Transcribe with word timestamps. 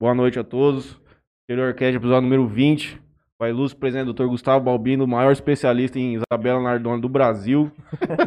Boa 0.00 0.14
noite 0.14 0.38
a 0.38 0.42
todos. 0.42 0.98
Interior 1.44 1.74
Cast, 1.74 1.94
episódio 1.94 2.22
número 2.22 2.46
20. 2.46 2.98
Com 3.36 3.44
a 3.44 3.50
ilustre 3.50 3.78
presidente 3.78 4.06
do 4.06 4.14
Dr. 4.14 4.28
Gustavo 4.28 4.64
Balbino, 4.64 5.04
o 5.04 5.06
maior 5.06 5.30
especialista 5.30 5.98
em 5.98 6.14
Isabela 6.14 6.58
Nardoni 6.58 7.02
do 7.02 7.08
Brasil. 7.08 7.70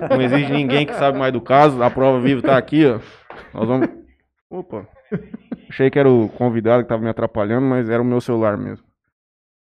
Não 0.07 0.21
existe 0.21 0.51
ninguém 0.51 0.86
que 0.86 0.94
sabe 0.94 1.17
mais 1.17 1.33
do 1.33 1.41
caso. 1.41 1.81
A 1.81 1.89
prova 1.89 2.20
viva 2.21 2.44
tá 2.44 2.59
aqui, 2.59 2.86
ó. 2.86 2.99
Nós 3.55 3.67
vamos. 3.67 3.89
Opa. 4.51 4.88
Achei 5.67 5.89
que 5.89 5.97
era 5.97 6.07
o 6.07 6.29
convidado 6.29 6.83
que 6.83 6.90
tava 6.90 7.01
me 7.01 7.09
atrapalhando, 7.09 7.65
mas 7.65 7.90
era 7.90 8.03
o 8.03 8.05
meu 8.05 8.21
celular 8.21 8.55
mesmo. 8.55 8.85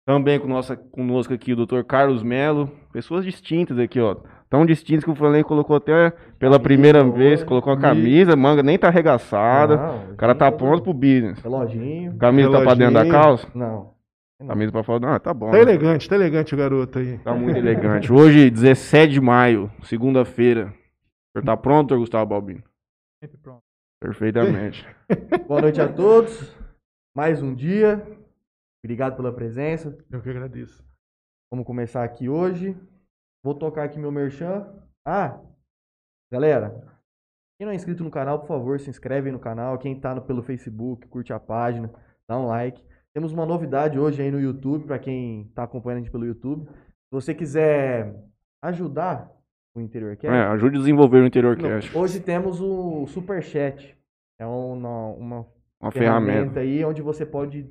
Também 0.04 0.40
com 0.40 0.48
nossa, 0.48 0.76
conosco 0.76 1.32
aqui 1.32 1.52
o 1.52 1.64
Dr. 1.64 1.84
Carlos 1.86 2.24
Melo. 2.24 2.68
Pessoas 2.92 3.24
distintas 3.24 3.78
aqui, 3.78 4.00
ó. 4.00 4.16
Tão 4.52 4.66
distintas 4.66 5.02
que 5.02 5.10
o 5.10 5.14
Flamengo 5.14 5.48
colocou 5.48 5.76
até 5.76 6.10
pela 6.38 6.60
primeira 6.60 7.02
vez, 7.02 7.42
colocou 7.42 7.72
a 7.72 7.80
camisa, 7.80 8.36
manga 8.36 8.62
nem 8.62 8.78
tá 8.78 8.88
arregaçada. 8.88 9.78
Não, 9.78 10.12
O 10.12 10.14
cara 10.14 10.34
tá 10.34 10.52
pronto 10.52 10.82
pro 10.82 10.92
business. 10.92 11.38
Reloginho. 11.38 12.18
Camisa 12.18 12.50
tá 12.50 12.60
pra 12.60 12.74
dentro 12.74 12.92
da 12.92 13.02
Reloginho. 13.02 13.24
calça? 13.24 13.48
Não. 13.54 13.94
Camisa 14.46 14.70
pra 14.70 14.82
fora? 14.82 15.00
Não, 15.00 15.18
tá 15.18 15.32
bom. 15.32 15.46
Tá 15.46 15.56
né? 15.56 15.62
elegante, 15.62 16.06
tá 16.06 16.16
elegante 16.16 16.54
o 16.54 16.58
garoto 16.58 16.98
aí. 16.98 17.16
Tá 17.20 17.32
muito 17.32 17.56
elegante. 17.56 18.12
Hoje, 18.12 18.50
17 18.50 19.14
de 19.14 19.22
maio, 19.22 19.72
segunda-feira. 19.84 20.66
O 20.66 21.38
senhor 21.40 21.46
tá 21.46 21.56
pronto, 21.56 21.96
Gustavo 21.96 22.26
Balbino? 22.26 22.62
Sempre 23.24 23.38
pronto. 23.38 23.62
Perfeitamente. 24.02 24.86
Boa 25.48 25.62
noite 25.62 25.80
a 25.80 25.88
todos. 25.88 26.54
Mais 27.16 27.42
um 27.42 27.54
dia. 27.54 28.06
Obrigado 28.84 29.16
pela 29.16 29.32
presença. 29.32 29.96
Eu 30.10 30.20
que 30.20 30.28
agradeço. 30.28 30.84
Vamos 31.50 31.64
começar 31.64 32.04
aqui 32.04 32.28
hoje. 32.28 32.76
Vou 33.44 33.54
tocar 33.54 33.84
aqui 33.84 33.98
meu 33.98 34.12
merchan. 34.12 34.66
Ah, 35.04 35.40
galera, 36.30 36.70
quem 37.58 37.66
não 37.66 37.72
é 37.72 37.74
inscrito 37.74 38.04
no 38.04 38.10
canal, 38.10 38.38
por 38.40 38.46
favor, 38.46 38.78
se 38.78 38.88
inscreve 38.90 39.30
no 39.32 39.38
canal. 39.38 39.78
Quem 39.78 39.98
tá 39.98 40.14
no- 40.14 40.22
pelo 40.22 40.42
Facebook, 40.42 41.06
curte 41.08 41.32
a 41.32 41.40
página, 41.40 41.90
dá 42.28 42.38
um 42.38 42.46
like. 42.46 42.82
Temos 43.14 43.32
uma 43.32 43.44
novidade 43.44 43.98
hoje 43.98 44.22
aí 44.22 44.30
no 44.30 44.40
YouTube, 44.40 44.86
para 44.86 44.98
quem 44.98 45.50
tá 45.54 45.64
acompanhando 45.64 45.98
a 45.98 46.02
gente 46.02 46.12
pelo 46.12 46.24
YouTube. 46.24 46.66
Se 46.68 47.10
você 47.10 47.34
quiser 47.34 48.14
ajudar 48.62 49.30
o 49.74 49.80
Interior 49.80 50.16
Cast, 50.16 50.34
É, 50.34 50.42
ajude 50.46 50.76
a 50.76 50.78
desenvolver 50.80 51.18
o 51.22 51.26
Interior 51.26 51.56
Cash. 51.56 51.94
hoje 51.94 52.20
temos 52.20 52.60
o 52.60 53.06
Superchat. 53.08 53.98
É 54.40 54.46
uma, 54.46 55.08
uma 55.08 55.46
Uma 55.80 55.92
ferramenta 55.92 56.32
ferramenta 56.32 56.60
aí 56.60 56.84
onde 56.84 57.02
você 57.02 57.26
pode 57.26 57.68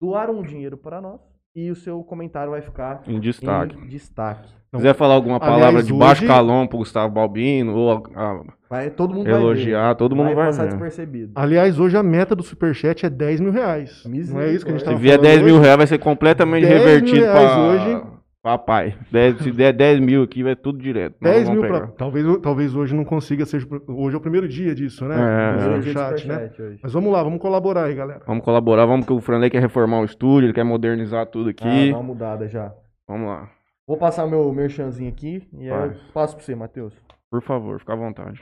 doar 0.00 0.30
um 0.30 0.42
dinheiro 0.42 0.76
para 0.78 1.00
nós 1.00 1.20
e 1.56 1.70
o 1.70 1.74
seu 1.74 2.02
comentário 2.04 2.50
vai 2.50 2.60
ficar 2.60 3.02
em 3.08 3.18
destaque. 3.18 3.76
em 3.82 3.88
destaque. 3.88 4.46
Se 4.70 4.76
quiser 4.76 4.94
falar 4.94 5.14
alguma 5.14 5.36
Aliás, 5.36 5.54
palavra 5.54 5.82
de 5.82 5.92
baixo 5.92 6.20
hoje- 6.22 6.26
calão 6.26 6.66
pro 6.66 6.76
Gustavo 6.78 7.10
Balbino, 7.14 7.74
ou 7.74 7.92
a- 7.92 8.02
a- 8.14 8.42
Vai, 8.68 8.90
todo 8.90 9.14
mundo 9.14 9.24
vai 9.30 9.40
elogiar, 9.40 9.94
todo 9.94 10.14
mundo 10.14 10.34
vai 10.34 10.46
passar 10.46 10.64
ver. 10.64 10.70
despercebido. 10.72 11.32
Aliás, 11.34 11.78
hoje 11.80 11.96
a 11.96 12.02
meta 12.02 12.36
do 12.36 12.42
Superchat 12.42 13.06
é 13.06 13.08
10 13.08 13.40
mil 13.40 13.52
reais. 13.52 14.02
Não 14.04 14.40
é 14.40 14.52
isso 14.52 14.64
que 14.66 14.70
a 14.70 14.74
gente 14.74 14.80
Se 14.80 14.84
tava 14.84 14.98
vier 14.98 15.14
falando 15.16 15.30
10 15.30 15.42
mil 15.42 15.54
hoje? 15.54 15.62
reais, 15.62 15.76
vai 15.78 15.86
ser 15.86 15.98
completamente 15.98 16.66
10 16.66 16.74
mil 16.74 16.84
revertido 16.84 17.20
reais 17.24 17.50
pra, 17.52 17.58
hoje. 17.62 18.02
Pra 18.46 18.58
pai. 18.58 18.96
10 19.10 19.38
se 19.38 19.50
der 19.50 19.72
10 19.72 19.98
mil 19.98 20.22
aqui, 20.22 20.44
vai 20.44 20.54
tudo 20.54 20.78
direto. 20.78 21.16
Nós 21.20 21.32
10 21.32 21.48
vamos 21.48 21.62
mil 21.62 21.70
pra... 21.70 21.86
Talvez, 21.88 22.38
talvez 22.40 22.76
hoje 22.76 22.94
não 22.94 23.04
consiga, 23.04 23.44
seja... 23.44 23.66
Hoje 23.88 24.14
é 24.14 24.18
o 24.18 24.20
primeiro 24.20 24.46
dia 24.46 24.72
disso, 24.72 25.04
né? 25.04 25.16
É, 25.16 25.56
dia 25.56 25.78
de 25.80 25.88
Superchat, 25.88 26.28
né? 26.28 26.50
Hoje. 26.56 26.78
Mas 26.80 26.92
vamos 26.92 27.12
lá, 27.12 27.24
vamos 27.24 27.40
colaborar 27.40 27.86
aí, 27.86 27.94
galera. 27.96 28.22
Vamos 28.24 28.44
colaborar, 28.44 28.86
vamos 28.86 29.04
que 29.04 29.12
o 29.12 29.20
Franley 29.20 29.50
quer 29.50 29.60
reformar 29.60 29.98
o 29.98 30.04
estúdio, 30.04 30.46
ele 30.46 30.52
quer 30.52 30.62
modernizar 30.64 31.26
tudo 31.26 31.48
Ah, 31.48 31.50
aqui. 31.50 31.90
dá 31.90 31.96
uma 31.96 32.02
mudada 32.04 32.46
já. 32.46 32.72
Vamos 33.08 33.26
lá. 33.26 33.50
Vou 33.84 33.96
passar 33.96 34.26
meu 34.28 34.52
merchanzinho 34.52 35.10
aqui 35.10 35.42
e 35.58 35.68
aí 35.68 35.88
eu 35.88 35.94
passo 36.14 36.36
para 36.36 36.44
você, 36.44 36.54
Matheus. 36.54 36.94
Por 37.28 37.42
favor, 37.42 37.80
fica 37.80 37.94
à 37.94 37.96
vontade. 37.96 38.40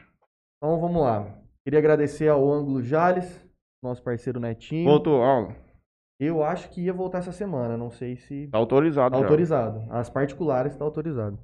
Então 0.58 0.78
vamos 0.80 1.02
lá. 1.02 1.26
Queria 1.64 1.78
agradecer 1.78 2.28
ao 2.28 2.52
Ângulo 2.52 2.82
Jales, 2.82 3.42
nosso 3.82 4.02
parceiro 4.02 4.38
Netinho. 4.38 4.84
Voltou 4.84 5.22
aula. 5.22 5.63
Eu 6.20 6.42
acho 6.44 6.70
que 6.70 6.82
ia 6.82 6.92
voltar 6.92 7.18
essa 7.18 7.32
semana, 7.32 7.76
não 7.76 7.90
sei 7.90 8.16
se 8.16 8.48
Tá 8.48 8.58
autorizado 8.58 9.12
Tá 9.12 9.18
já. 9.18 9.24
autorizado. 9.24 9.84
As 9.90 10.08
particulares 10.08 10.72
está 10.72 10.84
autorizado. 10.84 11.38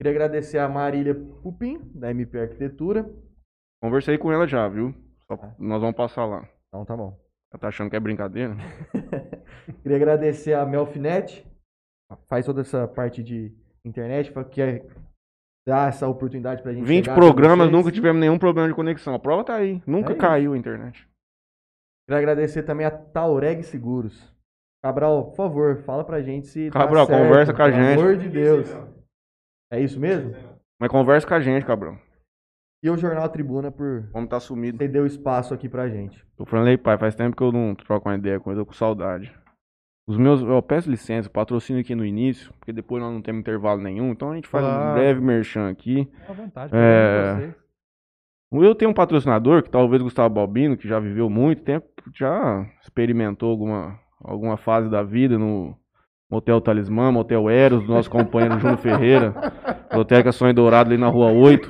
Queria 0.00 0.12
agradecer 0.12 0.58
a 0.58 0.68
Marília 0.68 1.14
Pupim, 1.14 1.78
da 1.94 2.10
MP 2.10 2.38
Arquitetura. 2.40 3.08
Conversei 3.82 4.16
com 4.18 4.32
ela 4.32 4.46
já, 4.46 4.66
viu? 4.68 4.94
Só- 5.26 5.38
nós 5.58 5.80
vamos 5.80 5.96
passar 5.96 6.24
lá. 6.24 6.48
Então 6.68 6.84
tá 6.84 6.96
bom. 6.96 7.16
Ela 7.52 7.60
tá 7.60 7.68
achando 7.68 7.90
que 7.90 7.96
é 7.96 8.00
brincadeira? 8.00 8.56
Queria 9.82 9.96
agradecer 9.96 10.54
a 10.54 10.64
Melfinet, 10.66 11.46
faz 12.28 12.44
toda 12.46 12.62
essa 12.62 12.88
parte 12.88 13.22
de 13.22 13.54
internet, 13.84 14.32
que 14.50 14.60
é 14.60 14.84
dar 15.66 15.88
essa 15.90 16.08
oportunidade 16.08 16.62
pra 16.62 16.72
gente 16.72 16.84
20 16.84 17.04
chegar 17.04 17.12
até 17.12 17.20
programas, 17.20 17.70
nunca 17.70 17.92
tivemos 17.92 18.20
nenhum 18.20 18.38
problema 18.38 18.68
de 18.68 18.74
conexão. 18.74 19.14
A 19.14 19.18
prova 19.18 19.44
tá 19.44 19.54
aí. 19.54 19.80
Nunca 19.86 20.12
É 20.12 20.16
caiu 20.16 20.54
a 20.54 20.58
internet. 20.58 21.06
Queria 22.06 22.18
agradecer 22.18 22.62
também 22.62 22.86
a 22.86 22.90
Taureg 22.90 23.62
Seguros. 23.62 24.32
Cabral, 24.82 25.26
por 25.30 25.36
favor, 25.36 25.78
fala 25.78 26.04
pra 26.04 26.20
gente 26.20 26.46
se 26.46 26.70
tá 26.70 26.80
Cabral, 26.80 27.06
certo, 27.06 27.22
conversa 27.22 27.54
com 27.54 27.62
a 27.62 27.64
pelo 27.70 27.76
gente. 27.82 27.98
amor 28.00 28.16
de 28.16 28.28
Deus. 28.28 28.68
É 29.72 29.80
isso 29.80 29.98
mesmo? 29.98 30.34
Mas 30.78 30.90
conversa 30.90 31.26
com 31.26 31.34
a 31.34 31.40
gente, 31.40 31.64
cabrão. 31.64 31.98
E 32.82 32.90
o 32.90 32.96
Jornal 32.98 33.26
Tribuna 33.30 33.72
por 33.72 34.02
Vamos 34.12 34.28
tá 34.28 34.38
sumido. 34.38 34.76
ceder 34.76 35.02
o 35.02 35.06
espaço 35.06 35.54
aqui 35.54 35.70
pra 35.70 35.88
gente. 35.88 36.22
O 36.36 36.44
Franley, 36.44 36.76
pai, 36.76 36.98
faz 36.98 37.14
tempo 37.14 37.34
que 37.34 37.42
eu 37.42 37.50
não 37.50 37.74
troco 37.74 38.06
uma 38.10 38.14
ideia 38.16 38.38
com 38.38 38.50
ele, 38.50 38.60
eu 38.60 38.64
tô 38.64 38.72
com 38.72 38.74
saudade. 38.76 39.32
Os 40.06 40.18
meus, 40.18 40.42
eu 40.42 40.60
peço 40.62 40.90
licença, 40.90 41.30
patrocínio 41.30 41.80
aqui 41.80 41.94
no 41.94 42.04
início, 42.04 42.52
porque 42.58 42.74
depois 42.74 43.02
nós 43.02 43.10
não 43.10 43.22
temos 43.22 43.40
intervalo 43.40 43.80
nenhum, 43.80 44.10
então 44.10 44.32
a 44.32 44.34
gente 44.34 44.46
faz 44.48 44.62
um 44.62 44.68
Claro. 44.68 44.94
breve 45.00 45.20
merchan 45.22 45.70
aqui. 45.70 46.04
Fica 46.04 46.30
à 46.32 46.34
vontade. 46.34 46.72
É. 46.76 47.54
Eu 48.52 48.74
tenho 48.74 48.90
um 48.90 48.94
patrocinador, 48.94 49.62
que 49.62 49.70
talvez 49.70 50.02
o 50.02 50.04
Gustavo 50.04 50.34
Balbino, 50.34 50.76
que 50.76 50.86
já 50.86 51.00
viveu 51.00 51.30
muito 51.30 51.62
tempo, 51.62 51.88
já 52.14 52.66
experimentou 52.82 53.50
alguma, 53.50 53.98
alguma 54.20 54.56
fase 54.56 54.88
da 54.90 55.02
vida 55.02 55.38
no 55.38 55.76
Motel 56.30 56.60
Talismã, 56.60 57.10
Motel 57.12 57.48
Eros, 57.50 57.82
do 57.84 57.92
nosso 57.92 58.10
companheiro 58.10 58.58
Júnior 58.58 58.78
Ferreira, 58.78 59.34
Loteca 59.92 60.32
Sonho 60.32 60.54
Dourado 60.54 60.90
ali 60.90 60.98
na 61.00 61.08
Rua 61.08 61.30
8. 61.30 61.68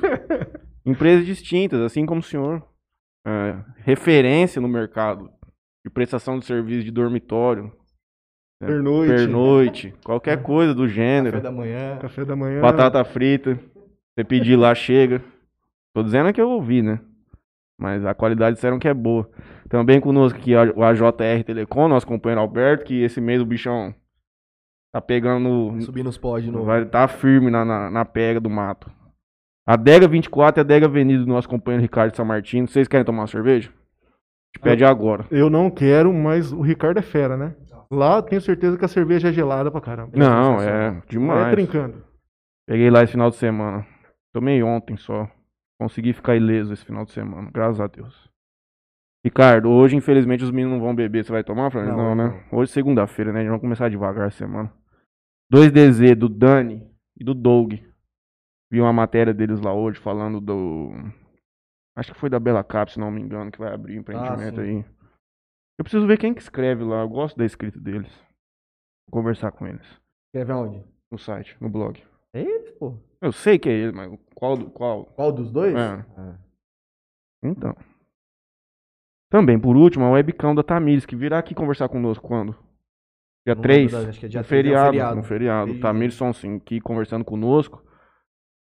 Empresas 0.85 1.25
distintas, 1.25 1.79
assim 1.81 2.05
como 2.05 2.19
o 2.19 2.23
senhor. 2.23 2.63
É, 3.27 3.57
referência 3.77 4.61
no 4.61 4.67
mercado 4.67 5.29
de 5.83 5.89
prestação 5.91 6.37
de 6.39 6.45
serviço 6.45 6.83
de 6.83 6.91
dormitório, 6.91 7.71
É, 8.61 8.67
Pernoite. 8.67 9.13
pernoite, 9.13 9.93
qualquer 10.03 10.41
coisa 10.41 10.73
do 10.73 10.87
gênero. 10.87 11.33
Café 11.37 11.43
da 11.43 11.51
manhã. 11.51 11.97
Café 11.99 12.25
da 12.25 12.35
manhã. 12.35 12.61
Batata 12.61 13.03
frita. 13.03 13.59
Você 14.15 14.23
pedir 14.23 14.55
lá, 14.55 14.73
chega. 14.73 15.21
Tô 15.93 16.01
dizendo 16.03 16.31
que 16.31 16.39
eu 16.39 16.49
ouvi, 16.49 16.81
né? 16.81 16.99
Mas 17.79 18.05
a 18.05 18.13
qualidade 18.13 18.55
disseram 18.55 18.79
que 18.79 18.87
é 18.87 18.93
boa. 18.93 19.29
Também 19.69 19.99
conosco 19.99 20.37
aqui 20.37 20.53
o 20.55 20.83
AJR 20.83 21.43
Telecom, 21.45 21.87
nosso 21.87 22.05
companheiro 22.05 22.41
Alberto, 22.41 22.85
que 22.85 23.01
esse 23.01 23.19
mês 23.19 23.41
o 23.41 23.45
bichão 23.45 23.93
tá 24.93 25.01
pegando. 25.01 25.75
Subir 25.81 26.03
nos 26.03 26.17
pós 26.17 26.43
de 26.43 26.51
novo. 26.51 26.65
Vai 26.65 26.85
tá 26.85 27.07
firme 27.07 27.49
na, 27.49 27.65
na, 27.65 27.89
na 27.89 28.05
pega 28.05 28.39
do 28.39 28.49
mato. 28.49 28.91
A 29.67 29.75
Dega 29.75 30.07
24 30.07 30.59
e 30.59 30.61
a 30.61 30.63
Dega 30.63 30.85
Avenida 30.85 31.23
do 31.23 31.27
nosso 31.27 31.49
companheiro 31.49 31.81
Ricardo 31.81 32.15
São 32.15 32.23
Martino. 32.23 32.67
Vocês 32.67 32.87
querem 32.87 33.03
tomar 33.03 33.21
uma 33.21 33.27
cerveja? 33.27 33.71
Te 34.53 34.59
pede 34.59 34.85
agora. 34.85 35.25
Eu 35.31 35.49
não 35.49 35.71
quero, 35.71 36.13
mas 36.13 36.53
o 36.53 36.61
Ricardo 36.61 36.99
é 36.99 37.01
fera, 37.01 37.35
né? 37.35 37.55
Lá 37.89 38.21
tenho 38.21 38.41
certeza 38.41 38.77
que 38.77 38.85
a 38.85 38.87
cerveja 38.87 39.29
é 39.29 39.33
gelada 39.33 39.71
pra 39.71 39.81
caramba. 39.81 40.11
Não, 40.15 40.61
é 40.61 40.91
Não 40.91 40.97
é 40.97 41.01
demais. 41.09 41.51
trincando. 41.51 42.03
Peguei 42.67 42.89
lá 42.89 43.03
esse 43.03 43.11
final 43.13 43.29
de 43.29 43.35
semana. 43.35 43.85
Tomei 44.33 44.61
ontem 44.61 44.95
só. 44.97 45.27
Consegui 45.79 46.13
ficar 46.13 46.35
ileso 46.35 46.71
esse 46.71 46.85
final 46.85 47.03
de 47.03 47.11
semana, 47.11 47.49
graças 47.51 47.81
a 47.81 47.87
Deus. 47.87 48.29
Ricardo, 49.25 49.71
hoje 49.71 49.95
infelizmente 49.95 50.43
os 50.43 50.51
meninos 50.51 50.77
não 50.77 50.85
vão 50.85 50.93
beber. 50.93 51.25
Você 51.25 51.31
vai 51.31 51.43
tomar, 51.43 51.71
Fran? 51.71 51.87
Não, 51.87 51.97
Não, 51.97 52.15
né? 52.15 52.47
Hoje 52.51 52.71
segunda-feira, 52.71 53.33
né? 53.33 53.39
A 53.39 53.41
gente 53.41 53.49
vai 53.49 53.59
começar 53.59 53.89
devagar 53.89 54.27
a 54.27 54.29
semana. 54.29 54.71
2DZ 55.51 56.13
do 56.13 56.29
Dani 56.29 56.87
e 57.19 57.23
do 57.23 57.33
Doug. 57.33 57.73
Vi 58.71 58.79
uma 58.79 58.93
matéria 58.93 59.33
deles 59.33 59.59
lá 59.59 59.73
hoje 59.73 59.99
falando 59.99 60.39
do. 60.39 60.91
Acho 61.97 62.13
que 62.13 62.19
foi 62.19 62.29
da 62.29 62.39
Bela 62.39 62.63
Cap, 62.63 62.91
se 62.91 62.99
não 62.99 63.09
me 63.09 63.19
engano, 63.19 63.51
que 63.51 63.57
vai 63.57 63.73
abrir 63.73 63.97
o 63.97 64.01
empreendimento 64.01 64.61
sim. 64.61 64.77
aí. 64.77 64.85
Eu 65.79 65.83
preciso 65.83 66.05
ver 66.05 66.19
quem 66.19 66.31
que 66.31 66.41
escreve 66.41 66.83
lá. 66.83 67.01
Eu 67.01 67.09
gosto 67.09 67.35
da 67.35 67.45
escrita 67.45 67.79
deles. 67.79 68.13
Vou 69.09 69.23
conversar 69.23 69.51
com 69.53 69.65
eles. 69.65 69.87
Escreve 70.27 70.51
aonde? 70.51 70.83
No 71.11 71.17
site, 71.17 71.57
no 71.59 71.67
blog. 71.67 71.99
É 72.31 72.41
eles, 72.41 72.69
pô. 72.73 72.95
Eu 73.19 73.31
sei 73.31 73.57
que 73.57 73.69
é 73.69 73.73
ele, 73.73 73.91
mas 73.91 74.19
qual. 74.35 74.55
qual? 74.69 75.05
Qual 75.05 75.31
dos 75.31 75.51
dois? 75.51 75.73
É. 75.73 76.05
Ah. 76.15 76.37
Então. 77.41 77.75
Também, 79.35 79.59
por 79.59 79.75
último, 79.75 80.05
a 80.05 80.11
webcam 80.11 80.55
da 80.55 80.63
Tamires, 80.63 81.05
que 81.05 81.13
virá 81.13 81.37
aqui 81.39 81.53
conversar 81.53 81.89
conosco 81.89 82.25
quando? 82.25 82.53
Dia 83.45 83.53
Não 83.53 83.61
3? 83.61 83.91
lembro, 83.91 84.09
acho 84.09 84.19
que 84.21 84.25
é 84.27 84.29
dia 84.29 84.41
no 84.41 84.47
3, 84.47 84.63
é 84.63 84.69
um 84.69 84.71
feriado, 84.71 84.91
feriado. 84.91 85.15
no 85.17 85.23
feriado. 85.23 85.71
Isso. 85.71 85.81
Tamires 85.81 86.15
Sonsin 86.15 86.55
aqui 86.55 86.79
conversando 86.79 87.25
conosco. 87.25 87.83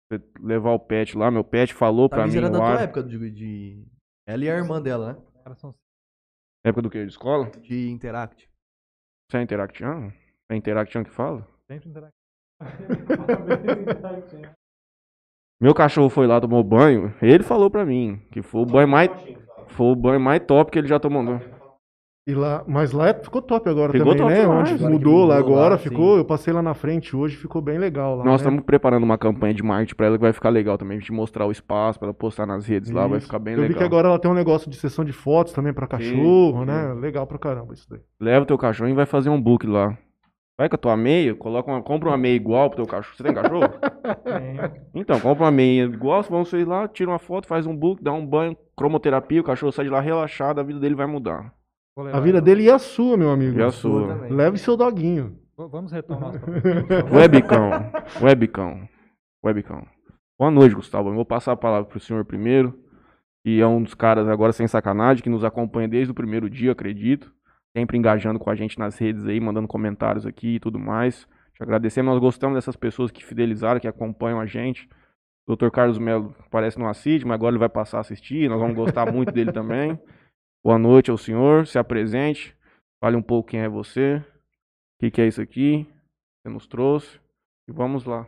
Você 0.07 0.21
levar 0.39 0.69
o 0.73 0.79
pet 0.79 1.17
lá, 1.17 1.31
meu 1.31 1.43
pet 1.43 1.73
falou 1.73 2.07
pra 2.07 2.19
Tamires 2.19 2.35
mim 2.35 2.45
era 2.45 2.49
da 2.51 2.59
no 2.59 2.63
tua 2.63 2.73
ar. 2.75 2.83
época 2.83 3.01
de, 3.01 3.31
de... 3.31 3.87
Ela 4.27 4.45
e 4.45 4.51
a 4.51 4.55
irmã 4.55 4.79
dela, 4.79 5.13
né? 5.13 5.19
Época 6.63 6.81
do 6.83 6.91
que? 6.91 7.03
De 7.03 7.09
escola? 7.09 7.49
De 7.59 7.89
Interact. 7.89 8.47
Você 9.31 9.37
é 9.39 9.41
Interactian? 9.41 10.13
É 10.47 10.55
Interactian 10.55 11.03
que 11.03 11.09
fala? 11.09 11.47
sempre 11.67 11.89
interativos. 11.89 12.21
Meu 15.59 15.73
cachorro 15.73 16.09
foi 16.09 16.27
lá, 16.27 16.39
tomou 16.39 16.63
banho. 16.63 17.15
Ele 17.19 17.43
falou 17.43 17.71
pra 17.71 17.83
mim 17.83 18.19
que 18.31 18.43
foi 18.43 18.61
o 18.61 18.65
banho 18.65 18.87
mais, 18.87 19.09
foi 19.71 19.87
o 19.87 19.95
banho 19.95 20.19
mais 20.19 20.41
top 20.45 20.71
que 20.71 20.79
ele 20.79 20.87
já 20.87 20.99
tomou. 20.99 21.39
E 22.27 22.35
lá, 22.35 22.63
mas 22.67 22.91
lá 22.91 23.09
é- 23.09 23.13
ficou 23.15 23.41
top 23.41 23.67
agora 23.67 23.91
Ficou 23.91 24.15
também, 24.15 24.21
top 24.21 24.31
né? 24.33 24.41
demais. 24.41 24.71
Onde 24.71 24.77
que 24.77 24.87
mudou 24.89 25.25
lá 25.25 25.37
mudou 25.39 25.53
agora, 25.55 25.71
lá, 25.71 25.77
ficou. 25.79 26.13
sim. 26.13 26.17
Eu 26.19 26.25
passei 26.25 26.53
lá 26.53 26.61
na 26.61 26.75
frente 26.75 27.15
hoje, 27.15 27.35
ficou 27.35 27.59
bem 27.63 27.79
legal 27.79 28.15
lá. 28.15 28.23
Nós 28.23 28.33
né? 28.41 28.47
estamos 28.47 28.63
preparando 28.63 29.03
uma 29.03 29.17
campanha 29.17 29.55
de 29.55 29.63
marketing 29.63 29.95
pra 29.95 30.05
ela 30.05 30.17
que 30.17 30.21
vai 30.21 30.31
ficar 30.31 30.49
legal 30.49 30.77
também. 30.77 30.97
A 30.97 30.99
gente 30.99 31.11
mostrar 31.11 31.47
o 31.47 31.51
espaço 31.51 31.97
pra 31.97 32.09
ela 32.09 32.13
postar 32.13 32.45
nas 32.45 32.67
redes 32.67 32.91
lá, 32.91 33.07
vai 33.07 33.17
Isso. 33.17 33.25
ficar 33.25 33.39
bem 33.39 33.55
Eu 33.55 33.61
legal. 33.61 33.73
vi 33.73 33.77
que 33.79 33.83
agora 33.83 34.07
ela 34.07 34.19
tem 34.19 34.29
um 34.29 34.35
negócio 34.35 34.69
de 34.69 34.77
sessão 34.77 35.03
de 35.03 35.11
fotos 35.11 35.51
também 35.51 35.73
pra 35.73 35.87
cachorro, 35.87 36.59
sim. 36.59 36.65
né? 36.65 36.93
Legal 36.93 37.25
pra 37.25 37.39
caramba 37.39 37.73
isso 37.73 37.89
daí. 37.89 37.99
Leva 38.19 38.43
o 38.43 38.47
teu 38.47 38.57
cachorro 38.57 38.89
e 38.91 38.93
vai 38.93 39.07
fazer 39.07 39.29
um 39.31 39.41
book 39.41 39.65
lá. 39.65 39.97
Vai 40.57 40.69
com 40.69 40.75
a 40.75 40.77
tua 40.77 40.95
meia, 40.97 41.33
coloca 41.33 41.71
uma, 41.71 41.81
compra 41.81 42.09
uma 42.09 42.17
meia 42.17 42.35
igual 42.35 42.69
pro 42.69 42.77
teu 42.77 42.87
cachorro. 42.87 43.15
Você 43.17 43.23
tem 43.23 43.33
cachorro? 43.33 43.67
Então, 44.93 45.19
compra 45.19 45.45
uma 45.45 45.51
meia 45.51 45.83
igual, 45.83 46.21
vão 46.23 46.43
vocês 46.43 46.67
lá, 46.67 46.87
tira 46.87 47.09
uma 47.09 47.19
foto, 47.19 47.47
faz 47.47 47.65
um 47.65 47.75
book, 47.75 48.03
dá 48.03 48.11
um 48.11 48.25
banho, 48.25 48.55
cromoterapia, 48.75 49.41
o 49.41 49.43
cachorro 49.43 49.71
sai 49.71 49.85
de 49.85 49.91
lá 49.91 49.99
relaxado, 49.99 50.59
a 50.59 50.63
vida 50.63 50.79
dele 50.79 50.95
vai 50.95 51.07
mudar. 51.07 51.53
A 52.13 52.19
vida 52.19 52.41
dele 52.41 52.63
e 52.63 52.69
a 52.71 52.77
sua, 52.79 53.17
meu 53.17 53.31
amigo. 53.31 53.59
E 53.59 53.63
a 53.63 53.71
Sua 53.71 54.17
sua. 54.17 54.27
Leve 54.27 54.57
seu 54.57 54.77
doguinho. 54.77 55.37
Vamos 55.57 55.91
retomar. 55.91 56.33
Webcam, 57.11 57.91
webcam, 58.21 58.87
webcam. 59.43 59.85
Boa 60.39 60.49
noite, 60.49 60.73
Gustavo. 60.73 61.09
Eu 61.09 61.15
vou 61.15 61.25
passar 61.25 61.51
a 61.51 61.57
palavra 61.57 61.87
pro 61.87 61.99
senhor 61.99 62.25
primeiro, 62.25 62.79
que 63.43 63.61
é 63.61 63.67
um 63.67 63.83
dos 63.83 63.93
caras 63.93 64.27
agora 64.27 64.53
sem 64.53 64.67
sacanagem, 64.67 65.21
que 65.21 65.29
nos 65.29 65.43
acompanha 65.43 65.87
desde 65.87 66.11
o 66.11 66.15
primeiro 66.15 66.49
dia, 66.49 66.71
acredito. 66.71 67.31
Sempre 67.75 67.97
engajando 67.97 68.39
com 68.39 68.49
a 68.49 68.55
gente 68.55 68.77
nas 68.77 68.97
redes 68.97 69.25
aí, 69.25 69.39
mandando 69.39 69.67
comentários 69.67 70.25
aqui 70.25 70.55
e 70.55 70.59
tudo 70.59 70.77
mais. 70.77 71.27
Te 71.53 71.63
agradecemos, 71.63 72.11
nós 72.11 72.19
gostamos 72.19 72.55
dessas 72.55 72.75
pessoas 72.75 73.11
que 73.11 73.23
fidelizaram, 73.23 73.79
que 73.79 73.87
acompanham 73.87 74.39
a 74.39 74.45
gente. 74.45 74.89
O 75.47 75.55
Dr. 75.55 75.69
Carlos 75.69 75.97
Melo 75.97 76.35
parece 76.49 76.77
não 76.77 76.87
assiste, 76.87 77.25
mas 77.25 77.35
agora 77.35 77.51
ele 77.51 77.59
vai 77.59 77.69
passar 77.69 77.97
a 77.97 78.01
assistir, 78.01 78.49
nós 78.49 78.59
vamos 78.59 78.75
gostar 78.75 79.11
muito 79.11 79.31
dele 79.31 79.51
também. 79.51 79.99
Boa 80.63 80.77
noite 80.77 81.09
ao 81.09 81.17
senhor, 81.17 81.65
se 81.65 81.79
apresente, 81.79 82.55
fale 82.99 83.15
um 83.15 83.21
pouco 83.21 83.49
quem 83.49 83.61
é 83.61 83.67
você, 83.67 84.17
o 84.17 84.99
que, 84.99 85.09
que 85.09 85.21
é 85.21 85.27
isso 85.27 85.41
aqui, 85.41 85.85
que 85.85 86.43
você 86.43 86.49
nos 86.49 86.67
trouxe, 86.67 87.19
e 87.67 87.71
vamos 87.71 88.05
lá. 88.05 88.27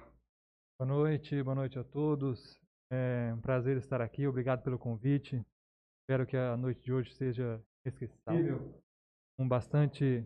Boa 0.79 0.87
noite, 0.87 1.43
boa 1.43 1.55
noite 1.55 1.77
a 1.77 1.83
todos. 1.83 2.59
É 2.91 3.31
um 3.33 3.41
prazer 3.41 3.77
estar 3.77 4.01
aqui. 4.01 4.27
Obrigado 4.27 4.63
pelo 4.63 4.77
convite. 4.77 5.45
Espero 6.01 6.25
que 6.25 6.35
a 6.35 6.57
noite 6.57 6.81
de 6.81 6.91
hoje 6.91 7.13
seja 7.13 7.61
esquecível, 7.85 8.73
com 9.37 9.47
bastante, 9.47 10.25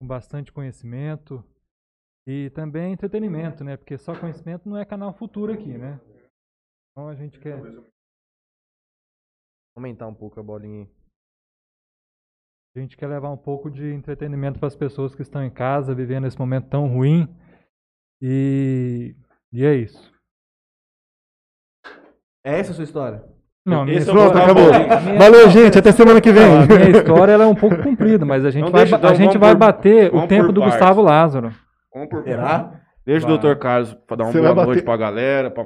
com 0.00 0.06
bastante 0.06 0.52
conhecimento 0.52 1.44
e 2.26 2.50
também 2.50 2.92
entretenimento, 2.92 3.64
né? 3.64 3.76
Porque 3.76 3.96
só 3.96 4.18
conhecimento 4.18 4.68
não 4.68 4.76
é 4.76 4.84
canal 4.84 5.12
futuro 5.14 5.52
aqui, 5.52 5.78
né? 5.78 6.00
Então 6.90 7.08
a 7.08 7.14
gente 7.14 7.38
quer. 7.38 7.58
Aumentar 9.76 10.08
um 10.08 10.14
pouco 10.14 10.40
a 10.40 10.42
bolinha 10.42 10.84
aí. 10.84 10.98
A 12.76 12.80
gente 12.80 12.96
quer 12.96 13.06
levar 13.06 13.30
um 13.30 13.36
pouco 13.36 13.70
de 13.70 13.92
entretenimento 13.92 14.58
para 14.58 14.68
as 14.68 14.76
pessoas 14.76 15.14
que 15.14 15.22
estão 15.22 15.42
em 15.42 15.50
casa, 15.50 15.94
vivendo 15.94 16.26
esse 16.26 16.38
momento 16.38 16.68
tão 16.68 16.86
ruim. 16.86 17.26
E, 18.20 19.16
e 19.52 19.64
é 19.64 19.74
isso. 19.74 20.12
É 22.44 22.58
essa 22.58 22.72
a 22.72 22.74
sua 22.74 22.84
história? 22.84 23.37
Não, 23.68 23.82
a 23.82 23.84
minha 23.84 23.98
Esse 23.98 24.08
é 24.08 24.12
o 24.12 24.16
história, 24.16 24.44
Pronto, 24.44 24.70
acabou. 24.70 24.96
a 24.96 25.00
minha- 25.00 25.18
Valeu, 25.18 25.50
gente. 25.50 25.78
Até 25.78 25.92
semana 25.92 26.20
que 26.20 26.32
vem. 26.32 26.44
A 26.44 26.66
minha 26.66 26.90
história 26.98 27.32
ela 27.32 27.44
é 27.44 27.46
um 27.46 27.54
pouco 27.54 27.76
comprida, 27.82 28.24
mas 28.24 28.44
a 28.44 28.50
gente 28.50 28.62
Então 28.62 28.72
vai, 28.72 28.82
deixa, 28.82 28.96
então 28.96 29.10
a 29.10 29.14
gente 29.14 29.38
vai 29.38 29.52
por- 29.52 29.58
bater 29.58 30.14
o 30.14 30.26
tempo 30.26 30.52
do 30.52 30.60
partes. 30.60 30.78
Gustavo 30.78 31.02
Lázaro. 31.02 31.52
Vamos 31.94 32.08
por 32.08 32.22
Será? 32.24 32.72
Deixa 33.06 33.26
o 33.26 33.38
Vai. 33.38 33.54
Dr. 33.54 33.58
Carlos 33.58 33.94
pra 34.06 34.16
dar 34.16 34.24
uma 34.24 34.32
Você 34.32 34.38
boa 34.40 34.54
noite 34.54 34.68
bater- 34.68 34.84
pra 34.84 34.96
galera, 34.96 35.50
pra 35.50 35.64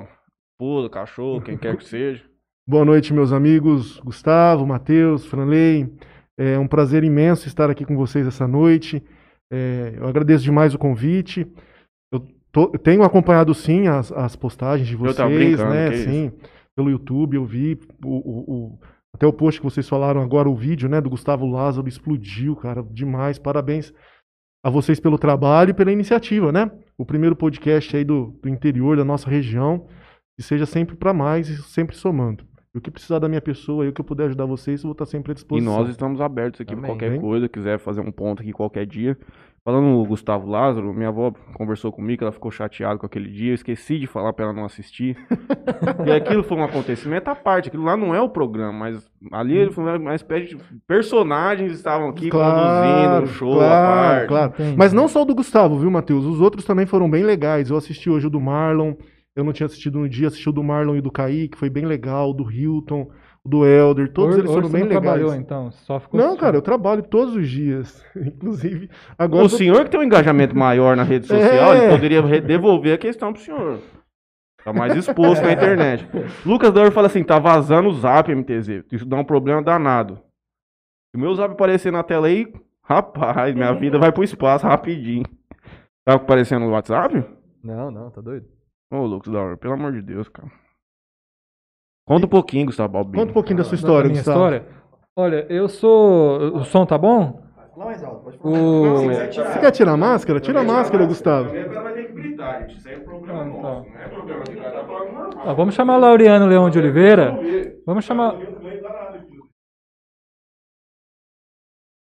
pula, 0.59 0.89
cachorro, 0.89 1.41
quem 1.41 1.57
quer 1.57 1.77
que 1.77 1.85
seja. 1.85 2.23
Boa 2.69 2.85
noite, 2.85 3.13
meus 3.13 3.33
amigos 3.33 3.99
Gustavo, 4.05 4.65
Matheus, 4.65 5.27
Franley. 5.27 5.93
É 6.39 6.57
um 6.59 6.67
prazer 6.69 7.03
imenso 7.03 7.49
estar 7.49 7.69
aqui 7.69 7.85
com 7.85 7.97
vocês 7.97 8.25
essa 8.27 8.47
noite. 8.47 9.03
É, 9.53 9.95
eu 9.97 10.07
agradeço 10.07 10.45
demais 10.45 10.73
o 10.73 10.79
convite. 10.79 11.45
Eu, 12.13 12.21
tô- 12.53 12.71
eu 12.73 12.79
tenho 12.79 13.03
acompanhado 13.03 13.53
sim 13.53 13.89
as, 13.89 14.13
as 14.13 14.37
postagens 14.37 14.87
de 14.87 14.95
Eu 14.95 15.01
vocês, 15.01 15.17
tava 15.17 15.31
brincando, 15.31 15.71
né? 15.71 15.91
que 15.91 15.97
isso. 15.97 16.33
Pelo 16.77 16.91
YouTube 16.91 17.37
eu 17.37 17.45
vi 17.45 17.79
o, 18.05 18.09
o- 18.17 18.53
o- 18.75 18.79
até 19.15 19.27
o 19.27 19.33
post 19.33 19.61
que 19.61 19.65
vocês 19.65 19.87
falaram 19.89 20.23
agora, 20.23 20.49
o 20.49 20.57
vídeo, 20.57 20.89
né, 20.89 21.01
do 21.01 21.11
Gustavo 21.11 21.47
Lázaro 21.47 21.87
explodiu, 21.87 22.57
cara, 22.57 22.83
demais. 22.83 23.39
Parabéns 23.39 23.93
a 24.65 24.71
vocês 24.71 24.99
pelo 24.99 25.19
trabalho 25.19 25.71
e 25.71 25.75
pela 25.75 25.93
iniciativa, 25.93 26.51
né? 26.51 26.71
O 26.97 27.05
primeiro 27.05 27.37
podcast 27.37 27.95
aí 27.97 28.05
do, 28.05 28.39
do 28.43 28.49
interior 28.49 28.97
da 28.97 29.05
nossa 29.05 29.29
região, 29.29 29.87
que 30.37 30.43
seja 30.43 30.65
sempre 30.65 30.97
para 30.97 31.13
mais 31.13 31.49
e 31.49 31.57
sempre 31.63 31.95
somando. 31.95 32.45
E 32.75 32.79
o 32.79 32.81
que 32.81 32.91
precisar 32.91 33.19
da 33.19 33.29
minha 33.29 33.41
pessoa 33.43 33.85
e 33.85 33.89
o 33.89 33.93
que 33.93 34.01
eu 34.01 34.05
puder 34.05 34.25
ajudar 34.29 34.47
vocês, 34.47 34.81
eu 34.81 34.85
vou 34.89 34.93
estar 34.93 35.05
sempre 35.05 35.31
à 35.31 35.35
E 35.35 35.35
disposição. 35.35 35.77
nós 35.79 35.91
estamos 35.91 36.23
abertos 36.23 36.59
aqui 36.63 36.71
pra 36.75 36.79
Amém. 36.79 36.91
qualquer 36.91 37.11
Bem. 37.11 37.21
coisa, 37.21 37.49
quiser 37.51 37.79
fazer 37.79 38.01
um 38.01 38.11
ponto 38.11 38.41
aqui 38.41 38.51
qualquer 38.53 38.87
dia. 38.87 39.19
Falando 39.65 39.85
no 39.85 40.05
Gustavo 40.05 40.51
Lázaro, 40.51 40.93
minha 40.93 41.11
avó 41.11 41.33
conversou 41.55 41.93
comigo, 41.93 42.25
ela 42.25 42.33
ficou 42.33 42.51
chateada 42.51 42.99
com 42.99 43.07
aquele 43.07 43.31
dia, 43.31 43.51
eu 43.51 43.55
esqueci 43.55 43.97
de 43.97 44.09
falar 44.09 44.33
pra 44.33 44.47
ela 44.47 44.53
não 44.53 44.65
assistir. 44.65 45.17
e 46.05 46.11
aquilo 46.11 46.43
foi 46.43 46.57
um 46.57 46.65
acontecimento 46.65 47.29
à 47.29 47.35
parte, 47.37 47.69
aquilo 47.69 47.85
lá 47.85 47.97
não 47.97 48.13
é 48.13 48.21
o 48.21 48.29
programa, 48.29 48.73
mas 48.73 49.09
ali 49.31 49.57
ele 49.57 49.71
foi 49.71 49.85
uma 49.99 50.17
espécie 50.17 50.57
de 50.57 50.63
personagens 50.85 51.71
estavam 51.75 52.09
aqui 52.09 52.29
conduzindo 52.29 53.23
um 53.23 53.27
show 53.27 53.61
à 53.61 53.69
parte. 53.69 54.27
claro. 54.27 54.53
Entendi. 54.53 54.77
Mas 54.77 54.93
não 54.93 55.07
só 55.07 55.23
o 55.23 55.25
do 55.25 55.35
Gustavo, 55.35 55.79
viu, 55.79 55.93
Matheus? 55.93 56.25
Os 56.25 56.41
outros 56.41 56.65
também 56.65 56.85
foram 56.85 57.09
bem 57.09 57.23
legais. 57.23 57.71
Eu 57.71 57.77
assisti 57.77 58.11
hoje 58.11 58.27
o 58.27 58.31
do 58.31 58.41
Marlon. 58.41 58.95
Eu 59.37 59.45
não 59.45 59.53
tinha 59.53 59.67
assistido 59.67 59.97
no 59.97 60.09
dia, 60.09 60.27
assisti 60.27 60.49
o 60.49 60.53
do 60.53 60.63
Marlon 60.63 60.97
e 60.97 61.01
do 61.01 61.11
Kaique, 61.11 61.57
foi 61.57 61.71
bem 61.71 61.87
legal. 61.87 62.31
O 62.31 62.35
do 62.35 62.51
Hilton, 62.51 63.03
o 63.03 63.09
do 63.45 63.67
Elder, 63.67 64.13
todos 64.13 64.37
hoje, 64.37 64.41
eles 64.43 64.53
foram 64.53 64.69
você 64.69 64.73
bem 64.73 64.83
legais. 64.85 65.03
trabalhou, 65.03 65.35
então? 65.35 65.71
Só 65.73 65.99
ficou 65.99 66.19
Não, 66.19 66.27
assistindo. 66.29 66.41
cara, 66.45 66.57
eu 66.57 66.63
trabalho 66.63 67.03
todos 67.03 67.35
os 67.35 67.49
dias. 67.49 68.05
Inclusive, 68.17 68.89
agora. 69.19 69.45
O 69.47 69.49
tô- 69.49 69.57
senhor 69.57 69.85
que 69.85 69.91
tem 69.91 69.99
um 70.01 70.05
engajamento 70.05 70.57
maior 70.57 70.97
na 70.97 71.03
rede 71.03 71.27
social, 71.27 71.75
É. 71.75 71.85
ele 71.85 71.93
poderia 71.95 72.23
devolver 72.41 72.95
a 72.95 72.99
questão 72.99 73.33
pro 73.33 73.43
senhor. 73.43 73.81
Tá 74.65 74.73
mais 74.73 74.95
exposto 74.97 75.43
na 75.43 75.53
internet. 75.53 76.07
Lucas 76.47 76.73
Dor 76.73 76.93
fala 76.93 77.09
assim, 77.09 77.25
tá 77.25 77.39
vazando 77.41 77.89
o 77.89 77.95
zap, 77.95 78.33
MTZ. 78.33 78.85
Isso 78.93 79.05
dá 79.05 79.17
um 79.17 79.25
problema 79.25 79.61
danado. 79.61 80.15
Se 81.11 81.17
o 81.17 81.19
meu 81.19 81.35
zap 81.35 81.53
aparecer 81.53 81.91
na 81.91 82.05
tela 82.05 82.29
aí, 82.29 82.47
rapaz, 82.85 83.55
minha 83.57 83.73
vida 83.75 83.99
vai 83.99 84.13
pro 84.13 84.23
espaço 84.23 84.65
rapidinho. 84.67 85.25
Tá 86.05 86.15
aparecendo 86.15 86.65
no 86.65 86.71
WhatsApp? 86.71 87.25
Não, 87.63 87.91
não, 87.91 88.09
tá 88.11 88.21
doido? 88.21 88.47
Ô, 88.93 89.05
Lucas 89.05 89.33
Dor, 89.33 89.57
pelo 89.57 89.75
amor 89.75 89.93
de 89.93 90.01
Deus, 90.03 90.29
cara. 90.29 90.49
Conta 92.13 92.27
um 92.27 92.29
pouquinho, 92.29 92.67
Gustavo 92.67 92.93
Balbino. 92.93 93.17
Conta 93.17 93.31
um 93.31 93.35
pouquinho 93.35 93.57
da 93.57 93.65
sua 93.65 93.71
Da 93.71 93.77
história, 93.77 94.09
minha 94.11 94.21
Gustavo. 94.21 94.39
história? 94.39 94.67
Olha, 95.17 95.47
eu 95.49 95.67
sou. 95.67 96.57
O 96.57 96.65
som 96.65 96.85
tá 96.85 96.99
bom? 96.99 97.41
Fala 97.75 97.87
mais 97.87 98.05
alto, 98.05 98.25
pode 98.25 98.39
O... 98.43 99.07
Você 99.07 99.59
quer 99.61 99.71
tirar 99.71 99.93
a 99.93 99.97
máscara? 99.97 100.39
Tira 100.39 100.61
a 100.61 100.63
máscara, 100.63 101.07
Gustavo. 101.07 101.49
vai 101.49 101.95
ter 101.95 102.07
que 102.09 102.13
gritar, 102.13 102.61
gente. 102.61 102.77
Isso 102.77 102.87
aí 102.89 102.95
é 102.97 102.99
problema 102.99 103.41
Ah, 103.41 103.45
nosso, 103.47 103.89
não 103.89 104.11
problema 104.11 104.45
de 104.45 104.57
cara. 104.57 104.85
Falando 104.85 105.13
normal. 105.15 105.57
Vamos 105.57 105.75
chamar 105.75 105.97
o 105.97 106.01
Laureano 106.01 106.47
Leão 106.47 106.69
de 106.69 106.79
Oliveira. 106.79 107.35
Vamos 107.87 108.05
chamar. 108.05 108.37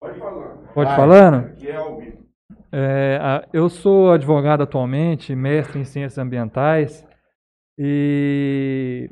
Pode 0.00 0.18
falar. 0.18 0.56
Pode 0.74 0.96
falando? 0.96 1.52
É. 1.64 1.92
É, 2.74 3.48
eu 3.52 3.68
sou 3.68 4.10
advogado 4.10 4.62
atualmente, 4.62 5.32
mestre 5.36 5.78
em 5.78 5.84
ciências 5.84 6.18
ambientais. 6.18 7.06
E 7.78 9.10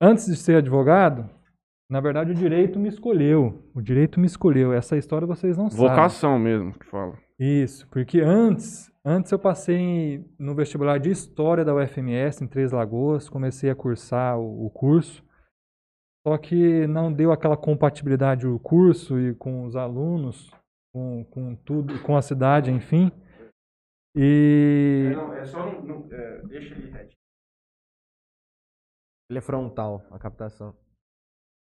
antes 0.00 0.26
de 0.26 0.36
ser 0.36 0.56
advogado, 0.56 1.28
na 1.88 2.00
verdade 2.00 2.32
o 2.32 2.34
direito 2.34 2.78
me 2.78 2.88
escolheu. 2.88 3.70
O 3.74 3.82
direito 3.82 4.18
me 4.20 4.26
escolheu. 4.26 4.72
Essa 4.72 4.96
história 4.96 5.26
vocês 5.26 5.56
não 5.56 5.68
sabem. 5.70 5.88
Vocação 5.88 6.38
mesmo 6.38 6.72
que 6.78 6.86
fala. 6.86 7.18
Isso, 7.38 7.88
porque 7.88 8.20
antes, 8.20 8.92
antes 9.04 9.32
eu 9.32 9.38
passei 9.38 10.24
no 10.38 10.54
vestibular 10.54 10.98
de 10.98 11.10
História 11.10 11.64
da 11.64 11.74
UFMS 11.74 12.44
em 12.44 12.46
Três 12.46 12.70
Lagoas, 12.70 13.28
comecei 13.30 13.70
a 13.70 13.74
cursar 13.74 14.38
o, 14.38 14.66
o 14.66 14.70
curso, 14.70 15.24
só 16.26 16.36
que 16.36 16.86
não 16.86 17.10
deu 17.10 17.32
aquela 17.32 17.56
compatibilidade 17.56 18.46
o 18.46 18.58
curso 18.58 19.18
e 19.18 19.34
com 19.34 19.64
os 19.64 19.74
alunos, 19.74 20.50
com, 20.92 21.24
com 21.30 21.56
tudo, 21.56 21.98
com 22.02 22.14
a 22.14 22.20
cidade, 22.20 22.70
enfim. 22.70 23.10
E 24.14 25.12
Não, 25.14 25.32
é 25.32 25.44
só 25.46 25.80
não. 25.82 26.02
deixa 26.48 26.74
ele 26.74 26.90
reto. 26.90 27.16
Ele 29.30 29.38
é 29.38 29.42
frontal, 29.42 30.02
a 30.10 30.18
captação. 30.18 30.74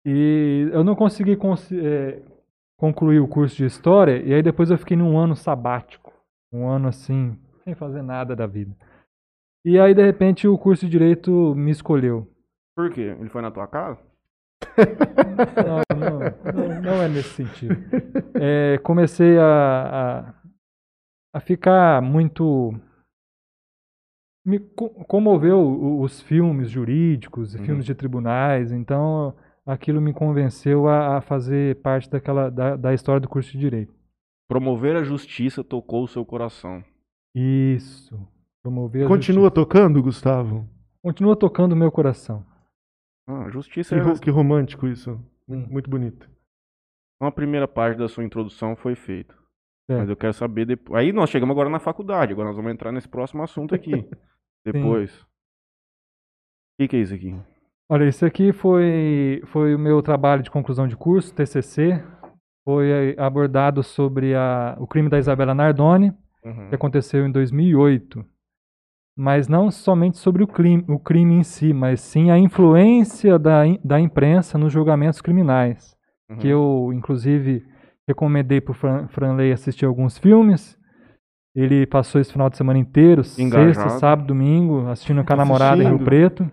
E 0.05 0.70
eu 0.74 0.84
não 0.84 0.96
consegui 0.96 1.32
eh, 1.32 2.22
concluir 2.77 3.22
o 3.22 3.27
curso 3.27 3.55
de 3.55 3.65
história, 3.65 4.22
e 4.22 4.34
aí 4.34 4.43
depois 4.43 4.70
eu 4.70 4.77
fiquei 4.77 4.98
num 4.98 5.17
ano 5.17 5.34
sabático. 5.34 6.13
Um 6.51 6.67
ano 6.67 6.89
assim, 6.89 7.39
sem 7.63 7.74
fazer 7.74 8.01
nada 8.01 8.36
da 8.36 8.46
vida. 8.46 8.75
E 9.65 9.79
aí, 9.79 9.93
de 9.93 10.03
repente, 10.03 10.46
o 10.46 10.58
curso 10.58 10.86
de 10.86 10.91
direito 10.91 11.55
me 11.55 11.72
escolheu. 11.72 12.29
Por 12.75 12.91
quê? 12.91 13.15
Ele 13.17 13.29
foi 13.29 13.41
na 13.41 13.50
tua 13.50 13.65
casa? 13.65 14.01
Não, 15.65 15.98
não, 15.98 16.20
não, 16.20 16.82
não 16.82 17.01
é 17.01 17.10
nesse 17.10 17.29
sentido. 17.29 17.75
É, 18.34 18.77
comecei 18.79 19.38
a, 19.38 19.43
a, 20.24 20.34
a 21.36 21.39
ficar 21.39 22.01
muito. 22.01 22.74
Me 24.45 24.59
co- 24.59 24.89
comoveu 25.05 26.00
os 26.01 26.21
filmes 26.21 26.69
jurídicos, 26.69 27.53
e 27.53 27.57
Uhum. 27.57 27.63
filmes 27.65 27.85
de 27.85 27.95
tribunais, 27.95 28.71
então 28.71 29.33
aquilo 29.65 30.01
me 30.01 30.13
convenceu 30.13 30.88
a, 30.88 31.17
a 31.17 31.21
fazer 31.21 31.81
parte 31.81 32.09
daquela, 32.09 32.50
da, 32.50 32.75
da 32.75 32.93
história 32.93 33.21
do 33.21 33.29
curso 33.29 33.51
de 33.53 33.57
Direito. 33.59 33.93
Promover 34.50 34.95
a 34.97 35.03
justiça 35.03 35.63
tocou 35.63 36.03
o 36.03 36.07
seu 36.07 36.25
coração. 36.25 36.83
Isso. 37.33 38.19
Promover 38.62 39.05
a 39.05 39.07
Continua 39.07 39.45
justiça. 39.45 39.65
tocando, 39.65 40.03
Gustavo? 40.03 40.67
Continua 41.01 41.35
tocando 41.35 41.71
o 41.73 41.75
meu 41.77 41.91
coração. 41.91 42.45
Ah, 43.27 43.50
justiça 43.50 43.95
Que, 44.00 44.09
é 44.09 44.15
que 44.19 44.29
romântico 44.29 44.88
isso. 44.88 45.17
Sim. 45.50 45.65
Muito 45.69 45.89
bonito. 45.89 46.29
Uma 47.21 47.31
primeira 47.31 47.67
parte 47.67 47.97
da 47.97 48.07
sua 48.09 48.23
introdução 48.25 48.75
foi 48.75 48.95
feita. 48.95 49.33
Certo. 49.89 50.00
Mas 50.01 50.09
eu 50.09 50.15
quero 50.17 50.33
saber 50.33 50.65
depois. 50.65 51.00
Aí 51.00 51.12
nós 51.13 51.29
chegamos 51.29 51.53
agora 51.53 51.69
na 51.69 51.79
faculdade. 51.79 52.33
Agora 52.33 52.50
nós 52.50 52.57
vamos 52.57 52.71
entrar 52.71 52.91
nesse 52.91 53.07
próximo 53.07 53.41
assunto 53.43 53.73
aqui. 53.73 53.91
depois. 54.65 55.13
O 55.22 55.25
que, 56.79 56.88
que 56.88 56.96
é 56.98 57.00
isso 57.00 57.13
aqui? 57.13 57.36
Olha, 57.89 58.05
esse 58.05 58.25
aqui 58.25 58.51
foi, 58.51 59.41
foi 59.48 59.75
o 59.75 59.79
meu 59.79 60.01
trabalho 60.01 60.41
de 60.41 60.50
conclusão 60.50 60.88
de 60.88 60.96
curso, 60.98 61.34
TCC. 61.34 62.03
Foi 62.65 62.89
eh, 62.89 63.15
abordado 63.22 63.84
sobre 63.84 64.34
a, 64.34 64.75
o 64.79 64.88
crime 64.88 65.10
da 65.10 65.20
Isabela 65.20 65.53
Nardoni, 65.53 66.13
Uhum. 66.46 66.67
que 66.67 66.75
aconteceu 66.75 67.25
em 67.25 67.32
2008. 67.32 68.25
Mas 69.15 69.48
não 69.48 69.72
somente 69.72 70.17
sobre 70.17 70.43
o 70.43 70.48
crime, 70.48 70.84
o 70.89 71.00
crime 71.00 71.36
em 71.36 71.43
si, 71.43 71.72
mas 71.72 72.01
sim 72.01 72.32
a 72.32 72.38
influência 72.38 73.38
da, 73.39 73.62
da 73.84 74.00
imprensa 74.00 74.58
nos 74.58 74.74
julgamentos 74.74 75.22
criminais. 75.22 75.96
Uhum. 76.29 76.38
Que 76.38 76.48
eu, 76.50 76.89
inclusive, 76.93 77.65
recomendei 78.08 78.60
para 78.60 78.72
o 78.72 78.74
Fran, 78.75 79.08
Franley 79.08 79.51
assistir 79.53 79.86
alguns 79.86 80.17
filmes. 80.17 80.77
Ele 81.55 81.86
passou 81.86 82.19
esse 82.19 82.31
final 82.31 82.50
de 82.50 82.57
semana 82.57 82.79
inteiro, 82.79 83.24
sexta, 83.24 83.41
Engajado. 83.41 84.00
sábado, 84.00 84.27
domingo, 84.27 84.88
assistindo 84.88 85.24
com 85.24 85.33
a 85.33 85.36
namorada 85.36 85.83
em 85.83 85.88
Rio. 85.88 86.00
Preto. 86.00 86.43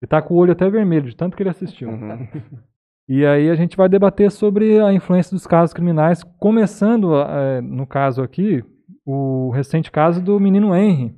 Ele 0.00 0.08
tá 0.08 0.22
com 0.22 0.34
o 0.34 0.36
olho 0.38 0.52
até 0.52 0.70
vermelho, 0.70 1.10
de 1.10 1.16
tanto 1.16 1.36
que 1.36 1.42
ele 1.42 1.50
assistiu. 1.50 1.90
Uhum. 1.90 2.28
E 3.10 3.24
aí 3.24 3.48
a 3.48 3.54
gente 3.54 3.74
vai 3.74 3.88
debater 3.88 4.30
sobre 4.30 4.78
a 4.78 4.92
influência 4.92 5.34
dos 5.34 5.46
casos 5.46 5.72
criminais, 5.72 6.22
começando, 6.38 7.14
eh, 7.14 7.62
no 7.62 7.86
caso 7.86 8.20
aqui, 8.22 8.62
o 9.02 9.48
recente 9.48 9.90
caso 9.90 10.22
do 10.22 10.38
menino 10.38 10.76
Henry, 10.76 11.14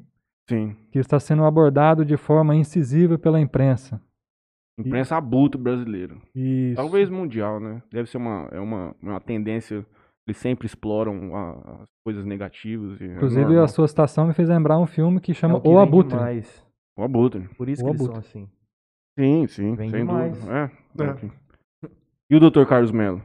Sim. 0.49 0.77
que 0.93 1.01
está 1.01 1.19
sendo 1.19 1.45
abordado 1.45 2.05
de 2.05 2.17
forma 2.17 2.55
incisiva 2.55 3.19
pela 3.19 3.41
imprensa. 3.41 4.01
Imprensa 4.79 5.17
abutre 5.17 5.61
brasileiro. 5.61 6.23
Isso. 6.33 6.77
Talvez 6.77 7.11
mundial, 7.11 7.59
né? 7.59 7.83
Deve 7.93 8.09
ser 8.09 8.19
uma, 8.19 8.49
é 8.53 8.61
uma, 8.61 8.95
uma 9.03 9.21
tendência. 9.21 9.85
Eles 10.27 10.37
sempre 10.39 10.67
exploram 10.67 11.35
a- 11.35 11.81
as 11.83 11.89
coisas 12.05 12.25
negativas. 12.25 13.01
e 13.01 13.05
é 13.05 13.15
Inclusive, 13.15 13.45
normal. 13.47 13.65
a 13.65 13.69
sua 13.69 13.89
citação 13.89 14.27
me 14.27 14.35
fez 14.35 14.49
lembrar 14.49 14.79
um 14.79 14.87
filme 14.87 15.21
que 15.21 15.35
chama 15.35 15.55
É 15.55 15.57
o 15.57 15.61
que 15.61 15.69
O 15.69 15.79
Abutre. 15.79 16.17
demais. 16.17 16.67
O 16.97 17.03
abutre. 17.03 17.49
Por 17.57 17.69
isso 17.69 17.83
O 17.83 17.87
que 17.87 17.91
eles 17.93 18.01
abutre. 18.03 18.23
são 18.31 18.41
assim. 18.43 18.49
Sim, 19.19 19.47
sim. 19.49 19.75
Vem 19.75 19.89
sem 19.91 20.01
demais. 20.01 20.33
dúvida. 20.39 20.71
É. 20.99 21.05
É. 21.05 21.91
E 22.31 22.37
o 22.37 22.41
doutor 22.41 22.67
Carlos 22.67 22.93
Melo? 22.93 23.23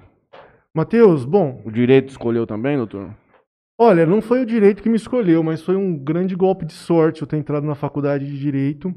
Matheus, 0.74 1.26
bom, 1.26 1.62
O 1.66 1.72
direito 1.72 2.10
escolheu 2.10 2.46
também, 2.48 2.76
doutor? 2.78 3.14
olha, 3.80 4.06
não 4.06 4.22
foi 4.22 4.42
o 4.42 4.46
direito 4.46 4.82
que 4.82 4.90
me 4.90 4.96
escolheu, 4.96 5.44
mas 5.44 5.62
foi 5.62 5.76
um 5.76 5.98
grande 5.98 6.36
golpe 6.36 6.66
de 6.66 6.74
sorte 6.74 7.22
eu 7.22 7.28
ter 7.28 7.38
entrado 7.38 7.66
na 7.68 7.76
faculdade 7.76 8.26
de 8.26 8.38
direito. 8.40 8.94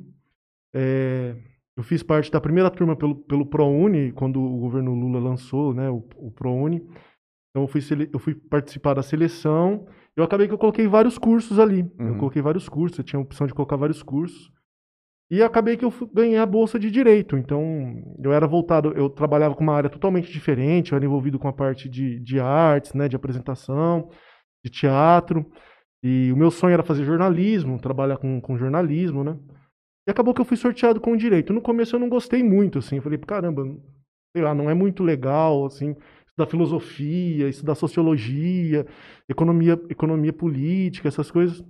É, 0.75 1.37
eu 1.76 1.83
fiz 1.83 2.02
parte 2.02 2.31
da 2.31 2.40
primeira 2.40 2.71
turma 2.71 2.97
pelo, 2.97 3.14
pelo 3.17 3.47
ProUni, 3.47 4.12
quando 4.12 4.40
o 4.43 4.59
governo 4.59 4.95
Lula 4.95 5.19
lançou 5.21 5.73
né, 5.75 5.88
o, 5.90 6.05
o 6.17 6.31
ProUni. 6.31 6.83
Então 7.59 7.65
eu 7.65 7.69
fui, 7.69 7.81
sele- 7.81 8.09
eu 8.12 8.19
fui 8.21 8.35
participar 8.35 8.95
da 8.95 9.03
seleção. 9.03 9.87
Eu 10.17 10.23
acabei 10.23 10.47
que 10.47 10.55
eu 10.55 10.59
coloquei 10.59 10.87
vários 10.87 11.19
cursos 11.19 11.59
ali. 11.59 11.81
Eu 11.99 12.07
Uhum. 12.12 12.19
coloquei 12.19 12.41
vários 12.41 12.69
cursos, 12.69 12.99
eu 12.99 13.05
tinha 13.05 13.19
a 13.19 13.23
opção 13.23 13.47
de 13.49 13.55
colocar 13.55 13.75
vários 13.77 14.00
cursos. 14.03 14.50
E 15.31 15.43
acabei 15.43 15.77
que 15.77 15.85
eu 15.85 15.93
ganhei 16.15 16.38
a 16.38 16.47
bolsa 16.47 16.79
de 16.79 16.91
direito. 16.91 17.37
Então, 17.37 17.61
eu 18.23 18.33
era 18.33 18.47
voltado, 18.47 18.93
eu 18.97 19.11
trabalhava 19.11 19.55
com 19.55 19.62
uma 19.65 19.75
área 19.75 19.91
totalmente 19.91 20.31
diferente, 20.33 20.93
eu 20.93 20.97
era 20.97 21.05
envolvido 21.05 21.38
com 21.38 21.49
a 21.49 21.53
parte 21.53 21.88
de, 21.88 22.19
de 22.21 22.41
artes, 22.41 22.95
né, 22.95 23.09
de 23.09 23.17
apresentação, 23.17 24.09
de 24.65 24.71
teatro. 24.71 25.45
E 26.03 26.31
o 26.33 26.37
meu 26.37 26.50
sonho 26.50 26.73
era 26.75 26.83
fazer 26.85 27.05
jornalismo, 27.05 27.79
trabalhar 27.81 28.17
com, 28.19 28.41
com 28.41 28.57
jornalismo, 28.57 29.23
né? 29.25 29.37
E 30.07 30.11
acabou 30.11 30.33
que 30.33 30.41
eu 30.41 30.45
fui 30.47 30.57
sorteado 30.57 31.00
com 31.00 31.12
o 31.12 31.17
direito. 31.17 31.53
No 31.53 31.61
começo 31.61 31.95
eu 31.97 32.00
não 32.00 32.09
gostei 32.09 32.43
muito, 32.43 32.79
assim. 32.79 32.97
Eu 32.97 33.03
falei, 33.03 33.19
caramba, 33.19 33.62
sei 34.35 34.43
lá, 34.43 34.55
não 34.55 34.71
é 34.71 34.75
muito 34.75 35.03
legal, 35.03 35.67
assim, 35.67 35.95
estudar 36.38 36.47
filosofia, 36.47 37.49
estudar 37.49 37.75
sociologia, 37.75 38.87
economia, 39.28 39.73
economia 39.90 40.33
política, 40.33 41.09
essas 41.09 41.30
coisas. 41.30 41.64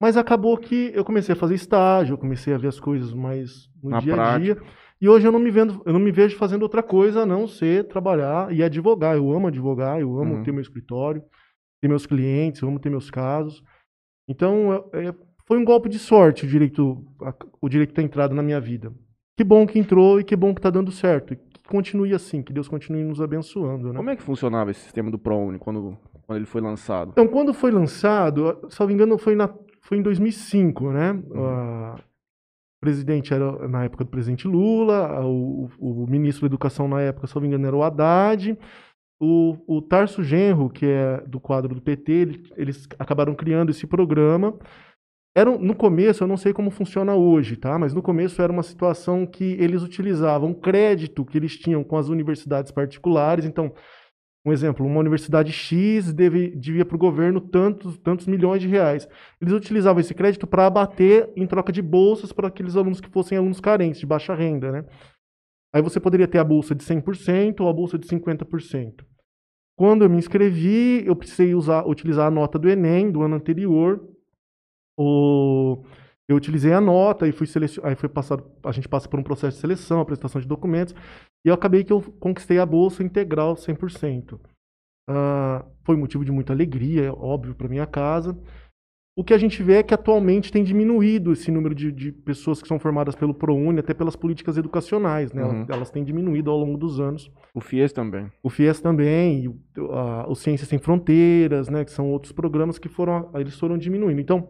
Mas 0.00 0.16
acabou 0.16 0.56
que 0.56 0.92
eu 0.94 1.04
comecei 1.04 1.32
a 1.32 1.36
fazer 1.36 1.54
estágio, 1.54 2.14
eu 2.14 2.18
comecei 2.18 2.54
a 2.54 2.58
ver 2.58 2.68
as 2.68 2.78
coisas 2.78 3.12
mais 3.12 3.68
no 3.82 3.90
Na 3.90 4.00
dia 4.00 4.14
a 4.20 4.38
dia. 4.38 4.62
E 5.00 5.08
hoje 5.08 5.26
eu 5.26 5.32
não 5.32 5.40
me 5.40 5.50
vendo, 5.50 5.82
eu 5.84 5.92
não 5.92 6.00
me 6.00 6.12
vejo 6.12 6.36
fazendo 6.36 6.62
outra 6.62 6.82
coisa 6.82 7.22
a 7.22 7.26
não 7.26 7.48
ser 7.48 7.88
trabalhar 7.88 8.52
e 8.52 8.62
advogar. 8.62 9.16
Eu 9.16 9.32
amo 9.32 9.48
advogar, 9.48 10.00
eu 10.00 10.16
amo 10.20 10.36
Uhum. 10.36 10.42
ter 10.44 10.52
meu 10.52 10.62
escritório, 10.62 11.22
ter 11.80 11.88
meus 11.88 12.06
clientes, 12.06 12.62
eu 12.62 12.68
amo 12.68 12.78
ter 12.78 12.90
meus 12.90 13.10
casos. 13.10 13.62
Então, 14.28 14.88
é- 14.92 15.12
foi 15.46 15.58
um 15.58 15.64
golpe 15.64 15.88
de 15.88 15.98
sorte 15.98 16.44
o 16.46 16.48
direito, 16.48 17.04
a- 17.22 17.34
o 17.60 17.68
direito 17.68 17.92
ter 17.92 18.02
entrado 18.02 18.34
na 18.34 18.42
minha 18.42 18.60
vida. 18.60 18.92
Que 19.36 19.42
bom 19.42 19.66
que 19.66 19.78
entrou 19.78 20.20
e 20.20 20.24
que 20.24 20.36
bom 20.36 20.54
que 20.54 20.60
está 20.60 20.70
dando 20.70 20.92
certo. 20.92 21.36
Continue 21.68 22.12
assim, 22.14 22.42
que 22.42 22.52
Deus 22.52 22.68
continue 22.68 23.04
nos 23.04 23.20
abençoando. 23.20 23.88
Né? 23.92 23.96
Como 23.96 24.10
é 24.10 24.16
que 24.16 24.22
funcionava 24.22 24.70
esse 24.70 24.80
sistema 24.80 25.10
do 25.10 25.18
ProUni 25.18 25.58
quando, 25.58 25.96
quando 26.26 26.36
ele 26.36 26.46
foi 26.46 26.60
lançado? 26.60 27.10
Então, 27.12 27.26
quando 27.28 27.54
foi 27.54 27.70
lançado, 27.70 28.58
se 28.68 28.78
não 28.80 28.86
me 28.88 28.94
engano, 28.94 29.16
foi, 29.18 29.34
na, 29.34 29.48
foi 29.80 29.98
em 29.98 30.02
2005, 30.02 30.90
né? 30.90 31.22
Ah, 31.34 31.94
o 31.98 32.80
presidente 32.80 33.32
era, 33.32 33.68
na 33.68 33.84
época 33.84 34.04
do 34.04 34.10
presidente 34.10 34.48
Lula, 34.48 35.24
o, 35.24 35.68
o, 35.78 36.02
o 36.04 36.10
ministro 36.10 36.42
da 36.42 36.46
Educação 36.52 36.88
na 36.88 37.00
época, 37.00 37.26
se 37.28 37.34
não 37.34 37.42
me 37.42 37.48
engano, 37.48 37.66
era 37.66 37.76
o 37.76 37.82
Haddad. 37.82 38.58
O, 39.20 39.56
o 39.68 39.80
Tarso 39.80 40.20
Genro, 40.24 40.68
que 40.68 40.84
é 40.84 41.22
do 41.28 41.38
quadro 41.38 41.72
do 41.76 41.80
PT, 41.80 42.12
ele- 42.12 42.42
eles 42.56 42.88
acabaram 42.98 43.36
criando 43.36 43.70
esse 43.70 43.86
programa. 43.86 44.58
Era, 45.34 45.50
no 45.56 45.74
começo, 45.74 46.22
eu 46.22 46.28
não 46.28 46.36
sei 46.36 46.52
como 46.52 46.70
funciona 46.70 47.14
hoje, 47.14 47.56
tá? 47.56 47.78
Mas 47.78 47.94
no 47.94 48.02
começo 48.02 48.42
era 48.42 48.52
uma 48.52 48.62
situação 48.62 49.26
que 49.26 49.44
eles 49.58 49.82
utilizavam 49.82 50.52
crédito 50.52 51.24
que 51.24 51.38
eles 51.38 51.56
tinham 51.56 51.82
com 51.82 51.96
as 51.96 52.08
universidades 52.08 52.70
particulares. 52.70 53.46
Então, 53.46 53.72
um 54.44 54.52
exemplo, 54.52 54.84
uma 54.84 55.00
universidade 55.00 55.52
X 55.52 56.12
deve, 56.12 56.50
devia 56.56 56.84
para 56.84 56.96
o 56.96 56.98
governo 56.98 57.40
tantos, 57.40 57.96
tantos 57.98 58.26
milhões 58.26 58.60
de 58.60 58.68
reais. 58.68 59.08
Eles 59.40 59.54
utilizavam 59.54 60.00
esse 60.00 60.12
crédito 60.12 60.46
para 60.46 60.66
abater 60.66 61.32
em 61.34 61.46
troca 61.46 61.72
de 61.72 61.80
bolsas 61.80 62.32
para 62.32 62.48
aqueles 62.48 62.76
alunos 62.76 63.00
que 63.00 63.08
fossem 63.08 63.38
alunos 63.38 63.60
carentes, 63.60 64.00
de 64.00 64.06
baixa 64.06 64.34
renda, 64.34 64.70
né? 64.70 64.84
Aí 65.72 65.80
você 65.80 65.98
poderia 65.98 66.28
ter 66.28 66.38
a 66.38 66.44
bolsa 66.44 66.74
de 66.74 66.84
100% 66.84 67.60
ou 67.60 67.68
a 67.68 67.72
bolsa 67.72 67.98
de 67.98 68.06
50%. 68.06 69.04
Quando 69.78 70.04
eu 70.04 70.10
me 70.10 70.18
inscrevi, 70.18 71.02
eu 71.06 71.16
precisei 71.16 71.54
usar, 71.54 71.86
utilizar 71.86 72.26
a 72.26 72.30
nota 72.30 72.58
do 72.58 72.68
Enem 72.68 73.10
do 73.10 73.22
ano 73.22 73.36
anterior. 73.36 74.06
O, 75.02 75.82
eu 76.28 76.36
utilizei 76.36 76.72
a 76.72 76.80
nota 76.80 77.26
e 77.26 77.32
fui 77.32 77.46
selecion... 77.46 77.84
aí 77.84 77.94
foi 77.94 78.08
passado, 78.08 78.44
a 78.64 78.72
gente 78.72 78.88
passa 78.88 79.08
por 79.08 79.18
um 79.18 79.22
processo 79.22 79.56
de 79.56 79.60
seleção, 79.60 80.00
apresentação 80.00 80.40
de 80.40 80.46
documentos, 80.46 80.94
e 81.44 81.48
eu 81.48 81.54
acabei 81.54 81.82
que 81.84 81.92
eu 81.92 82.00
conquistei 82.20 82.58
a 82.58 82.66
bolsa 82.66 83.02
integral 83.02 83.54
100%. 83.54 84.38
Ah, 85.10 85.64
foi 85.84 85.96
motivo 85.96 86.24
de 86.24 86.30
muita 86.32 86.52
alegria, 86.52 87.12
óbvio, 87.12 87.54
para 87.54 87.68
minha 87.68 87.86
casa. 87.86 88.38
O 89.14 89.22
que 89.22 89.34
a 89.34 89.38
gente 89.38 89.62
vê 89.62 89.74
é 89.74 89.82
que 89.82 89.92
atualmente 89.92 90.50
tem 90.50 90.64
diminuído 90.64 91.32
esse 91.32 91.50
número 91.50 91.74
de, 91.74 91.92
de 91.92 92.10
pessoas 92.10 92.62
que 92.62 92.68
são 92.68 92.78
formadas 92.78 93.14
pelo 93.14 93.34
ProUni, 93.34 93.78
até 93.80 93.92
pelas 93.92 94.16
políticas 94.16 94.56
educacionais, 94.56 95.32
né? 95.34 95.42
Uhum. 95.44 95.50
Elas, 95.56 95.68
elas 95.68 95.90
têm 95.90 96.02
diminuído 96.02 96.50
ao 96.50 96.56
longo 96.56 96.78
dos 96.78 96.98
anos. 96.98 97.30
O 97.52 97.60
FIES 97.60 97.92
também. 97.92 98.32
O 98.42 98.48
FIES 98.48 98.80
também, 98.80 99.48
o, 99.48 99.92
a- 99.92 100.26
o 100.30 100.34
Ciências 100.34 100.66
Sem 100.68 100.78
Fronteiras, 100.78 101.68
né, 101.68 101.84
que 101.84 101.90
são 101.90 102.10
outros 102.10 102.32
programas 102.32 102.78
que 102.78 102.88
foram, 102.88 103.28
eles 103.34 103.58
foram 103.58 103.76
diminuindo. 103.76 104.18
Então, 104.18 104.48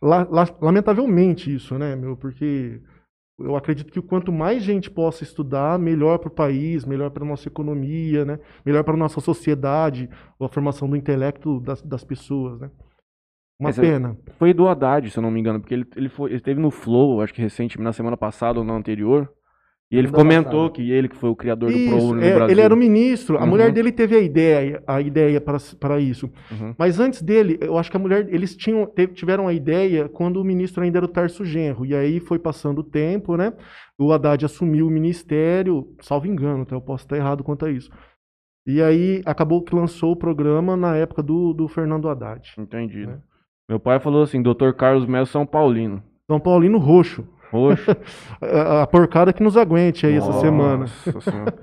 la- 0.00 0.26
la- 0.30 0.56
lamentavelmente 0.60 1.54
isso, 1.54 1.78
né, 1.78 1.94
meu, 1.96 2.16
porque 2.16 2.80
eu 3.38 3.56
acredito 3.56 3.92
que 3.92 4.00
quanto 4.00 4.30
mais 4.32 4.62
gente 4.62 4.90
possa 4.90 5.22
estudar, 5.24 5.78
melhor 5.78 6.18
para 6.18 6.28
o 6.28 6.34
país, 6.34 6.84
melhor 6.84 7.10
para 7.10 7.24
a 7.24 7.26
nossa 7.26 7.48
economia, 7.48 8.24
né, 8.24 8.38
melhor 8.64 8.84
para 8.84 8.94
a 8.94 8.96
nossa 8.96 9.20
sociedade, 9.20 10.08
a 10.40 10.48
formação 10.48 10.88
do 10.88 10.96
intelecto 10.96 11.60
das, 11.60 11.82
das 11.82 12.04
pessoas, 12.04 12.60
né. 12.60 12.70
Uma 13.60 13.68
Mas 13.68 13.78
é- 13.78 13.82
pena. 13.82 14.16
Foi 14.38 14.52
do 14.52 14.66
Haddad, 14.66 15.08
se 15.10 15.16
eu 15.18 15.22
não 15.22 15.30
me 15.30 15.38
engano, 15.38 15.60
porque 15.60 15.74
ele, 15.74 15.86
ele, 15.96 16.08
foi, 16.08 16.30
ele 16.30 16.36
esteve 16.38 16.60
no 16.60 16.70
Flow, 16.70 17.20
acho 17.20 17.32
que 17.32 17.40
recentemente, 17.40 17.84
na 17.84 17.92
semana 17.92 18.16
passada 18.16 18.58
ou 18.58 18.64
na 18.64 18.74
anterior. 18.74 19.32
E 19.92 19.98
ele 19.98 20.08
comentou 20.08 20.70
passada. 20.70 20.70
que 20.72 20.90
ele 20.90 21.06
que 21.08 21.16
foi 21.16 21.28
o 21.28 21.36
criador 21.36 21.70
do 21.70 21.76
Isso, 21.76 21.94
ProUni 21.94 22.24
é, 22.24 22.28
no 22.30 22.34
Brasil. 22.36 22.52
ele 22.54 22.60
era 22.62 22.72
o 22.74 22.76
ministro, 22.76 23.36
a 23.36 23.42
Uhum. 23.42 23.46
mulher 23.46 23.70
dele 23.72 23.92
teve 23.92 24.16
a 24.16 24.20
ideia, 24.20 24.82
a 24.86 25.00
ideia 25.02 25.38
para 25.78 26.00
isso. 26.00 26.30
Uhum. 26.50 26.74
Mas 26.78 26.98
antes 26.98 27.20
dele, 27.20 27.58
eu 27.60 27.76
acho 27.76 27.90
que 27.90 27.96
a 27.98 28.00
mulher, 28.00 28.26
eles 28.32 28.56
tinham, 28.56 28.90
tiveram 29.12 29.46
a 29.46 29.52
ideia 29.52 30.08
quando 30.08 30.38
o 30.40 30.44
ministro 30.44 30.82
ainda 30.82 30.98
era 30.98 31.04
o 31.04 31.08
Tarso 31.08 31.44
Genro. 31.44 31.84
E 31.84 31.94
aí 31.94 32.20
foi 32.20 32.38
passando 32.38 32.78
o 32.78 32.82
tempo, 32.84 33.36
né? 33.36 33.52
O 33.98 34.10
Haddad 34.10 34.42
assumiu 34.46 34.86
o 34.86 34.90
ministério, 34.90 35.86
salvo 36.00 36.26
engano, 36.26 36.64
tá? 36.64 36.74
eu 36.74 36.80
posso 36.80 37.04
estar 37.04 37.16
errado 37.18 37.44
quanto 37.44 37.66
a 37.66 37.70
isso. 37.70 37.90
E 38.66 38.80
aí 38.80 39.20
acabou 39.26 39.62
que 39.62 39.74
lançou 39.74 40.12
o 40.12 40.16
programa 40.16 40.76
na 40.76 40.96
época 40.96 41.22
do, 41.22 41.52
do 41.52 41.68
Fernando 41.68 42.08
Haddad. 42.08 42.54
Entendido. 42.56 43.10
É. 43.12 43.18
Meu 43.68 43.78
pai 43.78 44.00
falou 44.00 44.22
assim, 44.22 44.40
Dr. 44.42 44.70
Carlos 44.76 45.04
Melo 45.06 45.26
São 45.26 45.44
Paulino. 45.44 46.02
São 46.30 46.40
Paulino 46.40 46.78
Roxo. 46.78 47.26
Roxo. 47.52 47.90
A, 48.42 48.82
a 48.82 48.86
porcada 48.86 49.32
que 49.32 49.42
nos 49.42 49.56
aguente 49.56 50.06
aí 50.06 50.14
essa 50.16 50.32
semana. 50.40 50.86
Nossa 51.12 51.20
senhora. 51.20 51.54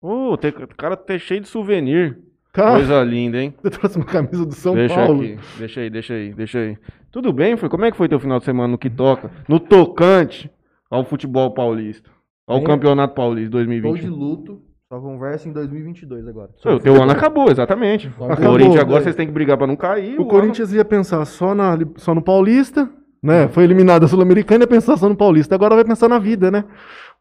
Ô, 0.00 0.36
tem- 0.36 0.50
o 0.50 0.68
cara 0.76 0.96
tá 0.96 1.18
cheio 1.18 1.40
de 1.40 1.48
souvenir. 1.48 2.18
Cara, 2.52 2.72
Coisa 2.74 3.02
linda, 3.02 3.38
hein? 3.42 3.54
você 3.62 3.70
trouxe 3.70 3.96
uma 3.96 4.04
camisa 4.04 4.44
do 4.44 4.52
São 4.54 4.74
deixa 4.74 4.94
Paulo. 4.94 5.22
aqui, 5.22 5.38
deixa 5.58 5.80
aí, 5.80 5.88
deixa 5.90 6.14
aí, 6.14 6.34
deixa 6.34 6.58
aí. 6.58 6.76
Tudo 7.10 7.32
bem, 7.32 7.56
foi? 7.56 7.68
Como 7.68 7.84
é 7.84 7.90
que 7.90 7.96
foi 7.96 8.08
teu 8.08 8.20
final 8.20 8.38
de 8.38 8.44
semana 8.44 8.68
no 8.68 8.78
que 8.78 8.90
toca? 8.90 9.30
No 9.48 9.58
tocante 9.58 10.50
ao 10.90 11.04
futebol 11.04 11.50
paulista. 11.52 12.10
Ao 12.46 12.58
Bem, 12.58 12.66
Campeonato 12.66 13.14
Paulista 13.14 13.50
Tô 13.52 13.58
de 13.64 13.64
2020. 13.80 14.06
luto. 14.08 14.60
Só 14.92 15.00
conversa 15.00 15.48
em 15.48 15.52
2022 15.52 16.28
agora. 16.28 16.50
O 16.66 16.78
teu 16.78 17.00
ano 17.02 17.12
acabou, 17.12 17.50
exatamente. 17.50 18.08
O 18.18 18.36
Corinthians 18.36 18.76
agora 18.76 18.86
velho. 18.86 19.02
vocês 19.04 19.16
têm 19.16 19.26
que 19.26 19.32
brigar 19.32 19.56
pra 19.56 19.66
não 19.66 19.76
cair. 19.76 20.18
O 20.18 20.22
ano- 20.22 20.26
Corinthians 20.28 20.72
ia 20.74 20.84
pensar 20.84 21.24
só, 21.24 21.54
na, 21.54 21.78
só 21.96 22.14
no 22.14 22.20
Paulista, 22.20 22.90
né? 23.22 23.48
Foi 23.48 23.64
eliminado 23.64 24.02
da 24.02 24.08
Sul-Americana 24.08 24.64
e 24.64 24.66
pensar 24.66 24.96
só 24.96 25.08
no 25.08 25.16
Paulista. 25.16 25.54
Agora 25.54 25.74
vai 25.74 25.84
pensar 25.84 26.08
na 26.08 26.18
vida, 26.18 26.50
né? 26.50 26.64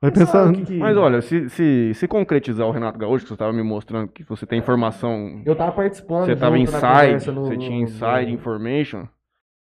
Vai 0.02 0.10
pensar. 0.12 0.52
Que 0.52 0.66
que- 0.66 0.78
Mas 0.78 0.98
olha, 0.98 1.22
se, 1.22 1.48
se, 1.50 1.92
se 1.94 2.08
concretizar 2.08 2.66
o 2.68 2.72
Renato 2.72 2.98
Gaúcho, 2.98 3.24
que 3.26 3.28
você 3.30 3.36
estava 3.36 3.54
me 3.54 3.62
mostrando 3.62 4.08
que 4.08 4.24
você 4.24 4.46
tem 4.48 4.58
informação, 4.58 5.42
Eu 5.46 5.56
tava 5.56 5.72
participando. 5.74 6.26
você 6.26 6.32
estava 6.32 6.58
inside, 6.58 7.32
no- 7.32 7.46
você 7.46 7.54
no- 7.54 7.58
tinha 7.60 7.70
no- 7.78 7.84
inside 7.84 8.32
information. 8.34 9.08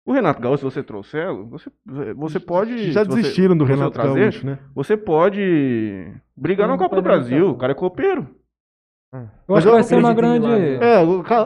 O 0.05 0.11
Renato 0.11 0.41
Gaúcho, 0.41 0.57
se 0.59 0.63
você 0.75 0.83
trouxer, 0.83 1.33
você, 1.49 1.71
você 2.15 2.39
pode. 2.39 2.91
Já 2.91 3.03
se 3.03 3.09
você- 3.09 3.21
desistiram 3.21 3.57
do 3.57 3.63
Renato 3.63 3.91
trazer, 3.91 4.19
Gaúcho, 4.19 4.45
né? 4.45 4.59
Você 4.75 4.95
pode 4.97 6.11
brigar 6.37 6.67
na 6.67 6.77
Copa 6.77 6.95
do 6.97 7.01
Brasil, 7.01 7.49
o 7.49 7.55
cara 7.57 7.71
é 7.71 7.75
copeiro. 7.75 8.27
Eu 9.47 9.55
acho 9.55 9.65
que 9.67 9.73
vai 9.73 9.83
ser 9.83 9.95
uma 9.95 10.13
grande. 10.13 10.45
É, 10.45 10.97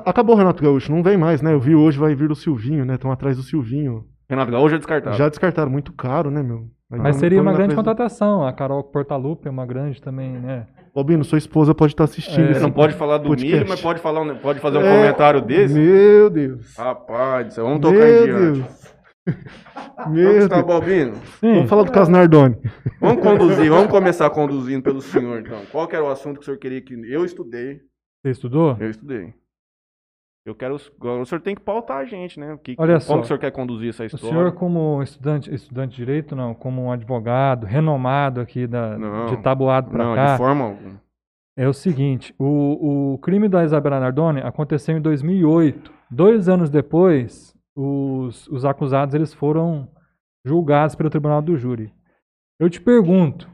acabou 0.04 0.36
o 0.36 0.38
Renato 0.38 0.64
Gaúcho, 0.64 0.92
não 0.92 1.04
vem 1.04 1.16
mais, 1.16 1.42
né? 1.42 1.54
Eu 1.54 1.60
vi 1.60 1.76
hoje 1.76 2.00
vai 2.00 2.16
vir 2.16 2.32
o 2.32 2.36
Silvinho, 2.36 2.84
né? 2.84 2.96
Estão 2.96 3.12
atrás 3.12 3.38
do 3.38 3.44
Silvinho. 3.44 4.04
Renato 4.30 4.52
Gaúcho 4.52 4.76
é 4.76 4.78
descartado. 4.78 5.18
Já 5.18 5.28
descartaram, 5.28 5.72
muito 5.72 5.92
caro, 5.92 6.30
né, 6.30 6.44
meu? 6.44 6.68
Aí 6.92 7.00
Mas 7.00 7.16
seria 7.18 7.42
uma 7.42 7.54
grande 7.54 7.76
contratação. 7.76 8.46
A 8.46 8.54
Carol 8.54 8.84
Portalupe 8.84 9.48
é 9.48 9.52
uma 9.52 9.66
grande 9.66 10.02
também, 10.02 10.32
né? 10.32 10.68
Albino, 10.96 11.24
sua 11.24 11.38
esposa 11.38 11.74
pode 11.74 11.94
estar 11.94 12.04
assistindo. 12.04 12.52
É, 12.56 12.60
Não 12.60 12.72
pode 12.72 12.94
falar 12.96 13.20
do 13.20 13.30
podcast. 13.30 13.56
milho, 13.56 13.70
mas 13.70 13.80
pode, 13.80 14.00
falar, 14.02 14.36
pode 14.36 14.60
fazer 14.60 14.80
um 14.80 14.82
É, 14.82 14.98
comentário 14.98 15.42
desse. 15.42 15.74
Meu 15.74 16.30
Deus. 16.30 16.76
Rapaz, 16.76 17.56
vamos 17.56 17.80
tocar 17.80 17.94
Meu 18.00 18.22
em 18.22 18.26
diante. 18.26 18.60
Deus. 18.60 18.96
Meu 20.10 20.48
Deus. 20.50 20.64
Balbino. 20.66 21.16
Sim. 21.40 21.54
Vamos 21.56 21.70
falar 21.70 21.84
do 21.84 21.92
caso 21.92 22.12
Nardoni. 22.12 22.58
Vamos 23.00 23.24
conduzir, 23.24 23.70
vamos 23.70 23.90
começar 23.92 24.30
conduzindo 24.32 24.82
pelo 24.82 25.02
senhor, 25.02 25.42
então. 25.42 25.62
Qual 25.72 25.88
que 25.88 25.96
era 25.96 26.04
o 26.04 26.10
assunto 26.10 26.38
que 26.38 26.42
o 26.42 26.46
senhor 26.46 26.58
queria 26.58 26.82
que... 26.82 26.94
Eu 27.10 27.24
estudei, 27.24 27.80
Você 28.24 28.32
estudou? 28.32 28.76
eu 28.80 28.90
estudei. 28.90 29.34
Eu 30.50 30.56
quero... 30.56 30.76
O 30.76 31.26
senhor 31.26 31.42
tem 31.42 31.54
que 31.54 31.62
pautar 31.62 31.98
a 31.98 32.06
gente, 32.06 32.40
né? 32.40 32.58
Que, 32.64 32.76
Olha 32.78 32.94
como 32.94 33.02
só, 33.02 33.20
o 33.20 33.24
senhor 33.24 33.38
quer 33.40 33.52
conduzir 33.52 33.90
essa 33.90 34.04
O 34.04 34.06
história? 34.08 34.30
senhor, 34.30 34.52
como 34.54 35.02
estudante, 35.04 35.54
estudante 35.54 35.92
de 35.92 35.98
direito, 35.98 36.36
não, 36.36 36.56
como 36.56 36.82
um 36.84 36.92
advogado 36.92 37.66
renomado 37.68 38.42
aqui 38.42 38.66
da, 38.66 38.98
Não. 38.98 39.28
de 39.28 39.38
Tabuado 39.38 39.92
para 39.92 40.04
Não, 40.04 40.16
cá, 40.16 40.32
de 40.32 40.38
forma 40.38 40.66
alguma. 40.66 41.02
é 41.56 41.68
o 41.68 41.74
seguinte: 41.74 42.34
o, 42.40 43.14
o 43.14 43.18
crime 43.20 43.48
da 43.48 43.64
Isabela 43.64 44.00
Nardoni 44.00 44.42
aconteceu 44.42 44.98
em 44.98 45.02
2008. 45.02 45.94
Dois 46.10 46.50
anos 46.50 46.70
depois, 46.72 47.56
os, 47.76 48.48
os 48.48 48.66
acusados 48.66 49.14
eles 49.14 49.32
foram 49.34 49.88
julgados 50.44 50.96
pelo 50.96 51.12
Tribunal 51.12 51.42
do 51.44 51.56
Júri. 51.58 51.94
Eu 52.60 52.70
te 52.72 52.82
pergunto: 52.82 53.48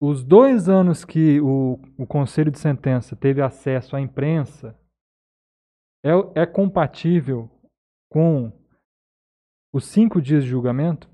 os 0.00 0.22
dois 0.22 0.68
anos 0.68 1.04
que 1.04 1.40
o, 1.40 1.80
o 1.98 2.06
Conselho 2.06 2.52
de 2.52 2.58
Sentença 2.60 3.16
teve 3.16 3.42
acesso 3.42 3.96
à 3.96 4.00
imprensa 4.00 4.76
é, 6.04 6.42
é 6.42 6.46
compatível 6.46 7.50
com 8.10 8.52
os 9.72 9.86
cinco 9.86 10.20
dias 10.20 10.44
de 10.44 10.50
julgamento? 10.50 11.08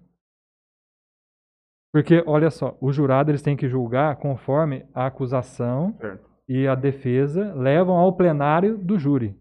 Porque, 1.93 2.23
olha 2.27 2.51
só, 2.51 2.77
o 2.81 2.93
jurado 2.93 3.31
eles 3.31 3.43
têm 3.43 3.57
que 3.57 3.69
julgar 3.69 4.17
conforme 4.17 4.87
a 4.95 5.07
acusação 5.07 5.97
Certo. 6.01 6.29
e 6.49 6.67
a 6.69 6.75
defesa 6.75 7.53
levam 7.55 7.97
ao 7.97 8.17
plenário 8.17 8.79
do 8.79 8.99
júri. 8.99 9.37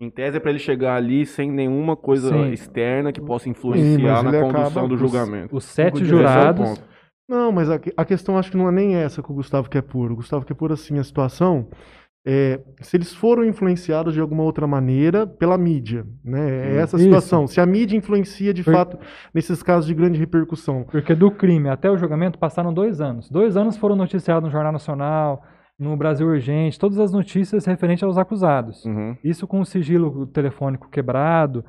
Em 0.00 0.10
tese 0.10 0.36
é 0.36 0.40
pra 0.40 0.50
ele 0.50 0.58
chegar 0.60 0.94
ali 0.96 1.26
sem 1.26 1.50
nenhuma 1.50 1.96
coisa 1.96 2.30
Sim. 2.30 2.50
externa 2.52 3.12
que 3.12 3.20
possa 3.20 3.44
Sim, 3.44 3.50
influenciar 3.50 4.22
mas 4.22 4.32
na 4.32 4.40
condução 4.40 4.88
do 4.88 4.94
os- 4.94 5.00
julgamento. 5.00 5.56
Os 5.56 5.64
sete 5.64 5.98
dias 5.98 6.10
é 6.10 6.14
o 6.14 6.18
jurados. 6.18 6.68
ponto. 6.78 6.88
Não, 7.28 7.52
mas 7.52 7.68
a, 7.70 7.74
a 7.96 8.04
questão 8.04 8.38
acho 8.38 8.50
que 8.50 8.56
não 8.56 8.68
é 8.68 8.72
nem 8.72 8.94
essa 8.96 9.22
que 9.22 9.30
o 9.30 9.34
Gustavo 9.34 9.68
quer 9.68 9.82
pôr. 9.82 10.10
O 10.10 10.16
Gustavo 10.16 10.44
quer 10.46 10.54
pôr 10.54 10.72
assim 10.72 10.98
a 10.98 11.04
situação. 11.04 11.68
É, 12.26 12.60
se 12.82 12.96
eles 12.96 13.14
foram 13.14 13.44
influenciados 13.44 14.12
de 14.12 14.20
alguma 14.20 14.42
outra 14.42 14.66
maneira 14.66 15.26
pela 15.26 15.56
mídia, 15.56 16.06
né? 16.24 16.40
É 16.40 16.78
Hum. 16.78 16.80
essa 16.80 16.96
a 16.96 16.98
Isso. 16.98 17.04
situação. 17.08 17.46
Se 17.46 17.60
a 17.60 17.64
mídia 17.66 17.96
influencia 17.96 18.52
de 18.52 18.62
Por- 18.62 18.74
fato 18.74 18.98
nesses 19.32 19.62
casos 19.62 19.86
de 19.86 19.94
grande 19.94 20.18
repercussão. 20.18 20.84
Porque 20.84 21.14
do 21.14 21.30
crime 21.30 21.68
até 21.68 21.90
o 21.90 21.96
julgamento 21.96 22.38
passaram 22.38 22.72
dois 22.74 23.00
anos. 23.00 23.30
Dois 23.30 23.56
anos 23.56 23.76
foram 23.76 23.96
noticiados 23.96 24.44
no 24.44 24.50
Jornal 24.50 24.72
Nacional, 24.72 25.42
no 25.78 25.96
Brasil 25.96 26.26
Urgente, 26.26 26.78
todas 26.78 26.98
as 26.98 27.12
notícias 27.12 27.64
referentes 27.64 28.02
aos 28.02 28.18
acusados. 28.18 28.84
Uhum. 28.84 29.16
Isso 29.22 29.46
com 29.46 29.60
o 29.60 29.64
sigilo 29.64 30.26
telefônico 30.26 30.90
quebrado, 30.90 31.64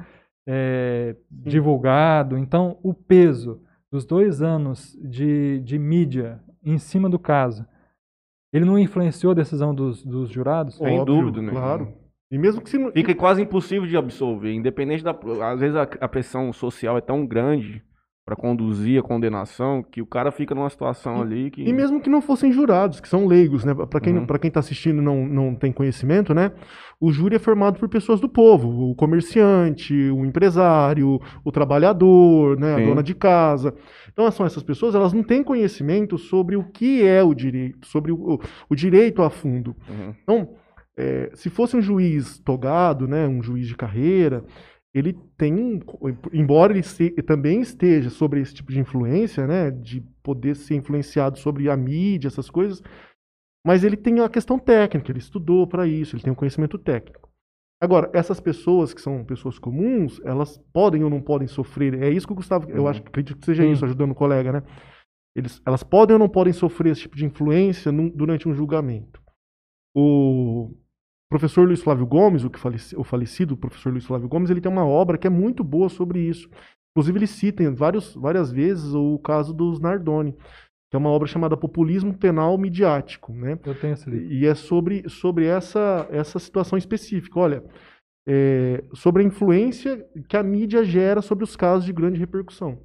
é, 0.48 1.16
divulgado. 1.32 2.38
Então, 2.38 2.78
o 2.84 2.94
peso 2.94 3.62
dos 3.92 4.06
dois 4.06 4.42
anos 4.42 4.98
de, 5.02 5.60
de 5.62 5.78
mídia 5.80 6.40
em 6.66 6.78
cima 6.78 7.08
do 7.10 7.18
caso, 7.20 7.66
ele 8.52 8.66
não 8.66 8.78
influenciou 8.80 9.32
a 9.32 9.36
decisão 9.36 9.74
dos, 9.74 10.04
dos 10.04 10.30
jurados? 10.30 10.76
Sem 10.78 11.00
Óbvio, 11.00 11.22
dúvida, 11.22 11.42
né? 11.42 11.52
Claro. 11.52 11.94
E 12.32 12.38
mesmo 12.38 12.62
que 12.62 12.70
se 12.70 12.78
não. 12.78 12.92
Fica 12.92 13.14
quase 13.16 13.42
impossível 13.42 13.88
de 13.88 13.98
absolver, 13.98 14.54
independente 14.54 15.04
da. 15.04 15.18
Às 15.52 15.60
vezes 15.60 15.76
a, 15.76 15.84
a 15.84 16.08
pressão 16.08 16.54
social 16.54 16.98
é 16.98 17.02
tão 17.02 17.26
grande 17.26 17.82
pra 18.24 18.36
conduzir 18.36 19.00
a 19.00 19.02
condenação 19.02 19.82
que 19.82 20.04
o 20.04 20.06
cara 20.06 20.32
fica 20.32 20.54
numa 20.54 20.70
situação 20.70 21.20
ali 21.20 21.50
que. 21.50 21.64
E 21.64 21.74
mesmo 21.74 22.00
que 22.00 22.08
não 22.12 22.22
fossem 22.22 22.52
jurados, 22.52 23.00
que 23.00 23.10
são 23.10 23.26
leigos, 23.26 23.66
né? 23.66 23.74
Para 23.74 24.00
quem, 24.00 24.16
Uhum. 24.16 24.26
pra 24.28 24.38
quem 24.38 24.52
tá 24.52 24.60
assistindo 24.60 25.02
e 25.02 25.04
não, 25.04 25.26
não 25.28 25.56
tem 25.56 25.72
conhecimento, 25.72 26.32
né? 26.32 26.52
O 27.02 27.12
júri 27.12 27.38
é 27.38 27.40
formado 27.40 27.80
por 27.80 27.90
pessoas 27.90 28.20
do 28.20 28.30
povo, 28.30 28.92
o 28.92 28.96
comerciante, 28.96 29.96
o 30.12 30.24
empresário, 30.24 31.20
o 31.44 31.52
trabalhador, 31.52 32.60
né? 32.60 32.74
A 32.76 32.78
Sim. 32.78 32.86
dona 32.86 33.02
de 33.02 33.16
casa. 33.16 33.74
Então 34.12 34.30
são 34.32 34.46
essas 34.46 34.64
pessoas, 34.64 34.96
elas 34.96 35.14
não 35.14 35.24
têm 35.24 35.44
conhecimento 35.44 36.18
sobre 36.18 36.56
o 36.56 36.64
que 36.64 37.04
é 37.06 37.24
o 37.24 37.34
direito, 37.34 37.88
sobre 37.88 38.12
o, 38.12 38.40
o 38.70 38.76
direito 38.76 39.22
a 39.22 39.30
fundo. 39.30 39.76
Uhum. 39.88 40.14
Então, 40.24 40.56
é, 40.98 41.32
se 41.34 41.50
fosse 41.50 41.78
um 41.78 41.82
juiz 41.82 42.40
togado, 42.40 43.08
né, 43.08 43.28
um 43.28 43.42
juiz 43.42 43.68
de 43.68 43.76
carreira, 43.76 44.44
ele 44.94 45.14
tem, 45.38 45.80
embora 46.34 46.74
ele 46.74 46.84
se- 46.84 47.12
também 47.24 47.62
esteja 47.62 48.10
sobre 48.10 48.42
esse 48.42 48.54
tipo 48.56 48.72
de 48.72 48.80
influência, 48.80 49.46
né, 49.48 49.70
de 49.72 50.02
poder 50.24 50.56
ser 50.56 50.76
influenciado 50.76 51.38
sobre 51.38 51.70
a 51.70 51.78
mídia, 51.78 52.28
essas 52.28 52.50
coisas, 52.50 52.82
mas 53.66 53.84
ele 53.84 53.96
tem 53.96 54.20
a 54.20 54.30
questão 54.30 54.58
técnica, 54.58 55.12
ele 55.12 55.20
estudou 55.20 55.68
para 55.68 55.88
isso, 55.88 56.16
ele 56.16 56.24
tem 56.24 56.34
um 56.34 56.36
conhecimento 56.36 56.78
técnico. 56.78 57.29
Agora, 57.82 58.10
essas 58.14 58.40
pessoas 58.42 58.94
que 58.94 59.02
são 59.02 59.24
pessoas 59.24 59.58
comuns, 59.58 60.20
elas 60.26 60.58
podem 60.74 61.04
ou 61.04 61.10
não 61.10 61.22
podem 61.22 61.48
sofrer, 61.48 62.02
é 62.04 62.10
isso 62.10 62.28
que 62.28 62.34
o 62.34 62.36
Gustavo, 62.36 62.70
eu 62.70 62.82
Uhum. 62.84 62.88
acho, 62.90 63.02
acredito 63.02 63.38
que 63.40 63.46
seja 63.46 63.64
Sim. 63.64 63.72
isso, 63.72 63.86
ajudando 63.86 64.12
o 64.12 64.16
colega, 64.16 64.52
né? 64.52 64.64
Eles, 65.36 65.62
elas 65.66 65.82
podem 65.84 66.14
ou 66.14 66.20
não 66.20 66.28
podem 66.28 66.52
sofrer 66.52 66.92
esse 66.92 67.02
tipo 67.02 67.16
de 67.16 67.26
influência 67.26 67.92
num- 67.92 68.10
durante 68.10 68.50
um 68.50 68.54
julgamento. 68.54 69.22
O 69.96 70.76
professor 71.32 71.66
Luiz 71.66 71.82
Flávio 71.82 72.06
Gomes, 72.06 72.44
o, 72.44 72.50
que 72.50 72.60
faleci- 72.60 72.98
o 72.98 73.04
falecido 73.04 73.56
professor 73.56 73.92
Luiz 73.92 74.06
Flávio 74.06 74.28
Gomes, 74.28 74.50
ele 74.50 74.62
tem 74.62 74.72
uma 74.72 74.86
obra 74.86 75.18
que 75.18 75.28
é 75.28 75.30
muito 75.30 75.64
boa 75.64 75.88
sobre 75.88 76.20
isso. 76.20 76.50
Inclusive, 76.92 77.20
ele 77.20 77.28
cita 77.28 77.72
vários, 77.72 78.14
várias 78.16 78.52
vezes 78.52 78.94
o 78.94 79.18
caso 79.20 79.54
dos 79.54 79.80
Nardoni, 79.80 80.36
que 80.90 80.96
é 80.96 81.00
uma 81.00 81.10
obra 81.10 81.28
chamada 81.28 81.56
Populismo 81.56 82.18
Penal 82.18 82.58
Midiático, 82.58 83.32
né? 83.32 83.60
Eu 83.64 83.76
tenho 83.80 83.94
esse 83.94 84.10
livro. 84.10 84.32
E 84.34 84.46
é 84.46 84.56
sobre, 84.56 85.08
sobre 85.08 85.46
essa, 85.46 86.08
essa 86.12 86.40
situação 86.40 86.78
específica. 86.78 87.40
Olha, 87.40 87.64
é, 88.28 88.84
sobre 88.94 89.22
a 89.22 89.26
influência 89.26 90.06
que 90.28 90.36
a 90.36 90.44
mídia 90.44 90.84
gera 90.84 91.22
sobre 91.22 91.44
os 91.44 91.56
casos 91.56 91.86
de 91.86 91.94
grande 91.94 92.20
repercussão. 92.20 92.80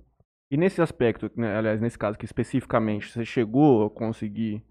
E 0.50 0.56
nesse 0.56 0.82
aspecto, 0.82 1.30
né, 1.34 1.56
aliás, 1.56 1.80
nesse 1.80 1.98
caso 1.98 2.16
aqui 2.16 2.24
especificamente, 2.26 3.10
você 3.10 3.24
chegou 3.24 3.86
a 3.86 3.90
conseguir 3.90 4.62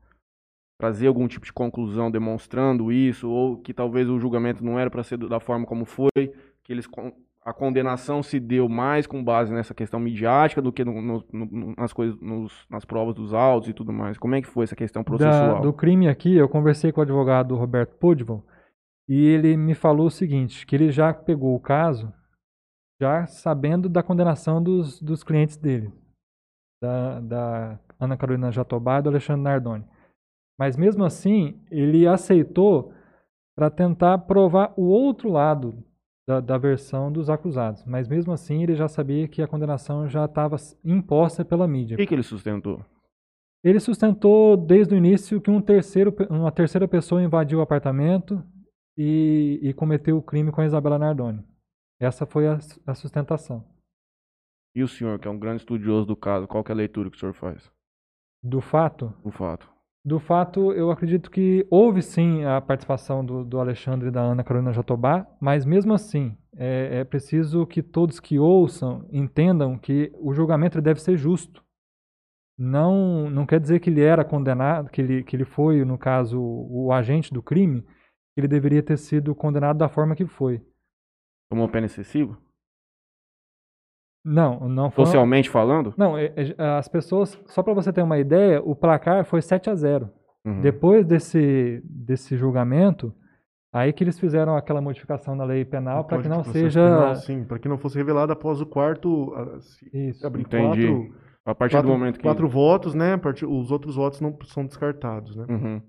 trazer 0.79 1.07
algum 1.07 1.27
tipo 1.27 1.45
de 1.45 1.53
conclusão 1.53 2.11
demonstrando 2.11 2.91
isso, 2.91 3.29
ou 3.29 3.57
que 3.57 3.73
talvez 3.73 4.09
o 4.09 4.19
julgamento 4.19 4.63
não 4.63 4.77
era 4.77 4.89
para 4.89 5.03
ser 5.03 5.17
da 5.17 5.39
forma 5.39 5.65
como 5.65 5.85
foi, 5.85 6.09
que 6.63 6.71
eles 6.71 6.85
con- 6.85 7.13
a 7.45 7.53
condenação 7.53 8.23
se 8.23 8.39
deu 8.39 8.69
mais 8.69 9.05
com 9.05 9.23
base 9.23 9.53
nessa 9.53 9.73
questão 9.73 9.99
midiática 9.99 10.61
do 10.61 10.71
que 10.71 10.83
no- 10.85 11.01
no- 11.01 11.25
no- 11.31 11.75
nas 11.77 11.91
coisas, 11.91 12.19
nos- 12.21 12.65
nas 12.69 12.85
provas 12.85 13.13
dos 13.15 13.33
autos 13.33 13.69
e 13.69 13.73
tudo 13.73 13.91
mais. 13.91 14.17
Como 14.17 14.33
é 14.35 14.41
que 14.41 14.47
foi 14.47 14.63
essa 14.63 14.75
questão 14.75 15.01
Da- 15.01 15.05
processual? 15.05 15.61
do 15.61 15.73
crime 15.73 16.07
aqui, 16.07 16.35
eu 16.35 16.47
conversei 16.47 16.91
com 16.91 17.01
o 17.01 17.03
advogado 17.03 17.55
Roberto 17.55 17.95
Pudval 17.97 18.43
e 19.09 19.25
ele 19.25 19.57
me 19.57 19.75
falou 19.75 20.07
o 20.07 20.11
seguinte, 20.11 20.65
que 20.65 20.75
ele 20.75 20.89
já 20.91 21.13
pegou 21.13 21.53
o 21.55 21.59
caso 21.59 22.13
já 23.01 23.25
sabendo 23.25 23.89
da 23.89 24.01
condenação 24.01 24.63
dos, 24.63 25.01
dos 25.01 25.23
clientes 25.23 25.57
dele, 25.57 25.91
da, 26.81 27.19
da 27.19 27.79
Ana 27.99 28.15
Carolina 28.15 28.51
Jatobá 28.51 28.99
e 28.99 29.01
do 29.01 29.09
Alexandre 29.09 29.41
Nardoni. 29.43 29.85
Mas 30.57 30.77
mesmo 30.77 31.03
assim, 31.03 31.59
ele 31.69 32.07
aceitou 32.07 32.93
para 33.57 33.69
tentar 33.69 34.17
provar 34.19 34.71
o 34.77 34.83
outro 34.83 35.29
lado 35.29 35.83
da, 36.27 36.39
da 36.39 36.57
versão 36.57 37.11
dos 37.11 37.29
acusados. 37.29 37.83
Mas 37.85 38.07
mesmo 38.07 38.31
assim, 38.31 38.63
ele 38.63 38.75
já 38.75 38.87
sabia 38.87 39.27
que 39.27 39.41
a 39.41 39.47
condenação 39.47 40.07
já 40.07 40.25
estava 40.25 40.55
imposta 40.83 41.43
pela 41.43 41.67
mídia. 41.67 41.95
O 41.95 41.97
que, 41.97 42.07
que 42.07 42.13
ele 42.13 42.23
sustentou? 42.23 42.83
Ele 43.63 43.79
sustentou 43.79 44.57
desde 44.57 44.93
o 44.93 44.97
início 44.97 45.39
que 45.39 45.49
um 45.49 45.61
terceiro, 45.61 46.13
uma 46.29 46.51
terceira 46.51 46.87
pessoa 46.87 47.23
invadiu 47.23 47.59
o 47.59 47.61
apartamento 47.61 48.43
e, 48.97 49.59
e 49.61 49.73
cometeu 49.73 50.17
o 50.17 50.21
crime 50.21 50.51
com 50.51 50.61
a 50.61 50.65
Isabela 50.65 50.99
Nardoni. 50.99 51.43
Essa 51.99 52.25
foi 52.25 52.47
a, 52.47 52.59
a 52.85 52.93
sustentação. 52.93 53.65
E 54.75 54.83
o 54.83 54.87
senhor, 54.87 55.19
que 55.19 55.27
é 55.27 55.31
um 55.31 55.39
grande 55.39 55.61
estudioso 55.61 56.05
do 56.05 56.15
caso, 56.15 56.47
qual 56.47 56.63
que 56.63 56.71
é 56.71 56.73
a 56.73 56.77
leitura 56.77 57.09
que 57.09 57.15
o 57.15 57.19
senhor 57.19 57.33
faz 57.33 57.71
Do 58.41 58.59
fato, 58.59 59.13
do 59.23 59.31
fato? 59.31 59.72
Do 60.05 60.19
fato, 60.19 60.73
eu 60.73 60.91
acredito 60.91 61.31
que 61.31 61.65
houve 61.69 62.01
sim 62.01 62.43
a 62.43 62.59
participação 62.59 63.25
do, 63.25 63.45
do 63.45 63.59
Alexandre 63.59 64.09
e 64.09 64.11
da 64.11 64.21
Ana 64.21 64.43
Carolina 64.43 64.73
Jatobá, 64.73 65.25
mas 65.39 65.65
mesmo 65.65 65.93
assim, 65.93 66.37
é, 66.57 66.99
é 66.99 67.03
preciso 67.05 67.65
que 67.65 67.81
todos 67.81 68.19
que 68.19 68.37
ouçam 68.37 69.07
entendam 69.11 69.77
que 69.77 70.11
o 70.19 70.33
julgamento 70.33 70.81
deve 70.81 71.01
ser 71.01 71.15
justo. 71.15 71.63
Não, 72.57 73.29
não 73.29 73.45
quer 73.45 73.59
dizer 73.59 73.79
que 73.79 73.89
ele 73.89 74.01
era 74.01 74.25
condenado, 74.25 74.89
que 74.89 75.01
ele, 75.01 75.23
que 75.23 75.35
ele 75.35 75.45
foi, 75.45 75.83
no 75.85 75.97
caso, 75.97 76.39
o, 76.39 76.91
agente 76.91 77.33
do 77.33 77.41
crime, 77.41 77.83
ele 78.37 78.47
deveria 78.47 78.83
ter 78.83 78.97
sido 78.97 79.33
condenado 79.33 79.77
da 79.77 79.89
forma 79.89 80.15
que 80.15 80.25
foi. 80.25 80.61
Tomou 81.49 81.69
pena 81.69 81.85
excessiva? 81.85 82.37
Não, 84.25 84.67
não 84.69 84.89
foi. 84.89 85.05
Socialmente 85.05 85.49
falando? 85.49 85.93
Não, 85.97 86.17
é- 86.17 86.33
é- 86.35 86.55
as 86.77 86.87
pessoas, 86.87 87.37
só 87.47 87.61
para 87.61 87.73
você 87.73 87.91
ter 87.91 88.01
uma 88.01 88.17
ideia, 88.17 88.61
o 88.63 88.75
placar 88.75 89.25
foi 89.25 89.41
7 89.41 89.69
a 89.69 89.75
0. 89.75 90.09
Uhum. 90.45 90.61
Depois 90.61 91.05
desse, 91.05 91.81
desse 91.85 92.35
julgamento, 92.37 93.13
aí 93.73 93.91
que 93.91 94.03
eles 94.03 94.19
fizeram 94.19 94.55
aquela 94.55 94.79
modificação 94.81 95.35
na 95.35 95.43
lei 95.43 95.65
penal 95.65 96.05
para 96.05 96.21
que 96.21 96.29
não 96.29 96.43
seja. 96.43 96.81
penal, 96.83 97.15
sim, 97.15 97.43
para 97.43 97.59
que 97.59 97.67
não 97.67 97.77
fosse 97.77 97.97
revelado 97.97 98.31
após 98.31 98.61
o 98.61 98.65
quarto. 98.65 99.33
ah, 99.35 99.57
Isso. 99.93 100.25
abrir 100.25 100.41
Entendi. 100.43 100.87
quatro, 100.87 101.15
A 101.45 101.53
partir 101.55 101.75
quatro, 101.75 101.89
do 101.91 101.97
momento 101.97 102.15
que. 102.17 102.23
quatro 102.23 102.47
votos, 102.47 102.93
né? 102.95 103.19
Os 103.49 103.71
outros 103.71 103.95
votos 103.95 104.21
não 104.21 104.37
são 104.45 104.65
descartados, 104.65 105.35
né? 105.35 105.45
Uhum. 105.49 105.81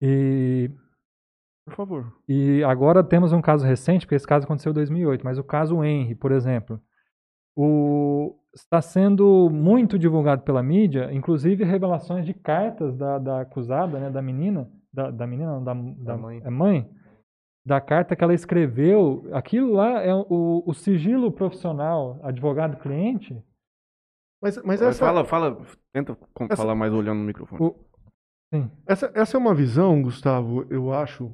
E, 0.00 0.70
Por 1.64 1.74
favor. 1.74 2.12
e 2.28 2.64
agora 2.64 3.04
temos 3.04 3.32
um 3.32 3.40
caso 3.40 3.64
recente, 3.64 4.04
porque 4.06 4.16
esse 4.16 4.26
caso 4.26 4.44
aconteceu 4.44 4.70
em 4.70 4.74
2008, 4.74 5.24
mas 5.24 5.38
o 5.38 5.44
caso 5.44 5.82
Henry, 5.84 6.14
por 6.16 6.32
exemplo, 6.32 6.80
o, 7.56 8.34
está 8.54 8.80
sendo 8.80 9.48
muito 9.50 9.98
divulgado 9.98 10.42
pela 10.42 10.62
mídia, 10.62 11.12
inclusive 11.12 11.64
revelações 11.64 12.24
de 12.24 12.34
cartas 12.34 12.96
da, 12.96 13.18
da 13.18 13.40
acusada, 13.40 13.98
né, 13.98 14.10
da 14.10 14.22
menina, 14.22 14.68
da, 14.92 15.10
da 15.10 15.26
menina, 15.26 15.52
não, 15.60 15.64
da, 15.64 15.74
da 15.74 16.16
mãe. 16.16 16.40
é 16.44 16.50
mãe, 16.50 16.90
da 17.64 17.80
carta 17.80 18.16
que 18.16 18.24
ela 18.24 18.34
escreveu. 18.34 19.28
Aquilo 19.32 19.72
lá 19.74 20.00
é 20.02 20.14
o, 20.14 20.62
o 20.66 20.74
sigilo 20.74 21.30
profissional, 21.30 22.18
advogado-cliente. 22.22 23.42
Mas, 24.42 24.60
mas 24.64 24.82
essa, 24.82 25.04
Fala, 25.04 25.24
fala. 25.24 25.56
Tenta 25.92 26.16
essa- 26.50 26.56
falar 26.56 26.74
mais 26.74 26.92
olhando 26.92 27.18
no 27.18 27.24
microfone. 27.24 27.62
O, 27.62 27.76
sim. 28.52 28.70
essa, 28.86 29.12
essa 29.14 29.36
é 29.36 29.40
uma 29.40 29.54
visão, 29.54 30.02
Gustavo, 30.02 30.66
eu 30.68 30.92
acho. 30.92 31.32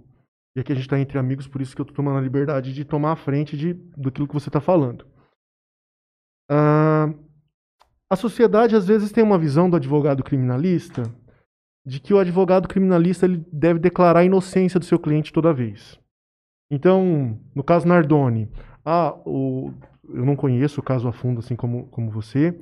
E 0.57 0.61
aqui 0.61 0.73
a 0.73 0.75
gente 0.75 0.85
está 0.85 0.99
entre 0.99 1.19
amigos, 1.19 1.47
por 1.47 1.63
isso 1.63 1.75
que 1.75 1.81
eu 1.81 1.85
estou 1.85 1.97
tomando 1.97 2.19
a 2.19 2.23
liberdade 2.23 2.75
de 2.75 2.85
tomar 2.85 3.13
a 3.13 3.17
frente 3.17 3.57
de, 3.57 3.75
daquilo 3.97 4.27
que 4.29 4.35
você 4.35 4.49
está 4.49 4.61
falando. 4.61 5.07
Ah, 6.49 7.13
a 8.11 8.17
sociedade 8.17 8.75
às 8.75 8.87
vezes 8.87 9.13
tem 9.13 9.23
uma 9.23 9.39
visão 9.39 9.69
do 9.69 9.77
advogado 9.77 10.23
criminalista 10.23 11.03
de 11.85 12.01
que 12.01 12.13
o 12.13 12.19
advogado 12.19 12.69
criminalista 12.69 13.27
ele 13.27 13.45
deve 13.53 13.79
declarar 13.79 14.21
a 14.21 14.25
inocência 14.25 14.79
do 14.79 14.87
seu 14.87 14.99
cliente 14.99 15.33
toda 15.33 15.55
vez. 15.55 15.99
Então, 16.71 17.39
no 17.55 17.63
caso 17.63 17.89
Nardoni, 17.89 18.51
ah, 18.85 19.15
o, 19.25 19.73
eu 20.09 20.25
não 20.25 20.37
conheço 20.37 20.81
o 20.81 20.85
caso 20.85 21.09
a 21.09 21.13
fundo 21.13 21.41
assim 21.41 21.57
como, 21.57 21.87
como 21.89 22.11
você, 22.11 22.59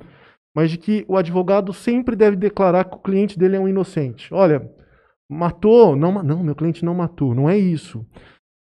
mas 0.55 0.71
de 0.71 0.77
que 0.77 1.05
o 1.07 1.17
advogado 1.17 1.73
sempre 1.73 2.15
deve 2.15 2.35
declarar 2.35 2.85
que 2.85 2.95
o 2.95 2.99
cliente 2.99 3.37
dele 3.37 3.57
é 3.57 3.59
um 3.59 3.67
inocente. 3.67 4.33
Olha, 4.33 4.71
matou, 5.29 5.95
não, 5.95 6.23
não, 6.23 6.43
meu 6.43 6.55
cliente 6.55 6.85
não 6.85 6.95
matou, 6.95 7.35
não 7.35 7.49
é 7.49 7.57
isso. 7.57 8.05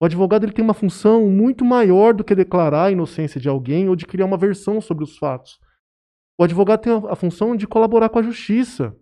O 0.02 0.06
advogado 0.06 0.44
ele 0.44 0.52
tem 0.52 0.64
uma 0.64 0.74
função 0.74 1.30
muito 1.30 1.64
maior 1.64 2.14
do 2.14 2.24
que 2.24 2.36
declarar 2.36 2.86
a 2.86 2.92
inocência 2.92 3.40
de 3.40 3.48
alguém 3.48 3.88
ou 3.88 3.96
de 3.96 4.06
criar 4.06 4.26
uma 4.26 4.38
versão 4.38 4.82
sobre 4.82 5.04
os 5.04 5.18
fatos. 5.18 5.58
O 6.38 6.44
advogado 6.44 6.82
tem 6.82 6.94
a, 6.94 7.14
a 7.14 7.16
função 7.16 7.56
de 7.56 7.66
colaborar 7.66 8.10
com 8.10 8.20
a 8.20 8.24
justiça. 8.24 8.94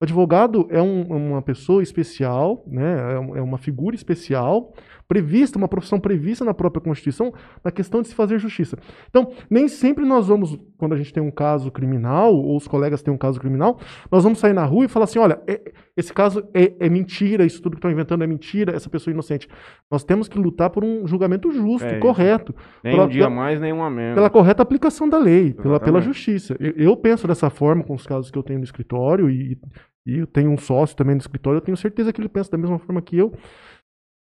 O 0.00 0.04
advogado 0.04 0.66
é 0.70 0.82
um- 0.82 1.30
uma 1.32 1.40
pessoa 1.42 1.82
especial, 1.82 2.62
né? 2.66 3.14
é 3.14 3.38
é 3.38 3.42
uma 3.42 3.56
figura 3.56 3.94
especial, 3.96 4.74
prevista, 5.12 5.58
uma 5.58 5.68
profissão 5.68 6.00
prevista 6.00 6.44
na 6.44 6.54
própria 6.54 6.80
Constituição, 6.82 7.32
na 7.62 7.70
questão 7.70 8.00
de 8.00 8.08
se 8.08 8.14
fazer 8.14 8.38
justiça. 8.38 8.76
Então, 9.10 9.30
nem 9.50 9.68
sempre 9.68 10.04
nós 10.06 10.28
vamos, 10.28 10.58
quando 10.78 10.94
a 10.94 10.96
gente 10.96 11.12
tem 11.12 11.22
um 11.22 11.30
caso 11.30 11.70
criminal, 11.70 12.34
ou 12.34 12.56
os 12.56 12.66
colegas 12.66 13.02
têm 13.02 13.12
um 13.12 13.18
caso 13.18 13.38
criminal, 13.38 13.78
nós 14.10 14.24
vamos 14.24 14.38
sair 14.38 14.54
na 14.54 14.64
rua 14.64 14.86
e 14.86 14.88
falar 14.88 15.04
assim: 15.04 15.18
olha, 15.18 15.40
é- 15.46 15.72
esse 15.94 16.12
caso 16.12 16.42
é, 16.54 16.72
é 16.80 16.88
mentira, 16.88 17.44
isso 17.44 17.60
tudo 17.60 17.72
que 17.72 17.78
estão 17.78 17.90
inventando 17.90 18.24
é 18.24 18.26
mentira, 18.26 18.74
essa 18.74 18.88
pessoa 18.88 19.12
é 19.12 19.14
inocente. 19.14 19.46
Nós 19.90 20.02
temos 20.02 20.26
que 20.28 20.38
lutar 20.38 20.70
por 20.70 20.82
um 20.82 21.06
julgamento 21.06 21.50
justo, 21.52 21.86
É 21.86 21.98
correto, 21.98 22.54
Nem 22.82 22.94
pela- 22.94 23.04
um 23.06 23.08
dia 23.08 23.24
pela- 23.24 23.34
mais, 23.34 23.60
nem 23.60 23.72
uma 23.72 23.90
menos. 23.90 24.14
pela 24.14 24.30
correta 24.30 24.62
aplicação 24.62 25.06
da 25.08 25.18
lei, 25.18 25.52
pela, 25.52 25.78
pela 25.78 26.00
justiça. 26.00 26.56
Eu, 26.58 26.72
eu 26.76 26.96
penso 26.96 27.26
dessa 27.28 27.50
forma 27.50 27.84
com 27.84 27.94
os 27.94 28.06
casos 28.06 28.30
que 28.30 28.38
eu 28.38 28.42
tenho 28.42 28.58
no 28.60 28.64
escritório 28.64 29.28
e, 29.28 29.58
e 30.06 30.18
eu 30.18 30.26
tenho 30.26 30.50
um 30.50 30.56
sócio 30.56 30.96
também 30.96 31.14
no 31.14 31.20
escritório, 31.20 31.58
eu 31.58 31.60
tenho 31.60 31.76
certeza 31.76 32.12
que 32.12 32.20
ele 32.20 32.28
pensa 32.28 32.50
da 32.50 32.56
mesma 32.58 32.78
forma 32.78 33.02
que 33.02 33.16
eu. 33.18 33.32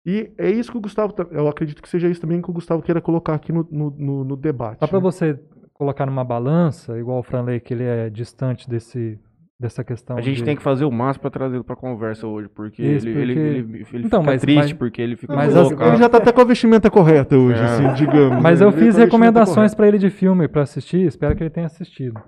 E 0.06 0.32
é 0.38 0.50
isso 0.50 0.70
que 0.72 0.78
o 0.78 0.80
Gustavo, 0.80 1.12
tá- 1.12 1.26
eu 1.30 1.48
acredito 1.48 1.82
que 1.82 1.88
seja 1.88 2.08
isso 2.08 2.20
também 2.20 2.40
que 2.40 2.50
o 2.50 2.52
Gustavo 2.54 2.82
queira 2.82 3.00
colocar 3.00 3.34
aqui 3.34 3.52
no, 3.52 3.66
no, 3.70 3.90
no- 3.90 4.24
no 4.24 4.36
debate. 4.36 4.78
Só 4.80 4.86
para 4.86 4.98
né? 4.98 5.02
você 5.02 5.38
colocar 5.74 6.06
numa 6.06 6.24
balança, 6.24 6.98
igual 6.98 7.18
o 7.18 7.22
Franley, 7.22 7.60
que 7.60 7.74
ele 7.74 7.84
é 7.84 8.08
distante 8.10 8.68
desse, 8.68 9.18
dessa 9.60 9.84
questão. 9.84 10.16
A 10.16 10.20
gente 10.20 10.38
de- 10.38 10.44
tem 10.44 10.56
que 10.56 10.62
fazer 10.62 10.84
o 10.84 10.90
máximo 10.90 11.22
pra 11.22 11.30
trazer 11.30 11.56
ele 11.56 11.64
pra 11.64 11.76
conversa 11.76 12.26
hoje, 12.26 12.48
porque, 12.48 12.82
Isso, 12.82 13.06
ele, 13.08 13.20
ele, 13.20 13.34
porque- 13.34 13.48
ele, 13.48 13.86
ele 13.92 14.06
Então, 14.06 14.20
fica 14.20 14.32
mas- 14.32 14.40
triste, 14.40 14.56
mas- 14.60 14.72
porque 14.72 15.02
ele 15.02 15.16
fica 15.16 15.34
mas 15.36 15.54
Ele- 15.54 15.60
as- 15.60 15.70
ele 15.88 15.96
já 15.96 16.08
tá 16.08 16.18
até 16.18 16.32
com 16.32 16.40
a 16.40 16.44
vestimenta 16.44 16.90
correta 16.90 17.36
hoje, 17.36 17.60
É. 17.60 17.64
assim, 17.64 17.92
digamos. 17.94 18.42
Mas 18.42 18.60
né? 18.60 18.66
eu 18.66 18.70
Ele 18.70 18.78
fiz 18.80 18.94
tá 18.96 19.02
a 19.02 19.04
recomendações 19.04 19.74
para 19.74 19.86
ele 19.88 19.98
de 19.98 20.10
filme 20.10 20.48
para 20.48 20.62
assistir, 20.62 21.02
espero 21.06 21.36
que 21.36 21.42
ele 21.42 21.50
tenha 21.50 21.66
assistido. 21.66 22.18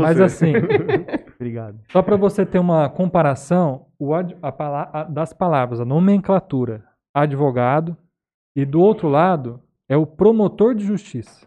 Mas 0.00 0.20
assim, 0.20 0.52
Obrigado. 1.36 1.78
só 1.90 2.00
para 2.02 2.16
você 2.16 2.44
ter 2.46 2.58
uma 2.60 2.88
comparação, 2.88 3.86
o 3.98 4.14
ad- 4.14 4.36
a 4.42 4.52
pala- 4.52 4.88
a- 4.92 5.04
das 5.04 5.32
palavras, 5.32 5.80
a 5.80 5.84
nomenclatura, 5.84 6.84
advogado, 7.14 7.96
e 8.56 8.64
do 8.64 8.80
outro 8.80 9.08
lado 9.08 9.62
é 9.88 9.96
o 9.96 10.06
promotor 10.06 10.74
de 10.74 10.84
justiça. 10.84 11.46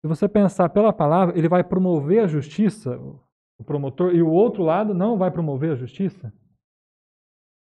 Se 0.00 0.06
você 0.08 0.28
pensar 0.28 0.68
pela 0.68 0.92
palavra, 0.92 1.36
ele 1.36 1.48
vai 1.48 1.64
promover 1.64 2.20
a 2.22 2.26
justiça, 2.26 2.96
o 3.58 3.64
promotor, 3.64 4.14
e 4.14 4.22
o 4.22 4.28
outro 4.30 4.62
lado 4.62 4.94
não 4.94 5.16
vai 5.18 5.30
promover 5.30 5.72
a 5.72 5.76
justiça? 5.76 6.32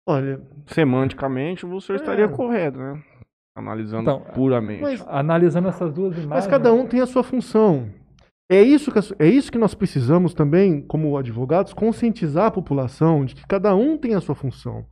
Olha, 0.07 0.41
Semanticamente, 0.67 1.67
o 1.67 1.81
senhor 1.81 1.99
É. 1.99 2.01
estaria 2.01 2.29
correto, 2.29 2.79
né? 2.79 3.03
Analisando 3.57 4.03
Então, 4.03 4.21
puramente. 4.35 4.83
mas- 4.83 5.07
Analisando 5.09 5.69
essas 5.69 5.93
duas 5.93 6.13
imagens. 6.13 6.29
Mas 6.29 6.47
cada 6.47 6.73
um 6.73 6.87
tem 6.87 7.01
a 7.01 7.07
sua 7.07 7.23
função. 7.23 7.91
É 8.51 8.63
isso, 8.63 8.91
que, 8.91 8.99
é 9.23 9.27
isso 9.27 9.53
que 9.53 9.59
nós 9.59 9.75
precisamos 9.75 10.33
também, 10.33 10.81
como 10.87 11.19
advogados, 11.19 11.75
conscientizar 11.75 12.47
a 12.47 12.51
população 12.51 13.25
de 13.25 13.35
que 13.35 13.47
cada 13.47 13.75
um 13.75 13.99
tem 13.99 14.15
a 14.15 14.21
sua 14.21 14.35
função. 14.35 14.87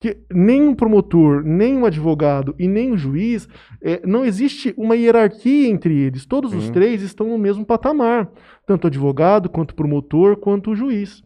Que 0.00 0.16
nem 0.32 0.62
um 0.62 0.74
promotor, 0.74 1.42
nem 1.42 1.76
um 1.76 1.84
advogado 1.84 2.54
e 2.58 2.68
nem 2.68 2.92
um 2.92 2.96
juiz, 2.96 3.48
é, 3.82 4.00
não 4.06 4.24
existe 4.24 4.72
uma 4.76 4.94
hierarquia 4.94 5.68
entre 5.68 5.96
eles. 5.98 6.24
Todos 6.24 6.54
os 6.54 6.66
Sim. 6.66 6.72
três 6.72 7.02
estão 7.02 7.28
no 7.28 7.38
mesmo 7.38 7.66
patamar. 7.66 8.30
Tanto 8.64 8.84
o 8.84 8.86
advogado, 8.86 9.48
quanto 9.48 9.72
o 9.72 9.74
promotor, 9.74 10.36
quanto 10.36 10.70
o 10.70 10.76
juiz. 10.76 11.22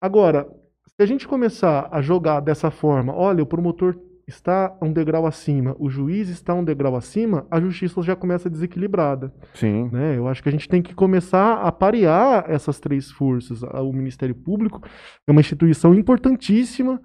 Agora, 0.00 0.48
se 0.86 1.02
a 1.02 1.06
gente 1.06 1.26
começar 1.26 1.88
a 1.90 2.00
jogar 2.00 2.40
dessa 2.40 2.70
forma, 2.70 3.14
olha, 3.14 3.42
o 3.42 3.46
promotor 3.46 3.98
está 4.30 4.76
um 4.80 4.92
degrau 4.92 5.26
acima, 5.26 5.76
o 5.78 5.90
juiz 5.90 6.28
está 6.28 6.54
um 6.54 6.64
degrau 6.64 6.96
acima, 6.96 7.46
a 7.50 7.60
justiça 7.60 8.00
já 8.02 8.16
começa 8.16 8.48
desequilibrada. 8.48 9.34
Sim. 9.54 9.90
Né? 9.92 10.16
Eu 10.16 10.28
acho 10.28 10.42
que 10.42 10.48
a 10.48 10.52
gente 10.52 10.68
tem 10.68 10.80
que 10.80 10.94
começar 10.94 11.54
a 11.54 11.70
parear 11.70 12.44
essas 12.48 12.80
três 12.80 13.10
forças. 13.10 13.62
O 13.62 13.92
Ministério 13.92 14.34
Público 14.34 14.80
é 15.26 15.32
uma 15.32 15.40
instituição 15.40 15.94
importantíssima, 15.94 17.00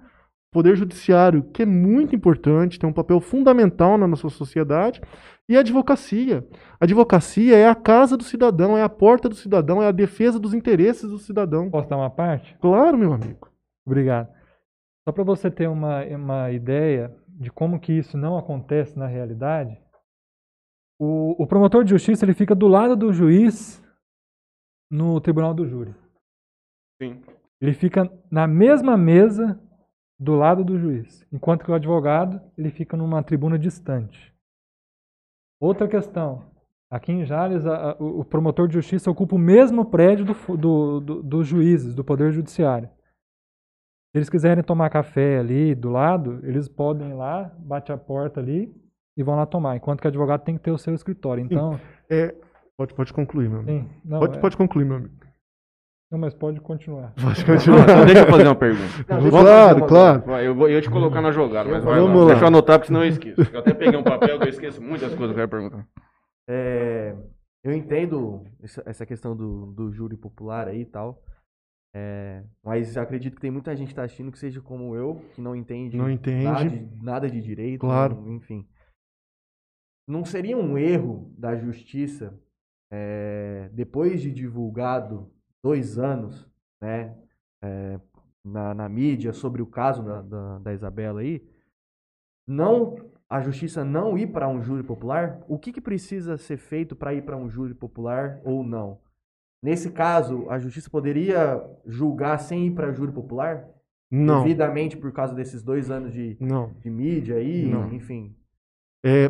Poder 0.52 0.76
Judiciário, 0.76 1.42
que 1.52 1.62
é 1.62 1.66
muito 1.66 2.14
importante, 2.14 2.78
tem 2.78 2.88
um 2.88 2.92
papel 2.92 3.20
fundamental 3.20 3.98
na 3.98 4.06
nossa 4.06 4.28
sociedade, 4.28 5.00
e 5.48 5.56
a 5.56 5.60
advocacia. 5.60 6.46
A 6.80 6.84
advocacia 6.84 7.56
é 7.56 7.68
a 7.68 7.74
casa 7.74 8.16
do 8.16 8.24
cidadão, 8.24 8.76
é 8.76 8.82
a 8.82 8.88
porta 8.88 9.28
do 9.28 9.34
cidadão, 9.34 9.82
é 9.82 9.86
a 9.86 9.92
defesa 9.92 10.38
dos 10.38 10.54
interesses 10.54 11.08
do 11.10 11.18
cidadão. 11.18 11.70
Posso 11.70 11.88
dar 11.88 11.96
uma 11.96 12.10
parte? 12.10 12.56
Claro, 12.60 12.98
meu 12.98 13.12
amigo. 13.12 13.50
Obrigado. 13.86 14.28
Só 15.06 15.12
para 15.12 15.22
você 15.22 15.50
ter 15.50 15.68
uma, 15.68 16.04
uma 16.04 16.50
ideia 16.50 17.14
de 17.28 17.50
como 17.50 17.78
que 17.78 17.92
isso 17.92 18.16
não 18.16 18.36
acontece 18.36 18.98
na 18.98 19.06
realidade, 19.06 19.78
o, 20.98 21.42
o 21.42 21.46
promotor 21.46 21.84
de 21.84 21.90
justiça 21.90 22.24
ele 22.24 22.34
fica 22.34 22.54
do 22.54 22.66
lado 22.66 22.96
do 22.96 23.12
juiz 23.12 23.84
no 24.90 25.20
tribunal 25.20 25.54
do 25.54 25.66
júri. 25.66 25.94
Sim. 27.00 27.22
Ele 27.60 27.72
fica 27.72 28.10
na 28.30 28.46
mesma 28.46 28.96
mesa 28.96 29.60
do 30.18 30.34
lado 30.34 30.64
do 30.64 30.78
juiz, 30.78 31.26
enquanto 31.32 31.64
que 31.64 31.70
o 31.70 31.74
advogado 31.74 32.40
ele 32.56 32.70
fica 32.70 32.96
numa 32.96 33.22
tribuna 33.22 33.58
distante. 33.58 34.34
Outra 35.60 35.88
questão, 35.88 36.54
Aqui 36.88 37.10
em 37.10 37.24
Jales, 37.24 37.66
a- 37.66 37.90
a- 37.90 37.96
o 37.98 38.24
promotor 38.24 38.68
de 38.68 38.74
justiça 38.74 39.10
ocupa 39.10 39.34
o 39.34 39.38
mesmo 39.38 39.84
prédio 39.84 40.24
do, 40.24 40.56
do- 40.56 41.00
do- 41.00 41.22
dos 41.24 41.44
juízes, 41.48 41.96
do 41.96 42.04
Poder 42.04 42.30
Judiciário. 42.30 42.88
Se 42.88 44.18
eles 44.18 44.30
quiserem 44.30 44.62
tomar 44.62 44.88
café 44.88 45.40
ali 45.40 45.74
do 45.74 45.90
lado, 45.90 46.38
eles 46.46 46.68
podem 46.68 47.10
ir 47.10 47.14
lá, 47.14 47.52
bate 47.58 47.90
a 47.90 47.98
porta 47.98 48.38
ali 48.38 48.72
e 49.16 49.22
vão 49.24 49.34
lá 49.34 49.44
tomar. 49.44 49.74
Enquanto 49.76 50.00
que 50.00 50.06
o 50.06 50.10
advogado 50.10 50.44
tem 50.44 50.56
que 50.56 50.62
ter 50.62 50.70
o 50.70 50.78
seu 50.78 50.94
escritório. 50.94 51.42
Então, 51.44 51.72
É, 52.08 52.32
pode, 52.78 52.94
pode 52.94 53.12
concluir, 53.12 53.48
meu 53.50 53.58
amigo. 53.58 53.88
sim. 53.88 54.00
Não, 54.04 54.20
Pode, 54.20 54.38
é- 54.38 54.40
pode 54.40 54.56
concluir, 54.56 54.84
meu 54.84 54.96
amigo. 54.98 55.25
Não, 56.10 56.18
mas 56.18 56.34
pode 56.34 56.60
continuar. 56.60 57.12
Pode 57.20 57.44
continuar. 57.44 58.04
Deixa 58.06 58.22
eu 58.22 58.30
fazer 58.30 58.44
uma 58.46 58.54
pergunta. 58.54 59.04
Não, 59.08 59.30
claro, 59.30 59.78
uma- 59.78 59.86
claro. 59.88 60.22
Vai, 60.26 60.46
Eu, 60.46 60.54
vou, 60.54 60.68
eu 60.68 60.74
ia 60.76 60.80
te 60.82 60.90
colocar 60.90 61.20
na 61.20 61.32
jogada, 61.32 61.68
mas 61.68 61.82
vai 61.84 61.98
Vamos 61.98 62.14
lá. 62.16 62.20
lá. 62.22 62.26
Deixa 62.28 62.44
eu 62.44 62.48
anotar, 62.48 62.78
porque 62.78 62.86
senão 62.88 63.02
eu 63.04 63.08
esqueço. 63.08 63.40
Eu 63.52 63.60
até 63.60 63.74
peguei 63.74 63.98
um 63.98 64.04
papel 64.04 64.38
que 64.38 64.44
eu 64.44 64.48
esqueço 64.50 64.80
muitas 64.82 65.14
coisas 65.14 65.34
que 65.34 65.40
eu 65.40 65.44
ia 65.44 65.48
perguntar. 65.48 65.86
É, 66.48 67.16
eu 67.64 67.72
entendo 67.72 68.44
essa, 68.62 68.82
essa 68.86 69.04
questão 69.06 69.34
do, 69.36 69.66
do 69.72 69.90
júri 69.92 70.16
popular 70.16 70.68
aí 70.68 70.82
e 70.82 70.86
tal. 70.86 71.20
é, 71.94 72.44
mas 72.62 72.96
acredito 72.96 73.34
que 73.34 73.40
tem 73.40 73.50
muita 73.50 73.74
gente 73.74 73.88
que 73.88 73.94
tá 73.94 74.04
assistindo 74.04 74.30
que 74.30 74.38
seja 74.38 74.60
como 74.60 74.94
eu, 74.94 75.20
que 75.34 75.40
não 75.40 75.56
entende, 75.56 75.96
Não 75.96 76.08
entende. 76.10 76.44
Nada, 76.44 76.68
de, 76.70 76.88
nada 77.02 77.28
de 77.30 77.40
direito. 77.40 77.80
Claro. 77.80 78.14
não- 78.14 78.34
enfim. 78.34 78.64
Não 80.08 80.24
seria 80.24 80.56
um 80.56 80.78
erro 80.78 81.34
da 81.36 81.56
justiça, 81.56 82.32
é, 82.92 83.68
depois 83.72 84.22
de 84.22 84.30
divulgado 84.30 85.28
dois 85.66 85.98
anos 85.98 86.48
né, 86.80 87.12
é, 87.60 87.98
na, 88.44 88.72
na 88.72 88.88
mídia 88.88 89.32
sobre 89.32 89.60
o 89.60 89.66
caso 89.66 90.00
da, 90.00 90.22
da, 90.22 90.58
da 90.58 90.72
Isabela 90.72 91.22
aí, 91.22 91.42
não 92.46 92.94
a 93.28 93.40
justiça 93.40 93.84
não 93.84 94.16
ir 94.16 94.28
para 94.28 94.46
um 94.46 94.62
júri 94.62 94.84
popular, 94.84 95.40
o 95.48 95.58
que, 95.58 95.72
que 95.72 95.80
precisa 95.80 96.36
ser 96.36 96.56
feito 96.56 96.94
para 96.94 97.12
ir 97.12 97.22
para 97.22 97.36
um 97.36 97.50
júri 97.50 97.74
popular 97.74 98.40
ou 98.44 98.62
não? 98.62 99.00
Nesse 99.60 99.90
caso, 99.90 100.48
a 100.48 100.56
justiça 100.60 100.88
poderia 100.88 101.60
julgar 101.84 102.38
sem 102.38 102.68
ir 102.68 102.70
para 102.70 102.92
júri 102.92 103.10
popular? 103.10 103.68
Não, 104.08 104.44
Devidamente 104.44 104.96
por 104.96 105.10
causa 105.10 105.34
desses 105.34 105.64
dois 105.64 105.90
anos 105.90 106.12
de, 106.12 106.36
não. 106.38 106.72
de 106.78 106.88
mídia 106.88 107.38
aí, 107.38 107.66
Não. 107.66 107.92
enfim. 107.92 108.36
É, 109.04 109.28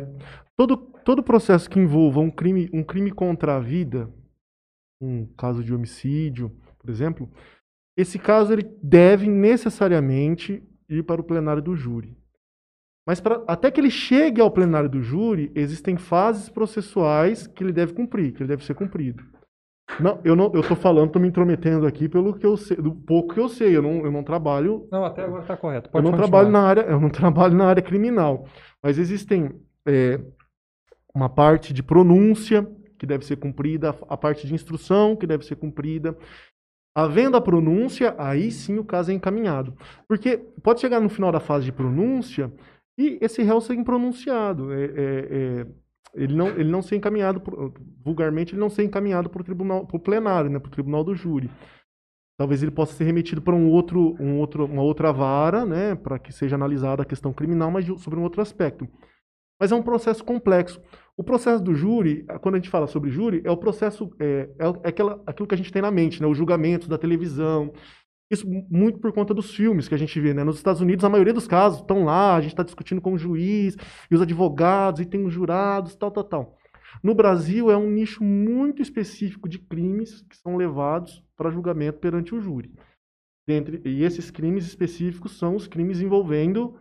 todo, 0.55 0.77
todo 0.77 1.23
processo 1.23 1.67
que 1.67 1.79
envolva 1.79 2.19
um 2.19 2.29
crime, 2.29 2.69
um 2.71 2.83
crime 2.83 3.09
contra 3.11 3.55
a 3.55 3.59
vida, 3.59 4.07
um 4.99 5.25
caso 5.37 5.63
de 5.63 5.73
homicídio, 5.73 6.51
por 6.79 6.89
exemplo, 6.89 7.29
esse 7.95 8.19
caso 8.19 8.53
ele 8.53 8.63
deve 8.81 9.27
necessariamente 9.27 10.63
ir 10.89 11.03
para 11.03 11.21
o 11.21 11.23
plenário 11.23 11.61
do 11.61 11.75
júri. 11.75 12.17
Mas 13.05 13.19
pra, 13.21 13.41
até 13.47 13.71
que 13.71 13.79
ele 13.79 13.89
chegue 13.89 14.41
ao 14.41 14.51
plenário 14.51 14.89
do 14.89 15.01
júri, 15.01 15.51
existem 15.55 15.97
fases 15.97 16.49
processuais 16.49 17.47
que 17.47 17.63
ele 17.63 17.71
deve 17.71 17.93
cumprir, 17.93 18.33
que 18.33 18.41
ele 18.43 18.49
deve 18.49 18.65
ser 18.65 18.73
cumprido. 18.73 19.23
Não, 19.99 20.19
eu 20.23 20.35
não, 20.35 20.51
eu 20.53 20.61
tô 20.61 20.75
falando, 20.75 21.11
tô 21.11 21.19
me 21.19 21.29
intrometendo 21.29 21.87
aqui 21.87 22.09
pelo 22.09 22.33
que 22.37 22.45
eu 22.45 22.57
sei, 22.57 22.75
do 22.75 22.93
pouco 22.93 23.33
que 23.33 23.39
eu 23.39 23.47
sei. 23.47 23.75
Eu 23.75 23.81
não, 23.81 24.05
eu 24.05 24.11
não 24.11 24.23
trabalho 24.23 24.87
Não, 24.91 25.05
até 25.05 25.23
agora 25.23 25.41
está 25.41 25.55
correto. 25.55 25.87
eu 25.87 25.91
Pode 25.91 26.03
não 26.03 26.11
continuar. 26.11 26.29
trabalho 26.29 26.51
na 26.51 26.61
área, 26.61 26.81
eu 26.81 26.99
não 26.99 27.09
trabalho 27.09 27.55
na 27.55 27.67
área 27.67 27.81
criminal, 27.81 28.45
mas 28.83 28.97
existem 28.97 29.59
é, 29.87 30.19
uma 31.15 31.29
parte 31.29 31.73
de 31.73 31.81
pronúncia 31.81 32.69
que 32.97 33.05
deve 33.05 33.25
ser 33.25 33.37
cumprida, 33.37 33.95
a 34.09 34.17
parte 34.17 34.47
de 34.47 34.53
instrução 34.53 35.15
que 35.15 35.27
deve 35.27 35.45
ser 35.45 35.55
cumprida. 35.55 36.17
Havendo 36.95 37.37
a 37.37 37.41
pronúncia, 37.41 38.15
aí 38.17 38.51
sim 38.51 38.79
o 38.79 38.83
caso 38.83 39.11
é 39.11 39.13
encaminhado. 39.13 39.77
Porque 40.07 40.37
pode 40.63 40.81
chegar 40.81 40.99
no 40.99 41.09
final 41.09 41.31
da 41.31 41.39
fase 41.39 41.65
de 41.65 41.71
pronúncia 41.71 42.51
e 42.97 43.19
esse 43.21 43.43
réu 43.43 43.61
ser 43.61 43.75
impronunciado. 43.75 44.73
É, 44.73 44.85
é, 44.85 44.89
é, 44.95 45.67
ele, 46.15 46.35
não, 46.35 46.47
ele 46.47 46.71
não 46.71 46.81
ser 46.81 46.95
encaminhado, 46.95 47.39
pro- 47.39 47.71
vulgarmente, 48.03 48.53
ele 48.53 48.59
não 48.59 48.69
ser 48.69 48.83
encaminhado 48.83 49.29
para 49.29 49.41
o 49.41 49.45
tribunal, 49.45 49.85
para 49.85 49.97
o 49.97 49.99
plenário, 49.99 50.49
né, 50.49 50.57
para 50.57 50.69
o 50.69 50.71
tribunal 50.71 51.03
do 51.03 51.13
júri. 51.13 51.51
Talvez 52.39 52.63
ele 52.63 52.71
possa 52.71 52.93
ser 52.93 53.03
remetido 53.03 53.41
para 53.41 53.55
um 53.55 53.69
outro, 53.69 54.15
um 54.19 54.37
outro, 54.39 54.65
uma 54.65 54.81
outra 54.81 55.11
vara, 55.11 55.65
né, 55.65 55.95
para 55.95 56.17
que 56.17 56.31
seja 56.31 56.55
analisada 56.55 57.03
a 57.03 57.05
questão 57.05 57.33
criminal, 57.33 57.69
mas 57.69 57.85
sobre 58.01 58.19
um 58.19 58.23
outro 58.23 58.41
aspecto. 58.41 58.87
Mas 59.59 59.71
é 59.71 59.75
um 59.75 59.81
processo 59.81 60.23
complexo. 60.23 60.81
O 61.15 61.23
processo 61.23 61.63
do 61.63 61.73
júri, 61.73 62.25
quando 62.41 62.55
a 62.55 62.57
gente 62.59 62.69
fala 62.69 62.85
sobre 62.87 63.09
júri, 63.09 63.41
é 63.43 63.49
o 63.49 63.57
processo, 63.57 64.11
é, 64.19 64.49
é 64.59 64.65
é 64.83 64.89
aquela, 64.89 65.21
aquilo 65.25 65.47
que 65.47 65.55
a 65.55 65.57
gente 65.57 65.71
tem 65.71 65.81
na 65.81 65.89
mente, 65.89 66.21
né, 66.21 66.27
os 66.27 66.37
julgamentos 66.37 66.87
da 66.87 66.97
televisão. 66.97 67.73
Isso 68.29 68.47
mu- 68.47 68.67
muito 68.69 68.99
por 68.99 69.11
conta 69.13 69.33
dos 69.33 69.55
filmes 69.55 69.87
que 69.87 69.95
a 69.95 69.97
gente 69.97 70.19
vê, 70.19 70.33
né? 70.33 70.43
Nos 70.43 70.57
Estados 70.57 70.81
Unidos, 70.81 71.05
a 71.05 71.09
maioria 71.09 71.33
dos 71.33 71.47
casos 71.47 71.79
estão 71.79 72.03
lá, 72.03 72.35
a 72.35 72.41
gente 72.41 72.51
está 72.51 72.61
discutindo 72.61 73.01
com 73.01 73.13
o 73.13 73.17
juiz 73.17 73.75
e 74.11 74.15
os 74.15 74.21
advogados, 74.21 74.99
e 75.01 75.05
tem 75.05 75.25
os 75.25 75.33
jurados, 75.33 75.95
tal, 75.95 76.11
tal, 76.11 76.23
tal. 76.23 76.57
No 77.01 77.15
Brasil, 77.15 77.71
é 77.71 77.77
um 77.77 77.89
nicho 77.89 78.23
muito 78.23 78.81
específico 78.81 79.47
de 79.47 79.59
crimes 79.59 80.21
que 80.29 80.35
são 80.37 80.57
levados 80.57 81.23
para 81.35 81.49
julgamento 81.49 81.99
perante 81.99 82.35
o 82.35 82.41
júri. 82.41 82.73
Dentre, 83.47 83.81
e 83.85 84.03
esses 84.03 84.29
crimes 84.29 84.65
específicos 84.65 85.37
são 85.37 85.55
os 85.55 85.67
crimes 85.67 86.01
envolvendo 86.01 86.75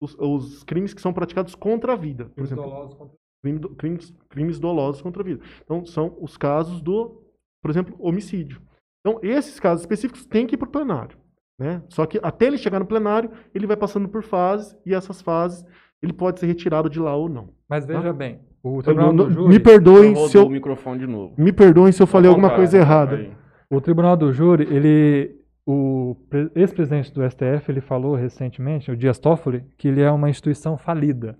os, 0.00 0.16
os 0.18 0.64
crimes 0.64 0.94
que 0.94 1.00
são 1.00 1.12
praticados 1.12 1.54
contra 1.54 1.92
a 1.92 1.96
vida. 1.96 2.26
Por 2.34 2.42
exemplo, 2.44 2.64
Dolosos 2.64 2.94
contra- 2.94 3.14
crime 3.42 3.58
do- 3.58 3.70
crimes, 3.70 4.14
crimes 4.28 4.58
dolosos 4.58 5.02
contra 5.02 5.22
a 5.22 5.24
vida. 5.24 5.40
Então, 5.64 5.84
são 5.84 6.16
os 6.20 6.36
casos 6.36 6.80
do, 6.80 7.22
por 7.62 7.70
exemplo, 7.70 7.94
homicídio. 7.98 8.60
Então, 9.00 9.18
esses 9.22 9.58
casos 9.58 9.80
específicos 9.82 10.26
têm 10.26 10.46
que 10.46 10.54
ir 10.54 10.58
para 10.58 10.68
o 10.68 10.72
plenário. 10.72 11.16
Né? 11.58 11.82
Só 11.88 12.06
que 12.06 12.18
até 12.22 12.46
ele 12.46 12.56
chegar 12.58 12.78
no 12.78 12.86
plenário, 12.86 13.30
ele 13.54 13.66
vai 13.66 13.76
passando 13.76 14.08
por 14.08 14.22
fases, 14.22 14.74
e 14.84 14.94
essas 14.94 15.20
fases 15.20 15.64
ele 16.02 16.12
pode 16.12 16.40
ser 16.40 16.46
retirado 16.46 16.88
de 16.88 16.98
lá 16.98 17.14
ou 17.14 17.28
não. 17.28 17.50
Mas 17.68 17.84
veja 17.84 18.12
bem, 18.12 18.40
o 18.62 18.78
Eu 18.78 18.82
Tribunal 18.82 19.12
não- 19.12 19.24
do 19.26 19.30
Júri... 19.30 19.48
me 19.48 19.60
perdoem 19.60 20.16
se 20.28 20.36
eu, 20.38 20.46
o 20.46 20.50
microfone 20.50 21.00
de 21.00 21.06
novo. 21.06 21.34
me 21.36 21.52
perdoem 21.52 21.92
se 21.92 22.02
eu 22.02 22.06
falei 22.06 22.28
alguma 22.30 22.54
coisa 22.54 22.78
errada. 22.78 23.16
aí. 23.16 23.32
O 23.70 23.80
Tribunal 23.80 24.16
do 24.16 24.32
Júri, 24.32 24.64
ele, 24.74 25.36
o 25.66 26.14
pre- 26.28 26.50
ex-presidente 26.54 27.12
do 27.12 27.22
STF, 27.28 27.70
ele 27.70 27.80
falou 27.80 28.14
recentemente, 28.14 28.90
o 28.90 28.96
Dias 28.96 29.18
Toffoli, 29.18 29.62
que 29.76 29.88
ele 29.88 30.00
é 30.02 30.10
uma 30.10 30.30
instituição 30.30 30.76
falida. 30.76 31.38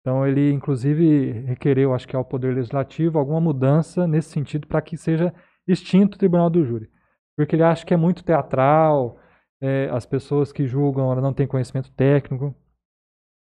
Então 0.00 0.26
ele, 0.26 0.50
inclusive, 0.52 1.30
requereu, 1.46 1.94
acho 1.94 2.08
que 2.08 2.16
ao 2.16 2.24
Poder 2.24 2.54
Legislativo, 2.54 3.18
alguma 3.18 3.40
mudança 3.40 4.06
nesse 4.06 4.30
sentido 4.30 4.66
para 4.66 4.80
que 4.80 4.96
seja 4.96 5.32
extinto 5.66 6.14
o 6.14 6.18
Tribunal 6.18 6.48
do 6.50 6.64
Júri. 6.64 6.90
Porque 7.36 7.54
ele 7.54 7.62
acha 7.62 7.84
que 7.84 7.94
é 7.94 7.96
muito 7.96 8.24
teatral, 8.24 9.18
é, 9.60 9.88
as 9.90 10.06
pessoas 10.06 10.52
que 10.52 10.66
julgam 10.66 11.14
não 11.20 11.34
têm 11.34 11.46
conhecimento 11.46 11.92
técnico. 11.92 12.54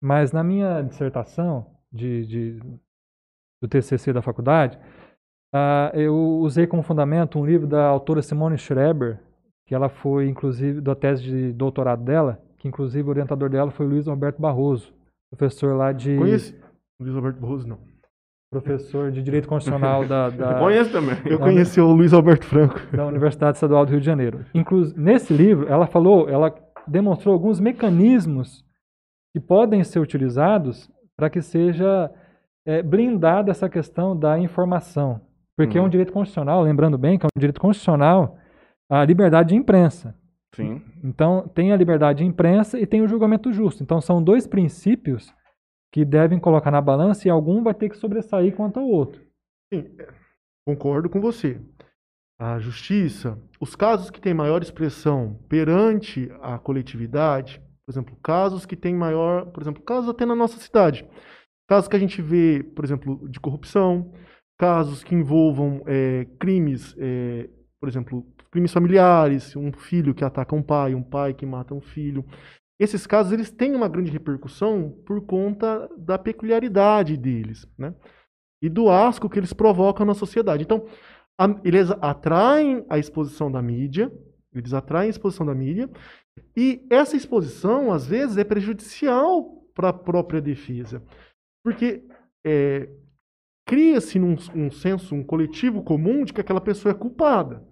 Mas 0.01 0.31
na 0.31 0.43
minha 0.43 0.81
dissertação 0.81 1.75
de, 1.91 2.25
de- 2.25 2.59
do 3.61 3.67
TCC 3.67 4.11
da 4.13 4.21
faculdade, 4.21 4.79
ah, 5.53 5.91
eu 5.93 6.13
usei 6.39 6.67
como 6.67 6.83
fundamento 6.83 7.39
um 7.39 7.45
livro 7.45 7.65
da 7.67 7.85
autora 7.85 8.21
Simone 8.21 8.57
Schreber, 8.57 9.19
que 9.67 9.75
ela 9.75 9.89
foi, 9.89 10.27
inclusive, 10.29 10.81
da 10.81 10.95
tese 10.95 11.23
de 11.23 11.53
doutorado 11.53 12.03
dela, 12.03 12.39
que 12.57 12.67
inclusive 12.67 13.05
o 13.07 13.11
orientador 13.11 13.49
dela 13.49 13.69
foi 13.69 13.85
o 13.85 13.89
Luiz 13.89 14.07
Alberto 14.07 14.41
Barroso, 14.41 14.93
professor 15.29 15.75
lá 15.75 15.91
de 15.91 16.17
Conheci. 16.17 16.55
Luiz 16.99 17.15
Alberto 17.15 17.39
Barroso, 17.39 17.67
não. 17.67 17.77
professor 18.49 19.11
de 19.11 19.21
direito 19.21 19.47
constitucional 19.47 20.05
da, 20.07 20.29
da, 20.31 20.51
Eu 20.53 20.59
conheço 20.59 20.91
também. 20.91 21.15
Eu 21.25 21.37
conheci 21.37 21.79
o 21.81 21.91
Luiz 21.91 22.13
Alberto 22.13 22.45
Franco. 22.45 22.79
da 22.95 23.05
Universidade 23.05 23.57
Estadual 23.57 23.85
do 23.85 23.91
Rio 23.91 23.99
de 23.99 24.05
Janeiro. 24.05 24.45
Inclu 24.55 24.91
nesse 24.95 25.33
livro, 25.33 25.67
ela 25.67 25.85
falou, 25.85 26.29
ela 26.29 26.55
demonstrou 26.87 27.33
alguns 27.33 27.59
mecanismos 27.59 28.65
que 29.33 29.39
podem 29.41 29.83
ser 29.83 29.99
utilizados 29.99 30.89
para 31.17 31.29
que 31.29 31.41
seja 31.41 32.09
é, 32.65 32.81
blindada 32.81 33.51
essa 33.51 33.67
questão 33.69 34.17
da 34.17 34.39
informação. 34.39 35.19
Porque 35.57 35.77
é 35.77 35.81
um 35.81 35.85
Uhum. 35.85 35.89
direito 35.89 36.13
constitucional, 36.13 36.61
lembrando 36.61 36.97
bem 36.97 37.17
que 37.19 37.25
é 37.25 37.27
um 37.27 37.39
direito 37.39 37.59
constitucional 37.59 38.37
a 38.89 39.03
liberdade 39.05 39.49
de 39.49 39.55
imprensa. 39.55 40.15
Sim. 40.55 40.81
Então, 41.03 41.47
tem 41.49 41.71
a 41.71 41.75
liberdade 41.75 42.19
de 42.19 42.25
imprensa 42.25 42.79
e 42.79 42.85
tem 42.85 43.01
o 43.01 43.07
julgamento 43.07 43.51
justo. 43.51 43.83
Então, 43.83 44.01
são 44.01 44.23
dois 44.23 44.47
princípios 44.47 45.33
que 45.91 46.03
devem 46.03 46.39
colocar 46.39 46.71
na 46.71 46.81
balança 46.81 47.27
e 47.27 47.31
algum 47.31 47.63
vai 47.63 47.73
ter 47.73 47.89
que 47.89 47.97
sobressair 47.97 48.55
quanto 48.55 48.79
ao 48.79 48.87
outro. 48.87 49.21
Sim, 49.73 49.85
concordo 50.65 51.09
com 51.09 51.19
você. 51.19 51.61
A 52.39 52.59
justiça, 52.59 53.37
os 53.59 53.75
casos 53.75 54.09
que 54.09 54.21
têm 54.21 54.33
maior 54.33 54.61
expressão 54.61 55.39
perante 55.49 56.31
a 56.41 56.57
coletividade, 56.59 57.61
por 57.85 57.91
exemplo, 57.91 58.15
casos 58.21 58.65
que 58.65 58.75
têm 58.75 58.93
maior, 58.93 59.47
por 59.47 59.63
exemplo, 59.63 59.81
casos 59.81 60.09
até 60.09 60.25
na 60.25 60.35
nossa 60.35 60.59
cidade, 60.59 61.07
casos 61.67 61.87
que 61.87 61.95
a 61.95 61.99
gente 61.99 62.21
vê, 62.21 62.63
por 62.75 62.85
exemplo, 62.85 63.27
de 63.29 63.39
corrupção, 63.39 64.11
casos 64.57 65.03
que 65.03 65.15
envolvam 65.15 65.81
é, 65.87 66.25
crimes, 66.39 66.95
é, 66.97 67.49
por 67.79 67.89
exemplo, 67.89 68.25
crimes 68.57 68.73
familiares, 68.73 69.55
um 69.55 69.71
filho 69.71 70.15
que 70.15 70.23
ataca 70.23 70.55
um 70.55 70.63
pai, 70.63 70.95
um 70.95 71.03
pai 71.03 71.31
que 71.31 71.45
mata 71.45 71.75
um 71.75 71.79
filho. 71.81 72.25
Esses 72.79 73.05
casos 73.05 73.31
eles 73.31 73.51
têm 73.51 73.75
uma 73.75 73.87
grande 73.87 74.09
repercussão 74.09 74.89
por 75.05 75.21
conta 75.21 75.87
da 75.95 76.17
peculiaridade 76.17 77.15
deles, 77.15 77.67
né? 77.77 77.93
e 78.59 78.67
do 78.67 78.89
asco 78.89 79.29
que 79.29 79.37
eles 79.37 79.53
provocam 79.53 80.03
na 80.07 80.15
sociedade. 80.15 80.63
Então, 80.63 80.87
a- 81.39 81.61
eles 81.63 81.91
atraem 82.01 82.83
a 82.89 82.97
exposição 82.97 83.51
da 83.51 83.61
mídia, 83.61 84.11
eles 84.51 84.73
atraem 84.73 85.05
a 85.05 85.11
exposição 85.11 85.45
da 85.45 85.53
mídia, 85.53 85.87
e 86.55 86.83
essa 86.89 87.15
exposição, 87.15 87.93
às 87.93 88.07
vezes, 88.07 88.37
é 88.37 88.43
prejudicial 88.43 89.43
para 89.75 89.89
a 89.89 89.93
própria 89.93 90.41
defesa. 90.41 91.03
Porque 91.63 92.03
é, 92.43 92.89
cria-se 93.67 94.17
um 94.19 94.71
senso, 94.71 95.13
um 95.13 95.23
coletivo 95.23 95.83
comum 95.83 96.23
de 96.23 96.33
que 96.33 96.41
aquela 96.41 96.61
pessoa 96.61 96.91
é 96.91 96.97
culpada. 96.97 97.63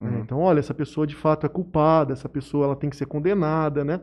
Né? 0.00 0.10
Uhum. 0.10 0.20
Então, 0.20 0.38
olha, 0.40 0.60
essa 0.60 0.74
pessoa 0.74 1.06
de 1.06 1.14
fato 1.14 1.46
é 1.46 1.48
culpada, 1.48 2.12
essa 2.12 2.28
pessoa 2.28 2.66
ela 2.66 2.76
tem 2.76 2.90
que 2.90 2.96
ser 2.96 3.06
condenada, 3.06 3.84
né? 3.84 4.00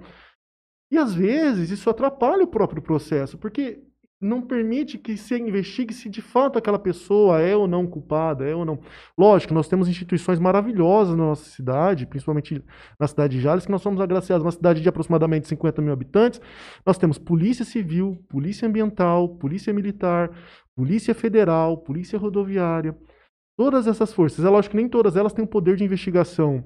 E 0.91 0.97
às 0.97 1.13
vezes 1.13 1.71
isso 1.71 1.89
atrapalha 1.89 2.43
o 2.43 2.47
próprio 2.47 2.81
processo, 2.81 3.37
porque 3.37 3.81
não 4.21 4.41
permite 4.41 4.97
que 4.97 5.17
se 5.17 5.37
investigue 5.37 5.93
se 5.93 6.09
de 6.09 6.21
fato 6.21 6.57
aquela 6.57 6.79
pessoa 6.79 7.41
é 7.41 7.55
ou 7.55 7.67
não 7.67 7.85
culpada, 7.85 8.47
é 8.47 8.55
ou 8.55 8.65
não. 8.65 8.79
Lógico, 9.17 9.53
nós 9.53 9.67
temos 9.67 9.87
instituições 9.89 10.39
maravilhosas 10.39 11.15
na 11.15 11.23
nossa 11.23 11.49
cidade, 11.49 12.05
principalmente 12.05 12.63
na 12.99 13.07
cidade 13.07 13.35
de 13.37 13.41
Jales, 13.41 13.65
que 13.65 13.71
nós 13.71 13.81
somos 13.81 13.99
agraciados, 13.99 14.45
uma 14.45 14.51
cidade 14.51 14.81
de 14.81 14.89
aproximadamente 14.89 15.47
50 15.47 15.81
mil 15.81 15.93
habitantes. 15.93 16.41
Nós 16.85 16.97
temos 16.97 17.17
Polícia 17.17 17.65
Civil, 17.65 18.17
Polícia 18.29 18.67
Ambiental, 18.67 19.29
Polícia 19.29 19.73
Militar, 19.73 20.31
Polícia 20.75 21.13
Federal, 21.13 21.77
Polícia 21.77 22.17
Rodoviária. 22.17 22.95
Todas 23.57 23.87
essas 23.87 24.11
forças, 24.13 24.43
é 24.43 24.49
lógico 24.49 24.71
que 24.71 24.77
nem 24.77 24.89
todas 24.89 25.15
elas 25.15 25.33
têm 25.33 25.45
o 25.45 25.47
poder 25.47 25.75
de 25.77 25.83
investigação, 25.83 26.63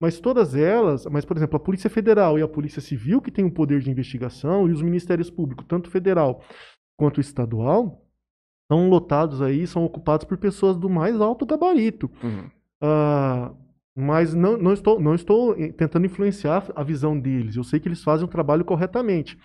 mas 0.00 0.20
todas 0.20 0.54
elas, 0.54 1.06
mas 1.06 1.24
por 1.24 1.36
exemplo, 1.36 1.56
a 1.56 1.60
Polícia 1.60 1.88
Federal 1.88 2.38
e 2.38 2.42
a 2.42 2.48
Polícia 2.48 2.82
Civil, 2.82 3.22
que 3.22 3.30
tem 3.30 3.44
o 3.44 3.50
poder 3.50 3.80
de 3.80 3.90
investigação, 3.90 4.68
e 4.68 4.72
os 4.72 4.82
Ministérios 4.82 5.30
Públicos, 5.30 5.64
tanto 5.66 5.90
federal 5.90 6.42
quanto 6.96 7.20
estadual, 7.20 8.06
são 8.70 8.88
lotados 8.88 9.40
aí, 9.40 9.66
são 9.66 9.84
ocupados 9.84 10.26
por 10.26 10.36
pessoas 10.36 10.76
do 10.76 10.90
mais 10.90 11.20
alto 11.20 11.46
gabarito. 11.46 12.10
Uhum. 12.22 12.50
Ah, 12.82 13.54
mas 13.96 14.34
não, 14.34 14.58
não 14.58 14.74
estou, 14.74 15.00
não 15.00 15.14
estou 15.14 15.54
eh, 15.56 15.72
tentando 15.72 16.04
influenciar 16.04 16.70
a 16.76 16.82
visão 16.82 17.18
deles. 17.18 17.56
Eu 17.56 17.64
sei 17.64 17.80
que 17.80 17.88
eles 17.88 18.02
fazem 18.02 18.26
o 18.26 18.30
trabalho 18.30 18.64
corretamente. 18.64 19.38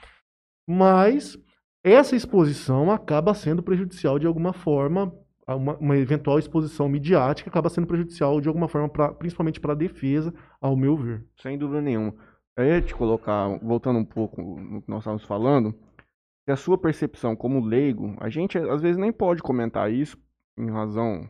Mas 0.67 1.37
essa 1.83 2.15
exposição 2.15 2.91
acaba 2.91 3.33
sendo 3.33 3.63
prejudicial 3.63 4.19
de 4.19 4.27
alguma 4.27 4.51
forma. 4.51 5.13
Uma, 5.47 5.75
uma 5.77 5.97
eventual 5.97 6.39
exposição 6.39 6.87
midiática 6.87 7.49
acaba 7.49 7.69
sendo 7.69 7.87
prejudicial 7.87 8.39
de 8.39 8.47
alguma 8.47 8.67
forma, 8.67 8.87
pra, 8.87 9.11
principalmente 9.11 9.59
para 9.59 9.73
a 9.73 9.75
defesa, 9.75 10.33
ao 10.61 10.75
meu 10.75 10.95
ver. 10.95 11.25
Sem 11.37 11.57
dúvida 11.57 11.81
nenhuma. 11.81 12.13
Eu 12.55 12.65
ia 12.65 12.81
te 12.81 12.93
colocar, 12.93 13.47
voltando 13.59 13.99
um 13.99 14.05
pouco 14.05 14.41
no 14.41 14.81
que 14.81 14.89
nós 14.89 14.99
estávamos 14.99 15.23
falando, 15.23 15.73
que 16.45 16.51
a 16.51 16.55
sua 16.55 16.77
percepção 16.77 17.35
como 17.35 17.65
leigo, 17.65 18.15
a 18.19 18.29
gente 18.29 18.57
às 18.57 18.81
vezes 18.81 18.97
nem 18.97 19.11
pode 19.11 19.41
comentar 19.41 19.91
isso, 19.91 20.17
em 20.57 20.69
razão 20.69 21.29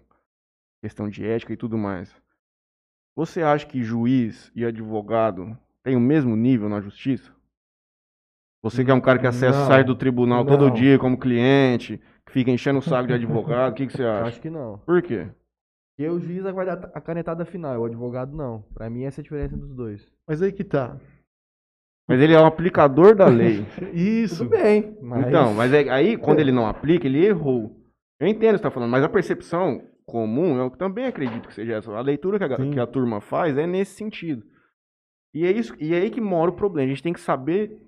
questão 0.84 1.08
de 1.08 1.26
ética 1.26 1.54
e 1.54 1.58
tudo 1.58 1.78
mais. 1.78 2.13
Você 3.15 3.41
acha 3.41 3.65
que 3.65 3.84
juiz 3.84 4.52
e 4.56 4.65
advogado 4.65 5.58
têm 5.84 5.95
o 5.95 6.02
mesmo 6.02 6.36
nível 6.36 6.67
na 6.67 6.82
justiça? 6.82 7.32
Você 8.63 8.86
que 8.86 8.91
é 8.91 8.93
um 8.93 9.02
cara 9.02 9.19
que 9.19 9.28
acessa 9.28 9.60
Não. 9.60 9.67
site 9.67 9.88
do 9.88 9.95
tribunal 9.95 10.45
todo 10.45 10.67
Não. 10.67 10.74
dia 10.74 10.97
como 10.97 11.17
cliente, 11.17 12.00
fica 12.31 12.51
enchendo 12.51 12.79
o 12.79 12.81
saco 12.81 13.07
de 13.07 13.13
advogado, 13.13 13.71
o 13.71 13.75
que, 13.75 13.87
que 13.87 13.93
você 13.93 14.03
Eu 14.03 14.11
acha? 14.11 14.25
acho 14.29 14.41
que 14.41 14.49
não. 14.49 14.77
Por 14.79 15.01
quê? 15.01 15.27
Porque 15.95 16.09
o 16.09 16.19
juiz 16.19 16.43
vai 16.43 16.65
dar 16.65 16.89
a 16.93 17.01
canetada 17.01 17.45
final, 17.45 17.79
o 17.79 17.85
advogado 17.85 18.35
não. 18.35 18.63
Pra 18.73 18.89
mim 18.89 19.03
essa 19.03 19.19
é 19.19 19.21
a 19.21 19.23
diferença 19.23 19.55
dos 19.57 19.75
dois. 19.75 20.11
Mas 20.27 20.41
aí 20.41 20.51
que 20.51 20.63
tá. 20.63 20.97
Mas 22.07 22.19
ele 22.19 22.33
é 22.33 22.39
um 22.39 22.45
aplicador 22.45 23.15
da 23.15 23.27
lei. 23.27 23.65
Isso. 23.93 24.43
Tudo 24.43 24.49
bem, 24.49 24.97
mas... 25.01 25.27
Então, 25.27 25.53
mas 25.53 25.71
é- 25.73 25.89
aí 25.89 26.17
quando 26.17 26.39
ele 26.39 26.51
não 26.51 26.67
aplica, 26.67 27.05
ele 27.07 27.25
errou. 27.25 27.77
Eu 28.19 28.27
entendo 28.27 28.39
o 28.39 28.39
que 28.39 28.47
você 28.49 28.55
está 28.57 28.71
falando, 28.71 28.89
mas 28.89 29.03
a 29.03 29.09
percepção 29.09 29.81
comum, 30.05 30.57
eu 30.57 30.69
também 30.71 31.05
acredito 31.05 31.47
que 31.47 31.53
seja 31.53 31.75
essa. 31.75 31.91
A 31.91 32.01
leitura 32.01 32.37
que 32.37 32.43
a, 32.53 32.57
que 32.71 32.79
a 32.79 32.87
turma 32.87 33.21
faz 33.21 33.57
é 33.57 33.65
nesse 33.65 33.95
sentido. 33.95 34.43
E 35.33 35.45
é, 35.45 35.51
isso, 35.51 35.73
e 35.79 35.93
é 35.93 35.97
aí 35.99 36.09
que 36.09 36.19
mora 36.19 36.51
o 36.51 36.55
problema. 36.55 36.87
A 36.87 36.89
gente 36.89 37.03
tem 37.03 37.13
que 37.13 37.21
saber 37.21 37.79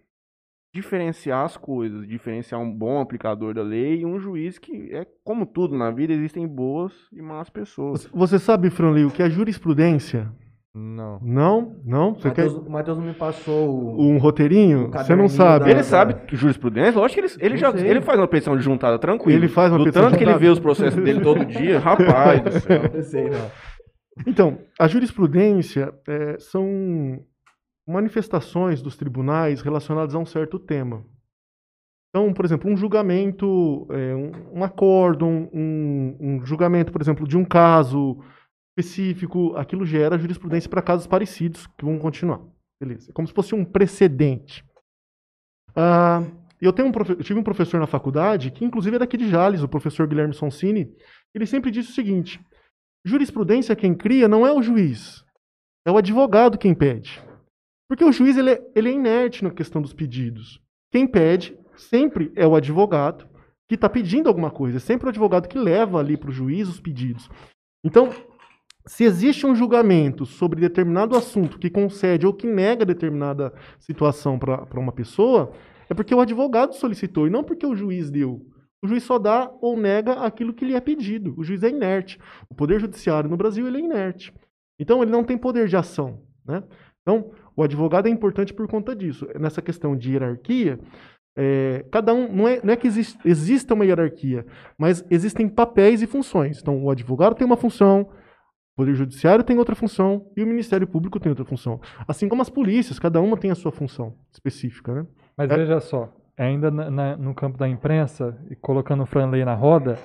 diferenciar 0.73 1.45
as 1.45 1.55
coisas, 1.55 2.07
diferenciar 2.07 2.59
um 2.59 2.71
bom 2.71 2.99
aplicador 2.99 3.53
da 3.53 3.61
lei 3.61 3.99
e 4.01 4.05
um 4.05 4.19
juiz 4.19 4.57
que 4.57 4.89
é 4.91 5.05
como 5.23 5.45
tudo 5.45 5.77
na 5.77 5.91
vida, 5.91 6.11
existem 6.13 6.47
boas 6.47 6.91
e 7.13 7.21
más 7.21 7.49
pessoas. 7.49 8.09
Você- 8.13 8.39
sabe, 8.39 8.69
Franley, 8.69 9.05
o 9.05 9.11
que 9.11 9.21
é 9.21 9.29
jurisprudência? 9.29 10.31
Não. 10.75 11.19
Não? 11.21 11.75
Não? 11.85 12.15
Você 12.15 12.31
quer 12.31 12.45
Matheus, 12.45 12.65
o 12.67 12.69
Matheus 12.71 12.97
não 12.97 13.05
me 13.05 13.13
passou 13.13 13.69
o... 13.69 14.01
um 14.01 14.17
roteirinho? 14.17 14.87
o 14.87 14.91
Você 14.91 15.15
não 15.15 15.29
sabe. 15.29 15.65
da- 15.65 15.71
Ele 15.71 15.83
sabe 15.83 16.15
jurisprudência? 16.35 16.99
Lógico 16.99 17.21
que 17.21 17.27
ele, 17.27 17.45
ele, 17.45 17.57
já, 17.57 17.69
ele 17.69 18.01
faz 18.01 18.19
uma 18.19 18.27
petição 18.27 18.57
de 18.57 18.63
juntada 18.63 18.97
tranquilo. 18.97 19.37
Ele 19.37 19.47
faz 19.47 19.71
uma 19.71 19.77
Do 19.77 19.83
petição 19.83 20.05
de 20.05 20.09
tanto 20.09 20.17
que 20.17 20.23
ele 20.27 20.35
vê 20.39 20.49
os 20.49 20.59
processos 20.59 21.01
dele 21.03 21.21
todo 21.21 21.45
dia, 21.45 21.77
rapaz 21.79 22.41
do 22.41 22.51
céu. 22.59 22.81
Eu 22.91 23.03
sei, 23.03 23.29
não. 23.29 23.51
Então, 24.25 24.57
a 24.79 24.87
jurisprudência 24.87 25.93
é, 26.07 26.37
são 26.39 27.19
manifestações 27.87 28.81
dos 28.81 28.95
tribunais 28.95 29.61
relacionadas 29.61 30.15
a 30.15 30.19
um 30.19 30.25
certo 30.25 30.57
tema. 30.57 31.05
Então, 32.09 32.31
por 32.31 32.45
exemplo, 32.45 32.71
um 32.71 32.77
julgamento, 32.77 33.87
é, 33.89 34.15
um, 34.15 34.59
um 34.59 34.63
acórdão, 34.63 35.49
um, 35.51 36.15
um 36.19 36.45
julgamento, 36.45 36.91
por 36.91 37.01
exemplo, 37.01 37.27
de 37.27 37.35
um 37.35 37.43
caso 37.43 38.23
específico, 38.77 39.55
aquilo 39.55 39.85
gera 39.85 40.17
jurisprudência 40.17 40.69
para 40.69 40.81
casos 40.81 41.07
parecidos 41.07 41.67
que 41.77 41.83
vão 41.83 41.97
continuar. 41.97 42.41
Beleza. 42.79 43.09
É 43.09 43.13
como 43.13 43.27
se 43.27 43.33
fosse 43.33 43.55
um 43.55 43.65
precedente. 43.65 44.63
Ah, 45.75 46.23
eu, 46.61 46.71
tenho 46.71 46.89
um 46.89 46.91
eu 47.09 47.23
tive 47.23 47.39
um 47.39 47.43
professor 47.43 47.79
na 47.79 47.87
faculdade, 47.87 48.51
que 48.51 48.63
inclusive 48.63 48.95
é 48.95 48.99
daqui 48.99 49.17
de 49.17 49.27
Jales, 49.27 49.63
o 49.63 49.67
professor 49.67 50.07
Guilherme 50.07 50.33
Sonsini, 50.33 50.93
ele 51.33 51.45
sempre 51.45 51.71
disse 51.71 51.89
o 51.89 51.95
seguinte: 51.95 52.39
jurisprudência 53.03 53.75
quem 53.75 53.95
cria 53.95 54.27
não 54.27 54.45
é 54.45 54.51
o 54.51 54.61
juiz, 54.61 55.23
é 55.85 55.91
o 55.91 55.97
advogado 55.97 56.57
quem 56.57 56.75
pede. 56.75 57.23
Porque 57.93 58.03
o 58.03 58.11
juiz 58.11 58.35
ele 58.37 58.49
é, 58.49 58.71
ele 58.73 58.89
é 58.89 58.91
inerte 58.91 59.43
na 59.43 59.51
questão 59.51 59.79
dos 59.79 59.93
pedidos. 59.93 60.59
Quem 60.91 61.05
pede 61.05 61.55
sempre 61.75 62.31
é 62.35 62.47
o 62.47 62.55
advogado 62.55 63.29
que 63.69 63.75
está 63.75 63.87
pedindo 63.87 64.27
alguma 64.27 64.49
coisa. 64.49 64.77
É 64.77 64.79
sempre 64.79 65.05
o 65.05 65.09
advogado 65.09 65.47
que 65.47 65.59
leva 65.59 65.99
ali 65.99 66.17
para 66.17 66.31
o 66.31 66.33
juiz 66.33 66.67
os 66.67 66.79
pedidos. 66.79 67.29
Então, 67.85 68.09
se 68.87 69.03
existe 69.03 69.45
um 69.45 69.53
julgamento 69.53 70.25
sobre 70.25 70.59
determinado 70.59 71.15
assunto 71.15 71.59
que 71.59 71.69
concede 71.69 72.25
ou 72.25 72.33
que 72.33 72.47
nega 72.47 72.83
determinada 72.83 73.53
situação 73.77 74.39
para 74.39 74.79
uma 74.79 74.91
pessoa, 74.91 75.53
é 75.87 75.93
porque 75.93 76.15
o 76.15 76.19
advogado 76.19 76.73
solicitou 76.73 77.27
e 77.27 77.29
não 77.29 77.43
porque 77.43 77.67
o 77.67 77.75
juiz 77.75 78.09
deu. 78.09 78.41
O 78.81 78.87
juiz 78.87 79.03
só 79.03 79.19
dá 79.19 79.53
ou 79.61 79.77
nega 79.77 80.13
aquilo 80.13 80.51
que 80.51 80.65
lhe 80.65 80.73
é 80.73 80.81
pedido. 80.81 81.35
O 81.37 81.43
juiz 81.43 81.61
é 81.61 81.69
inerte. 81.69 82.19
O 82.49 82.55
poder 82.55 82.79
judiciário 82.79 83.29
no 83.29 83.37
Brasil 83.37 83.67
ele 83.67 83.77
é 83.77 83.81
inerte. 83.81 84.33
Então 84.79 85.03
ele 85.03 85.11
não 85.11 85.23
tem 85.23 85.37
poder 85.37 85.67
de 85.67 85.77
ação, 85.77 86.23
né? 86.43 86.63
Então 87.03 87.31
o 87.55 87.63
advogado 87.63 88.07
é 88.07 88.09
importante 88.09 88.53
por 88.53 88.67
conta 88.67 88.95
disso. 88.95 89.27
Nessa 89.39 89.61
questão 89.61 89.95
de 89.95 90.11
hierarquia, 90.13 90.79
é, 91.37 91.85
cada 91.91 92.13
um 92.13 92.31
não 92.31 92.47
é, 92.47 92.61
não 92.63 92.73
é 92.73 92.75
que 92.77 92.87
existe, 92.87 93.17
exista 93.25 93.73
uma 93.73 93.85
hierarquia, 93.85 94.45
mas 94.77 95.03
existem 95.09 95.47
papéis 95.49 96.01
e 96.01 96.07
funções. 96.07 96.59
Então 96.61 96.83
o 96.83 96.89
advogado 96.91 97.35
tem 97.35 97.45
uma 97.45 97.57
função, 97.57 98.01
o 98.01 98.75
poder 98.77 98.95
judiciário 98.95 99.43
tem 99.43 99.57
outra 99.57 99.75
função 99.75 100.31
e 100.37 100.43
o 100.43 100.47
Ministério 100.47 100.87
Público 100.87 101.19
tem 101.19 101.29
outra 101.29 101.45
função. 101.45 101.79
Assim 102.07 102.27
como 102.29 102.41
as 102.41 102.49
polícias, 102.49 102.99
cada 102.99 103.19
uma 103.21 103.37
tem 103.37 103.51
a 103.51 103.55
sua 103.55 103.71
função 103.71 104.15
específica, 104.31 104.93
né? 104.93 105.07
Mas 105.37 105.49
É. 105.49 105.57
veja 105.57 105.79
só, 105.79 106.13
ainda 106.37 106.69
na- 106.71 106.89
na- 106.91 107.17
no 107.17 107.33
campo 107.33 107.57
da 107.57 107.67
imprensa, 107.67 108.37
e 108.49 108.55
colocando 108.55 109.03
o 109.03 109.05
Franley 109.07 109.43
na 109.45 109.53
roda, 109.55 109.97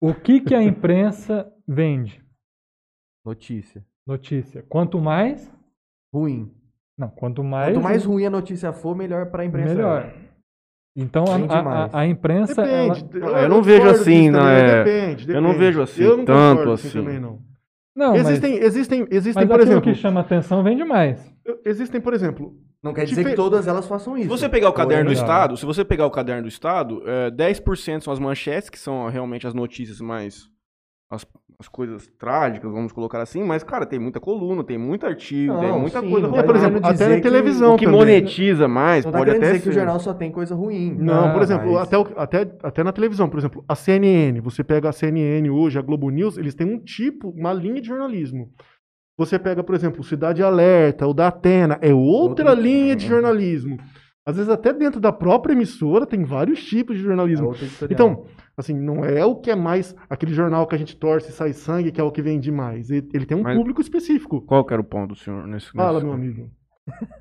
o 0.00 0.14
que, 0.14 0.40
que 0.40 0.54
a 0.54 0.62
imprensa 0.62 1.52
vende? 1.66 2.22
Notícia. 3.24 3.84
Notícia. 4.06 4.64
Quanto 4.68 5.00
mais. 5.00 5.52
Ruim. 6.12 6.50
Não, 6.96 7.08
quanto 7.08 7.44
mais. 7.44 7.72
Quanto 7.74 7.82
mais 7.84 8.04
ruim 8.04 8.26
a 8.26 8.30
notícia 8.30 8.72
for, 8.72 8.94
melhor 8.96 9.26
pra 9.26 9.44
imprensa. 9.44 9.74
melhor. 9.74 10.12
Então 10.96 11.24
a- 11.26 11.54
a, 11.54 11.84
a, 11.84 12.00
a 12.00 12.06
imprensa. 12.06 12.62
Depende. 12.62 13.06
ela- 13.22 13.38
Ah, 13.38 13.42
eu 13.42 13.48
não 13.48 13.62
vejo 13.62 13.88
assim, 13.88 14.30
né? 14.30 14.82
Depende, 14.84 15.30
Eu 15.32 15.40
não 15.40 15.50
depende. 15.50 15.64
vejo 15.66 15.82
assim, 15.82 16.02
Eu 16.02 16.16
não 16.16 16.24
tanto 16.24 16.70
assim. 16.72 16.90
também, 16.90 17.20
não. 17.20 17.38
Não, 17.94 18.14
existem, 18.16 18.54
existem, 18.58 19.00
mas, 19.00 19.10
existem, 19.12 19.44
mas 19.44 19.50
por 19.50 19.60
exemplo, 19.60 19.82
que 19.82 19.94
chama 19.94 20.20
atenção 20.20 20.62
vende 20.62 20.84
mais. 20.84 21.20
existem, 21.64 22.00
por 22.00 22.14
exemplo, 22.14 22.54
Não 22.82 22.94
quer 22.94 23.04
dizer 23.04 23.24
que 23.24 23.34
todas 23.34 23.66
elas 23.66 23.86
façam 23.88 24.16
isso. 24.16 24.24
Se 24.24 24.28
você 24.28 24.48
pegar 24.48 24.68
o 24.68 24.72
caderno 24.72 25.04
do 25.10 25.14
Porém, 25.14 25.20
Estado, 25.20 25.56
se 25.56 25.66
você 25.66 25.84
pegar 25.84 26.06
o 26.06 26.10
caderno 26.10 26.42
do 26.42 26.48
Estado, 26.48 27.02
é, 27.04 27.28
10% 27.30 28.04
são 28.04 28.12
as 28.12 28.20
manchetes, 28.20 28.70
que 28.70 28.78
são 28.78 29.08
realmente 29.08 29.46
as 29.48 29.54
notícias 29.54 30.00
mais. 30.00 30.48
As, 31.10 31.26
as 31.58 31.66
coisas 31.68 32.06
trágicas, 32.18 32.70
vamos 32.70 32.92
colocar 32.92 33.20
assim, 33.22 33.42
mas, 33.42 33.62
cara, 33.64 33.86
tem 33.86 33.98
muita 33.98 34.20
coluna, 34.20 34.62
tem 34.62 34.76
muito 34.76 35.06
artigo, 35.06 35.54
Não, 35.54 35.60
tem 35.60 35.72
muita 35.80 36.00
sim, 36.02 36.10
coisa 36.10 36.28
não 36.28 36.34
É, 36.34 36.40
tá 36.40 36.44
por 36.46 36.54
exemplo, 36.56 36.80
até 36.84 37.08
na 37.08 37.14
que 37.16 37.22
televisão 37.22 37.74
O 37.74 37.78
que 37.78 37.84
também. 37.86 37.98
monetiza 37.98 38.68
mais 38.68 39.06
Não 39.06 39.12
tá 39.12 39.18
pode 39.18 39.30
querendo 39.30 39.42
até 39.42 39.52
dizer 39.52 39.62
que 39.62 39.68
o 39.70 39.72
ser. 39.72 39.78
jornal 39.78 39.98
só 40.00 40.12
tem 40.12 40.30
coisa 40.30 40.54
ruim. 40.54 40.94
Não, 40.98 41.28
Ah, 41.30 41.32
por 41.32 41.40
exemplo, 41.42 41.72
mas- 41.72 41.82
até, 41.92 41.96
até, 42.16 42.56
até 42.62 42.84
na 42.84 42.92
televisão, 42.92 43.26
por 43.28 43.38
exemplo, 43.38 43.64
a 43.66 43.74
CNN, 43.74 44.38
você 44.40 44.62
pega 44.62 44.90
a 44.90 44.92
CNN 44.92 45.48
hoje, 45.48 45.78
a 45.78 45.82
Globo 45.82 46.10
News, 46.10 46.36
eles 46.36 46.54
têm 46.54 46.66
um 46.66 46.78
tipo, 46.78 47.30
uma 47.30 47.54
linha 47.54 47.80
de 47.80 47.88
jornalismo. 47.88 48.50
Você 49.16 49.38
pega, 49.38 49.64
por 49.64 49.74
exemplo, 49.74 50.00
o 50.00 50.04
Cidade 50.04 50.42
Alerta, 50.42 51.06
o 51.06 51.14
da 51.14 51.28
Atena, 51.28 51.78
é 51.80 51.92
outra 51.92 52.50
Outro- 52.50 52.62
linha 52.62 52.94
de 52.94 53.06
jornalismo. 53.06 53.78
Às 54.26 54.36
vezes 54.36 54.50
até 54.50 54.74
dentro 54.74 55.00
da 55.00 55.10
própria 55.10 55.54
emissora 55.54 56.04
tem 56.04 56.22
vários 56.22 56.62
tipos 56.62 56.94
de 56.96 57.02
É 57.02 57.06
jornalismo. 57.06 57.52
editorial. 57.54 57.90
Então, 57.90 58.24
assim, 58.58 58.74
não 58.74 59.04
é 59.04 59.24
o 59.24 59.36
que 59.36 59.50
é 59.50 59.56
mais 59.56 59.94
aquele 60.10 60.34
jornal 60.34 60.66
que 60.66 60.74
a 60.74 60.78
gente 60.78 60.96
torce 60.96 61.30
e 61.30 61.32
sai 61.32 61.52
sangue, 61.52 61.90
que 61.92 62.00
é 62.00 62.04
o 62.04 62.10
que 62.12 62.20
vende 62.20 62.50
mais. 62.50 62.90
Ele, 62.90 63.08
ele 63.14 63.24
tem 63.24 63.36
um 63.38 63.42
Mas- 63.42 63.56
público 63.56 63.80
específico. 63.80 64.42
Qual 64.42 64.64
que 64.64 64.72
era 64.74 64.82
o 64.82 64.84
ponto 64.84 65.10
do 65.14 65.16
senhor 65.16 65.46
nesse 65.46 65.70
Fala, 65.72 65.94
nesse- 65.94 66.04
meu 66.04 66.14
amigo. 66.14 66.50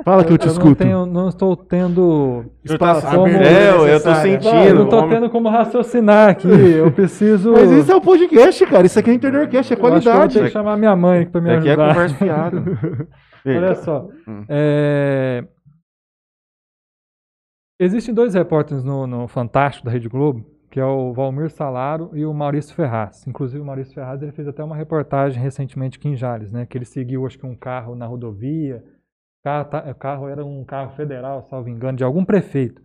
Fala 0.06 0.24
que 0.24 0.32
eu 0.32 0.38
te 0.38 0.48
eu 0.48 0.54
não, 0.54 0.60
escuto. 0.60 0.76
tenho, 0.76 1.06
não 1.06 1.28
estou 1.28 1.54
tendo 1.58 2.46
Espaço 2.64 3.06
como- 3.06 3.28
É, 3.28 3.70
eu, 3.70 3.78
tô 3.80 3.86
necessária. 3.86 4.32
Não, 4.32 4.36
eu 4.36 4.42
sentindo. 4.42 4.76
não 4.76 4.84
estou 4.86 5.00
homem- 5.00 5.10
tendo 5.12 5.30
como 5.30 5.50
raciocinar 5.50 6.30
aqui. 6.30 6.48
Eu 6.80 6.90
preciso. 6.92 7.52
Mas 7.52 7.70
isso 7.72 7.92
é 7.92 7.96
o 7.98 8.00
podcast, 8.00 8.66
cara. 8.66 8.86
Isso 8.86 8.98
aqui 8.98 9.10
é 9.10 9.14
Interiorcast, 9.14 9.54
é 9.54 9.58
eu 9.58 9.60
acho 9.60 9.68
que 9.68 9.74
eu 9.74 9.82
vou 9.82 9.90
qualidade. 10.02 10.40
ter 10.40 10.46
que 10.46 10.52
chamar 10.52 10.78
minha 10.78 10.96
mãe 10.96 11.26
para 11.28 11.42
me 11.42 11.50
Isso 11.50 11.58
aqui 11.60 11.68
é 11.68 11.72
ajudar. 11.74 11.94
conversa 11.94 12.16
fiada. 12.16 12.64
Olha 13.46 13.76
só. 13.76 14.10
Hum. 14.26 14.46
é, 14.48 15.44
Existem 17.80 18.14
dois 18.14 18.34
repórteres 18.34 18.84
no, 18.84 19.06
no 19.06 19.28
Fantástico 19.28 19.86
da 19.86 19.92
Rede 19.92 20.10
Globo, 20.10 20.46
que 20.78 20.82
é 20.82 20.86
o 20.86 21.12
Valmir 21.12 21.50
Salaro 21.50 22.12
e 22.14 22.24
o 22.24 22.32
Maurício 22.32 22.76
Ferraz. 22.76 23.26
Inclusive, 23.26 23.60
o 23.60 23.66
Maurício 23.66 23.96
Ferraz 23.96 24.22
ele 24.22 24.32
fez 24.32 24.48
até 24.48 24.64
uma 24.64 24.76
reportagem 24.76 25.42
recentemente 25.42 25.98
aqui 25.98 26.08
em 26.08 26.16
Jales, 26.16 26.52
né? 26.52 26.68
Que 26.68 26.78
ele 26.78 26.86
seguiu, 26.86 27.26
acho 27.26 27.40
que, 27.40 27.48
um 27.48 27.56
carro 27.56 27.96
na 27.96 28.06
rodovia. 28.06 28.84
O 29.42 29.44
carro, 29.44 29.66
tá- 29.72 29.94
carro 29.96 30.28
era 30.28 30.46
um 30.46 30.64
carro 30.64 30.92
federal, 30.96 31.42
salvo 31.50 31.68
engano, 31.68 31.98
de 31.98 32.04
algum 32.04 32.24
prefeito. 32.24 32.80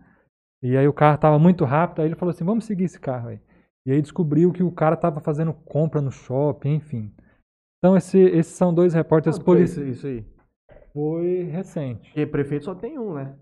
E 0.63 0.75
aí 0.75 0.87
o 0.87 0.93
carro 0.93 1.13
estava 1.15 1.37
muito 1.37 1.65
rápido, 1.65 1.99
aí 2.01 2.07
ele 2.07 2.15
falou 2.15 2.31
assim, 2.31 2.43
vamos 2.43 2.65
seguir 2.65 2.85
esse 2.85 2.99
carro 2.99 3.29
aí. 3.29 3.39
E 3.85 3.91
aí 3.91 4.01
descobriu 4.01 4.51
que 4.51 4.63
o 4.63 4.71
cara 4.71 4.95
estava 4.95 5.19
fazendo 5.19 5.53
compra 5.53 6.01
no 6.01 6.09
shopping, 6.09 6.73
enfim. 6.73 7.13
Então, 7.77 7.95
esse- 7.95 8.17
esses 8.17 8.55
são 8.55 8.73
dois 8.73 8.95
repórteres 8.95 9.37
foi 9.37 9.45
policiais. 9.45 9.87
isso, 9.97 9.97
isso 9.99 10.07
aí. 10.07 10.25
Foi 10.93 11.43
recente. 11.43 12.07
Porque 12.09 12.25
prefeito 12.25 12.65
só 12.65 12.73
tem 12.73 12.97
um, 12.97 13.13
né? 13.13 13.35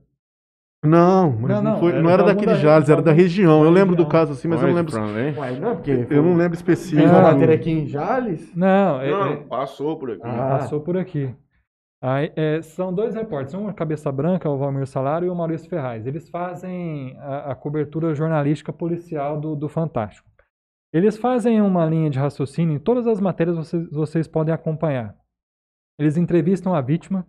Não, 0.84 1.32
mas 1.32 1.52
Não, 1.52 1.62
não, 1.62 1.72
não, 1.74 1.80
foi, 1.80 1.92
era 1.92 2.02
não 2.02 2.10
era 2.10 2.24
daquele 2.24 2.56
Jales, 2.56 2.90
era 2.90 3.02
da 3.04 3.12
região. 3.12 3.64
Eu 3.64 3.70
lembro 3.70 3.96
do 3.96 4.08
caso 4.08 4.34
assim, 4.34 4.48
mas 4.48 4.62
eu 4.62 4.68
não 4.68 4.76
lembro. 4.76 4.94
Ué, 5.40 5.60
não, 5.60 5.76
porque 5.76 6.08
Eu 6.10 6.24
não 6.24 6.36
lembro 6.36 6.56
específico. 6.56 7.02
Fez 7.02 7.12
uma 7.12 7.22
matéria 7.22 7.56
aqui 7.56 7.70
em 7.70 7.86
Jales. 7.86 8.52
Não, 8.56 9.00
é- 9.00 9.12
Não, 9.12 9.26
é- 9.28 9.36
passou 9.38 9.98
por 10.00 10.10
aqui. 10.12 10.22
Ah. 10.24 10.58
passou 10.58 10.82
por 10.82 10.98
aqui. 10.98 11.34
Aí, 12.04 12.32
é, 12.36 12.64
são 12.64 12.92
dois 12.92 13.14
repórteres, 13.14 13.54
um 13.54 13.70
é 13.70 13.74
cabeça 13.74 14.12
branca, 14.12 14.50
o 14.50 14.58
Valmir 14.58 14.88
Salário, 14.88 15.28
e 15.28 15.30
o 15.30 15.36
Maurício 15.36 15.70
Ferraz. 15.70 16.08
Eles 16.08 16.28
fazem 16.30 17.16
a, 17.20 17.52
a 17.52 17.56
cobertura 17.56 18.16
jornalística 18.16 18.74
policial 18.74 19.40
do, 19.40 19.56
do 19.56 19.70
Fantástico. 19.70 20.28
Eles 20.92 21.16
fazem 21.16 21.62
uma 21.62 21.86
linha 21.86 22.10
de 22.10 22.18
raciocínio, 22.18 22.76
em 22.76 22.80
todas 22.80 23.06
as 23.06 23.20
matérias 23.20 23.56
vocês, 23.56 23.88
vocês 23.92 24.28
podem 24.28 24.52
acompanhar. 24.52 25.16
Eles 26.00 26.18
entrevistam 26.18 26.74
a 26.74 26.82
vítima, 26.82 27.24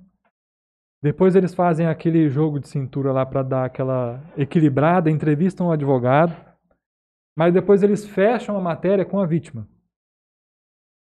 depois 1.02 1.34
eles 1.34 1.52
fazem 1.52 1.86
aquele 1.86 2.28
jogo 2.28 2.60
de 2.60 2.68
cintura 2.68 3.10
lá 3.12 3.26
para 3.26 3.42
dar 3.42 3.64
aquela 3.64 4.22
equilibrada, 4.36 5.10
entrevistam 5.10 5.66
o 5.66 5.72
advogado, 5.72 6.34
mas 7.36 7.52
depois 7.52 7.82
eles 7.82 8.06
fecham 8.06 8.56
a 8.56 8.60
matéria 8.60 9.04
com 9.04 9.18
a 9.18 9.26
vítima. 9.26 9.66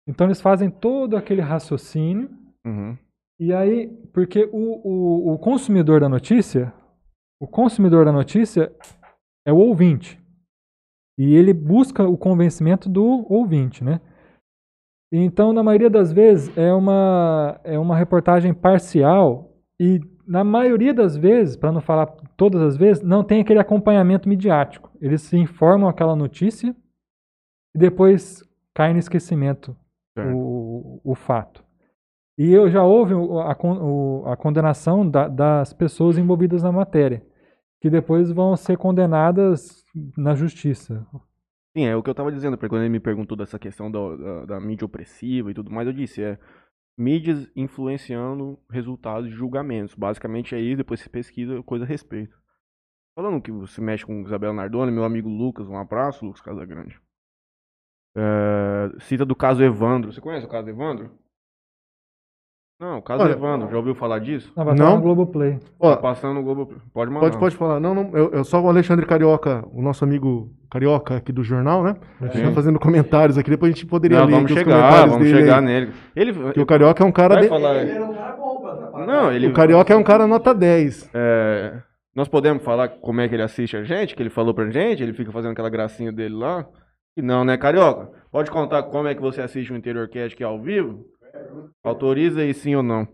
Então 0.09 0.26
eles 0.26 0.40
fazem 0.40 0.70
todo 0.70 1.16
aquele 1.16 1.43
raciocínio 1.43 2.30
Uhum. 2.64 2.97
e 3.40 3.53
aí, 3.53 3.88
porque 4.12 4.49
o, 4.53 4.88
o, 4.88 5.34
o 5.34 5.38
consumidor 5.38 6.01
da 6.01 6.09
notícia, 6.09 6.72
o 7.40 7.47
consumidor 7.47 8.05
da 8.05 8.12
notícia 8.12 8.72
é 9.45 9.53
o 9.53 9.57
ouvinte. 9.57 10.18
E 11.18 11.34
ele 11.34 11.53
busca 11.53 12.09
o 12.09 12.16
convencimento 12.16 12.88
do 12.88 13.26
ouvinte, 13.30 13.84
né? 13.84 14.01
Então, 15.12 15.53
na 15.53 15.62
maioria 15.62 15.90
das 15.90 16.12
vezes, 16.12 16.57
é 16.57 16.72
uma, 16.72 17.61
é 17.64 17.78
uma 17.78 17.97
reportagem 17.97 18.55
parcial 18.55 19.51
e, 19.83 20.01
na 20.26 20.45
maioria 20.45 20.95
das 20.95 21.16
vezes, 21.16 21.57
para 21.57 21.72
não 21.72 21.80
falar 21.80 22.07
todas 22.37 22.62
as 22.62 22.76
vezes, 22.76 23.03
não 23.03 23.24
tem 23.24 23.41
aquele 23.41 23.59
acompanhamento 23.59 24.28
midiático. 24.28 24.91
Eles 25.01 25.22
se 25.22 25.37
informam 25.37 25.89
aquela 25.89 26.14
notícia 26.14 26.74
e 27.74 27.78
depois 27.78 28.43
cai 28.74 28.93
no 28.93 28.99
esquecimento 28.99 29.76
o, 30.33 31.01
o 31.03 31.14
fato. 31.14 31.64
E 32.39 32.51
eu 32.53 32.70
já 32.70 32.83
houve 32.85 33.14
o- 33.14 33.41
a, 33.41 33.53
a 34.33 34.37
condenação 34.37 35.09
da- 35.09 35.28
das 35.28 35.72
pessoas 35.72 36.16
envolvidas 36.16 36.62
na 36.62 36.70
matéria, 36.72 37.22
que 37.80 37.91
depois 37.91 38.30
vão 38.30 38.57
ser 38.57 38.76
condenadas 38.78 39.85
na 40.16 40.35
justiça. 40.35 41.05
Sim, 41.76 41.87
é 41.87 41.97
o 41.97 42.03
que 42.03 42.11
eu 42.11 42.14
tava 42.14 42.30
dizendo, 42.30 42.57
porque 42.57 42.68
quando 42.68 42.83
ele 42.83 42.91
me 42.91 43.01
perguntou 43.01 43.37
dessa 43.37 43.59
questão 43.59 43.91
da, 43.91 44.16
da, 44.16 44.45
da 44.45 44.61
mídia 44.61 44.85
opressiva 44.85 45.51
e 45.51 45.55
tudo 45.55 45.70
mais, 45.70 45.87
eu 45.87 45.93
disse, 45.93 46.22
é 46.22 46.39
mídias 46.97 47.51
influenciando 47.57 48.59
resultados 48.70 49.28
de 49.28 49.34
julgamentos. 49.34 49.95
Basicamente 49.95 50.55
é 50.55 50.61
isso, 50.61 50.78
depois 50.78 51.01
você 51.01 51.09
pesquisa 51.09 51.62
coisa 51.62 51.84
a 51.84 51.88
respeito. 51.88 52.36
Falando 53.14 53.43
que 53.43 53.51
você 53.53 53.80
mexe 53.80 54.07
com 54.07 54.22
Isabela 54.22 54.53
Nardoni, 54.53 54.90
meu 54.90 55.05
amigo 55.05 55.28
Lucas, 55.28 55.68
um 55.68 55.76
abraço, 55.76 56.24
Lucas 56.24 56.40
Casagrande. 56.40 57.01
É, 58.16 58.99
cita 59.01 59.24
do 59.24 59.34
caso 59.34 59.62
Evandro. 59.62 60.12
Você 60.12 60.20
conhece 60.20 60.47
o 60.47 60.49
caso 60.49 60.68
Evandro? 60.68 61.18
Não, 62.83 62.99
o 62.99 63.03
caso 63.03 63.22
Olha- 63.22 63.33
Evandro, 63.35 63.70
já 63.70 63.76
ouviu 63.76 63.95
falar 63.95 64.18
disso? 64.18 64.53
Não, 64.57 64.64
vai 64.64 64.74
Não? 64.74 64.97
no 64.97 65.03
Globoplay. 65.03 65.61
Ó, 65.78 65.91
Tá 65.95 66.03
passando 66.03 66.35
no 66.35 66.43
Globo. 66.43 66.68
Pode 66.93 67.11
mandar. 67.12 67.20
pode, 67.26 67.39
pode 67.39 67.57
falar. 67.57 67.78
Não, 67.78 67.95
não, 67.95 68.11
eu, 68.12 68.30
eu 68.33 68.43
só 68.45 68.61
o 68.61 68.68
Alexandre 68.68 69.07
Carioca, 69.07 69.64
o 69.72 69.80
nosso 69.80 70.03
amigo 70.03 70.51
Carioca 70.68 71.14
aqui 71.16 71.30
do 71.30 71.45
jornal, 71.45 71.85
né? 71.85 71.95
Ele 72.20 72.30
Sim. 72.33 72.43
tá 72.43 72.51
fazendo 72.51 72.80
comentários 72.80 73.39
aqui, 73.39 73.49
depois 73.51 73.70
a 73.72 73.74
gente 73.74 73.87
poderia 73.87 74.18
Não, 74.18 74.26
ler 74.26 74.33
vamos 74.33 74.51
chegar, 74.51 74.64
comentários 74.64 75.11
vamos 75.12 75.26
dele 75.28 75.39
chegar 75.39 75.59
aí. 75.61 75.64
nele. 75.64 75.93
Ele, 76.16 76.33
Porque 76.33 76.61
o 76.61 76.66
Carioca 76.66 77.05
é 77.05 77.07
um 77.07 77.12
cara... 77.12 77.41
de- 77.41 77.49
falar. 77.49 77.74
era 77.76 78.05
um 78.05 78.14
cara 78.14 78.33
bom 78.37 78.61
pra 78.61 78.72
atrapalhar. 78.72 79.07
Não, 79.07 79.33
ele. 79.33 79.47
O 79.47 79.53
Carioca 79.53 79.95
é 79.95 79.97
um 79.97 80.03
cara 80.03 80.26
nota 80.26 80.53
10. 80.53 81.09
É, 81.14 81.74
nós 82.16 82.26
podemos 82.26 82.64
falar 82.64 82.89
como 82.89 83.20
é 83.20 83.28
que 83.28 83.35
ele 83.37 83.43
assiste 83.45 83.76
a 83.76 83.85
gente, 83.85 84.16
que 84.16 84.22
ele 84.24 84.28
falou 84.30 84.53
pra 84.53 84.68
gente, 84.70 85.03
ele 85.05 85.12
fica 85.12 85.30
fazendo 85.30 85.53
aquela 85.53 85.70
gracinha 85.70 86.11
dele 86.11 86.35
lá. 86.35 86.66
E 87.16 87.22
não, 87.22 87.45
né, 87.45 87.57
Carioca? 87.57 88.09
Pode 88.33 88.51
contar 88.51 88.83
como 88.85 89.07
é 89.07 89.14
que 89.14 89.20
você 89.20 89.41
assiste 89.41 89.72
o 89.72 89.76
Interior 89.76 90.09
Cast 90.09 90.35
aqui 90.35 90.43
ao 90.43 90.61
vivo? 90.61 91.05
Autoriza 91.82 92.40
aí 92.40 92.55
sim 92.55 92.74
ou 92.74 92.82
não. 92.82 93.07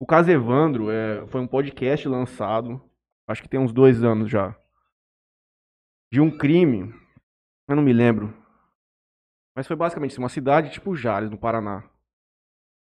O 0.00 0.06
caso 0.06 0.30
Evandro 0.30 0.90
é, 0.90 1.26
foi 1.28 1.40
um 1.40 1.46
podcast 1.46 2.08
lançado, 2.08 2.82
acho 3.28 3.42
que 3.42 3.48
tem 3.48 3.60
uns 3.60 3.72
dois 3.72 4.02
anos 4.02 4.30
já, 4.30 4.56
de 6.12 6.20
um 6.20 6.30
crime, 6.36 6.92
eu 7.68 7.74
não 7.74 7.82
me 7.82 7.92
lembro, 7.92 8.36
mas 9.56 9.66
foi 9.66 9.76
basicamente 9.76 10.18
uma 10.18 10.28
cidade 10.28 10.70
tipo 10.70 10.94
Jales, 10.94 11.30
no 11.30 11.38
Paraná. 11.38 11.88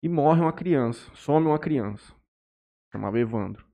E 0.03 0.09
morre 0.09 0.41
uma 0.41 0.53
criança, 0.53 1.14
some 1.14 1.47
uma 1.47 1.59
criança, 1.59 2.14
chamava 2.91 3.18
Evandro. 3.18 3.66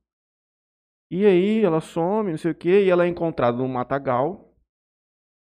E 1.11 1.25
aí 1.25 1.65
ela 1.65 1.81
some, 1.81 2.31
não 2.31 2.39
sei 2.39 2.51
o 2.51 2.55
que, 2.55 2.85
e 2.85 2.91
ela 2.91 3.05
é 3.05 3.09
encontrada 3.09 3.59
num 3.59 3.69
matagal. 3.69 4.53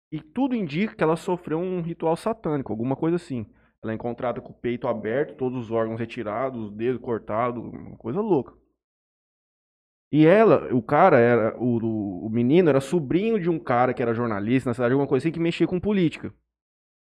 E 0.09 0.21
tudo 0.21 0.55
indica 0.55 0.95
que 0.95 1.03
ela 1.03 1.17
sofreu 1.17 1.59
um 1.59 1.81
ritual 1.81 2.15
satânico, 2.15 2.71
alguma 2.71 2.95
coisa 2.95 3.17
assim. 3.17 3.45
Ela 3.83 3.93
é 3.93 3.95
encontrada 3.95 4.39
com 4.39 4.51
o 4.51 4.55
peito 4.55 4.87
aberto, 4.87 5.35
todos 5.35 5.59
os 5.59 5.71
órgãos 5.71 5.99
retirados, 5.99 6.65
os 6.65 6.71
dedos 6.71 7.01
cortados, 7.01 7.63
uma 7.63 7.97
coisa 7.97 8.21
louca. 8.21 8.53
E 10.11 10.25
ela, 10.25 10.73
o 10.73 10.81
cara 10.81 11.17
era, 11.19 11.57
o, 11.57 12.25
o, 12.25 12.29
menino 12.29 12.69
era 12.69 12.81
sobrinho 12.81 13.39
de 13.39 13.49
um 13.49 13.57
cara 13.57 13.93
que 13.93 14.01
era 14.01 14.13
jornalista 14.13 14.69
na 14.69 14.73
cidade, 14.73 14.91
alguma 14.91 15.07
coisa 15.07 15.25
assim, 15.25 15.31
que 15.31 15.39
mexia 15.39 15.65
com 15.65 15.79
política. 15.79 16.33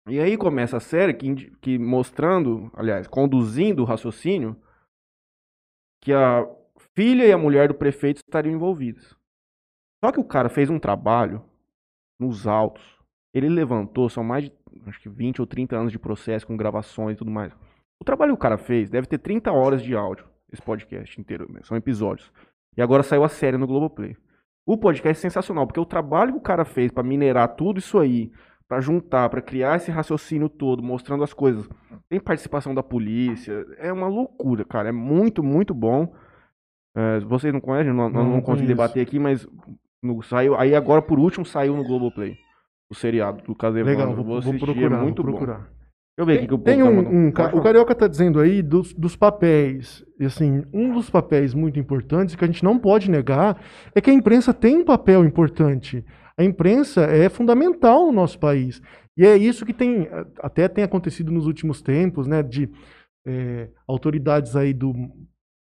E 0.07 0.19
aí 0.19 0.37
começa 0.37 0.77
a 0.77 0.79
série 0.79 1.13
que, 1.13 1.51
que 1.57 1.79
mostrando, 1.79 2.71
aliás, 2.75 3.07
conduzindo 3.07 3.81
o 3.81 3.85
raciocínio, 3.85 4.55
que 6.01 6.13
a 6.13 6.47
filha 6.95 7.25
e 7.25 7.31
a 7.31 7.37
mulher 7.37 7.69
do 7.69 7.73
prefeito 7.73 8.17
estariam 8.17 8.53
envolvidas. 8.53 9.15
Só 10.03 10.11
que 10.11 10.19
o 10.19 10.25
cara 10.25 10.49
fez 10.49 10.69
um 10.69 10.77
trabalho 10.77 11.43
nos 12.19 12.45
autos. 12.45 12.83
Ele 13.33 13.49
levantou, 13.49 14.09
são 14.09 14.23
mais 14.23 14.43
de 14.43 14.51
acho 14.87 14.99
que 14.99 15.09
20 15.09 15.41
ou 15.41 15.47
30 15.47 15.75
anos 15.75 15.91
de 15.91 15.99
processo 15.99 16.47
com 16.47 16.57
gravações 16.57 17.15
e 17.15 17.17
tudo 17.17 17.31
mais. 17.31 17.53
O 17.99 18.03
trabalho 18.05 18.33
que 18.33 18.39
o 18.39 18.41
cara 18.41 18.57
fez 18.57 18.89
deve 18.89 19.07
ter 19.07 19.17
30 19.17 19.51
horas 19.51 19.81
de 19.81 19.95
áudio, 19.95 20.25
esse 20.51 20.61
podcast 20.61 21.19
inteiro, 21.19 21.47
são 21.63 21.77
episódios. 21.77 22.31
E 22.75 22.81
agora 22.81 23.03
saiu 23.03 23.23
a 23.23 23.29
série 23.29 23.57
no 23.57 23.67
Globoplay. 23.67 24.17
O 24.65 24.77
podcast 24.77 25.19
é 25.19 25.29
sensacional, 25.29 25.67
porque 25.67 25.79
o 25.79 25.85
trabalho 25.85 26.33
que 26.33 26.37
o 26.39 26.41
cara 26.41 26.65
fez 26.65 26.91
pra 26.91 27.03
minerar 27.03 27.55
tudo 27.55 27.79
isso 27.79 27.99
aí, 27.99 28.31
pra 28.67 28.79
juntar, 28.79 29.29
pra 29.29 29.41
criar 29.41 29.75
esse 29.75 29.91
raciocínio 29.91 30.49
todo, 30.49 30.81
mostrando 30.81 31.23
as 31.23 31.33
coisas. 31.33 31.69
Tem 32.09 32.19
participação 32.19 32.73
da 32.73 32.81
polícia, 32.81 33.65
é 33.77 33.91
uma 33.91 34.07
loucura, 34.07 34.63
cara, 34.63 34.89
é 34.89 34.91
muito, 34.91 35.43
muito 35.43 35.73
bom. 35.73 36.13
É, 36.95 37.19
vocês 37.21 37.53
não 37.53 37.59
conhecem, 37.59 37.91
não, 37.91 38.09
Não, 38.09 38.41
não, 38.41 38.55
debater 38.55 39.01
aqui, 39.01 39.19
mas 39.19 39.47
no, 40.01 40.21
saiu, 40.21 40.55
aí 40.55 40.75
agora 40.75 41.01
por 41.01 41.19
último 41.19 41.45
saiu 41.45 41.75
no 41.75 41.83
Globoplay. 41.83 42.37
O 42.91 42.95
seriado 42.95 43.43
do 43.43 43.55
Caso 43.55 43.77
Evandro. 43.77 43.99
Legal, 43.99 44.15
vou, 44.15 44.25
vou 44.25 44.37
assistir, 44.37 44.59
procurar, 44.59 44.99
é 44.99 45.01
muito 45.01 45.23
vou 45.23 45.31
bom. 45.31 45.37
procurar. 45.37 45.59
Deixa 46.15 46.19
eu 46.19 46.25
ver 46.27 46.37
aqui 46.37 46.47
que 46.47 46.53
o 46.53 46.57
Tem 46.59 46.77
tá 46.77 46.85
um, 46.85 47.27
um 47.27 47.31
ca- 47.31 47.51
o. 47.55 47.61
Carioca 47.63 47.95
tá 47.95 48.07
dizendo 48.07 48.39
aí 48.39 48.61
dos, 48.61 48.93
dos 48.93 49.15
papéis. 49.15 50.05
E 50.19 50.25
assim, 50.25 50.63
um 50.71 50.93
dos 50.93 51.09
papéis 51.09 51.55
muito 51.55 51.79
importantes 51.79 52.35
que 52.35 52.43
a 52.43 52.47
gente 52.47 52.63
não 52.63 52.77
pode 52.77 53.09
negar 53.09 53.59
é 53.95 53.99
que 54.01 54.11
a 54.11 54.13
imprensa 54.13 54.53
tem 54.53 54.75
um 54.77 54.85
papel 54.85 55.25
importante. 55.25 56.05
A 56.37 56.43
imprensa 56.43 57.01
é 57.05 57.29
fundamental 57.29 58.05
no 58.05 58.11
nosso 58.11 58.37
país. 58.37 58.79
E 59.17 59.25
é 59.25 59.35
isso 59.35 59.65
que 59.65 59.73
tem 59.73 60.07
até 60.39 60.67
tem 60.67 60.83
acontecido 60.83 61.31
nos 61.31 61.47
últimos 61.47 61.81
tempos, 61.81 62.27
né? 62.27 62.43
De 62.43 62.69
é, 63.25 63.69
autoridades 63.87 64.55
aí 64.55 64.71
do, 64.73 64.93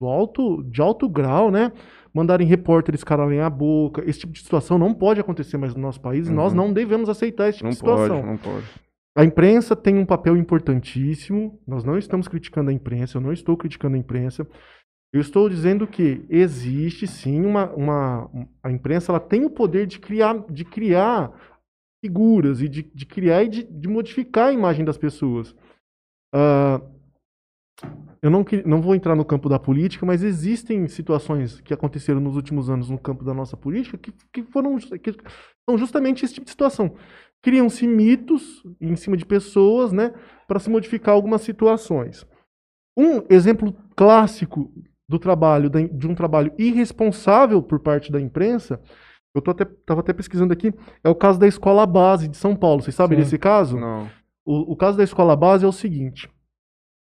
do 0.01 0.07
alto, 0.07 0.61
de 0.63 0.81
alto 0.81 1.07
grau, 1.07 1.51
né? 1.51 1.71
Mandarem 2.13 2.47
repórteres 2.47 3.03
calarem 3.03 3.39
a 3.39 3.49
boca. 3.49 4.03
Esse 4.07 4.19
tipo 4.19 4.33
de 4.33 4.39
situação 4.41 4.77
não 4.77 4.93
pode 4.93 5.19
acontecer 5.19 5.57
mais 5.57 5.73
no 5.73 5.81
nosso 5.81 5.99
país. 5.99 6.27
e 6.27 6.31
Nós 6.31 6.51
Uhum. 6.51 6.57
não 6.57 6.73
devemos 6.73 7.09
aceitar 7.09 7.49
esse 7.49 7.57
tipo 7.57 7.65
Não 7.65 7.71
de 7.71 7.77
situação. 7.77 8.17
pode, 8.17 8.27
não 8.27 8.37
pode. 8.37 8.65
A 9.17 9.23
imprensa 9.23 9.75
tem 9.75 9.97
um 9.97 10.05
papel 10.05 10.35
importantíssimo. 10.37 11.59
Nós 11.67 11.83
não 11.83 11.97
estamos 11.97 12.27
criticando 12.27 12.69
a 12.69 12.73
imprensa, 12.73 13.17
eu 13.17 13.21
não 13.21 13.33
estou 13.33 13.55
criticando 13.57 13.95
a 13.95 13.99
imprensa. 13.99 14.47
Eu 15.13 15.21
estou 15.21 15.47
dizendo 15.47 15.85
que 15.85 16.25
existe 16.29 17.05
sim 17.05 17.45
uma, 17.45 17.71
uma 17.73 18.29
a 18.63 18.71
imprensa 18.71 19.11
ela 19.11 19.19
tem 19.19 19.45
o 19.45 19.49
poder 19.49 19.85
de 19.85 19.99
criar, 19.99 20.43
de 20.49 20.65
criar 20.65 21.31
figuras 22.03 22.61
e 22.61 22.67
de, 22.67 22.81
de 22.81 23.05
criar 23.05 23.43
e 23.43 23.47
de, 23.49 23.63
de 23.63 23.87
modificar 23.87 24.47
a 24.49 24.53
imagem 24.53 24.83
das 24.83 24.97
pessoas. 24.97 25.55
Ah, 26.33 26.81
eu 28.21 28.29
não, 28.29 28.45
não 28.65 28.81
vou 28.81 28.95
entrar 28.95 29.15
no 29.15 29.25
campo 29.25 29.49
da 29.49 29.59
política, 29.59 30.05
mas 30.05 30.23
existem 30.23 30.87
situações 30.87 31.59
que 31.59 31.73
aconteceram 31.73 32.21
nos 32.21 32.35
últimos 32.35 32.69
anos 32.69 32.89
no 32.89 32.97
campo 32.97 33.23
da 33.23 33.33
nossa 33.33 33.57
política 33.57 33.97
que, 33.97 34.13
que 34.31 34.43
foram 34.43 34.77
que 34.77 35.13
são 35.67 35.77
justamente 35.77 36.23
esse 36.23 36.33
tipo 36.33 36.45
de 36.45 36.51
situação. 36.51 36.95
Criam-se 37.41 37.85
mitos 37.85 38.63
em 38.79 38.95
cima 38.95 39.17
de 39.17 39.25
pessoas, 39.25 39.91
né, 39.91 40.13
para 40.47 40.59
se 40.59 40.69
modificar 40.69 41.13
algumas 41.13 41.41
situações. 41.41 42.25
Um 42.97 43.23
exemplo 43.29 43.75
clássico 43.95 44.71
do 45.09 45.19
trabalho 45.19 45.69
de 45.69 46.07
um 46.07 46.15
trabalho 46.15 46.53
irresponsável 46.57 47.61
por 47.61 47.79
parte 47.81 48.09
da 48.09 48.21
imprensa, 48.21 48.79
eu 49.35 49.41
tô 49.41 49.51
até, 49.51 49.65
tava 49.65 49.99
até 49.99 50.13
pesquisando 50.13 50.53
aqui, 50.53 50.71
é 51.03 51.09
o 51.09 51.15
caso 51.15 51.39
da 51.39 51.47
escola 51.47 51.85
base 51.85 52.27
de 52.27 52.37
São 52.37 52.55
Paulo. 52.55 52.81
Vocês 52.81 52.95
sabem 52.95 53.17
Sim. 53.17 53.23
desse 53.23 53.37
caso? 53.37 53.77
Não. 53.77 54.09
O, 54.45 54.73
o 54.73 54.75
caso 54.77 54.97
da 54.97 55.03
escola 55.03 55.35
base 55.35 55.65
é 55.65 55.67
o 55.67 55.71
seguinte: 55.71 56.29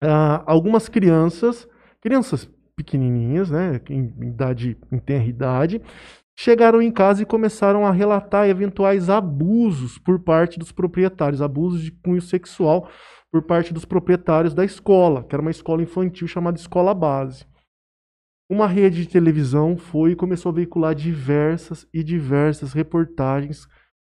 ah, 0.03 0.42
algumas 0.47 0.88
crianças, 0.88 1.68
crianças 2.01 2.49
pequenininhas, 2.76 3.51
né, 3.51 3.80
em 3.88 4.12
idade, 4.22 4.76
em 4.92 4.99
tenra 4.99 5.24
idade, 5.24 5.82
chegaram 6.38 6.82
em 6.82 6.90
casa 6.90 7.22
e 7.22 7.26
começaram 7.26 7.86
a 7.86 7.90
relatar 7.90 8.49
eventuais 8.49 9.09
abusos 9.09 9.99
por 9.99 10.20
parte 10.20 10.59
dos 10.59 10.70
proprietários, 10.70 11.40
abusos 11.40 11.80
de 11.80 11.90
cunho 11.90 12.20
sexual 12.20 12.88
por 13.32 13.42
parte 13.42 13.72
dos 13.72 13.84
proprietários 13.84 14.55
da 14.55 14.64
escola, 14.64 15.24
que 15.24 15.34
era 15.34 15.42
uma 15.42 15.51
escola 15.51 15.82
infantil 15.82 16.28
chamada 16.28 16.59
Escola 16.59 16.94
Base. 16.94 17.47
Uma 18.49 18.68
rede 18.68 19.03
de 19.03 19.09
televisão 19.09 19.76
foi 19.76 20.12
e 20.12 20.16
começou 20.16 20.51
a 20.51 20.55
veicular 20.55 20.94
diversas 20.94 21.88
e 21.92 22.05
diversas 22.05 22.72
reportagens 22.72 23.66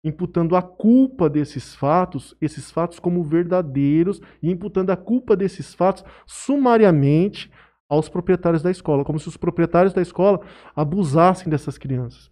imputando 0.06 0.54
a 0.54 0.62
culpa 0.62 1.28
desses 1.28 1.74
fatos, 1.74 2.36
esses 2.40 2.70
fatos 2.70 3.00
como 3.00 3.24
verdadeiros 3.24 4.20
e 4.40 4.50
imputando 4.50 4.90
a 4.90 4.96
culpa 4.96 5.36
desses 5.36 5.74
fatos 5.74 6.04
sumariamente 6.24 7.50
aos 7.88 8.08
proprietários 8.08 8.62
da 8.62 8.70
escola, 8.70 9.04
como 9.04 9.18
se 9.18 9.28
os 9.28 9.36
proprietários 9.36 9.92
da 9.92 10.00
escola 10.00 10.40
abusassem 10.74 11.50
dessas 11.50 11.76
crianças. 11.76 12.30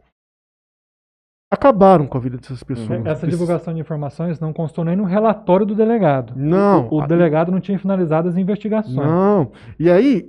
Acabaram 1.51 2.07
com 2.07 2.19
a 2.19 2.21
vida 2.21 2.37
dessas 2.37 2.63
pessoas. 2.63 3.05
Essa 3.07 3.27
divulgação 3.29 3.75
de 3.75 3.81
informações 3.81 4.41
não 4.41 4.53
constou 4.53 4.85
nem 4.85 4.97
no 4.97 5.05
relatório 5.05 5.65
do 5.67 5.75
delegado. 5.75 6.33
Não. 6.35 6.89
O, 6.89 7.01
o 7.01 7.07
delegado 7.07 7.53
não 7.53 7.61
tinha 7.61 7.79
finalizado 7.79 8.29
as 8.29 8.37
investigações. 8.37 8.97
Não. 8.97 9.53
E 9.79 9.89
aí, 9.89 10.29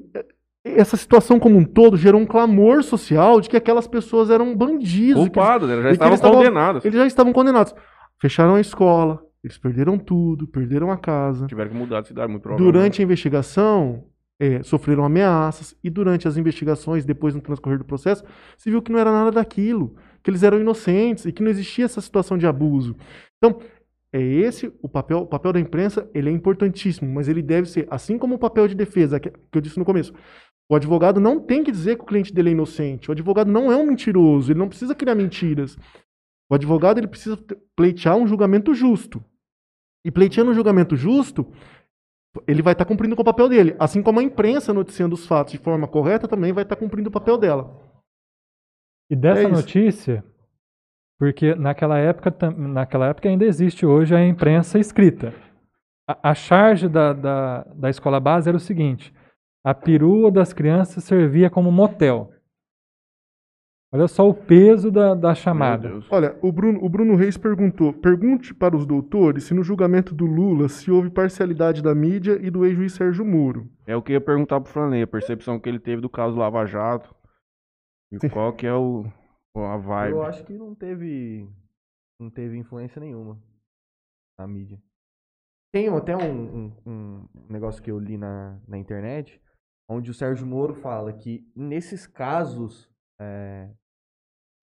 essa 0.66 0.98
situação 0.98 1.40
como 1.40 1.58
um 1.58 1.64
todo 1.64 1.96
gerou 1.96 2.20
um 2.20 2.26
clamor 2.26 2.84
social 2.84 3.40
de 3.40 3.48
que 3.50 3.56
aquelas 3.56 3.88
pessoas 3.88 4.30
eram 4.32 4.56
bandidos. 4.58 5.18
eles- 5.22 5.30
Culpados, 5.32 5.70
né? 5.70 5.82
já 5.82 5.92
estavam 5.92 6.08
eles 6.12 6.20
estavam- 6.20 6.38
condenados. 6.40 6.86
Eles 6.86 6.98
já 6.98 7.06
estavam 7.06 7.32
condenados. 7.34 7.76
Fecharam 8.20 8.56
a 8.56 8.62
escola, 8.62 9.22
eles 9.44 9.58
perderam 9.58 9.98
tudo, 9.98 10.48
perderam 10.48 10.92
a 10.92 10.98
casa. 10.98 11.46
Tiveram 11.48 11.70
que 11.70 11.78
mudar 11.78 12.02
de 12.02 12.08
cidade, 12.08 12.32
muito 12.32 12.42
provavelmente. 12.42 12.74
Durante 12.74 13.02
a 13.02 13.04
investigação, 13.04 14.06
é, 14.40 14.64
sofreram 14.64 15.06
ameaças, 15.06 15.76
e 15.84 15.90
durante 15.90 16.28
as 16.28 16.36
investigações, 16.36 17.06
depois 17.06 17.36
no 17.36 17.42
transcorrer 17.42 17.78
do 17.78 17.86
processo, 17.86 18.24
se 18.58 18.70
viu 18.72 18.82
que 18.82 18.92
não 18.92 19.00
era 19.00 19.12
nada 19.12 19.32
daquilo, 19.32 19.96
que 20.24 20.30
eles 20.32 20.42
eram 20.44 20.60
inocentes 20.60 21.26
e 21.26 21.32
que 21.32 21.44
não 21.44 21.52
existia 21.52 21.86
essa 21.86 22.02
situação 22.02 22.38
de 22.38 22.48
abuso. 22.48 22.96
Então, 23.38 23.60
é 24.12 24.20
esse 24.22 24.74
o 24.82 24.90
papel, 24.90 25.20
o 25.20 25.26
papel 25.28 25.54
da 25.54 25.60
imprensa, 25.60 26.10
ele 26.14 26.30
é 26.30 26.32
importantíssimo, 26.34 27.10
mas 27.14 27.28
ele 27.28 27.42
deve 27.42 27.70
ser, 27.70 27.88
assim 27.92 28.18
como 28.18 28.36
o 28.36 28.40
papel 28.40 28.68
de 28.68 28.74
defesa, 28.76 29.20
que 29.20 29.32
eu 29.54 29.62
disse 29.62 29.78
no 29.78 29.86
começo, 29.86 30.14
o 30.70 30.76
advogado 30.76 31.20
não 31.20 31.40
tem 31.40 31.64
que 31.64 31.72
dizer 31.72 31.96
que 31.96 32.04
o 32.04 32.08
cliente 32.08 32.34
dele 32.34 32.50
é 32.50 32.52
inocente, 32.54 33.10
o 33.10 33.12
advogado 33.12 33.52
não 33.52 33.72
é 33.72 33.76
um 33.76 33.86
mentiroso, 33.86 34.52
ele 34.52 34.60
não 34.60 34.68
precisa 34.68 34.96
criar 34.96 35.16
mentiras. 35.16 35.78
O 36.50 36.56
advogado 36.56 36.98
ele 36.98 37.08
precisa 37.08 37.38
pleitear 37.76 38.16
um 38.16 38.28
julgamento 38.28 38.74
justo. 38.74 39.24
E 40.04 40.12
pleiteando 40.12 40.52
um 40.52 40.54
julgamento 40.54 40.96
justo, 40.96 41.52
ele 42.48 42.62
vai 42.62 42.74
estar 42.74 42.86
cumprindo 42.86 43.16
com 43.16 43.22
o 43.22 43.26
papel 43.26 43.50
dele. 43.50 43.76
Assim 43.80 44.02
como 44.04 44.20
a 44.20 44.24
imprensa 44.24 44.74
noticiando 44.74 45.16
os 45.16 45.26
fatos 45.26 45.54
de 45.54 45.60
forma 45.60 45.88
correta 45.88 46.28
também 46.28 46.54
vai 46.54 46.64
estar 46.64 46.76
cumprindo 46.76 47.10
o 47.10 47.12
papel 47.12 47.38
dela. 47.38 47.80
E 49.10 49.16
dessa 49.16 49.44
É 49.44 49.48
notícia, 49.48 50.24
porque 51.20 51.56
naquela 51.56 51.98
época, 51.98 52.52
naquela 52.52 53.08
época 53.08 53.30
ainda 53.30 53.46
existe 53.46 53.86
hoje 53.86 54.16
a 54.16 54.26
imprensa 54.26 54.80
escrita. 54.80 55.34
A, 56.08 56.32
a 56.32 56.36
charge 56.36 56.88
da, 56.88 57.14
da, 57.14 57.64
da 57.76 57.90
escola 57.90 58.20
base 58.20 58.50
era 58.50 58.58
o 58.58 58.60
seguinte: 58.60 59.14
a 59.66 59.74
perua 59.74 60.32
das 60.32 60.54
crianças 60.54 61.04
servia 61.04 61.50
como 61.50 61.72
motel. 61.72 62.32
Olha 63.92 64.08
só 64.08 64.28
o 64.30 64.34
peso 64.34 64.92
da, 64.92 65.16
da 65.16 65.34
chamada. 65.34 65.90
Olha, 66.12 66.38
o 66.42 66.52
Bruno, 66.52 66.84
o 66.84 66.90
Bruno 66.90 67.16
Reis 67.16 67.38
perguntou: 67.38 67.94
pergunte 67.94 68.54
para 68.54 68.76
os 68.76 68.86
doutores 68.86 69.46
se 69.46 69.54
no 69.54 69.64
julgamento 69.64 70.14
do 70.14 70.26
Lula 70.26 70.68
se 70.68 70.92
houve 70.92 71.10
parcialidade 71.10 71.82
da 71.82 71.96
mídia 71.96 72.38
e 72.42 72.50
do 72.52 72.66
ex-juiz 72.66 72.94
Sérgio 72.94 73.24
Moro. 73.26 73.70
É 73.88 73.96
o 73.96 74.02
que 74.02 74.12
eu 74.12 74.16
ia 74.16 74.22
perguntar 74.22 74.60
pro 74.60 74.72
Franley, 74.72 75.02
a 75.02 75.08
percepção 75.08 75.60
que 75.60 75.70
ele 75.70 75.80
teve 75.80 76.02
do 76.02 76.10
caso 76.10 76.36
Lava 76.38 76.66
Jato. 76.66 77.16
E 78.12 78.20
Sim. 78.20 78.30
qual 78.30 78.54
que 78.54 78.68
é 78.68 78.74
o, 78.74 79.06
a 79.56 79.78
vibe. 79.78 80.12
Eu 80.12 80.24
acho 80.24 80.44
que 80.44 80.54
não 80.54 80.76
teve. 80.76 81.50
Não 82.20 82.30
teve 82.30 82.58
influência 82.58 83.00
nenhuma 83.00 83.38
na 84.38 84.46
mídia. 84.48 84.78
Tem 85.74 85.88
até 85.90 86.16
um, 86.16 86.56
um- 86.56 86.72
um 86.86 87.26
negócio 87.50 87.82
que 87.84 87.92
eu 87.92 88.00
li 88.00 88.18
na, 88.18 88.58
na 88.68 88.78
internet, 88.78 89.42
onde 89.88 90.12
o 90.12 90.14
Sérgio 90.14 90.46
Moro 90.46 90.74
fala 90.74 91.14
que 91.14 91.48
nesses 91.56 92.08
casos 92.08 92.90
é, 93.20 93.70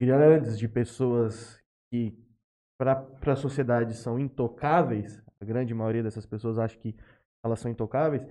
grandes 0.01 0.59
de 0.59 0.69
pessoas 0.69 1.63
que 1.91 2.19
para 2.79 3.07
a 3.27 3.37
sociedade 3.37 3.95
são 3.95 4.19
intocáveis, 4.19 5.23
a 5.41 5.45
grande 5.45 5.73
maioria 5.73 6.03
dessas 6.03 6.27
pessoas 6.27 6.59
acha 6.59 6.77
que 6.77 6.97
elas 7.45 7.61
são 7.61 7.71
intocáveis, 7.71 8.27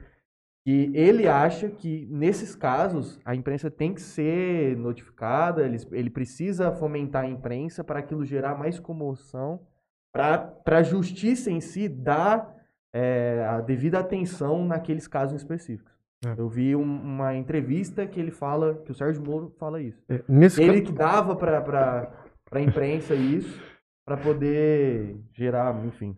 que 0.63 0.91
ele 0.93 1.27
acha 1.27 1.69
que 1.69 2.05
nesses 2.07 2.55
casos 2.55 3.19
a 3.25 3.33
imprensa 3.33 3.71
tem 3.71 3.93
que 3.93 4.01
ser 4.01 4.75
notificada, 4.77 5.63
ele, 5.63 5.77
ele 5.91 6.09
precisa 6.09 6.71
fomentar 6.71 7.23
a 7.23 7.29
imprensa 7.29 7.83
para 7.83 7.99
aquilo 7.99 8.25
gerar 8.25 8.55
mais 8.57 8.79
comoção, 8.79 9.65
para 10.11 10.53
a 10.65 10.83
justiça 10.83 11.49
em 11.49 11.61
si 11.61 11.87
dar 11.87 12.53
é, 12.93 13.45
a 13.47 13.61
devida 13.61 13.99
atenção 13.99 14.65
naqueles 14.65 15.07
casos 15.07 15.41
específicos. 15.41 15.90
É. 16.23 16.35
Eu 16.37 16.47
vi 16.47 16.75
um- 16.75 16.81
uma 16.83 17.35
entrevista 17.35 18.05
que 18.05 18.19
ele 18.19 18.31
fala, 18.31 18.75
que 18.85 18.91
o 18.91 18.95
Sérgio 18.95 19.23
Moro 19.23 19.53
fala 19.59 19.81
isso. 19.81 19.97
É, 20.07 20.21
Ele 20.59 20.81
que 20.81 20.91
dava 20.91 21.35
para 21.35 22.11
a 22.51 22.61
imprensa 22.61 23.15
isso, 23.15 23.59
para 24.05 24.17
poder 24.17 25.15
gerar, 25.33 25.75
enfim. 25.85 26.15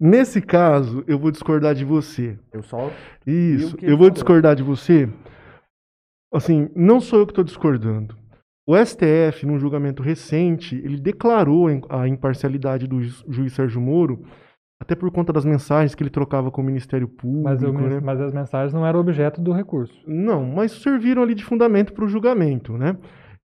Nesse 0.00 0.40
caso, 0.40 1.04
eu 1.06 1.18
vou 1.18 1.30
discordar 1.30 1.74
de 1.74 1.84
você. 1.84 2.38
Eu 2.52 2.62
só 2.62 2.90
Isso, 3.26 3.76
eu 3.82 3.90
vou 3.90 3.98
falou. 3.98 4.10
discordar 4.10 4.56
de 4.56 4.62
você. 4.62 5.08
Assim, 6.32 6.68
não 6.74 7.00
sou 7.00 7.18
eu 7.20 7.26
que 7.26 7.32
estou 7.32 7.44
discordando. 7.44 8.16
O 8.66 8.76
STF, 8.76 9.44
num 9.46 9.58
julgamento 9.58 10.02
recente, 10.02 10.76
ele 10.76 10.98
declarou 11.00 11.66
a 11.66 11.72
im- 11.72 11.82
a 11.88 12.08
imparcialidade 12.08 12.86
do 12.86 13.02
ju- 13.02 13.24
juiz 13.28 13.52
Sérgio 13.52 13.80
Moro, 13.80 14.24
até 14.80 14.94
por 14.94 15.10
conta 15.10 15.32
das 15.32 15.44
mensagens 15.44 15.94
que 15.94 16.02
ele 16.02 16.10
trocava 16.10 16.50
com 16.50 16.62
o 16.62 16.64
Ministério 16.64 17.06
Público. 17.06 17.44
Mas, 17.44 17.62
o- 17.62 17.72
né? 17.72 18.00
mas 18.02 18.20
as 18.20 18.32
mensagens 18.32 18.72
não 18.72 18.86
eram 18.86 18.98
objeto 19.00 19.40
do 19.40 19.52
recurso. 19.52 19.94
Não, 20.06 20.44
mas 20.44 20.72
serviram 20.72 21.22
ali 21.22 21.34
de 21.34 21.44
fundamento 21.44 21.92
para 21.92 22.04
o 22.04 22.08
julgamento, 22.08 22.76
né? 22.78 22.96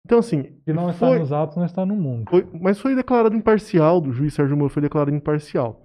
Então, 0.05 0.19
assim, 0.19 0.45
Se 0.65 0.73
não 0.73 0.89
está 0.91 1.07
foi, 1.09 1.19
nos 1.19 1.33
autos, 1.33 1.57
não 1.57 1.65
está 1.65 1.85
no 1.85 1.95
mundo. 1.97 2.31
foi- 2.31 2.47
mas 2.61 2.81
foi 2.81 2.95
declarado 2.95 3.35
imparcial, 3.37 4.01
do 4.01 4.13
juiz 4.13 4.33
Sérgio 4.35 4.57
Moro 4.57 4.71
foi 4.71 4.81
declarado 4.83 5.15
imparcial. 5.15 5.83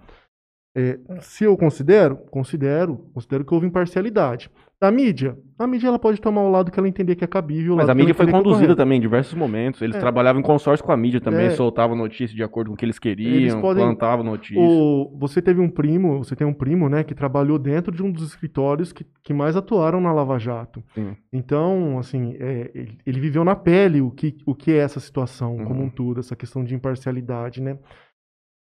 É, 0.77 0.97
se 1.19 1.43
eu 1.43 1.57
considero, 1.57 2.15
considero, 2.31 3.09
considero 3.13 3.43
que 3.43 3.53
houve 3.53 3.67
imparcialidade. 3.67 4.49
Da 4.81 4.89
mídia, 4.89 5.37
a 5.59 5.67
mídia 5.67 5.89
ela 5.89 5.99
pode 5.99 6.19
tomar 6.19 6.41
o 6.41 6.49
lado 6.49 6.71
que 6.71 6.79
ela 6.79 6.87
entender 6.89 7.15
que 7.15 7.23
é 7.23 7.27
cabível. 7.27 7.75
Mas 7.75 7.87
a 7.87 7.93
mídia 7.93 8.15
foi 8.15 8.25
é 8.25 8.31
conduzida 8.31 8.61
correto. 8.65 8.75
também 8.77 8.97
em 8.97 9.01
diversos 9.01 9.35
momentos. 9.35 9.79
Eles 9.79 9.95
É. 9.95 9.99
trabalhavam 9.99 10.39
em 10.39 10.43
consórcio 10.43 10.83
com 10.83 10.91
a 10.91 10.97
mídia 10.97 11.21
também, 11.21 11.45
É. 11.45 11.49
soltavam 11.51 11.95
notícias 11.95 12.31
de 12.31 12.41
acordo 12.41 12.69
com 12.69 12.73
o 12.73 12.77
que 12.77 12.83
eles 12.83 12.97
queriam, 12.97 13.31
Eles 13.35 13.53
podem- 13.53 13.85
plantavam 13.85 14.25
notícias. 14.25 14.57
O, 14.59 15.15
você 15.19 15.39
teve 15.39 15.61
um 15.61 15.69
primo, 15.69 16.17
você 16.23 16.35
tem 16.35 16.47
um 16.47 16.53
primo, 16.53 16.89
né, 16.89 17.03
que 17.03 17.13
trabalhou 17.13 17.59
dentro 17.59 17.91
de 17.95 18.01
um 18.01 18.11
dos 18.11 18.23
escritórios 18.29 18.91
que, 18.91 19.05
que 19.23 19.33
mais 19.35 19.55
atuaram 19.55 20.01
na 20.01 20.11
Lava 20.11 20.39
Jato. 20.39 20.81
Sim. 20.95 21.15
Então, 21.31 21.99
assim, 21.99 22.35
é, 22.39 22.71
ele, 22.73 22.97
ele 23.05 23.19
viveu 23.19 23.43
na 23.43 23.55
pele 23.55 24.01
o 24.01 24.09
que, 24.09 24.35
o 24.47 24.55
que 24.55 24.71
é 24.71 24.77
essa 24.77 24.99
situação 24.99 25.57
Uhum. 25.57 25.65
como 25.65 25.83
um 25.83 25.89
todo, 25.91 26.19
essa 26.21 26.35
questão 26.35 26.63
de 26.63 26.73
imparcialidade, 26.73 27.61
né? 27.61 27.77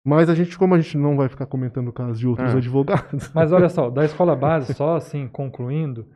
Mas 0.07 0.29
a 0.29 0.33
gente, 0.35 0.57
como 0.57 0.73
a 0.73 0.79
gente 0.79 0.97
não 0.97 1.17
vai 1.17 1.27
ficar 1.27 1.45
comentando 1.45 1.91
casos 1.91 2.17
de 2.19 2.27
outros 2.27 2.53
É. 2.53 2.57
advogados. 2.57 3.29
Mas 3.35 3.51
olha 3.51 3.67
só, 3.67 3.89
da 3.89 4.05
escola 4.05 4.35
base, 4.35 4.73
só 4.73 4.95
assim, 4.95 5.27
concluindo. 5.27 6.07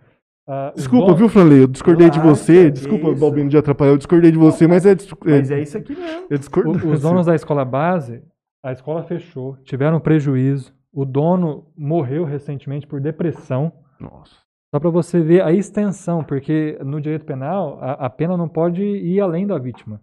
os 0.47 0.75
Desculpa, 0.75 1.05
donos- 1.07 1.19
viu, 1.19 1.29
Franley? 1.29 1.59
Eu 1.63 1.67
discordei 1.67 2.09
de 2.09 2.17
Relaxa, 2.19 2.35
você. 2.43 2.63
que 2.65 2.71
Desculpa, 2.71 3.09
isso. 3.09 3.19
Balbino, 3.19 3.49
de 3.49 3.57
atrapalhar. 3.57 3.91
Eu 3.91 3.97
discordei 3.97 4.31
de 4.31 4.37
você, 4.37 4.65
mas 4.67 4.85
é, 4.85 4.95
dis- 4.95 5.11
Mas 5.25 5.51
é, 5.51 5.59
é 5.59 5.61
isso 5.61 5.77
aqui 5.77 5.93
mesmo. 5.95 6.27
é 6.29 6.37
discordância. 6.37 6.89
Os 6.89 7.01
donos 7.01 7.25
da 7.25 7.35
escola 7.35 7.65
base, 7.65 8.23
a 8.63 8.71
escola 8.71 9.03
fechou, 9.03 9.57
tiveram 9.63 9.99
prejuízo. 9.99 10.73
O 10.93 11.03
dono 11.05 11.65
morreu 11.77 12.23
recentemente 12.25 12.85
por 12.87 12.99
depressão. 13.01 13.71
Nossa. 13.99 14.35
Só 14.73 14.79
para 14.79 14.89
você 14.89 15.19
ver 15.19 15.41
a 15.43 15.51
extensão, 15.51 16.23
porque 16.23 16.77
no 16.83 17.01
direito 17.01 17.25
penal 17.25 17.77
a, 17.81 17.91
a 18.05 18.09
pena 18.09 18.37
não 18.37 18.47
pode 18.47 18.81
ir 18.83 19.19
além 19.19 19.45
da 19.45 19.57
vítima. 19.57 19.99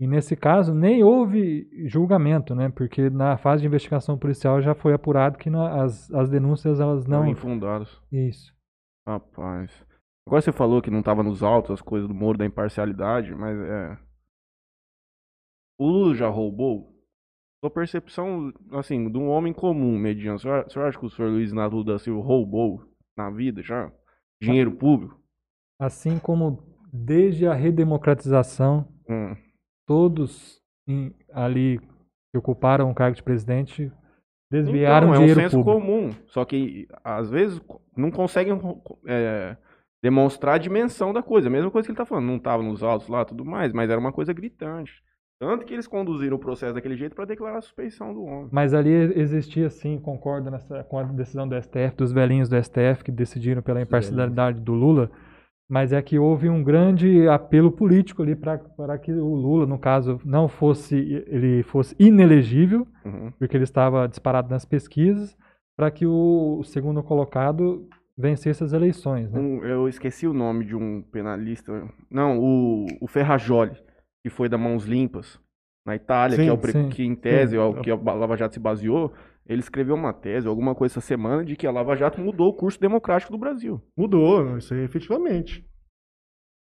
E 0.00 0.06
nesse 0.06 0.36
caso 0.36 0.72
nem 0.74 1.02
houve 1.02 1.68
julgamento, 1.88 2.54
né? 2.54 2.68
Porque 2.68 3.10
na 3.10 3.36
fase 3.36 3.62
de 3.62 3.66
investigação 3.66 4.16
policial 4.16 4.62
já 4.62 4.74
foi 4.74 4.92
apurado 4.94 5.36
que 5.38 5.50
na- 5.50 5.82
as, 5.82 6.08
as 6.12 6.30
denúncias 6.30 6.78
elas 6.78 7.04
Não 7.06 7.22
não. 7.24 7.28
infundados. 7.28 8.00
Isso. 8.12 8.54
Rapaz. 9.06 9.84
Agora 10.26 10.40
você 10.42 10.52
falou 10.52 10.80
que 10.82 10.90
não 10.90 11.02
tava 11.02 11.22
nos 11.22 11.42
autos 11.42 11.72
as 11.72 11.80
coisas 11.80 12.06
do 12.06 12.14
Moro 12.14 12.38
da 12.38 12.46
imparcialidade, 12.46 13.34
mas 13.34 13.58
é. 13.58 13.98
O 15.80 15.86
Lula 15.86 16.14
já 16.14 16.28
roubou? 16.28 16.94
Sua 17.60 17.70
percepção, 17.70 18.52
assim, 18.72 19.10
de 19.10 19.18
um 19.18 19.28
homem 19.28 19.52
comum, 19.52 19.98
mediano. 19.98 20.36
O 20.36 20.38
senhor, 20.40 20.64
o 20.66 20.70
senhor 20.70 20.86
acha 20.86 20.98
que 20.98 21.06
o 21.06 21.10
senhor 21.10 21.30
Luiz 21.30 21.52
Lula 21.52 21.84
da 21.84 21.98
Silva 21.98 22.22
roubou 22.24 22.84
na 23.16 23.30
vida 23.30 23.62
já? 23.62 23.90
Dinheiro 24.40 24.76
público? 24.76 25.20
Assim 25.80 26.18
como 26.20 26.62
desde 26.92 27.46
a 27.48 27.54
redemocratização, 27.54 28.86
Hum. 29.10 29.34
Todos 29.88 30.60
em- 30.86 31.12
ali 31.32 31.78
que 32.30 32.36
ocuparam 32.38 32.90
o 32.90 32.94
cargo 32.94 33.16
de 33.16 33.22
presidente 33.22 33.90
desviaram 34.52 35.08
Então, 35.08 35.14
é 35.14 35.18
um 35.18 35.20
dinheiro 35.20 35.40
senso 35.40 35.56
público. 35.64 35.80
comum. 35.80 36.10
Só 36.26 36.44
que, 36.44 36.86
às 37.02 37.28
vezes, 37.30 37.60
não 37.96 38.10
conseguem 38.10 38.52
é, 39.06 39.56
demonstrar 40.02 40.54
a 40.56 40.58
dimensão 40.58 41.12
da 41.12 41.22
coisa. 41.22 41.48
A 41.48 41.50
mesma 41.50 41.70
coisa 41.70 41.86
que 41.86 41.90
ele 41.92 41.96
tá 41.98 42.04
falando. 42.06 42.26
Não 42.26 42.38
tava 42.38 42.62
nos 42.62 42.82
autos 42.82 43.08
lá 43.08 43.24
tudo 43.24 43.44
mais, 43.44 43.72
mas 43.72 43.90
era 43.90 43.98
uma 43.98 44.12
coisa 44.12 44.32
gritante. 44.32 44.92
Tanto 45.40 45.64
que 45.64 45.72
eles 45.72 45.86
conduziram 45.86 46.36
o 46.36 46.40
processo 46.40 46.74
daquele 46.74 46.96
jeito 46.96 47.14
para 47.14 47.24
declarar 47.24 47.58
a 47.58 47.62
suspeição 47.62 48.12
do 48.12 48.24
homem. 48.24 48.48
Mas 48.50 48.74
ali 48.74 48.90
existia 48.90 49.70
sim, 49.70 49.96
concordo 49.98 50.50
nessa, 50.50 50.82
com 50.84 50.98
a 50.98 51.04
decisão 51.04 51.46
do 51.48 51.54
STF, 51.54 51.96
dos 51.96 52.10
velhinhos 52.12 52.48
do 52.48 52.56
STF 52.56 53.04
que 53.04 53.12
decidiram 53.12 53.62
pela 53.62 53.80
imparcialidade 53.80 54.60
do 54.60 54.72
Lula, 54.74 55.08
mas 55.68 55.92
é 55.92 56.00
que 56.00 56.18
houve 56.18 56.48
um 56.48 56.62
grande 56.62 57.28
apelo 57.28 57.70
político 57.70 58.22
ali 58.22 58.34
para 58.34 58.98
que 58.98 59.12
o 59.12 59.34
Lula, 59.34 59.66
no 59.66 59.78
caso, 59.78 60.18
não 60.24 60.48
fosse 60.48 60.96
ele 61.26 61.62
fosse 61.62 61.94
inelegível, 61.98 62.86
Uhum. 63.04 63.30
porque 63.38 63.56
ele 63.56 63.64
estava 63.64 64.06
disparado 64.08 64.48
nas 64.50 64.64
pesquisas, 64.64 65.36
para 65.76 65.90
que 65.90 66.06
o 66.06 66.62
segundo 66.64 67.02
colocado 67.02 67.86
vencesse 68.16 68.64
as 68.64 68.72
eleições. 68.72 69.30
Né? 69.30 69.38
Um- 69.38 69.62
eu 69.64 69.88
esqueci 69.88 70.26
o 70.26 70.32
nome 70.32 70.64
de 70.64 70.74
um 70.74 71.02
penalista. 71.02 71.86
Não, 72.10 72.38
o, 72.38 72.86
o 73.00 73.06
Ferrajoli, 73.06 73.76
que 74.24 74.28
foi 74.30 74.48
da 74.48 74.58
Mãos 74.58 74.84
Limpas, 74.86 75.38
na 75.86 75.94
Itália, 75.94 76.36
Sim, 76.36 76.42
que, 76.42 76.48
é 76.48 76.52
o, 76.52 76.72
sim, 76.72 76.88
que 76.88 77.04
em 77.04 77.14
tese 77.14 77.52
sim. 77.52 77.56
é 77.58 77.60
o 77.62 77.74
que 77.80 77.90
a 77.90 77.94
Lava 77.94 78.36
Jato 78.36 78.54
se 78.54 78.60
baseou. 78.60 79.12
Ele 79.48 79.60
escreveu 79.60 79.94
uma 79.94 80.12
tese, 80.12 80.46
alguma 80.46 80.74
coisa 80.74 80.92
essa 80.92 81.00
semana, 81.00 81.44
de 81.44 81.56
que 81.56 81.66
a 81.66 81.70
Lava 81.72 81.96
Jato 81.96 82.20
mudou 82.20 82.48
o 82.48 82.54
curso 82.54 82.78
democrático 82.80 83.32
do 83.32 83.38
Brasil. 83.38 83.80
Mudou, 83.96 84.58
isso 84.58 84.74
aí 84.74 84.80
efetivamente. 84.84 85.64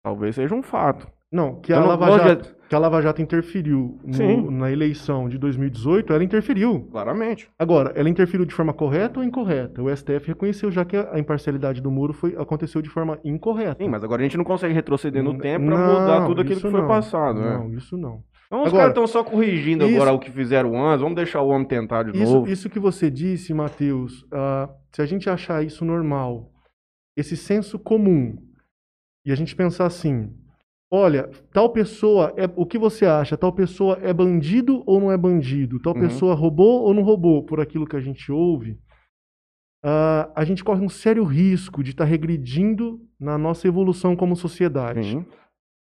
Talvez 0.04 0.36
seja 0.36 0.54
um 0.54 0.62
fato. 0.62 1.08
Não, 1.32 1.60
que 1.62 1.74
a, 1.74 1.80
não 1.80 1.88
Lava 1.88 2.12
Jato, 2.12 2.56
que 2.70 2.76
a 2.76 2.78
Lava 2.78 3.02
Jato 3.02 3.20
interferiu 3.20 3.98
no- 4.04 4.52
na 4.52 4.70
eleição 4.72 5.28
de 5.28 5.40
2018, 5.40 6.14
ela 6.14 6.24
interferiu. 6.24 6.88
Claramente. 6.92 7.50
Agora, 7.58 7.92
ela 7.96 8.08
interferiu 8.08 8.46
de 8.46 8.54
forma 8.54 8.72
correta 8.72 9.20
ou 9.20 9.26
incorreta? 9.26 9.82
O 9.82 9.90
STF 9.90 10.28
reconheceu 10.28 10.70
já 10.70 10.86
que 10.86 10.96
a 10.96 11.18
imparcialidade 11.18 11.82
do 11.82 11.90
Moro 11.90 12.14
foi, 12.14 12.36
aconteceu 12.38 12.84
de 12.84 12.90
forma 12.90 13.18
incorreta. 13.24 13.84
Sim, 13.84 13.90
mas 13.90 14.04
agora 14.04 14.22
a 14.22 14.26
gente 14.26 14.38
não 14.38 14.44
consegue 14.44 14.76
retroceder 14.76 15.24
no 15.24 15.36
tempo 15.40 15.66
pra 15.66 15.76
não, 15.78 16.02
mudar 16.02 16.26
tudo 16.28 16.42
aquilo 16.42 16.62
que 16.62 16.70
foi 16.70 16.82
não. 16.82 16.88
passado, 16.88 17.40
né? 17.40 17.58
Não, 17.58 17.74
isso 17.74 17.98
não. 17.98 18.22
Então 18.48 18.64
os 18.64 18.72
caras 18.72 18.90
estão 18.90 19.08
só 19.08 19.24
corrigindo 19.24 19.86
isso- 19.86 19.96
agora 19.96 20.14
o 20.14 20.20
que 20.20 20.30
fizeram 20.32 20.76
antes. 20.86 21.02
Vamos 21.02 21.16
deixar 21.16 21.42
o 21.42 21.50
homem 21.50 21.68
tentar 21.68 22.04
de 22.04 22.12
Isso, 22.22 22.34
novo. 22.34 22.52
isso 22.52 22.70
que 22.70 22.80
você 22.80 23.10
disse, 23.10 23.54
Matheus, 23.54 24.26
ah, 24.32 24.70
se 24.92 25.02
a 25.02 25.06
gente 25.06 25.30
achar 25.30 25.64
isso 25.66 25.84
normal, 25.84 26.52
esse 27.18 27.36
senso 27.36 27.80
comum, 27.80 28.38
e 29.26 29.32
a 29.32 29.36
gente 29.36 29.56
pensar 29.56 29.86
assim, 29.88 30.32
olha, 30.92 31.30
tal 31.52 31.70
pessoa, 31.72 32.32
é, 32.38 32.44
o 32.56 32.66
que 32.66 32.78
você 32.78 33.06
acha? 33.06 33.36
Tal 33.36 33.52
pessoa 33.52 33.98
é 34.04 34.14
bandido 34.14 34.84
ou 34.86 35.00
não 35.00 35.12
é 35.12 35.18
bandido? 35.18 35.80
Tal 35.80 35.94
Uhum. 35.96 36.02
pessoa 36.02 36.36
roubou 36.36 36.84
ou 36.84 36.94
não 36.94 37.02
roubou? 37.02 37.44
Por 37.44 37.60
aquilo 37.60 37.88
que 37.88 37.96
a 37.96 38.02
gente 38.02 38.32
ouve, 38.32 38.78
ah, 39.84 40.32
a 40.36 40.46
gente 40.46 40.64
corre 40.64 40.84
um 40.86 40.90
sério 40.90 41.24
risco 41.24 41.84
de 41.84 41.92
estar 41.92 42.06
regredindo 42.06 43.00
na 43.20 43.38
nossa 43.38 43.68
evolução 43.68 44.16
como 44.16 44.36
sociedade. 44.36 45.04
Sim. 45.04 45.26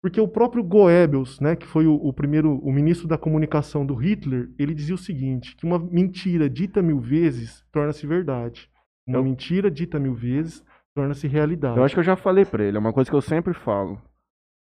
Porque 0.03 0.19
o 0.19 0.27
próprio 0.27 0.61
Goebbels, 0.61 1.39
né, 1.39 1.55
que 1.55 1.65
foi 1.65 1.87
o, 1.87 1.93
o 1.95 2.11
primeiro, 2.11 2.57
o 2.59 2.73
ministro 2.73 3.07
da 3.07 3.17
comunicação 3.17 3.85
do 3.85 3.95
Hitler, 3.95 4.49
ele 4.59 4.73
dizia 4.73 4.93
o 4.95 4.97
seguinte, 4.97 5.55
que 5.55 5.65
uma 5.65 5.79
mentira 5.79 6.49
dita 6.49 6.81
mil 6.81 6.99
vezes 6.99 7.63
torna-se 7.71 8.05
verdade. 8.05 8.69
Uma 9.07 9.19
Eu- 9.19 9.23
mentira 9.23 9.71
dita 9.71 9.97
mil 9.97 10.13
vezes 10.13 10.61
torna-se 10.93 11.25
realidade. 11.25 11.77
Eu 11.77 11.83
acho 11.85 11.95
que 11.95 11.99
eu 11.99 12.03
já 12.03 12.17
falei 12.17 12.43
pra 12.43 12.63
ele, 12.65 12.75
é 12.75 12.79
uma 12.81 12.91
coisa 12.91 13.09
que 13.09 13.15
eu 13.15 13.21
sempre 13.21 13.53
falo. 13.53 13.97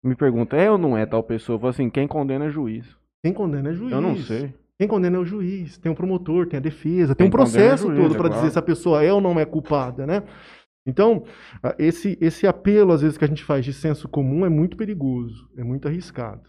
Me 0.03 0.15
pergunta, 0.17 0.57
é 0.57 0.71
ou 0.71 0.79
não 0.79 0.97
é 0.97 1.05
tal 1.05 1.23
pessoa? 1.23 1.57
Eu 1.57 1.61
falo 1.61 1.71
assim, 1.71 1.91
quem 1.91 2.07
condena 2.09 2.47
é 2.47 2.51
juiz. 2.51 2.87
Quem 3.23 3.35
condena 3.35 3.71
é 3.71 3.75
juiz. 3.75 3.93
Eu 3.93 4.01
não 4.01 4.17
sei. 4.17 4.55
Quem 4.79 4.89
condena 4.89 5.17
é 5.17 5.21
o 5.21 5.25
juiz. 5.25 5.77
Tem 5.79 5.93
o 5.93 5.95
promotor, 5.95 6.47
tem 6.47 6.59
a 6.59 6.63
defesa, 6.63 7.15
tem 7.15 7.25
Quem 7.25 7.29
um 7.29 7.31
processo 7.31 7.85
é 7.89 7.91
o 7.91 7.95
juiz, 7.95 8.03
todo 8.05 8.15
é 8.15 8.19
para 8.19 8.29
claro. 8.29 8.41
dizer 8.43 8.53
se 8.53 8.59
a 8.59 8.63
pessoa 8.63 9.03
é 9.03 9.13
ou 9.13 9.21
não 9.21 9.39
é 9.39 9.45
culpada, 9.45 10.07
né? 10.07 10.23
Então, 10.87 11.25
esse, 11.79 12.17
esse 12.21 12.47
apelo, 12.47 12.93
às 12.93 13.03
vezes, 13.03 13.19
que 13.19 13.25
a 13.25 13.29
gente 13.29 13.43
faz 13.43 13.65
de 13.65 13.73
senso 13.73 14.09
comum 14.09 14.47
é 14.47 14.49
muito 14.49 14.77
perigoso, 14.77 15.51
é 15.57 15.65
muito 15.65 15.89
arriscado. 15.89 16.49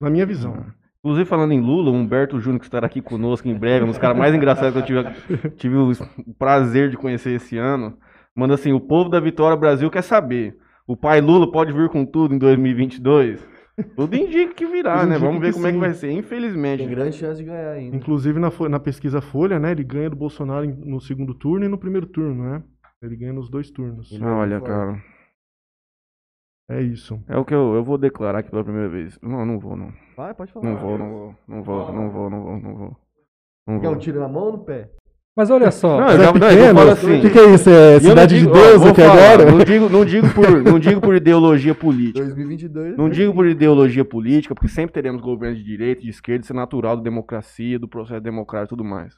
Na 0.00 0.08
minha 0.08 0.24
visão. 0.24 0.54
Ah. 0.56 0.72
Inclusive, 1.04 1.28
falando 1.28 1.52
em 1.52 1.60
Lula, 1.60 1.90
o 1.90 1.94
Humberto 1.94 2.38
Júnior, 2.38 2.60
que 2.60 2.66
estará 2.66 2.86
aqui 2.86 3.02
conosco 3.02 3.48
em 3.48 3.58
breve, 3.58 3.84
um 3.84 3.88
dos 3.88 3.98
caras 3.98 4.16
mais 4.16 4.32
engraçados 4.32 4.72
que 4.72 4.92
eu 4.92 5.04
tive, 5.04 5.50
tive 5.58 5.76
o 5.76 6.34
prazer 6.38 6.90
de 6.90 6.96
conhecer 6.96 7.32
esse 7.32 7.58
ano, 7.58 7.98
manda 8.36 8.54
assim: 8.54 8.72
o 8.72 8.80
povo 8.80 9.10
da 9.10 9.18
Vitória 9.18 9.56
Brasil 9.56 9.90
quer 9.90 10.02
saber. 10.02 10.56
O 10.86 10.96
pai 10.96 11.20
Lula 11.20 11.50
pode 11.50 11.72
vir 11.72 11.88
com 11.88 12.04
tudo 12.04 12.34
em 12.34 12.38
2022? 12.38 13.44
Tudo 13.96 14.14
indica 14.14 14.54
que 14.54 14.66
virá, 14.66 15.00
Tudo 15.00 15.08
né? 15.08 15.18
Vamos 15.18 15.40
ver 15.40 15.52
como 15.52 15.66
é 15.66 15.70
que 15.70 15.74
sim. 15.74 15.80
vai 15.80 15.94
ser. 15.94 16.12
Infelizmente. 16.12 16.78
Tem 16.80 16.88
grande 16.88 17.16
chance 17.16 17.42
de 17.42 17.48
ganhar 17.48 17.72
ainda. 17.72 17.96
Inclusive 17.96 18.38
na, 18.38 18.50
na 18.68 18.78
pesquisa 18.78 19.20
Folha, 19.20 19.58
né? 19.58 19.72
Ele 19.72 19.82
ganha 19.82 20.10
do 20.10 20.16
Bolsonaro 20.16 20.66
no 20.66 21.00
segundo 21.00 21.34
turno 21.34 21.64
e 21.64 21.68
no 21.68 21.78
primeiro 21.78 22.06
turno, 22.06 22.44
né? 22.44 22.62
Ele 23.02 23.16
ganha 23.16 23.32
nos 23.32 23.50
dois 23.50 23.70
turnos. 23.70 24.10
Ele- 24.12 24.24
Olha, 24.24 24.58
Forte. 24.58 24.70
cara. 24.70 25.02
É 26.70 26.80
isso. 26.80 27.20
É 27.28 27.36
o 27.36 27.44
que 27.44 27.52
eu, 27.54 27.74
eu 27.74 27.82
vou 27.84 27.98
declarar 27.98 28.38
aqui 28.38 28.50
pela 28.50 28.64
primeira 28.64 28.88
vez. 28.88 29.18
Não, 29.20 29.44
não 29.44 29.58
vou, 29.58 29.76
não. 29.76 29.92
Vai, 30.16 30.32
pode 30.32 30.52
falar. 30.52 30.66
Não 30.70 30.76
vou, 30.76 30.96
não 30.98 31.10
vou. 31.10 31.34
Não 31.48 31.62
vou, 31.62 31.92
não 31.92 32.10
vou, 32.10 32.30
não 32.30 32.42
vou, 32.42 32.60
não 32.60 32.74
vou. 32.76 32.96
Não 33.66 33.80
Quer 33.80 33.88
um 33.88 33.92
vou. 33.92 34.00
tiro 34.00 34.20
na 34.20 34.28
mão 34.28 34.44
ou 34.44 34.52
no 34.52 34.64
pé? 34.64 34.90
Mas 35.34 35.50
olha 35.50 35.70
só, 35.70 35.98
Não, 35.98 36.08
eu 36.08 36.14
é 36.14 36.24
já- 36.24 36.32
não, 36.32 36.46
eu 36.48 36.56
pequeno? 36.56 36.78
falo 36.78 36.90
assim. 36.90 37.18
O 37.18 37.20
que, 37.22 37.30
que 37.30 37.38
é 37.38 37.54
isso? 37.54 37.70
É 37.70 37.72
eu 37.72 37.92
não 37.94 38.00
cidade 38.10 38.38
digo- 38.38 38.52
de 38.52 38.58
Deus 38.60 38.80
vou 38.82 38.90
aqui 38.90 39.00
falar, 39.00 39.32
agora? 39.32 39.50
Não 39.50 39.64
digo, 39.64 39.88
não, 39.88 40.04
digo 40.04 40.26
por, 40.34 40.44
não 40.62 40.78
digo 40.78 41.00
por 41.00 41.14
ideologia 41.16 41.74
política. 41.74 42.20
2022. 42.24 42.96
Não 42.98 43.08
digo 43.08 43.32
por 43.34 43.46
ideologia 43.46 44.04
política, 44.04 44.54
porque 44.54 44.68
sempre 44.68 44.92
teremos 44.92 45.22
governos 45.22 45.58
de 45.58 45.64
direita 45.64 46.02
e 46.02 46.04
de 46.04 46.10
esquerda, 46.10 46.44
isso 46.44 46.52
é 46.52 46.56
natural 46.56 46.96
da 46.96 47.02
democracia, 47.02 47.78
do 47.78 47.88
processo 47.88 48.20
democrático 48.20 48.74
e 48.74 48.76
tudo 48.76 48.84
mais. 48.86 49.14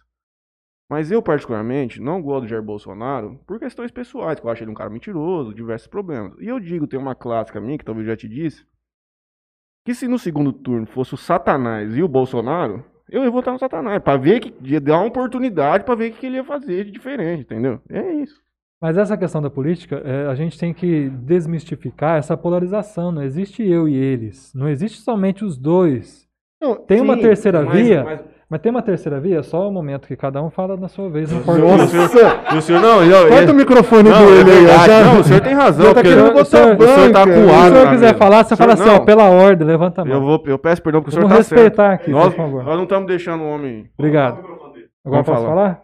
Mas 0.91 1.11
eu, 1.11 1.23
particularmente, 1.23 2.01
não 2.01 2.21
gosto 2.21 2.43
do 2.43 2.49
Jair 2.49 2.63
Bolsonaro 2.63 3.41
por 3.47 3.59
questões 3.59 3.91
pessoais, 3.91 4.39
que 4.39 4.47
eu 4.47 4.51
acho 4.51 4.63
ele 4.63 4.71
um 4.71 4.75
cara 4.75 4.91
mentiroso, 4.91 5.55
diversos 5.55 5.89
problemas. 5.89 6.35
E 6.39 6.47
eu 6.47 6.61
digo, 6.61 6.87
tem 6.87 6.99
uma 7.01 7.15
clássica 7.15 7.61
minha, 7.61 7.79
que 7.79 7.85
talvez 7.85 8.07
eu 8.07 8.13
já 8.13 8.17
te 8.17 8.29
disse, 8.29 8.65
que 9.87 9.95
se 9.95 10.07
no 10.07 10.19
segundo 10.19 10.53
turno 10.53 10.87
fosse 10.87 11.15
o 11.15 11.17
Satanás 11.19 11.97
e 11.97 12.03
o 12.03 12.09
Bolsonaro, 12.09 12.85
eu 13.09 13.23
ia 13.25 13.31
votar 13.31 13.53
no 13.53 13.59
Satanás, 13.61 14.03
pra 14.03 14.17
ver 14.17 14.41
que, 14.41 14.55
ia 14.63 14.81
dar 14.81 14.99
uma 14.99 15.07
oportunidade 15.07 15.85
pra 15.85 15.95
ver 15.95 16.11
o 16.13 16.15
que 16.15 16.27
ele 16.27 16.37
ia 16.37 16.45
fazer 16.45 16.85
de 16.85 16.91
diferente, 16.91 17.43
entendeu? 17.43 17.81
É 17.89 18.13
isso. 18.15 18.43
Mas 18.81 18.99
essa 18.99 19.17
questão 19.17 19.41
da 19.41 19.49
política, 19.49 19.97
é, 20.05 20.27
a 20.27 20.35
gente 20.35 20.59
tem 20.59 20.75
que 20.75 21.09
desmistificar 21.09 22.19
essa 22.19 22.37
polarização. 22.37 23.11
Não 23.11 23.23
existe 23.23 23.63
eu 23.67 23.89
e 23.89 23.95
eles. 23.95 24.53
Não 24.55 24.69
existe 24.69 25.01
somente 25.01 25.43
os 25.45 25.57
dois. 25.57 26.29
Não, 26.61 26.77
Tem 26.77 27.01
uma 27.01 27.15
Sim, 27.17 27.23
terceira 27.23 27.63
mas- 27.63 27.75
via, 27.87 28.05
mas- 28.05 28.21
mas 28.49 28.61
tem 28.61 28.71
uma 28.71 28.83
terceira 28.83 29.19
via, 29.21 29.43
só 29.43 29.69
o 29.69 29.73
momento 29.73 30.07
que 30.07 30.17
cada 30.17 30.43
um 30.43 30.51
fala 30.51 30.77
na 30.77 30.89
sua 30.89 31.09
vez. 31.11 31.33
Importa. 31.33 31.63
o 31.63 31.89
senhor, 31.89 32.41
o 32.57 32.61
senhor 32.61 32.81
não, 32.83 33.03
eu, 33.05 33.29
Corta 33.29 33.53
o 33.53 33.55
microfone 33.55 34.09
Não, 34.11 34.17
é 34.17 34.27
dele 34.45 34.51
aí. 34.51 34.65
verdade. 34.67 34.87
já- 34.87 35.05
Não, 35.05 35.21
o 35.21 35.25
senhor 35.25 35.41
tem 35.41 35.55
razão. 35.55 35.93
Tá 35.95 36.03
querendo 36.03 36.29
o 36.29 36.33
botar 36.33 36.45
senhor- 36.45 36.77
o 36.77 36.83
senhor 36.83 37.13
tá 37.13 37.27
banca. 37.27 37.35
Se 37.35 37.41
o 37.45 37.73
senhor 37.73 37.89
quiser 37.91 38.07
mesa. 38.07 38.15
falar, 38.15 38.45
você 38.45 38.55
O 38.55 38.57
fala 38.57 38.77
senhor- 38.77 38.89
assim, 38.89 38.97
ó, 38.97 38.99
não, 38.99 39.05
pela 39.07 39.31
ordem, 39.31 39.67
levanta 39.67 40.03
a 40.03 40.05
mão. 40.05 40.15
Eu, 40.15 40.21
vou, 40.21 40.43
eu 40.47 40.59
peço 40.59 40.83
perdão 40.83 41.01
porque 41.03 41.11
o 41.11 41.13
senhor 41.15 41.29
Vamos 41.29 41.39
tá 41.39 41.43
certo. 41.45 41.61
respeitar 41.63 41.93
aqui, 41.93 42.11
Nós, 42.11 42.27
por 42.35 42.37
favor. 42.37 42.65
nós 42.65 42.77
não 42.77 42.83
estamos 42.85 43.07
deixando 43.09 43.43
o 43.43 43.49
homem. 43.49 43.87
Obrigado. 43.99 44.39
Agora 44.39 45.23
Vamos 45.23 45.27
posso 45.27 45.43
falar. 45.43 45.55
falar? 45.55 45.81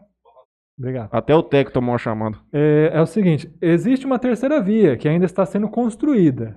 Obrigado. 0.79 1.09
Até 1.13 1.35
o 1.35 1.43
Teco 1.43 1.71
tomou 1.73 1.93
uma 1.93 1.99
chamada. 1.99 2.37
É, 2.53 2.91
é 2.95 3.01
o 3.03 3.07
seguinte, 3.07 3.51
existe 3.61 4.07
uma 4.07 4.19
terceira 4.19 4.61
via 4.63 4.97
que 4.97 5.07
ainda 5.09 5.27
está 5.27 5.45
sendo 5.45 5.69
construída. 5.69 6.57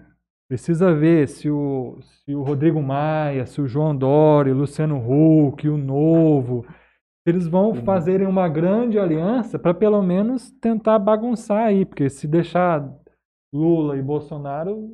Precisa 0.57 0.93
ver 0.93 1.27
se 1.27 1.49
o, 1.49 1.97
se 1.99 2.35
o 2.35 2.43
Rodrigo 2.43 2.79
Maia, 2.79 3.43
se 3.47 3.59
o 3.59 3.67
João 3.67 3.95
Dória, 3.95 4.53
o 4.53 4.57
Luciano 4.59 4.97
Huck, 4.97 5.67
o 5.67 5.79
Novo, 5.79 6.63
eles 7.25 7.47
vão 7.47 7.69
Uhum. 7.69 7.83
fazerem 7.83 8.27
uma 8.27 8.47
grande 8.47 8.99
aliança 8.99 9.57
para 9.57 9.73
pelo 9.73 9.99
menos 10.03 10.51
tentar 10.61 10.99
bagunçar 10.99 11.65
aí, 11.65 11.83
porque 11.85 12.07
se 12.07 12.27
deixar 12.27 12.87
Lula 13.51 13.97
e 13.97 14.01
Bolsonaro, 14.03 14.91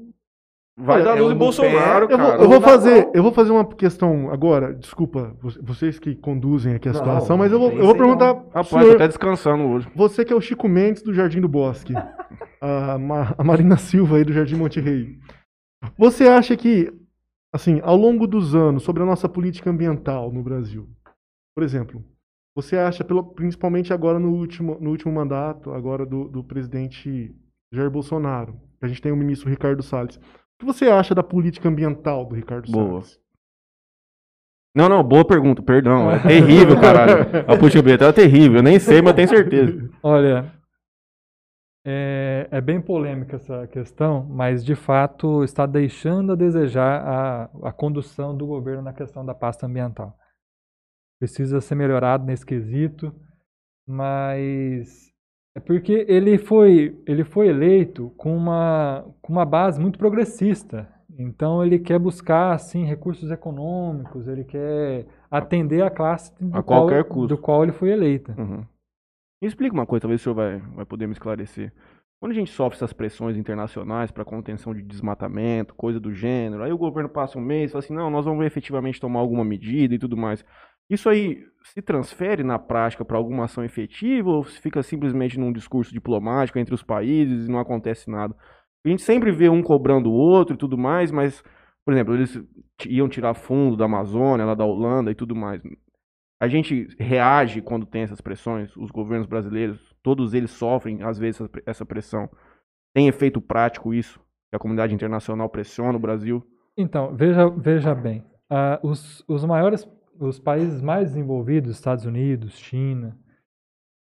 Vai 0.78 1.04
dar 1.04 1.18
em 1.18 1.28
no 1.28 1.36
Bolsonaro, 1.36 2.08
pé, 2.08 2.14
Eu 2.14 2.18
vou, 2.18 2.28
cara. 2.30 2.42
eu 2.42 2.48
vou 2.48 2.56
Ou 2.56 2.62
na 2.62 2.68
fazer, 2.68 3.10
eu 3.14 3.22
vou 3.22 3.32
fazer 3.34 3.52
uma 3.52 3.66
questão 3.66 4.32
agora. 4.32 4.74
Desculpa, 4.74 5.36
vo- 5.42 5.52
vocês 5.62 6.00
que 6.00 6.16
conduzem 6.16 6.74
aqui 6.76 6.88
a 6.88 6.94
Não, 6.94 7.00
situação, 7.00 7.38
mas 7.38 7.52
eu 7.52 7.60
vou, 7.60 7.70
não 7.70 7.78
eu 7.80 7.84
vou 7.86 7.94
não. 7.96 7.98
perguntar 8.02 8.28
Rapaz, 8.46 8.68
senhor, 8.70 8.86
tô 8.88 8.94
até 8.96 9.08
descansando 9.10 9.64
hoje. 9.66 9.90
você 9.94 10.24
que 10.24 10.32
é 10.32 10.36
o 10.38 10.40
Chico 10.40 10.70
Mendes 10.70 11.04
do 11.04 11.14
Jardim 11.14 11.42
do 11.42 11.50
Bosque, 11.50 11.94
a, 12.62 12.98
Ma- 12.98 13.36
a 13.38 13.44
Marina 13.44 13.76
Silva 13.76 14.16
aí 14.16 14.24
do 14.24 14.32
Jardim 14.32 14.56
Monte 14.56 14.80
Rei. 14.80 15.18
Você 15.98 16.28
acha 16.28 16.56
que, 16.58 16.92
assim, 17.54 17.80
ao 17.84 17.96
longo 17.96 18.28
dos 18.28 18.56
anos, 18.56 18.84
sobre 18.84 19.04
a 19.04 19.06
nossa 19.06 19.28
política 19.30 19.70
ambiental 19.70 20.32
no 20.32 20.44
Brasil, 20.44 20.90
por 21.56 21.64
exemplo, 21.64 22.04
você 22.56 22.78
acha, 22.78 23.04
pelo- 23.04 23.24
principalmente 23.24 23.94
agora 23.94 24.20
no 24.20 24.32
último, 24.32 24.78
no 24.82 24.90
último 24.90 25.14
mandato, 25.14 25.72
agora 25.72 26.06
do, 26.06 26.28
do 26.28 26.44
presidente 26.44 27.34
Jair 27.72 27.90
Bolsonaro, 27.90 28.54
que 28.80 28.86
a 28.86 28.88
gente 28.88 29.02
tem 29.02 29.12
o 29.12 29.16
ministro 29.18 29.50
Ricardo 29.50 29.82
Salles, 29.84 30.18
o 30.18 30.22
que 30.60 30.66
você 30.66 30.88
acha 30.90 31.16
da 31.16 31.24
política 31.24 31.70
ambiental 31.70 32.26
do 32.26 32.36
Ricardo 32.36 32.70
Boa. 32.72 33.02
Salles? 33.02 33.20
Não, 34.76 34.88
não, 34.88 35.04
boa 35.04 35.26
pergunta, 35.26 35.62
perdão. 35.64 36.12
É 36.12 36.20
terrível, 36.20 36.80
caralho. 36.80 37.24
A 37.48 37.58
política 37.58 37.80
ambiental 37.82 38.10
é 38.10 38.14
terrível. 38.14 38.58
Eu 38.58 38.64
nem 38.64 38.78
sei, 38.80 39.02
mas 39.02 39.14
tenho 39.16 39.28
certeza. 39.28 39.90
Olha, 40.04 40.54
é, 41.92 42.48
é 42.52 42.62
bem 42.62 42.80
polêmica 42.80 43.38
essa 43.38 43.66
questão, 43.68 44.24
mas 44.30 44.64
de 44.64 44.76
fato 44.76 45.44
está 45.44 45.66
deixando 45.66 46.34
a 46.34 46.36
desejar 46.36 47.02
a, 47.02 47.50
a 47.64 47.72
condução 47.72 48.38
do 48.38 48.46
governo 48.46 48.84
na 48.84 48.94
questão 48.94 49.26
da 49.26 49.34
pasta 49.34 49.66
ambiental. 49.66 50.16
Precisa 51.20 51.60
ser 51.60 51.74
melhorado 51.74 52.26
nesse 52.26 52.46
quesito, 52.46 53.12
mas 53.88 55.12
é 55.56 55.60
porque 55.60 56.06
ele 56.08 56.38
foi, 56.38 57.02
ele 57.08 57.24
foi 57.24 57.48
eleito 57.48 58.12
com 58.18 58.38
uma, 58.38 59.04
com 59.20 59.34
uma 59.34 59.46
base 59.46 59.82
muito 59.82 59.98
progressista. 59.98 60.88
Então 61.18 61.66
ele 61.66 61.80
quer 61.80 61.98
buscar 61.98 62.54
assim 62.54 62.86
recursos 62.86 63.32
econômicos, 63.32 64.28
ele 64.28 64.44
quer 64.44 65.08
atender 65.30 65.82
a 65.82 65.90
classe 65.90 66.32
do, 66.40 66.56
A 66.56 66.62
qual, 66.62 66.82
qualquer 66.82 67.04
custo. 67.04 67.36
do 67.36 67.38
qual 67.38 67.64
ele 67.64 67.74
foi 67.74 67.90
eleita. 67.90 68.34
Uhum. 68.38 68.64
Me 69.42 69.48
explica 69.48 69.74
uma 69.74 69.86
coisa, 69.86 70.02
talvez 70.02 70.22
o 70.22 70.24
senhor 70.24 70.36
vai, 70.36 70.60
vai 70.60 70.86
poder 70.86 71.08
me 71.08 71.14
esclarecer. 71.14 71.74
Quando 72.20 72.34
a 72.34 72.36
gente 72.36 72.52
sofre 72.52 72.76
essas 72.76 72.92
pressões 72.92 73.38
internacionais 73.38 74.12
para 74.12 74.26
contenção 74.26 74.74
de 74.74 74.82
desmatamento, 74.82 75.74
coisa 75.74 76.00
do 76.00 76.14
gênero, 76.14 76.64
aí 76.64 76.72
o 76.72 76.78
governo 76.78 77.08
passa 77.08 77.40
um 77.40 77.42
mês 77.42 77.70
e 77.70 77.72
fala 77.72 77.84
assim, 77.84 77.94
não, 77.94 78.10
nós 78.10 78.26
vamos 78.26 78.46
efetivamente 78.46 79.00
tomar 79.00 79.22
alguma 79.22 79.46
medida 79.46 79.96
e 79.96 80.00
tudo 80.00 80.18
mais. 80.18 80.44
Isso 80.90 81.08
aí 81.08 81.46
se 81.64 81.82
transfere 81.82 82.44
na 82.44 82.60
prática 82.60 83.06
para 83.06 83.18
alguma 83.18 83.46
ação 83.46 83.64
efetiva 83.64 84.30
ou 84.30 84.44
fica 84.44 84.84
simplesmente 84.84 85.40
num 85.40 85.54
discurso 85.54 85.94
diplomático 85.94 86.60
entre 86.60 86.74
os 86.74 86.84
países 86.84 87.46
e 87.46 87.52
não 87.52 87.60
acontece 87.60 88.10
nada? 88.10 88.36
A 88.86 88.90
gente 88.90 89.04
sempre 89.04 89.32
vê 89.32 89.48
um 89.50 89.62
cobrando 89.62 90.10
o 90.10 90.14
outro 90.14 90.56
e 90.56 90.58
tudo 90.58 90.78
mais, 90.78 91.12
mas, 91.12 91.42
por 91.86 91.94
exemplo, 91.94 92.16
eles 92.16 92.42
iam 92.88 93.08
tirar 93.08 93.34
fundo 93.34 93.78
da 93.78 93.86
Amazônia, 93.86 94.46
lá 94.46 94.56
da 94.56 94.66
Holanda 94.66 95.12
e 95.12 95.16
tudo 95.16 95.36
mais. 95.36 95.62
A 96.42 96.48
gente 96.48 96.88
reage 96.98 97.62
quando 97.62 97.86
tem 97.86 98.04
essas 98.04 98.22
pressões, 98.22 98.76
os 98.78 98.92
governos 98.92 99.28
brasileiros, 99.28 99.94
todos 100.02 100.34
eles 100.34 100.52
sofrem, 100.52 101.04
às 101.04 101.20
vezes, 101.20 101.42
essa 101.42 101.50
pre- 101.50 101.64
essa 101.66 101.86
pressão. 101.86 102.30
Tem 102.94 103.08
efeito 103.08 103.42
prático 103.42 103.94
isso? 103.94 104.20
Que 104.50 104.56
a 104.56 104.60
comunidade 104.60 104.94
internacional 104.94 105.50
pressiona 105.50 105.98
o 105.98 106.02
Brasil? 106.02 106.46
Então, 106.78 107.14
veja, 107.16 107.50
veja 107.50 107.94
bem, 107.94 108.24
ah, 108.50 108.80
os, 108.82 109.24
os 109.28 109.44
maiores, 109.44 109.88
os 110.18 110.40
países 110.40 110.82
mais 110.82 111.10
desenvolvidos, 111.10 111.72
Estados 111.72 112.06
Unidos, 112.06 112.58
China, 112.58 113.18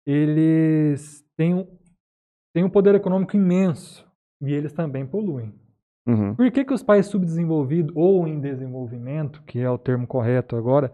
eles 0.07 1.23
têm 1.35 1.53
um, 1.53 1.67
têm 2.53 2.63
um 2.63 2.69
poder 2.69 2.95
econômico 2.95 3.35
imenso 3.35 4.09
e 4.41 4.53
eles 4.53 4.71
também 4.71 5.05
poluem. 5.05 5.53
Uhum. 6.07 6.33
Por 6.33 6.49
que, 6.51 6.63
que 6.63 6.73
os 6.73 6.81
países 6.81 7.11
subdesenvolvidos 7.11 7.91
ou 7.95 8.25
em 8.27 8.39
desenvolvimento, 8.39 9.43
que 9.43 9.59
é 9.59 9.69
o 9.69 9.77
termo 9.77 10.07
correto 10.07 10.55
agora, 10.55 10.91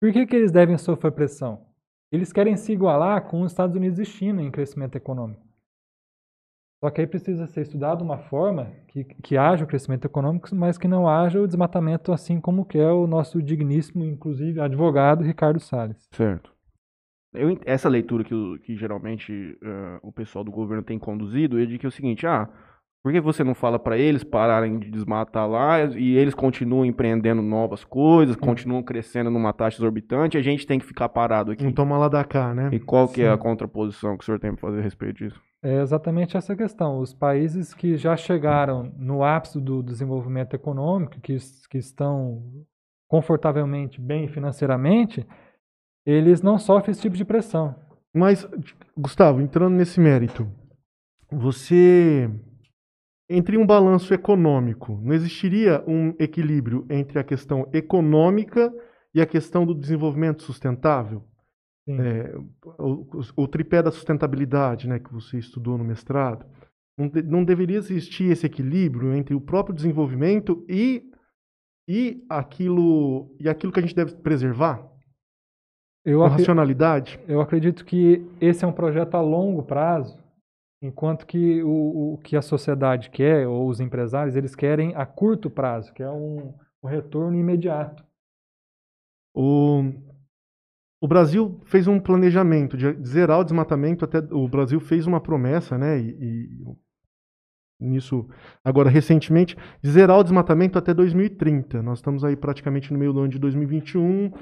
por 0.00 0.12
que, 0.12 0.26
que 0.26 0.36
eles 0.36 0.52
devem 0.52 0.76
sofrer 0.78 1.12
pressão? 1.12 1.66
Eles 2.12 2.32
querem 2.32 2.56
se 2.56 2.72
igualar 2.72 3.28
com 3.28 3.42
os 3.42 3.52
Estados 3.52 3.76
Unidos 3.76 3.98
e 3.98 4.04
China 4.04 4.42
em 4.42 4.50
crescimento 4.50 4.96
econômico. 4.96 5.44
Só 6.82 6.90
que 6.90 7.00
aí 7.00 7.06
precisa 7.06 7.46
ser 7.46 7.62
estudado 7.62 8.02
uma 8.02 8.18
forma 8.18 8.70
que, 8.88 9.02
que 9.04 9.36
haja 9.36 9.64
o 9.64 9.66
crescimento 9.66 10.04
econômico, 10.04 10.54
mas 10.54 10.76
que 10.76 10.86
não 10.86 11.08
haja 11.08 11.40
o 11.40 11.46
desmatamento, 11.46 12.12
assim 12.12 12.40
como 12.40 12.66
que 12.66 12.78
é 12.78 12.90
o 12.90 13.06
nosso 13.06 13.42
digníssimo, 13.42 14.04
inclusive, 14.04 14.60
advogado 14.60 15.24
Ricardo 15.24 15.58
Salles. 15.58 16.06
Certo. 16.12 16.54
Eu 17.32 17.58
essa 17.64 17.88
leitura 17.88 18.24
que, 18.24 18.58
que 18.60 18.76
geralmente 18.76 19.58
eh, 19.62 19.98
o 20.02 20.12
pessoal 20.12 20.44
do 20.44 20.50
governo 20.50 20.82
tem 20.82 20.98
conduzido 20.98 21.60
é 21.60 21.66
de 21.66 21.78
que 21.78 21.86
é 21.86 21.88
o 21.88 21.92
seguinte, 21.92 22.26
ah, 22.26 22.48
por 23.06 23.12
que 23.12 23.20
você 23.20 23.44
não 23.44 23.54
fala 23.54 23.78
para 23.78 23.96
eles 23.96 24.24
pararem 24.24 24.80
de 24.80 24.90
desmatar 24.90 25.48
lá 25.48 25.80
e 25.84 26.16
eles 26.16 26.34
continuam 26.34 26.84
empreendendo 26.84 27.40
novas 27.40 27.84
coisas, 27.84 28.34
continuam 28.34 28.82
crescendo 28.82 29.30
numa 29.30 29.52
taxa 29.52 29.78
exorbitante 29.78 30.36
e 30.36 30.40
a 30.40 30.42
gente 30.42 30.66
tem 30.66 30.76
que 30.76 30.84
ficar 30.84 31.08
parado 31.08 31.52
aqui? 31.52 31.62
Não 31.62 31.70
toma 31.70 31.96
lá 31.96 32.08
da 32.08 32.24
cá, 32.24 32.52
né? 32.52 32.68
E 32.72 32.80
qual 32.80 33.06
que 33.06 33.22
é 33.22 33.28
a 33.28 33.36
Sim. 33.36 33.38
contraposição 33.38 34.16
que 34.16 34.24
o 34.24 34.26
senhor 34.26 34.40
tem 34.40 34.50
para 34.50 34.60
fazer 34.60 34.80
a 34.80 34.82
respeito 34.82 35.18
disso? 35.18 35.40
É 35.62 35.80
exatamente 35.80 36.36
essa 36.36 36.56
questão. 36.56 36.98
Os 36.98 37.14
países 37.14 37.72
que 37.72 37.96
já 37.96 38.16
chegaram 38.16 38.92
no 38.98 39.22
ápice 39.22 39.60
do 39.60 39.84
desenvolvimento 39.84 40.56
econômico, 40.56 41.20
que, 41.20 41.36
que 41.70 41.78
estão 41.78 42.42
confortavelmente 43.06 44.00
bem 44.00 44.26
financeiramente, 44.26 45.24
eles 46.04 46.42
não 46.42 46.58
sofrem 46.58 46.90
esse 46.90 47.02
tipo 47.02 47.16
de 47.16 47.24
pressão. 47.24 47.72
Mas, 48.12 48.48
Gustavo, 48.98 49.40
entrando 49.40 49.76
nesse 49.76 50.00
mérito, 50.00 50.50
você. 51.30 52.28
Entre 53.28 53.56
um 53.58 53.66
balanço 53.66 54.14
econômico, 54.14 55.00
não 55.02 55.12
existiria 55.12 55.82
um 55.86 56.14
equilíbrio 56.18 56.86
entre 56.88 57.18
a 57.18 57.24
questão 57.24 57.68
econômica 57.72 58.72
e 59.12 59.20
a 59.20 59.26
questão 59.26 59.66
do 59.66 59.74
desenvolvimento 59.74 60.42
sustentável? 60.42 61.24
É, 61.88 62.34
o, 62.78 63.06
o 63.36 63.48
tripé 63.48 63.80
da 63.82 63.92
sustentabilidade, 63.92 64.88
né, 64.88 64.98
que 64.98 65.12
você 65.12 65.38
estudou 65.38 65.78
no 65.78 65.84
mestrado, 65.84 66.44
não, 66.98 67.08
de- 67.08 67.22
não 67.22 67.44
deveria 67.44 67.76
existir 67.78 68.30
esse 68.30 68.46
equilíbrio 68.46 69.14
entre 69.14 69.34
o 69.34 69.40
próprio 69.40 69.74
desenvolvimento 69.74 70.64
e, 70.68 71.04
e, 71.88 72.24
aquilo, 72.28 73.34
e 73.40 73.48
aquilo 73.48 73.72
que 73.72 73.78
a 73.78 73.82
gente 73.82 73.94
deve 73.94 74.16
preservar? 74.16 74.84
Eu, 76.04 76.24
acre- 76.24 76.38
racionalidade? 76.38 77.20
eu 77.28 77.40
acredito 77.40 77.84
que 77.84 78.24
esse 78.40 78.64
é 78.64 78.68
um 78.68 78.72
projeto 78.72 79.14
a 79.16 79.20
longo 79.20 79.62
prazo, 79.62 80.16
enquanto 80.80 81.26
que 81.26 81.62
o, 81.62 82.14
o 82.14 82.18
que 82.18 82.36
a 82.36 82.42
sociedade 82.42 83.10
quer, 83.10 83.46
ou 83.46 83.68
os 83.68 83.80
empresários, 83.80 84.36
eles 84.36 84.54
querem 84.54 84.94
a 84.94 85.06
curto 85.06 85.50
prazo, 85.50 85.92
que 85.92 86.02
é 86.02 86.10
um, 86.10 86.54
um 86.82 86.88
retorno 86.88 87.38
imediato. 87.38 88.04
O, 89.34 89.82
o 91.00 91.08
Brasil 91.08 91.60
fez 91.66 91.86
um 91.86 92.00
planejamento 92.00 92.76
de 92.76 92.94
zerar 93.06 93.40
o 93.40 93.44
desmatamento 93.44 94.04
até. 94.04 94.18
O 94.32 94.48
Brasil 94.48 94.80
fez 94.80 95.06
uma 95.06 95.20
promessa, 95.20 95.76
né? 95.76 95.98
E, 95.98 96.10
e 96.10 96.48
nisso, 97.78 98.26
agora 98.64 98.88
recentemente, 98.88 99.56
de 99.82 99.90
zerar 99.90 100.18
o 100.18 100.22
desmatamento 100.22 100.78
até 100.78 100.94
2030. 100.94 101.82
Nós 101.82 101.98
estamos 101.98 102.24
aí 102.24 102.34
praticamente 102.34 102.92
no 102.92 102.98
meio 102.98 103.12
do 103.12 103.20
ano 103.20 103.28
de 103.28 103.38
2021, 103.38 104.32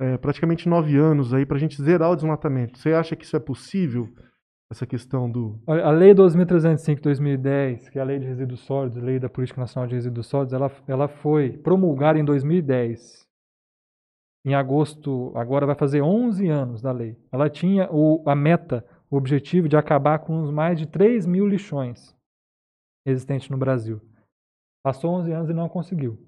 é, 0.00 0.16
praticamente 0.16 0.68
nove 0.68 0.96
anos 0.96 1.34
aí 1.34 1.44
para 1.44 1.56
a 1.56 1.60
gente 1.60 1.82
zerar 1.82 2.10
o 2.10 2.16
desmatamento. 2.16 2.78
Você 2.78 2.92
acha 2.92 3.14
que 3.14 3.24
isso 3.24 3.36
é 3.36 3.40
possível? 3.40 4.08
Essa 4.70 4.86
questão 4.86 5.30
do. 5.30 5.58
Olha, 5.66 5.84
A 5.86 5.90
Lei 5.90 6.12
2305 6.12 6.96
de 6.96 7.02
2010, 7.04 7.88
que 7.88 7.98
é 7.98 8.02
a 8.02 8.04
Lei 8.04 8.18
de 8.18 8.26
Resíduos 8.26 8.60
Sólidos, 8.60 9.02
Lei 9.02 9.18
da 9.18 9.28
Política 9.28 9.60
Nacional 9.60 9.88
de 9.88 9.94
Resíduos 9.94 10.26
Sólidos, 10.26 10.52
ela, 10.52 10.70
ela 10.86 11.08
foi 11.08 11.56
promulgada 11.56 12.18
em 12.18 12.24
2010. 12.24 13.26
Em 14.46 14.54
agosto, 14.54 15.32
agora 15.34 15.66
vai 15.66 15.74
fazer 15.74 16.02
11 16.02 16.48
anos 16.48 16.80
da 16.82 16.92
lei. 16.92 17.16
Ela 17.32 17.50
tinha 17.50 17.88
o, 17.90 18.22
a 18.26 18.34
meta, 18.34 18.84
o 19.10 19.16
objetivo 19.16 19.68
de 19.68 19.76
acabar 19.76 20.18
com 20.20 20.40
os 20.42 20.50
mais 20.50 20.78
de 20.78 20.86
3 20.86 21.26
mil 21.26 21.46
lixões 21.46 22.14
existentes 23.06 23.48
no 23.48 23.56
Brasil. 23.58 24.00
Passou 24.84 25.10
11 25.14 25.32
anos 25.32 25.50
e 25.50 25.54
não 25.54 25.68
conseguiu. 25.68 26.18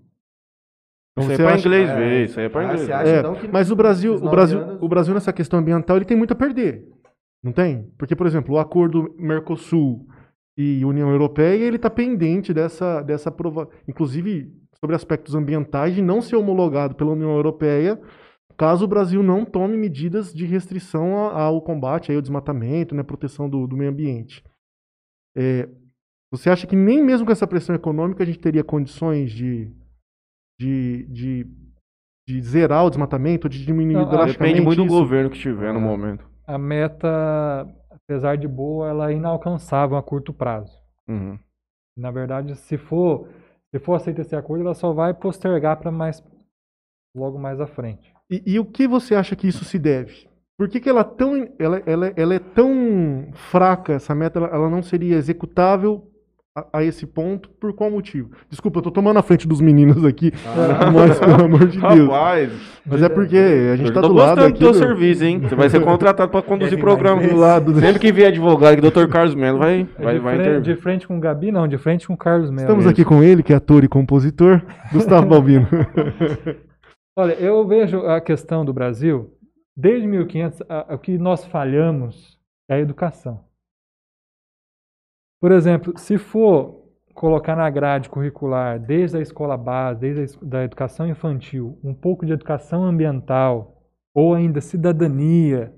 Então 1.17 1.31
isso 1.31 1.33
aí 1.33 1.35
é 1.35 1.45
pra 1.45 1.55
acha- 1.55 1.61
inglês 1.69 1.89
É, 1.91 1.95
ver, 1.97 2.25
isso 2.25 2.41
aí 2.41 2.47
é 2.47 2.51
ah, 2.55 2.65
inglês 2.65 2.91
acha, 2.91 3.09
É, 3.11 3.19
então, 3.21 3.37
mas 3.53 3.71
o 3.71 3.77
Brasil, 3.77 4.15
o 4.15 4.31
Brasil, 4.31 4.61
anos- 4.61 4.83
o 4.83 4.89
Brasil 4.89 5.15
nessa 5.15 5.33
questão 5.33 5.59
ambiental, 5.59 5.97
ele 5.97 6.05
tem 6.07 6.17
muito 6.17 6.33
a 6.33 6.37
perder. 6.37 6.89
Não 7.43 7.53
tem? 7.53 7.91
Porque, 7.99 8.15
por 8.15 8.27
exemplo, 8.27 8.55
o 8.55 8.59
acordo 8.59 9.15
Mercosul 9.19 10.07
e 10.59 10.85
União 10.85 11.09
Europeia, 11.11 11.65
ele 11.65 11.77
está 11.77 11.89
pendente 11.89 12.53
dessa 12.53 13.03
dessa 13.03 13.31
prova, 13.31 13.69
inclusive 13.89 14.53
sobre 14.79 14.97
aspectos 14.97 15.35
ambientais 15.35 15.95
de 15.95 16.03
não 16.03 16.21
ser 16.21 16.37
homologado 16.37 16.95
pela 16.95 17.13
União 17.13 17.31
Europeia, 17.35 18.01
caso 18.57 18.85
o 18.85 18.89
Brasil 18.89 19.23
não 19.23 19.45
tome 19.45 19.77
medidas 19.77 20.33
de 20.35 20.45
restrição 20.47 21.15
ao 21.17 21.61
combate 21.63 22.13
ao 22.13 22.21
desmatamento, 22.21 22.95
né, 22.95 23.03
proteção 23.03 23.49
do, 23.49 23.67
do 23.67 23.77
meio 23.77 23.91
ambiente. 23.91 24.43
É, 25.37 25.69
você 26.33 26.51
acha 26.51 26.67
que 26.67 26.77
nem 26.77 27.03
mesmo 27.03 27.25
com 27.27 27.33
essa 27.33 27.47
pressão 27.47 27.75
econômica 27.75 28.23
a 28.23 28.27
gente 28.27 28.39
teria 28.39 28.63
condições 28.65 29.31
de 29.33 29.71
de, 30.61 31.07
de, 31.09 31.47
de 32.29 32.43
zerar 32.43 32.85
o 32.85 32.91
desmatamento, 32.91 33.49
de 33.49 33.65
diminuir 33.65 33.95
Não, 33.95 34.03
ah, 34.03 34.11
drasticamente 34.11 34.55
Depende 34.61 34.67
muito 34.67 34.83
do 34.83 34.87
isso? 34.87 34.95
governo 34.95 35.31
que 35.31 35.37
estiver 35.37 35.73
no 35.73 35.79
Ah. 35.79 35.83
momento. 35.83 36.30
A 36.47 36.59
meta, 36.59 37.09
apesar 37.91 38.37
de 38.37 38.49
boa, 38.49 38.89
ela 38.89 39.11
é 39.11 39.15
inalcançável 39.15 39.97
a 39.97 40.03
curto 40.03 40.33
prazo. 40.33 40.77
Uhum. 41.09 41.39
Na 41.97 42.11
verdade, 42.11 42.55
se 42.57 42.77
for, 42.77 43.29
Se 43.73 43.79
for 43.79 43.95
aceito 43.95 44.21
esse 44.21 44.35
acordo, 44.35 44.65
ela 44.65 44.75
só 44.75 44.93
vai 44.93 45.15
postergar 45.15 45.77
para 45.79 45.93
mais 45.93 46.23
logo 47.17 47.39
mais 47.39 47.61
à 47.61 47.67
frente. 47.67 48.13
E, 48.29 48.43
e 48.55 48.59
o 48.59 48.65
que 48.65 48.89
você 48.89 49.15
acha 49.15 49.37
que 49.37 49.47
isso 49.47 49.65
se 49.65 49.79
deve? 49.79 50.29
Por 50.59 50.69
que, 50.69 50.81
que 50.81 50.89
ela, 50.89 51.01
é 51.01 51.05
tão, 51.05 51.49
ela, 51.59 51.83
ela, 51.87 52.13
ela 52.17 52.35
é 52.35 52.39
tão 52.39 53.31
fraca, 53.33 53.95
essa 53.95 54.15
meta, 54.15 54.39
ela, 54.39 54.49
ela 54.49 54.69
não 54.69 54.83
seria 54.83 55.17
executável 55.17 56.10
a, 56.57 56.79
a 56.79 56.85
esse 56.85 57.07
ponto? 57.07 57.49
Por 57.49 57.73
qual 57.73 57.91
motivo? 57.91 58.31
Desculpa, 58.49 58.79
eu 58.79 58.83
tô 58.83 58.91
tomando 58.91 59.19
a 59.19 59.23
frente 59.23 59.47
dos 59.47 59.61
meninos 59.61 60.05
aqui, 60.05 60.33
mas 60.95 61.19
pelo 61.19 61.45
amor 61.45 61.67
de 61.69 61.79
Deus. 61.81 62.09
Rapaz, 62.09 62.53
Mas 62.85 63.03
é 63.03 63.09
porque 63.09 63.37
a 63.37 63.77
gente 63.77 63.89
eu 63.89 63.95
tá 63.95 64.01
do 64.01 64.13
lado 64.13 64.41
aqui. 64.45 64.53
do 64.59 64.59
teu 64.59 64.75
serviço, 64.75 65.25
hein? 65.25 65.41
Você 65.41 65.55
vai 65.55 65.69
ser 65.71 65.81
contratado 65.83 66.31
pra 66.31 66.43
conduzir 66.43 66.77
Quer 66.77 66.81
programa 66.83 67.23
do 67.23 67.37
lado. 67.37 67.75
Sempre 67.79 68.01
que 68.01 68.13
vier 68.13 68.29
advogado 68.29 68.73
aqui, 68.73 68.91
Dr. 68.91 69.07
Carlos 69.09 69.35
Melo 69.35 69.59
vai, 69.59 69.87
vai, 69.99 70.15
de, 70.15 70.21
vai 70.21 70.35
frente, 70.37 70.49
intervir. 70.49 70.75
de 70.75 70.81
frente 70.83 71.07
com 71.09 71.17
o 71.17 71.21
Gabi, 71.21 71.53
não, 71.53 71.69
de 71.69 71.79
frente 71.79 72.07
com 72.07 72.15
o 72.15 72.17
Carlos 72.19 72.51
Melo. 72.51 72.63
Estamos 72.63 72.87
aqui 72.87 73.05
com 73.05 73.23
ele, 73.23 73.43
que 73.43 73.53
é 73.53 73.57
ator 73.57 73.85
e 73.85 73.89
compositor, 73.89 74.61
Gustavo 74.93 75.27
Balbino. 75.29 75.69
Olha, 77.17 77.33
eu 77.35 77.67
vejo 77.67 77.99
a 78.07 78.21
questão 78.21 78.65
do 78.65 78.73
Brasil, 78.73 79.31
desde 79.77 80.07
1500, 80.07 80.63
a- 80.69 80.95
o 80.95 80.99
que 80.99 81.19
nós 81.19 81.45
falhamos 81.45 82.39
é 82.69 82.75
a 82.75 82.81
educação. 82.81 83.41
Por 85.41 85.53
exemplo, 85.53 85.97
se 85.99 86.19
for 86.19 86.81
colocar 87.15 87.57
na 87.57 87.69
grade 87.71 88.11
curricular, 88.11 88.79
desde 88.79 89.17
a 89.17 89.21
escola 89.21 89.57
base, 89.57 90.01
desde 90.01 90.39
a 90.39 90.45
da 90.45 90.65
educação 90.65 91.09
infantil, 91.09 91.79
um 91.83 91.95
pouco 91.95 92.27
de 92.27 92.33
educação 92.33 92.85
ambiental, 92.85 93.83
ou 94.15 94.35
ainda 94.35 94.61
cidadania, 94.61 95.75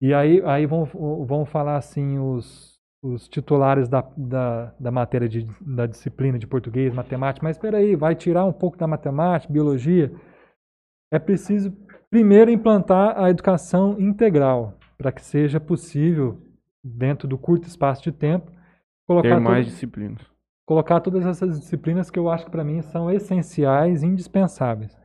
e 0.00 0.14
aí, 0.14 0.42
aí 0.44 0.64
vão, 0.64 0.84
vão 0.84 1.44
falar 1.44 1.76
assim 1.76 2.18
os, 2.18 2.80
os 3.02 3.28
titulares 3.28 3.88
da, 3.88 4.00
da, 4.16 4.74
da 4.80 4.90
matéria 4.90 5.28
de, 5.28 5.46
da 5.60 5.86
disciplina 5.86 6.38
de 6.38 6.46
português, 6.46 6.92
matemática, 6.92 7.44
mas 7.44 7.56
espera 7.56 7.78
aí, 7.78 7.94
vai 7.94 8.14
tirar 8.14 8.44
um 8.46 8.52
pouco 8.52 8.78
da 8.78 8.86
matemática, 8.86 9.52
biologia. 9.52 10.10
É 11.12 11.18
preciso 11.18 11.70
primeiro 12.10 12.50
implantar 12.50 13.22
a 13.22 13.28
educação 13.28 14.00
integral, 14.00 14.78
para 14.96 15.12
que 15.12 15.22
seja 15.22 15.60
possível, 15.60 16.40
dentro 16.84 17.26
do 17.28 17.36
curto 17.38 17.66
espaço 17.68 18.02
de 18.02 18.12
tempo, 18.12 18.50
colocar, 19.06 19.28
Ter 19.36 19.40
mais 19.40 19.66
to- 19.66 19.70
disciplinas. 19.72 20.22
colocar 20.66 21.00
todas 21.00 21.26
essas 21.26 21.58
disciplinas 21.60 22.10
que 22.10 22.18
eu 22.18 22.30
acho 22.30 22.44
que 22.44 22.50
para 22.50 22.64
mim 22.64 22.80
são 22.82 23.10
essenciais, 23.10 24.02
indispensáveis. 24.02 24.96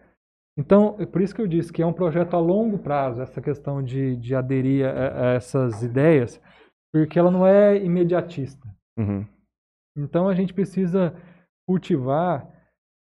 Então, 0.58 0.96
é 1.00 1.06
por 1.06 1.22
isso 1.22 1.36
que 1.36 1.42
eu 1.42 1.48
disse 1.48 1.74
que 1.74 1.82
é 1.82 1.86
um 1.86 1.92
projeto 1.92 2.34
a 2.36 2.40
longo 2.40 2.78
prazo, 2.80 3.22
essa 3.22 3.42
questão 3.42 3.84
de, 3.84 4.16
de 4.16 4.34
aderir 4.34 4.86
a, 4.88 5.32
a 5.32 5.34
essas 5.34 5.84
ideias, 5.84 6.40
porque 6.94 7.20
ela 7.20 7.30
não 7.30 7.46
é 7.46 7.76
imediatista. 7.84 8.66
Uhum. 8.98 9.26
Então, 9.98 10.30
a 10.30 10.34
gente 10.36 10.54
precisa 10.54 11.14
cultivar 11.68 12.48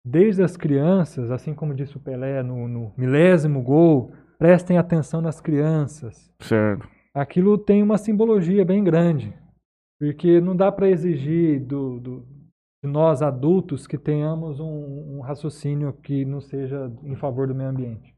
desde 0.06 0.44
as 0.44 0.56
crianças, 0.58 1.32
assim 1.32 1.54
como 1.56 1.74
disse 1.74 1.98
o 1.98 2.00
Pelé 2.00 2.44
no, 2.44 2.68
no 2.68 2.94
milésimo 2.98 3.62
gol, 3.64 4.14
prestem 4.38 4.78
atenção 4.78 5.22
nas 5.22 5.40
crianças. 5.42 6.32
Certo. 6.42 6.88
Aquilo 7.14 7.58
tem 7.58 7.84
uma 7.84 7.98
simbologia 7.98 8.64
bem 8.64 8.84
grande, 8.84 9.34
porque 10.00 10.40
não 10.40 10.56
dá 10.56 10.72
para 10.72 10.90
exigir 10.90 11.60
do, 11.66 12.00
do- 12.00 12.26
de 12.84 12.90
nós 12.90 13.22
adultos 13.22 13.86
que 13.86 13.98
tenhamos 13.98 14.60
um, 14.60 15.18
um 15.18 15.22
raciocínio 15.22 15.94
que 15.94 16.26
não 16.26 16.40
seja 16.42 16.92
em 17.04 17.16
favor 17.16 17.48
do 17.48 17.54
meio 17.56 17.70
ambiente. 17.70 18.16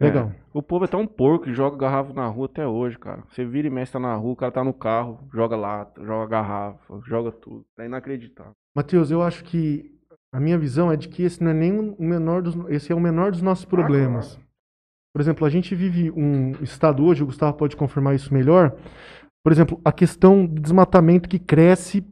Legal. 0.00 0.28
É. 0.30 0.42
O 0.54 0.62
povo 0.62 0.84
é 0.84 0.88
tão 0.88 1.06
porco 1.06 1.44
que 1.44 1.52
joga 1.54 1.76
garrafa 1.76 2.12
na 2.12 2.26
rua 2.26 2.46
até 2.46 2.66
hoje, 2.66 2.98
cara. 2.98 3.22
Você 3.28 3.44
vira 3.44 3.68
e 3.68 3.70
mexe 3.70 3.92
tá 3.92 3.98
na 4.00 4.14
rua, 4.16 4.32
o 4.32 4.36
cara 4.36 4.50
tá 4.50 4.64
no 4.64 4.72
carro, 4.72 5.28
joga 5.32 5.54
lata, 5.56 6.02
joga 6.04 6.26
garrafa, 6.26 7.00
joga 7.06 7.30
tudo. 7.30 7.64
É 7.78 7.86
inacreditável. 7.86 8.52
Matheus, 8.74 9.10
eu 9.10 9.22
acho 9.22 9.44
que 9.44 9.92
a 10.32 10.40
minha 10.40 10.58
visão 10.58 10.90
é 10.90 10.96
de 10.96 11.08
que 11.08 11.22
esse 11.22 11.42
não 11.42 11.50
é 11.50 11.54
nem 11.54 11.78
o 11.78 12.02
menor 12.02 12.40
dos, 12.42 12.56
esse 12.70 12.90
é 12.90 12.94
o 12.94 13.00
menor 13.00 13.30
dos 13.30 13.42
nossos 13.42 13.64
problemas. 13.66 14.40
Por 15.14 15.20
exemplo, 15.20 15.46
a 15.46 15.50
gente 15.50 15.74
vive 15.74 16.10
um 16.10 16.52
estado 16.62 17.04
hoje, 17.04 17.22
o 17.22 17.26
Gustavo 17.26 17.56
pode 17.56 17.76
confirmar 17.76 18.14
isso 18.14 18.32
melhor. 18.32 18.74
Por 19.44 19.52
exemplo, 19.52 19.80
a 19.84 19.92
questão 19.92 20.46
do 20.46 20.60
desmatamento 20.60 21.28
que 21.28 21.38
cresce, 21.38 22.06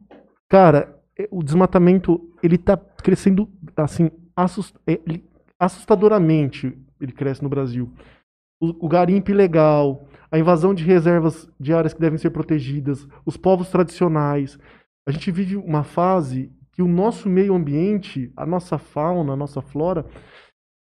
cara, 0.47 0.95
é- 1.17 1.27
o 1.31 1.41
desmatamento 1.41 2.21
ele 2.43 2.57
tá 2.57 2.77
crescendo 2.77 3.49
assim 3.75 4.11
assus- 4.35 4.73
é, 4.85 4.99
ele- 5.05 5.25
assustadoramente, 5.59 6.77
ele 6.99 7.11
cresce 7.11 7.41
no 7.41 7.49
Brasil. 7.49 7.91
O, 8.61 8.85
o 8.85 8.87
garimpo 8.87 9.31
ilegal, 9.31 10.05
a 10.31 10.37
invasão 10.37 10.73
de 10.73 10.83
reservas 10.83 11.49
de 11.59 11.73
áreas 11.73 11.93
que 11.93 11.99
devem 11.99 12.19
ser 12.19 12.29
protegidas, 12.29 13.07
os 13.25 13.35
povos 13.35 13.69
tradicionais. 13.69 14.59
A 15.07 15.11
gente 15.11 15.31
vive 15.31 15.55
uma 15.57 15.83
fase 15.83 16.51
que 16.71 16.81
o 16.83 16.87
nosso 16.87 17.27
meio 17.27 17.55
ambiente, 17.55 18.31
a 18.37 18.45
nossa 18.45 18.77
fauna, 18.77 19.33
a 19.33 19.35
nossa 19.35 19.61
flora, 19.61 20.05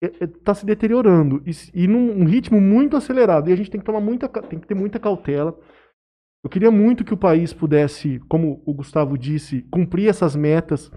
está 0.02 0.54
se 0.54 0.66
deteriorando 0.66 1.42
e, 1.46 1.52
e 1.74 1.88
num 1.88 2.22
um 2.22 2.26
ritmo 2.26 2.60
muito 2.60 2.96
acelerado. 2.96 3.50
E 3.50 3.54
a 3.54 3.56
gente 3.56 3.72
tem 3.72 3.80
que 3.80 3.86
tomar 3.86 4.02
muita, 4.02 4.28
tem 4.28 4.60
que 4.60 4.68
ter 4.68 4.76
muita 4.76 5.00
cautela. 5.00 5.58
Eu 6.44 6.50
queria 6.50 6.70
muito 6.70 7.04
que 7.04 7.14
o 7.14 7.18
país 7.18 7.54
pudesse, 7.54 8.20
como 8.30 8.62
o 8.66 8.74
Gustavo 8.74 9.18
disse, 9.18 9.64
cumprir 9.64 10.08
essas 10.10 10.36
metas, 10.36 10.92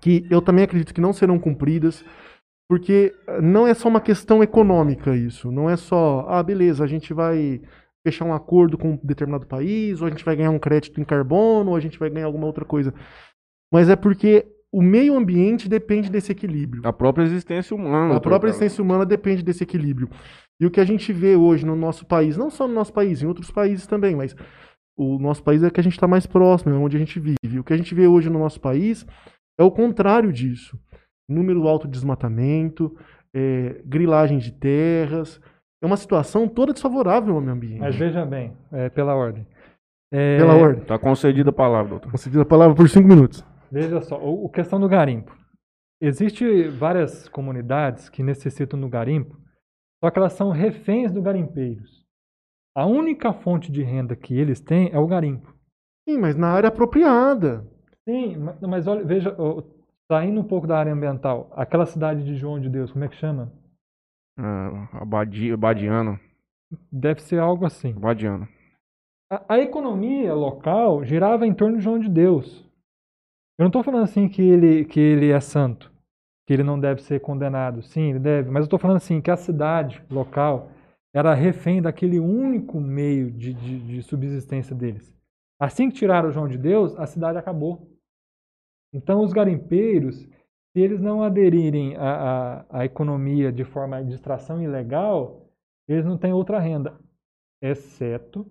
que 0.00 0.26
eu 0.28 0.42
também 0.42 0.64
acredito 0.64 0.92
que 0.92 1.00
não 1.00 1.12
serão 1.12 1.38
cumpridas, 1.38 2.04
porque 2.68 3.14
eh, 3.28 3.40
não 3.40 3.66
é 3.66 3.74
só 3.74 3.88
uma 3.88 4.00
questão 4.00 4.42
econômica 4.42 5.14
isso. 5.14 5.52
Não 5.52 5.70
é 5.70 5.76
só, 5.76 6.26
ah, 6.28 6.42
beleza, 6.42 6.82
a 6.82 6.86
gente 6.86 7.14
vai 7.14 7.62
fechar 8.04 8.24
um 8.24 8.34
acordo 8.34 8.76
com 8.76 8.92
um 8.92 9.00
determinado 9.02 9.46
país, 9.46 10.00
ou 10.00 10.08
a 10.08 10.10
gente 10.10 10.24
vai 10.24 10.34
ganhar 10.34 10.50
um 10.50 10.58
crédito 10.58 11.00
em 11.00 11.04
carbono, 11.04 11.70
ou 11.70 11.76
a 11.76 11.80
gente 11.80 11.98
vai 11.98 12.10
ganhar 12.10 12.26
alguma 12.26 12.46
outra 12.46 12.64
coisa. 12.64 12.92
Mas 13.72 13.88
é 13.88 13.96
porque 13.96 14.46
o 14.74 14.82
meio 14.82 15.16
ambiente 15.16 15.68
depende 15.68 16.10
desse 16.10 16.32
equilíbrio. 16.32 16.82
A 16.84 16.92
própria 16.92 17.22
existência 17.22 17.76
humana. 17.76 18.06
A 18.06 18.08
doutor 18.08 18.28
própria 18.28 18.50
essência 18.50 18.82
humana 18.82 19.06
depende 19.06 19.40
desse 19.40 19.62
equilíbrio. 19.62 20.10
E 20.60 20.66
o 20.66 20.70
que 20.70 20.80
a 20.80 20.84
gente 20.84 21.12
vê 21.12 21.36
hoje 21.36 21.64
no 21.64 21.76
nosso 21.76 22.04
país, 22.04 22.36
não 22.36 22.50
só 22.50 22.66
no 22.66 22.74
nosso 22.74 22.92
país, 22.92 23.22
em 23.22 23.26
outros 23.26 23.52
países 23.52 23.86
também, 23.86 24.16
mas 24.16 24.34
o 24.98 25.16
nosso 25.20 25.44
país 25.44 25.62
é 25.62 25.70
que 25.70 25.78
a 25.78 25.82
gente 25.82 25.92
está 25.92 26.08
mais 26.08 26.26
próximo, 26.26 26.74
é 26.74 26.76
onde 26.76 26.96
a 26.96 26.98
gente 26.98 27.20
vive. 27.20 27.60
O 27.60 27.62
que 27.62 27.72
a 27.72 27.76
gente 27.76 27.94
vê 27.94 28.08
hoje 28.08 28.28
no 28.28 28.40
nosso 28.40 28.60
país 28.60 29.06
é 29.56 29.62
o 29.62 29.70
contrário 29.70 30.32
disso. 30.32 30.76
Número 31.28 31.68
alto 31.68 31.86
de 31.86 31.92
desmatamento, 31.92 32.96
é, 33.32 33.80
grilagem 33.84 34.38
de 34.38 34.50
terras. 34.50 35.40
É 35.80 35.86
uma 35.86 35.96
situação 35.96 36.48
toda 36.48 36.72
desfavorável 36.72 37.36
ao 37.36 37.40
meio 37.40 37.52
ambiente. 37.52 37.78
Mas 37.78 37.94
veja 37.94 38.26
bem, 38.26 38.52
é, 38.72 38.88
pela 38.88 39.14
ordem. 39.14 39.46
É, 40.12 40.38
Pela 40.38 40.54
ordem. 40.54 40.84
Tá 40.84 40.98
concedida 40.98 41.50
a 41.50 41.52
palavra, 41.52 41.90
doutor. 41.90 42.10
Concedida 42.10 42.42
a 42.42 42.46
palavra 42.46 42.74
por 42.74 42.88
cinco 42.88 43.06
minutos. 43.06 43.44
Veja 43.74 44.00
só, 44.02 44.16
o, 44.24 44.48
questão 44.48 44.78
do 44.78 44.88
garimpo. 44.88 45.36
Existem 46.00 46.68
várias 46.70 47.28
comunidades 47.28 48.08
que 48.08 48.22
necessitam 48.22 48.80
do 48.80 48.88
garimpo, 48.88 49.36
só 50.00 50.12
que 50.12 50.18
elas 50.18 50.34
são 50.34 50.50
reféns 50.50 51.10
do 51.10 51.20
garimpeiros. 51.20 52.04
A 52.72 52.86
única 52.86 53.32
fonte 53.32 53.72
de 53.72 53.82
renda 53.82 54.14
que 54.14 54.32
eles 54.38 54.60
têm 54.60 54.92
é 54.92 54.98
o 54.98 55.08
garimpo. 55.08 55.52
Sim, 56.08 56.18
mas 56.18 56.36
na 56.36 56.52
área 56.52 56.68
apropriada. 56.68 57.68
Sim, 58.08 58.36
ma- 58.36 58.56
mas 58.62 58.86
olha, 58.86 59.04
veja, 59.04 59.36
saindo 60.06 60.40
um 60.40 60.44
pouco 60.46 60.68
da 60.68 60.78
área 60.78 60.92
ambiental, 60.92 61.50
aquela 61.56 61.84
cidade 61.84 62.24
de 62.24 62.36
João 62.36 62.60
de 62.60 62.68
Deus, 62.70 62.92
como 62.92 63.04
é 63.04 63.08
que 63.08 63.16
chama? 63.16 63.52
É, 64.38 64.42
Abadi, 65.02 65.50
Abadiano. 65.52 66.20
Deve 66.92 67.20
ser 67.22 67.40
algo 67.40 67.66
assim. 67.66 67.92
Abadiano. 67.96 68.46
A, 69.32 69.54
a 69.54 69.58
economia 69.58 70.32
local 70.32 71.04
girava 71.04 71.44
em 71.44 71.52
torno 71.52 71.78
de 71.78 71.82
João 71.82 71.98
de 71.98 72.08
Deus. 72.08 72.63
Eu 73.56 73.64
não 73.64 73.68
estou 73.68 73.84
falando 73.84 74.02
assim 74.02 74.28
que 74.28 74.42
ele, 74.42 74.84
que 74.84 74.98
ele 74.98 75.30
é 75.30 75.40
santo, 75.40 75.92
que 76.46 76.52
ele 76.52 76.64
não 76.64 76.78
deve 76.78 77.02
ser 77.02 77.20
condenado. 77.20 77.82
Sim, 77.82 78.10
ele 78.10 78.18
deve. 78.18 78.50
Mas 78.50 78.62
eu 78.62 78.64
estou 78.64 78.78
falando 78.78 78.96
assim 78.96 79.20
que 79.20 79.30
a 79.30 79.36
cidade 79.36 80.04
local 80.10 80.70
era 81.14 81.32
refém 81.34 81.80
daquele 81.80 82.18
único 82.18 82.80
meio 82.80 83.30
de, 83.30 83.54
de, 83.54 83.78
de 83.78 84.02
subsistência 84.02 84.74
deles. 84.74 85.14
Assim 85.60 85.88
que 85.88 85.96
tiraram 85.96 86.32
João 86.32 86.48
de 86.48 86.58
Deus, 86.58 86.98
a 86.98 87.06
cidade 87.06 87.38
acabou. 87.38 87.88
Então, 88.92 89.22
os 89.22 89.32
garimpeiros, 89.32 90.16
se 90.16 90.80
eles 90.80 91.00
não 91.00 91.22
aderirem 91.22 91.96
à, 91.96 92.64
à, 92.70 92.80
à 92.80 92.84
economia 92.84 93.52
de 93.52 93.64
forma 93.64 94.02
de 94.04 94.14
extração 94.14 94.60
ilegal, 94.60 95.48
eles 95.86 96.04
não 96.04 96.18
têm 96.18 96.32
outra 96.32 96.58
renda, 96.58 96.98
exceto 97.62 98.50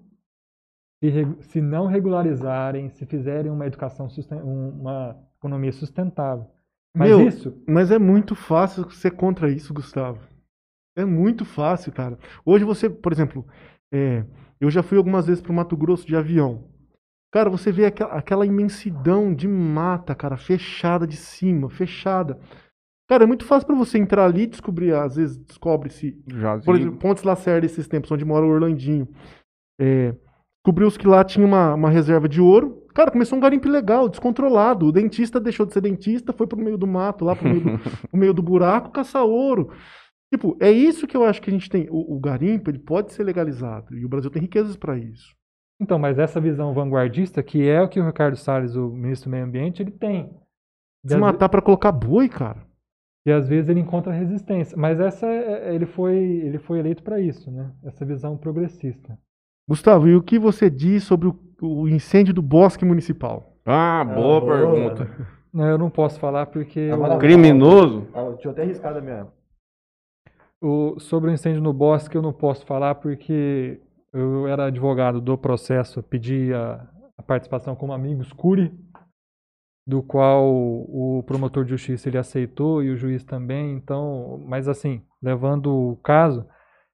se, 1.12 1.43
se 1.51 1.62
não 1.62 1.86
regularizarem, 1.86 2.89
se 2.89 3.06
fizerem 3.06 3.51
uma 3.51 3.66
educação, 3.66 4.08
um- 4.43 4.70
uma 4.82 5.18
economia 5.38 5.72
sustentável. 5.72 6.45
Mas 6.95 7.10
Meu, 7.10 7.28
isso, 7.28 7.64
Mas 7.68 7.91
é 7.91 7.97
muito 7.97 8.36
fácil 8.36 8.89
ser 8.91 9.12
contra 9.12 9.49
isso, 9.49 9.74
Gustavo. 9.74 10.20
É 10.95 11.04
muito 11.04 11.43
fácil, 11.43 11.91
cara. 11.91 12.20
Hoje 12.45 12.64
você, 12.64 12.88
por 12.89 13.12
exemplo, 13.12 13.45
é, 13.91 14.24
eu 14.62 14.70
já 14.70 14.84
fui 14.84 14.97
algumas 14.97 15.26
vezes 15.26 15.41
pro 15.41 15.51
Mato 15.54 15.76
Grosso 15.76 16.06
de 16.06 16.16
avião. 16.16 16.66
Cara, 17.34 17.49
você 17.49 17.72
vê 17.72 17.86
aquela, 17.86 18.12
aquela 18.14 18.45
imensidão 18.45 19.34
de 19.34 19.47
mata, 19.47 20.14
cara, 20.14 20.38
fechada 20.38 21.08
de 21.08 21.18
cima, 21.18 21.68
fechada. 21.68 22.39
Cara, 23.10 23.24
é 23.24 23.28
muito 23.28 23.43
fácil 23.43 23.66
pra 23.66 23.76
você 23.76 23.97
entrar 23.97 24.26
ali 24.26 24.43
e 24.43 24.47
descobrir, 24.47 24.93
às 24.93 25.16
vezes 25.16 25.36
descobre-se 25.38 26.22
Já 26.28 26.60
por 26.60 26.76
exemplo, 26.76 26.97
Pontes 26.99 27.24
Lacerda, 27.24 27.66
esses 27.66 27.88
tempos, 27.88 28.12
onde 28.12 28.24
mora 28.24 28.45
o 28.45 28.49
Orlandinho. 28.49 29.08
É, 29.82 30.16
Descobriu-se 30.64 30.97
que 30.97 31.07
lá 31.07 31.26
tinha 31.26 31.45
uma, 31.45 31.74
uma 31.74 31.89
reserva 31.89 32.30
de 32.30 32.39
ouro. 32.39 32.88
Cara, 32.95 33.11
começou 33.11 33.38
um 33.38 33.41
garimpo 33.41 33.68
ilegal, 33.68 34.07
descontrolado. 34.07 34.86
O 34.86 34.91
dentista 34.93 35.38
deixou 35.39 35.66
de 35.66 35.74
ser 35.74 35.82
dentista, 35.82 36.32
foi 36.32 36.47
pro 36.47 36.57
meio 36.57 36.78
do 36.78 36.88
mato, 36.88 37.26
lá 37.26 37.36
pro 37.36 37.49
meio 37.49 37.59
do, 37.61 37.80
pro 38.09 38.20
meio 38.20 38.34
do 38.34 38.41
buraco, 38.41 38.91
caçar 38.91 39.26
ouro. 39.26 39.74
Tipo, 40.34 40.55
é 40.61 40.72
isso 40.72 41.05
que 41.05 41.18
eu 41.18 41.26
acho 41.26 41.41
que 41.41 41.49
a 41.49 41.53
gente 41.53 41.70
tem. 41.70 41.88
O, 41.91 42.16
o 42.16 42.20
garimpo, 42.20 42.70
ele 42.70 42.80
pode 42.80 43.11
ser 43.11 43.24
legalizado. 43.24 43.93
E 43.93 44.05
o 44.05 44.09
Brasil 44.09 44.32
tem 44.32 44.41
riquezas 44.41 44.78
para 44.78 44.97
isso. 44.97 45.36
Então, 45.82 45.99
mas 45.99 46.18
essa 46.18 46.39
visão 46.39 46.74
vanguardista, 46.74 47.43
que 47.43 47.68
é 47.68 47.82
o 47.82 47.89
que 47.89 47.99
o 47.99 48.05
Ricardo 48.05 48.38
Salles, 48.38 48.76
o 48.76 48.89
ministro 48.89 49.30
do 49.30 49.34
Meio 49.34 49.45
Ambiente, 49.45 49.84
ele 49.84 49.91
tem. 49.91 50.28
De 51.03 51.09
Desmatar 51.09 51.49
para 51.49 51.61
colocar 51.61 51.91
boi, 51.91 52.30
cara. 52.30 52.66
E 53.28 53.32
às 53.32 53.49
vezes 53.49 53.70
ele 53.70 53.82
encontra 53.82 54.14
resistência. 54.14 54.78
Mas 54.78 54.99
essa 54.99 55.28
é- 55.28 55.76
ele 55.76 55.86
foi, 55.86 56.16
ele 56.16 56.57
foi 56.59 56.80
eleito 56.80 57.03
para 57.03 57.20
isso, 57.20 57.51
né? 57.51 57.74
Essa 57.84 58.05
visão 58.05 58.38
progressista. 58.38 59.18
Gustavo, 59.68 60.07
e 60.07 60.16
o 60.16 60.22
que 60.22 60.38
você 60.38 60.70
diz 60.70 61.03
sobre 61.03 61.28
o, 61.30 61.39
o 61.61 61.88
incêndio 61.88 62.34
do 62.34 62.41
bosque 62.41 62.84
municipal? 62.84 63.53
Ah, 63.66 64.03
boa 64.03 64.41
boa. 64.41 64.57
pergunta. 64.57 65.09
Não, 65.53 65.66
eu 65.68 65.78
não 65.78 65.89
posso 65.89 66.20
falar 66.20 66.47
porque 66.47 66.91
o- 66.91 67.20
Criminoso? 67.20 68.07
Ah, 68.14 68.30
deixa 68.32 68.47
eu 68.47 68.51
até 68.51 68.64
arriscar 68.64 68.93
da 68.93 69.01
minha. 69.01 69.28
o- 70.61 70.99
sobre 70.99 71.30
o 71.30 71.34
incêndio 71.34 71.61
no 71.61 71.74
bosque 71.74 72.16
eu 72.18 72.22
não 72.22 72.34
posso 72.34 72.66
falar 72.66 72.95
porque 72.95 73.82
eu 74.11 74.47
era 74.47 74.66
advogado 74.66 75.20
do 75.22 75.38
processo, 75.38 76.01
pedi 76.03 76.53
a, 76.53 76.88
a 77.18 77.24
participação 77.24 77.76
como 77.76 77.93
amigo 77.93 78.22
escure, 78.22 78.72
do 79.86 80.01
qual 80.01 80.45
o 80.49 81.22
promotor 81.28 81.64
de 81.66 81.72
justiça 81.72 82.07
ele 82.07 82.18
aceitou 82.18 82.82
e 82.82 82.89
o 82.89 82.95
juiz 82.95 83.24
também. 83.24 83.74
Então, 83.76 84.41
mas 84.47 84.68
assim, 84.70 85.01
levando 85.22 85.68
o 85.74 85.97
caso, 85.97 86.45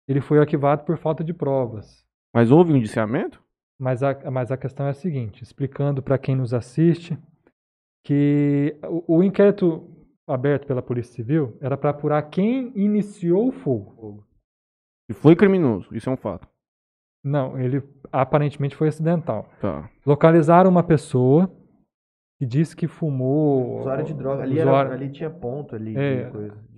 ele 0.08 0.22
foi 0.22 0.40
arquivado 0.40 0.84
por 0.84 0.98
falta 0.98 1.24
de 1.24 1.34
provas. 1.34 2.04
Mas 2.34 2.52
houve 2.52 2.72
um 2.74 2.78
indiciamento? 2.78 3.42
Mas 3.80 4.04
a, 4.04 4.30
mas 4.30 4.52
a 4.52 4.58
questão 4.58 4.86
é 4.86 4.90
a 4.90 4.94
seguinte, 4.94 5.42
explicando 5.44 6.02
para 6.04 6.18
quem 6.18 6.36
nos 6.36 6.54
assiste, 6.54 7.18
que 8.04 8.78
o, 8.84 9.18
o 9.20 9.24
inquérito 9.24 9.90
aberto 10.28 10.68
pela 10.68 10.82
Polícia 10.82 11.14
Civil 11.14 11.58
era 11.62 11.78
para 11.78 11.90
apurar 11.92 12.22
quem 12.30 12.72
iniciou 12.78 13.48
o 13.48 13.52
fogo. 13.52 14.24
E 15.10 15.14
foi 15.14 15.36
criminoso, 15.36 15.88
isso 15.96 16.10
é 16.10 16.14
um 16.14 16.18
fato. 16.18 16.48
Não, 17.24 17.60
ele 17.60 17.82
aparentemente 18.12 18.76
foi 18.76 18.88
acidental. 18.90 19.50
Tá. 19.60 19.90
Localizaram 20.06 20.70
uma 20.70 20.84
pessoa 20.84 21.52
que 22.40 22.46
disse 22.46 22.76
que 22.76 22.88
fumou 22.88 23.80
Usuário 23.80 24.06
de 24.06 24.14
droga. 24.14 24.44
Ali, 24.44 24.60
era- 24.60 24.70
usuário- 24.70 24.92
ali 24.94 25.12
tinha 25.12 25.30
ponto 25.30 25.76
ali. 25.76 25.98
É, 25.98 26.32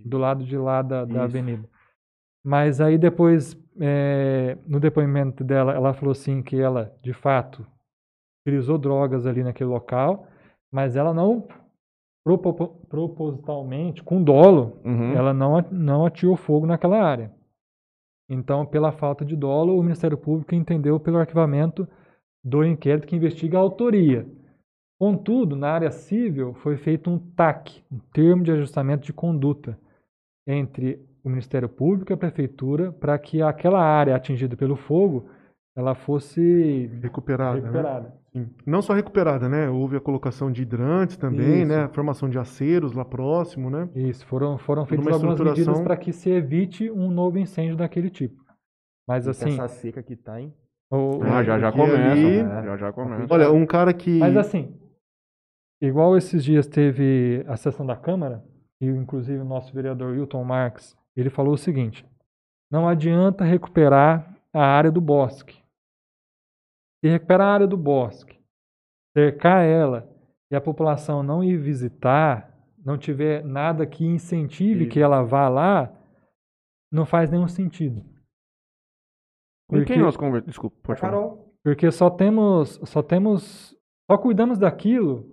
do 0.04 0.18
lado 0.18 0.44
de 0.44 0.58
lá 0.58 0.82
da, 0.82 1.06
da 1.06 1.24
avenida. 1.24 1.70
Mas 2.44 2.82
aí 2.82 2.98
depois, 2.98 3.54
é, 3.80 4.58
no 4.68 4.80
depoimento 4.80 5.44
dela, 5.44 5.74
ela 5.74 5.94
falou 5.94 6.12
assim 6.12 6.42
que 6.42 6.60
ela, 6.60 6.94
de 7.02 7.14
fato, 7.14 7.66
utilizou 8.46 8.78
drogas 8.78 9.26
ali 9.26 9.44
naquele 9.44 9.70
local, 9.70 10.28
mas 10.72 10.96
ela 10.96 11.14
não, 11.14 11.48
propo- 12.24 12.76
propositalmente, 12.90 14.04
com 14.04 14.24
dolo, 14.24 14.80
Uhum. 14.84 15.14
ela 15.14 15.34
não, 15.34 15.62
não 15.72 16.06
atirou 16.06 16.36
fogo 16.36 16.66
naquela 16.66 17.02
área. 17.02 17.32
Então, 18.30 18.66
pela 18.66 18.92
falta 18.92 19.26
de 19.26 19.36
dolo, 19.36 19.78
o 19.78 19.84
Ministério 19.84 20.18
Público 20.18 20.56
entendeu 20.56 21.00
pelo 21.00 21.18
arquivamento 21.18 21.88
do 22.44 22.64
inquérito 22.64 23.06
que 23.08 23.16
investiga 23.16 23.58
a 23.58 23.62
autoria. 23.62 24.26
Contudo, 25.00 25.56
na 25.56 25.72
área 25.72 25.92
civil 25.92 26.54
foi 26.56 26.78
feito 26.78 27.10
um 27.10 27.18
TAC, 27.20 27.84
um 27.92 28.00
termo 28.14 28.44
de 28.44 28.52
ajustamento 28.52 29.04
de 29.06 29.12
conduta, 29.12 29.78
entre 30.48 31.04
o 31.24 31.30
Ministério 31.30 31.70
Público 31.70 32.12
e 32.12 32.14
a 32.14 32.18
Prefeitura, 32.18 32.92
para 32.92 33.18
que 33.20 33.42
aquela 33.42 33.82
área 33.84 34.16
atingida 34.16 34.56
pelo 34.58 34.76
fogo 34.76 35.26
ela 35.76 35.96
fosse 35.96 36.90
Recuperada. 37.02 37.56
né? 37.58 37.62
recuperada. 37.62 38.14
Sim. 38.34 38.50
Não 38.66 38.82
só 38.82 38.94
recuperada, 38.94 39.48
né? 39.50 39.70
Houve 39.70 39.98
a 39.98 40.02
colocação 40.02 40.52
de 40.52 40.62
hidrantes 40.62 41.18
também, 41.18 41.64
Isso. 41.64 41.72
né? 41.72 41.84
A 41.84 41.90
formação 41.90 42.30
de 42.30 42.38
aceros 42.40 42.94
lá 42.94 43.04
próximo, 43.06 43.70
né? 43.70 43.90
Isso, 43.96 44.26
foram, 44.26 44.58
foram 44.58 44.86
feitas 44.86 45.06
uma 45.06 45.14
algumas 45.16 45.38
medidas 45.38 45.58
estruturação. 45.60 45.84
para 45.84 45.98
que 45.98 46.12
se 46.14 46.30
evite 46.30 46.90
um 46.92 47.10
novo 47.12 47.38
incêndio 47.38 47.76
daquele 47.76 48.10
tipo. 48.10 48.42
Mas 49.08 49.28
assim, 49.28 49.50
Essa 49.54 49.68
seca 49.68 50.02
que 50.04 50.16
tá, 50.16 50.40
hein? 50.42 50.54
o- 50.92 51.22
Ah, 51.24 51.44
já 51.44 51.60
já 51.60 51.72
começa. 51.72 52.12
ali- 52.12 52.38
Já 52.66 52.78
já 52.78 52.92
começa. 52.94 53.34
Olha, 53.34 53.52
um 53.52 53.66
cara 53.66 53.94
que. 53.94 54.20
Mas 54.20 54.36
assim, 54.38 54.74
igual 55.82 56.16
esses 56.18 56.44
dias 56.44 56.68
teve 56.68 57.44
a 57.48 57.56
sessão 57.58 57.86
da 57.86 57.96
Câmara, 57.96 58.44
e 58.80 58.86
inclusive 58.88 59.40
o 59.40 59.46
nosso 59.46 59.74
vereador 59.74 60.12
Wilton 60.14 60.44
Marques, 60.44 60.96
ele 61.22 61.30
falou 61.30 61.54
o 61.54 61.58
seguinte: 61.58 62.06
não 62.72 62.88
adianta 62.88 63.44
recuperar 63.44 64.36
a 64.54 64.64
área 64.66 64.92
do 64.92 65.00
bosque. 65.02 65.62
Se 67.04 67.10
recuperar 67.10 67.48
a 67.48 67.54
área 67.54 67.68
do 67.68 67.78
bosque, 67.78 68.40
cercar 69.18 69.66
ela 69.66 70.10
e 70.52 70.56
a 70.56 70.62
população 70.62 71.24
não 71.24 71.44
ir 71.44 71.58
visitar, 71.58 72.54
não 72.84 72.98
tiver 72.98 73.44
nada 73.44 73.88
que 73.88 74.06
incentive 74.06 74.88
que 74.88 75.00
ela 75.00 75.24
vá 75.24 75.48
lá, 75.50 75.92
não 76.92 77.06
faz 77.06 77.30
nenhum 77.32 77.48
sentido. 77.48 78.02
Com 79.70 79.78
quem 79.78 79.86
Porque- 79.86 80.02
nós 80.02 80.18
conversamos? 80.18 80.48
Desculpa, 80.52 80.78
pode 80.84 81.00
falar. 81.00 81.14
Carol. 81.14 81.56
Porque 81.64 81.92
só 81.92 82.10
temos, 82.10 82.80
só 82.86 83.02
temos, 83.02 83.76
só 84.10 84.18
cuidamos 84.18 84.58
daquilo 84.58 85.24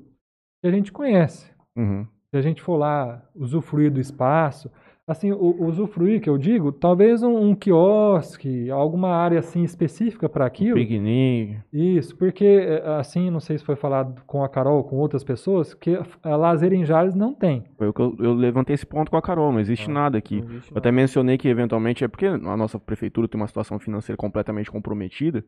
que 0.62 0.68
a 0.68 0.70
gente 0.70 0.92
conhece. 0.92 1.52
Uhum. 1.76 2.06
Se 2.30 2.36
a 2.36 2.40
gente 2.42 2.62
for 2.62 2.76
lá 2.76 3.26
usufruir 3.34 3.90
do 3.90 3.98
espaço, 3.98 4.70
assim, 5.08 5.32
o, 5.32 5.64
usufruir 5.64 6.20
que 6.20 6.28
eu 6.28 6.36
digo, 6.36 6.70
talvez 6.70 7.22
um, 7.22 7.48
um 7.48 7.54
quiosque, 7.54 8.70
alguma 8.70 9.08
área 9.08 9.38
assim 9.38 9.64
específica 9.64 10.28
para 10.28 10.44
aquilo. 10.44 10.74
Piquenique. 10.74 11.56
Isso, 11.72 12.14
porque 12.14 12.44
eh, 12.44 12.82
assim, 12.98 13.30
não 13.30 13.40
sei 13.40 13.56
se 13.56 13.64
foi 13.64 13.74
falado 13.74 14.22
com 14.26 14.44
a 14.44 14.48
Carol, 14.48 14.84
com 14.84 14.96
outras 14.96 15.24
pessoas, 15.24 15.72
que 15.72 15.98
a 16.22 16.36
lazer 16.36 16.74
em 16.74 16.84
Jales 16.84 17.14
não 17.14 17.32
tem. 17.32 17.64
Foi 17.78 17.88
o 17.88 17.92
que 17.92 18.02
eu, 18.02 18.14
eu 18.18 18.34
levantei 18.34 18.74
esse 18.74 18.84
ponto 18.84 19.10
com 19.10 19.16
a 19.16 19.22
Carol, 19.22 19.50
não 19.50 19.60
existe 19.60 19.90
Ah, 19.90 19.94
nada 19.94 20.18
aqui. 20.18 20.44
Existe 20.46 20.72
Eu 20.72 20.78
até 20.78 20.92
mencionei 20.92 21.38
que 21.38 21.48
eventualmente 21.48 22.04
é 22.04 22.08
porque 22.08 22.26
a 22.26 22.56
nossa 22.56 22.78
prefeitura 22.78 23.26
tem 23.26 23.40
uma 23.40 23.48
situação 23.48 23.78
financeira 23.78 24.16
completamente 24.16 24.70
comprometida, 24.70 25.42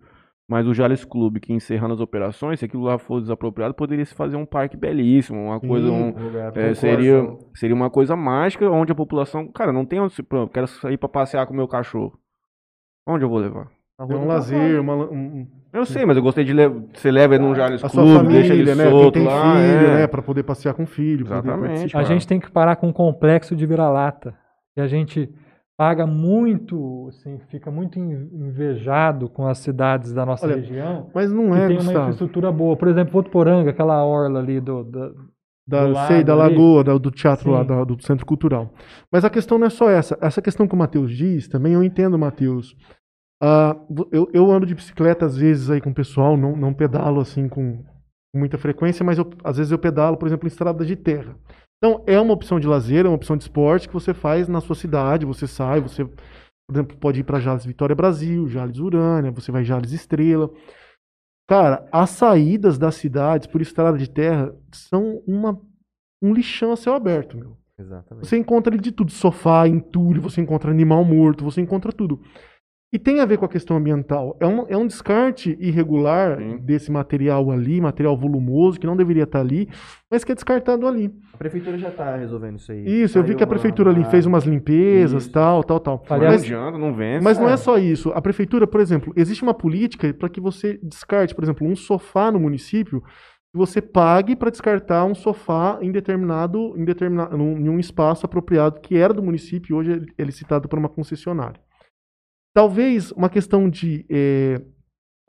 mas 0.51 0.67
o 0.67 0.75
Jales 0.75 1.05
Clube, 1.05 1.39
que 1.39 1.53
encerrando 1.53 1.95
as 1.95 2.01
operações, 2.01 2.59
se 2.59 2.65
aquilo 2.65 2.83
lá 2.83 2.99
for 2.99 3.21
desapropriado, 3.21 3.73
poderia 3.73 4.05
se 4.05 4.13
fazer 4.13 4.35
um 4.37 4.45
parque 4.45 4.77
belíssimo, 4.77 5.45
uma 5.45 5.61
coisa, 5.61 5.89
um, 5.89 6.09
Um 6.09 6.39
é, 6.39 6.51
pro 6.51 6.75
seria, 6.75 7.37
seria 7.55 7.75
uma 7.77 7.89
coisa 7.89 8.17
mágica 8.17 8.69
onde 8.69 8.91
a 8.91 8.95
população, 8.97 9.47
cara, 9.47 9.73
não 9.73 9.85
tem 9.87 10.01
onde 10.01 10.13
se, 10.13 10.25
pronto, 10.25 10.53
quero 10.53 10.67
sair 10.67 10.97
pra 10.97 11.09
passear 11.09 11.47
com 11.47 11.55
o 11.55 11.57
meu 11.57 11.69
cachorro. 11.69 12.19
Onde 13.07 13.25
eu 13.25 13.29
vou 13.29 13.39
levar? 13.39 13.69
É 13.97 14.03
um 14.03 14.27
lazer, 14.27 14.81
uma, 14.81 14.97
um- 14.97 15.47
Eu 15.73 15.87
sei, 15.87 16.05
mas 16.05 16.17
eu 16.17 16.23
gostei 16.23 16.43
de 16.43 16.53
levar, 16.53 16.83
você 16.93 17.13
leva 17.13 17.37
ele 17.37 17.45
num 17.45 17.55
Jales 17.55 17.85
a 17.85 17.89
sua 17.89 18.03
Clube, 18.03 18.17
família, 18.19 18.41
deixa 18.41 18.55
ele 18.55 18.75
né? 18.75 18.91
Solto 18.91 19.13
tem 19.13 19.25
lá, 19.25 19.55
filho, 19.55 19.87
é. 19.87 19.95
né? 19.99 20.07
Pra 20.09 20.21
poder 20.21 20.43
passear 20.43 20.75
com 20.75 20.83
o 20.83 20.87
filho. 20.87 21.27
Exatamente. 21.27 21.97
A 21.97 22.03
gente 22.03 22.27
tem 22.27 22.41
que 22.41 22.51
parar 22.51 22.75
com 22.75 22.89
o 22.89 22.93
complexo 22.93 23.55
de 23.55 23.65
vira-lata. 23.67 24.35
E 24.77 24.81
a 24.81 24.89
gente 24.89 25.33
paga 25.81 26.07
muito, 26.07 27.07
assim, 27.09 27.39
fica 27.49 27.71
muito 27.71 27.99
in- 27.99 28.29
invejado 28.35 29.31
com 29.31 29.47
as 29.47 29.57
cidades 29.57 30.13
da 30.13 30.27
nossa 30.27 30.45
Olha, 30.45 30.57
região. 30.57 31.09
Mas 31.15 31.33
não 31.33 31.53
que 31.53 31.57
é, 31.57 31.67
tem 31.69 31.77
uma 31.77 31.85
Gustavo. 31.85 31.99
infraestrutura 32.01 32.53
boa. 32.53 32.77
Por 32.77 32.87
exemplo, 32.87 33.13
Votuporanga, 33.15 33.71
aquela 33.71 34.05
orla 34.05 34.41
ali 34.41 34.61
do, 34.61 34.85
do- 34.85 35.15
Da, 35.67 35.87
do 35.87 35.97
sei, 36.07 36.23
da 36.23 36.35
lagoa, 36.35 36.85
da- 36.85 36.99
do 36.99 37.11
teatro 37.11 37.51
lá, 37.53 37.63
Sim. 37.63 37.69
da- 37.69 37.85
do 37.85 38.03
centro 38.03 38.27
cultural. 38.27 38.71
Mas 39.11 39.25
a 39.25 39.31
questão 39.31 39.57
não 39.59 39.69
é 39.69 39.71
só 39.71 39.89
essa. 39.89 40.19
Essa 40.21 40.43
questão 40.43 40.69
que 40.69 40.75
o 40.75 40.79
Matheus 40.79 41.17
diz, 41.17 41.49
também 41.49 41.73
eu 41.73 41.83
entendo, 41.83 42.19
Matheus. 42.19 42.77
Ah, 43.43 43.75
vo- 43.89 44.07
eu, 44.13 44.29
eu 44.35 44.51
ando 44.51 44.67
de 44.67 44.75
bicicleta 44.75 45.25
às 45.25 45.39
vezes 45.39 45.71
aí 45.71 45.81
com 45.81 45.89
o 45.89 45.95
pessoal, 45.95 46.37
não, 46.37 46.55
não 46.55 46.75
pedalo 46.75 47.21
assim 47.23 47.49
com 47.49 47.83
muita 48.37 48.59
frequência, 48.59 49.03
mas 49.03 49.17
eu- 49.17 49.31
às 49.43 49.57
vezes 49.57 49.73
eu 49.73 49.79
pedalo, 49.79 50.19
por 50.19 50.27
exemplo, 50.29 50.47
em 50.47 50.49
estradas 50.53 50.87
de 50.87 50.95
terra. 50.95 51.35
Então, 51.83 52.05
é 52.07 52.21
uma 52.21 52.35
opção 52.35 52.61
de 52.61 52.67
lazer, 52.67 53.07
é 53.07 53.09
uma 53.09 53.15
opção 53.15 53.37
de 53.37 53.45
esporte 53.45 53.89
que 53.89 53.95
você 53.95 54.13
faz 54.13 54.47
na 54.47 54.61
sua 54.61 54.77
cidade, 54.77 55.25
você 55.25 55.47
sai, 55.47 55.81
você, 55.81 56.05
por 56.05 56.75
exemplo, 56.75 56.97
pode 56.99 57.21
ir 57.21 57.25
para 57.25 57.41
Jales 57.41 57.65
Vitória 57.65 57.97
Brasil, 57.97 58.47
Jales 58.49 58.79
Urânia, 58.79 59.31
você 59.31 59.51
vai 59.51 59.65
Jales 59.65 59.93
Estrela. 59.93 60.51
Cara, 61.49 61.89
as 61.91 62.11
saídas 62.11 62.79
das 62.79 62.97
cidades 62.97 63.47
por 63.47 63.63
estrada 63.63 63.97
de 63.97 64.09
terra 64.11 64.55
são 64.73 65.23
uma, 65.27 65.59
um 66.23 66.35
lixão 66.35 66.71
a 66.71 66.77
céu 66.77 66.95
aberto, 66.95 67.37
meu. 67.37 67.57
Exatamente. 67.79 68.27
Você 68.27 68.37
encontra 68.37 68.75
ali 68.75 68.83
de 68.83 68.93
tudo, 68.93 69.11
sofá, 69.11 69.67
entulho, 69.67 70.21
você 70.21 70.43
encontra 70.43 70.71
animal 70.71 71.03
morto, 71.03 71.43
você 71.43 71.63
encontra 71.63 71.91
tudo. 71.93 72.21
E 72.93 72.99
tem 72.99 73.21
a 73.21 73.25
ver 73.25 73.39
com 73.39 73.45
a 73.45 73.49
questão 73.49 73.77
ambiental. 73.77 74.37
É 74.41 74.47
um, 74.47 74.67
é 74.69 74.77
um 74.77 74.85
descarte 74.85 75.57
irregular 75.61 76.39
Sim. 76.39 76.57
desse 76.59 76.91
material 76.91 77.49
ali, 77.53 77.81
material 77.81 78.17
volumoso, 78.17 78.81
que 78.81 78.87
não 78.87 78.97
deveria 78.97 79.23
estar 79.23 79.39
ali, 79.39 79.69
mas 80.11 80.25
que 80.25 80.33
é 80.33 80.35
descartado 80.35 80.85
ali. 80.89 81.09
A 81.33 81.37
prefeitura 81.37 81.79
já 81.79 81.89
tá 81.93 82.17
resolvendo 82.17 82.59
isso 82.59 82.73
aí. 82.73 82.81
Isso, 82.85 83.17
eu 83.17 83.23
vi 83.23 83.29
Saiu 83.29 83.37
que 83.39 83.45
a 83.45 83.47
uma- 83.47 83.51
prefeitura 83.51 83.91
ali 83.91 84.03
fez 84.07 84.27
umas 84.27 84.43
limpezas, 84.45 85.23
Isso. 85.23 85.33
tal, 85.33 85.63
tal, 85.63 85.79
tal. 85.79 86.03
Aliás- 86.11 86.43
adianta, 86.43 86.77
não 86.79 86.93
vence. 86.93 87.23
Mas 87.23 87.39
não 87.39 87.49
É. 87.49 87.53
é 87.53 87.57
só 87.57 87.79
isso. 87.79 88.11
A 88.11 88.21
prefeitura, 88.21 88.67
por 88.67 88.81
exemplo, 88.81 89.13
existe 89.17 89.45
uma 89.45 89.55
política 89.55 90.13
para 90.13 90.29
que 90.29 90.41
você 90.41 90.77
descarte, 90.83 91.33
por 91.33 91.45
exemplo, 91.45 91.65
um 91.69 91.77
sofá 91.77 92.33
no 92.33 92.41
município, 92.41 93.01
que 93.53 93.57
você 93.57 93.81
pague 93.81 94.35
para 94.35 94.51
descartar 94.51 95.05
um 95.05 95.15
sofá 95.15 95.79
em 95.81 95.93
determinado, 95.93 96.75
em 96.77 96.85
determinado, 96.85 97.37
num, 97.39 97.57
em 97.57 97.69
um 97.69 97.79
espaço 97.79 98.27
apropriado 98.27 98.81
que 98.81 98.97
era 98.97 99.15
do 99.15 99.23
município 99.23 99.75
e 99.75 99.79
hoje 99.79 99.93
ele 99.93 100.07
é 100.19 100.25
licitado 100.25 100.69
por 100.69 100.77
uma 100.79 100.89
concessionária. 100.89 101.61
Talvez 102.55 103.13
uma 103.13 103.29
questão 103.29 103.69
de 103.69 104.05
eh, 104.11 104.61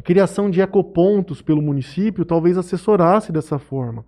criação 0.03 0.49
de 0.49 0.61
ecopontos 0.61 1.41
pelo 1.41 1.61
município 1.61 2.25
talvez 2.25 2.57
assessorasse 2.57 3.31
dessa 3.31 3.59
forma. 3.59 4.03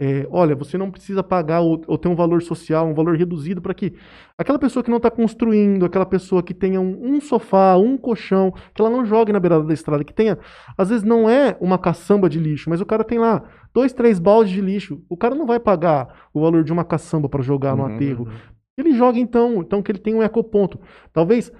É, 0.00 0.26
olha, 0.32 0.56
você 0.56 0.76
não 0.76 0.90
precisa 0.90 1.22
pagar 1.22 1.60
ou, 1.60 1.80
ou 1.86 1.96
ter 1.96 2.08
um 2.08 2.14
valor 2.16 2.42
social, 2.42 2.88
um 2.88 2.94
valor 2.94 3.16
reduzido 3.16 3.62
para 3.62 3.72
que 3.72 3.92
aquela 4.36 4.58
pessoa 4.58 4.82
que 4.82 4.90
não 4.90 4.96
está 4.96 5.08
construindo, 5.08 5.84
aquela 5.84 6.06
pessoa 6.06 6.42
que 6.42 6.52
tenha 6.52 6.80
um, 6.80 7.14
um, 7.14 7.20
sofá, 7.20 7.76
um 7.76 7.96
colchão, 7.96 8.52
que 8.74 8.82
ela 8.82 8.90
não 8.90 9.04
jogue 9.04 9.32
na 9.32 9.38
beirada 9.38 9.62
da 9.62 9.72
estrada, 9.72 10.02
que 10.02 10.12
tenha, 10.12 10.38
às 10.76 10.88
vezes 10.88 11.04
não 11.04 11.30
é 11.30 11.56
uma 11.60 11.78
caçamba 11.78 12.28
de 12.28 12.40
lixo, 12.40 12.68
mas 12.68 12.80
o 12.80 12.86
cara 12.86 13.04
tem 13.04 13.18
lá 13.18 13.44
dois, 13.72 13.92
três 13.92 14.18
baldes 14.18 14.52
de 14.52 14.60
lixo. 14.60 15.00
O 15.08 15.16
cara 15.16 15.36
não 15.36 15.46
vai 15.46 15.60
pagar 15.60 16.28
o 16.34 16.40
valor 16.40 16.64
de 16.64 16.72
uma 16.72 16.84
caçamba 16.84 17.28
para 17.28 17.42
jogar 17.42 17.76
no 17.76 17.84
Uhum. 17.84 17.94
aterro. 17.94 18.28
Ele 18.76 18.94
joga 18.94 19.20
então, 19.20 19.60
então 19.60 19.82
que 19.82 19.92
ele 19.92 20.00
tem 20.00 20.14
um 20.16 20.22
ecoponto. 20.22 20.80
Talvez 21.12 21.52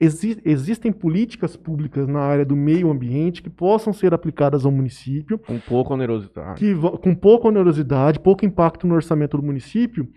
exi- 0.00 0.40
existem 0.44 0.90
políticas 0.90 1.56
públicas 1.56 2.08
na 2.08 2.20
área 2.20 2.44
do 2.44 2.56
meio 2.56 2.90
ambiente 2.90 3.42
que 3.42 3.50
possam 3.50 3.92
ser 3.92 4.14
aplicadas 4.14 4.64
ao 4.64 4.72
município 4.72 5.40
Um 5.48 5.58
pouco 5.60 5.92
onerosidade. 5.94 6.58
que 6.58 6.74
com 7.02 7.14
pouca 7.14 7.48
onerosidade, 7.48 8.18
pouco 8.18 8.44
impacto 8.46 8.86
no 8.86 8.94
orçamento 8.94 9.36
do 9.36 9.42
município 9.42 10.08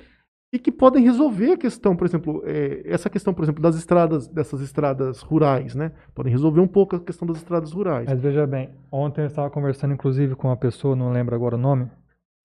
e 0.54 0.60
que 0.60 0.72
podem 0.72 1.04
resolver 1.04 1.54
a 1.54 1.58
questão, 1.58 1.96
por 1.96 2.06
exemplo, 2.06 2.44
é, 2.46 2.84
essa 2.86 3.10
questão, 3.10 3.34
por 3.34 3.44
exemplo, 3.44 3.62
das 3.62 3.76
estradas, 3.76 4.28
dessas 4.28 4.62
estradas 4.62 5.22
rurais, 5.22 5.74
né? 5.74 5.92
Podem 6.14 6.32
resolver 6.32 6.62
um 6.62 6.68
pouco 6.68 6.96
a 6.96 7.00
questão 7.00 7.28
das 7.28 7.38
estradas 7.38 7.72
rurais. 7.72 8.08
Mas 8.08 8.22
veja 8.22 8.46
bem, 8.46 8.70
ontem 8.92 9.22
eu 9.22 9.26
estava 9.28 9.50
conversando 9.50 9.96
inclusive 9.96 10.36
com 10.36 10.48
uma 10.50 10.56
pessoa, 10.58 10.96
não 10.96 11.12
lembro 11.12 11.34
agora 11.36 11.56
o 11.56 11.60
nome, 11.60 11.88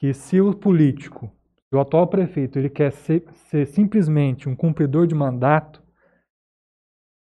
que 0.01 0.15
se 0.15 0.41
o 0.41 0.55
político, 0.55 1.31
se 1.69 1.77
o 1.77 1.81
atual 1.81 2.07
prefeito, 2.07 2.59
ele 2.59 2.71
quer 2.71 2.93
ser, 2.93 3.25
ser 3.51 3.67
simplesmente 3.67 4.49
um 4.49 4.57
cumpridor 4.57 5.07
de 5.07 5.15
mandato, 5.15 5.83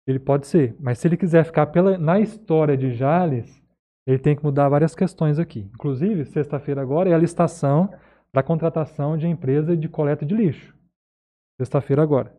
ele 0.06 0.18
pode 0.18 0.46
ser. 0.46 0.76
Mas 0.78 0.98
se 0.98 1.08
ele 1.08 1.16
quiser 1.16 1.44
ficar 1.44 1.66
pela, 1.66 1.98
na 1.98 2.20
história 2.20 2.76
de 2.76 2.92
Jales, 2.92 3.62
ele 4.06 4.18
tem 4.18 4.36
que 4.36 4.44
mudar 4.44 4.68
várias 4.68 4.94
questões 4.94 5.38
aqui. 5.38 5.68
Inclusive, 5.74 6.24
sexta-feira 6.24 6.80
agora 6.80 7.10
é 7.10 7.14
a 7.14 7.18
licitação 7.18 7.90
para 8.32 8.42
contratação 8.42 9.16
de 9.16 9.26
empresa 9.26 9.76
de 9.76 9.88
coleta 9.88 10.24
de 10.24 10.34
lixo. 10.34 10.74
Sexta-feira 11.60 12.02
agora. 12.02 12.34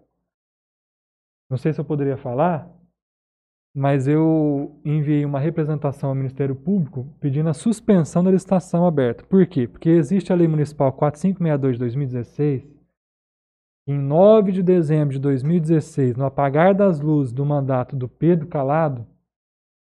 Não 1.50 1.58
sei 1.58 1.74
se 1.74 1.80
eu 1.80 1.86
poderia 1.86 2.18
falar, 2.18 2.70
mas 3.76 4.08
eu 4.08 4.80
enviei 4.84 5.26
uma 5.26 5.40
representação 5.40 6.10
ao 6.10 6.16
Ministério 6.16 6.56
Público 6.56 7.08
pedindo 7.20 7.50
a 7.50 7.54
suspensão 7.54 8.24
da 8.24 8.32
licitação 8.32 8.86
aberta. 8.86 9.24
Por 9.26 9.46
quê? 9.46 9.68
Porque 9.68 9.90
existe 9.90 10.32
a 10.32 10.36
Lei 10.36 10.48
Municipal 10.48 10.92
4562 10.94 11.74
de 11.74 11.80
2016. 11.80 12.77
Em 13.90 13.98
9 13.98 14.52
de 14.52 14.62
dezembro 14.62 15.14
de 15.14 15.20
2016, 15.20 16.18
no 16.18 16.26
apagar 16.26 16.76
das 16.76 17.00
luzes 17.00 17.32
do 17.32 17.46
mandato 17.46 17.96
do 17.96 18.10
Pedro 18.10 18.46
Calado, 18.46 19.08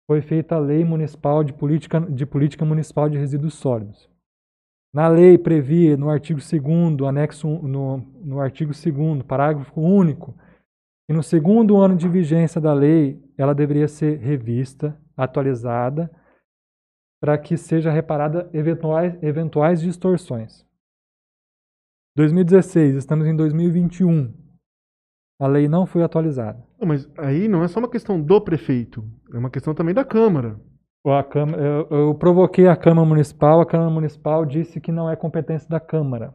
foi 0.06 0.20
feita 0.20 0.54
a 0.54 0.58
Lei 0.58 0.84
Municipal 0.84 1.42
de 1.42 1.54
Política, 1.54 1.98
de 2.00 2.26
Política 2.26 2.62
Municipal 2.62 3.08
de 3.08 3.16
Resíduos 3.16 3.54
Sólidos. 3.54 4.06
Na 4.94 5.08
lei 5.08 5.38
previa, 5.38 5.96
no 5.96 6.10
artigo 6.10 6.38
2 6.38 7.08
anexo 7.08 7.48
no, 7.48 7.96
no 8.22 8.38
artigo 8.38 8.70
2 8.72 9.22
parágrafo 9.22 9.80
único, 9.80 10.34
que 11.08 11.16
no 11.16 11.22
segundo 11.22 11.78
ano 11.78 11.96
de 11.96 12.06
vigência 12.06 12.60
da 12.60 12.74
lei, 12.74 13.18
ela 13.38 13.54
deveria 13.54 13.88
ser 13.88 14.18
revista, 14.18 14.94
atualizada, 15.16 16.10
para 17.18 17.38
que 17.38 17.56
seja 17.56 17.90
reparada 17.90 18.50
eventuais, 18.52 19.16
eventuais 19.22 19.80
distorções. 19.80 20.65
2016, 22.16 22.96
estamos 22.96 23.26
em 23.26 23.36
2021. 23.36 24.32
A 25.38 25.46
lei 25.46 25.68
não 25.68 25.84
foi 25.84 26.02
atualizada. 26.02 26.64
Não, 26.80 26.88
mas 26.88 27.06
aí 27.18 27.46
não 27.46 27.62
é 27.62 27.68
só 27.68 27.78
uma 27.78 27.90
questão 27.90 28.20
do 28.20 28.40
prefeito, 28.40 29.04
é 29.32 29.38
uma 29.38 29.50
questão 29.50 29.74
também 29.74 29.94
da 29.94 30.02
Câmara. 30.04 30.58
A 31.06 31.22
Câmara, 31.22 31.62
eu, 31.62 31.86
eu 31.90 32.14
provoquei 32.14 32.66
a 32.66 32.74
Câmara 32.74 33.06
Municipal, 33.06 33.60
a 33.60 33.66
Câmara 33.66 33.90
Municipal 33.90 34.46
disse 34.46 34.80
que 34.80 34.90
não 34.90 35.10
é 35.10 35.14
competência 35.14 35.68
da 35.68 35.78
Câmara, 35.78 36.34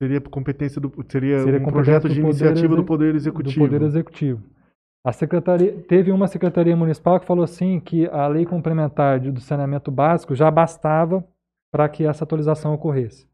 Seria 0.00 0.20
competência 0.20 0.80
do 0.80 0.90
seria, 1.10 1.40
Seria 1.40 1.60
um 1.60 1.64
projeto 1.64 2.06
do 2.08 2.14
de 2.14 2.20
iniciativa 2.20 2.74
do 2.76 2.84
Poder 2.84 3.12
do 3.12 3.16
Executivo. 3.16 3.66
Poder 3.66 3.82
Executivo. 3.82 4.42
A 5.04 5.12
secretaria, 5.12 5.82
teve 5.82 6.12
uma 6.12 6.28
secretaria 6.28 6.76
municipal 6.76 7.18
que 7.20 7.26
falou 7.26 7.42
assim 7.44 7.78
que 7.80 8.06
a 8.06 8.26
lei 8.28 8.46
complementar 8.46 9.20
de- 9.20 9.32
do 9.32 9.40
saneamento 9.40 9.90
básico 9.90 10.34
já 10.34 10.50
bastava 10.50 11.24
para 11.72 11.88
que 11.88 12.04
essa 12.06 12.24
atualização 12.24 12.72
ocorresse. 12.74 13.27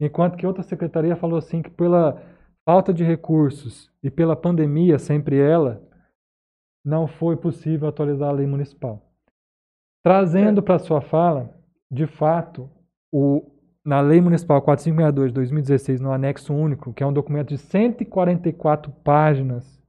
Enquanto 0.00 0.36
que 0.36 0.46
outra 0.46 0.62
secretaria 0.62 1.16
falou 1.16 1.38
assim 1.38 1.62
que 1.62 1.70
pela 1.70 2.22
falta 2.64 2.92
de 2.92 3.04
recursos 3.04 3.90
e 4.02 4.10
pela 4.10 4.36
pandemia, 4.36 4.98
sempre 4.98 5.38
ela, 5.38 5.82
não 6.84 7.06
foi 7.06 7.36
possível 7.36 7.88
atualizar 7.88 8.28
a 8.28 8.32
lei 8.32 8.46
municipal. 8.46 9.02
Trazendo 10.02 10.62
para 10.62 10.78
sua 10.78 11.00
fala, 11.00 11.52
de 11.90 12.06
fato, 12.06 12.70
o, 13.12 13.50
na 13.84 14.00
Lei 14.00 14.20
Municipal 14.20 14.62
4562 14.62 15.30
de 15.30 15.34
2016, 15.34 16.00
no 16.00 16.12
anexo 16.12 16.54
único, 16.54 16.92
que 16.92 17.02
é 17.02 17.06
um 17.06 17.12
documento 17.12 17.48
de 17.48 17.58
144 17.58 18.92
páginas, 19.02 19.82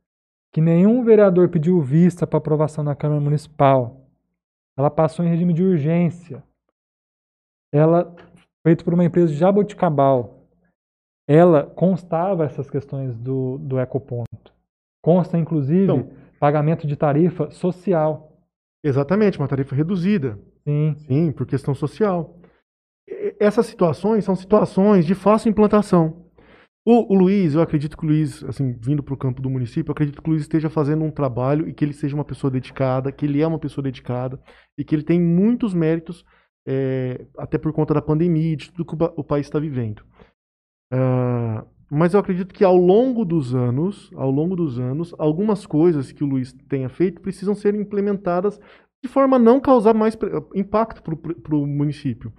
que 0.51 0.61
nenhum 0.61 1.03
vereador 1.03 1.49
pediu 1.49 1.81
vista 1.81 2.25
para 2.25 2.37
aprovação 2.37 2.83
na 2.83 2.95
Câmara 2.95 3.21
Municipal. 3.21 4.07
Ela 4.75 4.89
passou 4.89 5.25
em 5.25 5.29
regime 5.29 5.53
de 5.53 5.63
urgência. 5.63 6.43
Ela, 7.71 8.15
feito 8.67 8.83
por 8.83 8.93
uma 8.93 9.05
empresa 9.05 9.31
de 9.31 9.39
Jaboticabal, 9.39 10.45
ela 11.25 11.63
constava 11.63 12.43
essas 12.43 12.69
questões 12.69 13.15
do, 13.15 13.57
do 13.59 13.79
ecoponto. 13.79 14.51
Consta, 15.01 15.37
inclusive, 15.37 15.85
Então- 15.85 16.09
pagamento 16.37 16.85
de 16.85 16.97
tarifa 16.97 17.49
social. 17.49 18.29
Exatamente, 18.83 19.39
uma 19.39 19.47
tarifa 19.47 19.73
reduzida. 19.73 20.37
Sim, 20.67 20.95
Sim, 20.97 21.31
por 21.31 21.45
questão 21.47 21.73
social. 21.73 22.35
Essas 23.39 23.67
situações 23.67 24.25
são 24.25 24.35
situações 24.35 25.05
de 25.05 25.15
fácil 25.15 25.49
implantação. 25.49 26.25
O, 26.85 27.13
o 27.13 27.17
Luiz, 27.17 27.55
eu 27.55 27.61
acredito 27.61 27.97
que 27.97 28.03
o 28.05 28.07
Luiz, 28.09 28.43
assim, 28.43 28.73
vindo 28.81 29.01
para 29.01 29.13
o 29.13 29.17
campo 29.17 29.41
do 29.41 29.49
município, 29.49 29.91
eu 29.91 29.93
acredito 29.93 30.21
que 30.21 30.27
o 30.27 30.31
Luiz 30.31 30.41
esteja 30.41 30.69
fazendo 30.69 31.05
um 31.05 31.11
trabalho 31.11 31.69
e 31.69 31.73
que 31.73 31.85
ele 31.85 31.93
seja 31.93 32.15
uma 32.15 32.25
pessoa 32.25 32.51
dedicada, 32.51 33.13
que 33.13 33.25
ele 33.25 33.41
é 33.41 33.47
uma 33.47 33.59
pessoa 33.59 33.81
dedicada 33.81 34.37
e 34.77 34.83
que 34.83 34.93
ele 34.93 35.03
tem 35.03 35.21
muitos 35.21 35.73
méritos, 35.73 36.25
é, 36.67 37.25
até 37.37 37.57
por 37.57 37.71
conta 37.71 37.93
da 37.93 38.01
pandemia 38.01 38.51
e 38.51 38.55
de 38.57 38.71
tudo 38.71 38.85
que 38.85 39.03
o, 39.15 39.23
país 39.23 39.47
está 39.47 39.57
vivendo. 39.57 40.03
Ah, 40.91 41.63
mas 41.89 42.13
eu 42.13 42.19
acredito 42.19 42.53
que 42.53 42.65
ao 42.65 42.75
longo 42.75 43.23
dos 43.23 43.55
anos, 43.55 44.11
ao 44.13 44.29
longo 44.29 44.57
dos 44.57 44.77
anos, 44.77 45.15
algumas 45.17 45.65
coisas 45.65 46.11
que 46.11 46.23
o 46.23 46.27
Luiz 46.27 46.51
tenha 46.67 46.89
feito 46.89 47.21
precisam 47.21 47.55
ser 47.55 47.73
implementadas 47.73 48.59
de 49.01 49.09
forma 49.09 49.37
a 49.37 49.39
não 49.39 49.61
causar 49.61 49.93
mais 49.93 50.17
impacto 50.53 51.01
para 51.01 51.55
o 51.55 51.65
município. 51.65 52.33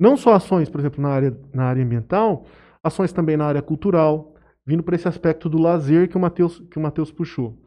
Não 0.00 0.16
só 0.16 0.32
ações, 0.32 0.70
por 0.70 0.80
exemplo, 0.80 1.02
na 1.02 1.10
área, 1.10 1.38
na 1.52 1.64
área 1.64 1.84
ambiental, 1.84 2.46
ações 2.82 3.12
também 3.12 3.36
na 3.36 3.44
área 3.44 3.60
cultural, 3.60 4.34
vindo 4.64 4.82
para 4.82 4.94
esse 4.94 5.06
aspecto 5.06 5.50
do 5.50 5.58
lazer 5.58 6.08
que 6.08 6.16
o 6.16 6.20
Matheus 6.20 6.60
que 6.70 6.78
o 6.78 6.80
Matheus 6.80 7.12
puxou. 7.12 7.58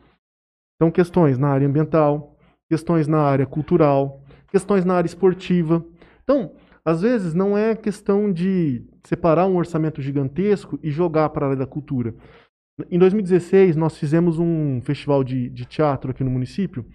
Então, 0.76 0.90
questões 0.90 1.38
na 1.38 1.50
área 1.50 1.68
ambiental, 1.68 2.36
questões 2.68 3.08
na 3.08 3.22
área 3.22 3.46
cultural, 3.46 4.23
questões 4.54 4.86
na 4.86 4.94
área 4.94 5.08
esportiva. 5.08 5.84
Então, 6.24 6.54
às 6.86 7.02
vezes 7.02 7.34
não 7.34 7.58
é 7.58 7.76
questão 7.76 8.32
de 8.32 8.86
separar 9.04 9.48
um 9.48 9.56
orçamento 9.56 10.00
gigantesco 10.00 10.80
e 10.84 10.92
jogar 10.92 11.30
para 11.30 11.46
a 11.46 11.50
área 11.50 11.60
da 11.60 11.66
cultura. 11.66 12.14
Em 12.90 13.00
2016, 13.00 13.76
nós 13.76 13.98
fizemos 13.98 14.38
um 14.38 14.80
festival 14.82 15.24
de, 15.24 15.50
de 15.50 15.66
teatro 15.66 16.12
aqui 16.12 16.24
no 16.24 16.30
município. 16.30 16.86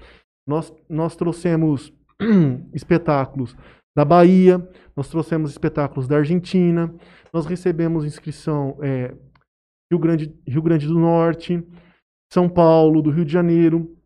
Nós, 0.47 0.73
nós 0.89 1.17
trouxemos 1.17 1.93
espetáculos 2.73 3.57
da 3.97 4.05
Bahia, 4.05 4.67
nós 4.95 5.09
trouxemos 5.09 5.51
espetáculos 5.51 6.07
da 6.07 6.17
Argentina, 6.17 6.95
nós 7.33 7.47
recebemos 7.47 8.05
inscrição 8.05 8.79
é, 8.81 9.15
Rio, 9.91 9.99
Grande, 9.99 10.35
Rio 10.47 10.63
Grande 10.63 10.87
do 10.87 10.99
Norte, 10.99 11.65
São 12.33 12.49
Paulo, 12.49 13.03
do 13.03 13.11
Rio 13.11 13.25
de 13.25 13.33
Janeiro. 13.33 13.97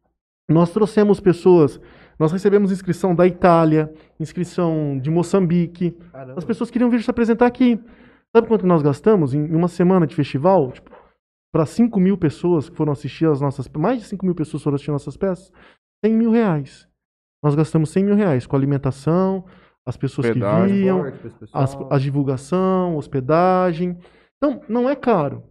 Nós 0.50 0.72
trouxemos 0.72 1.20
pessoas, 1.20 1.80
nós 2.22 2.30
recebemos 2.30 2.70
inscrição 2.70 3.16
da 3.16 3.26
Itália, 3.26 3.92
inscrição 4.20 4.96
de 4.96 5.10
Moçambique. 5.10 5.98
As 6.36 6.44
pessoas 6.44 6.70
queriam 6.70 6.88
vir 6.88 7.02
se 7.02 7.10
apresentar 7.10 7.46
aqui. 7.46 7.80
Sabe 8.32 8.46
quanto 8.46 8.64
nós 8.64 8.80
gastamos 8.80 9.34
em 9.34 9.52
uma 9.52 9.66
semana 9.66 10.06
de 10.06 10.14
festival? 10.14 10.70
Tipo, 10.70 10.92
para 11.52 11.66
5 11.66 11.98
mil 11.98 12.16
pessoas 12.16 12.68
que 12.68 12.76
foram 12.76 12.92
assistir 12.92 13.26
as 13.26 13.40
nossas. 13.40 13.68
Mais 13.76 13.98
de 13.98 14.04
5 14.06 14.24
mil 14.24 14.36
pessoas 14.36 14.62
foram 14.62 14.76
assistir 14.76 14.92
nossas 14.92 15.16
peças. 15.16 15.50
100 16.04 16.14
mil 16.14 16.30
reais. 16.30 16.86
Nós 17.42 17.56
gastamos 17.56 17.90
100 17.90 18.04
mil 18.04 18.14
reais 18.14 18.46
com 18.46 18.54
alimentação, 18.54 19.44
as 19.84 19.96
pessoas 19.96 20.28
Hospedagem, 20.28 20.68
que 20.68 20.80
viam, 20.80 21.02
pessoal. 21.02 21.64
as, 21.64 21.76
a 21.90 21.98
divulgação, 21.98 22.96
hospedagem. 22.96 23.98
Então, 24.36 24.60
não 24.68 24.88
é 24.88 24.94
caro. 24.94 25.42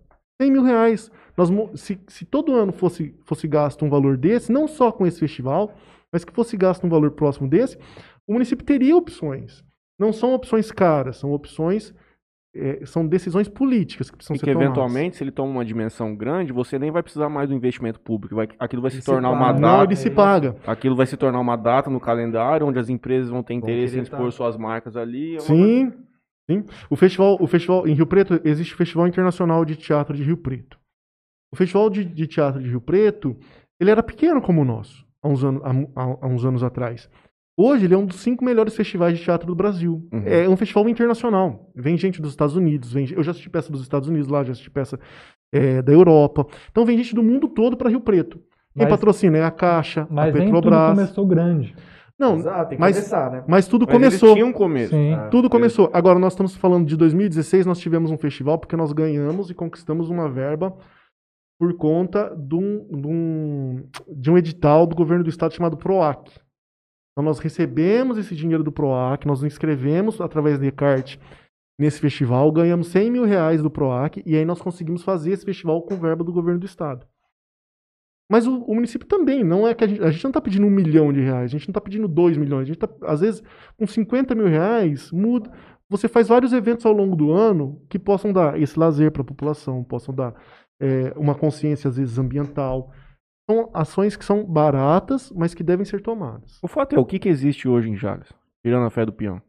100 0.41 0.49
mil 0.49 0.63
reais. 0.63 1.11
Nós, 1.35 1.49
se, 1.77 1.99
se 2.07 2.23
todo 2.23 2.55
ano 2.55 2.71
fosse, 2.71 3.13
fosse 3.25 3.45
gasto 3.45 3.83
um 3.83 3.89
valor 3.89 4.15
desse, 4.15 4.53
não 4.53 4.69
só 4.69 4.89
com 4.89 5.05
esse 5.05 5.19
festival, 5.19 5.75
mas 6.11 6.23
que 6.23 6.33
fosse 6.33 6.57
gasto 6.57 6.85
um 6.85 6.89
valor 6.89 7.11
próximo 7.11 7.47
desse, 7.47 7.77
o 8.27 8.33
município 8.33 8.65
teria 8.65 8.95
opções. 8.95 9.63
Não 9.99 10.11
são 10.11 10.33
opções 10.33 10.71
caras, 10.71 11.17
são 11.17 11.31
opções 11.31 11.93
é, 12.53 12.85
são 12.85 13.07
decisões 13.07 13.47
políticas 13.47 14.11
que 14.11 14.17
precisam 14.17 14.35
E 14.35 14.39
ser 14.39 14.45
que 14.45 14.51
tomadas. 14.51 14.71
eventualmente, 14.71 15.15
se 15.15 15.23
ele 15.23 15.31
toma 15.31 15.51
uma 15.51 15.63
dimensão 15.65 16.13
grande, 16.15 16.51
você 16.51 16.77
nem 16.77 16.91
vai 16.91 17.01
precisar 17.01 17.29
mais 17.29 17.49
do 17.49 17.55
investimento 17.55 17.99
público. 17.99 18.35
Vai, 18.35 18.49
aquilo 18.59 18.81
vai 18.81 18.91
se 18.91 18.97
Ele 18.97 19.03
se 19.03 19.09
tornar 19.09 19.29
uma 19.29 19.47
paga. 19.47 19.59
Não, 19.59 19.69
data. 19.69 19.83
ele 19.85 19.95
se 19.95 20.09
paga. 20.09 20.55
Aquilo 20.67 20.95
vai 20.95 21.05
se 21.05 21.15
tornar 21.15 21.39
uma 21.39 21.55
data 21.55 21.89
no 21.89 21.99
calendário, 21.99 22.67
onde 22.67 22.77
as 22.77 22.89
empresas 22.89 23.29
vão 23.29 23.41
ter 23.41 23.53
interesse 23.53 23.97
em 23.97 24.01
expor 24.01 24.31
suas 24.33 24.57
marcas 24.57 24.97
ali. 24.97 25.37
É 25.37 25.39
Sim, 25.39 25.93
sim. 26.49 26.65
O 26.89 26.95
festival, 26.97 27.37
o 27.39 27.47
festival 27.47 27.87
em 27.87 27.93
Rio 27.93 28.05
Preto 28.05 28.41
existe 28.43 28.73
o 28.73 28.77
Festival 28.77 29.07
Internacional 29.07 29.63
de 29.63 29.77
Teatro 29.77 30.15
de 30.15 30.23
Rio 30.23 30.37
Preto. 30.37 30.77
O 31.53 31.55
Festival 31.55 31.89
de, 31.89 32.03
de 32.03 32.27
Teatro 32.27 32.61
de 32.61 32.69
Rio 32.69 32.81
Preto, 32.81 33.37
ele 33.79 33.91
era 33.91 34.03
pequeno 34.03 34.41
como 34.41 34.61
o 34.61 34.65
nosso, 34.65 35.05
há 35.21 35.27
uns, 35.27 35.43
anos, 35.43 35.61
há, 35.63 36.01
há- 36.03 36.27
uns 36.27 36.45
anos 36.45 36.63
atrás. 36.63 37.09
Hoje 37.57 37.85
ele 37.85 37.93
é 37.93 37.97
um 37.97 38.05
dos 38.05 38.17
cinco 38.21 38.43
melhores 38.45 38.75
festivais 38.75 39.17
de 39.17 39.23
teatro 39.23 39.45
do 39.45 39.53
Brasil. 39.55 40.07
Uhum. 40.11 40.23
É 40.25 40.47
um 40.49 40.55
festival 40.55 40.87
internacional. 40.89 41.69
Vem 41.75 41.97
gente 41.97 42.21
dos 42.21 42.31
Estados 42.31 42.55
Unidos, 42.55 42.91
vem, 42.93 43.07
eu 43.11 43.21
já 43.21 43.31
assisti 43.31 43.49
peça 43.49 43.71
dos 43.71 43.81
Estados 43.81 44.07
Unidos 44.09 44.27
lá, 44.29 44.43
já 44.43 44.51
assisti 44.53 44.69
peça 44.71 44.99
é, 45.53 45.81
da 45.81 45.91
Europa. 45.91 46.47
Então 46.71 46.85
vem 46.85 46.97
gente 46.97 47.13
do 47.13 47.21
mundo 47.21 47.47
todo 47.49 47.75
para 47.77 47.89
Rio 47.89 47.99
Preto. 48.01 48.37
Quem 48.73 48.83
Mas- 48.85 48.89
patrocina 48.89 49.37
é 49.37 49.43
a 49.43 49.51
Caixa, 49.51 50.07
Mas 50.09 50.33
a 50.33 50.37
nem 50.39 50.47
tudo 50.47 50.61
Petrobras. 50.61 50.95
começou 50.95 51.27
grande. 51.27 51.75
Não, 52.17 52.35
Exato, 52.37 52.69
tem 52.69 52.77
que 52.77 52.81
mas- 52.81 52.95
começar, 52.95 53.31
né? 53.31 53.43
mas 53.47 53.67
tudo 53.67 53.85
Mas 53.85 53.95
começou. 53.95 54.33
tinham 54.33 54.47
um 54.49 54.53
começo. 54.53 54.91
Sim. 54.91 55.13
Ah, 55.13 55.27
Tudo 55.29 55.49
começou. 55.49 55.89
Agora, 55.91 56.19
nós 56.19 56.33
estamos 56.33 56.55
falando 56.55 56.85
de 56.87 56.95
2016, 56.95 57.65
nós 57.65 57.79
tivemos 57.79 58.11
um 58.11 58.17
festival 58.17 58.59
porque 58.59 58.75
nós 58.77 58.93
ganhamos 58.93 59.49
e 59.49 59.53
conquistamos 59.55 60.09
uma 60.09 60.29
verba 60.29 60.73
por 61.61 61.75
conta 61.75 62.35
de 62.35 62.55
um, 62.55 62.87
de 62.87 63.07
um, 63.07 63.89
de 64.07 64.31
um 64.31 64.35
edital 64.35 64.87
do 64.87 64.95
governo 64.95 65.23
do 65.23 65.29
estado 65.29 65.53
chamado 65.53 65.77
PROAC. 65.77 66.31
Então, 67.11 67.23
nós 67.23 67.37
recebemos 67.37 68.17
esse 68.17 68.35
dinheiro 68.35 68.63
do 68.63 68.71
PROAC, 68.71 69.27
nós 69.27 69.43
nos 69.43 69.53
inscrevemos 69.53 70.19
através 70.19 70.57
da 70.57 70.65
ECART 70.65 71.19
nesse 71.79 71.99
festival, 71.99 72.51
ganhamos 72.51 72.87
100 72.87 73.11
mil 73.11 73.25
reais 73.25 73.61
do 73.61 73.69
PROAC 73.69 74.23
e 74.25 74.35
aí 74.35 74.43
nós 74.43 74.59
conseguimos 74.59 75.03
fazer 75.03 75.33
esse 75.33 75.45
festival 75.45 75.83
com 75.83 75.95
verba 75.97 76.23
do 76.23 76.33
governo 76.33 76.59
do 76.59 76.65
estado. 76.65 77.05
Mas 78.27 78.47
o, 78.47 78.63
o 78.63 78.73
município 78.73 79.07
também, 79.07 79.43
não 79.43 79.67
é 79.67 79.75
que 79.75 79.83
a 79.83 79.87
gente, 79.87 80.01
a 80.01 80.09
gente 80.09 80.23
não 80.23 80.31
está 80.31 80.41
pedindo 80.41 80.65
um 80.65 80.71
milhão 80.71 81.13
de 81.13 81.21
reais, 81.21 81.45
a 81.45 81.57
gente 81.59 81.67
não 81.67 81.73
está 81.73 81.81
pedindo 81.81 82.07
dois 82.07 82.37
milhões, 82.37 82.63
a 82.63 82.73
gente 82.73 82.79
tá, 82.79 82.89
às 83.03 83.19
vezes, 83.21 83.43
com 83.77 83.85
50 83.85 84.33
mil 84.33 84.47
reais, 84.47 85.11
muda. 85.11 85.51
Você 85.87 86.07
faz 86.07 86.27
vários 86.29 86.53
eventos 86.53 86.87
ao 86.87 86.93
longo 86.93 87.15
do 87.15 87.31
ano 87.31 87.85
que 87.87 87.99
possam 87.99 88.33
dar 88.33 88.59
esse 88.59 88.79
lazer 88.79 89.11
para 89.11 89.21
a 89.21 89.25
população, 89.25 89.83
possam 89.83 90.15
dar 90.15 90.33
é, 90.81 91.13
uma 91.15 91.35
consciência, 91.35 91.87
às 91.87 91.97
vezes, 91.97 92.17
ambiental. 92.17 92.91
São 93.49 93.69
ações 93.73 94.15
que 94.17 94.25
são 94.25 94.43
baratas, 94.45 95.31
mas 95.35 95.53
que 95.53 95.63
devem 95.63 95.85
ser 95.85 96.01
tomadas. 96.01 96.59
O 96.61 96.67
fato 96.67 96.95
é, 96.95 96.99
o 96.99 97.05
que, 97.05 97.19
que 97.19 97.29
existe 97.29 97.67
hoje 97.67 97.89
em 97.89 97.95
Jales? 97.95 98.27
Tirando 98.63 98.85
a 98.85 98.89
fé 98.89 99.05
do 99.05 99.13
peão. 99.13 99.41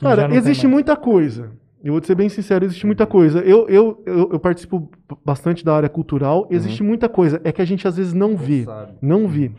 Cara, 0.00 0.32
existe 0.34 0.66
muita 0.66 0.96
coisa. 0.96 1.50
Eu 1.82 1.92
vou 1.92 2.00
te 2.00 2.06
ser 2.08 2.14
bem 2.16 2.28
sincero, 2.28 2.64
existe 2.64 2.86
muita 2.86 3.06
coisa. 3.06 3.40
Eu, 3.40 3.68
eu, 3.68 4.02
eu, 4.04 4.30
eu 4.32 4.40
participo 4.40 4.90
bastante 5.24 5.64
da 5.64 5.74
área 5.76 5.88
cultural, 5.88 6.46
existe 6.50 6.82
muita 6.82 7.08
coisa. 7.08 7.40
É 7.44 7.52
que 7.52 7.62
a 7.62 7.64
gente 7.64 7.86
às 7.86 7.96
vezes 7.96 8.12
não 8.12 8.36
vê. 8.36 8.64
Não 9.00 9.28
vi. 9.28 9.54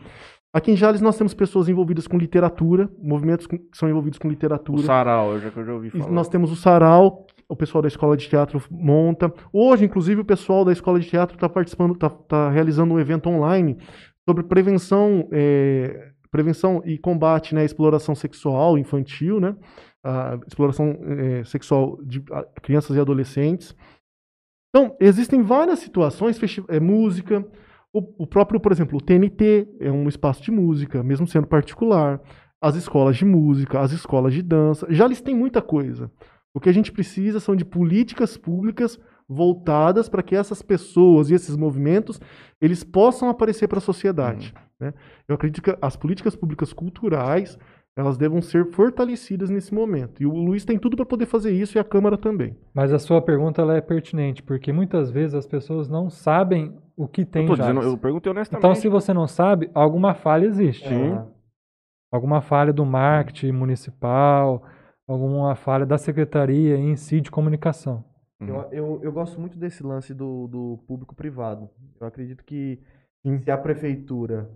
Aqui 0.52 0.72
em 0.72 0.76
Jales 0.76 1.00
nós 1.00 1.16
temos 1.16 1.32
pessoas 1.32 1.68
envolvidas 1.68 2.06
com 2.08 2.18
literatura, 2.18 2.90
movimentos 3.00 3.46
que 3.46 3.60
são 3.72 3.88
envolvidos 3.88 4.18
com 4.18 4.26
O 4.26 4.30
literatura. 4.30 4.82
sarau, 4.82 5.32
eu 5.34 5.40
já, 5.40 5.50
que 5.50 5.56
eu 5.58 5.64
já 5.64 5.72
ouvi 5.72 5.88
E 5.88 5.90
falar. 5.92 6.10
Nós 6.10 6.28
temos 6.28 6.50
o 6.50 6.56
sarau, 6.56 7.26
o 7.50 7.56
pessoal 7.56 7.82
da 7.82 7.88
escola 7.88 8.16
de 8.16 8.28
teatro 8.28 8.62
monta. 8.70 9.32
Hoje, 9.52 9.84
inclusive, 9.84 10.20
o 10.20 10.24
pessoal 10.24 10.64
da 10.64 10.72
escola 10.72 11.00
de 11.00 11.08
teatro 11.08 11.34
está 11.34 11.48
participando, 11.48 11.92
está 11.94 12.48
realizando 12.50 12.94
um 12.94 13.00
evento 13.00 13.28
online 13.28 13.76
sobre 14.28 14.44
prevenção, 14.44 15.28
é, 15.32 16.12
prevenção 16.30 16.82
e 16.86 16.96
combate 16.96 17.54
né, 17.54 17.62
à 17.62 17.64
exploração 17.64 18.14
sexual 18.14 18.78
infantil, 18.78 19.40
né? 19.40 19.56
A 20.02 20.38
exploração 20.46 20.96
é, 21.02 21.44
sexual 21.44 21.98
de 22.02 22.22
crianças 22.62 22.96
e 22.96 23.00
adolescentes. 23.00 23.76
Então, 24.70 24.96
existem 25.00 25.42
várias 25.42 25.80
situações, 25.80 26.40
é, 26.68 26.78
música, 26.78 27.44
o, 27.92 28.22
o 28.22 28.26
próprio, 28.26 28.60
por 28.60 28.70
exemplo, 28.70 28.98
o 28.98 29.00
TNT 29.00 29.68
é 29.80 29.90
um 29.90 30.08
espaço 30.08 30.42
de 30.42 30.50
música, 30.50 31.02
mesmo 31.02 31.26
sendo 31.26 31.46
particular. 31.46 32.20
As 32.62 32.76
escolas 32.76 33.16
de 33.16 33.24
música, 33.24 33.80
as 33.80 33.90
escolas 33.90 34.34
de 34.34 34.42
dança, 34.42 34.86
já 34.90 35.06
eles 35.06 35.20
têm 35.20 35.34
muita 35.34 35.62
coisa. 35.62 36.10
O 36.54 36.60
que 36.60 36.68
a 36.68 36.72
gente 36.72 36.90
precisa 36.90 37.38
são 37.40 37.54
de 37.54 37.64
políticas 37.64 38.36
públicas 38.36 38.98
voltadas 39.28 40.08
para 40.08 40.22
que 40.22 40.34
essas 40.34 40.60
pessoas 40.60 41.30
e 41.30 41.34
esses 41.34 41.56
movimentos 41.56 42.20
eles 42.60 42.82
possam 42.82 43.28
aparecer 43.28 43.68
para 43.68 43.78
a 43.78 43.82
sociedade. 43.82 44.52
né? 44.80 44.92
Eu 45.28 45.36
acredito 45.36 45.62
que 45.62 45.76
as 45.80 45.96
políticas 45.96 46.34
públicas 46.34 46.72
culturais 46.72 47.56
elas 47.96 48.16
devam 48.16 48.40
ser 48.40 48.66
fortalecidas 48.70 49.50
nesse 49.50 49.74
momento. 49.74 50.22
E 50.22 50.26
o 50.26 50.32
Luiz 50.32 50.64
tem 50.64 50.78
tudo 50.78 50.96
para 50.96 51.04
poder 51.04 51.26
fazer 51.26 51.52
isso 51.52 51.76
e 51.76 51.80
a 51.80 51.84
Câmara 51.84 52.16
também. 52.16 52.56
Mas 52.72 52.92
a 52.92 52.98
sua 52.98 53.20
pergunta 53.20 53.60
ela 53.60 53.76
é 53.76 53.80
pertinente, 53.80 54.42
porque 54.42 54.72
muitas 54.72 55.10
vezes 55.10 55.34
as 55.34 55.46
pessoas 55.46 55.88
não 55.88 56.08
sabem 56.08 56.76
o 56.96 57.06
que 57.06 57.24
tem 57.24 57.46
eu, 57.46 57.56
dizendo, 57.56 57.82
eu 57.82 57.98
perguntei 57.98 58.30
honestamente. 58.30 58.64
Então, 58.64 58.74
se 58.74 58.88
você 58.88 59.12
não 59.12 59.26
sabe, 59.26 59.70
alguma 59.74 60.14
falha 60.14 60.46
existe. 60.46 60.88
Alguma 62.12 62.40
falha 62.40 62.72
do 62.72 62.84
marketing 62.84 63.52
municipal, 63.52 64.64
alguma 65.12 65.54
falha 65.54 65.84
da 65.84 65.98
secretaria 65.98 66.76
em 66.76 66.96
si 66.96 67.20
de 67.20 67.30
comunicação. 67.30 68.04
Uhum. 68.40 68.48
Eu, 68.48 68.68
eu, 68.72 69.00
eu 69.04 69.12
gosto 69.12 69.40
muito 69.40 69.58
desse 69.58 69.82
lance 69.82 70.14
do, 70.14 70.46
do 70.46 70.78
público-privado. 70.86 71.68
Eu 72.00 72.06
acredito 72.06 72.44
que 72.44 72.78
Sim. 73.26 73.40
se 73.40 73.50
a 73.50 73.58
prefeitura 73.58 74.50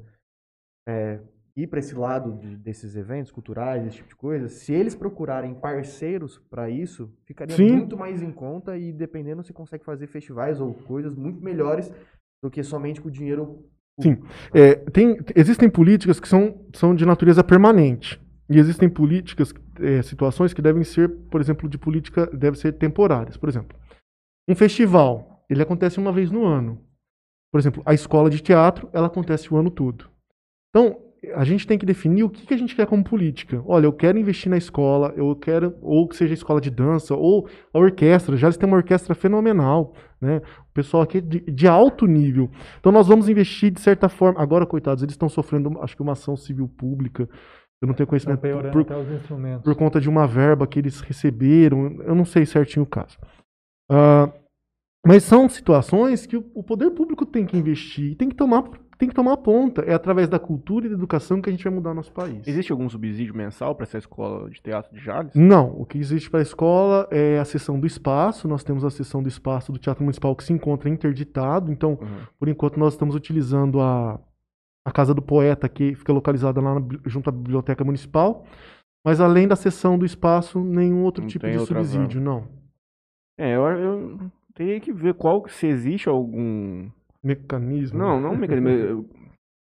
é, 0.89 1.21
ir 1.57 1.67
para 1.67 1.79
esse 1.79 1.95
lado 1.95 2.33
de- 2.33 2.57
desses 2.57 2.97
eventos 2.97 3.31
culturais, 3.31 3.87
esse 3.87 3.97
tipo 3.97 4.09
de 4.09 4.17
coisa, 4.17 4.49
se 4.49 4.73
eles 4.73 4.95
procurarem 4.95 5.55
parceiros 5.55 6.39
para 6.51 6.71
isso, 6.71 7.13
ficaria 7.25 7.57
Sim. 7.57 7.71
muito 7.71 7.97
mais 7.97 8.23
em 8.23 8.33
conta 8.33 8.77
e 8.77 8.93
dependendo 8.93 9.43
se 9.43 9.53
consegue 9.53 9.85
fazer 9.85 10.07
festivais 10.07 10.61
ou 10.61 10.73
coisas 10.73 11.15
muito 11.15 11.43
melhores 11.43 11.93
do 12.43 12.51
que 12.51 12.63
somente 12.63 13.01
com 13.01 13.09
o 13.09 13.13
dinheiro 13.13 13.65
Sim. 14.01 14.19
É, 14.53 14.75
tem, 14.91 15.19
existem 15.37 15.71
políticas 15.71 16.19
que 16.19 16.27
são, 16.29 16.67
são 16.75 16.97
de 16.97 17.07
natureza 17.07 17.45
permanente. 17.45 18.21
E 18.51 18.59
existem 18.59 18.89
políticas, 18.89 19.55
é, 19.81 20.03
situações 20.03 20.53
que 20.53 20.63
devem 20.63 20.85
ser, 20.85 21.09
por 21.31 21.41
exemplo, 21.41 21.69
de 21.69 21.79
política, 21.79 22.27
devem 22.33 22.59
ser 22.59 22.73
temporárias. 22.73 23.37
Por 23.37 23.49
exemplo, 23.49 23.79
um 24.49 24.55
festival, 24.55 25.45
ele 25.49 25.63
acontece 25.63 25.99
uma 25.99 26.13
vez 26.13 26.31
no 26.31 26.45
ano. 26.45 26.81
Por 27.53 27.59
exemplo, 27.59 27.83
a 27.87 27.95
escola 27.95 28.29
de 28.29 28.41
teatro, 28.41 28.89
ela 28.93 29.07
acontece 29.07 29.53
o 29.53 29.57
ano 29.57 29.71
todo. 29.71 30.11
Então, 30.71 31.01
a 31.35 31.45
gente 31.45 31.67
tem 31.67 31.79
que 31.79 31.87
definir 31.87 32.25
o 32.25 32.29
que, 32.29 32.47
que 32.47 32.55
a 32.55 32.57
gente 32.57 32.75
quer 32.75 32.87
como 32.87 33.03
política. 33.03 33.63
Olha, 33.67 33.87
eu 33.87 33.93
quero 33.93 34.19
investir 34.19 34.51
na 34.51 34.57
escola, 34.57 35.13
eu 35.17 35.35
quero, 35.37 35.75
ou 35.81 36.09
que 36.09 36.17
seja 36.17 36.35
escola 36.35 36.61
de 36.61 36.71
dança, 36.71 37.15
ou 37.15 37.49
a 37.73 37.79
orquestra. 37.79 38.37
Já 38.37 38.49
eles 38.49 38.57
têm 38.57 38.69
uma 38.69 38.77
orquestra 38.77 39.15
fenomenal, 39.15 39.95
né? 40.21 40.39
O 40.69 40.73
pessoal 40.75 41.03
aqui 41.03 41.19
é 41.19 41.21
de, 41.21 41.41
de 41.41 41.67
alto 41.67 42.07
nível. 42.07 42.51
Então 42.79 42.93
nós 42.93 43.07
vamos 43.07 43.29
investir 43.29 43.71
de 43.71 43.81
certa 43.81 44.09
forma. 44.09 44.41
Agora, 44.41 44.67
coitados, 44.67 45.03
eles 45.03 45.15
estão 45.15 45.29
sofrendo, 45.29 45.79
acho 45.81 45.97
que 45.97 46.03
uma 46.03 46.13
ação 46.13 46.37
civil 46.37 46.69
pública. 46.69 47.29
Eu 47.85 47.89
não 47.89 47.95
tenho 47.95 48.05
Estão 48.17 48.37
conhecimento 48.37 48.73
por, 48.73 48.81
até 48.81 48.97
os 48.97 49.11
instrumentos. 49.11 49.63
por 49.63 49.75
conta 49.77 50.01
de 50.01 50.09
uma 50.09 50.27
verba 50.27 50.67
que 50.67 50.79
eles 50.79 51.01
receberam. 51.01 52.01
Eu 52.03 52.15
não 52.15 52.25
sei 52.25 52.45
certinho 52.47 52.83
o 52.85 52.87
caso. 52.89 53.19
Ah, 53.91 54.31
mas 55.07 55.23
são 55.23 55.49
situações 55.49 56.25
que 56.27 56.37
o, 56.37 56.45
o 56.55 56.63
poder 56.63 56.91
público 56.91 57.27
tem 57.27 57.45
que 57.45 57.57
investir 57.57 58.13
e 58.13 58.15
tem 58.15 58.27
que 58.29 58.35
tomar, 58.35 58.63
tem 58.97 59.07
que 59.07 59.15
tomar 59.15 59.37
ponta. 59.37 59.83
É 59.83 59.93
através 59.93 60.31
da 60.31 60.39
cultura 60.39 60.87
e 60.87 60.89
da 60.89 60.95
educação 60.95 61.43
que 61.43 61.51
a 61.51 61.53
gente 61.53 61.63
vai 61.63 61.73
mudar 61.75 61.91
o 61.91 61.95
nosso 61.95 62.11
país. 62.11 62.47
Existe 62.49 62.73
algum 62.73 62.89
subsídio 62.89 63.35
mensal 63.37 63.75
para 63.75 63.85
essa 63.85 63.99
escola 63.99 64.49
de 64.49 64.63
teatro 64.63 64.95
de 64.97 65.05
Jales? 65.05 65.35
Não, 65.35 65.79
o 65.79 65.85
que 65.85 65.99
existe 65.99 66.31
para 66.31 66.41
a 66.41 66.43
escola 66.43 67.07
é 67.11 67.39
a 67.39 67.45
sessão 67.45 67.79
do 67.79 67.87
espaço. 67.87 68.49
Nós 68.49 68.65
temos 68.65 68.83
a 68.83 68.89
sessão 68.91 69.23
do 69.23 69.29
espaço 69.29 69.71
do 69.73 69.79
Teatro 69.79 70.03
Municipal 70.03 70.35
que 70.35 70.43
se 70.45 70.55
encontra 70.55 70.89
interditado. 70.89 71.71
Então, 71.71 71.99
Uhum. 72.01 72.09
por 72.39 72.49
enquanto, 72.49 72.79
nós 72.81 72.95
estamos 72.95 73.15
utilizando 73.15 73.81
a, 73.83 74.19
a 74.85 74.93
Casa 74.93 75.15
do 75.15 75.23
Poeta, 75.23 75.69
que 75.69 75.95
fica 75.95 76.13
localizada 76.13 76.61
lá 76.61 76.79
na 76.79 76.87
junto 77.07 77.31
à 77.31 77.33
Biblioteca 77.33 77.85
Municipal. 77.85 78.45
Mas 79.05 79.21
além 79.21 79.47
da 79.49 79.57
sessão 79.57 79.99
do 79.99 80.05
espaço, 80.05 80.61
nenhum 80.61 81.03
outro 81.03 81.23
Não 81.23 81.29
tipo 81.29 81.47
de 81.47 81.59
subsídio, 81.59 82.21
não. 82.21 82.49
É, 83.39 83.57
eu, 83.57 83.63
eu 83.63 84.31
teria 84.55 84.81
que 84.81 84.93
ver 84.93 85.15
qual 85.15 85.47
se 85.49 85.67
existe 85.67 86.09
algum. 86.09 86.89
Mecanismo. 87.23 87.99
Não, 87.99 88.21
não 88.21 88.33
um 88.33 88.37
mecanismo. 88.37 89.09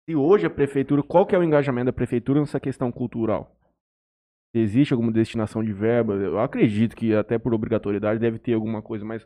Se 0.05 0.17
hoje 0.17 0.45
a 0.47 0.51
prefeitura, 0.51 1.01
qual 1.01 1.25
que 1.25 1.35
é 1.35 1.39
o 1.39 1.45
engajamento 1.45 1.87
da 1.87 1.93
prefeitura 1.93 2.41
nessa 2.41 2.59
questão 2.59 2.91
cultural? 2.91 3.55
Se 4.51 4.61
existe 4.61 4.93
alguma 4.93 5.13
destinação 5.13 5.63
de 5.63 5.73
verba? 5.73 6.15
Eu 6.15 6.41
acredito 6.41 6.97
que 6.97 7.15
até 7.15 7.39
por 7.39 7.55
obrigatoriedade 7.55 8.19
deve 8.19 8.39
ter 8.39 8.53
alguma 8.53 8.83
coisa, 8.83 9.05
mas 9.05 9.25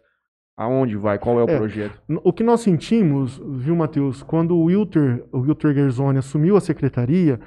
aonde 0.56 0.96
vai? 0.96 1.18
Qual 1.18 1.38
é 1.40 1.44
o 1.44 1.50
É. 1.50 1.56
projeto? 1.56 2.00
O 2.24 2.32
que 2.32 2.42
nós 2.42 2.60
sentimos, 2.60 3.40
viu, 3.56 3.76
Matheus, 3.76 4.22
quando 4.22 4.56
o 4.56 4.64
Wilter, 4.64 5.24
o 5.32 5.38
Wilter 5.40 5.74
Gerzoni 5.74 6.18
assumiu 6.18 6.56
a 6.56 6.60
secretaria, 6.60 7.38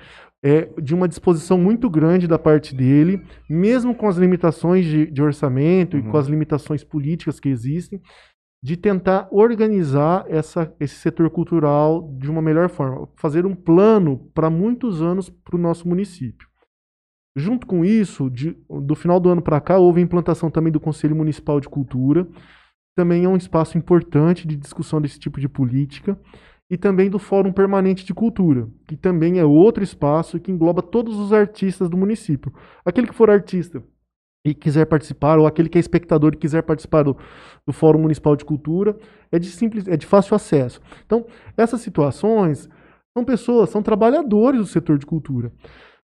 é 0.43 0.69
de 0.81 0.95
uma 0.95 1.07
disposição 1.07 1.57
muito 1.57 1.89
grande 1.89 2.27
da 2.27 2.39
parte 2.39 2.73
dele, 2.75 3.21
mesmo 3.49 3.93
com 3.93 4.07
as 4.07 4.15
limitações 4.17 4.85
de, 4.85 5.05
de 5.11 5.21
orçamento 5.21 5.97
e 5.97 6.01
Uhum. 6.01 6.11
com 6.11 6.17
as 6.17 6.27
limitações 6.27 6.83
políticas 6.83 7.39
que 7.39 7.49
existem, 7.49 8.01
de 8.63 8.75
tentar 8.77 9.27
organizar 9.31 10.25
essa, 10.29 10.73
esse 10.79 10.95
setor 10.95 11.29
cultural 11.29 12.13
de 12.19 12.29
uma 12.29 12.41
melhor 12.41 12.69
forma, 12.69 13.07
fazer 13.17 13.45
um 13.45 13.55
plano 13.55 14.29
para 14.33 14.49
muitos 14.49 15.01
anos 15.01 15.29
para 15.29 15.55
o 15.55 15.59
nosso 15.59 15.87
município. 15.87 16.47
Junto 17.35 17.65
com 17.65 17.85
isso, 17.85 18.29
de- 18.29 18.57
do 18.69 18.95
final 18.95 19.19
do 19.19 19.29
ano 19.29 19.41
para 19.41 19.61
cá, 19.61 19.77
houve 19.77 19.99
a 20.01 20.03
implantação 20.03 20.49
também 20.49 20.71
do 20.73 20.79
Conselho 20.79 21.15
Municipal 21.15 21.59
de 21.61 21.69
Cultura. 21.69 22.27
Também 22.99 23.23
é 23.23 23.29
um 23.29 23.37
espaço 23.37 23.77
importante 23.77 24.45
de 24.45 24.57
discussão 24.57 24.99
desse 24.99 25.17
tipo 25.17 25.39
de 25.39 25.47
política. 25.47 26.19
E 26.69 26.75
também 26.75 27.09
do 27.09 27.17
Fórum 27.17 27.53
Permanente 27.53 28.03
de 28.05 28.13
Cultura, 28.13 28.67
que 28.85 28.97
também 28.97 29.39
é 29.39 29.45
outro 29.45 29.81
espaço 29.81 30.37
que 30.37 30.51
engloba 30.51 30.81
todos 30.81 31.17
os 31.17 31.31
artistas 31.31 31.89
do 31.89 31.95
município. 31.95 32.53
Aquele 32.83 33.07
que 33.07 33.15
for 33.15 33.29
artista 33.29 33.81
e 34.45 34.53
quiser 34.53 34.85
participar, 34.85 35.39
ou 35.39 35.47
aquele 35.47 35.69
que 35.69 35.77
é 35.77 35.79
espectador 35.79 36.33
e 36.33 36.37
quiser 36.37 36.61
participar 36.61 37.03
do, 37.03 37.17
do 37.65 37.71
Fórum 37.71 38.01
Municipal 38.01 38.35
de 38.35 38.43
Cultura, 38.43 38.97
é 39.31 39.39
de, 39.39 39.47
simples, 39.47 39.87
é 39.87 39.95
de 39.95 40.05
fácil 40.05 40.35
acesso. 40.35 40.81
Então, 41.05 41.25
essas 41.55 41.79
situações 41.79 42.69
são 43.17 43.23
pessoas, 43.23 43.69
são 43.69 43.81
trabalhadores 43.81 44.59
do 44.59 44.67
setor 44.67 44.97
de 44.97 45.05
cultura. 45.05 45.53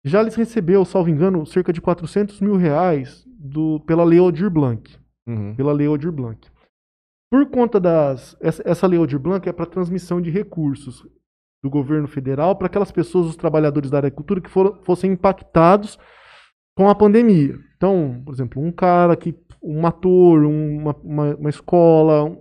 Já 0.05 0.23
lhes 0.23 0.35
recebeu, 0.35 0.85
salvo 0.85 1.09
engano, 1.09 1.47
cerca 1.47 1.73
de 1.73 1.81
400 1.81 2.41
mil 2.41 2.57
reais 2.57 3.25
do, 3.39 3.79
pela 3.87 4.03
Lei 4.03 4.19
Aldir 4.19 4.51
Blanc. 4.51 4.99
Uhum. 5.25 5.55
Pela 5.55 5.73
Lei 5.73 5.87
Aldir 5.87 6.11
Blanc. 6.11 6.51
Por 7.31 7.49
conta 7.49 7.79
das. 7.79 8.37
Essa, 8.41 8.63
essa 8.67 8.87
Lei 8.87 8.99
Aldir 8.99 9.19
Blanc 9.19 9.49
é 9.49 9.53
para 9.53 9.65
transmissão 9.65 10.21
de 10.21 10.31
recursos 10.31 11.07
do 11.63 11.71
governo 11.71 12.09
federal 12.09 12.57
para 12.57 12.67
aquelas 12.67 12.91
pessoas, 12.91 13.27
os 13.27 13.37
trabalhadores 13.37 13.91
da 13.91 13.99
área 13.99 14.11
da 14.11 14.17
cultura, 14.17 14.41
que 14.41 14.51
foram, 14.51 14.83
fossem 14.83 15.13
impactados 15.13 15.99
com 16.77 16.89
a 16.89 16.95
pandemia. 16.95 17.55
Então, 17.77 18.21
por 18.25 18.35
exemplo, 18.35 18.61
um 18.61 18.73
cara 18.73 19.17
que. 19.17 19.35
um 19.63 19.87
ator, 19.87 20.45
uma, 20.45 20.97
uma, 21.05 21.37
uma 21.37 21.51
escola, 21.51 22.37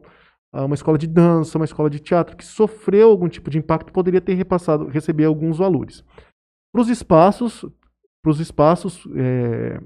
ah, 0.52 0.66
uma 0.66 0.76
escola 0.76 0.98
de 0.98 1.06
dança, 1.06 1.60
uma 1.60 1.66
escola 1.66 1.90
de 1.90 1.99
teatro 1.99 2.36
que 2.36 2.45
sofreu 2.45 3.11
algum 3.11 3.30
tipo 3.30 3.49
de 3.52 3.60
impacto 3.60 3.94
poderia 3.94 4.22
ter 4.22 4.34
repassado, 4.34 4.88
receber 4.88 5.26
alguns 5.26 5.60
valores. 5.60 6.03
Para 6.72 6.82
os 6.82 6.90
espaços, 6.90 7.64
para 8.24 8.32
os 8.32 8.40
espaços 8.40 9.07
é, 9.16 9.80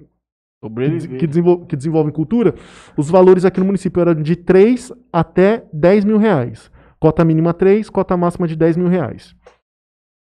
que, 0.64 0.68
Sobreviver. 0.68 1.20
que, 1.20 1.28
desenvol- 1.28 1.66
que 1.66 1.76
desenvolvem 1.76 2.14
cultura, 2.14 2.56
os 2.98 3.10
valores 3.10 3.44
aqui 3.46 3.60
no 3.60 3.66
município 3.66 4.02
eram 4.02 4.16
de 4.16 4.36
3 4.36 4.92
até 5.12 5.66
10 5.74 6.06
mil 6.06 6.18
reais. 6.18 6.72
Cota 7.00 7.26
mínima 7.26 7.54
3, 7.54 7.90
cota 7.90 8.16
máxima 8.16 8.48
de 8.48 8.56
10 8.56 8.78
mil 8.78 8.88
reais. 8.88 9.36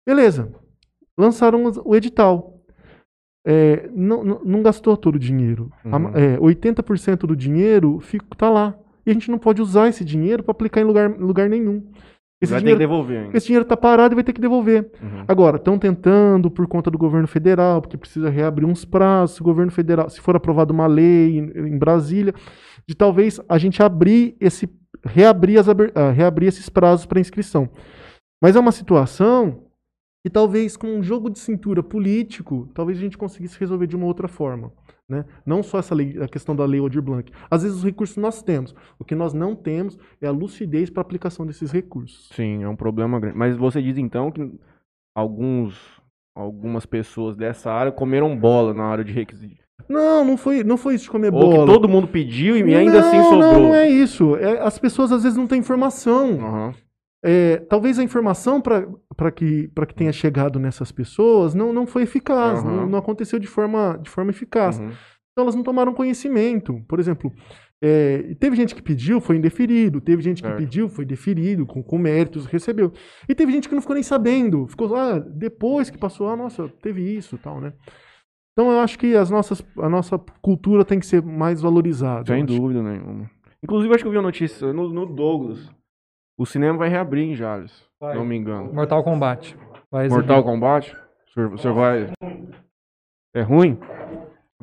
Beleza. 0.07 0.53
Lançaram 1.19 1.65
o 1.85 1.95
edital. 1.97 2.57
É, 3.47 3.89
não, 3.95 4.23
não- 4.23 4.63
gastou 4.63 4.97
todo 4.97 5.17
o 5.17 5.19
dinheiro. 5.19 5.71
A 5.85 5.97
Uhum. 5.97 6.09
é, 6.17 6.39
80% 6.39 7.27
do 7.27 7.35
dinheiro 7.35 7.99
fica, 8.01 8.27
tá 8.37 8.49
lá. 8.51 8.79
E 9.07 9.11
a 9.11 9.15
gente 9.15 9.31
não 9.31 9.39
pode 9.39 9.63
usar 9.63 9.89
esse 9.89 10.05
dinheiro 10.05 10.43
para 10.43 10.53
aplicar 10.53 10.81
em 10.81 10.85
lugar, 10.85 11.09
lugar 11.19 11.49
nenhum. 11.49 11.91
Esse 12.43 12.53
Vai 12.53 12.61
ter 12.61 12.65
que 12.65 12.73
dinheiro, 12.73 12.79
devolver 12.79 13.19
ainda. 13.21 13.37
esse 13.37 13.47
dinheiro 13.47 13.67
tá 13.67 13.77
parado 13.77 14.15
e 14.15 14.17
vai 14.17 14.25
ter 14.25 14.33
que 14.33 14.41
devolver. 14.41 14.91
Uhum. 15.03 15.25
Agora, 15.29 15.57
estão 15.57 15.79
tentando 15.79 16.51
por 16.51 16.67
conta 16.67 16.91
do 16.91 16.97
governo 16.97 17.29
federal, 17.29 17.83
porque 17.83 17.99
precisa 17.99 18.31
reabrir 18.31 18.65
uns 18.65 18.83
prazos, 18.85 19.37
se 19.37 19.43
o 19.43 19.45
governo 19.45 19.71
federal, 19.71 20.09
se 20.09 20.21
for 20.23 20.35
aprovada 20.35 20.73
uma 20.73 20.87
lei 20.87 21.39
em, 21.39 21.75
em 21.75 21.79
Brasília, 21.79 22.33
de 22.89 22.95
talvez 22.95 23.39
a 23.47 23.59
gente 23.59 23.83
abrir 23.83 24.37
esse, 24.41 24.71
reabrir, 25.05 25.59
as, 25.59 25.69
ah, 25.69 26.11
reabrir 26.11 26.49
esses 26.49 26.69
prazos 26.71 27.05
para 27.05 27.21
inscrição. 27.21 27.69
Mas 28.43 28.57
é 28.57 28.61
uma 28.61 28.73
situação 28.73 29.65
que 30.23 30.31
talvez 30.31 30.77
com 30.77 30.87
um 30.89 31.03
jogo 31.03 31.31
de 31.31 31.39
cintura 31.39 31.83
político, 31.83 32.69
talvez 32.75 32.99
a 32.99 33.01
gente 33.01 33.17
conseguisse 33.17 33.59
resolver 33.59 33.87
de 33.87 33.97
uma 33.97 34.07
outra 34.07 34.29
forma. 34.29 34.73
Né? 35.09 35.25
Não 35.45 35.63
só 35.63 35.79
essa 35.79 35.95
lei, 35.95 36.17
a 36.23 36.29
questão 36.29 36.55
da 36.55 36.65
lei 36.65 36.79
Aldir 36.79 37.03
Blanc. 37.03 37.33
Às 37.51 37.63
vezes 37.63 37.79
os 37.79 37.85
recursos 37.85 38.17
nós 38.17 38.43
temos. 38.43 38.75
O 38.99 39.05
que 39.05 39.15
nós 39.15 39.33
não 39.33 39.57
temos 39.57 39.99
é 40.21 40.27
a 40.29 40.31
lucidez 40.31 40.89
para 40.89 41.01
aplicação 41.01 41.45
desses 41.45 41.73
recursos. 41.73 42.29
Sim, 42.33 42.63
é 42.63 42.69
um 42.69 42.77
problema 42.77 43.19
grande. 43.19 43.37
Mas 43.37 43.57
você 43.57 43.83
diz 43.83 43.99
então 43.99 44.31
que 44.31 44.53
alguns, 45.15 45.75
algumas 46.37 46.87
pessoas 46.87 47.35
dessa 47.35 47.73
área 47.73 47.91
comeram 47.91 48.37
bola 48.37 48.73
na 48.73 48.85
área 48.85 49.03
de 49.03 49.13
requisito. 49.13 49.65
Não, 49.89 50.25
não 50.25 50.37
foi, 50.37 50.63
não 50.63 50.77
foi 50.77 50.95
isso 50.95 51.05
de 51.05 51.11
comer 51.11 51.33
Ou 51.35 51.41
bola. 51.41 51.67
que 51.67 51.73
todo 51.73 51.89
mundo 51.89 52.07
pediu 52.07 52.57
e 52.57 52.75
ainda 52.75 53.01
assim 53.01 53.17
Não, 53.17 53.25
sobrou. 53.25 53.53
Não, 53.53 53.61
não 53.63 53.75
é 53.75 53.89
isso. 53.89 54.37
É, 54.37 54.61
as 54.61 54.79
pessoas 54.79 55.11
às 55.11 55.25
vezes 55.25 55.37
não 55.37 55.47
têm 55.49 55.59
informação. 55.59 56.35
Aham. 56.41 56.75
É, 57.23 57.59
talvez 57.69 57.99
a 57.99 58.03
informação 58.03 58.61
para 58.61 59.31
que, 59.31 59.69
pra 59.75 59.85
que 59.85 59.95
tenha 59.95 60.13
chegado 60.13 60.59
nessas 60.59 60.91
pessoas 60.91 61.55
não, 61.55 61.73
não 61.73 61.87
foi 61.87 62.03
eficaz, 62.03 62.61
Aham. 62.61 62.77
não, 62.77 62.87
não 62.87 62.99
aconteceu 62.99 63.39
de 63.39 63.47
forma, 63.47 63.99
de 64.03 64.09
forma 64.09 64.31
eficaz. 64.31 64.79
Uhum. 64.79 64.87
Então 65.33 65.45
elas 65.45 65.55
não 65.55 65.63
tomaram 65.63 65.93
conhecimento. 65.93 66.83
Por 66.89 66.99
exemplo, 66.99 67.33
é, 67.83 68.35
teve 68.39 68.57
gente 68.57 68.75
que 68.75 68.83
pediu, 68.83 69.21
foi 69.21 69.37
indeferido. 69.37 70.01
Teve 70.01 70.23
gente 70.23 70.43
que 70.43 70.49
Certo. 70.49 70.59
pediu, 70.59 70.89
foi 70.89 71.05
deferido, 71.05 71.67
com, 71.67 71.83
com 71.83 71.99
méritos, 71.99 72.47
recebeu. 72.47 72.93
E 73.29 73.35
teve 73.35 73.53
gente 73.53 73.69
que 73.69 73.75
não 73.75 73.83
ficou 73.83 73.95
nem 73.95 74.03
sabendo. 74.03 74.67
Ficou 74.67 74.89
lá, 74.89 75.19
depois 75.19 75.89
que 75.89 75.99
passou, 75.99 76.29
ah, 76.29 76.37
nossa, 76.37 76.69
teve 76.83 77.03
isso 77.03 77.37
e 77.37 77.39
tal, 77.39 77.61
né? 77.61 77.73
Então 78.53 78.71
eu 78.71 78.81
acho 78.81 78.99
que 78.99 79.17
as 79.17 79.31
nossas, 79.31 79.65
a 79.79 79.89
nossa 79.89 80.19
cultura 80.43 80.85
tem 80.85 80.99
que 80.99 81.07
ser 81.07 81.23
mais 81.23 81.61
valorizada. 81.63 82.35
Sem 82.35 82.45
dúvida 82.45 82.83
nenhuma. 82.83 83.31
Inclusive, 83.63 83.95
acho 83.95 84.03
que 84.05 84.09
eu 84.09 84.13
vi 84.13 84.19
uma 84.19 84.25
notícia 84.25 84.73
no, 84.73 84.93
no 84.93 85.07
Douglas. 85.07 85.71
O 86.41 86.47
cinema 86.47 86.79
vai 86.79 86.89
reabrir 86.89 87.25
em 87.25 87.35
Jales, 87.35 87.71
se 87.71 87.85
Vai. 88.01 88.15
não 88.15 88.25
me 88.25 88.35
engano. 88.35 88.73
Mortal 88.73 89.05
Kombat. 89.05 89.55
Vai 89.93 90.07
exibir. 90.07 90.23
Mortal 90.23 90.43
Kombat? 90.43 90.97
O 90.97 91.33
senhor, 91.35 91.53
o 91.53 91.59
senhor 91.59 91.75
vai. 91.75 92.11
É 93.37 93.43
ruim? 93.43 93.79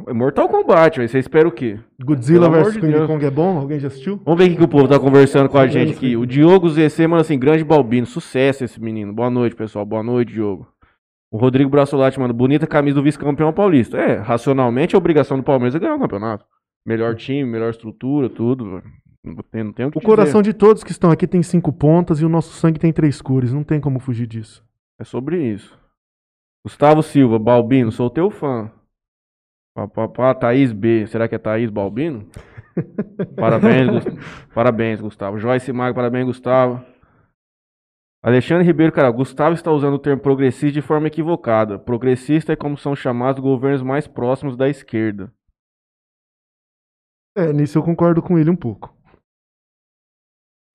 É 0.08 0.12
Mortal 0.12 0.50
Kombat, 0.50 0.98
velho. 0.98 1.08
Você 1.08 1.20
espera 1.20 1.48
o 1.48 1.52
quê? 1.52 1.80
Godzilla 2.04 2.50
vs 2.50 2.78
King 2.78 2.94
Deus. 2.94 3.06
Kong 3.06 3.24
é 3.24 3.30
bom? 3.30 3.60
Alguém 3.60 3.80
já 3.80 3.90
assistiu? 3.90 4.20
Vamos 4.26 4.44
ver 4.44 4.52
o 4.54 4.58
que 4.58 4.64
o 4.64 4.68
povo 4.68 4.88
tá 4.88 5.00
conversando 5.00 5.50
com 5.50 5.60
a 5.60 5.68
gente 5.68 5.94
aqui. 5.94 6.18
O 6.18 6.26
Diogo 6.26 6.68
ZC 6.68 7.06
manda 7.06 7.22
assim: 7.22 7.38
grande 7.38 7.64
Balbino, 7.64 8.08
sucesso 8.08 8.64
esse 8.64 8.82
menino. 8.82 9.14
Boa 9.14 9.30
noite, 9.30 9.56
pessoal. 9.56 9.86
Boa 9.86 10.02
noite, 10.02 10.34
Diogo. 10.34 10.68
O 11.32 11.38
Rodrigo 11.38 11.70
Braçolati 11.70 12.20
manda 12.20 12.34
bonita 12.34 12.66
camisa 12.66 12.96
do 12.96 13.04
vice-campeão 13.04 13.54
paulista. 13.54 14.00
É, 14.00 14.16
racionalmente 14.16 14.96
a 14.96 14.98
obrigação 14.98 15.38
do 15.38 15.44
Palmeiras 15.44 15.76
é 15.76 15.80
ganhar 15.80 15.94
o 15.94 16.00
campeonato. 16.00 16.44
Melhor 16.84 17.14
time, 17.16 17.48
melhor 17.48 17.70
estrutura, 17.70 18.28
tudo. 18.32 18.66
velho. 18.66 19.07
Tem, 19.52 19.72
tem 19.74 19.86
o 19.86 19.90
O 19.90 20.02
coração 20.02 20.42
de 20.42 20.54
todos 20.54 20.84
que 20.84 20.92
estão 20.92 21.12
aqui 21.12 21.28
tem 21.28 21.42
cinco 21.44 21.72
pontas 21.74 22.20
e 22.20 22.26
o 22.26 22.30
nosso 22.30 22.54
sangue 22.54 22.80
tem 22.80 22.92
três 22.94 23.22
cores. 23.22 23.54
Não 23.54 23.64
tem 23.64 23.80
como 23.80 24.00
fugir 24.00 24.28
disso. 24.28 24.66
É 25.00 25.04
sobre 25.04 25.42
isso. 25.54 25.78
Gustavo 26.66 27.02
Silva, 27.04 27.40
Balbino, 27.40 27.92
sou 27.92 28.10
teu 28.10 28.30
fã. 28.30 28.72
Pá, 29.76 29.88
pá, 29.88 30.08
pá, 30.08 30.34
Thaís 30.36 30.72
B. 30.74 31.06
Será 31.08 31.28
que 31.28 31.36
é 31.36 31.38
Thaís 31.38 31.70
Balbino? 31.70 32.28
Parabéns, 33.38 33.88
Gus- 33.90 34.48
parabéns, 34.54 35.02
Gustavo. 35.02 35.38
Joyce 35.40 35.72
Mago, 35.72 35.96
parabéns, 35.96 36.26
Gustavo. 36.26 36.84
Alexandre 38.24 38.66
Ribeiro, 38.66 38.92
cara, 38.92 39.10
Gustavo 39.12 39.54
está 39.54 39.72
usando 39.72 39.94
o 39.94 40.00
termo 40.00 40.22
progressista 40.22 40.74
de 40.74 40.82
forma 40.82 41.08
equivocada. 41.08 41.78
Progressista 41.80 42.54
é 42.54 42.56
como 42.56 42.78
são 42.78 42.96
chamados 42.96 43.40
governos 43.42 43.82
mais 43.84 44.08
próximos 44.08 44.58
da 44.58 44.68
esquerda. 44.68 45.32
É, 47.36 47.54
nisso 47.54 47.78
eu 47.78 47.84
concordo 47.84 48.22
com 48.22 48.38
ele 48.38 48.50
um 48.50 48.56
pouco. 48.56 48.97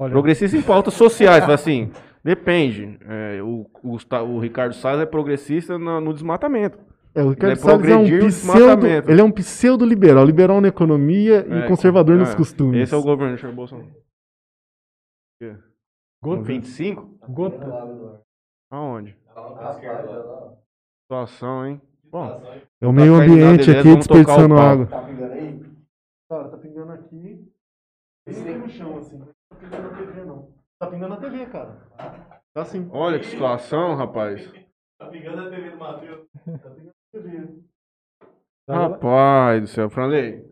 Olha, 0.02 0.12
Progressista 0.12 0.56
em 0.56 0.62
pautas 0.62 0.94
sociais, 0.94 1.48
assim, 1.48 1.92
depende. 2.24 2.98
É, 3.06 3.40
o, 3.40 3.70
o, 3.84 3.96
o 4.26 4.38
Ricardo 4.40 4.74
Salles 4.74 5.02
é 5.02 5.06
progressista 5.06 5.78
no, 5.78 6.00
no 6.00 6.12
desmatamento. 6.12 6.76
É, 7.14 7.22
o 7.22 7.30
Ricardo 7.30 7.52
é 7.52 7.56
Salles 7.56 7.88
é 7.88 7.96
um 7.96 8.26
pseudo, 8.26 8.86
ele 8.86 9.20
é 9.20 9.24
um 9.24 9.30
pseudo-liberal, 9.30 10.24
liberal 10.24 10.60
na 10.60 10.68
economia 10.68 11.46
É, 11.48 11.58
e 11.58 11.68
conservador 11.68 12.16
é, 12.16 12.18
nos 12.18 12.34
costumes. 12.34 12.80
Esse 12.80 12.94
é 12.94 12.96
o 12.96 13.02
governo 13.02 13.36
Jair 13.36 13.54
Bolsonaro. 13.54 13.88
Quê? 15.40 15.56
Gota. 16.20 16.42
25? 16.42 17.18
Gota. 17.28 18.20
Aonde? 18.72 19.16
Situação, 21.04 21.66
hein? 21.66 21.80
Bom, 22.04 22.42
É 22.80 22.86
o 22.86 22.92
meio 22.92 23.16
Tá 23.16 23.24
ambiente 23.24 23.70
aqui 23.70 23.96
desperdiçando 23.96 24.58
água. 24.58 24.86
Tá 24.86 25.02
pingando 25.02 25.32
aí? 25.32 25.60
Cara, 26.28 26.48
tá 26.48 26.56
pingando 26.56 26.92
aqui. 26.92 27.52
Bem 28.26 28.58
no 28.58 28.68
chão, 28.68 28.98
assim. 28.98 29.20
Não 29.62 29.70
tá 29.70 29.78
pingando 29.78 29.90
na 29.90 29.96
TV, 29.96 30.24
não. 30.24 30.52
Tá 30.78 30.86
pingando 30.88 31.14
na 31.14 31.20
TV, 31.20 31.46
cara. 31.46 31.78
Tá 32.54 32.64
sim. 32.64 32.88
olha 32.92 33.18
que 33.18 33.26
situação, 33.26 33.94
rapaz. 33.94 34.52
Tá 34.98 35.06
pingando 35.08 35.42
a 35.42 35.50
TV 35.50 35.70
do 35.70 35.78
Matheus. 35.78 36.26
Tá 36.34 36.70
pingando 36.70 36.92
na 37.14 37.20
TV. 37.22 37.62
Rapaz 38.68 39.60
do 39.62 39.66
céu, 39.68 39.90
Franley. 39.90 40.44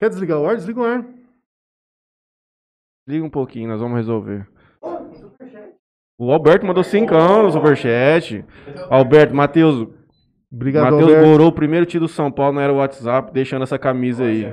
Quer 0.00 0.08
desligar 0.08 0.38
o 0.38 0.46
ar? 0.46 0.56
Desliga 0.56 0.80
o 0.80 0.84
ar. 0.84 1.04
Liga 3.08 3.24
um 3.24 3.30
pouquinho, 3.30 3.68
nós 3.68 3.80
vamos 3.80 3.96
resolver. 3.96 4.48
O 6.20 6.32
Alberto 6.32 6.66
mandou 6.66 6.82
5 6.82 7.14
anos 7.14 7.54
no 7.54 7.60
superchat. 7.60 8.44
Alberto, 8.90 9.34
Matheus, 9.34 9.88
Obrigado, 10.50 10.84
Matheus 10.84 11.02
Alberto. 11.02 11.28
Gorou, 11.28 11.48
o 11.48 11.52
primeiro 11.52 11.86
tio 11.86 12.00
do 12.00 12.08
São 12.08 12.30
Paulo, 12.30 12.54
não 12.54 12.62
era 12.62 12.72
o 12.72 12.76
WhatsApp, 12.76 13.32
deixando 13.32 13.62
essa 13.62 13.78
camisa 13.78 14.24
aí. 14.24 14.44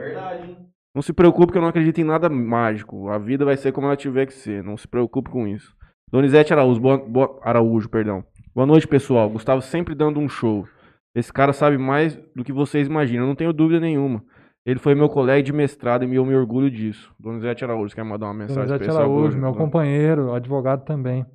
Não 0.95 1.01
se 1.01 1.11
preocupe 1.11 1.51
que 1.51 1.57
eu 1.57 1.61
não 1.61 1.67
acredito 1.69 1.99
em 1.99 2.05
nada 2.05 2.29
mágico. 2.29 3.09
A 3.09 3.17
vida 3.17 3.43
vai 3.43 3.57
ser 3.57 3.73
como 3.73 3.85
ela 3.87 3.97
tiver 3.97 4.25
que 4.25 4.33
ser. 4.33 4.63
Não 4.63 4.77
se 4.77 4.87
preocupe 4.87 5.29
com 5.29 5.45
isso. 5.45 5.75
Donizete 6.09 6.53
Araújo, 6.53 6.79
boa, 6.79 6.97
boa- 6.97 7.39
Araújo, 7.43 7.89
perdão. 7.89 8.23
Boa 8.53 8.65
noite, 8.65 8.87
pessoal. 8.87 9.29
Gustavo 9.29 9.61
sempre 9.61 9.93
dando 9.93 10.19
um 10.21 10.29
show. 10.29 10.65
Esse 11.13 11.33
cara 11.33 11.51
sabe 11.51 11.77
mais 11.77 12.15
do 12.33 12.43
que 12.43 12.53
vocês 12.53 12.87
imaginam, 12.87 13.23
eu 13.23 13.27
não 13.27 13.35
tenho 13.35 13.51
dúvida 13.51 13.79
nenhuma. 13.79 14.23
Ele 14.65 14.79
foi 14.79 14.95
meu 14.95 15.09
colega 15.09 15.43
de 15.43 15.51
mestrado 15.53 16.05
e 16.05 16.15
eu 16.15 16.25
me 16.25 16.33
orgulho 16.35 16.71
disso. 16.71 17.13
Donizete 17.19 17.63
Araújo, 17.63 17.93
quer 17.93 18.03
mandar 18.03 18.27
uma 18.27 18.33
mensagem 18.33 18.63
Donizete 18.63 18.83
especial? 18.83 19.03
Araújo, 19.03 19.31
pro- 19.31 19.41
meu 19.41 19.53
companheiro, 19.53 20.33
advogado 20.33 20.85
também. 20.85 21.25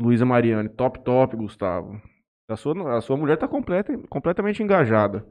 Luísa 0.00 0.24
Mariane, 0.24 0.68
top, 0.68 1.00
top, 1.00 1.36
Gustavo. 1.36 2.00
A 2.48 2.56
sua, 2.56 2.96
a 2.96 3.00
sua 3.00 3.16
mulher 3.16 3.36
tá 3.36 3.46
completa, 3.48 3.96
completamente 4.08 4.62
engajada. 4.62 5.26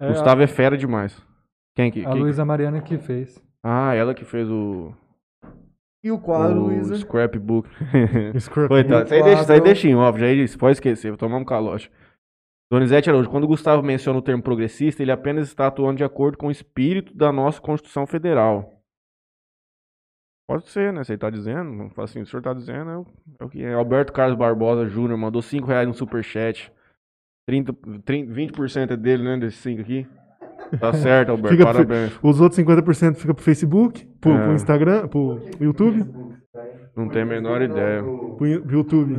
É, 0.00 0.08
Gustavo 0.08 0.42
é 0.42 0.46
fera 0.46 0.76
demais. 0.76 1.24
Quem 1.78 1.92
que? 1.92 2.04
a, 2.04 2.10
quem- 2.10 2.22
Luísa 2.22 2.44
Mariana 2.44 2.80
que 2.82 2.98
fez. 2.98 3.40
Ah, 3.62 3.94
ela 3.94 4.12
que 4.12 4.24
fez 4.24 4.50
o, 4.50 4.92
E 6.02 6.10
o 6.10 6.18
quadro, 6.18 6.58
o 6.58 6.64
Luísa? 6.66 6.96
scrapbook. 6.96 7.68
Scrap- 8.40 8.66
Coitado, 8.66 9.04
isso 9.04 9.14
aí, 9.14 9.22
deixa, 9.22 9.42
isso 9.42 9.52
aí 9.52 9.60
deixa 9.60 9.88
em 9.88 9.94
off, 9.94 10.18
já 10.18 10.26
você 10.26 10.58
pode 10.58 10.72
esquecer, 10.72 11.10
vou 11.10 11.16
tomar 11.16 11.36
um 11.36 11.44
calote. 11.44 11.88
Donizete 12.68 13.08
Araújo, 13.08 13.30
quando 13.30 13.44
o 13.44 13.48
Gustavo 13.48 13.80
menciona 13.80 14.18
o 14.18 14.22
termo 14.22 14.42
progressista, 14.42 15.02
ele 15.02 15.12
apenas 15.12 15.46
está 15.46 15.68
atuando 15.68 15.98
de 15.98 16.04
acordo 16.04 16.36
com 16.36 16.48
o 16.48 16.50
espírito 16.50 17.14
da 17.16 17.30
nossa 17.32 17.60
Constituição 17.60 18.08
Federal. 18.08 18.82
Pode 20.50 20.68
ser, 20.68 20.92
né? 20.92 21.04
Você 21.04 21.14
está 21.14 21.30
dizendo, 21.30 21.92
assim, 21.98 22.22
o 22.22 22.26
senhor 22.26 22.40
está 22.40 22.52
dizendo, 22.54 22.90
é 22.90 22.96
o, 22.98 23.06
é 23.40 23.44
o 23.44 23.48
que 23.48 23.62
é. 23.62 23.72
Alberto 23.74 24.12
Carlos 24.12 24.36
Barbosa 24.36 24.86
Júnior 24.88 25.16
mandou 25.16 25.40
5 25.42 25.66
reais 25.66 25.86
no 25.86 25.94
superchat. 25.94 26.72
30, 27.46 27.72
30, 28.04 28.32
20% 28.32 28.90
é 28.90 28.96
dele, 28.96 29.22
né? 29.22 29.36
Desses 29.38 29.60
5 29.60 29.80
aqui. 29.82 30.06
Tá 30.80 30.92
certo, 30.92 31.30
Alberto, 31.30 31.56
Fica 31.56 31.64
pro- 31.64 31.72
parabéns. 31.86 32.18
Os 32.22 32.40
outros 32.40 32.56
50% 32.58 33.16
fica 33.16 33.32
pro 33.34 33.42
Facebook, 33.44 34.04
pro, 34.20 34.32
É. 34.32 34.42
pro 34.44 34.52
Instagram, 34.54 35.08
pro 35.08 35.38
YouTube, 35.60 36.04
Não 36.96 37.08
tem 37.08 37.22
a 37.22 37.26
menor 37.26 37.62
ideia. 37.62 38.02
pro 38.02 38.36
pro 38.36 38.46
YouTube. 38.46 39.14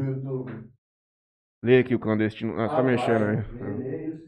Lê 1.64 1.80
aqui 1.80 1.94
o 1.96 2.00
clandestino. 2.00 2.60
Ah, 2.60 2.70
tá 2.70 2.84
mexendo 2.84 3.24
aí. 3.24 4.20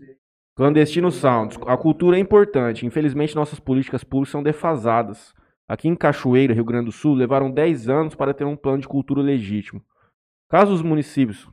Clandestino 0.58 1.12
Sounds. 1.12 1.58
A 1.66 1.78
cultura 1.78 2.18
é 2.18 2.20
importante. 2.20 2.86
Infelizmente, 2.86 3.36
nossas 3.36 3.60
políticas 3.60 4.04
públicas 4.04 4.32
são 4.32 4.44
defasadas. 4.44 5.34
Aqui 5.68 5.88
em 5.88 5.96
Cachoeira, 5.96 6.54
Rio 6.54 6.66
Grande 6.66 6.86
do 6.88 6.92
Sul, 6.92 7.14
levaram 7.16 7.50
10 7.50 7.88
anos 7.88 8.16
para 8.16 8.34
ter 8.34 8.44
um 8.44 8.58
plano 8.58 8.80
de 8.82 8.88
cultura 8.88 9.22
legítimo. 9.22 9.82
Caso 10.50 10.74
os 10.74 10.82
municípios 10.82 11.50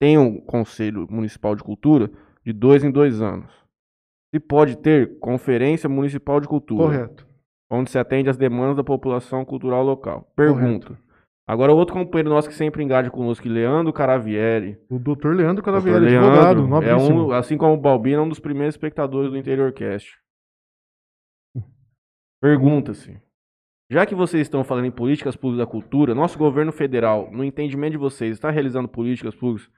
tenham 0.00 0.26
um 0.28 0.40
conselho 0.40 1.06
municipal 1.10 1.54
de 1.54 1.62
cultura, 1.62 2.10
de 2.44 2.52
dois 2.52 2.82
em 2.82 2.90
dois 2.90 3.20
anos. 3.20 3.52
Se 4.34 4.40
pode 4.40 4.76
ter 4.78 5.18
conferência 5.18 5.88
municipal 5.88 6.40
de 6.40 6.48
cultura 6.48 6.84
Correto. 6.84 7.26
onde 7.70 7.90
se 7.90 7.98
atende 7.98 8.30
às 8.30 8.36
demandas 8.36 8.76
da 8.76 8.84
população 8.84 9.44
cultural 9.44 9.84
local. 9.84 10.32
Pergunta. 10.34 10.98
Agora, 11.46 11.72
outro 11.72 11.94
companheiro 11.94 12.30
nosso 12.30 12.48
que 12.48 12.54
sempre 12.54 12.82
engaja 12.82 13.10
conosco, 13.10 13.46
Leandro 13.48 13.92
Caravieri. 13.92 14.78
O 14.88 14.98
doutor 14.98 15.34
Leandro 15.34 15.62
Dr. 15.62 15.66
Caravieri, 15.66 16.00
Leandro 16.00 16.30
advogado, 16.30 16.60
é 16.60 16.66
nobríssimo. 16.66 17.26
um, 17.26 17.32
assim 17.32 17.58
como 17.58 17.74
o 17.74 17.80
Balbino, 17.80 18.22
é 18.22 18.24
um 18.24 18.28
dos 18.28 18.38
primeiros 18.38 18.74
espectadores 18.74 19.30
do 19.30 19.36
Interior 19.36 19.72
Cast. 19.72 20.16
Pergunta-se. 22.40 23.20
Já 23.90 24.06
que 24.06 24.14
vocês 24.14 24.42
estão 24.42 24.64
falando 24.64 24.86
em 24.86 24.90
políticas 24.90 25.36
públicas 25.36 25.66
da 25.66 25.70
cultura, 25.70 26.14
nosso 26.14 26.38
governo 26.38 26.72
federal, 26.72 27.30
no 27.30 27.44
entendimento 27.44 27.92
de 27.92 27.98
vocês, 27.98 28.32
está 28.32 28.50
realizando 28.50 28.88
políticas 28.88 29.34
públicas 29.34 29.70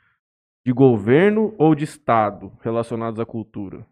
de 0.65 0.73
governo 0.73 1.55
ou 1.59 1.75
de 1.75 1.83
Estado 1.83 2.53
relacionadas 2.63 3.19
à 3.19 3.27
cultura? 3.27 3.85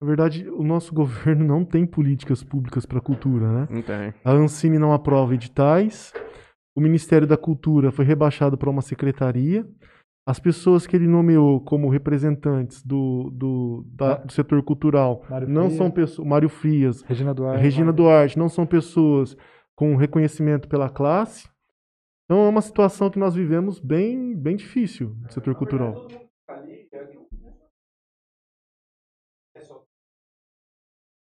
Na 0.00 0.06
verdade, 0.06 0.48
o 0.48 0.62
nosso 0.62 0.92
governo 0.94 1.44
não 1.44 1.64
tem 1.64 1.84
políticas 1.86 2.42
públicas 2.42 2.86
para 2.86 3.00
cultura, 3.00 3.52
né? 3.52 3.68
Não 3.70 3.82
tem. 3.82 4.14
A 4.24 4.32
Ancine 4.32 4.78
não 4.78 4.92
aprova 4.92 5.34
editais. 5.34 6.12
O 6.74 6.80
Ministério 6.80 7.26
da 7.26 7.36
Cultura 7.36 7.90
foi 7.92 8.04
rebaixado 8.04 8.56
para 8.56 8.70
uma 8.70 8.80
secretaria. 8.82 9.66
As 10.26 10.38
pessoas 10.38 10.86
que 10.86 10.94
ele 10.94 11.08
nomeou 11.08 11.60
como 11.60 11.88
representantes 11.88 12.82
do, 12.84 13.30
do, 13.32 13.84
da- 13.92 14.16
do 14.18 14.32
setor 14.32 14.62
cultural 14.62 15.24
Mário 15.28 15.48
não 15.48 15.64
Frias. 15.64 15.76
são 15.78 15.90
pessoas. 15.90 16.28
Mário 16.28 16.48
Frias, 16.48 17.02
Regina 17.02 17.34
Duarte. 17.34 17.62
Regina 17.62 17.92
Duarte, 17.92 18.38
não 18.38 18.48
são 18.48 18.64
pessoas 18.64 19.36
com 19.74 19.96
reconhecimento 19.96 20.68
pela 20.68 20.88
classe. 20.88 21.48
Então 22.26 22.44
é 22.46 22.48
uma 22.48 22.60
situação 22.60 23.10
que 23.10 23.18
nós 23.18 23.34
vivemos 23.34 23.80
bem, 23.80 24.36
bem 24.36 24.54
difícil 24.56 25.16
no 25.22 25.32
setor 25.32 25.54
cultural. 25.56 26.06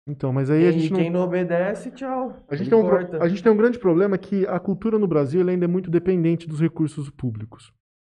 Então, 0.08 0.32
mas 0.32 0.48
aí 0.50 0.68
a 0.68 0.70
Quem, 0.70 0.80
gente 0.80 0.92
não. 0.92 1.00
quem 1.00 1.10
não 1.10 1.20
obedece, 1.22 1.90
tchau. 1.90 2.36
A 2.48 2.54
gente, 2.54 2.70
tem 2.70 2.78
um, 2.78 2.86
pro- 2.86 3.22
a 3.22 3.28
gente 3.28 3.42
tem 3.42 3.50
um 3.50 3.56
grande 3.56 3.78
problema 3.78 4.16
que 4.16 4.46
a 4.46 4.58
cultura 4.60 4.98
no 4.98 5.06
Brasil 5.08 5.46
ainda 5.48 5.64
é 5.64 5.68
muito 5.68 5.90
dependente 5.90 6.46
dos 6.46 6.60
recursos 6.60 7.10
públicos. 7.10 7.72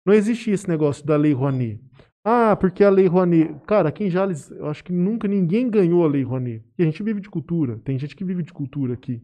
Não 0.05 0.13
existe 0.15 0.51
esse 0.51 0.69
negócio 0.69 1.07
da 1.07 1.17
Lei 1.17 1.33
Rouanet. 1.33 1.81
Ah, 2.25 2.57
porque 2.57 2.83
a 2.83 2.91
Lei 2.91 3.07
Rouanet. 3.07 3.55
Cara, 3.69 3.89
aqui 3.89 4.05
em 4.05 4.11
Jales, 4.11 4.51
eu 4.51 4.67
acho 4.67 4.83
que 4.83 4.93
nunca 4.93 5.29
ninguém 5.29 5.71
ganhou 5.71 6.05
a 6.05 6.09
Lei 6.09 6.25
Rouanet. 6.25 6.65
E 6.77 6.83
a 6.83 6.87
gente 6.87 7.03
vive 7.05 7.21
de 7.21 7.31
cultura. 7.31 7.79
Tem 7.85 7.97
gente 7.99 8.17
que 8.17 8.25
vive 8.25 8.43
de 8.43 8.53
cultura 8.53 8.95
aqui. 8.95 9.23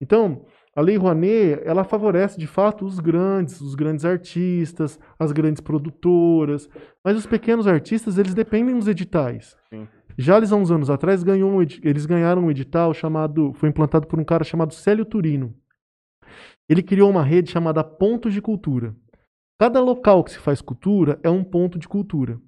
Então, 0.00 0.44
a 0.74 0.80
Lei 0.80 0.96
Rouanet, 0.96 1.60
ela 1.64 1.84
favorece 1.84 2.38
de 2.38 2.46
fato 2.46 2.84
os 2.86 2.98
grandes, 3.00 3.60
os 3.60 3.74
grandes 3.74 4.04
artistas, 4.06 4.98
as 5.18 5.30
grandes 5.30 5.60
produtoras. 5.60 6.68
Mas 7.04 7.16
os 7.18 7.26
pequenos 7.26 7.66
artistas, 7.66 8.16
eles 8.18 8.34
dependem 8.34 8.78
dos 8.78 8.88
editais. 8.88 9.54
Sim. 9.68 9.86
Jales, 10.18 10.52
há 10.52 10.56
uns 10.56 10.70
anos 10.70 10.90
atrás, 10.90 11.22
ganhou 11.22 11.50
um 11.50 11.62
eles 11.62 12.06
ganharam 12.06 12.44
um 12.44 12.50
edital 12.50 12.92
chamado. 12.92 13.52
Foi 13.54 13.68
implantado 13.68 14.06
por 14.06 14.18
um 14.20 14.24
cara 14.24 14.44
chamado 14.44 14.74
Célio 14.74 15.04
Turino. 15.04 15.54
Ele 16.68 16.82
criou 16.82 17.10
uma 17.10 17.22
rede 17.22 17.50
chamada 17.50 17.82
Pontos 17.82 18.32
de 18.32 18.40
Cultura. 18.40 18.94
Cada 19.60 19.80
local 19.80 20.24
que 20.24 20.32
se 20.32 20.38
faz 20.38 20.60
cultura 20.60 21.18
é 21.22 21.30
um 21.30 21.44
ponto 21.44 21.78
de 21.78 21.88
cultura. 21.88 22.40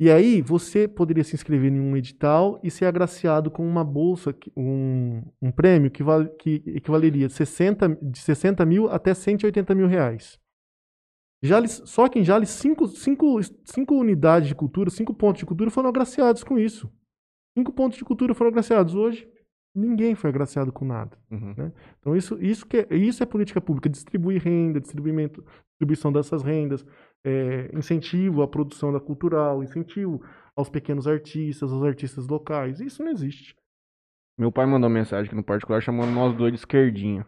E 0.00 0.10
aí 0.10 0.40
você 0.40 0.86
poderia 0.86 1.24
se 1.24 1.34
inscrever 1.34 1.72
em 1.72 1.80
um 1.80 1.96
edital 1.96 2.60
e 2.62 2.70
ser 2.70 2.84
agraciado 2.84 3.50
com 3.50 3.66
uma 3.66 3.82
bolsa, 3.82 4.34
um, 4.56 5.22
um 5.42 5.50
prêmio 5.50 5.90
que, 5.90 6.04
val- 6.04 6.28
que 6.38 6.62
equivaleria 6.66 7.26
de 7.26 7.32
60, 7.32 7.98
de 8.00 8.18
60 8.18 8.64
mil 8.64 8.88
até 8.88 9.12
180 9.12 9.74
mil 9.74 9.88
reais. 9.88 10.38
Jales, 11.42 11.82
só 11.84 12.08
que 12.08 12.18
em 12.18 12.24
Jales, 12.24 12.48
cinco, 12.50 12.86
cinco, 12.86 13.40
cinco 13.64 13.94
unidades 13.94 14.48
de 14.48 14.54
cultura, 14.54 14.90
cinco 14.90 15.14
pontos 15.14 15.40
de 15.40 15.46
cultura 15.46 15.70
foram 15.70 15.88
agraciados 15.88 16.42
com 16.44 16.58
isso. 16.58 16.90
Cinco 17.58 17.72
pontos 17.72 17.98
de 17.98 18.04
cultura 18.04 18.34
foram 18.34 18.50
agraciados. 18.50 18.94
Hoje, 18.94 19.28
ninguém 19.74 20.14
foi 20.14 20.30
agraciado 20.30 20.70
com 20.70 20.84
nada. 20.84 21.18
Uhum. 21.28 21.72
Então, 21.98 22.14
isso, 22.14 22.38
isso, 22.40 22.64
que 22.64 22.86
é, 22.88 22.96
isso 22.96 23.20
é 23.20 23.26
política 23.26 23.60
pública: 23.60 23.88
distribuir 23.88 24.40
renda, 24.40 24.80
distribuimento, 24.80 25.44
distribuição 25.72 26.12
dessas 26.12 26.44
rendas, 26.44 26.86
é, 27.26 27.68
incentivo 27.74 28.42
à 28.42 28.46
produção 28.46 28.92
da 28.92 29.00
cultural, 29.00 29.64
incentivo 29.64 30.22
aos 30.56 30.68
pequenos 30.68 31.08
artistas, 31.08 31.72
aos 31.72 31.82
artistas 31.82 32.28
locais. 32.28 32.78
Isso 32.78 33.02
não 33.02 33.10
existe. 33.10 33.56
Meu 34.38 34.52
pai 34.52 34.64
mandou 34.64 34.88
mensagem 34.88 35.26
aqui 35.26 35.34
no 35.34 35.42
particular 35.42 35.82
chamando 35.82 36.12
nós 36.12 36.32
dois 36.36 36.52
de 36.52 36.60
esquerdinha. 36.60 37.26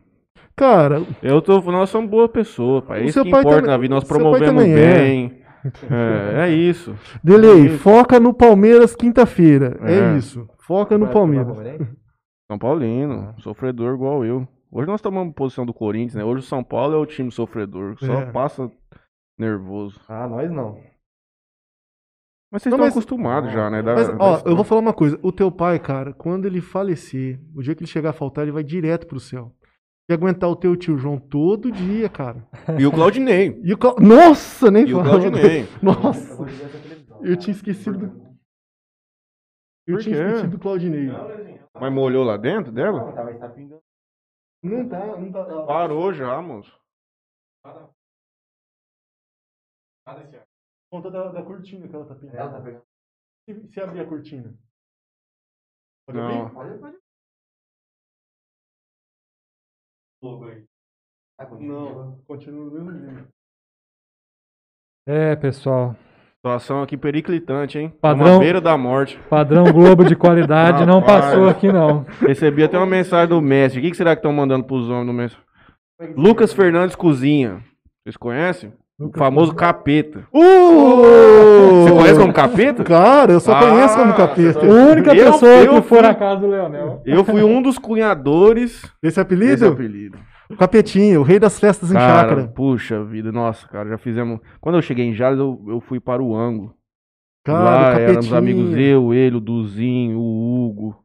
Cara, 0.55 1.05
Eu 1.20 1.43
tô, 1.43 1.61
nós 1.73 1.90
somos 1.90 2.09
boa 2.09 2.28
pessoa, 2.28 2.82
pai. 2.82 3.02
É 3.02 3.07
isso 3.07 3.20
que 3.20 3.28
importa 3.31 3.48
também- 3.51 3.66
na 3.66 3.77
vida. 3.78 3.94
Nós 3.97 4.05
promovemos 4.05 4.62
também 4.62 4.74
é. 4.78 5.40
É, 5.91 6.49
é 6.49 6.49
isso. 6.51 6.95
Delay, 7.23 7.66
Isso. 7.66 7.78
foca 7.78 8.19
no 8.19 8.32
Palmeiras 8.32 8.95
quinta-feira. 8.97 9.78
É. 9.82 10.15
É. 10.15 10.16
isso. 10.16 10.49
Foca 10.59 10.97
no 10.97 11.09
Palmeiras. 11.09 11.57
São 12.51 12.59
Paulino, 12.59 13.35
sofredor 13.39 13.95
igual 13.95 14.24
eu. 14.24 14.47
Hoje 14.73 14.87
nós 14.87 15.01
tomamos 15.01 15.35
posição 15.35 15.66
do 15.66 15.74
Corinthians, 15.74 16.15
né? 16.15 16.24
Hoje 16.24 16.41
o 16.41 16.49
São 16.49 16.62
Paulo 16.65 16.95
é 16.95 16.99
o 16.99 17.07
time 17.07 17.31
sofredor. 17.31 17.97
Só 17.99 18.12
É. 18.23 18.27
passa 18.32 18.70
nervoso. 19.39 20.01
Ah, 20.09 20.27
nós 20.28 20.51
não. 20.51 20.78
Mas 22.53 22.62
vocês 22.62 22.70
Não, 22.73 22.78
estão 22.78 22.87
mas- 22.87 22.93
acostumados 22.95 23.53
já, 23.53 23.70
né? 23.70 23.81
Da- 23.82 23.95
Mas, 23.95 24.09
da 24.09 24.16
ó, 24.19 24.43
eu 24.45 24.57
vou 24.57 24.65
falar 24.65 24.81
uma 24.81 24.93
coisa. 24.93 25.19
O 25.23 25.31
teu 25.31 25.53
pai, 25.53 25.78
cara, 25.78 26.12
quando 26.12 26.47
ele 26.47 26.61
falecer, 26.61 27.41
o 27.55 27.62
dia 27.62 27.74
que 27.74 27.82
ele 27.85 27.91
chegar 27.91 28.11
a 28.11 28.12
faltar, 28.15 28.43
ele 28.45 28.53
vai 28.53 28.65
direto 28.65 29.07
pro 29.07 29.20
céu. 29.20 29.53
E 30.11 30.12
aguentar 30.12 30.51
o 30.51 30.57
teu 30.57 30.77
tio 30.77 30.99
João 30.99 31.20
todo 31.20 31.70
dia, 31.70 32.09
cara. 32.09 32.45
E 32.81 32.85
o 32.85 32.91
Claudinei. 32.91 33.61
E 33.62 33.73
o 33.73 33.78
Clau- 33.78 33.95
Nossa, 34.01 34.69
nem 34.69 34.85
E 34.89 34.93
o. 34.93 35.01
Claudinei. 35.01 35.62
Nossa, 35.81 36.37
eu 37.23 37.37
tinha 37.37 37.55
esquecido 37.55 37.97
do... 38.09 38.37
Eu 39.87 39.99
tinha 39.99 40.16
esquecido 40.16 40.51
do 40.51 40.59
Claudinei. 40.59 41.07
Mas 41.81 41.93
molhou 41.93 42.24
lá 42.24 42.37
dentro 42.37 42.73
dela? 42.73 43.12
Tá 43.39 43.49
pingando. 43.51 43.81
Não 44.65 44.89
tá, 44.89 45.16
não 45.16 45.31
tá. 45.31 45.66
Parou 45.66 46.12
já, 46.12 46.43
moço. 46.43 46.77
Conta 50.93 51.09
da, 51.09 51.31
da 51.31 51.43
cortina 51.45 51.87
que 51.87 51.95
ela 51.95 52.05
tá 52.05 52.16
pintando. 52.16 52.37
Ela 52.37 52.51
tá 52.51 52.61
pegando. 52.61 52.85
Se, 53.49 53.69
se 53.73 53.81
abrir 53.81 54.01
a 54.01 54.09
cortina. 54.09 54.59
Pode 56.05 56.19
Não. 56.19 56.47
abrir? 56.47 56.55
Pode, 56.55 56.78
pode. 56.81 57.10
Ah, 61.39 61.47
continua. 61.47 62.05
Não, 62.05 62.19
continua 62.27 62.65
no 62.67 62.71
mesmo 62.71 62.93
jeito. 63.11 63.29
É, 65.09 65.35
pessoal. 65.37 65.97
Situação 66.37 66.83
aqui 66.83 66.97
periclitante, 66.97 67.79
hein? 67.79 67.91
Padrão- 68.01 68.35
Uma 68.35 68.39
beira 68.41 68.61
da 68.61 68.77
morte. 68.77 69.19
Padrão 69.29 69.65
Globo 69.73 70.05
de 70.05 70.17
qualidade 70.17 70.87
não 70.87 71.03
passou 71.03 71.49
aqui, 71.49 71.71
não. 71.73 72.03
Recebi 72.27 72.63
até 72.65 72.79
uma 72.79 72.87
mensagem 72.87 73.29
do 73.29 73.41
mestre. 73.41 73.81
O 73.81 73.83
que, 73.83 73.91
que 73.91 73.97
será 73.97 74.15
que 74.15 74.21
estão 74.21 74.33
mandando 74.33 74.65
pros 74.65 74.89
homens 74.89 75.07
do 75.07 75.13
mestre? 75.13 75.41
Lucas 76.17 76.53
Fernandes 76.53 76.97
Cozinha. 76.97 77.63
Vocês 78.03 78.17
conhecem? 78.17 78.73
O 79.01 79.10
famoso 79.16 79.55
capeta. 79.55 80.27
Uh! 80.32 81.85
Você 81.85 81.90
conhece 81.93 82.20
como 82.20 82.32
capeta? 82.35 82.85
Cara, 82.85 83.32
eu 83.32 83.40
só 83.40 83.52
Ah, 83.55 83.60
conheço 83.60 83.97
como 83.97 84.14
capeta. 84.14 84.60
A 84.60 84.68
única 84.93 85.14
Eu- 85.16 85.32
pessoa 85.32 85.51
eu 85.52 85.74
que 85.77 85.89
for 85.89 85.98
fui- 85.98 86.02
na 86.02 86.14
casa 86.14 86.40
do 86.40 86.47
Leonel. 86.48 87.02
Eu 87.06 87.24
fui 87.24 87.43
um 87.43 87.62
dos 87.62 87.78
cunhadores 87.78 88.82
Esse 88.82 88.93
desse 89.02 89.20
apelido? 89.20 89.68
apelido. 89.68 90.18
Capetinha, 90.59 91.18
o 91.18 91.22
rei 91.22 91.39
das 91.39 91.59
festas 91.59 91.90
em 91.90 91.94
Cara, 91.94 92.20
chácara. 92.28 92.48
puxa 92.48 93.02
vida, 93.05 93.31
nossa, 93.32 93.66
cara, 93.68 93.89
já 93.89 93.97
fizemos. 93.98 94.40
Quando 94.60 94.74
eu 94.77 94.82
cheguei 94.82 95.06
em 95.06 95.14
Jales, 95.14 95.39
eu, 95.39 95.62
eu 95.68 95.81
fui 95.81 95.98
para 96.01 96.22
o 96.22 96.36
Ango. 96.36 96.74
Cara, 97.44 97.64
Lá 97.64 97.97
o 97.97 98.01
éramos 98.01 98.32
amigos 98.35 98.77
eu, 98.77 99.14
ele, 99.14 99.36
o 99.36 99.40
Duzinho, 99.40 100.18
o 100.18 100.66
Hugo. 100.68 100.97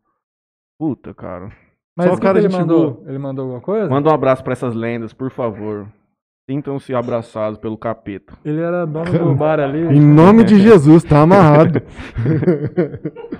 Puta, 0.79 1.13
cara. 1.13 1.49
Mas 1.95 2.07
Só 2.07 2.13
o 2.13 2.17
o 2.17 2.19
cara 2.19 2.39
que 2.41 2.47
ele 2.47 2.57
mandou? 2.57 2.91
boa. 2.95 3.09
Ele 3.09 3.17
mandou 3.19 3.43
alguma 3.43 3.61
coisa? 3.61 3.87
Manda 3.89 4.09
um 4.09 4.13
abraço 4.13 4.43
pra 4.43 4.51
essas 4.53 4.73
lendas, 4.75 5.13
por 5.13 5.31
favor. 5.31 5.87
Sintam-se 6.49 6.93
abraçados 6.93 7.59
pelo 7.59 7.77
capeta. 7.77 8.37
Ele 8.45 8.61
era 8.61 8.85
dono 8.85 9.11
do 9.11 9.35
bar 9.35 9.59
ali. 9.59 9.79
Em 9.79 9.99
nome 9.99 10.43
de 10.43 10.59
Jesus, 10.59 11.03
tá 11.03 11.23
amarrado. 11.23 11.81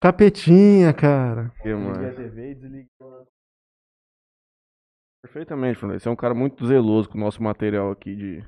Capetinha, 0.00 0.94
cara. 0.94 1.52
Que, 1.62 1.74
mano? 1.74 1.98
Desliguei. 1.98 2.56
Perfeitamente, 5.22 5.78
Fernando. 5.78 6.00
Você 6.00 6.08
é 6.08 6.12
um 6.12 6.16
cara 6.16 6.32
muito 6.32 6.66
zeloso 6.66 7.10
com 7.10 7.18
o 7.18 7.20
nosso 7.20 7.42
material 7.42 7.90
aqui 7.90 8.16
de. 8.16 8.42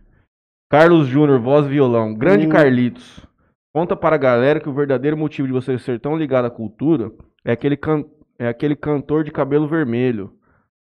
Carlos 0.70 1.06
Júnior, 1.06 1.38
voz 1.38 1.66
e 1.66 1.68
violão. 1.68 2.14
Grande 2.14 2.46
Hum. 2.46 2.50
Carlitos. 2.50 3.26
Conta 3.74 3.94
para 3.94 4.16
a 4.16 4.18
galera 4.18 4.60
que 4.60 4.68
o 4.68 4.72
verdadeiro 4.74 5.16
motivo 5.16 5.46
de 5.46 5.52
você 5.52 5.78
ser 5.78 6.00
tão 6.00 6.16
ligado 6.16 6.46
à 6.46 6.50
cultura 6.50 7.12
é 7.44 7.52
aquele, 7.52 7.76
can... 7.76 8.04
é 8.38 8.48
aquele 8.48 8.74
cantor 8.74 9.24
de 9.24 9.30
cabelo 9.30 9.68
vermelho. 9.68 10.32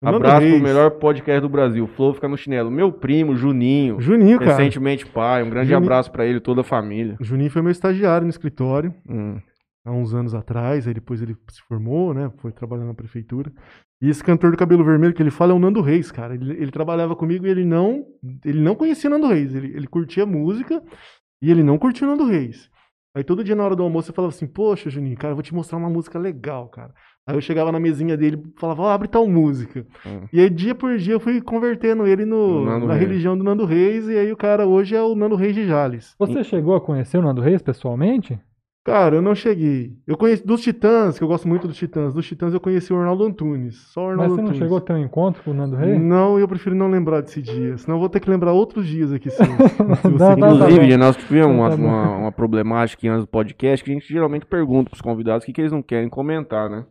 Abraço 0.03 0.45
pro 0.47 0.59
melhor 0.59 0.91
podcast 0.91 1.41
do 1.41 1.49
Brasil. 1.49 1.83
O 1.85 1.87
Flow 1.87 2.13
fica 2.13 2.27
no 2.27 2.37
chinelo. 2.37 2.69
Meu 2.69 2.91
primo, 2.91 3.35
Juninho. 3.35 3.99
Juninho, 3.99 4.37
cara. 4.37 4.51
Recentemente 4.51 5.05
pai. 5.07 5.41
Um 5.43 5.49
grande 5.49 5.69
Juninho- 5.69 5.85
abraço 5.85 6.11
pra 6.11 6.25
ele 6.25 6.37
e 6.37 6.41
toda 6.41 6.61
a 6.61 6.63
família. 6.63 7.17
Juninho 7.19 7.49
foi 7.49 7.61
meu 7.63 7.71
estagiário 7.71 8.25
no 8.25 8.29
escritório 8.29 8.93
Hum. 9.09 9.39
há 9.85 9.91
uns 9.91 10.13
anos 10.13 10.35
atrás. 10.35 10.87
Aí 10.87 10.93
depois 10.93 11.21
ele 11.21 11.35
se 11.49 11.61
formou, 11.67 12.13
né? 12.13 12.31
Foi 12.37 12.51
trabalhar 12.51 12.85
na 12.85 12.93
prefeitura. 12.93 13.51
E 13.99 14.07
esse 14.09 14.23
cantor 14.23 14.51
do 14.51 14.57
cabelo 14.57 14.83
vermelho 14.85 15.13
que 15.15 15.23
ele 15.23 15.31
fala 15.31 15.51
é 15.53 15.55
o 15.55 15.59
Nando 15.59 15.81
Reis, 15.81 16.11
cara. 16.11 16.35
Ele, 16.35 16.51
ele 16.51 16.69
trabalhava 16.71 17.15
comigo 17.15 17.47
e 17.47 17.49
ele 17.49 17.65
não, 17.65 18.05
ele 18.45 18.61
não 18.61 18.75
conhecia 18.75 19.09
o 19.09 19.13
Nando 19.13 19.27
Reis. 19.27 19.55
Ele, 19.55 19.75
ele 19.75 19.87
curtia 19.87 20.23
música 20.27 20.79
e 21.41 21.49
ele 21.49 21.63
não 21.63 21.79
curtia 21.79 22.05
o 22.07 22.11
Nando 22.11 22.25
Reis. 22.25 22.69
Aí 23.15 23.23
todo 23.23 23.43
dia 23.43 23.55
na 23.55 23.63
hora 23.65 23.75
do 23.75 23.81
almoço 23.81 24.11
eu 24.11 24.13
falava 24.13 24.31
assim: 24.31 24.45
Poxa, 24.45 24.91
Juninho, 24.91 25.17
cara, 25.17 25.31
eu 25.31 25.35
vou 25.35 25.41
te 25.41 25.55
mostrar 25.55 25.79
uma 25.79 25.89
música 25.89 26.19
legal, 26.19 26.67
cara. 26.69 26.93
Aí 27.27 27.35
eu 27.35 27.41
chegava 27.41 27.73
na 27.73 27.79
mesinha 27.79 28.15
dele 28.15 28.41
e 28.41 28.59
falava: 28.59 28.83
Ó, 28.83 28.89
abre 28.89 29.09
tal 29.09 29.27
música. 29.27 29.85
Hum. 30.05 30.21
E 30.31 30.39
aí 30.39 30.49
dia 30.49 30.73
por 30.73 30.97
dia 30.97 31.13
eu 31.13 31.19
fui 31.19 31.41
convertendo 31.41 32.07
ele 32.07 32.23
no, 32.23 32.63
na 32.79 32.93
Reis. 32.93 33.01
religião 33.01 33.37
do 33.37 33.43
Nando 33.43 33.65
Reis. 33.65 34.07
E 34.07 34.17
aí 34.17 34.31
o 34.31 34.37
cara 34.37 34.65
hoje 34.65 34.95
é 34.95 35.01
o 35.01 35.13
Nando 35.13 35.35
Reis 35.35 35.53
de 35.53 35.67
Jales. 35.67 36.15
Você 36.17 36.41
chegou 36.45 36.73
a 36.73 36.79
conhecer 36.79 37.17
o 37.17 37.21
Nando 37.21 37.41
Reis 37.41 37.61
pessoalmente? 37.61 38.39
Cara, 38.87 39.17
eu 39.17 39.21
não 39.21 39.35
cheguei. 39.35 39.91
Eu 40.07 40.15
conheci 40.15 40.47
dos 40.47 40.61
Titãs, 40.61 41.17
que 41.17 41.23
eu 41.23 41.27
gosto 41.27 41.45
muito 41.45 41.67
dos 41.67 41.75
Titãs. 41.75 42.13
Dos 42.13 42.25
Titãs 42.25 42.53
eu 42.53 42.59
conheci 42.61 42.93
o 42.93 42.97
Arnaldo 42.97 43.25
Antunes. 43.25 43.75
Só 43.91 43.99
o 43.99 44.03
Mas 44.05 44.11
Arnaldo 44.13 44.33
você 44.35 44.41
não 44.41 44.47
Antunes. 44.47 44.59
chegou 44.63 44.77
a 44.77 44.81
ter 44.81 44.93
um 44.93 44.97
encontro 44.99 45.43
com 45.43 45.51
o 45.51 45.53
Nando 45.53 45.75
Reis? 45.75 46.01
Não, 46.01 46.39
eu 46.39 46.47
prefiro 46.47 46.73
não 46.73 46.89
lembrar 46.89 47.19
desse 47.19 47.41
dia. 47.41 47.77
Senão 47.77 47.97
eu 47.97 47.99
vou 47.99 48.07
ter 48.07 48.21
que 48.21 48.29
lembrar 48.29 48.53
outros 48.53 48.87
dias 48.87 49.11
aqui 49.11 49.29
sim. 49.29 49.43
Se 49.43 49.49
você 49.49 49.75
Tá, 49.77 49.85
tá, 49.85 50.09
quiser. 50.09 50.17
tá 50.17 50.33
Inclusive, 50.39 50.91
bom. 50.91 50.97
nós 50.97 51.15
tivemos 51.17 51.53
uma, 51.55 51.69
Tá 51.69 51.75
bom. 51.75 51.83
uma, 51.83 52.17
uma 52.17 52.31
problemática 52.31 52.97
aqui 52.97 53.07
antes 53.09 53.25
do 53.25 53.27
podcast 53.29 53.83
que 53.83 53.91
a 53.91 53.93
gente 53.93 54.07
geralmente 54.07 54.45
pergunta 54.45 54.89
pros 54.89 55.01
convidados 55.01 55.43
o 55.43 55.45
que, 55.45 55.51
que 55.51 55.59
eles 55.59 55.73
não 55.73 55.81
querem 55.81 56.07
comentar, 56.07 56.69
né? 56.69 56.85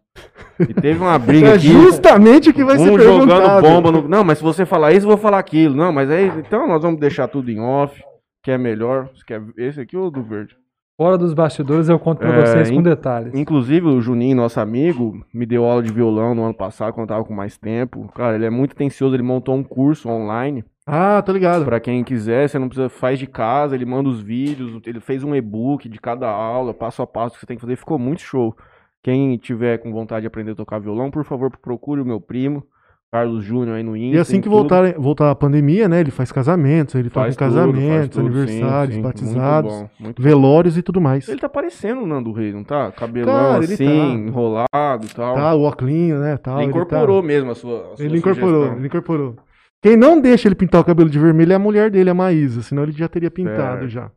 E 0.60 0.74
teve 0.74 1.00
uma 1.00 1.16
briga 1.18 1.48
É 1.48 1.54
aqui. 1.54 1.68
justamente 1.68 2.50
o 2.50 2.52
que 2.52 2.62
vai 2.62 2.76
ser 2.78 2.90
um 2.90 2.98
jogando 2.98 3.26
perguntado. 3.28 3.62
bomba 3.66 3.90
no. 3.90 4.06
Não, 4.06 4.22
mas 4.22 4.36
se 4.36 4.44
você 4.44 4.66
falar 4.66 4.92
isso, 4.92 5.06
eu 5.06 5.10
vou 5.10 5.16
falar 5.18 5.38
aquilo. 5.38 5.74
Não, 5.74 5.90
mas 5.92 6.10
aí. 6.10 6.30
Então 6.40 6.68
nós 6.68 6.82
vamos 6.82 7.00
deixar 7.00 7.26
tudo 7.26 7.50
em 7.50 7.58
off, 7.58 8.02
que 8.42 8.50
é 8.50 8.58
melhor. 8.58 9.08
Você 9.14 9.24
quer 9.26 9.42
esse 9.56 9.80
aqui 9.80 9.96
ou 9.96 10.10
do 10.10 10.22
verde? 10.22 10.54
Fora 10.96 11.18
dos 11.18 11.34
bastidores 11.34 11.90
eu 11.90 11.98
conto 11.98 12.18
pra 12.20 12.28
É, 12.34 12.46
vocês 12.46 12.70
com 12.70 12.82
detalhes. 12.82 13.34
Inclusive, 13.34 13.86
o 13.86 14.00
Juninho, 14.00 14.34
nosso 14.34 14.58
amigo, 14.58 15.22
me 15.32 15.44
deu 15.44 15.64
aula 15.64 15.82
de 15.82 15.92
violão 15.92 16.34
no 16.34 16.42
ano 16.44 16.54
passado, 16.54 16.94
quando 16.94 17.02
eu 17.10 17.14
tava 17.14 17.24
com 17.24 17.34
mais 17.34 17.58
tempo. 17.58 18.10
Cara, 18.14 18.34
ele 18.34 18.46
é 18.46 18.50
muito 18.50 18.72
atencioso, 18.72 19.14
ele 19.14 19.22
montou 19.22 19.54
um 19.54 19.62
curso 19.62 20.08
online. 20.08 20.64
Ah, 20.86 21.20
tô 21.20 21.32
ligado. 21.32 21.66
Pra 21.66 21.80
quem 21.80 22.02
quiser, 22.02 22.48
você 22.48 22.58
não 22.58 22.68
precisa, 22.68 22.88
faz 22.88 23.18
de 23.18 23.26
casa, 23.26 23.74
ele 23.74 23.84
manda 23.84 24.08
os 24.08 24.22
vídeos, 24.22 24.80
ele 24.86 25.00
fez 25.00 25.22
um 25.22 25.34
e-book 25.34 25.86
de 25.86 26.00
cada 26.00 26.30
aula, 26.30 26.72
passo 26.72 27.02
a 27.02 27.06
passo 27.06 27.34
que 27.34 27.40
você 27.40 27.46
tem 27.46 27.56
que 27.56 27.60
fazer, 27.60 27.76
ficou 27.76 27.98
muito 27.98 28.22
show. 28.22 28.56
Quem 29.02 29.36
tiver 29.36 29.76
com 29.78 29.92
vontade 29.92 30.22
de 30.22 30.28
aprender 30.28 30.52
a 30.52 30.56
tocar 30.56 30.78
violão, 30.78 31.10
por 31.10 31.24
favor, 31.24 31.50
procure 31.60 32.00
o 32.00 32.06
meu 32.06 32.20
primo, 32.20 32.64
Carlos 33.12 33.44
Júnior 33.44 33.76
aí 33.76 33.82
no 33.82 33.96
Insta. 33.96 34.16
E 34.16 34.18
assim 34.20 34.36
em 34.38 34.40
que 34.40 34.48
voltar, 34.48 34.92
voltar 34.98 35.30
a 35.30 35.34
pandemia, 35.34 35.88
né? 35.88 36.00
Ele 36.00 36.10
faz 36.10 36.30
casamentos, 36.32 36.94
ele 36.96 37.08
toca 37.08 37.28
em 37.28 37.32
Faz 37.32 37.36
tudo, 37.36 37.44
faz 37.44 37.54
casamentos, 37.54 38.08
tudo, 38.16 38.26
aniversários, 38.26 38.94
sim, 38.94 39.00
sim. 39.00 39.02
batizados, 39.02 39.72
Muito 39.72 39.88
bom, 39.98 40.04
muito 40.04 40.22
velórios 40.22 40.76
e 40.76 40.82
tudo 40.82 41.00
mais. 41.00 41.28
Ele 41.28 41.40
tá 41.40 41.48
parecendo 41.48 42.02
o 42.02 42.06
Nando 42.06 42.32
Reis, 42.32 42.52
não 42.54 42.64
tá? 42.64 42.90
Cabelão 42.92 43.32
Cara, 43.32 43.64
ele 43.64 43.72
assim, 43.74 43.86
tá. 43.86 43.92
enrolado 44.28 45.06
e 45.06 45.14
tal. 45.14 45.34
Tá, 45.34 45.54
o 45.54 45.66
oclinho, 45.68 46.18
né? 46.18 46.36
Tal, 46.36 46.60
ele 46.60 46.64
tá- 46.64 46.78
incorporou 46.78 47.22
mesmo 47.22 47.50
a 47.52 47.54
sua, 47.54 47.92
a 47.92 47.96
sua 47.96 48.04
Ele 48.04 48.18
incorporou, 48.18 48.50
sugestão. 48.54 48.78
ele 48.78 48.86
incorporou. 48.86 49.36
Quem 49.82 49.96
não 49.96 50.20
deixa 50.20 50.48
ele 50.48 50.54
pintar 50.56 50.80
o 50.80 50.84
cabelo 50.84 51.08
de 51.08 51.18
vermelho 51.18 51.52
é 51.52 51.54
a 51.54 51.60
mulher 51.60 51.90
dele, 51.90 52.10
a 52.10 52.14
Maísa, 52.14 52.60
senão 52.60 52.82
ele 52.82 52.92
já 52.92 53.08
teria 53.08 53.30
pintado 53.30 53.78
Certo. 53.80 53.88
já. 53.88 54.10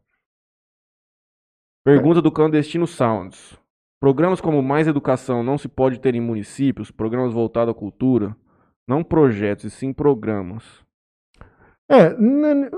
Pergunta 1.86 2.22
do 2.22 2.32
Clandestino 2.32 2.88
Sounds. 2.88 3.57
Programas 4.02 4.40
como 4.41 4.61
Mais 4.64 4.88
Educação 4.88 5.44
não 5.44 5.57
se 5.57 5.68
pode 5.68 5.99
ter 5.99 6.16
em 6.16 6.22
municípios, 6.22 6.91
programas 6.91 7.34
voltados 7.34 7.72
à 7.74 7.78
cultura, 7.78 8.36
não 8.90 9.03
projetos, 9.03 9.66
e 9.66 9.70
sim 9.70 9.94
programas. 9.94 10.64
É, 11.91 12.16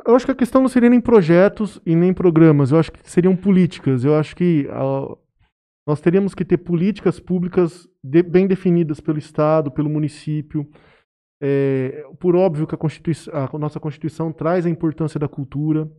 eu 0.05 0.15
acho 0.15 0.25
que 0.25 0.31
a 0.31 0.35
questão 0.35 0.61
não 0.61 0.69
seria 0.69 0.89
nem 0.89 1.01
projetos 1.01 1.81
e 1.85 1.95
nem 1.95 2.13
programas, 2.13 2.71
eu 2.71 2.79
acho 2.79 2.91
que 2.91 3.09
seriam 3.09 3.35
políticas. 3.35 4.03
Eu 4.03 4.15
acho 4.15 4.35
que 4.35 4.67
ah, 4.71 5.17
nós 5.87 5.99
teríamos 6.01 6.35
que 6.35 6.45
ter 6.45 6.57
políticas 6.57 7.19
públicas 7.19 7.87
de- 8.03 8.23
bem 8.23 8.45
definidas 8.45 8.99
pelo 8.99 9.17
Estado, 9.17 9.71
pelo 9.71 9.89
município. 9.89 10.69
É, 11.41 12.05
por 12.19 12.35
óbvio 12.35 12.67
que 12.67 12.75
a, 12.75 12.79
a 13.55 13.57
nossa 13.57 13.79
Constituição 13.79 14.31
traz 14.31 14.65
a 14.65 14.69
importância 14.69 15.19
da 15.19 15.27
cultura. 15.27 15.89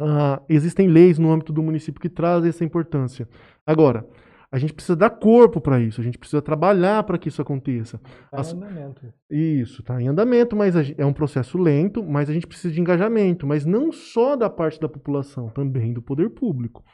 Ah, 0.00 0.42
existem 0.48 0.88
leis 0.88 1.18
no 1.18 1.30
âmbito 1.30 1.52
do 1.52 1.62
município 1.62 2.00
que 2.00 2.08
trazem 2.08 2.48
essa 2.48 2.64
importância. 2.64 3.28
Agora, 3.66 4.06
a 4.54 4.58
gente 4.58 4.72
precisa 4.72 4.94
dar 4.94 5.10
corpo 5.10 5.60
para 5.60 5.80
isso, 5.80 6.00
a 6.00 6.04
gente 6.04 6.16
precisa 6.16 6.40
trabalhar 6.40 7.02
para 7.02 7.18
que 7.18 7.28
isso 7.28 7.42
aconteça. 7.42 7.98
Tá 7.98 8.38
as- 8.38 8.52
em 8.52 8.56
andamento. 8.56 9.12
Isso, 9.28 9.80
está 9.80 10.00
em 10.00 10.06
andamento, 10.06 10.54
mas 10.54 10.74
é 10.96 11.04
um 11.04 11.12
processo 11.12 11.58
lento, 11.58 12.04
mas 12.04 12.30
a 12.30 12.32
gente 12.32 12.46
precisa 12.46 12.72
de 12.72 12.80
engajamento, 12.80 13.48
mas 13.48 13.66
não 13.66 13.90
só 13.90 14.36
da 14.36 14.48
parte 14.48 14.78
da 14.78 14.88
população, 14.88 15.48
também 15.48 15.92
do 15.92 16.00
poder 16.00 16.30
público. 16.30 16.84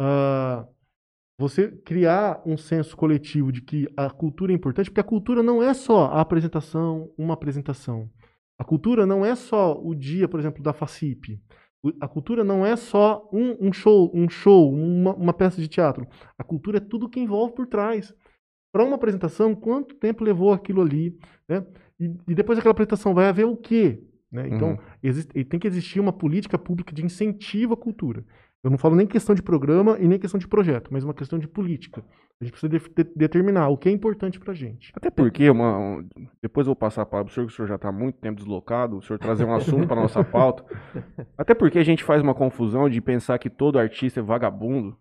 Ah, 0.00 0.66
você 1.38 1.68
criar 1.68 2.42
um 2.44 2.56
senso 2.56 2.96
coletivo 2.96 3.52
de 3.52 3.62
que 3.62 3.86
a 3.96 4.10
cultura 4.10 4.52
é 4.52 4.54
importante, 4.56 4.90
porque 4.90 5.00
a 5.00 5.04
cultura 5.04 5.44
não 5.44 5.62
é 5.62 5.72
só 5.72 6.06
a 6.06 6.20
apresentação, 6.20 7.12
uma 7.16 7.34
apresentação. 7.34 8.10
A 8.58 8.64
cultura 8.64 9.06
não 9.06 9.24
é 9.24 9.36
só 9.36 9.80
o 9.80 9.94
dia, 9.94 10.26
por 10.28 10.40
exemplo, 10.40 10.60
da 10.62 10.72
FACIP. 10.72 11.40
A 12.00 12.06
cultura 12.08 12.44
não 12.44 12.64
é 12.64 12.76
só 12.76 13.28
um, 13.32 13.68
um 13.68 13.72
show, 13.72 14.10
um 14.14 14.28
show, 14.28 14.70
uma, 14.72 15.14
uma 15.14 15.32
peça 15.32 15.60
de 15.60 15.66
teatro. 15.68 16.06
A 16.38 16.44
cultura 16.44 16.76
é 16.76 16.80
tudo 16.80 17.08
que 17.08 17.20
envolve 17.20 17.54
por 17.54 17.66
trás. 17.66 18.14
Para 18.72 18.84
uma 18.84 18.96
apresentação, 18.96 19.54
quanto 19.54 19.94
tempo 19.96 20.22
levou 20.22 20.52
aquilo 20.52 20.82
ali, 20.82 21.18
né? 21.48 21.66
E, 21.98 22.04
e 22.28 22.34
depois 22.34 22.56
daquela 22.58 22.72
apresentação 22.72 23.14
vai 23.14 23.26
haver 23.26 23.44
o 23.46 23.56
quê? 23.56 24.02
né? 24.30 24.46
Então, 24.48 24.70
Uhum. 24.70 24.78
existe- 25.02 25.44
tem 25.44 25.58
que 25.58 25.66
existir 25.66 25.98
uma 25.98 26.12
política 26.12 26.56
pública 26.56 26.94
de 26.94 27.04
incentivo 27.04 27.74
à 27.74 27.76
cultura. 27.76 28.24
Eu 28.62 28.70
não 28.70 28.76
falo 28.76 28.94
nem 28.94 29.06
questão 29.06 29.34
de 29.34 29.42
programa 29.42 29.96
e 29.98 30.06
nem 30.06 30.18
questão 30.18 30.38
de 30.38 30.46
projeto, 30.46 30.90
mas 30.92 31.02
uma 31.02 31.14
questão 31.14 31.38
de 31.38 31.48
política. 31.48 32.04
A 32.40 32.44
gente 32.44 32.52
precisa 32.52 32.68
de- 32.68 32.78
de- 33.04 33.12
determinar 33.16 33.68
o 33.68 33.76
que 33.78 33.88
é 33.88 33.92
importante 33.92 34.38
pra 34.38 34.52
gente. 34.52 34.92
Até 34.94 35.10
porque, 35.10 35.48
uma, 35.48 35.78
um- 35.78 36.06
depois 36.42 36.66
eu 36.66 36.70
vou 36.72 36.76
passar 36.76 37.02
a 37.02 37.06
palavra 37.06 37.26
pro 37.26 37.34
senhor, 37.34 37.46
que 37.46 37.52
o 37.52 37.56
senhor 37.56 37.68
já 37.68 37.76
está 37.76 37.88
há 37.88 37.92
muito 37.92 38.18
tempo 38.18 38.36
deslocado, 38.36 38.98
o 38.98 39.02
senhor 39.02 39.18
trazer 39.18 39.44
um 39.46 39.54
assunto 39.54 39.86
para 39.88 40.00
nossa 40.02 40.22
pauta. 40.22 40.62
Até 41.38 41.54
porque 41.54 41.78
a 41.78 41.82
gente 41.84 42.04
faz 42.04 42.20
uma 42.22 42.34
confusão 42.34 42.88
de 42.88 43.00
pensar 43.00 43.38
que 43.38 43.48
todo 43.48 43.78
artista 43.78 44.20
é 44.20 44.22
vagabundo. 44.22 44.94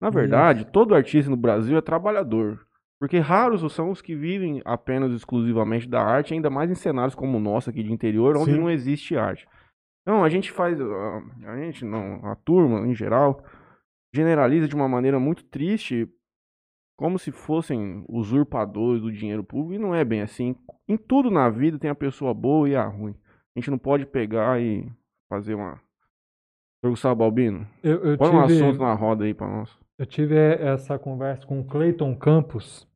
Na 0.00 0.10
verdade, 0.10 0.66
todo 0.66 0.94
artista 0.94 1.30
no 1.30 1.36
Brasil 1.36 1.78
é 1.78 1.80
trabalhador. 1.80 2.60
Porque 2.98 3.18
raros 3.18 3.72
são 3.72 3.90
os 3.90 4.02
que 4.02 4.16
vivem 4.16 4.62
apenas 4.64 5.12
exclusivamente 5.12 5.88
da 5.88 6.02
arte, 6.02 6.34
ainda 6.34 6.50
mais 6.50 6.70
em 6.70 6.74
cenários 6.74 7.14
como 7.14 7.36
o 7.36 7.40
nosso 7.40 7.70
aqui 7.70 7.82
de 7.82 7.92
interior, 7.92 8.36
onde 8.36 8.52
Sim. 8.52 8.58
não 8.58 8.70
existe 8.70 9.16
arte. 9.16 9.46
Então, 10.06 10.22
a 10.22 10.28
gente 10.28 10.52
faz, 10.52 10.78
a 10.80 11.56
gente 11.58 11.84
não, 11.84 12.24
a 12.24 12.36
turma 12.36 12.86
em 12.86 12.94
geral, 12.94 13.42
generaliza 14.14 14.68
de 14.68 14.74
uma 14.76 14.88
maneira 14.88 15.18
muito 15.18 15.42
triste, 15.44 16.08
como 16.96 17.18
se 17.18 17.32
fossem 17.32 18.04
usurpadores 18.08 19.02
do 19.02 19.10
dinheiro 19.12 19.42
público, 19.42 19.74
e 19.74 19.78
não 19.84 19.92
é 19.92 20.04
bem 20.04 20.22
assim. 20.22 20.54
Em 20.88 20.96
tudo 20.96 21.28
na 21.28 21.50
vida 21.50 21.76
tem 21.78 21.90
a 21.90 21.94
pessoa 21.94 22.32
boa 22.32 22.68
e 22.68 22.76
a 22.76 22.84
ruim. 22.86 23.16
A 23.56 23.58
gente 23.60 23.70
não 23.70 23.78
pode 23.78 24.06
pegar 24.06 24.60
e 24.60 24.88
fazer 25.28 25.54
uma. 25.54 25.80
Senhor 26.80 26.90
Gustavo 26.92 27.16
Balbino, 27.16 27.66
Eu, 27.82 28.04
eu 28.04 28.16
põe 28.18 28.30
um 28.30 28.40
assunto 28.40 28.72
tive, 28.72 28.84
na 28.84 28.92
roda 28.94 29.24
aí 29.24 29.34
pra 29.34 29.48
nós. 29.48 29.76
eu 29.98 30.06
tive 30.06 30.36
essa 30.36 30.98
conversa 30.98 31.44
com 31.46 31.58
o 31.60 31.64
Cleiton 31.64 32.14
Campos, 32.14 32.86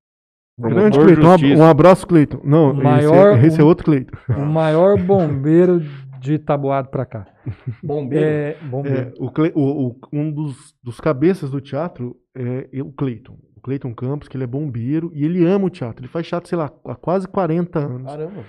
Grande 0.58 0.96
de 0.98 1.04
Cleiton, 1.16 1.56
um 1.58 1.64
abraço, 1.64 2.06
Cleiton. 2.06 2.40
Não, 2.44 2.72
esse, 2.72 2.82
Maior- 2.82 3.36
é, 3.38 3.46
esse 3.46 3.60
é 3.60 3.64
outro 3.64 3.86
Cleiton. 3.86 4.16
o 4.28 4.46
maior 4.46 4.96
bombeiro 5.02 5.80
de 6.20 6.38
Taboado 6.38 6.88
pra 6.88 7.06
cá. 7.06 7.26
Bombeiro. 7.82 8.24
É, 8.26 8.54
bombeiro. 8.68 8.98
É, 9.10 9.12
o 9.18 9.30
Cle- 9.30 9.52
o- 9.54 9.88
o- 9.88 9.96
um 10.12 10.30
dos, 10.30 10.74
dos 10.82 11.00
cabeças 11.00 11.50
do 11.50 11.60
teatro 11.60 12.16
é 12.34 12.82
o 12.82 12.92
Cleiton. 12.92 13.38
O 13.56 13.60
Cleiton 13.60 13.94
Campos, 13.94 14.28
que 14.28 14.36
ele 14.36 14.44
é 14.44 14.46
bombeiro 14.46 15.10
e 15.14 15.24
ele 15.24 15.44
ama 15.44 15.66
o 15.66 15.70
teatro. 15.70 16.00
Ele 16.04 16.10
faz 16.12 16.26
teatro, 16.26 16.48
sei 16.48 16.56
lá, 16.58 16.70
há 16.84 16.94
quase 16.94 17.26
40 17.28 17.78
anos. 17.78 18.06
Caramba. 18.10 18.44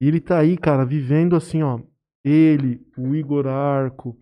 E 0.00 0.06
ele 0.08 0.20
tá 0.20 0.38
aí, 0.38 0.56
cara, 0.56 0.84
vivendo 0.84 1.34
assim, 1.36 1.62
ó. 1.62 1.80
Ele, 2.24 2.80
o 2.96 3.14
Igor 3.14 3.46
Arco, 3.46 4.16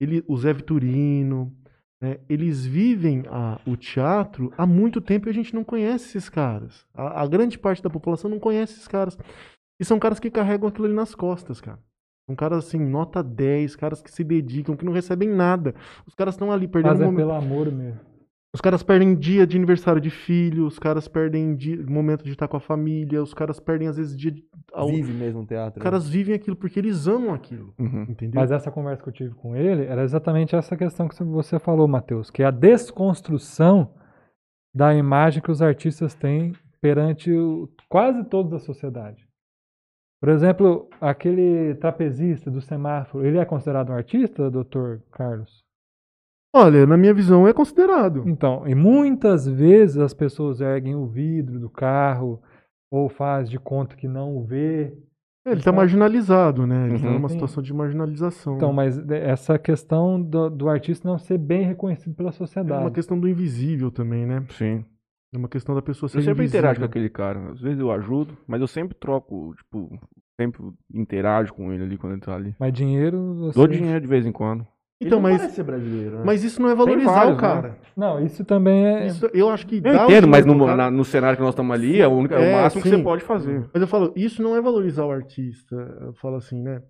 ele, 0.00 0.24
o 0.26 0.36
Zé 0.36 0.52
Vitorino, 0.52 1.54
né, 2.02 2.18
eles 2.28 2.64
vivem 2.64 3.22
a- 3.28 3.60
o 3.66 3.76
teatro 3.76 4.52
há 4.56 4.66
muito 4.66 5.00
tempo 5.00 5.28
e 5.28 5.30
a 5.30 5.34
gente 5.34 5.54
não 5.54 5.62
conhece 5.64 6.06
esses 6.18 6.28
caras. 6.28 6.86
A, 6.94 7.22
a 7.22 7.26
grande 7.26 7.58
parte 7.58 7.82
da 7.82 7.90
população 7.90 8.30
não 8.30 8.38
conhece 8.38 8.74
esses 8.74 8.88
caras. 8.88 9.16
E 9.80 9.84
são 9.84 9.98
caras 9.98 10.18
que 10.20 10.30
carregam 10.30 10.68
aquilo 10.68 10.86
ali 10.86 10.94
nas 10.94 11.14
costas, 11.14 11.60
cara. 11.60 11.78
São 12.26 12.34
caras 12.34 12.66
assim, 12.66 12.78
nota 12.78 13.22
10, 13.22 13.76
caras 13.76 14.00
que 14.02 14.10
se 14.10 14.24
dedicam, 14.24 14.76
que 14.76 14.84
não 14.84 14.92
recebem 14.92 15.28
nada. 15.28 15.74
Os 16.06 16.14
caras 16.14 16.34
estão 16.34 16.50
ali 16.50 16.66
perdendo 16.66 16.92
Mas 16.92 17.00
é 17.02 17.04
momento. 17.04 17.18
pelo 17.18 17.32
amor 17.32 17.70
mesmo. 17.70 18.00
Os 18.54 18.60
caras 18.60 18.84
perdem 18.84 19.16
dia 19.16 19.44
de 19.46 19.56
aniversário 19.56 20.00
de 20.00 20.10
filho, 20.10 20.64
os 20.64 20.78
caras 20.78 21.08
perdem 21.08 21.56
dia, 21.56 21.84
momento 21.88 22.22
de 22.24 22.30
estar 22.30 22.46
com 22.46 22.56
a 22.56 22.60
família, 22.60 23.20
os 23.20 23.34
caras 23.34 23.58
perdem 23.58 23.88
às 23.88 23.96
vezes 23.96 24.16
dia 24.16 24.30
de. 24.30 24.44
ao- 24.72 24.86
Vive 24.88 25.12
mesmo 25.12 25.40
o 25.42 25.46
teatro. 25.46 25.80
Os 25.80 25.82
caras 25.82 26.08
vivem 26.08 26.34
aquilo 26.36 26.54
porque 26.56 26.78
eles 26.78 27.06
amam 27.08 27.34
aquilo, 27.34 27.74
Uhum. 27.78 28.04
entendeu? 28.08 28.40
Mas 28.40 28.52
essa 28.52 28.70
conversa 28.70 29.02
que 29.02 29.08
eu 29.08 29.12
tive 29.12 29.34
com 29.34 29.56
ele 29.56 29.84
era 29.86 30.04
exatamente 30.04 30.54
essa 30.54 30.76
questão 30.76 31.08
que 31.08 31.22
você 31.24 31.58
falou, 31.58 31.88
Matheus, 31.88 32.30
que 32.30 32.42
é 32.44 32.46
a 32.46 32.50
desconstrução 32.52 33.92
da 34.72 34.94
imagem 34.94 35.42
que 35.42 35.50
os 35.50 35.60
artistas 35.60 36.14
têm 36.14 36.52
perante 36.80 37.32
o- 37.32 37.68
quase 37.88 38.22
toda 38.24 38.56
a 38.56 38.60
sociedade. 38.60 39.26
Por 40.24 40.30
exemplo, 40.32 40.88
aquele 41.02 41.74
trapezista 41.74 42.50
do 42.50 42.58
semáforo, 42.62 43.26
ele 43.26 43.36
é 43.36 43.44
considerado 43.44 43.90
um 43.90 43.94
artista, 43.94 44.50
doutor 44.50 45.02
Carlos? 45.12 45.62
Olha, 46.56 46.86
na 46.86 46.96
minha 46.96 47.12
visão 47.12 47.46
é 47.46 47.52
considerado. 47.52 48.22
Então, 48.26 48.66
e 48.66 48.74
muitas 48.74 49.46
vezes 49.46 49.98
as 49.98 50.14
pessoas 50.14 50.62
erguem 50.62 50.94
o 50.94 51.06
vidro 51.06 51.60
do 51.60 51.68
carro 51.68 52.40
ou 52.90 53.10
faz 53.10 53.50
de 53.50 53.58
conta 53.58 53.96
que 53.96 54.08
não 54.08 54.34
o 54.34 54.42
vê. 54.42 54.96
Ele 55.44 55.56
tá 55.56 55.60
Então- 55.60 55.74
marginalizado, 55.74 56.66
né? 56.66 56.88
Ele 56.88 56.98
tá 57.00 57.06
Uhum. 57.08 57.12
numa 57.16 57.28
Sim. 57.28 57.34
situação 57.34 57.62
de 57.62 57.74
marginalização. 57.74 58.56
Então, 58.56 58.72
mas 58.72 58.98
essa 59.10 59.58
questão 59.58 60.18
do, 60.22 60.48
do 60.48 60.70
artista 60.70 61.06
não 61.06 61.18
ser 61.18 61.36
bem 61.36 61.66
reconhecido 61.66 62.14
pela 62.14 62.30
é 62.30 62.32
sociedade. 62.32 62.82
uma 62.82 62.90
questão 62.90 63.20
do 63.20 63.28
invisível 63.28 63.90
também, 63.90 64.24
né? 64.24 64.42
Sim. 64.48 64.86
É 65.34 65.36
uma 65.36 65.48
questão 65.48 65.74
da 65.74 65.82
pessoa 65.82 66.08
ser 66.08 66.18
Eu 66.18 66.22
sempre 66.22 66.44
invisível. 66.44 66.60
interajo 66.60 66.78
com 66.78 66.86
aquele 66.86 67.08
cara. 67.10 67.50
Às 67.50 67.60
vezes 67.60 67.80
eu 67.80 67.90
ajudo, 67.90 68.38
mas 68.46 68.60
eu 68.60 68.68
sempre 68.68 68.94
troco, 68.96 69.52
tipo, 69.56 69.90
sempre 70.40 70.62
interajo 70.92 71.52
com 71.54 71.72
ele 71.72 71.84
ali 71.84 71.96
quando 71.98 72.12
ele 72.14 72.20
tá 72.22 72.34
ali. 72.34 72.54
Mas 72.58 72.72
dinheiro 72.72 73.34
você... 73.36 73.58
Dou 73.58 73.66
dinheiro 73.68 74.00
de 74.00 74.06
vez 74.06 74.26
em 74.26 74.32
quando. 74.32 74.66
Então, 75.00 75.18
Ele 75.18 75.22
não 75.22 75.22
mas, 75.22 75.36
parece 75.38 75.54
ser 75.56 75.62
brasileiro, 75.64 76.18
né? 76.18 76.22
mas 76.24 76.44
isso 76.44 76.62
não 76.62 76.70
é 76.70 76.74
valorizar 76.74 77.12
vários, 77.12 77.32
o 77.32 77.34
né? 77.34 77.40
cara. 77.40 77.78
Não, 77.96 78.24
isso 78.24 78.44
também 78.44 78.86
é... 78.86 79.06
Isso, 79.06 79.28
eu 79.34 79.50
acho 79.50 79.66
que 79.66 79.82
Eu 79.84 79.94
entendo, 80.04 80.28
mas 80.28 80.46
no, 80.46 80.54
na- 80.54 80.90
no 80.90 81.04
cenário 81.04 81.36
que 81.36 81.42
nós 81.42 81.52
estamos 81.52 81.74
ali, 81.74 82.00
é 82.00 82.06
o, 82.06 82.12
único, 82.12 82.32
é 82.34 82.38
o 82.38 82.42
É, 82.42 82.62
máximo 82.62 82.80
que 82.82 82.88
sim. 82.88 82.96
você 82.96 83.02
pode 83.02 83.24
fazer. 83.24 83.68
Mas 83.72 83.82
eu 83.82 83.88
falo, 83.88 84.12
isso 84.16 84.42
não 84.42 84.56
é 84.56 84.60
valorizar 84.62 85.04
o 85.04 85.10
artista. 85.10 85.74
Eu 86.00 86.14
falo 86.14 86.36
assim, 86.36 86.62
né? 86.62 86.80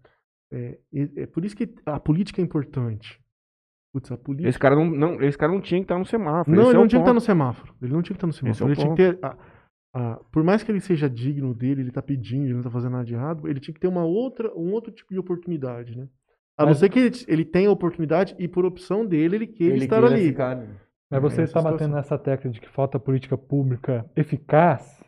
É, 0.53 0.79
é- 0.95 1.23
é 1.23 1.27
por 1.27 1.45
isso 1.45 1.57
que 1.57 1.75
a 1.87 1.99
política 1.99 2.41
é 2.41 2.45
importante. 2.45 3.19
Putz, 3.93 4.12
a 4.12 4.16
política. 4.19 4.49
Esse 4.51 4.59
cara 4.59 4.77
não, 4.77 4.85
não, 4.87 5.23
esse 5.23 5.39
cara 5.39 5.51
não 5.51 5.61
tinha 5.61 5.81
que 5.81 5.85
estar 5.85 5.99
no 5.99 6.05
semáforo. 6.05 6.55
Não, 6.55 6.62
esse 6.65 6.71
ele 6.73 6.77
é 6.79 6.81
não 6.81 6.87
tinha 6.89 7.01
que 7.01 7.03
estar 7.03 7.11
ponto. 7.12 7.15
no 7.15 7.21
semáforo. 7.21 7.75
Ele 7.83 7.93
não 7.93 8.03
tinha 8.03 8.15
que 8.16 8.25
estar 8.25 8.27
no 8.27 8.31
Esse 8.33 8.41
é 8.41 8.55
semáforo. 8.55 8.66
o 8.69 8.73
ele 8.73 8.81
tinha 8.81 8.95
que 8.95 9.19
ter. 9.19 9.25
a- 9.27 9.37
a- 9.95 10.21
por 10.33 10.43
mais 10.43 10.62
que 10.62 10.71
ele 10.73 10.81
seja 10.81 11.09
digno 11.09 11.55
dele, 11.55 11.83
ele 11.83 11.93
tá 11.93 12.03
pedindo, 12.03 12.47
ele 12.47 12.55
não 12.55 12.62
tá 12.62 12.71
fazendo 12.71 12.93
nada 12.93 13.05
de 13.05 13.15
errado, 13.15 13.49
ele 13.49 13.61
tinha 13.61 13.73
que 13.75 13.81
ter 13.81 13.87
uma 13.89 14.05
outra, 14.05 14.53
um 14.55 14.73
outro 14.73 14.93
tipo 14.93 15.15
de 15.15 15.21
oportunidade, 15.21 15.97
né? 15.97 16.09
A 16.59 16.62
não 16.65 16.71
Mas- 16.71 16.79
ser 16.79 16.89
que 16.89 16.99
ele, 16.99 17.11
ele 17.29 17.45
tenha 17.45 17.69
a 17.69 17.73
oportunidade 17.73 18.35
e 18.39 18.47
por 18.49 18.65
opção 18.65 19.07
dele 19.07 19.37
ele 19.37 19.47
queira 19.47 19.75
ele 19.77 19.85
estar 19.85 20.01
queira 20.01 20.15
ali. 20.15 20.27
ficar- 20.29 20.57
Mas 21.11 21.23
você 21.23 21.43
essa 21.43 21.59
está 21.59 21.62
batendo 21.62 21.95
nessa 21.95 22.19
tecla 22.19 22.51
de 22.51 22.61
que 22.61 22.69
falta 22.69 22.99
política 22.99 23.37
pública 23.39 24.05
eficaz. 24.16 25.03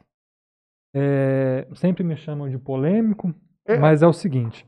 É, 0.94 1.66
sempre 1.74 2.02
me 2.02 2.16
chamam 2.16 2.48
de 2.48 2.58
polêmico, 2.58 3.34
É. 3.66 3.78
mas 3.78 4.02
é 4.02 4.06
o 4.06 4.12
seguinte: 4.12 4.66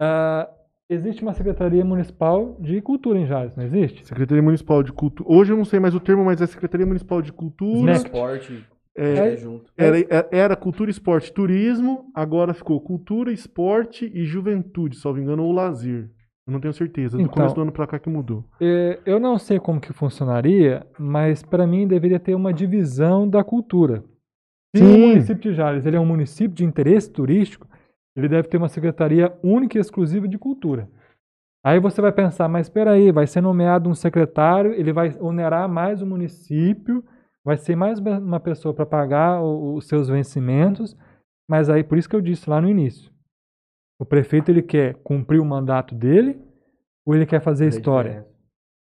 ah, 0.00 0.48
existe 0.88 1.22
uma 1.22 1.32
secretaria 1.34 1.84
municipal 1.84 2.56
de 2.60 2.80
cultura 2.80 3.18
em 3.18 3.26
Jales, 3.26 3.54
não 3.56 3.64
existe? 3.64 4.06
Secretaria 4.06 4.42
Municipal 4.42 4.82
de 4.82 4.92
Cultura. 4.92 5.28
Hoje 5.32 5.52
eu 5.52 5.56
não 5.56 5.64
sei 5.64 5.78
mais 5.78 5.94
o 5.94 6.00
termo, 6.00 6.24
mas 6.24 6.40
é 6.40 6.46
Secretaria 6.46 6.86
Municipal 6.86 7.22
de 7.22 7.32
Cultura. 7.32 7.92
Esporte, 7.92 8.66
É, 8.96 9.04
é. 9.14 9.38
Era, 9.76 10.28
era- 10.30 10.56
Cultura, 10.56 10.90
Esporte 10.90 11.28
e 11.28 11.32
Turismo, 11.32 12.10
agora 12.14 12.52
ficou 12.52 12.80
Cultura, 12.80 13.32
Esporte 13.32 14.10
e 14.12 14.24
Juventude, 14.24 14.96
salvo 14.96 15.20
engano, 15.20 15.44
ou 15.44 15.52
Lazer. 15.52 16.10
Eu 16.46 16.52
não 16.52 16.60
tenho 16.60 16.74
certeza. 16.74 17.16
Do 17.16 17.22
Então- 17.22 17.34
começo 17.34 17.54
do 17.54 17.60
ano 17.62 17.70
pra 17.72 17.86
cá 17.86 17.98
que 17.98 18.08
mudou. 18.10 18.44
É, 18.60 18.98
eu 19.06 19.20
não 19.20 19.38
sei 19.38 19.60
como 19.60 19.80
que 19.80 19.92
funcionaria, 19.92 20.84
mas 20.98 21.42
para 21.42 21.66
mim 21.66 21.86
deveria 21.86 22.18
ter 22.18 22.34
uma 22.34 22.52
divisão 22.52 23.28
da 23.28 23.44
cultura. 23.44 24.02
Se 24.74 24.82
Sim. 24.82 24.94
o 24.94 25.08
município 25.08 25.42
de 25.50 25.54
Jales 25.54 25.86
ele 25.86 25.96
é 25.96 26.00
um 26.00 26.06
município 26.06 26.54
de 26.54 26.64
interesse 26.64 27.10
turístico, 27.12 27.68
ele 28.16 28.28
deve 28.28 28.48
ter 28.48 28.56
uma 28.56 28.68
secretaria 28.68 29.32
única 29.42 29.78
e 29.78 29.80
exclusiva 29.80 30.26
de 30.26 30.38
cultura. 30.38 30.88
Aí 31.64 31.78
você 31.78 32.00
vai 32.00 32.10
pensar, 32.12 32.48
mas 32.48 32.66
espera 32.66 32.92
aí, 32.92 33.12
vai 33.12 33.26
ser 33.26 33.40
nomeado 33.40 33.88
um 33.88 33.94
secretário, 33.94 34.72
ele 34.72 34.92
vai 34.92 35.14
onerar 35.20 35.68
mais 35.68 36.00
o 36.02 36.06
município, 36.06 37.04
vai 37.44 37.56
ser 37.56 37.76
mais 37.76 37.98
uma- 37.98 38.40
pessoa 38.40 38.74
para 38.74 38.86
pagar 38.86 39.42
os 39.42 39.86
seus 39.86 40.08
vencimentos, 40.08 40.96
mas 41.48 41.68
aí 41.70 41.82
por 41.82 41.98
isso 41.98 42.08
que 42.08 42.16
eu 42.16 42.20
disse 42.20 42.48
lá 42.48 42.60
no 42.60 42.68
início. 42.68 43.10
O 44.00 44.04
prefeito 44.04 44.50
ele 44.50 44.62
quer 44.62 44.94
cumprir 45.02 45.40
o 45.40 45.44
mandato 45.44 45.94
dele 45.94 46.40
ou 47.06 47.14
ele 47.14 47.26
quer 47.26 47.40
fazer 47.40 47.68
história? 47.68 48.26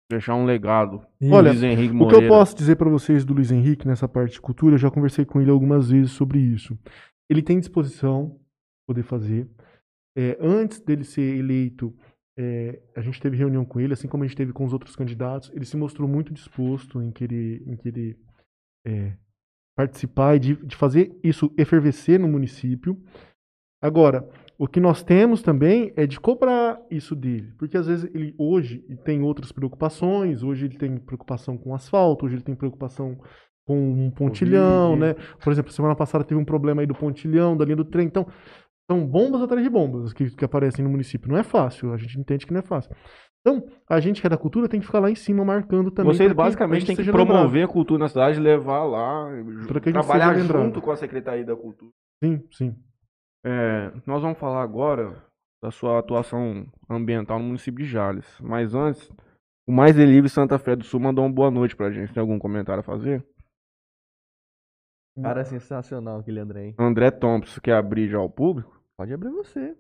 Deixar 0.10 0.36
um 0.36 0.45
legado. 0.45 1.06
Olha, 1.32 1.52
Luiz 1.52 1.64
Henrique 1.64 1.90
O 1.90 1.91
que 1.91 1.95
Moreira. 1.98 2.26
eu 2.26 2.30
posso 2.30 2.56
dizer 2.56 2.76
pra 2.78 2.90
vocês 2.90 3.26
do 3.26 3.34
Luiz 3.34 3.52
Henrique 3.52 3.86
nessa 3.88 4.07
parte 4.07 4.34
de 4.34 4.41
cultura, 4.41 4.76
eu 4.76 4.80
já 4.80 4.90
conversei 4.90 5.26
com 5.26 5.41
ele 5.41 5.52
algumas 5.52 5.90
vezes 5.91 6.11
sobre 6.11 6.40
isso. 6.40 6.78
Ele 7.30 7.41
tem 7.41 7.60
disposição 7.60 8.30
de 8.30 8.40
poder 8.88 9.03
fazer. 9.03 9.49
É, 10.18 10.38
antes 10.40 10.80
dele 10.80 11.03
ser 11.03 11.38
eleito, 11.38 11.94
é, 12.40 12.82
a 12.95 13.02
gente 13.02 13.19
teve 13.19 13.36
reunião 13.36 13.65
com 13.65 13.80
ele, 13.82 13.91
assim 13.94 14.07
como 14.07 14.24
a 14.24 14.28
gente 14.28 14.36
teve 14.38 14.53
com 14.53 14.64
os 14.65 14.72
outros 14.72 14.95
candidatos. 14.95 15.52
Ele 15.53 15.65
se 15.65 15.76
mostrou 15.76 16.07
muito 16.07 16.34
disposto 16.34 17.02
em 17.02 17.11
querer, 17.11 17.61
em 17.68 17.76
querer 17.76 18.18
é, 18.88 19.14
participar 19.76 20.35
e 20.35 20.39
de, 20.39 20.55
de 20.65 20.76
fazer 20.76 21.18
isso 21.23 21.53
efervescer 21.57 22.19
no 22.19 22.27
município. 22.27 22.97
Agora, 23.81 24.27
o 24.57 24.68
que 24.68 24.80
nós 24.80 25.03
temos 25.03 25.43
também 25.43 25.93
é 25.95 26.07
de 26.07 26.19
cobrar 26.19 26.81
isso 26.89 27.15
dele, 27.15 27.53
porque 27.59 27.77
às 27.77 27.85
vezes 27.85 28.09
ele 28.15 28.34
hoje 28.39 28.80
tem 29.05 29.22
outras 29.22 29.51
preocupações, 29.51 30.41
hoje 30.41 30.65
ele 30.65 30.77
tem 30.77 30.97
preocupação 30.97 31.57
com 31.57 31.76
asfalto, 31.76 32.26
hoje 32.26 32.35
ele 32.35 32.43
tem 32.43 32.55
preocupação 32.55 33.19
com 33.68 33.77
um 33.77 34.09
pontilhão, 34.09 34.95
né? 34.95 35.14
Por 35.43 35.51
exemplo, 35.51 35.72
semana 35.72 35.95
passada 35.95 36.23
teve 36.23 36.39
um 36.39 36.45
problema 36.45 36.81
aí 36.81 36.88
do 36.88 36.95
pontilhão, 36.95 37.55
da 37.55 37.65
linha 37.65 37.76
do 37.76 37.85
trem, 37.85 38.07
então 38.07 38.26
são 38.89 39.05
bombas 39.05 39.41
atrás 39.41 39.61
de 39.61 39.69
bombas 39.69 40.14
que, 40.14 40.31
que 40.31 40.45
aparecem 40.45 40.84
no 40.84 40.89
município. 40.89 41.30
Não 41.30 41.38
é 41.38 41.43
fácil, 41.43 41.93
a 41.93 41.97
gente 41.97 42.18
entende 42.18 42.47
que 42.47 42.53
não 42.53 42.61
é 42.61 42.64
fácil. 42.64 42.95
Então, 43.49 43.65
a 43.88 43.99
gente 44.02 44.19
que 44.19 44.28
é 44.28 44.30
da 44.30 44.38
cultura 44.38 44.68
tem 44.68 44.80
que 44.82 44.86
ficar 44.86 44.99
lá 44.99 45.10
em 45.10 45.15
cima 45.15 45.45
marcando 45.45 45.90
também. 45.90 46.14
Vocês 46.14 46.34
basicamente 46.34 46.86
têm 46.86 46.95
que 46.98 47.10
promover 47.10 47.64
a 47.64 47.68
cultura 47.68 47.99
na 47.99 48.10
cidade, 48.10 48.40
levar 48.41 48.84
lá, 48.84 49.30
Pra 49.68 49.80
que 49.80 49.90
a 49.90 49.91
gente 49.94 50.02
trabalhar 50.06 50.34
seja 50.34 50.41
lembrado. 50.41 50.64
junto 50.65 50.82
com 50.82 50.91
a 50.91 50.95
Secretaria 50.98 51.45
da 51.45 51.56
Cultura. 51.56 51.91
lembrado. 52.22 52.48
Sim, 52.52 52.72
sim. 52.74 52.84
É, 53.45 53.94
nós 54.06 54.22
vamos 54.22 54.38
falar 54.38 54.61
agora 54.61 55.24
da 55.64 55.72
sua 55.72 55.99
atuação 55.99 56.68
ambiental 56.90 57.40
no 57.40 57.45
município 57.45 57.86
de 57.86 57.90
Jales. 57.90 58.26
Mas 58.41 58.76
antes, 58.76 59.10
o 59.65 59.72
Mais 59.72 59.95
Delivery 59.95 60.28
Santa 60.30 60.60
Fé 60.60 60.76
do 60.76 60.84
Sul 60.84 60.99
mandou 60.99 61.24
uma 61.26 61.34
boa 61.34 61.49
noite 61.49 61.76
pra 61.76 61.90
gente. 61.90 62.14
Tem 62.14 62.19
algum 62.19 62.38
comentário 62.38 62.82
a 62.82 62.84
fazer? 62.84 63.26
Cara, 65.22 65.41
é 65.41 65.45
sensacional 65.45 66.19
aquele 66.19 66.40
André, 66.40 66.65
hein? 66.68 66.76
André 66.78 67.10
Thompson 67.11 67.60
quer 67.61 67.74
abrir 67.76 68.10
já 68.10 68.18
ao 68.18 68.30
público? 68.30 68.80
Pode 68.98 69.14
abrir 69.14 69.30
você. 69.30 69.76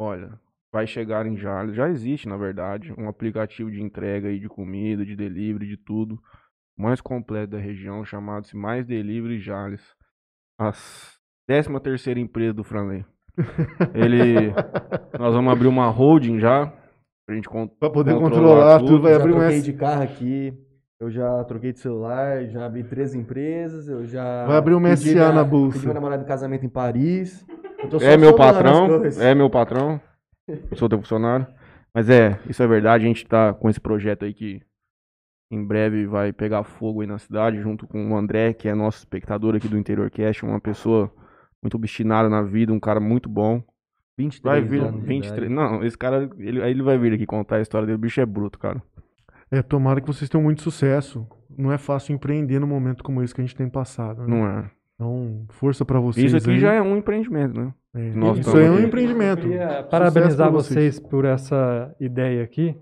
Olha, 0.00 0.40
vai 0.72 0.86
chegar 0.86 1.26
em 1.26 1.36
Jales. 1.36 1.74
Já 1.76 1.88
existe, 1.88 2.28
na 2.28 2.36
verdade, 2.36 2.92
um 2.96 3.08
aplicativo 3.08 3.70
de 3.70 3.82
entrega 3.82 4.28
aí 4.28 4.38
de 4.40 4.48
comida, 4.48 5.04
de 5.04 5.14
delivery, 5.14 5.66
de 5.66 5.76
tudo. 5.76 6.18
Mais 6.76 7.00
completo 7.00 7.52
da 7.52 7.58
região, 7.58 8.04
chamado-se 8.04 8.56
Mais 8.56 8.86
Delivery 8.86 9.38
Jales. 9.38 9.82
A 10.58 10.72
13 11.46 11.78
terceira 11.80 12.18
empresa 12.18 12.54
do 12.54 12.64
Franley. 12.64 13.04
Ele... 13.94 14.52
Nós 15.18 15.34
vamos 15.34 15.52
abrir 15.52 15.66
uma 15.68 15.88
holding 15.90 16.38
já. 16.40 16.72
Pra 17.26 17.34
gente 17.36 17.48
con- 17.48 17.68
Pra 17.68 17.90
poder 17.90 18.14
Controlar 18.14 18.30
controlar, 18.30 18.78
tudo, 18.78 18.88
tudo, 18.88 19.02
vai 19.02 19.12
eu 19.12 19.16
já 19.16 19.20
abrir 19.22 19.32
um 19.34 19.38
troquei 19.38 19.60
de 19.60 19.72
carro 19.74 20.02
aqui, 20.02 20.54
eu 21.00 21.10
já 21.10 21.44
troquei 21.44 21.72
de 21.72 21.78
celular, 21.78 22.44
já 22.46 22.66
abri 22.66 22.82
três 22.82 23.14
empresas, 23.14 23.88
eu 23.88 24.04
já. 24.06 24.46
Vai 24.46 24.56
abrir 24.56 24.74
uma 24.74 24.88
pedi 24.88 25.10
SA 25.10 25.14
minha- 25.14 25.32
na 25.32 25.44
bolsa. 25.44 25.74
Pedi 25.74 25.84
meu 25.86 25.94
namorado 25.94 26.22
em 26.24 26.26
casamento 26.26 26.64
em 26.66 26.68
Paris. 26.68 27.46
Eu 27.82 27.88
tô 27.88 28.00
só 28.00 28.06
É 28.06 28.16
meu 28.16 28.34
patrão, 28.34 28.88
é 29.20 29.34
meu 29.34 29.48
patrão. 29.50 30.00
Sou 30.76 30.88
teu 30.88 30.98
funcionário. 30.98 31.46
Mas 31.94 32.08
é, 32.08 32.38
isso 32.48 32.62
é 32.62 32.66
verdade. 32.66 33.04
A 33.04 33.08
gente 33.08 33.26
tá 33.26 33.52
com 33.52 33.68
esse 33.68 33.80
projeto 33.80 34.24
aí 34.24 34.32
que 34.32 34.62
em 35.50 35.62
breve 35.62 36.06
vai 36.06 36.32
pegar 36.32 36.64
fogo 36.64 37.02
aí 37.02 37.06
na 37.06 37.18
cidade, 37.18 37.60
junto 37.60 37.86
com 37.86 38.10
o 38.10 38.16
André, 38.16 38.54
que 38.54 38.68
é 38.68 38.74
nosso 38.74 38.98
espectador 38.98 39.54
aqui 39.54 39.68
do 39.68 39.76
Interior 39.78 40.10
Cast, 40.10 40.44
uma 40.44 40.60
pessoa 40.60 41.12
muito 41.62 41.74
obstinada 41.76 42.28
na 42.28 42.42
vida, 42.42 42.72
um 42.72 42.80
cara 42.80 42.98
muito 43.00 43.28
bom. 43.28 43.62
23 44.18 44.42
Vai 44.42 44.62
vir 44.62 44.82
anos 44.82 45.00
de 45.00 45.06
23. 45.06 45.50
idade. 45.50 45.54
Não, 45.54 45.84
esse 45.84 45.96
cara, 45.96 46.30
ele, 46.38 46.60
ele 46.60 46.82
vai 46.82 46.96
vir 46.98 47.12
aqui 47.14 47.26
contar 47.26 47.56
a 47.56 47.60
história 47.60 47.86
dele. 47.86 47.96
O 47.96 48.00
bicho 48.00 48.20
é 48.20 48.26
bruto, 48.26 48.58
cara. 48.58 48.82
É, 49.50 49.60
tomara 49.62 50.00
que 50.00 50.06
vocês 50.06 50.30
tenham 50.30 50.42
muito 50.42 50.62
sucesso. 50.62 51.26
Não 51.56 51.70
é 51.70 51.76
fácil 51.76 52.14
empreender 52.14 52.58
num 52.58 52.66
momento 52.66 53.04
como 53.04 53.22
esse 53.22 53.34
que 53.34 53.40
a 53.42 53.44
gente 53.44 53.56
tem 53.56 53.68
passado. 53.68 54.22
né? 54.22 54.26
Não 54.26 54.46
é. 54.46 54.70
Então, 54.94 55.44
força 55.50 55.84
pra 55.84 56.00
vocês 56.00 56.26
Isso 56.32 56.36
aqui 56.36 56.52
aí. 56.52 56.58
já 56.58 56.72
é 56.72 56.80
um 56.80 56.96
empreendimento, 56.96 57.58
né? 57.58 57.74
É, 57.94 58.10
Nós 58.14 58.38
isso 58.38 58.56
é 58.56 58.70
um 58.70 58.74
aqui. 58.76 58.84
empreendimento. 58.86 59.40
Eu 59.42 59.50
queria 59.50 59.68
Sucesso 59.68 59.88
parabenizar 59.90 60.50
vocês. 60.50 60.94
vocês 60.96 61.00
por 61.10 61.24
essa 61.24 61.94
ideia 62.00 62.42
aqui. 62.42 62.74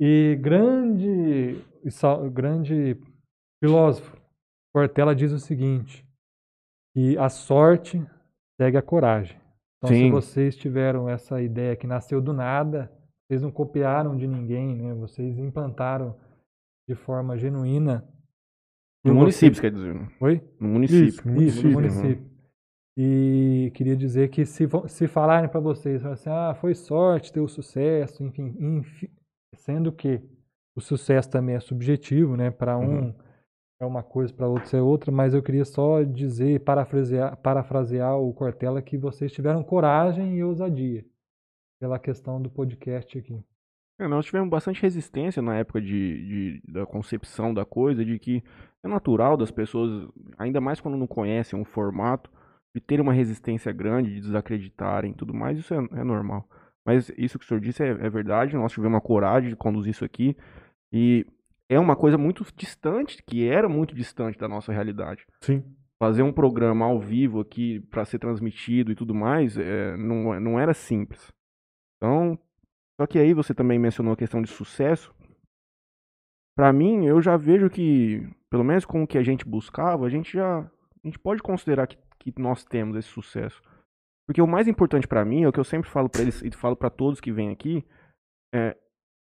E 0.00 0.36
grande, 0.40 1.60
grande 2.32 2.96
filósofo, 3.62 4.16
Cortella 4.72 5.14
diz 5.14 5.32
o 5.32 5.40
seguinte, 5.40 6.06
que 6.94 7.18
a 7.18 7.28
sorte 7.28 8.00
segue 8.60 8.76
a 8.76 8.82
coragem. 8.82 9.36
Então, 9.78 9.88
se 9.90 10.02
Sim. 10.02 10.10
vocês 10.10 10.56
tiveram 10.56 11.08
essa 11.08 11.40
ideia 11.42 11.74
que 11.76 11.86
nasceu 11.86 12.20
do 12.20 12.32
nada, 12.32 12.92
vocês 13.28 13.42
não 13.42 13.50
copiaram 13.50 14.16
de 14.16 14.26
ninguém, 14.26 14.76
né? 14.76 14.94
Vocês 14.94 15.36
implantaram 15.38 16.16
de 16.88 16.94
forma 16.94 17.36
genuína. 17.36 18.06
No 19.04 19.14
município, 19.14 19.54
você- 19.56 19.60
quer 19.62 19.70
dizer. 19.72 19.94
Oi? 20.20 20.40
No 20.60 20.68
município. 20.68 21.08
Isso, 21.08 21.28
no 21.28 21.42
Isso, 21.42 21.66
no 21.66 21.72
município. 21.72 22.02
município. 22.08 22.27
E 23.00 23.70
queria 23.74 23.96
dizer 23.96 24.28
que 24.28 24.44
se, 24.44 24.66
se 24.88 25.06
falarem 25.06 25.48
para 25.48 25.60
vocês, 25.60 26.04
assim, 26.04 26.28
ah, 26.28 26.52
foi 26.60 26.74
sorte 26.74 27.32
ter 27.32 27.38
o 27.38 27.46
sucesso, 27.46 28.24
enfim, 28.24 28.56
enfi- 28.58 29.08
sendo 29.54 29.92
que 29.92 30.20
o 30.76 30.80
sucesso 30.80 31.30
também 31.30 31.54
é 31.54 31.60
subjetivo, 31.60 32.36
né? 32.36 32.50
Para 32.50 32.76
um 32.76 33.14
é 33.80 33.86
uma 33.86 34.02
coisa, 34.02 34.34
para 34.34 34.48
outro 34.48 34.76
é 34.76 34.82
outra, 34.82 35.12
mas 35.12 35.32
eu 35.32 35.40
queria 35.40 35.64
só 35.64 36.02
dizer, 36.02 36.58
parafrasear, 36.64 37.36
parafrasear 37.36 38.18
o 38.18 38.34
Cortella 38.34 38.82
que 38.82 38.98
vocês 38.98 39.30
tiveram 39.32 39.62
coragem 39.62 40.36
e 40.36 40.42
ousadia 40.42 41.04
pela 41.80 41.96
questão 42.00 42.42
do 42.42 42.50
podcast 42.50 43.16
aqui. 43.16 43.40
É, 44.00 44.08
nós 44.08 44.24
tivemos 44.26 44.50
bastante 44.50 44.82
resistência 44.82 45.40
na 45.40 45.56
época 45.56 45.80
de, 45.80 46.60
de- 46.60 46.72
da 46.72 46.84
concepção 46.84 47.54
da 47.54 47.64
coisa, 47.64 48.04
de 48.04 48.18
que 48.18 48.42
é 48.84 48.88
natural 48.88 49.36
das 49.36 49.52
pessoas, 49.52 50.08
ainda 50.36 50.60
mais 50.60 50.80
quando 50.80 50.96
não 50.96 51.06
conhecem 51.06 51.56
um 51.56 51.64
formato, 51.64 52.28
de 52.78 52.86
terem 52.86 53.02
uma 53.02 53.12
resistência 53.12 53.72
grande, 53.72 54.14
de 54.14 54.20
desacreditarem 54.20 55.10
e 55.10 55.14
tudo 55.14 55.34
mais, 55.34 55.58
isso 55.58 55.74
é, 55.74 55.78
é 55.98 56.04
normal. 56.04 56.48
Mas 56.86 57.10
isso 57.18 57.38
que 57.38 57.44
o 57.44 57.48
senhor 57.48 57.60
disse 57.60 57.82
é, 57.82 57.88
é 57.88 58.08
verdade, 58.08 58.56
nós 58.56 58.72
tivemos 58.72 58.96
a 58.96 59.00
coragem 59.00 59.50
de 59.50 59.56
conduzir 59.56 59.90
isso 59.90 60.04
aqui, 60.04 60.36
e 60.92 61.26
é 61.68 61.78
uma 61.78 61.96
coisa 61.96 62.16
muito 62.16 62.46
distante, 62.56 63.22
que 63.26 63.46
era 63.46 63.68
muito 63.68 63.94
distante 63.94 64.38
da 64.38 64.48
nossa 64.48 64.72
realidade. 64.72 65.26
Sim. 65.40 65.62
Fazer 66.00 66.22
um 66.22 66.32
programa 66.32 66.86
ao 66.86 67.00
vivo 67.00 67.40
aqui 67.40 67.80
para 67.90 68.04
ser 68.04 68.20
transmitido 68.20 68.92
e 68.92 68.94
tudo 68.94 69.14
mais, 69.14 69.58
é, 69.58 69.96
não, 69.96 70.38
não 70.40 70.60
era 70.60 70.72
simples. 70.72 71.32
Então, 71.96 72.38
só 73.00 73.06
que 73.06 73.18
aí 73.18 73.34
você 73.34 73.52
também 73.52 73.78
mencionou 73.78 74.12
a 74.12 74.16
questão 74.16 74.40
de 74.40 74.48
sucesso. 74.48 75.12
Pra 76.56 76.72
mim, 76.72 77.04
eu 77.04 77.20
já 77.20 77.36
vejo 77.36 77.68
que, 77.68 78.28
pelo 78.48 78.64
menos 78.64 78.84
com 78.84 79.02
o 79.02 79.06
que 79.06 79.18
a 79.18 79.22
gente 79.22 79.44
buscava, 79.44 80.06
a 80.06 80.08
gente 80.08 80.32
já 80.32 80.60
a 81.04 81.06
gente 81.06 81.18
pode 81.18 81.42
considerar 81.42 81.86
que, 81.86 81.96
que 82.32 82.40
nós 82.42 82.64
temos 82.64 82.96
esse 82.96 83.08
sucesso. 83.08 83.60
Porque 84.26 84.42
o 84.42 84.46
mais 84.46 84.68
importante 84.68 85.08
pra 85.08 85.24
mim, 85.24 85.42
é 85.44 85.48
o 85.48 85.52
que 85.52 85.60
eu 85.60 85.64
sempre 85.64 85.88
falo 85.90 86.08
pra 86.08 86.20
eles 86.22 86.42
e 86.42 86.50
falo 86.50 86.76
pra 86.76 86.90
todos 86.90 87.20
que 87.20 87.32
vêm 87.32 87.50
aqui, 87.50 87.84
é 88.54 88.76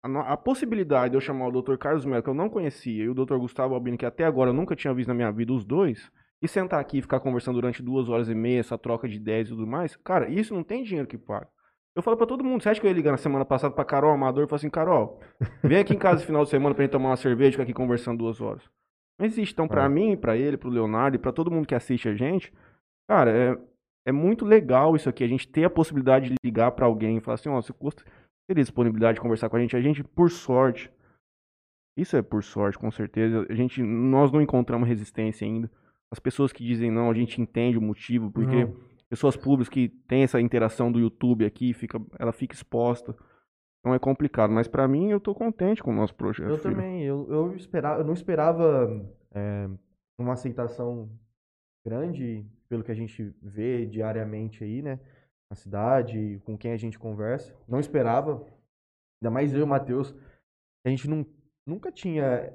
a, 0.05 0.32
a 0.32 0.36
possibilidade 0.36 1.10
de 1.10 1.16
eu 1.16 1.20
chamar 1.20 1.48
o 1.48 1.62
Dr. 1.62 1.77
Carlos 1.77 2.05
Melo, 2.05 2.23
que 2.23 2.28
eu 2.31 2.35
não 2.35 2.48
conhecia, 2.48 3.05
e 3.05 3.09
o 3.09 3.15
Dr. 3.15 3.36
Gustavo 3.36 3.74
Albino, 3.74 3.98
que 3.98 4.06
até 4.06 4.24
agora 4.24 4.51
eu 4.51 4.55
nunca 4.55 4.74
tinha 4.77 4.94
visto 4.94 5.09
na 5.09 5.15
minha 5.15 5.31
vida 5.31 5.52
os 5.52 5.65
dois, 5.65 6.10
e 6.40 6.48
sentar 6.48 6.81
aqui 6.81 6.98
e 6.98 7.02
ficar 7.02 7.20
conversando 7.20 7.56
durante 7.56 7.82
duas 7.82 8.09
horas 8.09 8.28
e 8.28 8.35
meia, 8.35 8.60
essa 8.60 8.78
troca 8.78 9.09
de 9.09 9.16
ideias 9.16 9.48
e 9.48 9.51
tudo 9.51 9.66
mais, 9.66 9.97
cara, 9.97 10.28
isso 10.31 10.55
não 10.55 10.62
tem 10.62 10.82
dinheiro 10.85 11.09
que 11.09 11.19
paga. 11.19 11.48
Eu 11.97 12.02
falo 12.02 12.16
pra 12.16 12.27
todo 12.27 12.44
mundo, 12.44 12.62
você 12.62 12.69
acha 12.69 12.81
que 12.81 12.86
eu 12.86 12.90
ia 12.90 12.94
ligar 12.97 13.10
na 13.10 13.16
semana 13.19 13.44
passada 13.44 13.74
pra 13.74 13.85
Carol 13.85 14.12
Amador 14.12 14.44
e 14.44 14.47
falar 14.47 14.56
assim, 14.59 14.70
Carol, 14.70 15.20
vem 15.65 15.78
aqui 15.78 15.93
em 15.94 15.98
casa 15.98 16.20
no 16.20 16.27
final 16.27 16.44
de 16.44 16.51
semana 16.51 16.74
pra 16.74 16.85
gente 16.85 16.93
tomar 16.93 17.09
uma 17.10 17.16
cerveja 17.16 17.48
e 17.48 17.52
ficar 17.52 17.65
aqui 17.65 17.74
conversando 17.74 18.19
duas 18.19 18.40
horas. 18.40 18.62
Não 19.19 19.27
existe. 19.27 19.52
Então, 19.52 19.66
pra 19.66 19.85
É. 19.86 19.89
mim, 19.89 20.16
pra 20.16 20.36
ele, 20.36 20.56
pro 20.56 20.70
Leonardo 20.70 21.16
e 21.16 21.19
pra 21.19 21.32
todo 21.32 21.51
mundo 21.51 21.66
que 21.66 21.74
assiste 21.74 22.09
a 22.09 22.15
gente, 22.15 22.52
cara, 23.09 23.31
é, 23.31 23.59
é 24.07 24.13
muito 24.13 24.45
legal 24.45 24.95
isso 24.95 25.09
aqui, 25.09 25.25
a 25.25 25.29
gente 25.29 25.49
ter 25.49 25.65
a 25.65 25.71
possibilidade 25.71 26.29
de 26.29 26.35
ligar 26.45 26.73
pra 26.73 26.87
alguém 26.87 27.17
e 27.17 27.21
falar 27.21 27.35
assim, 27.37 27.49
ó, 27.49 27.61
você 27.61 27.73
gosta, 27.73 28.05
teria 28.47 28.63
disponibilidade 28.63 29.17
de 29.17 29.21
conversar 29.21 29.49
com 29.49 29.57
a 29.57 29.61
gente? 29.61 29.77
A 29.77 29.81
gente, 29.81 30.05
por 30.05 30.31
sorte, 30.31 30.91
isso 31.97 32.17
é 32.17 32.23
por 32.23 32.45
sorte, 32.45 32.79
com 32.79 32.91
certeza, 32.91 33.47
a 33.49 33.55
gente, 33.55 33.83
nós 33.83 34.31
não 34.31 34.41
encontramos 34.41 34.89
resistência 34.89 35.47
ainda. 35.47 35.71
As 36.11 36.19
pessoas 36.19 36.53
que 36.53 36.65
dizem 36.65 36.91
não, 36.91 37.11
a 37.11 37.15
gente 37.15 37.41
entende 37.41 37.77
o 37.77 37.83
motivo, 37.83 38.31
porque 38.31 38.65
Não. 38.65 38.75
pessoas 39.11 39.37
públicas 39.37 39.69
que 39.69 39.89
têm 40.07 40.23
essa 40.23 40.41
interação 40.41 40.91
do 40.91 40.99
YouTube 40.99 41.45
aqui, 41.45 41.75
fica, 41.75 42.01
ela 42.19 42.33
fica 42.33 42.55
exposta. 42.55 43.15
Então 43.81 43.95
é 43.95 43.99
complicado, 43.99 44.51
mas 44.51 44.67
pra 44.67 44.89
mim 44.89 45.11
eu 45.11 45.21
tô 45.21 45.35
contente 45.35 45.83
com 45.83 45.91
o 45.91 45.95
nosso 45.95 46.15
projeto. 46.15 46.49
Eu 46.49 46.59
filho. 46.59 46.75
também, 46.75 47.05
eu, 47.05 47.27
eu, 47.31 47.55
esperava, 47.55 48.01
eu 48.01 48.05
não 48.07 48.15
esperava 48.15 49.07
é, 49.33 49.69
uma 50.19 50.33
aceitação 50.33 51.11
grande 51.89 52.47
pelo 52.69 52.85
que 52.85 52.93
a 52.93 52.94
gente 52.94 53.35
vê 53.43 53.86
diariamente 53.86 54.62
aí, 54.62 54.82
né? 54.82 55.01
Na 55.51 55.56
cidade, 55.56 56.40
com 56.44 56.56
quem 56.56 56.73
a 56.73 56.77
gente 56.77 56.98
conversa. 56.98 57.55
Não 57.66 57.81
esperava, 57.81 58.44
ainda 59.23 59.31
mais 59.31 59.55
eu 59.55 59.60
e 59.60 59.62
o 59.62 59.66
Matheus. 59.66 60.15
A 60.86 60.90
gente 60.90 61.09
não, 61.09 61.24
nunca 61.66 61.90
tinha 61.90 62.52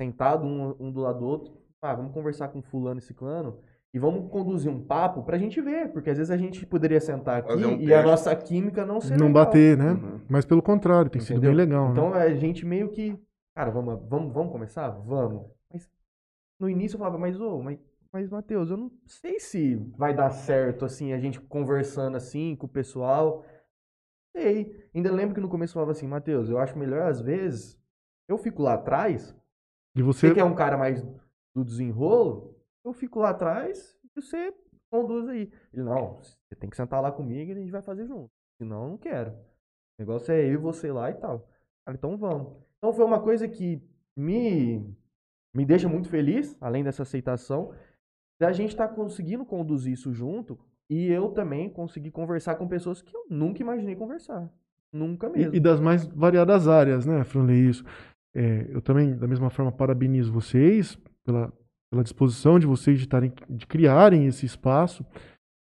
sentado 0.00 0.44
um, 0.44 0.76
um 0.78 0.92
do 0.92 1.00
lado 1.00 1.20
do 1.20 1.26
outro. 1.26 1.56
Ah, 1.82 1.94
vamos 1.94 2.12
conversar 2.12 2.48
com 2.48 2.60
fulano 2.62 2.98
e 2.98 3.02
ciclano 3.02 3.58
e 3.96 3.98
vamos 3.98 4.30
conduzir 4.30 4.70
um 4.70 4.78
papo 4.78 5.22
pra 5.22 5.38
gente 5.38 5.58
ver, 5.62 5.90
porque 5.90 6.10
às 6.10 6.18
vezes 6.18 6.30
a 6.30 6.36
gente 6.36 6.66
poderia 6.66 7.00
sentar 7.00 7.38
aqui 7.38 7.64
um 7.64 7.80
e 7.80 7.94
a 7.94 8.02
nossa 8.02 8.36
química 8.36 8.84
não 8.84 9.00
ser 9.00 9.16
Não 9.16 9.28
legal. 9.28 9.46
bater, 9.46 9.74
né? 9.74 9.92
Uhum. 9.92 10.20
Mas 10.28 10.44
pelo 10.44 10.60
contrário, 10.60 11.10
tem 11.10 11.20
sido 11.20 11.38
Entendeu? 11.38 11.52
bem 11.52 11.56
legal. 11.56 11.92
Então 11.92 12.10
né? 12.10 12.18
a 12.18 12.34
gente 12.34 12.66
meio 12.66 12.90
que, 12.90 13.18
cara, 13.56 13.70
vamos, 13.70 13.98
vamos, 14.06 14.34
vamos 14.34 14.52
começar? 14.52 14.90
Vamos. 14.90 15.46
Mas 15.72 15.90
no 16.60 16.68
início 16.68 16.96
eu 16.96 16.98
falava, 16.98 17.16
mas 17.16 17.40
ô, 17.40 17.62
mas, 17.62 17.78
mas 18.16 18.30
Matheus, 18.30 18.70
eu 18.70 18.78
não 18.78 18.90
sei 19.04 19.38
se 19.38 19.74
vai 19.98 20.14
dar 20.14 20.30
certo 20.30 20.86
assim, 20.86 21.12
a 21.12 21.18
gente 21.18 21.38
conversando 21.38 22.16
assim 22.16 22.56
com 22.56 22.64
o 22.64 22.68
pessoal. 22.68 23.44
Sei. 24.34 24.88
Ainda 24.94 25.12
lembro 25.12 25.34
que 25.34 25.40
no 25.40 25.50
começo 25.50 25.72
eu 25.72 25.74
falava 25.74 25.92
assim, 25.92 26.06
Matheus, 26.06 26.48
eu 26.48 26.58
acho 26.58 26.78
melhor 26.78 27.02
às 27.02 27.20
vezes 27.20 27.78
eu 28.26 28.38
fico 28.38 28.62
lá 28.62 28.74
atrás, 28.74 29.36
E 29.94 30.02
você 30.02 30.28
você 30.28 30.34
que 30.34 30.40
é 30.40 30.44
um 30.44 30.54
cara 30.54 30.78
mais 30.78 31.02
do 31.54 31.62
desenrolo, 31.62 32.58
eu 32.82 32.94
fico 32.94 33.18
lá 33.20 33.30
atrás 33.30 33.94
e 34.02 34.08
você 34.18 34.54
conduz 34.90 35.28
aí. 35.28 35.52
Ele, 35.70 35.82
não, 35.82 36.16
você 36.16 36.56
tem 36.58 36.70
que 36.70 36.76
sentar 36.76 37.02
lá 37.02 37.12
comigo 37.12 37.50
e 37.50 37.52
a 37.52 37.56
gente 37.56 37.70
vai 37.70 37.82
fazer 37.82 38.06
junto. 38.06 38.30
Senão 38.56 38.84
eu 38.84 38.90
não 38.92 38.96
quero. 38.96 39.30
O 39.30 39.36
negócio 39.98 40.32
é 40.32 40.40
eu 40.42 40.54
e 40.54 40.56
você 40.56 40.90
lá 40.90 41.10
e 41.10 41.14
tal. 41.14 41.46
Cara, 41.84 41.98
então 41.98 42.16
vamos. 42.16 42.56
Então 42.78 42.94
foi 42.94 43.04
uma 43.04 43.20
coisa 43.20 43.46
que 43.46 43.82
me, 44.16 44.96
me 45.54 45.66
deixa 45.66 45.86
muito 45.86 46.08
feliz, 46.08 46.56
além 46.62 46.82
dessa 46.82 47.02
aceitação, 47.02 47.74
da 48.38 48.52
gente 48.52 48.70
estar 48.70 48.88
conseguindo 48.88 49.44
conduzir 49.44 49.92
isso 49.92 50.12
junto 50.12 50.58
e 50.88 51.08
eu 51.08 51.28
também 51.30 51.68
conseguir 51.68 52.10
conversar 52.10 52.54
com 52.56 52.68
pessoas 52.68 53.02
que 53.02 53.14
eu 53.14 53.26
nunca 53.28 53.62
imaginei 53.62 53.96
conversar. 53.96 54.48
Nunca 54.92 55.28
mesmo. 55.28 55.54
E, 55.54 55.56
e 55.56 55.60
das 55.60 55.80
mais 55.80 56.06
variadas 56.06 56.68
áreas, 56.68 57.04
né, 57.04 57.24
Franley? 57.24 57.68
Isso. 57.68 57.84
É, 58.34 58.66
eu 58.70 58.80
também, 58.80 59.16
da 59.16 59.26
mesma 59.26 59.50
forma, 59.50 59.72
parabenizo 59.72 60.32
vocês 60.32 60.98
pela, 61.24 61.52
pela 61.90 62.02
disposição 62.02 62.58
de 62.58 62.66
vocês 62.66 62.98
de, 62.98 63.08
tarem, 63.08 63.32
de 63.48 63.66
criarem 63.66 64.26
esse 64.26 64.46
espaço. 64.46 65.04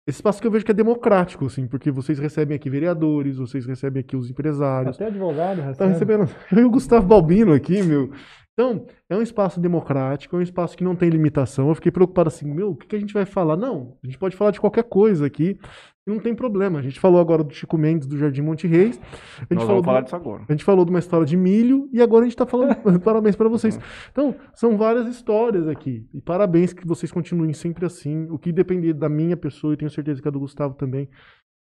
Esse 0.07 0.19
espaço 0.19 0.41
que 0.41 0.47
eu 0.47 0.51
vejo 0.51 0.65
que 0.65 0.71
é 0.71 0.75
democrático, 0.75 1.47
assim, 1.47 1.67
porque 1.67 1.91
vocês 1.91 2.19
recebem 2.19 2.55
aqui 2.55 2.69
vereadores, 2.69 3.39
vocês 3.39 3.65
recebem 3.65 4.01
aqui 4.01 4.15
os 4.17 4.29
empresários. 4.29 4.97
Até 4.97 5.07
advogado 5.07 5.59
Tá 5.59 5.65
recebe. 5.69 5.93
recebendo 5.93 6.29
eu 6.53 6.59
e 6.59 6.65
o 6.65 6.71
Gustavo 6.71 7.07
Balbino 7.07 7.55
aqui, 7.55 7.83
meu. 7.83 8.11
Então, 8.53 8.87
é 9.11 9.17
um 9.17 9.23
espaço 9.23 9.59
democrático, 9.59 10.37
é 10.37 10.39
um 10.39 10.43
espaço 10.43 10.77
que 10.77 10.85
não 10.85 10.95
tem 10.95 11.09
limitação. 11.09 11.69
Eu 11.69 11.75
fiquei 11.75 11.91
preocupado 11.91 12.29
assim, 12.29 12.53
meu, 12.53 12.71
o 12.71 12.77
que, 12.77 12.87
que 12.87 12.95
a 12.97 13.01
gente 13.01 13.15
vai 13.15 13.25
falar? 13.25 13.57
Não, 13.57 13.97
a 14.03 14.07
gente 14.07 14.19
pode 14.19 14.37
falar 14.37 14.51
de 14.53 14.61
qualquer 14.61 14.85
coisa 14.85 15.27
aqui, 15.27 15.59
não 16.07 16.19
tem 16.19 16.35
problema. 16.35 16.79
A 16.79 16.83
gente 16.83 17.01
falou 17.01 17.21
agora 17.21 17.43
do 17.43 17.53
Chico 17.55 17.79
Mendes, 17.79 18.07
do 18.07 18.19
Jardim 18.19 18.43
Monte 18.43 18.67
Reis. 18.67 18.99
A 18.99 19.41
gente 19.41 19.55
Nós 19.55 19.65
falou 19.65 19.67
vamos 19.69 19.83
do- 19.83 19.85
falar 19.87 20.01
disso 20.03 20.17
agora. 20.17 20.45
a 20.49 20.53
gente 20.53 20.65
falou 20.65 20.85
de 20.85 20.91
uma 20.91 20.99
história 20.99 21.27
de 21.27 21.37
milho 21.37 21.89
e 21.93 22.03
agora 22.03 22.23
a 22.23 22.25
gente 22.27 22.35
está 22.35 22.47
falando 22.47 22.75
parabéns 23.03 23.37
para 23.37 23.49
vocês. 23.49 23.79
Então, 24.13 24.35
são 24.55 24.77
várias 24.77 25.07
histórias 25.09 25.67
aqui. 25.67 26.07
E 26.13 26.21
parabéns 26.21 26.73
que 26.73 26.87
vocês 26.87 27.11
continuem 27.11 27.53
sempre 27.55 27.87
assim. 27.87 28.27
O 28.31 28.39
que 28.39 28.53
depender 28.53 28.93
da 28.93 29.09
minha 29.09 29.37
pessoa, 29.37 29.73
e 29.75 29.77
tenho 29.77 29.91
certeza 29.91 30.21
que 30.21 30.29
a 30.29 30.31
do 30.31 30.41
Gustavo 30.41 30.75
também, 30.75 31.07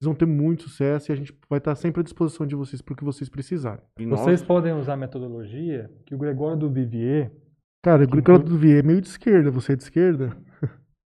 vocês 0.01 0.05
vão 0.07 0.15
ter 0.15 0.27
muito 0.27 0.63
sucesso 0.65 1.11
e 1.11 1.13
a 1.13 1.17
gente 1.17 1.37
vai 1.51 1.59
estar 1.59 1.75
sempre 1.75 2.01
à 2.01 2.05
disposição 2.05 2.47
de 2.47 2.55
vocês 2.55 2.81
para 2.81 2.93
o 2.93 2.97
que 2.97 3.05
vocês 3.05 3.29
precisarem. 3.29 3.83
E 3.99 4.07
nós- 4.07 4.21
Vocês 4.21 4.41
podem 4.43 4.73
usar 4.73 4.93
a 4.95 4.97
metodologia 4.97 5.91
que 6.07 6.15
o 6.15 6.19
Gregório 6.19 6.57
do 6.57 6.71
Vivier. 6.71 7.33
Cara, 7.85 8.05
o 8.05 8.09
Gregório 8.09 8.45
do 8.45 8.57
Vier 8.57 8.79
é 8.79 8.83
meio 8.87 9.01
de 9.01 9.09
esquerda, 9.09 9.51
você 9.51 9.73
é 9.73 9.77
de 9.77 9.83
esquerda? 9.83 10.37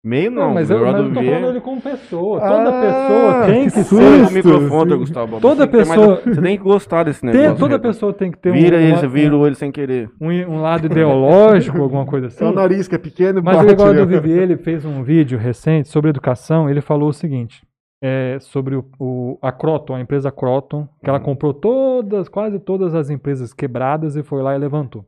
Meio 0.02 0.30
não, 0.30 0.54
mas 0.54 0.70
eu, 0.70 0.78
o 0.78 0.86
mas 0.86 0.94
eu 0.96 1.08
tô 1.12 1.14
falando 1.22 1.48
ele 1.50 1.60
como 1.60 1.78
pessoa. 1.82 2.40
Toda 2.40 2.68
Ah, 2.70 2.80
pessoa 2.80 3.46
tem 3.46 3.64
que 3.66 3.72
que 3.74 3.84
ser. 3.84 4.22
No 4.22 4.30
microfone. 4.30 4.96
Gustavo. 4.96 5.40
Toda 5.40 5.66
Você 5.66 5.66
tem 5.66 5.66
que 5.66 5.70
ter 5.84 5.88
mais- 5.88 6.00
pessoa- 6.00 6.34
Você 6.34 6.40
tem 6.42 6.56
que 6.56 6.62
gostar 6.64 7.02
desse 7.04 7.20
Tem- 7.20 7.30
negócio. 7.32 7.56
toda 7.58 7.70
Renan. 7.72 7.82
pessoa 7.82 8.12
tem 8.14 8.30
que 8.32 8.38
ter 8.38 8.50
um, 8.50 8.54
Vira 8.54 8.76
ele, 8.80 8.92
uma- 8.92 8.98
você 9.00 9.08
virou 9.08 9.46
ele 9.46 9.56
sem 9.56 9.70
querer. 9.70 10.10
um, 10.18 10.28
um 10.30 10.62
lado 10.62 10.86
ideológico, 10.86 11.82
alguma 11.82 12.06
coisa 12.06 12.28
assim. 12.28 12.42
É 12.42 12.48
o 12.48 12.52
nariz 12.52 12.88
que 12.88 12.94
é 12.94 12.98
pequeno 12.98 13.42
Mas 13.44 13.56
o 13.56 13.66
bate, 13.66 13.84
né? 13.84 13.92
do 14.00 14.06
Vivier, 14.06 14.38
ele 14.44 14.56
fez 14.56 14.86
um 14.86 15.02
vídeo 15.02 15.38
recente 15.38 15.88
sobre 15.90 16.08
educação. 16.08 16.70
Ele 16.70 16.80
falou 16.80 17.10
o 17.10 17.12
seguinte: 17.12 17.62
é, 18.02 18.38
sobre 18.40 18.76
o, 18.76 18.84
o- 18.98 19.38
a 19.42 19.52
Croton, 19.52 19.96
a 19.96 20.00
empresa 20.00 20.32
Croton, 20.32 20.88
que 21.04 21.10
ela 21.10 21.18
Uhum. 21.18 21.24
comprou 21.26 21.52
todas, 21.52 22.26
quase 22.26 22.58
todas 22.58 22.94
as 22.94 23.10
empresas 23.10 23.52
quebradas 23.52 24.16
e 24.16 24.22
foi 24.22 24.40
lá 24.40 24.54
e 24.54 24.58
levantou. 24.58 25.04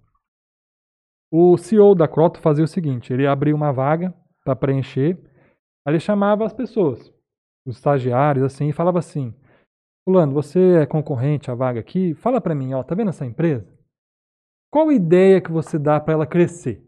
O 1.32 1.56
CEO 1.56 1.94
da 1.94 2.06
Croton 2.06 2.40
fazia 2.42 2.62
o 2.64 2.68
seguinte: 2.68 3.10
ele 3.10 3.26
abria 3.26 3.54
uma 3.54 3.72
vaga 3.72 4.12
para 4.44 4.56
preencher, 4.56 5.18
aí 5.86 5.92
ele 5.92 6.00
chamava 6.00 6.44
as 6.44 6.52
pessoas. 6.52 7.12
os 7.66 7.76
estagiários, 7.76 8.44
assim, 8.44 8.68
e 8.68 8.72
falava 8.72 8.98
assim: 8.98 9.34
Fulano, 10.04 10.32
você 10.32 10.82
é 10.82 10.86
concorrente 10.86 11.50
à 11.50 11.54
vaga 11.54 11.80
aqui? 11.80 12.14
Fala 12.14 12.40
pra 12.40 12.54
mim, 12.54 12.74
ó, 12.74 12.82
tá 12.82 12.94
vendo 12.94 13.10
essa 13.10 13.24
empresa? 13.24 13.66
Qual 14.72 14.90
ideia 14.90 15.40
que 15.40 15.52
você 15.52 15.78
dá 15.78 16.00
pra 16.00 16.14
ela 16.14 16.26
crescer? 16.26 16.82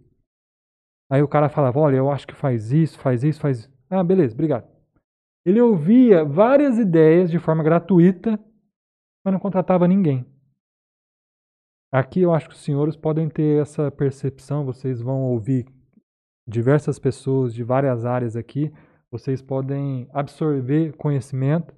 Aí 1.11 1.23
o 1.23 1.29
cara 1.29 1.49
falava: 1.49 1.79
Olha, 1.79 1.97
eu 1.97 2.11
acho 2.11 2.27
que 2.27 2.35
faz 2.35 2.73
isso, 2.73 2.99
faz 2.99 3.23
isso, 3.23 3.41
faz 3.41 3.61
isso. 3.61 3.73
Ah, 3.89 4.03
beleza, 4.03 4.35
obrigado. 4.35 4.69
Ele 5.47 5.61
ouvia 5.61 6.25
várias 6.25 6.79
ideias 6.79 7.31
de 7.31 7.39
forma 7.39 7.63
gratuita, 7.63 8.39
mas 9.25 9.33
não 9.33 9.39
contratava 9.39 9.87
ninguém. 9.87 10.27
Aqui 11.93 12.23
eu 12.23 12.33
acho 12.35 12.49
que 12.49 12.55
os 12.55 12.63
senhores 12.63 12.97
podem 12.97 13.29
ter 13.29 13.63
essa 13.63 13.91
percepção, 13.91 14.65
vocês 14.65 15.01
vão 15.01 15.23
ouvir 15.23 15.67
diversas 16.47 16.99
pessoas 16.99 17.55
de 17.55 17.63
várias 17.63 18.05
áreas 18.05 18.37
aqui, 18.37 18.73
vocês 19.11 19.41
podem 19.41 20.09
absorver 20.13 20.93
conhecimento 20.97 21.75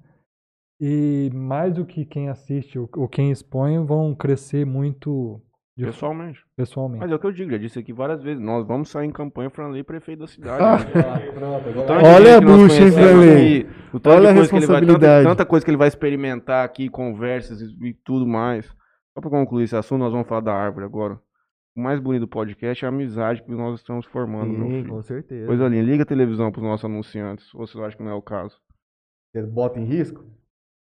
e 0.79 1.29
mais 1.33 1.73
do 1.73 1.85
que 1.85 2.05
quem 2.05 2.29
assiste 2.29 2.77
ou 2.77 3.07
quem 3.07 3.31
expõe 3.31 3.83
vão 3.85 4.13
crescer 4.13 4.65
muito 4.65 5.41
de- 5.75 5.85
Pessoalmente. 5.85 6.39
pessoalmente. 6.55 7.01
Mas 7.01 7.11
é 7.11 7.15
o 7.15 7.19
que 7.19 7.25
eu 7.27 7.31
digo, 7.31 7.51
já 7.51 7.57
disse 7.57 7.77
aqui 7.79 7.93
várias 7.93 8.21
vezes. 8.23 8.41
Nós 8.43 8.65
vamos 8.65 8.89
sair 8.89 9.07
em 9.07 9.11
campanha 9.11 9.49
Franley 9.51 9.83
prefeito 9.83 10.19
da 10.21 10.27
cidade. 10.27 10.63
Ah. 10.63 10.77
né? 10.79 11.31
Pronto, 11.33 11.67
O 11.67 11.69
agora 11.69 11.85
tanto 11.85 12.01
de 12.01 12.07
Olha 12.09 12.37
a 12.37 12.41
bucha, 12.41 12.83
hein, 12.83 12.91
Franley? 12.91 13.67
Olha 14.05 14.29
a 14.29 14.33
de 14.33 14.37
coisa 14.37 14.49
que 14.49 14.55
ele 14.55 14.65
vai, 14.65 14.79
tanta, 14.81 14.85
responsabilidade. 14.85 15.27
tanta 15.27 15.45
coisa 15.45 15.65
que 15.65 15.69
ele 15.71 15.77
vai 15.77 15.87
experimentar 15.87 16.65
aqui, 16.65 16.89
conversas 16.89 17.61
e, 17.61 17.89
e 17.89 17.93
tudo 18.03 18.25
mais. 18.27 18.65
Só 19.13 19.21
pra 19.21 19.29
concluir 19.29 19.63
esse 19.65 19.75
assunto, 19.75 19.99
nós 19.99 20.11
vamos 20.11 20.27
falar 20.27 20.41
da 20.41 20.53
árvore 20.53 20.85
agora. 20.85 21.19
O 21.77 21.79
mais 21.79 21.99
bonito 21.99 22.21
do 22.21 22.27
podcast 22.27 22.83
é 22.83 22.87
a 22.87 22.89
amizade 22.89 23.43
que 23.43 23.51
nós 23.51 23.79
estamos 23.79 24.03
formando, 24.07 24.51
meu 24.51 24.65
Sim, 24.65 24.71
filho. 24.81 24.89
com 24.89 25.01
certeza. 25.03 25.45
Coisa 25.45 25.67
linda. 25.67 25.83
Liga 25.83 26.01
a 26.01 26.05
televisão 26.07 26.51
pros 26.51 26.63
nossos 26.65 26.83
anunciantes. 26.83 27.53
Ou 27.53 27.67
você 27.67 27.79
acha 27.79 27.95
que 27.95 28.01
não 28.01 28.09
é 28.09 28.15
o 28.15 28.21
caso? 28.21 28.59
Você 29.31 29.43
bota 29.43 29.79
em 29.79 29.85
risco? 29.85 30.25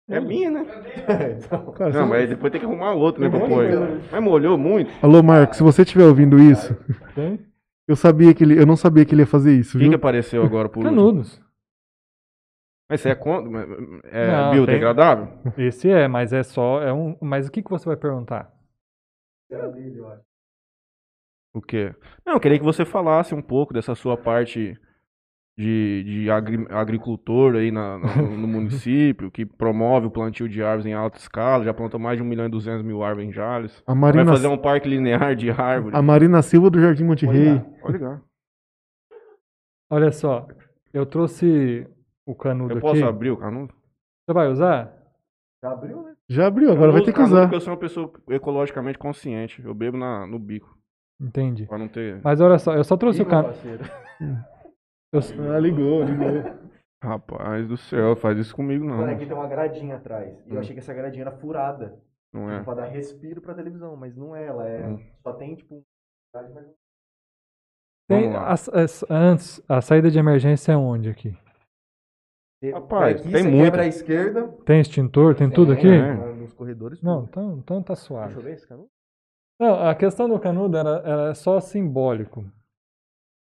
É 0.07 0.21
minha, 0.21 0.51
né? 0.51 0.67
então, 1.47 1.73
Cara, 1.73 1.93
Não, 1.95 2.07
mas 2.09 2.29
depois 2.29 2.53
tem 2.53 2.61
que 2.61 2.67
arrumar 2.67 2.93
outro, 2.93 3.23
né, 3.23 3.31
Tem 3.31 3.41
que- 3.41 4.11
Mas 4.13 4.23
molhou 4.23 4.59
muito. 4.59 4.91
Alô, 5.03 5.23
Marcos, 5.23 5.57
se 5.57 5.63
você 5.63 5.81
estiver 5.81 6.05
ouvindo 6.05 6.39
isso, 6.39 6.77
eu 7.89 7.97
sabia 7.97 8.35
que 8.35 8.45
ele, 8.45 8.61
eu 8.61 8.67
não 8.67 8.77
sabia 8.77 9.07
que 9.07 9.15
ele 9.15 9.23
ia 9.23 9.27
fazer 9.27 9.59
isso, 9.59 9.79
O 9.79 9.81
que, 9.81 9.95
apareceu 9.95 10.45
agora 10.45 10.69
por 10.69 10.85
último? 10.85 10.95
Canudos. 10.95 11.41
Mas 12.91 13.01
você 13.01 13.09
é 13.09 13.15
contra? 13.15 13.51
É 14.05 14.31
Não, 14.31 14.51
biodegradável? 14.53 15.29
Esse 15.57 15.89
é, 15.89 16.07
mas 16.07 16.35
é 16.35 16.43
só. 16.43 16.83
É 16.83 16.93
um, 16.93 17.17
mas 17.23 17.49
o 17.49 17.51
que, 17.51 17.63
que 17.63 17.71
você 17.71 17.87
vai 17.87 17.97
perguntar? 17.97 18.53
O 21.55 21.61
quê? 21.61 21.95
Não, 22.25 22.35
eu 22.35 22.41
queria 22.41 22.59
que 22.59 22.65
você 22.65 22.85
falasse 22.85 23.35
um 23.35 23.43
pouco 23.43 23.75
dessa 23.75 23.95
sua 23.95 24.17
parte 24.17 24.77
de, 25.57 26.03
de 26.05 26.31
agri- 26.31 26.67
agricultor 26.71 27.57
aí 27.57 27.71
na- 27.71 27.99
na- 27.99 28.17
no, 28.17 28.37
no 28.39 28.49
município, 28.49 29.31
que 29.31 29.45
promove 29.45 30.07
o 30.07 30.11
plantio 30.11 30.49
de 30.49 30.63
árvores 30.63 30.87
em 30.87 30.95
alta 30.95 31.19
escala, 31.19 31.65
já 31.65 31.75
plantou 31.75 32.01
mais 32.01 32.17
de 32.17 32.23
1 32.23 32.27
milhão 32.27 32.47
e 32.47 32.49
200 32.49 32.83
mil 32.83 33.03
árvores 33.03 33.29
em 33.29 33.33
Jales. 33.33 33.83
A 33.87 33.93
Vai 33.93 34.01
Marina, 34.01 34.33
fazer 34.33 34.47
um 34.47 34.57
parque 34.57 34.89
linear 34.89 35.37
de 35.37 35.51
árvores. 35.51 35.95
a 35.99 36.01
Marina 36.01 36.41
Silva 36.41 36.71
do 36.71 36.81
Jardim 36.81 37.05
Monte 37.05 37.27
Rei. 37.27 37.61
Pode 37.83 37.93
ligar. 37.93 38.23
Olha 39.91 40.11
só, 40.11 40.49
eu 40.93 41.05
trouxe 41.05 41.87
o 42.25 42.35
canudo 42.35 42.73
Eu 42.75 42.79
aqui. 42.79 42.87
posso 42.87 43.05
abrir 43.05 43.31
o 43.31 43.37
canudo? 43.37 43.75
Você 44.25 44.33
vai 44.33 44.49
usar? 44.49 44.91
já 45.63 45.71
abriu, 45.73 46.03
né? 46.03 46.15
Já 46.29 46.47
abriu, 46.47 46.73
agora 46.73 46.89
Eu 46.89 46.93
vai 46.93 47.03
ter 47.03 47.13
que 47.13 47.19
canudo 47.19 47.35
usar. 47.35 47.43
Porque 47.43 47.57
eu 47.57 47.61
sou 47.61 47.73
uma 47.75 47.79
pessoa 47.79 48.11
ecologicamente 48.31 48.99
consciente. 48.99 49.63
Eu 49.63 49.75
bebo 49.75 49.97
na, 49.99 50.27
no 50.27 50.39
bico, 50.39 50.77
Entendi. 51.23 51.67
pra 51.67 51.79
não 51.79 51.89
ter... 51.89 52.21
Mas 52.23 52.41
olha 52.41 52.59
só, 52.59 52.75
eu 52.75 52.83
só 52.85 52.97
trouxe 52.97 53.23
o 53.23 53.27
canudo. 53.27 53.55
parceiro. 53.55 53.85
Ah, 55.15 55.59
ligou, 55.59 56.03
ligou. 56.05 56.59
Rapaz 57.05 57.69
do 57.69 57.77
céu, 57.77 58.17
faz 58.17 58.39
isso 58.39 58.57
comigo 58.57 58.83
não. 58.83 58.97
Mano, 58.97 59.13
aqui 59.13 59.27
tem 59.27 59.35
uma 59.37 59.47
gradinha 59.47 59.97
atrás. 59.97 60.43
E 60.47 60.51
eu 60.51 60.57
Hum. 60.57 60.61
achei 60.61 60.73
que 60.73 60.79
essa 60.81 60.95
gradinha 60.95 61.25
era 61.25 61.33
furada. 61.37 62.01
Não 62.33 62.51
é. 62.51 62.63
Pra 62.63 62.73
dar 62.73 62.87
respiro 62.87 63.43
pra 63.43 63.53
televisão, 63.55 63.95
mas 63.95 64.17
não 64.17 64.35
é. 64.35 64.47
Ela 64.47 64.67
é. 64.67 64.87
Hum. 64.87 64.99
Só 65.23 65.35
tem, 65.35 65.55
tipo. 65.55 65.75
um- 65.75 65.83
mas- 66.35 66.67
Tem, 68.09 68.35
as- 68.35 68.69
as- 68.71 69.05
antes, 69.11 69.63
a 69.69 69.83
saída 69.83 70.11
de 70.11 70.19
emergência 70.19 70.73
é 70.73 70.77
onde 70.77 71.11
aqui? 71.11 71.37
Rapaz, 72.73 73.21
Aqui 73.21 73.33
tem 73.33 73.43
muita. 73.43 73.65
quebra 73.65 73.83
à 73.83 73.87
esquerda. 73.87 74.49
Tem 74.65 74.81
extintor? 74.81 75.35
Tem 75.35 75.51
tudo 75.51 75.73
aqui? 75.73 75.89
É. 75.89 76.15
Nos 76.15 76.55
corredores. 76.55 77.03
Não, 77.03 77.25
então, 77.25 77.59
então 77.59 77.83
tá 77.83 77.93
Deixa 77.93 78.07
suave. 78.07 78.35
eu 78.35 78.41
ver 78.41 78.53
esse 78.55 78.67
canudo. 78.67 78.89
Não, 79.63 79.81
a 79.89 79.95
questão 79.95 80.29
do 80.29 80.41
canudo 80.41 80.77
era, 80.77 80.91
era 81.05 81.35
só 81.37 81.61
simbólico. 81.61 82.45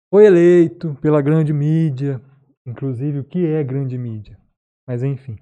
Foi 0.08 0.24
eleito 0.24 0.94
pela 1.00 1.20
grande 1.20 1.52
mídia, 1.52 2.22
inclusive 2.64 3.18
o 3.18 3.24
que 3.24 3.44
é 3.44 3.64
grande 3.64 3.98
mídia, 3.98 4.38
mas 4.86 5.02
enfim. 5.02 5.36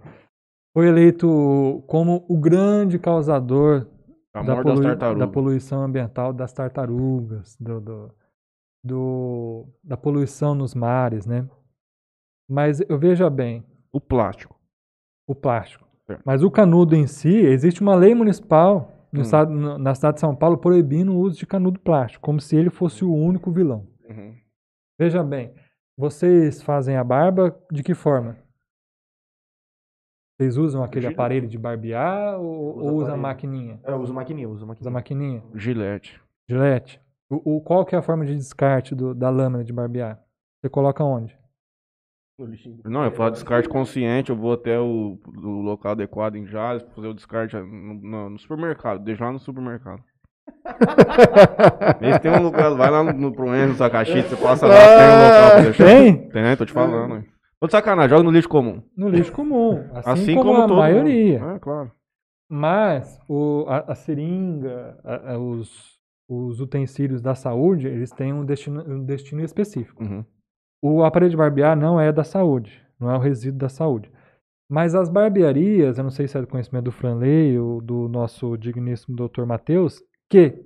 Foi 0.73 0.89
eleito 0.89 1.85
como 1.86 2.24
o 2.31 2.39
grande 2.41 2.99
causador 2.99 3.86
da, 4.32 5.15
da 5.15 5.28
poluição 5.28 5.82
ambiental 5.82 6.32
das 6.32 6.51
tartarugas, 6.55 7.57
do, 7.61 7.78
do- 7.81 8.15
do- 8.82 9.66
da 9.85 9.99
poluição 9.99 10.55
nos 10.55 10.74
mares, 10.74 11.27
né? 11.27 11.47
Mas 12.49 12.81
eu 12.89 12.99
veja 12.99 13.28
bem, 13.28 13.62
O 13.93 14.01
plástico. 14.01 14.59
o 15.28 15.35
plástico. 15.35 15.86
Certo. 16.07 16.23
Mas 16.24 16.43
o 16.43 16.51
canudo 16.51 16.97
em 16.97 17.07
si, 17.07 17.28
existe 17.36 17.82
uma 17.82 17.95
lei 17.95 18.15
municipal 18.15 18.94
no 19.15 19.20
Hum. 19.20 19.23
estado- 19.23 19.78
na 19.78 19.95
cidade 19.95 20.15
de 20.16 20.20
São 20.20 20.35
Paulo 20.35 20.59
proibindo 20.59 21.12
o 21.12 21.19
uso 21.20 21.39
de 21.39 21.47
canudo 21.47 21.78
plástico, 21.81 22.23
como 22.24 22.41
se 22.41 22.57
ele 22.57 22.69
fosse 22.70 23.05
o 23.05 23.15
único 23.15 23.51
vilão. 23.53 23.86
Uhum. 24.09 24.36
Veja 24.99 25.23
bem, 25.23 25.55
vocês 25.97 26.61
fazem 26.62 26.97
a 26.97 27.05
barba 27.05 27.57
de 27.70 27.82
que 27.82 27.95
forma? 27.95 28.36
Vocês 30.36 30.57
usam 30.57 30.82
aquele 30.82 31.07
aparelho 31.07 31.47
de 31.47 31.57
barbear 31.57 32.41
ou, 32.41 32.77
Usa 32.78 32.91
ou 32.93 32.97
usa 32.99 33.16
maquininha? 33.16 33.81
É, 33.85 33.93
eu 33.93 33.97
uso 34.01 34.12
maquininha, 34.12 34.49
uso 34.49 34.57
Usa 34.65 34.66
maquininha. 34.66 34.91
maquininha? 34.93 35.43
Gilete. 35.55 36.20
Gilete? 36.49 37.01
O, 37.31 37.57
o- 37.57 37.61
qual 37.61 37.85
que 37.86 37.95
é 37.95 37.99
a 37.99 38.03
forma 38.03 38.27
de 38.27 38.35
descarte 38.35 38.95
do- 38.95 39.15
da 39.15 39.31
lâmina 39.31 39.62
de 39.65 39.73
barbear? 39.73 40.20
Você 40.61 40.69
coloca 40.69 41.05
onde? 41.05 41.39
No 42.39 42.47
lixinho. 42.47 42.78
Não, 42.85 43.05
eu 43.05 43.12
falo 43.12 43.31
descarte 43.31 43.69
consciente, 43.69 44.31
eu 44.31 44.36
vou 44.36 44.52
até 44.55 44.78
o, 44.78 45.19
o 45.24 45.61
local 45.62 45.93
adequado 45.93 46.35
em 46.36 46.47
Jales 46.47 46.82
pra 46.82 46.93
fazer 46.94 47.06
o 47.09 47.15
descarte 47.15 47.56
no, 47.56 47.94
no- 47.94 48.31
no 48.31 48.39
supermercado, 48.39 49.02
deixa 49.05 49.24
lá 49.24 49.32
no 49.32 49.39
supermercado. 49.39 50.02
Tem 52.23 52.31
um 52.32 52.43
lugar, 52.43 52.70
vai 52.74 52.90
lá 52.90 53.02
no, 53.05 53.12
no 53.12 53.32
Proenzo, 53.32 53.73
no 53.73 53.74
Sacachite, 53.78 54.28
você 54.28 54.36
passa 54.36 54.66
lá, 54.66 54.74
tem 54.74 55.06
um 55.06 55.24
local 55.24 55.51
pra 55.51 55.61
deixar. 55.62 55.85
Tem? 55.85 56.28
Tem, 56.31 56.56
tô 56.56 56.66
te 56.66 56.73
falando. 56.73 57.16
hein. 57.16 57.24
Tô 57.61 57.66
de 57.66 57.73
sacanagem, 57.73 58.11
joga 58.11 58.23
no 58.24 58.31
lixo 58.31 58.48
comum. 58.48 58.82
No 58.97 59.09
lixo 59.09 59.32
comum. 59.32 59.89
Assim, 59.94 60.11
Assim, 60.11 60.35
como, 60.35 60.51
como, 60.51 60.62
a 60.62 60.66
todo 60.69 60.77
maioria. 60.77 61.40
mundo. 61.40 61.55
É, 61.55 61.59
claro. 61.59 61.93
Mas 62.48 63.19
o, 63.28 63.65
a, 63.69 63.93
a 63.93 63.94
seringa, 63.94 64.98
a- 65.05 65.32
a- 65.35 65.39
os, 65.39 65.98
os 66.28 66.61
utensílios 66.61 67.23
da 67.23 67.35
saúde, 67.35 67.86
eles 67.86 68.11
têm 68.11 68.32
um 68.32 68.44
destino, 68.44 68.82
um 68.86 69.05
destino 69.05 69.43
específico. 69.43 70.02
Uhum. 70.05 70.24
O 70.86 71.02
aparelho 71.02 71.31
de 71.31 71.36
barbear 71.39 71.74
não 71.74 71.98
é 71.98 72.12
da 72.12 72.23
saúde, 72.23 72.86
não 73.01 73.11
é 73.11 73.16
o 73.16 73.19
resíduo 73.19 73.59
da 73.59 73.70
saúde. 73.70 74.12
Mas 74.69 74.94
as 74.94 75.09
barbearias, 75.09 75.97
eu 75.97 76.05
não 76.05 76.11
sei 76.11 76.28
se 76.28 76.36
é 76.36 76.43
do 76.43 76.47
conhecimento 76.47 76.85
do 76.85 76.93
Franley 76.93 77.59
ou 77.59 77.81
do 77.81 78.06
nosso 78.06 78.55
digníssimo 78.59 79.16
Dr. 79.16 79.47
Matheus, 79.47 80.02
que 80.28 80.62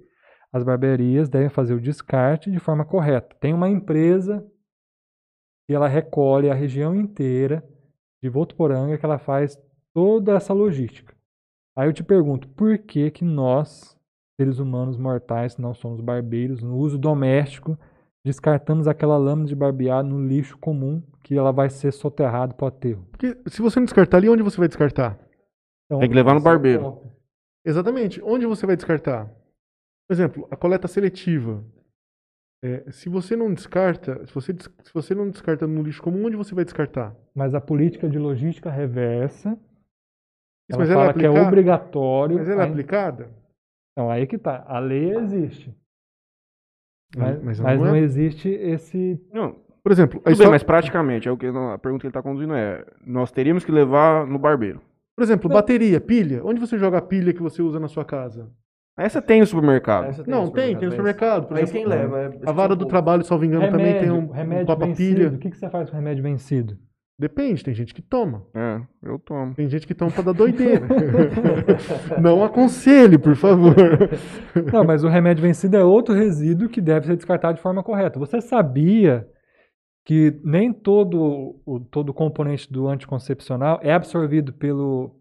as 0.52 0.64
barbearias 0.64 1.28
devem 1.28 1.48
fazer 1.48 1.72
o 1.72 1.80
descarte 1.80 2.50
de 2.50 2.58
forma 2.58 2.84
correta. 2.84 3.36
Tem 3.38 3.54
uma 3.54 3.68
empresa 3.68 4.44
que 5.68 5.72
ela 5.72 5.86
recolhe 5.86 6.50
a 6.50 6.54
região 6.54 6.96
inteira 6.96 7.64
de 8.20 8.28
Votuporanga 8.28 8.98
que 8.98 9.06
ela 9.06 9.20
faz 9.20 9.56
toda 9.94 10.32
essa 10.34 10.52
logística. 10.52 11.14
Aí 11.76 11.88
eu 11.88 11.92
te 11.92 12.02
pergunto, 12.02 12.48
por 12.48 12.76
que 12.76 13.08
que 13.12 13.24
nós, 13.24 13.96
seres 14.36 14.58
humanos 14.58 14.96
mortais, 14.96 15.56
não 15.58 15.72
somos 15.74 16.00
barbeiros, 16.00 16.60
no 16.60 16.76
uso 16.76 16.98
doméstico, 16.98 17.78
descartamos 18.24 18.86
aquela 18.86 19.16
lâmina 19.16 19.48
de 19.48 19.54
barbear 19.54 20.02
no 20.02 20.24
lixo 20.26 20.56
comum 20.58 21.02
que 21.22 21.36
ela 21.36 21.52
vai 21.52 21.70
ser 21.70 21.92
soterrada 21.92 22.54
para 22.54 22.64
o 22.64 22.68
aterro? 22.68 23.06
Porque 23.10 23.36
se 23.46 23.62
você 23.62 23.78
não 23.78 23.84
descartar 23.84 24.18
ali, 24.18 24.28
onde 24.28 24.42
você 24.42 24.58
vai 24.58 24.68
descartar? 24.68 25.18
Então, 25.86 26.00
Tem 26.00 26.08
que 26.08 26.14
levar 26.14 26.34
no 26.34 26.40
é 26.40 26.42
barbeiro. 26.42 27.02
Exatamente. 27.64 28.20
Onde 28.22 28.46
você 28.46 28.66
vai 28.66 28.76
descartar? 28.76 29.26
Por 30.08 30.14
exemplo, 30.14 30.48
a 30.50 30.56
coleta 30.56 30.88
seletiva. 30.88 31.64
É, 32.62 32.90
se 32.90 33.08
você 33.08 33.36
não 33.36 33.52
descarta, 33.54 34.26
se 34.26 34.34
você, 34.34 34.52
se 34.52 34.92
você 34.92 35.14
não 35.14 35.30
descarta 35.30 35.66
no 35.66 35.82
lixo 35.82 36.02
comum, 36.02 36.26
onde 36.26 36.36
você 36.36 36.54
vai 36.54 36.64
descartar? 36.64 37.14
Mas 37.34 37.54
a 37.54 37.60
política 37.60 38.08
de 38.08 38.18
logística 38.18 38.68
reversa, 38.70 39.50
ela 40.68 40.78
mas 40.80 40.90
ela 40.90 41.02
é 41.02 41.06
fala 41.06 41.14
que 41.18 41.24
é 41.24 41.30
obrigatório. 41.30 42.36
Mas 42.36 42.48
ela 42.48 42.64
é 42.64 42.66
a- 42.66 42.68
aplicada? 42.70 43.30
Então, 43.92 44.10
aí 44.10 44.26
que 44.26 44.38
tá. 44.38 44.64
A 44.66 44.78
lei 44.78 45.16
existe. 45.16 45.74
Mas, 47.16 47.42
mas 47.42 47.60
mas 47.60 47.78
não 47.80 47.86
não, 47.88 47.94
é- 47.94 48.00
existe 48.00 48.48
esse. 48.48 49.20
Não, 49.32 49.56
Por 49.82 49.92
exemplo, 49.92 50.20
tudo 50.20 50.36
bem, 50.38 50.48
mas 50.50 50.62
praticamente, 50.62 51.28
é 51.28 51.32
o 51.32 51.36
que, 51.36 51.46
a 51.46 51.78
pergunta 51.78 52.02
que 52.02 52.06
ele 52.06 52.12
tá 52.12 52.22
conduzindo 52.22 52.54
é, 52.54 52.84
nós 53.06 53.30
teríamos 53.32 53.64
que 53.64 53.72
levar 53.72 54.26
no 54.26 54.38
barbeiro. 54.38 54.80
por 55.16 55.22
exemplo, 55.22 55.48
Não. 55.48 55.54
bateria, 55.56 56.00
pilha. 56.00 56.42
Onde 56.44 56.60
você 56.60 56.76
joga 56.78 56.98
a 56.98 57.02
pilha 57.02 57.32
que 57.32 57.42
você 57.42 57.62
usa 57.62 57.80
na 57.80 57.88
sua 57.88 58.04
casa? 58.04 58.50
Essa 58.96 59.22
tem 59.22 59.40
no 59.40 59.46
supermercado. 59.46 60.06
Essa 60.06 60.24
não, 60.26 60.46
no 60.46 60.50
tem, 60.52 60.76
tem 60.76 60.86
no 60.86 60.90
supermercado. 60.90 61.46
Por 61.46 61.54
Mas 61.54 61.70
exemplo, 61.70 61.88
quem 61.90 61.98
leva? 61.98 62.18
é- 62.20 62.38
a 62.48 62.52
vara 62.52 62.74
do 62.76 62.84
trabalho, 62.84 63.24
salvo 63.24 63.44
engano, 63.44 63.70
também 63.70 63.98
tem 63.98 64.10
um, 64.10 64.28
um 64.28 64.30
remédio 64.30 64.66
papa 64.66 64.86
vencido. 64.86 65.14
pilha. 65.16 65.28
O 65.30 65.38
que, 65.38 65.50
que 65.50 65.56
você 65.56 65.70
faz 65.70 65.88
com 65.88 65.96
remédio 65.96 66.22
vencido? 66.22 66.76
Depende, 67.18 67.64
tem 67.64 67.74
gente 67.74 67.92
que 67.92 68.00
toma. 68.00 68.46
É, 68.54 68.80
eu 69.02 69.18
tomo. 69.18 69.52
Tem 69.54 69.68
gente 69.68 69.88
que 69.88 69.94
toma 69.94 70.10
pra 70.12 70.22
dar 70.22 70.32
doideira. 70.32 70.86
não 72.22 72.44
aconselhe, 72.44 73.18
por 73.18 73.34
favor. 73.34 73.74
Não, 74.72 74.84
mas 74.84 75.02
o 75.02 75.08
remédio 75.08 75.42
vencido 75.42 75.76
é 75.76 75.82
outro 75.82 76.14
resíduo 76.14 76.68
que 76.68 76.80
deve 76.80 77.06
ser 77.06 77.16
descartado 77.16 77.56
de 77.56 77.62
forma 77.62 77.82
correta. 77.82 78.20
Você 78.20 78.40
sabia 78.40 79.28
que 80.04 80.40
nem 80.44 80.72
todo 80.72 81.60
o 81.66 81.80
todo 81.80 82.14
componente 82.14 82.72
do 82.72 82.86
anticoncepcional 82.86 83.80
é 83.82 83.92
absorvido 83.92 84.52
pelo, 84.52 85.20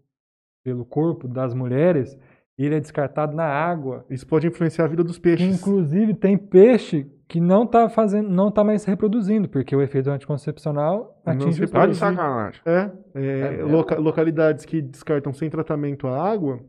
pelo 0.62 0.84
corpo 0.84 1.26
das 1.26 1.52
mulheres 1.52 2.16
ele 2.64 2.74
é 2.76 2.80
descartado 2.80 3.34
na 3.36 3.44
água? 3.44 4.04
Isso 4.10 4.26
pode 4.26 4.46
influenciar 4.46 4.84
a 4.84 4.88
vida 4.88 5.04
dos 5.04 5.18
peixes. 5.18 5.58
inclusive 5.58 6.14
tem 6.14 6.36
peixe 6.36 7.06
que 7.28 7.40
não 7.40 7.64
está 7.64 7.88
fazendo, 7.90 8.28
não 8.30 8.50
tá 8.50 8.64
mais 8.64 8.82
se 8.82 8.88
reproduzindo, 8.88 9.48
porque 9.48 9.76
o 9.76 9.82
efeito 9.82 10.08
anticoncepcional 10.10 11.20
Não 11.26 11.32
atinge 11.34 11.52
se 11.56 11.64
os 11.64 11.70
Tá 11.70 11.86
de 11.86 11.94
sacanagem. 11.94 12.60
É, 12.64 12.90
é, 13.14 13.20
É 13.40 13.50
mesmo? 13.58 13.68
loca- 13.72 13.98
localidades 13.98 14.64
que 14.64 14.80
descartam 14.80 15.32
sem 15.32 15.50
tratamento 15.50 16.06
a 16.06 16.22
água, 16.26 16.60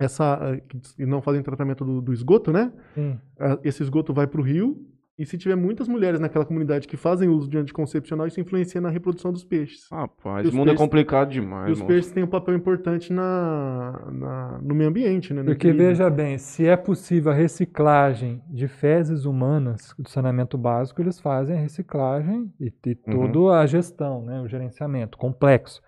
essa, 0.00 0.34
ah, 0.34 0.60
des- 0.74 0.98
e 0.98 1.06
não 1.06 1.22
fazem 1.22 1.42
tratamento 1.42 1.84
do, 1.84 2.00
do 2.02 2.12
esgoto, 2.12 2.52
né? 2.52 2.72
Sim. 2.94 3.16
Ah, 3.38 3.58
Esse 3.62 3.82
esgoto 3.82 4.12
vai 4.12 4.26
para 4.26 4.40
o 4.40 4.44
rio, 4.44 4.76
e 5.22 5.26
se 5.26 5.38
tiver 5.38 5.54
muitas 5.56 5.88
mulheres 5.88 6.20
naquela 6.20 6.44
comunidade 6.44 6.86
que 6.86 6.96
fazem 6.96 7.28
uso 7.28 7.48
de 7.48 7.56
anticoncepcional, 7.56 8.26
isso 8.26 8.40
influencia 8.40 8.80
na 8.80 8.90
reprodução 8.90 9.32
dos 9.32 9.44
peixes. 9.44 9.86
Rapaz, 9.90 10.40
esse 10.40 10.48
os 10.48 10.54
mundo 10.54 10.68
é 10.68 10.70
peixes- 10.72 10.80
complicado 10.84 11.30
demais, 11.30 11.68
e 11.68 11.72
os 11.72 11.78
moço. 11.78 11.88
peixes 11.88 12.10
têm 12.12 12.22
um 12.22 12.26
papel 12.26 12.54
importante 12.54 13.12
na, 13.12 14.08
na- 14.12 14.60
no 14.62 14.74
meio 14.74 14.90
ambiente, 14.90 15.32
né? 15.32 15.40
no 15.42 15.46
Porque 15.46 15.68
equilíbrio. 15.68 15.88
veja 15.88 16.10
bem, 16.10 16.36
se 16.38 16.66
é 16.66 16.76
possível 16.76 17.32
a 17.32 17.34
reciclagem 17.34 18.42
de 18.50 18.68
fezes 18.68 19.24
humanas 19.24 19.94
do 19.98 20.08
saneamento 20.08 20.58
básico, 20.58 21.00
eles 21.00 21.20
fazem 21.20 21.56
a 21.56 21.60
reciclagem 21.60 22.52
e, 22.60 22.66
e 22.86 22.98
Uhum. 23.14 23.30
toda 23.32 23.58
a 23.60 23.66
gestão, 23.66 24.24
né, 24.24 24.40
o 24.40 24.48
gerenciamento 24.48 25.16
complexo 25.16 25.80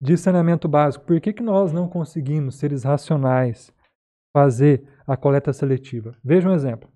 de 0.00 0.16
saneamento 0.16 0.68
básico. 0.68 1.04
Por 1.04 1.20
que, 1.20 1.32
que 1.32 1.42
nós 1.42 1.72
não 1.72 1.88
conseguimos, 1.88 2.56
seres 2.58 2.84
racionais, 2.84 3.72
fazer 4.32 4.82
a 5.06 5.16
coleta 5.16 5.52
seletiva? 5.52 6.14
Veja 6.22 6.48
um 6.48 6.52
exemplo. 6.52 6.88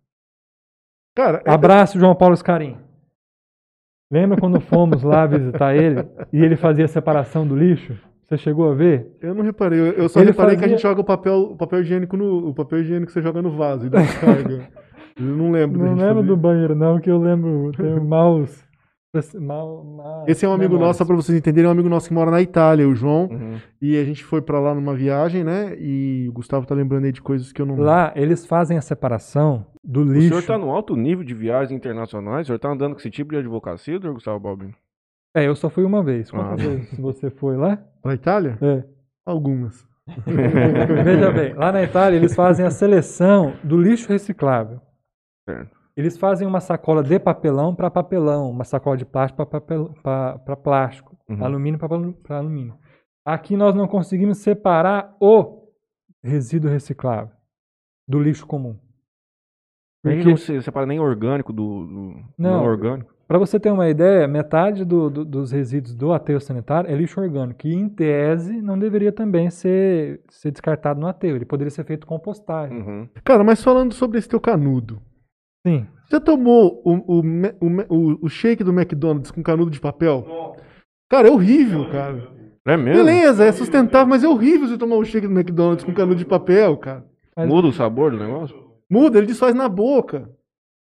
Cara, 1.14 1.42
é- 1.44 1.50
Abraço, 1.50 1.98
João 1.98 2.14
Paulo 2.14 2.36
Scarim. 2.36 2.76
Lembra 4.10 4.38
quando 4.38 4.60
fomos 4.60 5.02
lá 5.02 5.26
visitar 5.26 5.74
ele 5.74 6.06
e 6.32 6.38
ele 6.42 6.56
fazia 6.56 6.84
a 6.84 6.88
separação 6.88 7.46
do 7.46 7.56
lixo? 7.56 7.94
Você 8.26 8.36
chegou 8.38 8.70
a 8.70 8.74
ver? 8.74 9.06
eu 9.20 9.34
não 9.34 9.42
reparei, 9.42 9.78
eu- 9.78 10.08
só 10.08 10.20
Ele 10.20 10.30
reparei 10.30 10.52
que 10.56 10.60
a 10.60 10.62
fazia- 10.62 10.76
gente 10.76 10.82
joga 10.82 11.00
o 11.00 11.04
papel, 11.04 11.34
o 11.52 11.56
papel 11.56 11.80
higiênico 11.80 12.16
no. 12.16 12.48
O 12.48 12.54
papel 12.54 12.80
higiênico 12.80 13.12
você 13.12 13.20
joga 13.20 13.42
no 13.42 13.50
vaso 13.56 13.86
e 13.86 13.90
descarga. 13.90 14.68
eu 15.18 15.24
não 15.24 15.50
lembro 15.50 15.78
Não 15.78 15.94
lembro 15.94 16.14
fazer 16.16 16.26
do 16.26 16.36
banheiro, 16.36 16.74
não, 16.74 16.98
que 16.98 17.10
eu 17.10 17.18
lembro. 17.18 17.72
Tenho 17.76 18.02
maus. 18.04 18.64
Mal, 19.40 19.84
mal- 19.84 20.24
Esse 20.26 20.44
é 20.44 20.48
um 20.48 20.52
amigo 20.52 20.70
memórias. 20.72 20.88
nosso, 20.88 20.98
só 20.98 21.04
pra 21.04 21.14
vocês 21.16 21.36
entenderem, 21.36 21.66
é 21.66 21.68
um 21.68 21.72
amigo 21.72 21.88
nosso 21.88 22.08
que 22.08 22.14
mora 22.14 22.30
na 22.30 22.40
Itália, 22.40 22.88
o 22.88 22.94
João. 22.94 23.26
Uhum. 23.26 23.58
E 23.80 23.98
a 23.98 24.04
gente 24.04 24.24
foi 24.24 24.40
pra 24.40 24.58
lá 24.58 24.74
numa 24.74 24.94
viagem, 24.94 25.44
né? 25.44 25.76
E 25.78 26.26
o 26.28 26.32
Gustavo 26.32 26.66
tá 26.66 26.74
lembrando 26.74 27.04
aí 27.04 27.12
de 27.12 27.20
coisas 27.20 27.52
que 27.52 27.60
eu 27.60 27.66
não. 27.66 27.76
Lá, 27.76 28.12
eles 28.16 28.46
fazem 28.46 28.78
a 28.78 28.80
separação 28.80 29.66
do 29.84 30.00
O 30.00 30.04
lixo. 30.04 30.28
senhor 30.28 30.42
tá 30.44 30.56
no 30.56 30.70
alto 30.70 30.96
nível 30.96 31.24
de 31.24 31.34
viagens 31.34 31.72
internacionais? 31.72 32.44
O 32.44 32.46
senhor 32.46 32.58
tá 32.58 32.70
andando 32.70 32.92
com 32.94 33.00
esse 33.00 33.10
tipo 33.10 33.32
de 33.32 33.38
advocacia, 33.38 33.94
doutor 33.98 34.14
Gustavo 34.14 34.40
Balbino? 34.40 34.74
É, 35.36 35.46
eu 35.46 35.54
só 35.54 35.68
fui 35.68 35.84
uma 35.84 36.02
vez. 36.02 36.30
Quantas 36.30 36.52
Ah. 36.64 36.68
vezes 36.68 36.94
você 36.98 37.30
foi 37.30 37.56
lá? 37.56 37.76
Pra 38.02 38.14
Itália? 38.14 38.56
É. 38.62 38.82
Algumas. 39.26 39.86
Veja 40.26 41.30
bem, 41.30 41.54
lá 41.54 41.70
na 41.70 41.82
Itália 41.82 42.16
eles 42.16 42.34
fazem 42.34 42.66
a 42.66 42.70
seleção 42.70 43.54
do 43.62 43.76
lixo 43.80 44.08
reciclável. 44.08 44.80
Certo. 45.48 45.81
Eles 45.96 46.16
fazem 46.16 46.46
uma 46.48 46.60
sacola 46.60 47.02
de 47.02 47.18
papelão 47.18 47.74
para 47.74 47.90
papelão, 47.90 48.50
uma 48.50 48.64
sacola 48.64 48.96
de 48.96 49.04
plástico 49.04 49.44
para 49.46 50.56
plástico, 50.56 51.12
Uhum. 51.28 51.44
alumínio 51.44 51.78
para 52.22 52.38
alumínio. 52.38 52.74
Aqui 53.24 53.56
nós 53.56 53.74
não 53.74 53.86
conseguimos 53.86 54.38
separar 54.38 55.14
o 55.20 55.68
resíduo 56.22 56.70
reciclável 56.70 57.30
do 58.08 58.20
lixo 58.20 58.46
comum. 58.46 58.76
Porque 60.02 60.24
não 60.24 60.36
se 60.36 60.60
separa 60.62 60.84
nem 60.86 60.98
orgânico 60.98 61.52
do, 61.52 61.86
do 61.86 62.14
Não. 62.36 62.50
não 62.58 62.64
orgânico. 62.64 63.12
Para 63.28 63.38
você 63.38 63.58
ter 63.60 63.70
uma 63.70 63.88
ideia, 63.88 64.26
metade 64.26 64.84
do- 64.84 65.08
do- 65.08 65.24
dos 65.24 65.52
resíduos 65.52 65.94
do 65.94 66.12
aterro 66.12 66.40
sanitário 66.40 66.90
é 66.90 66.94
lixo 66.94 67.20
orgânico, 67.20 67.60
que 67.60 67.72
em 67.72 67.88
tese 67.88 68.60
não 68.60 68.78
deveria 68.78 69.12
também 69.12 69.48
ser, 69.48 70.20
ser 70.28 70.50
descartado 70.50 71.00
no 71.00 71.06
aterro. 71.06 71.36
Ele 71.36 71.44
poderia 71.44 71.70
ser 71.70 71.84
feito 71.84 72.06
compostagem. 72.06 72.78
Uhum. 72.82 73.08
Cara, 73.24 73.44
mas 73.44 73.62
falando 73.62 73.94
sobre 73.94 74.18
esse 74.18 74.28
teu 74.28 74.40
canudo. 74.40 75.00
Sim. 75.66 75.86
Você 76.08 76.20
tomou 76.20 76.82
o, 76.84 76.92
o, 76.92 77.20
o, 77.20 77.66
o- 77.88 78.18
o 78.22 78.28
shake 78.28 78.62
do 78.64 78.72
McDonald's 78.72 79.30
com 79.30 79.42
canudo 79.42 79.70
de 79.70 79.80
papel? 79.80 80.56
Cara, 81.08 81.28
é 81.28 81.30
horrível, 81.30 81.88
cara. 81.90 82.30
É 82.66 82.76
mesmo? 82.76 83.04
Beleza, 83.04 83.44
é 83.44 83.52
sustentável, 83.52 84.06
mas 84.08 84.22
é 84.22 84.28
horrível 84.28 84.68
você 84.68 84.78
tomar 84.78 84.96
o 84.96 85.04
shake 85.04 85.26
do 85.26 85.32
McDonald's 85.32 85.84
com 85.84 85.92
canudo 85.94 86.16
de 86.16 86.24
papel, 86.26 86.76
cara. 86.76 87.04
Mas- 87.36 87.48
Muda 87.48 87.68
o 87.68 87.72
sabor 87.72 88.10
do 88.10 88.18
negócio? 88.18 88.56
Muda, 88.90 89.18
ele 89.18 89.26
desfaz 89.26 89.54
na 89.54 89.68
boca. 89.68 90.30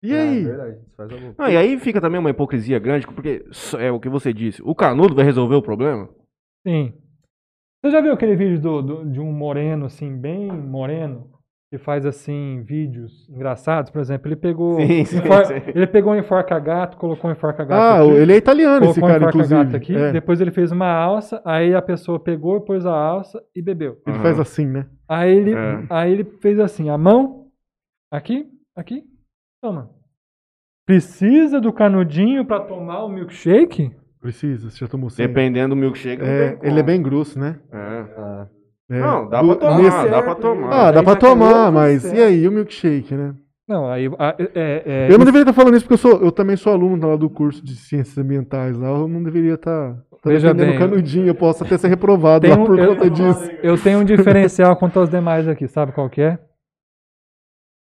E 0.03 0.13
É 0.13 0.21
aí? 0.21 0.43
verdade, 0.43 0.77
isso 0.85 0.95
faz 0.95 1.11
a 1.11 1.15
boca. 1.15 1.35
Não, 1.37 1.49
e 1.49 1.57
aí 1.57 1.79
fica 1.79 1.99
também 2.01 2.19
uma 2.19 2.29
hipocrisia 2.29 2.77
grande, 2.77 3.07
porque 3.07 3.43
é 3.79 3.91
o 3.91 3.99
que 3.99 4.09
você 4.09 4.33
disse. 4.33 4.61
O 4.63 4.75
canudo 4.75 5.15
vai 5.15 5.23
resolver 5.25 5.55
o 5.55 5.61
problema? 5.61 6.09
Sim. 6.67 6.93
Você 7.83 7.91
já 7.91 8.01
viu 8.01 8.13
aquele 8.13 8.35
vídeo 8.35 8.59
do- 8.59 8.81
do- 8.81 9.05
de 9.11 9.19
um 9.19 9.31
moreno, 9.31 9.85
assim, 9.85 10.15
bem 10.15 10.51
moreno, 10.51 11.29
que 11.77 11.83
faz, 11.83 12.05
assim, 12.05 12.61
vídeos 12.63 13.27
engraçados? 13.29 13.91
Por 13.91 13.99
exemplo, 13.99 14.27
ele 14.29 14.35
pegou, 14.37 14.79
Sim, 14.79 15.03
sim, 15.03 15.17
enfor- 15.17 15.45
sim. 15.45 15.53
ele 15.67 15.85
pegou 15.87 16.13
um 16.13 16.15
enforca-gato, 16.15 16.95
colocou 16.95 17.29
um 17.29 17.33
enforca-gato 17.33 17.81
Ah, 17.81 18.01
aqui, 18.01 18.11
ele 18.21 18.33
é 18.33 18.37
italiano, 18.37 18.85
esse 18.85 18.99
um 18.99 19.01
cara, 19.01 19.17
enforca-gato 19.17 19.75
inclusive. 19.75 19.75
aqui, 19.75 19.95
É, 19.95 20.11
depois 20.13 20.39
ele 20.39 20.51
fez 20.51 20.71
uma 20.71 20.87
alça, 20.89 21.41
aí 21.43 21.75
a 21.75 21.81
pessoa 21.81 22.17
pegou, 22.19 22.61
pôs 22.61 22.85
a 22.85 22.93
alça 22.93 23.43
e 23.53 23.61
bebeu. 23.61 23.97
Ele 24.07 24.15
Aham. 24.15 24.21
faz 24.23 24.39
assim, 24.39 24.65
né? 24.65 24.87
Aí 25.07 25.35
ele, 25.35 25.53
É. 25.53 25.83
aí 25.89 26.11
ele 26.13 26.23
fez 26.41 26.59
assim, 26.59 26.89
a 26.89 26.97
mão, 26.97 27.47
aqui, 28.09 28.47
aqui, 28.75 29.03
toma. 29.61 29.89
Precisa 30.85 31.59
do 31.59 31.73
canudinho 31.73 32.45
para 32.45 32.61
tomar 32.61 33.03
o 33.03 33.09
milkshake? 33.09 33.91
Precisa, 34.21 34.69
você 34.69 34.77
já 34.77 34.87
tomou 34.87 35.09
sem. 35.09 35.27
Dependendo 35.27 35.75
do 35.75 35.79
milkshake. 35.79 36.21
É, 36.23 36.57
ele 36.63 36.79
é 36.79 36.83
bem 36.83 37.01
grosso, 37.01 37.37
né? 37.37 37.59
É. 37.71 37.77
Ah, 38.17 38.47
É. 38.89 38.99
Não, 38.99 39.27
dá 39.29 39.41
Do- 39.41 39.47
pra 39.47 39.55
tomar, 39.67 39.81
nesse- 39.81 40.09
dá 40.09 40.21
pra 40.21 40.35
tomar. 40.35 40.69
Ah, 40.71 40.91
dá 40.91 40.99
Aí 40.99 41.05
pra 41.05 41.15
tomar, 41.15 41.71
mas 41.71 42.01
certo. 42.03 42.17
e 42.17 42.21
aí, 42.21 42.47
o 42.47 42.51
milkshake, 42.51 43.15
né? 43.15 43.33
Não, 43.67 43.89
aí 43.89 44.07
a- 44.19 44.35
é, 44.37 44.83
é, 44.85 45.07
Eu 45.11 45.17
não 45.17 45.25
deveria 45.25 45.41
estar 45.41 45.53
falando 45.53 45.75
isso 45.75 45.85
porque 45.85 45.95
eu, 45.95 45.97
sou, 45.97 46.21
eu 46.21 46.31
também 46.31 46.55
sou 46.55 46.71
aluno 46.71 47.07
lá 47.07 47.15
do 47.15 47.27
curso 47.29 47.65
de 47.65 47.75
ciências 47.75 48.15
ambientais 48.17 48.77
lá. 48.77 48.89
Eu 48.89 49.07
não 49.07 49.23
deveria 49.23 49.55
estar 49.55 49.93
tá 49.93 49.97
Veja 50.23 50.53
defendendo 50.53 50.69
bem, 50.69 50.77
canudinho. 50.79 51.25
Eu 51.27 51.33
posso 51.35 51.63
até 51.63 51.75
ser 51.77 51.87
reprovado 51.87 52.45
um- 52.47 52.63
por 52.65 52.77
eu- 52.77 52.89
conta 52.95 53.09
disso. 53.09 53.49
eu 53.63 53.75
tenho 53.75 53.99
um 53.99 54.03
diferencial 54.05 54.75
quanto 54.75 54.99
aos 54.99 55.09
demais 55.09 55.47
aqui, 55.47 55.67
sabe 55.67 55.91
qual 55.91 56.07
que 56.07 56.21
é? 56.21 56.37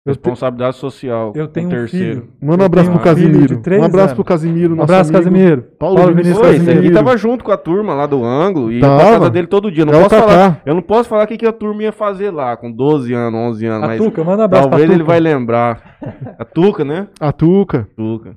Responsabilidade 0.03 0.77
social. 0.77 1.31
eu 1.35 1.47
tenho 1.47 1.67
um 1.67 1.69
terceiro. 1.69 2.21
filho. 2.21 2.33
Manda 2.41 2.63
um 2.63 2.65
abraço 2.65 2.87
tenho 2.89 2.99
pro 2.99 3.05
Casimiro. 3.07 3.55
Um 3.55 3.83
abraço 3.83 3.99
anos. 3.99 4.13
pro 4.13 4.23
Casimiro, 4.23 4.75
Um 4.75 4.81
abraço, 4.81 5.09
amigo. 5.11 5.23
Casimiro. 5.23 5.61
Paulo 5.77 5.95
Paulo 5.97 6.15
Vinícius 6.15 6.37
Oi, 6.39 6.49
esse 6.55 6.65
Casimiro. 6.65 6.85
aqui 6.87 6.93
tava 6.95 7.17
junto 7.17 7.43
com 7.43 7.51
a 7.51 7.57
turma 7.57 7.93
lá 7.93 8.07
do 8.07 8.23
ângulo 8.23 8.71
e 8.71 8.75
ia 8.75 8.81
Tava. 8.81 8.97
pra 8.99 9.11
casa 9.11 9.29
dele 9.29 9.45
todo 9.47 9.71
dia. 9.71 9.85
Não 9.85 9.93
É 9.93 10.01
posso 10.03 10.15
falar, 10.15 10.61
eu 10.65 10.73
não 10.73 10.81
posso 10.81 11.07
falar 11.07 11.23
o 11.25 11.27
que, 11.27 11.37
que 11.37 11.45
a 11.45 11.53
turma 11.53 11.83
ia 11.83 11.91
fazer 11.91 12.31
lá, 12.31 12.57
com 12.57 12.71
12 12.71 13.13
anos, 13.13 13.39
11 13.39 13.65
anos, 13.67 13.83
A 13.83 13.87
mas 13.87 14.01
Tuca, 14.01 14.23
manda 14.23 14.41
um 14.41 14.45
abraço 14.45 14.69
talvez 14.69 14.87
pra 14.87 14.95
ele 14.95 15.03
vai 15.03 15.19
lembrar. 15.19 15.97
A 16.39 16.45
Tuca, 16.45 16.83
né? 16.83 17.07
A 17.19 17.31
Tuca. 17.31 17.87
Tuca. 17.95 18.35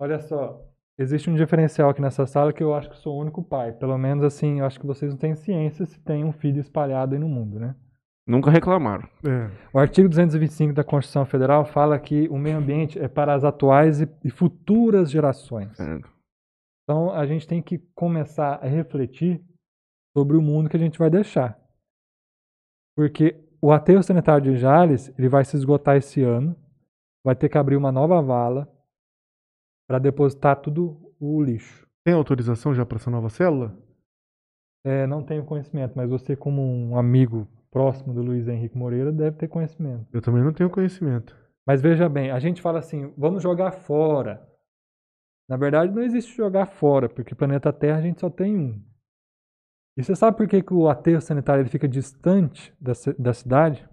Olha 0.00 0.18
só, 0.18 0.60
existe 0.98 1.30
um 1.30 1.34
diferencial 1.36 1.90
aqui 1.90 2.02
nessa 2.02 2.26
sala 2.26 2.52
que 2.52 2.64
eu 2.64 2.74
acho 2.74 2.90
que 2.90 2.96
sou 2.98 3.16
o 3.16 3.20
único 3.20 3.44
pai. 3.44 3.70
Pelo 3.70 3.96
menos 3.96 4.24
assim, 4.24 4.58
eu 4.58 4.66
acho 4.66 4.80
que 4.80 4.86
vocês 4.88 5.12
não 5.12 5.18
têm 5.18 5.36
ciência 5.36 5.86
se 5.86 6.00
tem 6.00 6.24
um 6.24 6.32
filho 6.32 6.58
espalhado 6.58 7.14
aí 7.14 7.20
no 7.20 7.28
mundo, 7.28 7.60
né? 7.60 7.76
Nunca 8.30 8.48
reclamaram. 8.48 9.08
É. 9.24 9.50
O 9.74 9.78
artigo 9.80 10.08
225 10.08 10.72
da 10.72 10.84
Constituição 10.84 11.26
Federal 11.26 11.64
fala 11.64 11.98
que 11.98 12.28
o 12.28 12.38
meio 12.38 12.58
ambiente 12.58 12.96
é 12.96 13.08
para 13.08 13.34
as 13.34 13.42
atuais 13.42 14.00
e, 14.00 14.30
futuras 14.30 15.10
gerações. 15.10 15.76
Certo. 15.76 16.08
Então 16.84 17.12
a 17.12 17.26
gente 17.26 17.44
tem 17.44 17.60
que 17.60 17.78
começar 17.92 18.60
a 18.62 18.68
refletir 18.68 19.44
sobre 20.16 20.36
o 20.36 20.42
mundo 20.42 20.70
que 20.70 20.76
a 20.76 20.80
gente 20.80 20.96
vai 20.96 21.10
deixar. 21.10 21.58
Porque 22.96 23.36
o 23.60 23.72
aterro 23.72 24.02
sanitário 24.02 24.52
de 24.52 24.56
Jales 24.56 25.12
ele 25.18 25.28
vai 25.28 25.44
se 25.44 25.56
esgotar 25.56 25.96
esse 25.96 26.22
ano, 26.22 26.54
vai 27.26 27.34
ter 27.34 27.48
que 27.48 27.58
abrir 27.58 27.76
uma 27.76 27.90
nova 27.90 28.22
vala 28.22 28.72
para 29.88 29.98
depositar 29.98 30.60
tudo 30.60 31.12
o 31.18 31.42
lixo. 31.42 31.84
Tem 32.04 32.14
autorização 32.14 32.72
já 32.72 32.86
para 32.86 32.96
essa 32.96 33.10
nova 33.10 33.28
célula? 33.28 33.76
É, 34.86 35.04
não 35.04 35.24
tenho 35.24 35.44
conhecimento, 35.44 35.94
mas 35.96 36.08
você 36.08 36.36
como 36.36 36.62
um 36.62 36.96
amigo 36.96 37.48
próximo 37.70 38.12
do 38.12 38.22
Luiz 38.22 38.48
Henrique 38.48 38.76
Moreira 38.76 39.12
deve 39.12 39.36
ter 39.36 39.48
conhecimento. 39.48 40.06
Eu 40.12 40.20
também 40.20 40.42
não 40.42 40.52
tenho 40.52 40.70
conhecimento. 40.70 41.36
Mas 41.66 41.80
veja 41.80 42.08
bem, 42.08 42.30
a 42.30 42.38
gente 42.40 42.60
fala 42.60 42.78
assim, 42.78 43.12
vamos 43.16 43.42
jogar 43.42 43.70
fora. 43.72 44.46
Na 45.48 45.56
verdade, 45.56 45.92
não 45.92 46.02
existe 46.02 46.36
jogar 46.36 46.66
fora, 46.66 47.08
porque 47.08 47.34
planeta 47.34 47.72
Terra 47.72 47.98
a 47.98 48.02
gente 48.02 48.20
só 48.20 48.30
tem 48.30 48.56
um. 48.56 48.82
E 49.96 50.02
você 50.02 50.14
sabe 50.14 50.36
por 50.36 50.48
que, 50.48 50.62
que 50.62 50.72
o 50.72 50.88
aterro 50.88 51.20
sanitário 51.20 51.62
ele 51.62 51.68
fica 51.68 51.88
distante 51.88 52.72
da, 52.80 52.92
da 53.18 53.32
cidade? 53.32 53.86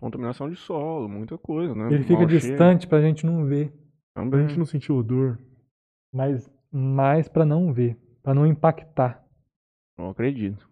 Contaminação 0.00 0.48
de 0.48 0.56
solo, 0.56 1.08
muita 1.08 1.36
coisa, 1.36 1.74
né? 1.74 1.86
Ele 1.86 2.02
fica 2.04 2.16
cheiro 2.18 2.26
distante 2.26 2.86
para 2.86 2.98
a 2.98 3.02
gente 3.02 3.26
não 3.26 3.44
ver, 3.44 3.72
A 4.14 4.20
Também. 4.20 4.48
gente 4.48 4.58
não 4.58 4.64
sentiu 4.66 4.96
odor. 4.96 5.38
mas 6.12 6.50
mais 6.70 7.28
para 7.28 7.44
não 7.44 7.72
ver, 7.72 7.96
para 8.22 8.34
não 8.34 8.46
impactar. 8.46 9.24
Não 9.98 10.10
acredito. 10.10 10.67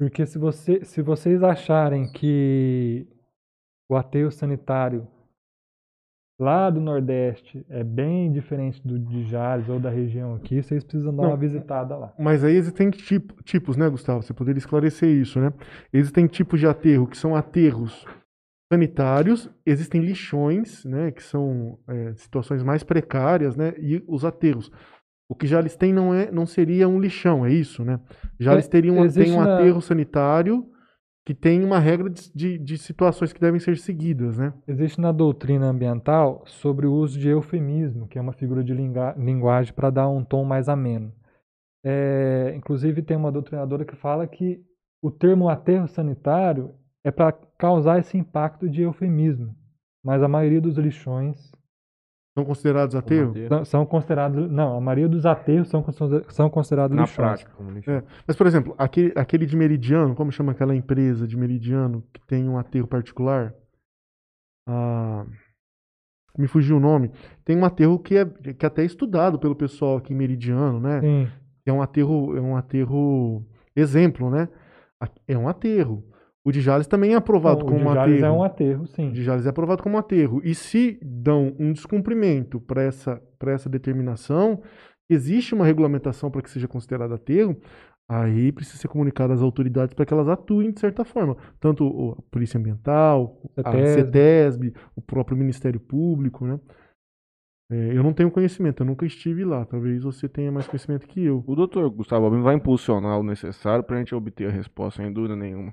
Porque 0.00 0.24
se, 0.24 0.38
você, 0.38 0.82
se 0.82 1.02
vocês 1.02 1.42
acharem 1.42 2.10
que 2.10 3.06
o 3.86 3.94
aterro 3.94 4.30
sanitário 4.30 5.06
lá 6.40 6.70
do 6.70 6.80
Nordeste 6.80 7.66
é 7.68 7.84
bem 7.84 8.32
diferente 8.32 8.80
do 8.82 8.98
de 8.98 9.24
Jales 9.24 9.68
ou 9.68 9.78
da 9.78 9.90
região 9.90 10.36
aqui, 10.36 10.62
vocês 10.62 10.82
precisam 10.82 11.14
dar 11.14 11.24
Não. 11.24 11.30
uma 11.32 11.36
visitada 11.36 11.98
lá. 11.98 12.14
Mas 12.18 12.42
aí 12.42 12.54
existem 12.54 12.88
tipo- 12.88 13.42
tipos, 13.42 13.76
né, 13.76 13.90
Gustavo? 13.90 14.22
Você 14.22 14.32
poderia 14.32 14.58
esclarecer 14.58 15.10
isso, 15.10 15.38
né? 15.38 15.52
Existem 15.92 16.26
tipos 16.26 16.58
de 16.58 16.66
aterro 16.66 17.06
que 17.06 17.18
são 17.18 17.36
aterros 17.36 18.06
sanitários, 18.72 19.50
existem 19.66 20.00
lixões, 20.00 20.82
né, 20.82 21.10
que 21.10 21.22
são 21.22 21.78
é, 21.86 22.14
situações 22.14 22.62
mais 22.62 22.82
precárias, 22.82 23.54
né, 23.54 23.74
e 23.76 24.02
os 24.08 24.24
aterros. 24.24 24.72
O 25.30 25.34
que 25.36 25.46
Jales 25.46 25.76
tem 25.76 25.92
não 25.92 26.12
é, 26.12 26.28
não 26.32 26.44
seria 26.44 26.88
um 26.88 27.00
lixão, 27.00 27.46
é 27.46 27.52
isso, 27.52 27.84
né? 27.84 28.00
Jales 28.40 28.66
É, 28.66 28.68
teria 28.68 28.92
um, 28.92 29.08
tem 29.08 29.30
um 29.30 29.40
na- 29.40 29.54
aterro 29.54 29.80
sanitário 29.80 30.66
que 31.24 31.32
tem 31.32 31.62
uma 31.62 31.78
regra 31.78 32.10
de, 32.10 32.32
de, 32.34 32.58
de 32.58 32.76
situações 32.76 33.32
que 33.32 33.40
devem 33.40 33.60
ser 33.60 33.78
seguidas, 33.78 34.36
né? 34.36 34.52
Existe 34.66 35.00
na 35.00 35.12
doutrina 35.12 35.66
ambiental 35.66 36.42
sobre 36.46 36.84
o 36.84 36.92
uso 36.92 37.16
de 37.16 37.28
eufemismo, 37.28 38.08
que 38.08 38.18
é 38.18 38.20
uma 38.20 38.32
figura 38.32 38.64
de 38.64 38.74
linga- 38.74 39.14
linguagem 39.16 39.72
para 39.72 39.90
dar 39.90 40.08
um 40.08 40.24
tom 40.24 40.44
mais 40.44 40.68
ameno. 40.68 41.12
É, 41.84 42.52
inclusive, 42.56 43.00
tem 43.00 43.16
uma 43.16 43.30
doutrinadora 43.30 43.84
que 43.84 43.94
fala 43.94 44.26
que 44.26 44.60
o 45.00 45.12
termo 45.12 45.48
aterro 45.48 45.86
sanitário 45.86 46.74
é 47.04 47.10
para 47.12 47.32
causar 47.56 48.00
esse 48.00 48.18
impacto 48.18 48.68
de 48.68 48.82
eufemismo, 48.82 49.54
mas 50.04 50.22
a 50.22 50.28
maioria 50.28 50.60
dos 50.60 50.76
lixões 50.76 51.52
São 52.40 52.44
considerados 52.46 52.94
aterro? 52.96 53.34
são, 53.48 53.64
são 53.64 53.86
considerados. 53.86 54.50
Não, 54.50 54.76
a 54.76 54.80
maioria 54.80 55.08
dos 55.08 55.24
aterros 55.26 55.68
são, 55.68 55.84
são 56.28 56.50
considerados 56.50 56.96
Na 56.96 57.02
lixões. 57.02 57.16
prática. 57.16 57.50
Como 57.56 57.70
lixo. 57.70 57.90
É, 57.90 58.02
Mas, 58.26 58.36
por 58.36 58.46
exemplo, 58.46 58.74
aquele, 58.78 59.12
aquele 59.16 59.46
de 59.46 59.56
Meridiano, 59.56 60.14
como 60.14 60.32
chama 60.32 60.52
aquela 60.52 60.74
empresa 60.74 61.26
de 61.26 61.36
Meridiano 61.36 62.02
que 62.12 62.20
tem 62.26 62.48
um 62.48 62.58
aterro 62.58 62.86
particular? 62.86 63.54
Ah, 64.68 65.24
me 66.38 66.46
fugiu 66.46 66.76
o 66.76 66.80
nome. 66.80 67.10
Tem 67.44 67.56
um 67.56 67.64
aterro 67.64 67.98
que 67.98 68.16
é, 68.16 68.24
que 68.24 68.64
é 68.64 68.68
até 68.68 68.84
estudado 68.84 69.38
pelo 69.38 69.54
pessoal 69.54 69.96
aqui 69.96 70.12
em 70.12 70.16
Meridiano, 70.16 70.78
né? 70.80 71.00
Sim. 71.00 71.28
É 71.66 71.72
um 71.72 71.82
aterro, 71.82 72.36
é 72.36 72.40
um 72.40 72.56
aterro 72.56 73.44
exemplo, 73.76 74.30
né? 74.30 74.48
É 75.26 75.36
um 75.36 75.48
aterro. 75.48 76.04
O 76.50 76.52
de 76.52 76.60
Jales 76.60 76.86
também 76.88 77.12
é 77.12 77.16
aprovado 77.16 77.60
Não, 77.60 77.66
o 77.66 77.68
como 77.68 77.80
de 77.80 77.86
um 77.86 77.94
Jales 77.94 78.16
aterro. 78.18 78.26
é 78.34 78.38
um 78.38 78.42
aterro, 78.42 78.86
sim. 78.88 79.08
O 79.08 79.12
de 79.12 79.22
Jales 79.22 79.46
é 79.46 79.48
aprovado 79.50 79.82
como 79.82 79.96
aterro. 79.96 80.40
E 80.44 80.54
se 80.54 80.98
dão 81.00 81.54
um 81.58 81.72
descumprimento 81.72 82.60
para 82.60 82.82
essa, 82.82 83.22
pra 83.38 83.52
essa 83.52 83.68
determinação, 83.68 84.60
existe 85.08 85.54
uma 85.54 85.64
regulamentação 85.64 86.30
para 86.30 86.42
que 86.42 86.50
seja 86.50 86.66
considerado 86.66 87.14
aterro, 87.14 87.56
aí 88.10 88.50
precisa 88.50 88.78
ser 88.78 88.88
comunicado 88.88 89.32
às 89.32 89.40
autoridades 89.40 89.94
para 89.94 90.04
que 90.04 90.12
elas 90.12 90.28
atuem 90.28 90.72
de 90.72 90.80
certa 90.80 91.04
forma. 91.04 91.36
Tanto 91.60 91.84
o- 91.86 92.12
a 92.18 92.22
Polícia 92.32 92.58
Ambiental, 92.58 93.40
a 93.56 93.62
CETESB. 93.70 93.94
CETESB, 93.94 94.74
o 94.96 95.00
próprio 95.00 95.36
Ministério 95.38 95.78
Público, 95.78 96.44
né? 96.44 96.58
É, 97.70 97.96
eu 97.96 98.02
não 98.02 98.12
tenho 98.12 98.30
conhecimento, 98.32 98.82
eu 98.82 98.86
nunca 98.86 99.06
estive 99.06 99.44
lá. 99.44 99.64
Talvez 99.64 100.02
você 100.02 100.28
tenha 100.28 100.50
mais 100.50 100.66
conhecimento 100.66 101.06
que 101.06 101.24
eu. 101.24 101.44
O 101.46 101.54
doutor 101.54 101.88
Gustavo 101.90 102.24
Albino 102.24 102.42
vai 102.42 102.56
impulsionar 102.56 103.20
o 103.20 103.22
necessário 103.22 103.84
pra 103.84 103.98
gente 103.98 104.12
obter 104.12 104.48
a 104.48 104.50
resposta, 104.52 105.00
sem 105.00 105.12
dúvida 105.12 105.36
nenhuma. 105.36 105.72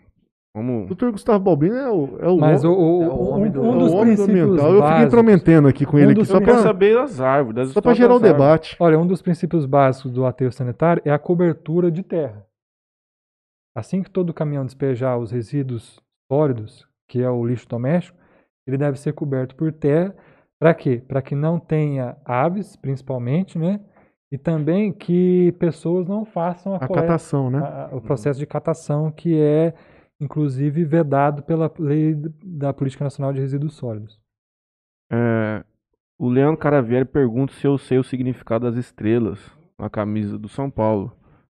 O 0.56 0.60
Vamos. 0.60 0.88
doutor 0.88 1.12
Gustavo 1.12 1.44
Balbino 1.44 1.76
é 1.76 1.90
o, 1.90 2.18
é 2.20 2.28
o 2.28 2.38
Mas 2.40 2.64
o, 2.64 2.72
homem, 2.74 2.80
o- 2.82 3.04
é 3.04 3.08
o 3.08 3.12
um- 3.12 3.30
homem 3.34 3.52
do- 3.52 3.62
um 3.62 3.76
é 3.76 3.80
dos 3.80 3.92
do 3.92 4.00
princípios 4.02 4.30
ambiental. 4.30 4.68
Eu 4.68 4.74
fiquei 4.76 4.80
básicos, 4.82 5.08
intrometendo 5.08 5.68
aqui 5.68 5.86
com 5.86 5.98
um 5.98 6.00
ele 6.00 6.12
aqui 6.14 6.26
só 6.26 6.42
para 6.42 6.58
saber 6.60 6.96
das 6.96 7.22
árvores, 7.22 7.70
só 7.70 7.80
histórias 7.80 7.98
gerar 7.98 8.16
o 8.16 8.20
debate. 8.20 8.76
Olha, 8.80 8.98
um 8.98 9.06
dos 9.06 9.22
princípios 9.22 9.66
básicos 9.66 10.12
do 10.12 10.26
aterro 10.26 10.52
sanitário 10.52 11.02
é 11.06 11.12
a 11.12 11.20
cobertura 11.20 11.92
de 11.92 12.02
terra. 12.02 12.44
Assim 13.76 14.02
que 14.02 14.10
todo 14.10 14.34
caminhão 14.34 14.66
despejar 14.66 15.20
os 15.20 15.32
resíduos 15.32 16.02
sólidos, 16.32 16.88
que 17.08 17.22
é 17.22 17.30
o 17.30 17.46
lixo 17.46 17.68
doméstico, 17.70 18.18
ele 18.66 18.78
deve 18.78 19.00
ser 19.00 19.14
coberto 19.14 19.56
por 19.56 19.72
terra. 19.72 20.16
Para 20.60 20.74
quê? 20.74 21.04
Para 21.08 21.22
que 21.22 21.36
não 21.36 21.60
tenha 21.60 22.18
aves, 22.26 22.76
principalmente, 22.76 23.60
né? 23.60 23.80
E 24.32 24.38
também 24.40 24.92
que 24.92 25.54
pessoas 25.60 26.08
não 26.08 26.26
façam 26.26 26.74
a, 26.74 26.78
A 26.78 26.88
coleta- 26.88 27.08
catação, 27.08 27.52
né? 27.52 27.60
a- 27.60 27.90
o 27.94 28.02
processo 28.02 28.40
de 28.40 28.46
catação, 28.48 29.12
que 29.12 29.40
é, 29.40 29.74
inclusive, 30.20 30.84
vedado 30.84 31.44
pela 31.44 31.72
lei 31.80 32.16
da 32.44 32.74
Política 32.74 33.04
Nacional 33.04 33.34
de 33.34 33.40
Resíduos 33.40 33.76
Sólidos. 33.76 34.20
É, 35.12 35.64
o 36.18 36.30
Leandro 36.30 36.58
Caravieri 36.58 37.06
pergunta 37.06 37.54
se 37.54 37.66
eu 37.68 37.78
sei 37.78 37.98
o 37.98 38.04
significado 38.04 38.66
das 38.66 38.76
estrelas 38.76 39.40
na 39.78 39.90
camisa 39.90 40.38
do 40.38 40.50
São 40.50 40.70
Paulo. 40.70 41.12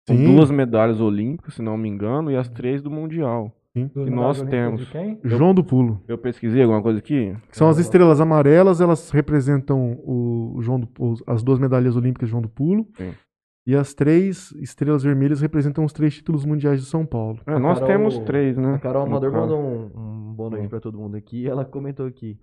São 0.08 0.16
Sim. 0.16 0.36
duas 0.36 0.50
medalhas 0.52 1.00
olímpicas, 1.00 1.56
se 1.56 1.62
não 1.62 1.78
me 1.78 1.90
engano, 1.90 2.32
e 2.32 2.36
as 2.36 2.50
três 2.50 2.82
do 2.82 2.90
Mundial. 2.90 3.52
Dos 3.74 4.04
Que 4.06 4.10
nós 4.10 4.42
temos. 4.42 4.82
de 4.82 4.92
quem? 4.92 5.18
João 5.24 5.54
do 5.54 5.64
Pulo. 5.64 6.02
Eu 6.06 6.18
pesquisei 6.18 6.62
alguma 6.62 6.82
coisa 6.82 7.00
aqui? 7.00 7.34
São 7.52 7.70
as 7.70 7.78
estrelas 7.78 8.20
amarelas, 8.20 8.82
elas 8.82 9.12
representam 9.12 9.98
o 10.04 10.58
João 10.60 10.80
do, 10.80 10.90
as 11.26 11.42
duas 11.42 11.58
medalhas 11.58 11.96
olímpicas 11.96 12.28
de 12.28 12.32
João 12.32 12.42
do 12.42 12.50
Pulo. 12.50 12.86
Sim. 12.98 13.14
E 13.66 13.76
as 13.76 13.94
três 13.94 14.52
estrelas 14.54 15.04
vermelhas 15.04 15.40
representam 15.40 15.86
os 15.86 15.94
três 15.94 16.16
títulos 16.16 16.46
mundiais 16.46 16.80
de 16.82 16.88
São 16.88 17.06
Paulo. 17.06 17.40
É, 17.46 17.60
nós 17.60 17.80
Carol- 17.80 17.88
temos 17.96 18.18
três, 18.20 18.58
né? 18.58 18.76
A 18.76 18.80
Carol 18.80 19.04
Amador 19.06 19.32
mandou 19.32 19.60
um, 19.60 19.92
um 20.30 20.34
boa 20.34 20.50
noite 20.50 20.64
Sim. 20.64 20.70
pra 20.70 20.80
todo 20.80 20.98
mundo 20.98 21.16
aqui. 21.16 21.48
Ela 21.48 21.64
comentou 21.64 22.08
aqui. 22.08 22.40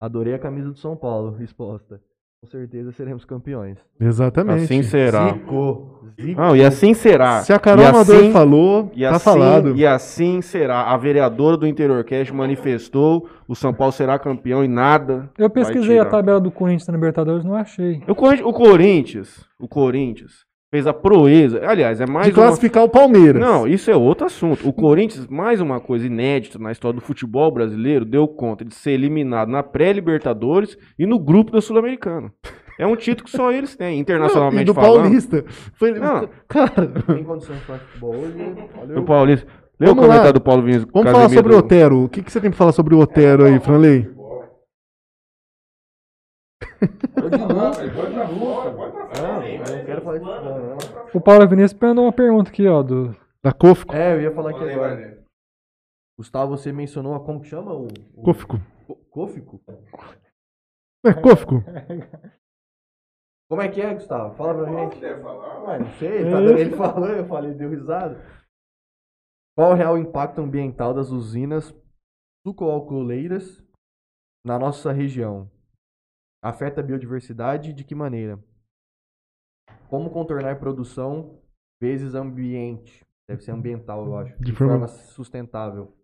Adorei 0.00 0.32
a 0.34 0.38
camisa 0.38 0.70
do 0.70 0.78
São 0.78 0.96
Paulo 0.96 1.36
exposta. 1.44 2.00
Com 2.40 2.48
certeza 2.48 2.90
seremos 2.90 3.24
campeões. 3.24 3.78
Exatamente. 4.00 4.64
Assim 4.64 4.82
será. 4.82 5.32
Zico. 5.34 6.10
Zico. 6.20 6.40
Não, 6.40 6.56
e 6.56 6.64
assim 6.64 6.92
será. 6.92 7.40
Se 7.42 7.52
a 7.52 7.58
Carol 7.58 7.84
E 7.84 7.86
Amador 7.86 8.16
assim- 8.16 8.32
falou, 8.32 8.90
E 8.94 9.02
tá 9.02 9.10
assim, 9.10 9.24
falado. 9.24 9.76
e 9.76 9.86
assim 9.86 10.40
será. 10.42 10.90
A 10.90 10.96
vereadora 10.96 11.56
do 11.56 11.66
Interior 11.68 12.02
Cast 12.02 12.32
manifestou, 12.34 13.28
o 13.46 13.54
São 13.54 13.72
Paulo 13.72 13.92
será 13.92 14.18
campeão 14.18 14.64
e 14.64 14.68
nada. 14.68 15.30
Eu 15.38 15.48
pesquisei 15.50 15.98
a 16.00 16.04
tirar. 16.04 16.10
tabela 16.10 16.40
do 16.40 16.50
Corinthians 16.50 16.88
na 16.88 16.94
Libertadores, 16.94 17.44
não 17.44 17.54
achei. 17.54 18.02
O 18.08 18.14
Corinthians, 18.14 18.48
o 18.48 18.52
Corinthians, 18.52 19.46
o 19.60 19.68
Corinthians 19.68 20.32
fez 20.72 20.86
a 20.86 20.92
proeza. 20.94 21.60
Aliás, 21.68 22.00
é 22.00 22.06
mais 22.06 22.26
De 22.28 22.32
uma... 22.32 22.46
classificar 22.46 22.82
o 22.82 22.88
Palmeiras. 22.88 23.38
Não, 23.40 23.66
isso 23.68 23.90
é 23.90 23.94
outro 23.96 24.26
assunto. 24.26 24.66
O 24.66 24.72
Corinthians, 24.72 25.26
mais 25.28 25.60
uma 25.60 25.78
coisa 25.78 26.06
inédita 26.06 26.58
na 26.58 26.72
história 26.72 26.98
do 26.98 27.04
futebol 27.04 27.50
brasileiro, 27.52 28.06
deu 28.06 28.26
conta 28.26 28.64
de 28.64 28.74
ser 28.74 28.92
eliminado 28.92 29.50
na 29.50 29.62
pré-Libertadores 29.62 30.78
e 30.98 31.04
no 31.06 31.18
grupo 31.18 31.52
da 31.52 31.60
Sul-Americana. 31.60 32.32
É 32.78 32.86
um 32.86 32.96
título 32.96 33.26
que 33.26 33.30
só 33.36 33.52
eles 33.52 33.76
têm, 33.76 33.96
Não, 33.96 34.00
internacionalmente 34.00 34.62
e 34.62 34.64
do 34.64 34.74
falando. 34.74 35.02
Paulista. 35.02 35.44
Foi, 35.74 35.92
Não. 35.92 36.26
Cara, 36.48 36.86
Tem 37.06 37.22
condições 37.22 37.58
de 37.58 37.64
falar 37.66 37.78
de 37.78 37.84
futebol 37.84 38.14
hoje. 38.14 38.34
Olha 38.80 38.94
Do 38.94 39.02
Paulista. 39.02 39.46
Lê 39.78 39.86
o 39.86 39.88
Vamos 39.90 40.02
lá. 40.02 40.08
comentário 40.08 40.32
do 40.34 40.40
Paulo 40.40 40.62
Vinícius. 40.62 40.88
vamos 40.92 41.10
falar 41.10 41.22
Casemiro. 41.24 41.42
sobre 41.42 41.54
o 41.54 41.58
Otero. 41.58 42.04
O 42.04 42.08
que, 42.08 42.22
que 42.22 42.32
você 42.32 42.40
tem 42.40 42.50
pra 42.50 42.56
falar 42.58 42.72
sobre 42.72 42.94
o 42.94 42.98
Otero 42.98 43.44
aí, 43.44 43.58
Franley? 43.60 44.08
Pode 47.14 47.36
ir, 49.72 49.84
quero 49.86 50.02
falar 50.02 50.20
não. 50.20 50.76
O 51.14 51.20
Paulo 51.20 51.48
Vinícius 51.48 51.80
mandou 51.80 52.04
uma 52.04 52.12
pergunta 52.12 52.50
aqui, 52.50 52.66
ó, 52.66 52.82
do 52.82 53.14
Da 53.42 53.52
Kofco. 53.52 53.94
É, 53.94 54.14
eu 54.14 54.22
ia 54.22 54.32
falar 54.34 54.50
aqui 54.50 54.70
agora. 54.70 55.22
Gustavo, 56.18 56.56
você 56.56 56.72
mencionou 56.72 57.14
a 57.14 57.20
como 57.24 57.40
que 57.40 57.48
chama 57.48 57.72
o. 57.72 57.86
o... 58.14 58.22
Kofco. 58.22 58.58
Co- 58.86 58.96
Cófico? 59.10 59.60
É, 61.04 61.14
Kofco. 61.14 61.64
Como 63.50 63.60
é 63.62 63.68
que 63.68 63.80
é, 63.80 63.94
Gustavo? 63.94 64.34
Fala 64.36 64.54
pra 64.54 64.72
gente. 64.72 65.04
Ué, 65.04 65.78
não 65.78 65.90
sei, 65.98 66.08
ele, 66.20 66.30
tá 66.30 66.40
dando- 66.40 66.58
ele 66.58 66.76
falou, 66.76 67.08
eu 67.08 67.26
falei, 67.26 67.54
deu 67.54 67.70
risada. 67.70 68.20
Qual 69.56 69.72
o 69.72 69.74
real 69.74 69.98
impacto 69.98 70.40
ambiental 70.40 70.94
das 70.94 71.10
usinas 71.10 71.74
sucoalcooleiras 72.46 73.62
na 74.46 74.58
nossa 74.58 74.90
região? 74.92 75.50
Afeta 76.42 76.80
a 76.80 76.84
biodiversidade 76.84 77.70
e 77.70 77.72
de 77.72 77.84
que 77.84 77.94
maneira? 77.94 78.38
Como 79.88 80.10
contornar 80.10 80.58
produção 80.58 81.38
vezes 81.80 82.14
ambiente? 82.14 83.04
Deve 83.28 83.42
ser 83.42 83.52
ambiental, 83.52 84.04
eu 84.06 84.16
acho. 84.16 84.36
De 84.38 84.46
De, 84.46 84.52
forma- 84.52 84.72
forma 84.72 84.88
sustentável. 84.88 85.94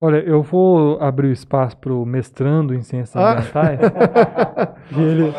Olha, 0.00 0.18
eu 0.18 0.42
vou 0.42 1.00
abrir 1.00 1.28
o 1.28 1.32
espaço 1.32 1.76
para 1.78 1.92
o 1.92 2.04
mestrando 2.06 2.72
em 2.74 2.82
ciências 2.82 3.16
Ah. 3.16 3.32
ambientais. 3.38 3.80
que, 4.90 5.00
ele, 5.00 5.32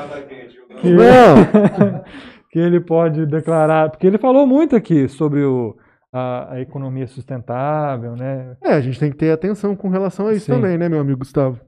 que, 0.81 0.87
ele, 0.87 0.99
que 2.51 2.59
ele 2.59 2.79
pode 2.81 3.25
declarar. 3.25 3.89
Porque 3.89 4.05
ele 4.07 4.17
falou 4.17 4.45
muito 4.45 4.75
aqui 4.75 5.07
sobre 5.07 5.43
o, 5.45 5.77
a, 6.11 6.53
a 6.55 6.59
economia 6.61 7.07
sustentável, 7.07 8.15
né? 8.17 8.57
É, 8.61 8.73
a 8.73 8.81
gente 8.81 8.99
tem 8.99 9.11
que 9.11 9.17
ter 9.17 9.31
atenção 9.31 9.75
com 9.77 9.87
relação 9.89 10.27
a 10.27 10.33
isso 10.33 10.47
Sim. 10.47 10.53
também, 10.53 10.77
né, 10.77 10.89
meu 10.89 10.99
amigo 10.99 11.19
Gustavo? 11.19 11.61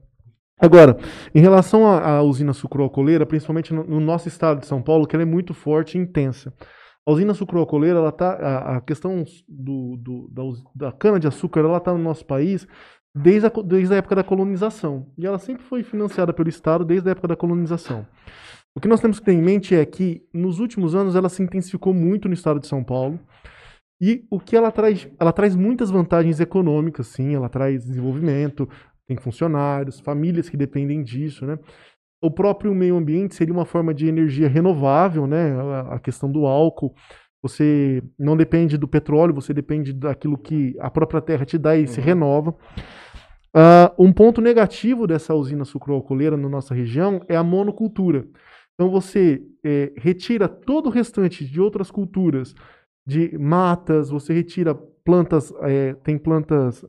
Agora, 0.62 0.96
em 1.34 1.40
relação 1.40 1.84
à, 1.86 2.22
usina 2.22 2.52
sucroalcooleira, 2.52 3.26
principalmente 3.26 3.74
no, 3.74 3.82
no 3.82 3.98
nosso 3.98 4.28
estado 4.28 4.60
de 4.60 4.66
São 4.66 4.80
Paulo, 4.80 5.06
que 5.08 5.16
ela 5.16 5.24
é 5.24 5.26
muito 5.26 5.52
forte 5.52 5.98
e 5.98 6.00
intensa. 6.00 6.54
A 7.04 7.10
usina 7.10 7.34
sucroalcooleira, 7.34 7.98
ela 7.98 8.12
tá, 8.12 8.34
a, 8.34 8.76
a 8.76 8.80
questão 8.80 9.24
do, 9.48 9.96
do- 9.96 10.28
da, 10.30 10.42
da 10.86 10.92
cana-de-açúcar, 10.92 11.60
ela 11.60 11.78
está 11.78 11.92
no 11.92 11.98
nosso 11.98 12.24
país 12.24 12.64
desde 13.12 13.46
a, 13.48 13.50
desde 13.64 13.92
a 13.92 13.96
época 13.96 14.14
da 14.14 14.22
colonização. 14.22 15.08
E 15.18 15.26
ela 15.26 15.38
sempre 15.38 15.64
foi 15.64 15.82
financiada 15.82 16.32
pelo 16.32 16.48
Estado 16.48 16.84
desde 16.84 17.08
a 17.08 17.12
época 17.12 17.26
da 17.26 17.34
colonização. 17.36 18.06
O 18.74 18.80
que 18.80 18.86
nós 18.88 19.00
temos 19.00 19.18
que 19.18 19.24
ter 19.26 19.32
em 19.32 19.42
mente 19.42 19.74
é 19.74 19.84
que, 19.84 20.22
nos 20.32 20.60
últimos 20.60 20.94
anos, 20.94 21.16
ela 21.16 21.28
se 21.28 21.42
intensificou 21.42 21.92
muito 21.92 22.28
no 22.28 22.34
estado 22.34 22.60
de 22.60 22.68
São 22.68 22.84
Paulo. 22.84 23.18
E 24.00 24.24
o 24.30 24.40
que 24.40 24.56
ela 24.56 24.70
traz? 24.72 25.08
Ela 25.20 25.32
traz 25.32 25.54
muitas 25.54 25.90
vantagens 25.90 26.40
econômicas, 26.40 27.08
sim, 27.08 27.34
ela 27.34 27.48
traz 27.48 27.84
desenvolvimento, 27.84 28.68
tem 29.14 29.16
funcionários, 29.22 30.00
famílias 30.00 30.48
que 30.48 30.56
dependem 30.56 31.02
disso, 31.02 31.44
né? 31.46 31.58
O 32.22 32.30
próprio 32.30 32.74
meio 32.74 32.96
ambiente 32.96 33.34
seria 33.34 33.52
uma 33.52 33.64
forma 33.64 33.92
de 33.92 34.06
energia 34.06 34.48
renovável, 34.48 35.26
né? 35.26 35.52
A- 35.90 35.98
questão 35.98 36.30
do 36.30 36.46
álcool. 36.46 36.94
Você 37.42 38.02
não 38.18 38.36
depende 38.36 38.78
do 38.78 38.86
petróleo, 38.86 39.34
você 39.34 39.52
depende 39.52 39.92
daquilo 39.92 40.38
que 40.38 40.76
a 40.78 40.88
própria 40.88 41.20
terra 41.20 41.44
te 41.44 41.58
dá 41.58 41.76
e 41.76 41.88
se 41.88 42.00
renova. 42.00 42.54
Ah, 43.52 43.92
um 43.98 44.12
ponto 44.12 44.40
negativo 44.40 45.06
dessa 45.06 45.34
usina 45.34 45.64
sucroalcooleira 45.64 46.36
na 46.36 46.48
nossa 46.48 46.72
região 46.74 47.20
é 47.28 47.36
a 47.36 47.42
monocultura. 47.42 48.24
Então 48.74 48.88
você 48.90 49.42
eh, 49.64 49.92
retira 49.98 50.48
todo 50.48 50.86
o 50.86 50.90
restante 50.90 51.44
de 51.44 51.60
outras 51.60 51.90
culturas, 51.90 52.54
de 53.06 53.36
matas, 53.36 54.08
você 54.08 54.32
retira 54.32 54.74
plantas, 55.04 55.52
eh, 55.62 55.94
tem 56.04 56.16
plantas, 56.16 56.84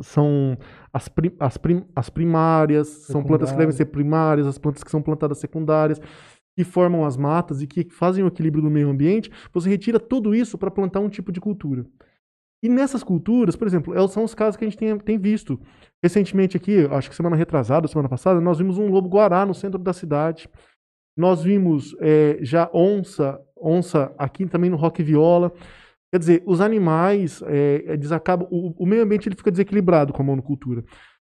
são 0.00 0.56
as, 0.92 1.08
pri- 1.08 1.34
as, 1.38 1.56
prim- 1.56 1.84
as 1.94 2.10
primárias, 2.10 2.88
são 2.88 3.22
plantas 3.22 3.50
que 3.50 3.58
devem 3.58 3.72
ser 3.76 3.86
primárias, 3.86 4.46
as 4.46 4.58
plantas 4.58 4.82
que 4.82 4.90
são 4.90 5.00
plantadas 5.02 5.38
secundárias, 5.38 6.00
que 6.56 6.64
formam 6.64 7.04
as 7.04 7.16
matas 7.16 7.62
e 7.62 7.66
que 7.66 7.84
fazem 7.90 8.22
o 8.24 8.28
equilíbrio 8.28 8.62
do 8.62 8.70
meio 8.70 8.88
ambiente, 8.88 9.30
você 9.52 9.68
retira 9.68 9.98
tudo 9.98 10.34
isso 10.34 10.56
para 10.56 10.70
plantar 10.70 11.00
um 11.00 11.08
tipo 11.08 11.32
de 11.32 11.40
cultura. 11.40 11.84
E 12.62 12.68
nessas 12.68 13.02
culturas, 13.02 13.56
por 13.56 13.66
exemplo, 13.66 13.94
é- 13.94 14.08
são 14.08 14.24
os 14.24 14.34
casos 14.34 14.56
que 14.56 14.64
a 14.64 14.68
gente 14.68 14.78
tem, 14.78 14.96
tem 14.98 15.18
visto. 15.18 15.60
Recentemente 16.02 16.56
aqui, 16.56 16.86
acho 16.90 17.10
que 17.10 17.16
semana 17.16 17.36
retrasada, 17.36 17.86
semana 17.88 18.08
passada, 18.08 18.40
nós 18.40 18.58
vimos 18.58 18.78
um 18.78 18.88
lobo-guará 18.88 19.44
no 19.44 19.54
centro 19.54 19.78
da 19.78 19.92
cidade. 19.92 20.48
Nós 21.16 21.42
vimos 21.42 21.94
eh, 22.00 22.38
já 22.40 22.70
onça, 22.72 23.40
onça 23.56 24.12
aqui 24.18 24.46
também 24.46 24.70
no 24.70 24.76
Rock 24.76 25.02
Viola. 25.02 25.52
Quer 26.14 26.18
dizer, 26.20 26.42
os 26.46 26.60
animais, 26.60 27.42
eh, 27.44 27.82
eles 27.88 28.12
acabam, 28.12 28.46
o, 28.48 28.72
o 28.84 28.86
meio 28.86 29.02
ambiente 29.02 29.28
ele 29.28 29.34
fica 29.34 29.50
desequilibrado 29.50 30.12
com 30.12 30.22
a 30.22 30.24
monocultura. 30.24 30.84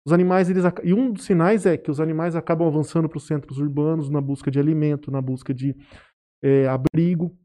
Os 0.06 0.12
animais, 0.12 0.48
eles, 0.48 0.62
e 0.84 0.94
um 0.94 1.10
dos 1.10 1.24
sinais 1.24 1.66
é 1.66 1.76
que 1.76 1.90
os 1.90 1.98
animais 2.00 2.36
acabam 2.36 2.68
avançando 2.68 3.08
para 3.08 3.16
os 3.18 3.26
centros 3.26 3.58
urbanos 3.58 4.08
na 4.08 4.20
busca 4.20 4.48
de 4.48 4.60
alimento, 4.60 5.10
na 5.10 5.20
busca 5.20 5.52
de 5.52 5.74
eh, 6.44 6.68
abrigo. 6.68 7.36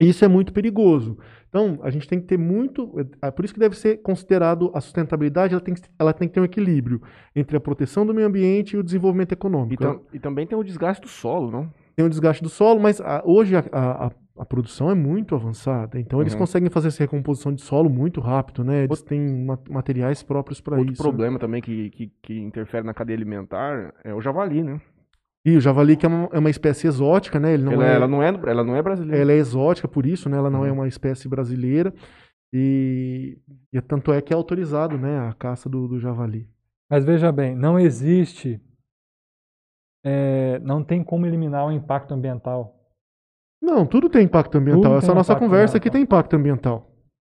E 0.00 0.08
isso 0.08 0.24
é 0.24 0.28
muito 0.28 0.52
perigoso. 0.52 1.18
Então, 1.48 1.80
a 1.82 1.90
gente 1.90 2.06
tem 2.06 2.20
que 2.20 2.26
ter 2.28 2.38
muito. 2.38 2.94
É 3.20 3.32
por 3.32 3.44
isso 3.44 3.52
que 3.54 3.58
deve 3.58 3.76
ser 3.76 3.96
considerado 4.00 4.70
a 4.72 4.80
sustentabilidade, 4.80 5.54
ela 5.54 5.60
tem, 5.60 5.74
que, 5.74 5.82
ela 5.98 6.12
tem 6.12 6.28
que 6.28 6.34
ter 6.34 6.40
um 6.40 6.44
equilíbrio 6.44 7.02
entre 7.34 7.56
a 7.56 7.60
proteção 7.60 8.06
do 8.06 8.14
meio 8.14 8.28
ambiente 8.28 8.74
e 8.74 8.78
o 8.78 8.84
desenvolvimento 8.84 9.32
E, 9.32 9.34
econômico. 9.34 9.82
tam- 9.82 10.00
e 10.12 10.20
também 10.20 10.46
tem 10.46 10.56
o 10.56 10.62
desgaste 10.62 11.02
do 11.02 11.08
solo, 11.08 11.50
não? 11.50 11.72
Tem 11.96 12.06
o 12.06 12.08
desgaste 12.08 12.40
do 12.44 12.48
solo, 12.48 12.78
mas 12.78 13.00
a- 13.00 13.24
hoje 13.26 13.56
a, 13.56 13.64
a- 13.72 14.12
a- 14.40 14.44
produção 14.44 14.90
é 14.90 14.94
muito 14.94 15.34
avançada. 15.34 15.98
Então, 16.00 16.20
eles 16.20 16.32
Uhum. 16.32 16.38
conseguem 16.40 16.70
fazer 16.70 16.88
essa 16.88 17.02
recomposição 17.02 17.52
de 17.52 17.60
solo 17.62 17.88
muito 17.90 18.20
rápido, 18.20 18.62
né? 18.64 18.84
Eles 18.84 19.02
têm 19.02 19.44
ma- 19.44 19.58
materiais 19.70 20.22
próprios 20.22 20.60
para 20.60 20.76
Outro 20.78 20.92
isso. 20.92 21.02
né? 21.02 21.08
problema 21.08 21.38
também 21.38 21.60
que, 21.62 21.90
que, 21.90 22.12
que 22.22 22.38
interfere 22.40 22.86
na 22.86 22.94
cadeia 22.94 23.16
alimentar 23.16 23.92
é 24.04 24.14
o 24.14 24.20
javali, 24.20 24.62
né? 24.62 24.80
E 25.44 25.56
o 25.56 25.60
javali, 25.60 25.96
que 25.96 26.04
é 26.04 26.08
uma, 26.08 26.28
é 26.32 26.38
uma 26.38 26.50
espécie 26.50 26.86
exótica, 26.86 27.38
né? 27.40 27.54
Ele 27.54 27.62
não 27.62 27.72
ela, 27.72 27.86
é, 27.86 27.94
ela 27.94 28.08
não 28.08 28.22
é, 28.22 28.28
ela 28.28 28.64
não 28.64 28.76
é 28.76 28.82
brasileira. 28.82 29.22
ela 29.22 29.32
é 29.32 29.36
exótica 29.36 29.86
por 29.88 30.04
isso, 30.04 30.28
né? 30.28 30.36
Ela 30.36 30.50
não 30.50 30.64
é 30.64 30.68
Uhum. 30.68 30.74
uma 30.78 30.88
espécie 30.88 31.28
brasileira. 31.28 31.92
E, 32.52 33.38
e 33.72 33.80
tanto 33.80 34.12
é 34.12 34.20
que 34.20 34.32
é 34.32 34.36
autorizado, 34.36 34.96
né? 34.98 35.20
A 35.28 35.32
caça 35.32 35.68
do, 35.68 35.86
do 35.86 35.98
javali. 36.00 36.48
Mas 36.90 37.04
veja 37.04 37.30
bem, 37.30 37.54
não 37.54 37.78
existe, 37.78 38.60
é, 40.04 40.58
não 40.60 40.82
tem 40.82 41.02
como 41.04 41.26
eliminar 41.26 41.66
o 41.66 41.72
impacto 41.72 42.12
ambiental. 42.14 42.77
Não, 43.60 43.84
tudo 43.86 44.08
tem 44.08 44.24
impacto 44.24 44.56
ambiental. 44.56 44.82
Tudo 44.94 44.98
Essa 44.98 45.14
nossa 45.14 45.34
conversa 45.36 45.76
aqui 45.76 45.88
ambiental. 45.88 45.92
tem 45.92 46.02
impacto 46.02 46.36
ambiental. 46.36 46.90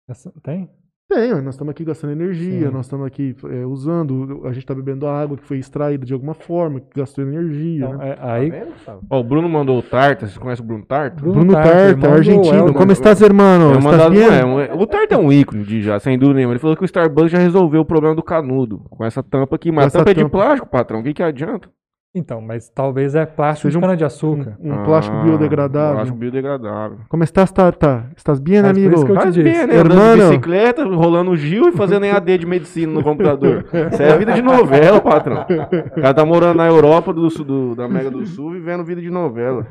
Essa- 0.09 0.33
tem? 0.43 0.69
Tem, 1.09 1.31
nós 1.41 1.55
estamos 1.55 1.71
aqui 1.71 1.85
gastando 1.85 2.11
energia, 2.15 2.67
Sim. 2.67 2.73
nós 2.75 2.87
estamos 2.87 3.07
aqui 3.07 3.37
é, 3.49 3.65
usando, 3.65 4.41
a 4.45 4.49
gente 4.49 4.59
está 4.65 4.75
bebendo 4.75 5.07
água 5.07 5.37
que 5.37 5.45
foi 5.45 5.57
extraída 5.59 6.05
de 6.05 6.13
alguma 6.13 6.35
forma, 6.35 6.81
que 6.81 6.99
gastou 6.99 7.23
energia. 7.25 7.85
Então, 7.87 7.97
né? 7.97 8.09
é, 8.11 8.19
aí, 8.21 8.51
Tá? 8.85 8.99
Ó, 9.09 9.21
o 9.21 9.23
Bruno 9.23 9.49
mandou 9.49 9.79
o 9.79 9.83
Tarta, 9.83 10.27
vocês 10.27 10.37
conhecem 10.37 10.65
o 10.65 10.67
Bruno 10.67 10.85
Tarta? 10.85 11.21
Bruno 11.21 11.35
Bruno 11.37 11.53
Tarta, 11.53 12.11
argentino. 12.13 12.75
Como 12.75 12.91
estás, 12.91 13.21
irmão? 13.21 13.69
É 13.75 13.79
¿Estás 13.79 13.85
mandado, 13.85 14.11
bien? 14.11 14.33
é, 14.33 14.45
um- 14.45 14.81
o 14.81 14.87
Tarta 14.89 15.15
é 15.15 15.19
um 15.19 15.31
ícone 15.33 15.63
de 15.63 15.81
já, 15.81 16.01
sem 16.01 16.19
dúvida 16.19 16.39
nenhuma. 16.39 16.55
Ele 16.55 16.59
falou 16.59 16.77
que 16.77 16.83
o 16.83 16.85
Starbucks 16.87 17.31
já 17.31 17.39
resolveu 17.39 17.83
o 17.83 17.85
problema 17.85 18.17
do 18.17 18.23
canudo 18.25 18.81
com 18.91 19.05
essa 19.05 19.23
tampa 19.23 19.55
aqui, 19.55 19.71
mas 19.71 19.87
essa 19.87 19.99
a 19.99 20.01
tampa 20.01 20.11
é 20.11 20.15
de 20.15 20.23
tampa. 20.25 20.39
plástico, 20.39 20.67
patrão. 20.69 20.99
O 20.99 21.03
que, 21.05 21.15
que 21.15 21.23
adianta? 21.23 21.69
Então, 22.19 22.41
mas 22.41 22.69
talvez 22.69 23.15
é 23.15 23.27
plástico 23.27 23.69
Seja 23.69 23.73
de 23.73 23.79
um- 23.79 23.81
cana-de-açúcar. 23.83 24.57
Um, 24.61 24.73
um 24.73 24.85
plástico 24.85 25.17
Ah, 25.17 25.23
biodegradável. 25.25 25.95
Plástico 25.97 26.19
biodegradável. 26.19 26.99
Como 27.09 27.23
estás, 27.25 27.53
Tarta? 27.53 28.11
Estás 28.17 28.41
bien, 28.41 28.63
Mas 28.63 28.73
por 28.73 28.79
amigo? 28.79 28.95
isso 28.95 29.05
que 29.05 29.11
eu 29.13 29.17
te 29.17 29.23
Faz 29.23 29.35
disse. 29.35 29.45
bem, 29.45 29.67
né? 29.67 29.75
Andando 29.77 29.93
Hermano. 29.93 30.17
de 30.17 30.29
bicicleta, 30.29 30.85
rolando 30.85 31.31
o 31.31 31.37
Gil 31.37 31.69
e 31.69 31.73
fazendo 31.73 32.07
EAD 32.07 32.39
de 32.39 32.47
medicina 32.47 32.93
no 32.93 33.03
computador. 33.03 33.65
Isso 33.93 34.03
é 34.03 34.19
vida 34.19 34.33
de 34.33 34.43
novela, 34.43 35.01
patrão. 35.01 35.43
O 35.43 36.01
cara 36.01 36.15
tá 36.15 36.25
morando 36.25 36.57
na 36.57 36.67
Europa 36.67 37.13
do, 37.13 37.29
sul- 37.31 37.45
do- 37.45 37.75
da 37.75 37.85
América 37.85 38.11
do 38.11 38.25
Sul 38.27 38.53
vivendo 38.53 38.85
vida 38.85 39.01
de 39.01 39.11
novela. 39.11 39.67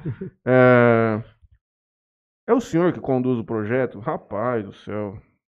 É... 0.45 1.19
é 2.47 2.53
o 2.53 2.59
senhor 2.61 2.93
que 2.93 2.99
conduz 2.99 3.39
o 3.39 3.43
projeto? 3.43 3.99
Rapaz 3.99 4.63
do 4.65 4.73
céu. 4.73 5.15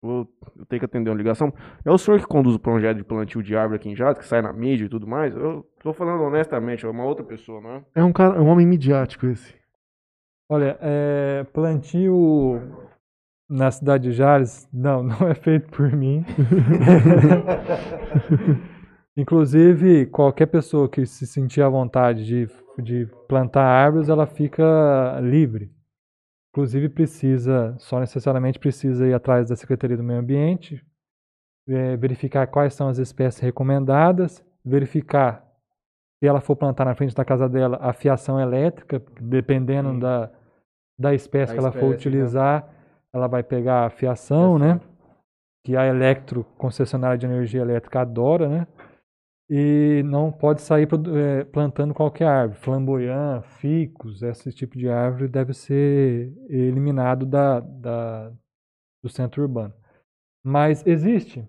Vou 0.06 0.28
eu 0.58 0.64
tenho 0.66 0.80
que 0.80 0.86
atender 0.86 1.10
uma 1.10 1.16
ligação. 1.16 1.52
É 1.84 1.90
o 1.90 1.98
senhor 1.98 2.18
que 2.18 2.26
conduz 2.26 2.54
o 2.54 2.58
projeto 2.58 2.96
de 2.96 3.04
plantio 3.04 3.42
de 3.42 3.56
árvore 3.56 3.76
aqui 3.76 3.90
em 3.90 3.96
Jales, 3.96 4.18
que 4.18 4.26
sai 4.26 4.40
na 4.40 4.52
mídia 4.52 4.86
e 4.86 4.88
tudo 4.88 5.06
mais? 5.06 5.34
Eu 5.36 5.66
tô 5.82 5.92
falando 5.92 6.22
honestamente, 6.22 6.86
é 6.86 6.88
uma 6.88 7.04
outra 7.04 7.24
pessoa, 7.24 7.60
não 7.60 7.70
é? 7.70 7.84
É 7.96 8.04
um, 8.04 8.12
cara, 8.12 8.36
é 8.36 8.40
um 8.40 8.48
homem 8.48 8.66
midiático 8.66 9.26
esse. 9.26 9.54
Olha, 10.48 10.78
é, 10.80 11.44
plantio 11.52 12.60
na 13.48 13.70
cidade 13.70 14.04
de 14.10 14.12
Jales, 14.12 14.68
não, 14.72 15.02
não 15.04 15.28
é 15.28 15.34
feito 15.34 15.68
por 15.70 15.90
mim. 15.92 16.24
Inclusive, 19.16 20.06
qualquer 20.06 20.46
pessoa 20.46 20.88
que 20.88 21.06
se 21.06 21.26
sentir 21.26 21.62
à 21.62 21.68
vontade 21.68 22.24
de, 22.24 22.48
de 22.82 23.06
plantar 23.26 23.64
árvores, 23.64 24.08
ela 24.08 24.26
fica 24.26 25.18
livre. 25.22 25.70
Inclusive, 26.56 26.88
precisa, 26.88 27.74
só 27.76 28.00
necessariamente 28.00 28.58
precisa 28.58 29.06
ir 29.06 29.12
atrás 29.12 29.50
da 29.50 29.54
Secretaria 29.54 29.94
do 29.94 30.02
Meio 30.02 30.20
Ambiente, 30.20 30.82
eh, 31.68 31.98
verificar 31.98 32.46
quais 32.46 32.72
são 32.72 32.88
as 32.88 32.96
espécies 32.96 33.42
recomendadas, 33.42 34.42
verificar 34.64 35.46
se 36.18 36.26
ela 36.26 36.40
for 36.40 36.56
plantar 36.56 36.86
na 36.86 36.94
frente 36.94 37.14
da 37.14 37.26
casa 37.26 37.46
dela 37.46 37.78
a 37.82 37.92
fiação 37.92 38.40
elétrica, 38.40 39.02
dependendo 39.20 39.90
Sim. 39.90 39.98
da, 39.98 40.30
da 40.98 41.12
espécie 41.12 41.52
Da 41.52 41.58
que 41.58 41.58
ela 41.58 41.72
for 41.72 41.76
espécie, 41.76 41.90
né? 41.90 41.96
utilizar, 41.96 42.68
ela 43.12 43.26
vai 43.26 43.42
pegar 43.42 43.84
a 43.84 43.90
fiação, 43.90 44.58
né? 44.58 44.80
Que 45.62 45.76
a 45.76 45.84
Electro, 45.84 46.42
concessionária 46.56 47.18
de 47.18 47.26
energia 47.26 47.60
elétrica, 47.60 48.00
adora, 48.00 48.48
né? 48.48 48.66
E 49.48 50.02
não 50.04 50.32
pode 50.32 50.60
sair 50.60 50.88
eh, 51.14 51.44
plantando 51.44 51.94
qualquer 51.94 52.26
árvore. 52.26 52.58
Flamboyant, 52.60 53.42
ficus, 53.42 54.22
esse 54.22 54.52
tipo 54.52 54.76
de 54.76 54.88
árvore 54.88 55.28
deve 55.28 55.54
ser 55.54 56.32
eliminado 56.48 57.24
da, 57.24 57.60
da- 57.60 58.32
do 59.02 59.08
centro 59.08 59.42
urbano. 59.42 59.72
Mas 60.44 60.84
existe. 60.86 61.48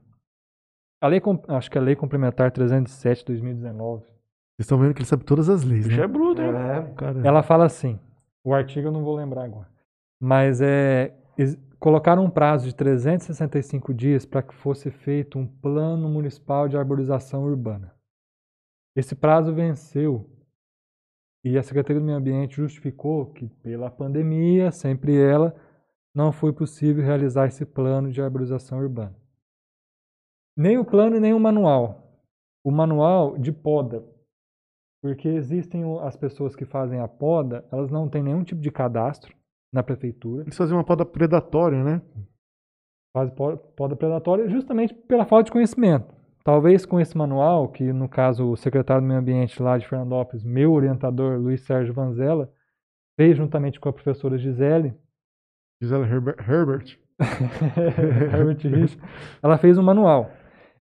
A 1.02 1.08
lei, 1.08 1.22
acho 1.50 1.70
que 1.72 1.78
é 1.78 1.82
a 1.82 1.84
Lei 1.84 1.96
Complementar 1.96 2.52
307 2.52 3.20
de 3.20 3.26
2019. 3.26 4.04
Vocês 4.04 4.12
estão 4.60 4.78
vendo 4.80 4.94
que 4.94 5.00
ele 5.02 5.08
sabe 5.08 5.24
todas 5.24 5.50
as 5.50 5.64
leis, 5.64 5.88
né? 5.88 6.04
é 6.04 6.08
bruto, 6.08 6.42
hein? 6.42 6.50
É, 6.50 6.94
Cara, 6.96 7.28
Ela 7.28 7.44
fala 7.44 7.66
assim, 7.66 8.00
o 8.44 8.54
artigo 8.54 8.88
eu 8.88 8.92
não 8.92 9.04
vou 9.04 9.16
lembrar 9.16 9.44
agora, 9.44 9.68
mas 10.20 10.60
é 10.62 11.14
colocaram 11.80 12.24
um 12.24 12.30
prazo 12.30 12.66
de 12.66 12.76
365 12.76 13.94
dias 13.94 14.26
para 14.26 14.42
que 14.42 14.54
fosse 14.54 14.90
feito 14.90 15.38
um 15.38 15.48
plano 15.48 16.10
municipal 16.10 16.68
de 16.68 16.78
arborização 16.78 17.44
urbana. 17.44 17.94
Esse 18.96 19.16
prazo 19.16 19.54
venceu 19.54 20.30
e 21.44 21.58
a 21.58 21.64
Secretaria 21.64 22.00
do 22.00 22.06
Meio 22.06 22.18
Ambiente 22.18 22.56
justificou 22.56 23.28
que 23.28 23.48
pela 23.48 23.92
pandemia, 23.92 24.72
sempre 24.72 25.16
ela, 25.16 25.56
não 26.14 26.32
foi 26.32 26.52
possível 26.52 27.04
realizar 27.04 27.46
esse 27.46 27.66
plano 27.66 28.12
de 28.12 28.22
arborização 28.22 28.80
urbana. 28.80 29.16
Nem 30.58 30.78
o 30.78 30.84
plano 30.84 31.20
nem 31.20 31.34
o 31.34 31.40
manual. 31.40 32.22
O 32.64 32.72
manual 32.72 33.38
de 33.38 33.52
poda, 33.52 34.04
porque 35.02 35.28
existem 35.28 35.84
as 36.02 36.18
pessoas 36.18 36.56
que 36.56 36.66
fazem 36.66 37.00
a 37.00 37.08
poda, 37.08 37.64
elas 37.72 37.92
não 37.92 38.10
têm 38.10 38.24
nenhum 38.24 38.44
tipo 38.44 38.60
de 38.60 38.72
cadastro 38.72 39.38
na 39.74 39.84
prefeitura, 39.84 40.44
eles 40.44 40.58
faziam 40.58 40.78
uma 40.78 40.84
poda 40.84 41.06
predatória, 41.06 41.84
né? 41.84 42.02
fazem 43.16 43.34
po- 43.36 43.58
poda 43.76 43.96
predatória 43.96 44.48
justamente 44.50 44.94
pela 44.94 45.26
falta 45.26 45.46
de 45.46 45.52
conhecimento. 45.52 46.14
Talvez 46.44 46.86
com 46.86 47.00
esse 47.00 47.18
manual, 47.18 47.68
que 47.70 47.92
no 47.92 48.08
caso 48.08 48.52
o 48.52 48.56
secretário 48.56 49.02
do 49.02 49.08
Meio 49.08 49.20
Ambiente 49.20 49.62
lá 49.62 49.78
de 49.78 49.88
Fernandópolis, 49.88 50.44
meu 50.44 50.72
orientador 50.72 51.38
Luiz 51.40 51.62
Sérgio 51.62 51.94
Vanzella, 51.94 52.50
fez 53.20 53.36
juntamente 53.36 53.80
com 53.80 53.90
a 53.90 53.94
professora 53.94 54.38
Gisele, 54.38 54.94
Gisela 55.82 56.06
Herber- 56.08 56.38
Herbert. 56.50 56.98
Herbert 58.34 58.60
Rich, 58.64 58.98
ela 59.42 59.58
fez 59.58 59.78
um 59.78 59.84
manual. 59.84 60.30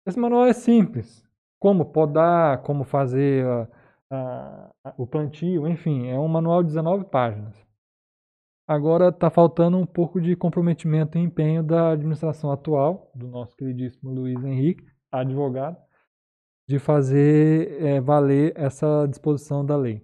Esse 0.06 0.18
manual 0.20 0.44
é 0.46 0.52
simples. 0.52 1.24
Como 1.58 1.86
podar, 1.86 2.62
como 2.62 2.84
fazer 2.84 3.44
a, 3.46 3.68
a- 4.12 4.70
a- 4.84 4.94
o 4.98 5.06
plantio, 5.06 5.66
enfim, 5.66 6.08
é 6.08 6.18
um 6.18 6.28
manual 6.28 6.62
de 6.62 6.68
19 6.68 7.06
páginas. 7.06 7.65
Agora 8.68 9.10
está 9.10 9.30
faltando 9.30 9.76
um 9.76 9.86
pouco 9.86 10.20
de 10.20 10.34
comprometimento 10.34 11.16
e 11.16 11.20
empenho 11.20 11.62
da 11.62 11.92
administração 11.92 12.50
atual, 12.50 13.12
do 13.14 13.28
nosso 13.28 13.54
queridíssimo 13.56 14.10
Luiz 14.10 14.42
Henrique, 14.42 14.84
advogado, 15.10 15.76
de 16.68 16.80
fazer 16.80 17.80
eh, 17.80 18.00
valer 18.00 18.52
essa 18.56 19.06
disposição 19.06 19.64
da 19.64 19.76
lei. 19.76 20.02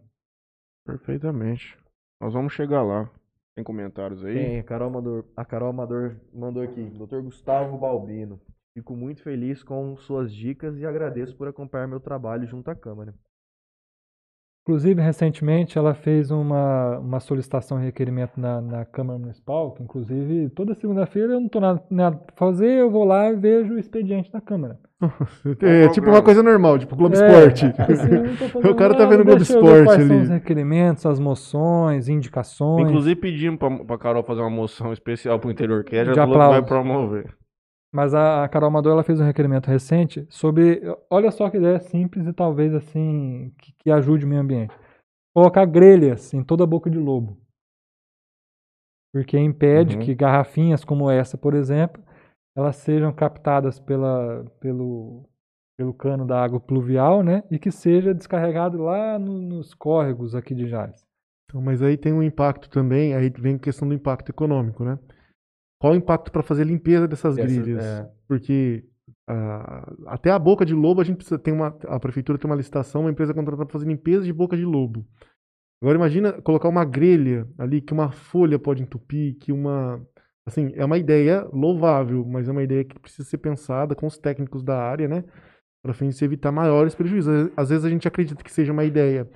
Perfeitamente. 0.86 1.76
Nós 2.20 2.32
vamos 2.32 2.52
chegar 2.52 2.82
lá. 2.82 3.10
Tem 3.56 3.64
comentários 3.64 4.24
aí? 4.24 4.34
Tem, 4.34 4.60
a 4.60 4.64
Carol 4.64 4.88
Amador, 4.88 5.24
a 5.36 5.44
Carol 5.44 5.70
Amador 5.70 6.16
mandou 6.32 6.62
aqui. 6.62 6.84
Dr. 6.84 7.20
Gustavo 7.20 7.76
Balbino. 7.76 8.40
Fico 8.74 8.94
muito 8.94 9.22
feliz 9.24 9.64
com 9.64 9.96
suas 9.96 10.32
dicas 10.32 10.78
e 10.78 10.86
agradeço 10.86 11.36
por 11.36 11.48
acompanhar 11.48 11.88
meu 11.88 12.00
trabalho 12.00 12.46
junto 12.46 12.70
à 12.70 12.76
Câmara. 12.76 13.12
Inclusive, 14.64 15.02
recentemente, 15.02 15.76
ela 15.76 15.92
fez 15.92 16.30
uma, 16.30 16.98
uma 17.00 17.18
solicitação 17.18 17.80
e 17.80 17.84
requerimento 17.84 18.40
na, 18.40 18.60
na 18.60 18.84
Câmara 18.84 19.18
Municipal, 19.18 19.72
que 19.72 19.82
inclusive 19.82 20.50
toda 20.50 20.72
segunda-feira 20.76 21.32
eu 21.32 21.40
não 21.40 21.46
estou 21.46 21.60
nada, 21.60 21.82
nada 21.90 22.16
pra 22.16 22.36
fazer, 22.36 22.70
eu 22.70 22.88
vou 22.88 23.04
lá 23.04 23.28
e 23.28 23.34
vejo 23.36 23.74
o 23.74 23.78
expediente 23.78 24.30
da 24.30 24.40
Câmara. 24.40 24.78
É 25.60 25.88
tipo 25.88 26.08
uma 26.08 26.22
coisa 26.22 26.44
normal, 26.44 26.78
tipo 26.78 26.94
Globo 26.94 27.16
É, 27.16 27.26
Esporte. 27.26 27.66
assim, 27.76 28.36
tô 28.38 28.46
fazendo 28.54 28.70
O 28.70 28.74
cara 28.76 28.94
tá 28.94 29.04
vendo 29.04 29.22
o 29.22 29.24
Globo 29.24 29.42
Esporte 29.42 29.84
quais 29.84 30.02
são 30.06 30.14
ali. 30.14 30.22
os 30.22 30.28
requerimentos, 30.28 31.06
as 31.06 31.18
moções, 31.18 32.08
indicações. 32.08 32.88
Inclusive 32.88 33.16
pedimos 33.16 33.58
pra, 33.58 33.68
pra 33.84 33.98
Carol 33.98 34.22
fazer 34.22 34.42
uma 34.42 34.50
moção 34.50 34.92
especial 34.92 35.40
pro 35.40 35.50
interior, 35.50 35.82
que 35.82 35.96
ela 35.96 36.14
já 36.14 36.24
falou 36.24 36.38
que 36.38 36.48
vai 36.50 36.62
promover. 36.62 37.34
Mas 37.92 38.14
a, 38.14 38.48
Carol 38.48 38.68
Amador 38.68 38.92
ela 38.92 39.02
fez 39.02 39.20
um 39.20 39.24
requerimento 39.24 39.66
recente 39.66 40.26
sobre. 40.30 40.80
Olha 41.10 41.30
só 41.30 41.50
que 41.50 41.58
ideia 41.58 41.78
simples 41.78 42.26
e 42.26 42.32
talvez 42.32 42.74
assim 42.74 43.52
que, 43.58 43.72
que 43.78 43.90
ajude 43.90 44.24
o 44.24 44.28
meio 44.28 44.40
ambiente. 44.40 44.74
Colocar 45.34 45.64
grelhas 45.66 46.32
em 46.34 46.42
toda 46.42 46.64
a 46.64 46.66
boca 46.66 46.88
de 46.90 46.98
lobo. 46.98 47.38
Porque 49.12 49.38
impede 49.38 49.96
Uhum. 49.96 50.02
que 50.02 50.14
garrafinhas 50.14 50.84
como 50.84 51.10
essa, 51.10 51.36
por 51.36 51.54
exemplo, 51.54 52.02
elas 52.56 52.76
sejam 52.76 53.12
captadas 53.12 53.78
pela, 53.78 54.44
pelo, 54.58 55.28
pelo 55.78 55.92
cano 55.92 56.26
da 56.26 56.42
água 56.42 56.58
pluvial, 56.60 57.22
né? 57.22 57.42
E 57.50 57.58
que 57.58 57.70
seja 57.70 58.14
descarregado 58.14 58.78
lá 58.82 59.18
no- 59.18 59.38
nos 59.40 59.74
córregos 59.74 60.34
aqui 60.34 60.54
de 60.54 60.66
Jales. 60.66 61.04
Então, 61.44 61.60
mas 61.60 61.82
aí 61.82 61.98
tem 61.98 62.12
um 62.12 62.22
impacto 62.22 62.70
também, 62.70 63.14
aí 63.14 63.28
vem 63.28 63.56
a 63.56 63.58
questão 63.58 63.86
do 63.86 63.92
impacto 63.94 64.30
econômico, 64.30 64.82
né? 64.82 64.98
Qual 65.82 65.92
o 65.92 65.96
impacto 65.96 66.30
para 66.30 66.44
fazer 66.44 66.62
a 66.62 66.66
limpeza 66.66 67.08
dessas 67.08 67.34
Dessas- 67.34 67.52
grilhas? 67.58 67.84
é. 67.84 68.08
Porque 68.28 68.84
ah, 69.28 69.92
até 70.06 70.30
a 70.30 70.38
boca 70.38 70.64
de 70.64 70.74
lobo 70.74 71.00
a 71.00 71.04
gente 71.04 71.16
precisa 71.16 71.38
tem 71.40 71.52
uma 71.52 71.76
a 71.88 71.98
prefeitura 71.98 72.38
tem 72.38 72.48
uma 72.48 72.56
licitação, 72.56 73.00
uma 73.00 73.10
empresa 73.10 73.34
contratada 73.34 73.66
para 73.66 73.72
fazer 73.72 73.88
limpeza 73.88 74.24
de 74.24 74.32
boca 74.32 74.56
de 74.56 74.64
lobo. 74.64 75.04
Agora 75.82 75.96
imagina 75.98 76.32
colocar 76.40 76.68
uma 76.68 76.84
grelha 76.84 77.48
ali 77.58 77.80
que 77.80 77.92
uma 77.92 78.12
folha 78.12 78.60
pode 78.60 78.80
entupir, 78.84 79.36
que 79.40 79.50
uma 79.50 80.00
assim, 80.46 80.70
é 80.76 80.84
uma 80.84 80.98
ideia 80.98 81.48
louvável, 81.52 82.24
mas 82.24 82.48
é 82.48 82.52
uma 82.52 82.62
ideia 82.62 82.84
que 82.84 82.96
precisa 83.00 83.28
ser 83.28 83.38
pensada 83.38 83.96
com 83.96 84.06
os 84.06 84.16
técnicos 84.16 84.62
da 84.62 84.78
área, 84.80 85.08
né? 85.08 85.24
Para 85.84 85.92
fim 85.94 86.08
de 86.10 86.14
se 86.14 86.24
evitar 86.24 86.52
maiores 86.52 86.94
prejuízos. 86.94 87.50
Às 87.56 87.70
vezes 87.70 87.84
a 87.84 87.90
gente 87.90 88.06
acredita 88.06 88.44
que 88.44 88.52
seja 88.52 88.72
uma 88.72 88.84
ideia 88.84 89.28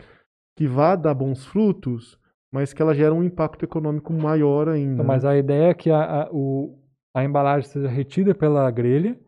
que 0.56 0.68
vá 0.68 0.94
dar 0.94 1.14
bons 1.14 1.44
frutos, 1.44 2.16
mas 2.56 2.72
que 2.72 2.80
ela 2.82 2.94
gera 2.94 3.14
um 3.14 3.22
impacto 3.22 3.64
econômico 3.64 4.12
maior 4.12 4.68
ainda. 4.68 4.94
Então, 4.94 5.04
né? 5.04 5.08
mas 5.08 5.24
a 5.24 5.36
ideia 5.36 5.70
é 5.70 5.74
que 5.74 5.90
a, 5.90 6.22
a, 6.22 6.28
o, 6.32 6.78
a 7.14 7.22
embalagem 7.22 7.68
seja 7.68 7.88
retida 7.88 8.34
pela 8.34 8.70
grelha 8.70 9.18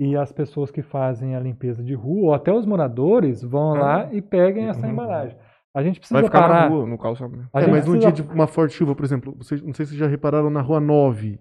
e 0.00 0.16
as 0.16 0.32
pessoas 0.32 0.70
que 0.70 0.80
fazem 0.82 1.34
a 1.36 1.40
limpeza 1.40 1.82
de 1.82 1.92
rua, 1.94 2.28
ou 2.28 2.34
até 2.34 2.52
os 2.52 2.64
moradores, 2.64 3.42
vão 3.42 3.74
lá 3.74 4.12
e 4.12 4.22
peguem 4.22 4.68
essa 4.68 4.86
Uhum. 4.86 4.92
embalagem. 4.92 5.36
A 5.76 5.82
gente 5.82 5.98
precisa 6.00 6.20
Vai 6.20 6.28
ficar 6.28 6.40
parar. 6.48 6.62
na 6.62 6.68
rua, 6.74 6.86
no 6.86 6.96
calçamento. 6.98 7.48
A 7.52 7.58
É, 7.60 7.64
gente 7.64 7.70
mas 7.72 7.84
num 7.86 7.92
precisa- 7.92 8.12
dia 8.12 8.24
de 8.24 8.32
uma 8.32 8.46
forte 8.46 8.74
chuva, 8.74 8.94
por 8.94 9.04
exemplo, 9.04 9.34
vocês, 9.36 9.60
não 9.62 9.74
sei 9.74 9.84
se 9.86 9.90
vocês 9.90 10.00
já 10.00 10.06
repararam 10.06 10.48
na 10.50 10.60
Rua 10.62 10.80
9, 10.80 11.38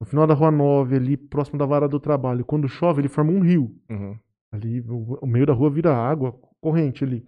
no 0.00 0.06
final 0.06 0.26
da 0.26 0.34
Rua 0.34 0.50
9, 0.50 0.96
ali 0.96 1.16
próximo 1.16 1.58
da 1.58 1.64
vara 1.66 1.86
do 1.88 2.00
trabalho, 2.00 2.44
quando 2.44 2.68
chove, 2.68 3.00
ele 3.00 3.08
forma 3.08 3.30
um 3.30 3.40
rio. 3.40 3.70
Uhum. 3.90 4.18
Ali, 4.52 4.80
o, 4.80 5.18
o 5.22 5.26
meio 5.26 5.44
da 5.46 5.52
rua 5.52 5.70
vira 5.70 5.94
água 5.94 6.34
corrente 6.62 7.04
ali. 7.04 7.24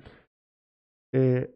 É, 1.14 1.48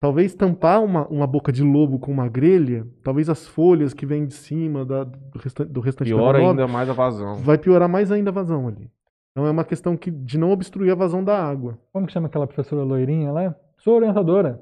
talvez 0.00 0.34
tampar 0.34 0.82
uma, 0.82 1.06
uma 1.08 1.26
boca 1.26 1.50
de 1.52 1.62
lobo 1.62 1.98
com 1.98 2.12
uma 2.12 2.28
grelha, 2.28 2.86
talvez 3.02 3.28
as 3.28 3.46
folhas 3.46 3.92
que 3.92 4.06
vêm 4.06 4.26
de 4.26 4.34
cima 4.34 4.84
da- 4.84 5.04
do, 5.04 5.38
restante, 5.38 5.70
do 5.72 5.80
restante 5.80 6.08
Pior 6.08 6.32
da 6.34 6.38
ainda 6.38 6.66
mais 6.68 6.88
a 6.88 6.92
vazão. 6.92 7.34
vai 7.36 7.58
piorar 7.58 7.88
mais 7.88 8.10
ainda 8.12 8.30
a 8.30 8.32
vazão 8.32 8.68
ali. 8.68 8.90
Então 9.32 9.46
é 9.46 9.50
uma 9.50 9.64
questão 9.64 9.96
que, 9.96 10.10
de 10.10 10.36
não 10.38 10.50
obstruir 10.50 10.90
a 10.92 10.94
vazão 10.96 11.22
da 11.22 11.38
água. 11.40 11.78
Como 11.92 12.06
que 12.06 12.12
chama 12.12 12.26
aquela 12.26 12.46
professora 12.46 12.82
loirinha 12.82 13.30
lá? 13.32 13.54
Sou 13.78 13.94
orientadora. 13.96 14.60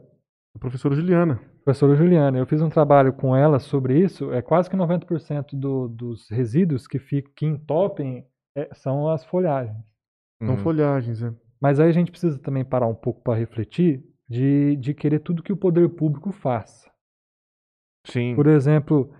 A 0.55 0.59
professora 0.59 0.95
Juliana. 0.95 1.41
Professora 1.65 1.97
Juliana, 1.97 2.39
eu 2.39 2.47
fiz 2.47 2.63
um 2.63 2.69
trabalho 2.69 3.13
com 3.13 3.35
ela 3.35 3.59
sobre 3.59 3.99
isso. 3.99 4.33
É 4.33 4.41
quase 4.41 4.71
que 4.71 4.77
90% 4.77 5.55
do, 5.55 5.89
dos 5.89 6.29
resíduos 6.31 6.87
que, 6.87 6.99
fi- 6.99 7.25
que 7.35 7.45
entopem 7.47 8.25
é, 8.57 8.69
são 8.73 9.09
as 9.09 9.25
folhagens. 9.25 9.77
São 10.43 10.55
Uhum. 10.55 10.59
folhagens, 10.59 11.23
é. 11.23 11.33
Mas 11.61 11.81
aí 11.81 11.89
a 11.89 11.93
gente 11.93 12.11
precisa 12.11 12.39
também 12.39 12.65
parar 12.65 12.87
um 12.87 12.95
pouco 12.95 13.23
para 13.23 13.39
refletir 13.39 14.03
de, 14.29 14.77
de 14.77 14.95
querer 14.95 15.21
tudo 15.21 15.43
que 15.43 15.53
o 15.53 15.57
poder 15.57 15.89
público 15.89 16.33
faça. 16.33 16.91
Sim. 18.07 18.35
Por 18.35 18.47
exemplo, 18.47 19.13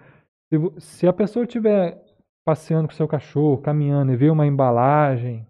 se, 0.49 0.81
se 0.81 1.07
a 1.07 1.13
pessoa 1.13 1.45
estiver 1.45 2.03
passeando 2.45 2.89
com 2.89 2.95
seu 2.95 3.09
cachorro, 3.09 3.59
caminhando 3.59 4.13
e 4.13 4.17
vê 4.17 4.31
uma 4.31 4.47
embalagem 4.47 5.47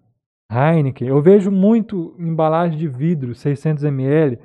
Heineken, 0.50 1.08
eu 1.08 1.20
vejo 1.20 1.50
muito 1.50 2.16
embalagem 2.18 2.78
de 2.78 2.88
vidro, 2.88 3.34
600 3.34 3.84
ml, 3.84 4.38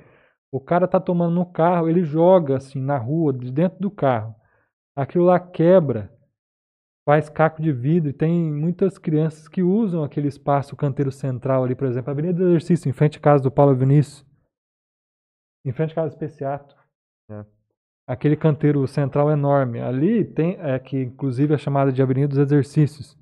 o 0.52 0.60
cara 0.60 0.88
tá 0.88 1.00
tomando 1.00 1.34
no 1.34 1.46
carro, 1.46 1.88
ele 1.88 2.04
joga 2.04 2.58
assim 2.58 2.82
na 2.82 2.98
rua, 2.98 3.32
de 3.32 3.52
dentro 3.52 3.80
do 3.80 3.90
carro. 3.90 4.36
Aquilo 4.96 5.24
lá 5.24 5.40
quebra, 5.40 6.12
faz 7.06 7.30
caco 7.30 7.62
de 7.62 7.72
vidro 7.72 8.10
e 8.10 8.14
tem 8.14 8.52
muitas 8.52 8.98
crianças 8.98 9.48
que 9.48 9.64
usam 9.64 10.04
aquele 10.04 10.28
espaço 10.28 10.76
canteiro 10.76 11.12
central 11.12 11.64
ali, 11.64 11.76
por 11.76 11.88
exemplo, 11.88 12.10
a 12.10 12.14
Avenida 12.14 12.40
do 12.40 12.50
Exercício, 12.50 12.90
em 12.90 12.94
frente 12.94 13.18
à 13.18 13.22
casa 13.22 13.44
do 13.44 13.52
Paulo 13.52 13.74
Vinícius, 13.76 14.26
em 15.66 15.72
frente 15.72 15.92
à 15.92 15.96
casa 15.96 16.10
do 16.10 16.14
Especiato 16.14 16.76
aquele 18.12 18.36
canteiro 18.36 18.86
central 18.88 19.32
enorme. 19.32 19.80
Ali 19.80 20.26
tem, 20.26 20.58
é, 20.60 20.78
que 20.78 21.04
inclusive 21.04 21.54
é 21.54 21.58
chamada 21.58 21.94
de 21.94 22.02
Avenida 22.02 22.28
dos 22.28 22.38
Exercícios. 22.38 23.18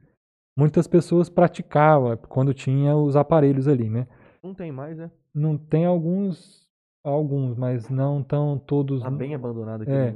Muitas 0.57 0.87
pessoas 0.87 1.29
praticavam 1.29 2.17
quando 2.27 2.53
tinha 2.53 2.95
os 2.95 3.15
aparelhos 3.15 3.67
ali, 3.67 3.87
né? 3.87 4.07
Não 4.43 4.53
tem 4.53 4.71
mais, 4.71 4.97
né? 4.97 5.11
Não 5.33 5.57
tem 5.57 5.85
alguns, 5.85 6.67
alguns, 7.03 7.55
mas 7.55 7.87
não 7.89 8.21
estão 8.21 8.57
todos. 8.57 9.03
Tá 9.03 9.11
bem 9.11 9.35
abandonado 9.35 9.83
aqui. 9.83 9.91
É. 9.91 10.15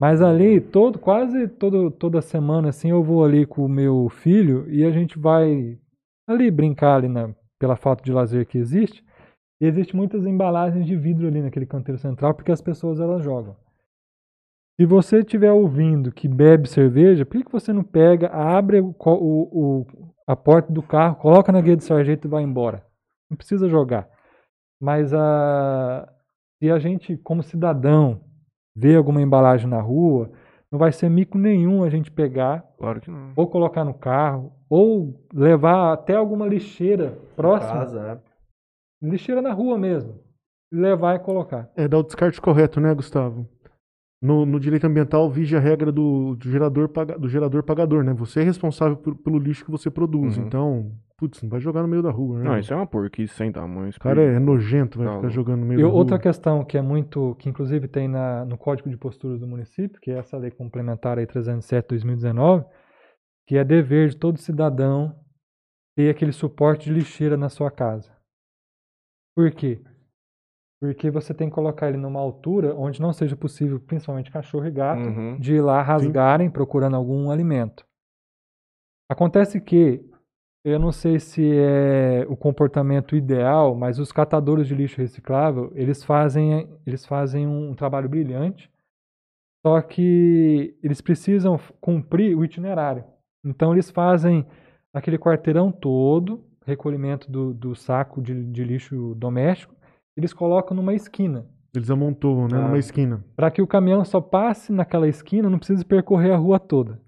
Mas 0.00 0.22
ali, 0.22 0.62
todo, 0.62 0.98
quase 0.98 1.46
todo, 1.46 1.90
toda 1.90 2.22
semana, 2.22 2.70
assim, 2.70 2.88
eu 2.90 3.04
vou 3.04 3.22
ali 3.22 3.44
com 3.44 3.66
o 3.66 3.68
meu 3.68 4.08
filho 4.08 4.68
e 4.70 4.82
a 4.82 4.90
gente 4.90 5.18
vai 5.18 5.78
ali 6.26 6.50
brincar 6.50 6.96
ali 6.96 7.08
na, 7.08 7.34
pela 7.58 7.76
falta 7.76 8.02
de 8.02 8.10
lazer 8.10 8.46
que 8.46 8.56
existe. 8.56 9.04
E 9.60 9.66
existe 9.66 9.94
muitas 9.94 10.24
embalagens 10.26 10.86
de 10.86 10.96
vidro 10.96 11.26
ali 11.28 11.42
naquele 11.42 11.66
canteiro 11.66 11.98
central 12.00 12.34
porque 12.34 12.52
as 12.52 12.62
pessoas 12.62 12.98
elas 13.00 13.22
jogam. 13.22 13.54
Se 14.80 14.86
você 14.86 15.18
estiver 15.18 15.52
ouvindo 15.52 16.10
que 16.10 16.26
bebe 16.26 16.66
cerveja, 16.68 17.26
por 17.26 17.36
que, 17.36 17.44
que 17.44 17.52
você 17.52 17.70
não 17.72 17.84
pega, 17.84 18.28
abre 18.28 18.80
o, 18.80 18.94
o- 18.98 19.80
o- 19.82 19.86
a 20.26 20.34
porta 20.34 20.72
do 20.72 20.82
carro, 20.82 21.16
coloca 21.16 21.52
na 21.52 21.60
guia 21.60 21.76
de 21.76 21.84
sargento 21.84 22.26
e 22.26 22.30
vai 22.30 22.42
embora? 22.42 22.82
Não 23.28 23.36
precisa 23.36 23.68
jogar. 23.68 24.08
Mas 24.80 25.12
a, 25.12 26.10
se 26.58 26.70
a 26.70 26.78
gente, 26.78 27.18
como 27.18 27.42
cidadão, 27.42 28.22
vê 28.74 28.96
alguma 28.96 29.20
embalagem 29.20 29.68
na 29.68 29.80
rua, 29.82 30.30
não 30.72 30.78
vai 30.78 30.92
ser 30.92 31.10
mico 31.10 31.36
nenhum 31.36 31.82
a 31.84 31.90
gente 31.90 32.10
pegar 32.10 32.64
Claro 32.78 33.00
que 33.02 33.10
não. 33.10 33.32
ou 33.36 33.46
colocar 33.48 33.84
no 33.84 33.92
carro 33.92 34.52
ou 34.70 35.20
levar 35.34 35.92
até 35.92 36.14
alguma 36.16 36.46
lixeira 36.46 37.18
próxima, 37.36 37.80
Casa, 37.80 38.00
é. 38.24 38.29
Lixeira 39.02 39.40
na 39.42 39.52
rua 39.52 39.78
mesmo, 39.78 40.20
levar 40.72 41.16
e 41.16 41.18
colocar. 41.20 41.70
É 41.76 41.86
dar 41.88 41.98
o 41.98 42.02
descarte 42.02 42.40
correto, 42.40 42.80
né, 42.80 42.94
Gustavo? 42.94 43.46
No, 44.22 44.44
no 44.44 44.60
direito 44.60 44.86
ambiental 44.86 45.30
vige 45.30 45.56
a 45.56 45.60
regra 45.60 45.90
do, 45.90 46.36
do 46.36 46.50
gerador, 46.50 46.88
paga- 46.90 47.18
do 47.18 47.26
gerador 47.28 47.62
pagador, 47.62 48.04
né? 48.04 48.12
Você 48.14 48.40
é 48.40 48.42
responsável 48.42 48.96
por- 48.98 49.16
pelo 49.16 49.38
lixo 49.38 49.64
que 49.64 49.70
você 49.70 49.90
produz. 49.90 50.36
Uhum. 50.36 50.44
Então, 50.44 50.92
putz, 51.16 51.42
não 51.42 51.48
vai 51.48 51.58
jogar 51.58 51.80
no 51.80 51.88
meio 51.88 52.02
da 52.02 52.10
rua, 52.10 52.38
né? 52.38 52.44
Não, 52.44 52.58
isso 52.58 52.70
é 52.70 52.76
uma 52.76 52.86
porquice 52.86 53.32
sem 53.34 53.50
tamanho. 53.50 53.88
O 53.88 53.98
cara 53.98 54.20
é 54.20 54.38
nojento, 54.38 54.98
vai 54.98 55.06
Tá 55.08 55.14
ficar 55.16 55.28
jogando 55.30 55.60
no 55.60 55.66
meio 55.66 55.80
E 55.80 55.82
da 55.82 55.88
outra 55.88 56.16
rua. 56.16 56.22
questão 56.22 56.62
que 56.62 56.76
é 56.76 56.82
muito, 56.82 57.34
que 57.38 57.48
inclusive 57.48 57.88
tem 57.88 58.08
na, 58.08 58.44
no 58.44 58.58
Código 58.58 58.90
de 58.90 58.96
Posturas 58.98 59.40
do 59.40 59.46
município, 59.46 59.98
que 59.98 60.10
é 60.10 60.18
essa 60.18 60.36
lei 60.36 60.50
complementar 60.50 61.18
aí 61.18 61.26
307/2019, 61.26 62.66
que 63.46 63.56
é 63.56 63.64
dever 63.64 64.10
de 64.10 64.16
todo 64.18 64.36
cidadão 64.38 65.14
ter 65.96 66.10
aquele 66.10 66.32
suporte 66.32 66.90
de 66.90 66.92
lixeira 66.94 67.38
na 67.38 67.48
sua 67.48 67.70
casa. 67.70 68.12
Por 69.40 69.50
quê? 69.52 69.80
Porque 70.82 71.10
você 71.10 71.32
tem 71.32 71.48
que 71.48 71.54
colocar 71.54 71.88
ele 71.88 71.96
numa 71.96 72.20
altura 72.20 72.74
onde 72.74 73.00
não 73.00 73.10
seja 73.12 73.34
possível, 73.36 73.80
principalmente 73.80 74.30
cachorro 74.30 74.66
e 74.66 74.70
gato, 74.70 75.00
Uhum. 75.08 75.38
de 75.38 75.54
ir 75.54 75.60
lá 75.62 75.80
rasgarem 75.82 76.50
procurando 76.50 76.94
algum 76.96 77.30
alimento. 77.30 77.86
Acontece 79.10 79.60
que 79.60 80.04
eu 80.62 80.78
não 80.78 80.92
sei 80.92 81.18
se 81.18 81.42
é 81.56 82.26
o 82.28 82.36
comportamento 82.36 83.16
ideal, 83.16 83.74
mas 83.74 83.98
os 83.98 84.12
catadores 84.12 84.68
de 84.68 84.74
lixo 84.74 84.98
reciclável, 85.00 85.72
eles 85.74 86.04
fazem, 86.04 86.68
eles 86.86 87.06
fazem 87.06 87.46
um 87.46 87.74
trabalho 87.74 88.08
brilhante, 88.10 88.70
só 89.66 89.80
que 89.80 90.76
eles 90.82 91.00
precisam 91.00 91.58
cumprir 91.80 92.36
o 92.36 92.44
itinerário. 92.44 93.04
Então 93.44 93.72
eles 93.72 93.90
fazem 93.90 94.46
aquele 94.92 95.18
quarteirão 95.18 95.72
todo, 95.72 96.44
recolhimento 96.66 97.30
do, 97.30 97.52
do 97.54 97.74
saco 97.74 98.20
de, 98.20 98.44
de 98.44 98.64
lixo 98.64 99.14
doméstico, 99.16 99.74
eles 100.16 100.32
colocam 100.32 100.76
numa 100.76 100.94
esquina, 100.94 101.46
Eles 101.74 101.90
amontoam, 101.90 102.48
né? 102.48 102.58
Ah. 102.58 102.62
Numa 102.62 102.78
esquina. 102.78 103.24
para 103.36 103.50
que 103.50 103.62
o 103.62 103.66
caminhão 103.66 104.04
só 104.04 104.20
passe 104.20 104.72
naquela 104.72 105.08
esquina, 105.08 105.48
não 105.48 105.58
precise 105.58 105.84
percorrer 105.84 106.32
a 106.32 106.36
rua 106.36 106.58
toda. 106.58 107.00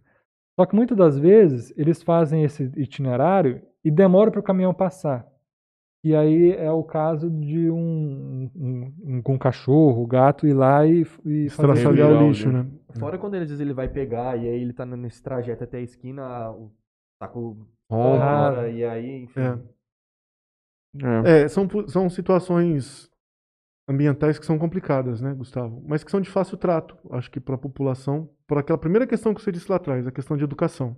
Só 0.58 0.66
que 0.66 0.74
muitas 0.76 0.96
das 0.96 1.18
vezes 1.18 1.72
eles 1.76 2.02
fazem 2.02 2.44
esse 2.44 2.70
itinerário 2.76 3.62
e 3.84 3.90
demora 3.90 4.30
para 4.30 4.40
o 4.40 4.44
caminhão 4.44 4.72
passar. 4.74 5.26
E 6.04 6.16
aí 6.16 6.50
é 6.52 6.70
o 6.70 6.82
caso 6.82 7.30
de 7.30 7.70
um, 7.70 8.50
um, 8.56 8.92
um, 9.04 9.22
um 9.26 9.38
cachorro, 9.38 10.04
gato 10.06 10.46
ir 10.48 10.52
lá 10.52 10.84
e, 10.84 11.02
e 11.24 11.48
fazer 11.48 11.84
Estraçalhar 11.84 12.10
o 12.10 12.26
lixo, 12.26 12.48
lixo. 12.48 12.52
né? 12.52 12.66
Fora 12.98 13.18
quando 13.18 13.34
ele 13.34 13.46
diz 13.46 13.60
ele 13.60 13.72
vai 13.72 13.88
pegar 13.88 14.36
e 14.36 14.48
aí 14.48 14.60
ele 14.60 14.72
tá 14.72 14.84
nesse 14.84 15.22
trajeto 15.22 15.62
até 15.64 15.78
a 15.78 15.82
esquina, 15.82 16.50
o 16.50 16.72
saco 17.22 17.56
Ah. 17.94 18.50
fora 18.52 18.70
e 18.70 18.84
aí, 18.84 19.22
enfim. 19.24 19.40
É. 19.40 19.58
É. 21.30 21.42
É, 21.44 21.48
são, 21.48 21.66
são 21.88 22.08
situações 22.10 23.10
ambientais 23.88 24.38
que 24.38 24.46
são 24.46 24.58
complicadas, 24.58 25.20
né, 25.20 25.32
Gustavo? 25.34 25.82
Mas 25.86 26.04
que 26.04 26.10
são 26.10 26.20
de 26.20 26.30
fácil 26.30 26.56
trato, 26.56 26.96
acho 27.10 27.30
que 27.30 27.40
para 27.40 27.54
a 27.54 27.58
população, 27.58 28.28
por 28.46 28.58
aquela 28.58 28.78
primeira 28.78 29.06
questão 29.06 29.34
que 29.34 29.40
você 29.42 29.50
disse 29.50 29.70
lá 29.70 29.76
atrás, 29.76 30.06
a 30.06 30.12
questão 30.12 30.36
de 30.36 30.44
educação. 30.44 30.96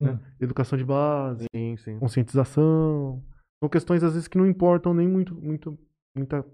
né? 0.00 0.12
Hum. 0.12 0.18
Educação 0.40 0.78
de 0.78 0.84
base, 0.84 1.44
Sim, 1.54 1.76
sim. 1.76 1.98
conscientização. 1.98 3.22
São 3.62 3.68
questões, 3.68 4.02
às 4.02 4.12
vezes, 4.14 4.28
que 4.28 4.38
não 4.38 4.46
importam 4.46 4.94
nem 4.94 5.06
muito, 5.08 5.34
muito 5.34 5.78
muita 6.16 6.44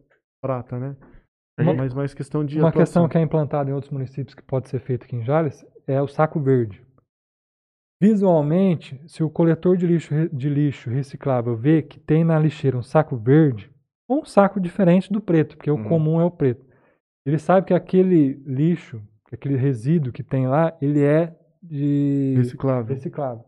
prata, 0.42 0.78
né? 0.78 0.96
Uma- 1.58 1.72
Mas 1.74 1.94
mais 1.94 2.12
questão 2.12 2.44
de 2.44 2.58
Uma 2.58 2.68
atuação. 2.68 2.82
questão 3.04 3.08
que 3.08 3.16
é 3.18 3.20
implantada 3.22 3.70
em 3.70 3.72
outros 3.72 3.90
municípios 3.92 4.34
que 4.34 4.42
pode 4.42 4.68
ser 4.68 4.78
feita 4.80 5.06
aqui 5.06 5.16
em 5.16 5.24
Jales 5.24 5.64
é 5.86 6.00
o 6.02 6.06
saco 6.08 6.38
verde. 6.40 6.84
Visualmente, 8.01 9.01
se 9.06 9.23
o 9.23 9.31
coletor 9.31 9.77
de 9.77 9.86
lixo, 9.86 10.12
de 10.31 10.48
lixo 10.48 10.90
reciclável 10.90 11.56
vê 11.56 11.82
que 11.82 11.98
tem 11.98 12.24
na 12.24 12.39
lixeira 12.39 12.77
um 12.77 12.82
saco 12.82 13.16
verde, 13.16 13.70
ou 14.09 14.20
um 14.20 14.24
saco 14.24 14.60
diferente 14.60 15.10
do 15.12 15.20
preto, 15.20 15.56
porque 15.56 15.70
Uhum. 15.70 15.81
o 15.85 15.89
comum 15.89 16.20
é 16.20 16.24
o 16.24 16.31
preto, 16.31 16.64
ele 17.24 17.39
sabe 17.39 17.66
que 17.66 17.74
aquele 17.74 18.35
lixo, 18.47 19.02
aquele 19.32 19.56
resíduo 19.56 20.12
que 20.12 20.23
tem 20.23 20.47
lá, 20.47 20.77
ele 20.81 21.02
é 21.02 21.35
de 21.62 22.35
reciclável. 22.36 22.94
reciclável. 22.94 23.44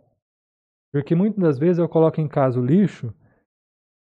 Porque 0.92 1.14
muitas 1.14 1.38
das 1.40 1.58
vezes 1.58 1.78
eu 1.78 1.88
coloco 1.88 2.20
em 2.20 2.26
casa 2.26 2.58
o 2.58 2.64
lixo, 2.64 3.12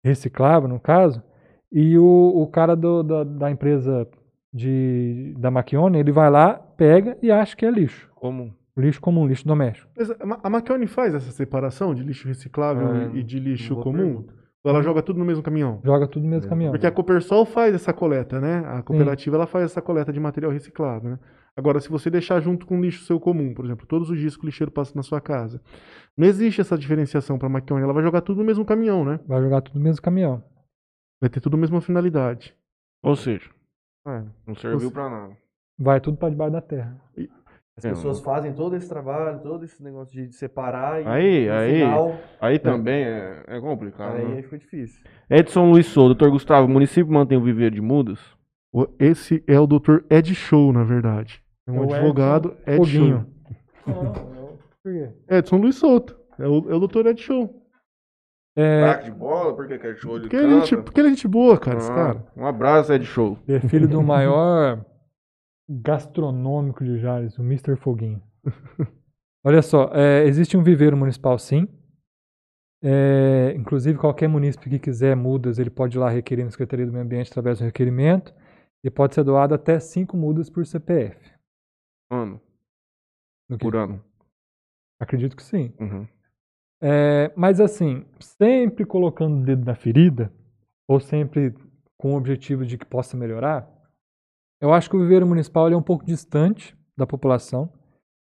reciclável 0.05 0.69
no 0.69 0.79
caso, 0.81 1.23
e 1.71 1.99
o, 1.99 2.05
o 2.43 2.47
cara 2.47 2.75
do- 2.77 3.03
da, 3.03 3.25
da 3.25 3.51
empresa 3.51 4.09
de, 4.55 5.35
da 5.39 5.51
Maquione, 5.51 5.99
ele 5.99 6.13
vai 6.13 6.31
lá, 6.31 6.55
pega 6.55 7.19
e 7.21 7.31
acha 7.31 7.55
que 7.57 7.67
é 7.67 7.71
lixo. 7.71 8.09
Como? 8.15 8.55
Lixo 8.79 9.01
comum, 9.01 9.27
lixo 9.27 9.47
doméstico. 9.47 9.91
Mas 9.97 10.11
a 10.11 10.17
a 10.45 10.51
Maquione 10.51 10.87
faz 10.87 11.15
essa 11.15 11.31
separação 11.33 11.95
de 11.95 12.03
lixo 12.03 12.29
reciclável 12.29 12.95
É, 12.95 13.11
e 13.17 13.23
de 13.23 13.39
lixo 13.41 13.75
comum? 13.77 13.97
pergunta. 14.23 14.35
Ou 14.65 14.71
ela 14.73 14.83
joga 14.83 15.03
tudo 15.03 15.19
no 15.19 15.25
mesmo 15.25 15.43
caminhão? 15.43 15.81
Joga 15.85 16.07
tudo 16.07 16.23
no 16.25 16.29
mesmo 16.31 16.47
É, 16.47 16.49
caminhão. 16.49 16.73
Porque 16.73 16.87
a 16.87 16.91
Copersol 16.93 17.45
faz 17.45 17.75
essa 17.75 17.93
coleta, 17.93 18.41
né? 18.41 18.59
A 18.67 18.83
cooperativa 18.83 19.37
ela 19.37 19.47
faz 19.47 19.65
essa 19.67 19.81
coleta 19.83 20.13
de 20.13 20.21
material 20.21 20.51
reciclado, 20.53 21.09
né? 21.09 21.19
Agora, 21.57 21.81
se 21.81 21.89
você 21.89 22.09
deixar 22.11 22.39
junto 22.41 22.67
com 22.67 22.79
o 22.79 22.81
lixo 22.81 23.05
seu 23.05 23.19
comum, 23.19 23.53
por 23.55 23.65
exemplo, 23.65 23.87
todos 23.87 24.11
os 24.11 24.19
dias 24.19 24.37
que 24.37 24.45
o 24.45 24.47
lixeiro 24.47 24.71
passa 24.71 24.93
na 24.95 25.03
sua 25.03 25.21
casa, 25.21 25.61
não 26.17 26.27
existe 26.27 26.61
essa 26.61 26.77
diferenciação 26.79 27.37
para 27.39 27.47
a 27.47 27.51
Maquione. 27.51 27.83
Ela 27.83 27.93
vai 27.93 28.03
jogar 28.03 28.21
tudo 28.21 28.39
no 28.39 28.45
mesmo 28.45 28.65
caminhão, 28.65 29.05
né? 29.05 29.19
Vai 29.27 29.41
jogar 29.43 29.61
tudo 29.63 29.77
no 29.79 29.85
mesmo 29.85 30.01
caminhão. 30.03 30.43
Vai 31.21 31.29
ter 31.31 31.41
tudo 31.41 31.57
a 31.57 31.61
mesma 31.61 31.81
finalidade. 31.81 32.55
Ou 33.03 33.17
seja, 33.17 33.49
É. 34.07 34.23
não 34.47 34.55
serviu 34.55 34.81
Você- 34.81 34.91
pra 34.93 35.09
nada. 35.11 35.37
Vai 35.81 36.01
tudo 36.01 36.17
para 36.17 36.31
debaixo 36.31 36.53
da 36.53 36.61
terra. 36.61 37.01
As 37.79 37.85
pessoas 37.85 38.21
fazem 38.21 38.53
todo 38.53 38.75
esse 38.75 38.89
trabalho, 38.89 39.41
todo 39.41 39.65
esse 39.65 39.83
negócio 39.83 40.13
de 40.13 40.33
separar 40.35 41.01
e 41.01 41.07
Aí, 41.07 41.47
no 41.47 41.53
aí. 41.55 41.73
final, 41.81 42.17
Aí 42.41 42.59
também 42.59 43.05
é, 43.05 43.43
é 43.47 43.61
complicado. 43.61 44.17
aí 44.17 44.27
né? 44.27 44.43
fica 44.43 44.59
difícil. 44.59 45.01
Edson 45.31 45.71
Luiz 45.71 45.87
Souza, 45.87 46.09
doutor 46.15 46.31
Gustavo, 46.31 46.67
o 46.67 46.71
município 46.71 47.13
mantém 47.13 47.39
o 47.39 47.43
viveiro 47.43 47.75
de 47.75 47.81
mudas? 47.81 48.19
Esse 48.99 49.43
é 49.47 49.59
o 49.59 49.67
Dr. 49.67 50.01
Ed 50.11 50.35
Show, 50.35 50.73
na 50.73 50.85
verdade. 50.85 51.43
É 51.67 51.71
um 51.71 51.77
É 51.77 51.81
o 51.81 51.95
advogado 51.95 52.57
Edson 52.67 52.71
Ed 52.73 52.77
Foguinho. 52.77 53.27
Show. 53.85 54.59
Por 54.83 54.93
quê? 54.93 55.11
Edson 55.31 55.57
Luiz 55.57 55.77
Souto. 55.77 56.19
É 56.39 56.47
o, 56.47 56.71
é 56.71 56.75
o 56.75 56.87
Dr. 56.87 57.07
Ed 57.07 57.21
Show. 57.23 57.63
É, 58.57 58.97
de 59.03 59.13
bola? 59.13 59.55
Por 59.55 59.69
que, 59.69 59.79
que 59.79 59.87
é 59.87 59.95
show 59.95 60.17
de 60.19 60.23
Porque 60.23 60.35
ele, 60.35 60.53
é 60.53 60.61
gente, 60.63 60.77
porque 60.79 61.01
ele 61.01 61.07
é 61.09 61.11
gente 61.11 61.29
boa, 61.29 61.57
cara, 61.57 61.79
esse 61.79 61.89
cara. 61.93 62.25
Um 62.37 62.45
abraço, 62.45 62.93
Ed 62.93 63.05
Show. 63.05 63.39
é 63.47 63.61
filho 63.61 63.87
do 63.87 64.03
maior 64.03 64.85
gastronômico 65.69 66.85
de 66.85 66.99
Jales, 66.99 67.37
o 67.39 67.43
Mr. 67.43 67.77
Foguinho. 67.77 68.23
Olha 69.45 69.63
só, 69.63 69.91
é, 69.93 70.25
existe 70.25 70.57
um 70.57 70.63
viveiro 70.63 70.97
municipal 70.97 71.39
sim. 71.39 71.69
É, 72.83 73.53
inclusive, 73.57 73.99
qualquer 73.99 74.29
munícipe 74.29 74.71
que 74.71 74.79
quiser 74.79 75.17
mudas, 75.17 75.59
ele 75.59 75.71
pode 75.71 75.97
ir 75.97 76.01
lá 76.01 76.09
requerer 76.09 76.45
na 76.45 76.51
Secretaria 76.51 76.87
do 76.87 76.93
Meio 76.93 77.05
Ambiente 77.05 77.29
através 77.31 77.59
do 77.59 77.65
requerimento. 77.65 78.33
E 78.85 78.91
pode 78.91 79.15
ser 79.15 79.25
doado 79.25 79.55
até 79.55 79.81
5 79.81 80.17
mudas 80.17 80.49
por 80.49 80.65
CPF. 80.65 81.33
Mano, 82.11 82.41
No 83.51 83.59
que- 83.59 83.65
por 83.65 83.75
ano. 83.77 84.03
Acredito 85.01 85.37
que 85.37 85.43
sim. 85.43 85.73
Uhum. 85.81 86.07
É, 86.81 87.33
mas 87.37 87.61
assim, 87.61 88.05
sempre 88.21 88.85
colocando 88.85 89.41
o 89.41 89.45
dedo 89.45 89.65
na 89.65 89.75
ferida, 89.75 90.33
ou 90.89 91.01
sempre 91.01 91.53
com 91.97 92.13
o 92.15 92.17
objetivo 92.17 92.65
de 92.65 92.79
que 92.79 92.85
possa 92.87 93.17
melhorar, 93.17 93.69
eu 94.61 94.73
acho 94.73 94.89
que 94.91 94.97
o 94.97 95.01
viveiro 95.01 95.27
municipal 95.27 95.69
é 95.71 95.77
um 95.77 95.83
pouco 95.83 96.05
distante 96.05 96.77
da 96.97 97.07
população. 97.07 97.73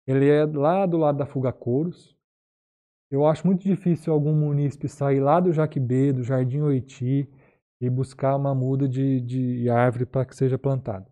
Ele 0.08 0.30
é 0.30 0.46
lá 0.46 0.86
do 0.86 0.98
lado 0.98 1.18
da 1.18 1.26
Fuga 1.26 1.52
Couros. 1.52 2.16
Eu 3.12 3.26
acho 3.26 3.46
muito 3.46 3.64
difícil 3.64 4.12
algum 4.14 4.34
munícipe 4.34 4.88
sair 4.88 5.20
lá 5.20 5.40
do 5.40 5.54
Jaquibê, 5.54 6.12
do 6.12 6.24
Jardim 6.24 6.62
Oiti, 6.62 7.30
e 7.82 7.90
buscar 7.90 8.36
uma 8.36 8.56
muda 8.56 8.88
de, 8.88 9.22
de 9.22 9.70
árvore 9.70 10.06
para 10.06 10.26
que 10.26 10.36
seja 10.36 10.58
plantada. 10.58 11.06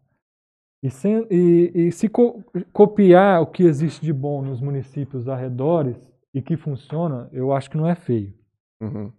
E, 0.81 0.90
sem- 0.90 1.27
e- 1.30 1.72
e 1.76 1.91
se 1.91 2.10
co- 2.10 2.44
copiar 2.72 3.41
o 3.41 3.48
que 3.48 3.64
existe 3.64 4.02
de 4.03 4.11
bom 4.11 4.41
nos 4.41 4.60
municípios 4.60 5.27
arredores 5.30 6.11
e 6.34 6.41
que 6.41 6.57
funciona, 6.57 7.30
eu 7.31 7.53
acho 7.53 7.69
que 7.69 7.77
não 7.77 7.88
é 7.88 7.95
feio. 7.95 8.34
Uhum. 8.81 9.11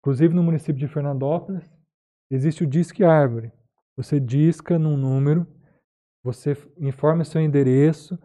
Inclusive 0.00 0.34
no 0.34 0.42
município 0.42 0.78
de 0.80 0.88
Fernandópolis, 0.88 1.68
existe 2.30 2.62
o 2.64 2.66
Disque 2.66 3.04
Árvore. 3.04 3.52
Você 4.00 4.18
disca 4.18 4.78
num 4.78 4.96
número, 4.96 5.46
você 6.24 6.56
informa 6.80 7.22
seu 7.22 7.38
endereço, 7.38 8.18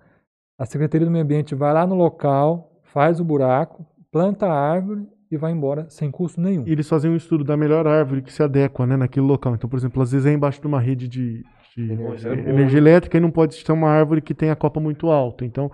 a 0.57 0.65
Secretaria 0.65 1.05
do 1.05 1.11
Meio 1.11 1.25
Ambiente 1.25 1.53
vai 1.53 1.73
lá 1.73 1.85
no 1.85 1.95
local, 1.95 2.79
faz 2.83 3.19
o 3.19 3.25
buraco, 3.25 3.85
planta 4.09 4.47
a 4.47 4.57
árvore 4.57 5.05
e 5.29 5.35
vai 5.35 5.51
embora 5.51 5.89
sem 5.89 6.09
custo 6.09 6.39
nenhum. 6.39 6.63
E 6.65 6.71
eles 6.71 6.87
fazem 6.87 7.11
um 7.11 7.15
estudo 7.17 7.43
da 7.43 7.57
melhor 7.57 7.85
árvore 7.87 8.21
que 8.21 8.31
se 8.31 8.41
adequa, 8.41 8.87
né, 8.87 8.95
naquele 8.95 9.25
local. 9.25 9.53
Então, 9.53 9.69
por 9.69 9.75
exemplo, 9.75 10.01
às 10.01 10.13
vezes 10.13 10.25
é 10.25 10.31
embaixo 10.31 10.61
de 10.61 10.67
uma 10.67 10.79
rede 10.79 11.09
de, 11.09 11.43
de 11.75 11.91
Energia. 11.91 12.31
eh, 12.31 12.49
energia 12.51 12.77
elétrica 12.79 13.17
e 13.17 13.19
não 13.19 13.29
pode 13.29 13.61
ter 13.61 13.71
uma 13.73 13.89
árvore 13.89 14.21
que 14.21 14.33
tenha 14.33 14.53
a 14.53 14.55
copa 14.55 14.79
muito 14.79 15.07
alta. 15.11 15.43
Então, 15.43 15.69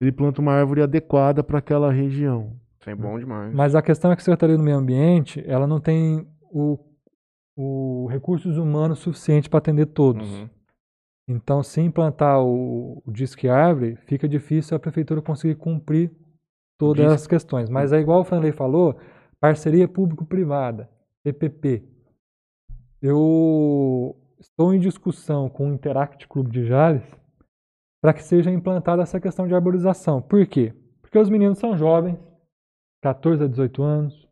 ele 0.00 0.10
planta 0.10 0.40
uma 0.40 0.52
árvore 0.52 0.82
adequada 0.82 1.44
para 1.44 1.60
aquela 1.60 1.92
região. 1.92 2.56
Isso 2.80 2.90
é 2.90 2.94
bom 2.96 3.16
demais. 3.20 3.54
Mas 3.54 3.76
a 3.76 3.82
questão 3.82 4.10
é 4.10 4.16
que 4.16 4.20
a 4.20 4.24
Secretaria 4.24 4.56
do 4.56 4.64
Meio 4.64 4.78
Ambiente, 4.78 5.44
ela 5.46 5.68
não 5.68 5.78
tem 5.78 6.26
o, 6.50 6.76
o 7.56 8.06
recursos 8.10 8.56
humanos 8.58 8.98
suficiente 8.98 9.48
para 9.48 9.58
atender 9.58 9.86
todos. 9.86 10.28
Uhum. 10.28 10.48
Então, 11.26 11.62
se 11.62 11.80
implantar 11.80 12.42
o, 12.42 13.02
o 13.04 13.12
Disque 13.12 13.48
Árvore, 13.48 13.96
fica 14.06 14.28
difícil 14.28 14.76
a 14.76 14.80
prefeitura 14.80 15.22
conseguir 15.22 15.54
cumprir 15.54 16.10
todas 16.78 17.10
as 17.10 17.26
questões. 17.26 17.70
Mas 17.70 17.92
é 17.92 17.98
igual 17.98 18.20
o 18.20 18.24
Franley 18.24 18.52
falou, 18.52 18.98
parceria 19.40 19.88
público-privada, 19.88 20.90
PPP. 21.22 21.82
Eu 23.00 24.16
estou 24.38 24.74
em 24.74 24.80
discussão 24.80 25.48
com 25.48 25.70
o 25.70 25.72
Interact 25.72 26.28
Clube 26.28 26.50
de 26.50 26.66
Jales 26.66 27.04
para 28.02 28.12
que 28.12 28.22
seja 28.22 28.50
implantada 28.50 29.02
essa 29.02 29.18
questão 29.18 29.48
de 29.48 29.54
arborização. 29.54 30.20
Por 30.20 30.46
quê? 30.46 30.74
Porque 31.00 31.18
os 31.18 31.30
meninos 31.30 31.58
são 31.58 31.76
jovens, 31.76 32.18
14 33.02 33.44
a 33.44 33.46
18 33.46 33.82
anos, 33.82 34.23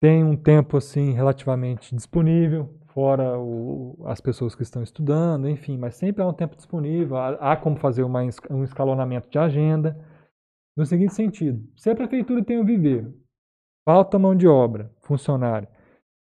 têm 0.00 0.24
um 0.24 0.36
tempo 0.36 0.76
assim 0.76 1.12
relativamente 1.12 1.94
disponível, 1.94 2.74
fora 2.88 3.38
o- 3.38 3.96
as 4.06 4.20
pessoas 4.20 4.54
que 4.54 4.62
estão 4.62 4.82
estudando, 4.82 5.48
enfim, 5.48 5.76
mas 5.76 5.96
sempre 5.96 6.22
há 6.22 6.26
um 6.26 6.32
tempo 6.32 6.56
disponível, 6.56 7.16
há, 7.16 7.52
há 7.52 7.56
como 7.56 7.76
fazer 7.76 8.02
uma 8.02 8.22
um 8.50 8.64
escalonamento 8.64 9.28
de 9.28 9.38
agenda. 9.38 9.96
No 10.76 10.84
seguinte 10.84 11.14
sentido, 11.14 11.62
se 11.76 11.88
a 11.90 11.94
prefeitura 11.94 12.44
tem 12.44 12.58
um 12.58 12.64
viveiro, 12.64 13.14
falta 13.88 14.18
mão 14.18 14.34
de 14.36 14.46
obra, 14.46 14.90
funcionário, 15.02 15.68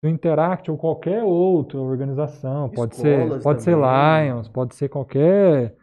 o 0.03 0.09
Interact 0.09 0.71
ou 0.71 0.79
qualquer 0.79 1.23
outra 1.25 1.79
organização, 1.79 2.71
pode 2.71 2.95
ser, 2.97 3.43
pode 3.43 3.63
ser 3.63 3.77
também. 3.77 4.29
Lions, 4.31 4.49
pode 4.49 4.75
ser 4.75 4.89
qualquer 4.89 5.77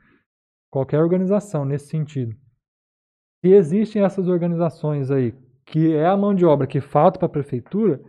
qualquer 0.72 1.00
organização 1.00 1.64
nesse 1.64 1.88
sentido. 1.88 2.36
Se 3.44 3.52
existem 3.52 4.04
essas 4.04 4.28
organizações 4.28 5.12
aí 5.12 5.34
que 5.66 5.94
é 5.94 6.06
a 6.06 6.16
mão 6.16 6.34
de 6.34 6.46
obra 6.46 6.68
que 6.68 6.80
falta 6.80 7.18
para 7.18 7.26
a 7.26 7.32
prefeitura, 7.32 8.02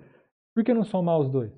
por 0.55 0.62
que 0.62 0.74
não 0.74 0.85
somar 0.85 1.19
os 1.19 1.31
dois? 1.31 1.53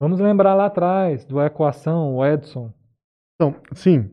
Vamos 0.00 0.20
lembrar 0.20 0.54
lá 0.54 0.66
atrás 0.66 1.24
do 1.24 1.40
Equação, 1.40 2.16
o 2.16 2.26
Edson. 2.26 2.72
Então, 3.34 3.60
sim, 3.72 4.10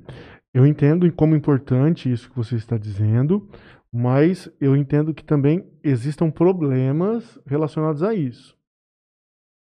eu 0.54 0.66
entendo 0.66 1.12
como 1.14 1.36
importante 1.36 2.12
isso 2.12 2.30
que 2.30 2.36
você 2.36 2.56
está 2.56 2.78
dizendo, 2.78 3.50
mas 3.92 4.50
eu 4.60 4.76
entendo 4.76 5.14
que 5.14 5.24
também 5.24 5.70
existam 5.84 6.32
problemas 6.32 7.40
relacionados 7.46 8.04
a 8.04 8.14
isso. 8.14 8.58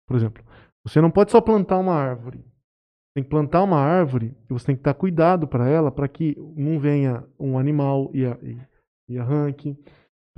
Por 0.07 0.17
exemplo, 0.17 0.45
você 0.85 1.01
não 1.01 1.11
pode 1.11 1.31
só 1.31 1.41
plantar 1.41 1.79
uma 1.79 1.95
árvore. 1.95 2.45
Tem 3.15 3.25
que 3.25 3.31
plantar 3.31 3.63
uma 3.63 3.79
árvore 3.79 4.37
e 4.49 4.53
você 4.53 4.67
tem 4.67 4.77
que 4.77 4.83
dar 4.83 4.95
cuidado 4.95 5.49
para 5.49 5.69
ela, 5.69 5.91
para 5.91 6.09
que 6.09 6.37
não 6.57 6.79
venha 6.79 7.25
um 7.39 7.59
animal 7.59 8.11
e, 8.15 8.25
e, 8.25 8.59
e 9.09 9.19
arranque, 9.19 9.77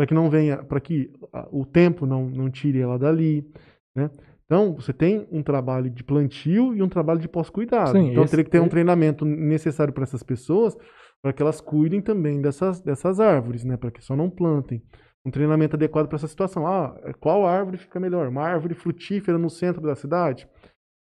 para 0.00 0.06
que 0.06 0.14
não 0.14 0.30
venha, 0.30 0.56
para 0.56 0.80
que 0.80 1.12
o 1.52 1.66
tempo 1.66 2.06
não, 2.06 2.26
não 2.30 2.48
tire 2.50 2.80
ela 2.80 2.98
dali, 2.98 3.46
né? 3.94 4.10
Então, 4.46 4.74
você 4.74 4.94
tem 4.94 5.28
um 5.30 5.42
trabalho 5.42 5.90
de 5.90 6.02
plantio 6.02 6.74
e 6.74 6.82
um 6.82 6.88
trabalho 6.88 7.20
de 7.20 7.28
pós-cuidado. 7.28 7.92
Então, 8.10 8.22
esse- 8.24 8.30
teria 8.30 8.44
que 8.44 8.50
ter 8.50 8.60
um 8.60 8.62
esse- 8.62 8.70
treinamento 8.70 9.26
necessário 9.26 9.92
para 9.92 10.04
essas 10.04 10.22
pessoas, 10.22 10.74
para 11.22 11.34
que 11.34 11.42
elas 11.42 11.60
cuidem 11.60 12.00
também 12.00 12.40
dessas, 12.40 12.80
dessas 12.80 13.20
árvores, 13.20 13.62
né? 13.62 13.76
Para 13.76 13.90
que 13.90 14.02
só 14.02 14.16
não 14.16 14.30
plantem. 14.30 14.82
Um 15.22 15.30
treinamento 15.30 15.76
adequado 15.76 16.06
para 16.08 16.16
essa 16.16 16.26
situação. 16.26 16.66
Ah, 16.66 16.98
qual 17.20 17.46
árvore 17.46 17.76
fica 17.76 18.00
melhor? 18.00 18.26
Uma 18.26 18.42
árvore 18.42 18.72
frutífera 18.72 19.36
no 19.36 19.50
centro 19.50 19.82
da 19.82 19.94
cidade? 19.94 20.48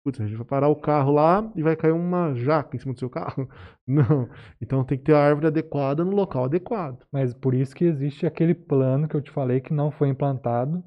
Putz, 0.07 0.21
a 0.21 0.25
gente 0.25 0.37
vai 0.37 0.45
parar 0.45 0.69
o 0.69 0.75
carro 0.77 1.11
lá 1.11 1.45
e 1.53 1.61
vai 1.61 1.75
cair 1.75 1.91
uma 1.91 2.33
jaca 2.33 2.77
em 2.77 2.79
cima 2.79 2.93
do 2.93 2.99
seu 2.99 3.09
carro? 3.09 3.45
Não. 3.85 4.29
Então 4.61 4.81
tem 4.85 4.97
que 4.97 5.03
ter 5.03 5.13
a 5.13 5.19
árvore 5.19 5.47
adequada 5.47 6.05
no 6.05 6.11
local 6.15 6.45
adequado. 6.45 6.99
Mas 7.11 7.33
por 7.33 7.53
isso 7.53 7.75
que 7.75 7.83
existe 7.83 8.25
aquele 8.25 8.53
plano 8.53 9.05
que 9.05 9.15
eu 9.15 9.21
te 9.21 9.29
falei 9.29 9.59
que 9.59 9.73
não 9.73 9.91
foi 9.91 10.07
implantado, 10.07 10.81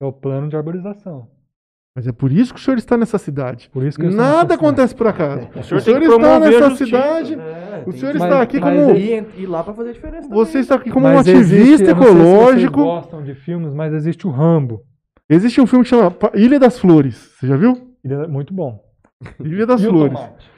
é 0.00 0.04
o 0.06 0.12
plano 0.12 0.48
de 0.48 0.54
arborização. 0.56 1.26
Mas 1.96 2.06
é 2.06 2.12
por 2.12 2.30
isso 2.30 2.54
que 2.54 2.60
o 2.60 2.62
senhor 2.62 2.78
está 2.78 2.96
nessa 2.96 3.18
cidade. 3.18 3.68
Por 3.70 3.82
isso 3.84 3.98
que 3.98 4.04
Nada 4.04 4.14
nessa 4.16 4.40
cidade. 4.42 4.54
acontece 4.54 4.94
por 4.94 5.06
acaso. 5.08 5.48
O 5.58 5.62
senhor 5.64 5.80
senhor, 5.80 5.98
tem 5.98 6.08
que 6.08 6.14
está 6.14 6.38
nessa 6.38 6.68
justiça. 6.70 6.84
cidade. 6.84 7.34
É, 7.34 7.82
O 7.88 7.92
senhor 7.92 8.12
que- 8.12 8.18
está 8.18 8.40
aqui 8.40 8.60
mas 8.60 8.86
como. 8.86 8.96
ir 8.96 9.46
lá 9.46 9.64
pra 9.64 9.74
fazer 9.74 9.90
a 9.90 9.92
diferença. 9.94 10.28
Você 10.28 10.52
também. 10.52 10.62
está 10.62 10.74
aqui 10.76 10.90
como 10.92 11.06
um 11.08 11.12
Mas 11.12 11.26
existe- 11.26 11.54
ativista 11.56 11.90
eu 11.90 11.94
não 11.96 12.02
sei 12.02 12.12
se 12.12 12.14
vocês 12.16 12.28
ecológico. 12.36 12.82
gostam 12.84 13.22
de 13.24 13.34
filmes, 13.34 13.74
mas 13.74 13.92
existe 13.92 14.28
o 14.28 14.30
Rambo. 14.30 14.84
Existe 15.28 15.60
um 15.60 15.66
filme 15.66 15.82
que 15.84 15.90
chama 15.90 16.14
Ilha 16.34 16.60
das 16.60 16.78
Flores. 16.78 17.16
Você 17.38 17.48
já 17.48 17.56
viu? 17.56 17.89
Ele 18.04 18.14
é 18.14 18.26
muito 18.26 18.52
bom. 18.54 18.82
Ilha 19.40 19.66
das 19.66 19.82
E 19.82 19.86
o 19.86 19.90
Flores. 19.90 20.18
Tomate? 20.18 20.50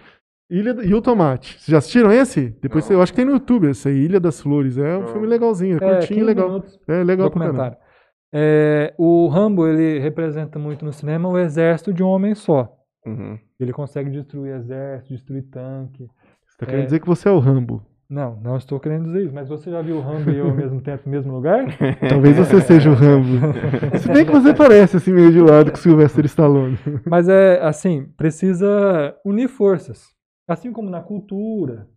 Ilha 0.51 0.77
e 0.85 0.95
o 0.95 1.03
Tomate. 1.03 1.53
Vocês 1.55 1.67
já 1.67 1.79
assistiram 1.79 2.13
esse? 2.13 2.51
Depois 2.61 2.85
você- 2.85 2.95
eu 2.95 3.03
acho 3.03 3.13
que 3.13 3.17
tem 3.17 3.25
no 3.25 3.33
YouTube 3.33 3.69
esse 3.71 3.89
aí, 3.89 3.97
Ilha 3.97 4.21
das 4.21 4.41
Flores. 4.41 4.77
É 4.79 4.97
um 4.97 5.01
Não. 5.03 5.09
filme 5.09 5.27
legalzinho, 5.27 5.75
é 5.75 5.77
É, 5.77 5.79
curtinho 5.97 6.01
15 6.09 6.21
e 6.21 6.25
legal. 6.25 6.49
minutos, 6.49 6.79
É 6.87 7.03
legal 7.05 7.31
pra 7.31 7.41
caramba. 7.41 7.59
documentário. 7.59 7.93
É, 8.35 8.95
o 8.99 9.29
Rambo, 9.29 9.67
ele 9.67 9.99
representa 9.99 10.59
muito 10.59 10.85
no 10.85 10.93
cinema 10.93 11.29
o 11.29 11.39
exército 11.39 11.93
de 11.93 12.03
um 12.03 12.07
homem 12.09 12.35
só. 12.35 12.75
Uhum. 13.07 13.39
Ele 13.59 13.73
consegue 13.73 14.11
destruir 14.11 14.55
exército, 14.55 15.13
destruir 15.13 15.43
tanque. 15.51 16.07
Você 16.47 16.57
tá 16.59 16.67
querendo 16.67 16.83
É. 16.83 16.85
dizer 16.87 17.01
que 17.01 17.07
você 17.07 17.29
é 17.29 17.33
o 17.33 17.39
Rambo. 17.39 17.83
Não, 18.13 18.37
não 18.43 18.59
estou 18.59 18.79
querendo 18.79 19.07
dizer 19.07 19.25
isso, 19.25 19.35
mas 19.35 19.49
você 19.49 19.71
já 19.71 19.81
viu 19.81 19.97
o 19.97 20.01
Rambo 20.03 20.31
e 20.31 20.37
eu 20.37 20.49
ao 20.49 20.55
mesmo 20.55 20.83
tempo 20.83 21.05
no 21.07 21.13
mesmo 21.13 21.33
lugar? 21.33 21.65
Talvez 22.11 22.37
você 22.37 22.61
seja 22.61 22.91
o 22.91 22.95
Rambo. 22.95 23.39
Se 23.99 24.07
bem 24.07 24.27
que 24.27 24.31
você 24.31 24.53
parece 24.53 24.99
assim 24.99 25.15
meio 25.15 25.33
de 25.33 25.41
lado 25.41 25.71
com 25.71 25.79
o 25.79 25.81
Sylvester 25.81 26.27
Stallone. 26.27 26.79
Mas 27.07 27.27
é 27.27 27.59
assim, 27.63 28.05
precisa 28.15 29.17
unir 29.25 29.49
forças. 29.49 30.11
Assim 30.47 30.71
como 30.75 30.91
na 30.91 31.01
cultura, 31.01 31.89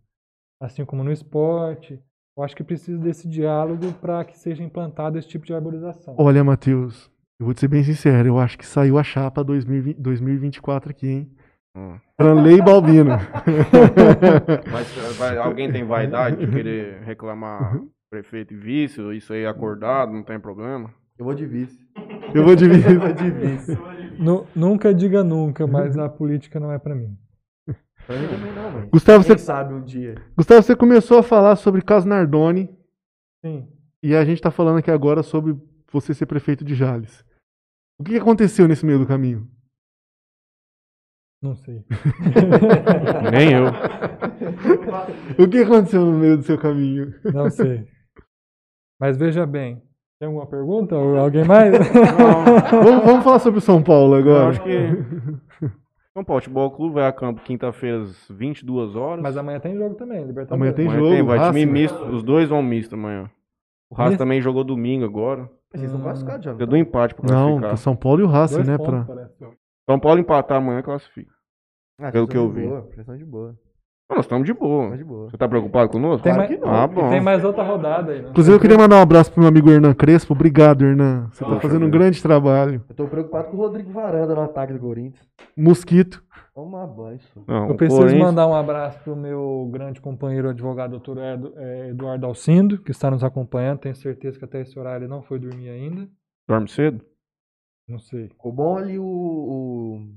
assim 0.61 0.85
como 0.85 1.03
no 1.03 1.11
esporte. 1.11 2.01
Eu 2.37 2.43
acho 2.45 2.55
que 2.55 2.63
precisa 2.63 2.97
desse 2.97 3.27
diálogo 3.27 3.91
para 3.99 4.23
que 4.23 4.39
seja 4.39 4.63
implantado 4.63 5.19
esse 5.19 5.27
tipo 5.27 5.45
de 5.45 5.53
arborização. 5.53 6.15
Olha, 6.17 6.45
Matheus, 6.45 7.11
eu 7.37 7.45
vou 7.45 7.53
te 7.53 7.59
ser 7.59 7.67
bem 7.67 7.83
sincero, 7.83 8.29
eu 8.29 8.39
acho 8.39 8.57
que 8.57 8.65
saiu 8.65 8.97
a 8.97 9.03
chapa 9.03 9.43
2020 9.43 9.97
2024 9.97 10.91
aqui, 10.91 11.07
hein? 11.09 11.31
Hum. 11.76 11.97
Franley 12.18 12.57
e 12.60 12.61
Balbino. 12.61 13.18
Mas 14.72 15.18
vai- 15.18 15.38
alguém 15.38 15.72
tem 15.72 15.84
vaidade 15.84 16.38
de 16.38 16.47
querer 16.52 17.02
reclamar 17.03 17.81
prefeito 18.10 18.53
e 18.53 18.57
vice? 18.57 19.02
Isso 19.15 19.34
aí 19.34 19.41
é 19.43 19.47
acordado, 19.47 20.14
não 20.14 20.23
tem 20.23 20.39
problema? 20.39 20.93
Eu 21.18 21.26
vou 21.26 21.34
de 21.34 21.45
vice. 21.45 21.77
Eu 22.34 22.43
vou 22.43 22.56
dividir. 22.56 22.91
Eu 22.95 22.99
vou 22.99 23.14
de 23.14 23.30
vice. 23.31 23.77
Nu- 24.18 24.45
nunca 24.56 24.93
diga 24.93 25.23
nunca, 25.23 25.68
mas 25.68 25.97
a 25.97 26.07
política 26.07 26.60
não 26.60 26.72
é 26.72 26.80
para 26.80 26.95
mim. 26.95 27.18
Pra 28.07 28.18
mim 28.18 28.27
também 28.27 28.53
não, 28.53 28.72
mano. 28.72 28.88
Gustavo, 28.91 29.23
Quem 29.26 29.38
você, 29.38 29.43
sabe 29.43 29.73
um 29.73 29.81
dia. 29.81 30.15
Gustavo, 30.38 30.61
você 30.61 30.76
começou 30.76 31.18
a 31.19 31.23
falar 31.23 31.56
sobre 31.56 31.81
caso 31.81 32.07
Nardoni 32.07 32.69
Sim. 33.43 33.68
e 34.03 34.15
a 34.15 34.23
gente 34.23 34.41
tá 34.41 34.52
falando 34.52 34.77
aqui 34.77 34.91
agora 34.91 35.23
sobre 35.23 35.57
você 35.91 36.14
ser 36.14 36.26
prefeito 36.26 36.64
de 36.64 36.76
Jales. 36.76 37.26
O 37.99 38.03
que 38.03 38.11
que 38.11 38.18
aconteceu 38.19 38.68
nesse 38.68 38.85
meio 38.85 38.99
do 38.99 39.07
caminho? 39.07 39.47
Não 41.45 41.55
sei. 41.55 41.84
Nem 43.31 43.51
eu. 43.53 43.65
O 45.43 45.47
que 45.47 45.59
aconteceu 45.59 46.01
no 46.03 46.13
meio 46.13 46.38
do 46.38 46.43
seu 46.43 46.57
caminho? 46.57 47.13
Não 47.34 47.49
sei. 47.51 47.85
Mas 48.99 49.15
veja 49.17 49.45
bem. 49.45 49.81
Tem 50.19 50.27
alguma 50.27 50.47
pergunta? 50.47 50.95
Ou 50.95 51.17
alguém 51.17 51.43
mais? 51.45 51.72
vamos, 52.72 53.05
vamos 53.05 53.23
falar 53.23 53.39
sobre 53.39 53.59
o 53.59 53.61
São 53.61 53.84
Paulo 53.84 54.15
Eu 54.15 54.19
agora. 54.22 54.49
acho 54.49 54.63
que. 54.63 54.69
São 56.13 56.23
Paulo 56.23 56.41
Futebol 56.41 56.72
Clube 56.72 56.95
vai 56.95 57.05
a 57.05 57.11
campo 57.11 57.41
quinta-feira 57.41 58.01
às 58.03 58.26
22 58.30 58.95
horas. 58.95 59.22
Mas 59.22 59.35
amanhã 59.38 59.59
tem 59.59 59.76
jogo 59.76 59.95
também, 59.95 60.19
Libertadores. 60.26 60.51
Amanhã 60.53 60.72
tem 60.73 60.88
Amanhã 60.88 60.99
jogo, 60.99 61.11
tem, 61.15 61.23
vai 61.23 61.38
time 61.49 61.59
Racing. 61.61 61.65
misto. 61.73 62.05
Os 62.05 62.23
dois 62.23 62.47
vão 62.49 62.63
misto 62.63 62.95
amanhã. 62.95 63.30
O 63.89 63.95
Racing 63.95 64.09
Misto? 64.11 64.19
também 64.23 64.41
jogou 64.41 64.63
domingo 64.63 65.03
agora. 65.05 65.47
Vocês 65.69 65.84
estão 65.84 66.01
classificados 66.01 66.45
já. 66.45 66.53
Deu 66.53 66.65
do 66.65 66.77
empate 66.77 67.13
pra 67.13 67.26
Não, 67.30 67.41
classificar. 67.59 67.69
tá 67.72 67.76
São 67.77 67.95
Paulo 67.97 68.22
e 68.22 68.23
o 68.23 68.27
Racing, 68.27 68.55
Dois 68.55 68.67
né? 68.69 68.77
pontos, 68.77 69.05
Pra... 69.05 69.49
São 69.89 69.99
Paulo 69.99 70.19
empatar 70.19 70.57
amanhã 70.57 70.81
classifica. 70.81 71.34
Ah, 71.99 72.11
pelo 72.11 72.27
que 72.27 72.38
eu 72.38 72.49
vi. 72.49 72.67
Boa, 72.67 72.81
pressão 72.84 73.17
de 73.17 73.26
boa. 73.26 73.55
Não, 74.09 74.17
nós 74.17 74.26
estamos 74.26 74.45
de 74.45 74.53
boa. 74.53 74.81
Pressão 74.89 74.97
de 74.97 75.03
boa. 75.03 75.30
Você 75.31 75.38
tá 75.38 75.47
preocupado 75.47 75.89
conosco? 75.89 76.23
Tem, 76.23 76.34
Claro 76.34 76.47
mais, 76.49 76.59
que 76.59 76.65
não. 76.65 76.73
Ah, 76.73 76.88
bom. 76.88 77.09
tem 77.09 77.22
mais 77.22 77.43
outra 77.43 77.63
rodada 77.63 78.11
aí, 78.11 78.22
né? 78.22 78.30
Inclusive, 78.30 78.55
eu 78.55 78.59
queria 78.59 78.77
mandar 78.77 78.97
um 78.97 79.01
abraço 79.01 79.31
pro 79.31 79.39
meu 79.41 79.49
amigo 79.49 79.69
Hernan 79.72 79.93
Crespo. 79.93 80.34
Obrigado, 80.34 80.84
Hernan. 80.85 81.30
Você 81.31 81.43
tá 81.43 81.49
Poxa 81.49 81.61
fazendo 81.61 81.85
um 81.85 81.89
grande 81.89 82.22
trabalho. 82.22 82.84
Eu 82.89 82.95
tô 82.95 83.07
preocupado 83.07 83.49
com 83.49 83.57
o 83.57 83.59
Rodrigo 83.61 83.89
Varanda 83.91 84.35
no 84.35 84.41
ataque 84.41 84.73
do 84.73 84.80
Corinthians. 84.80 85.26
Mosquito. 85.57 86.23
Toma 86.53 86.85
banho, 86.88 87.15
isso. 87.17 87.43
Não, 87.47 87.69
Eu 87.69 87.76
preciso 87.76 87.99
Corinthians- 88.01 88.23
mandar 88.27 88.47
um 88.47 88.53
abraço 88.53 88.99
pro 89.03 89.15
meu 89.15 89.67
grande 89.73 89.99
companheiro 89.99 90.49
advogado, 90.49 90.91
doutor 90.91 91.17
eh, 91.17 91.89
Eduardo 91.89 92.26
Alcindo, 92.27 92.77
que 92.81 92.91
está 92.91 93.09
nos 93.11 93.23
acompanhando. 93.26 93.80
Tenho 93.80 93.95
certeza 93.95 94.38
que 94.39 94.45
até 94.45 94.61
esse 94.61 94.77
horário 94.80 95.03
ele 95.05 95.09
não 95.11 95.22
foi 95.22 95.38
dormir 95.39 95.67
ainda. 95.69 96.07
Dorme 96.47 96.69
cedo? 96.69 97.03
Não 97.89 97.99
sei. 97.99 98.30
Ficou 98.30 98.53
bom 98.53 98.77
ali 98.77 98.97
o 98.97 99.03
O 99.05 100.14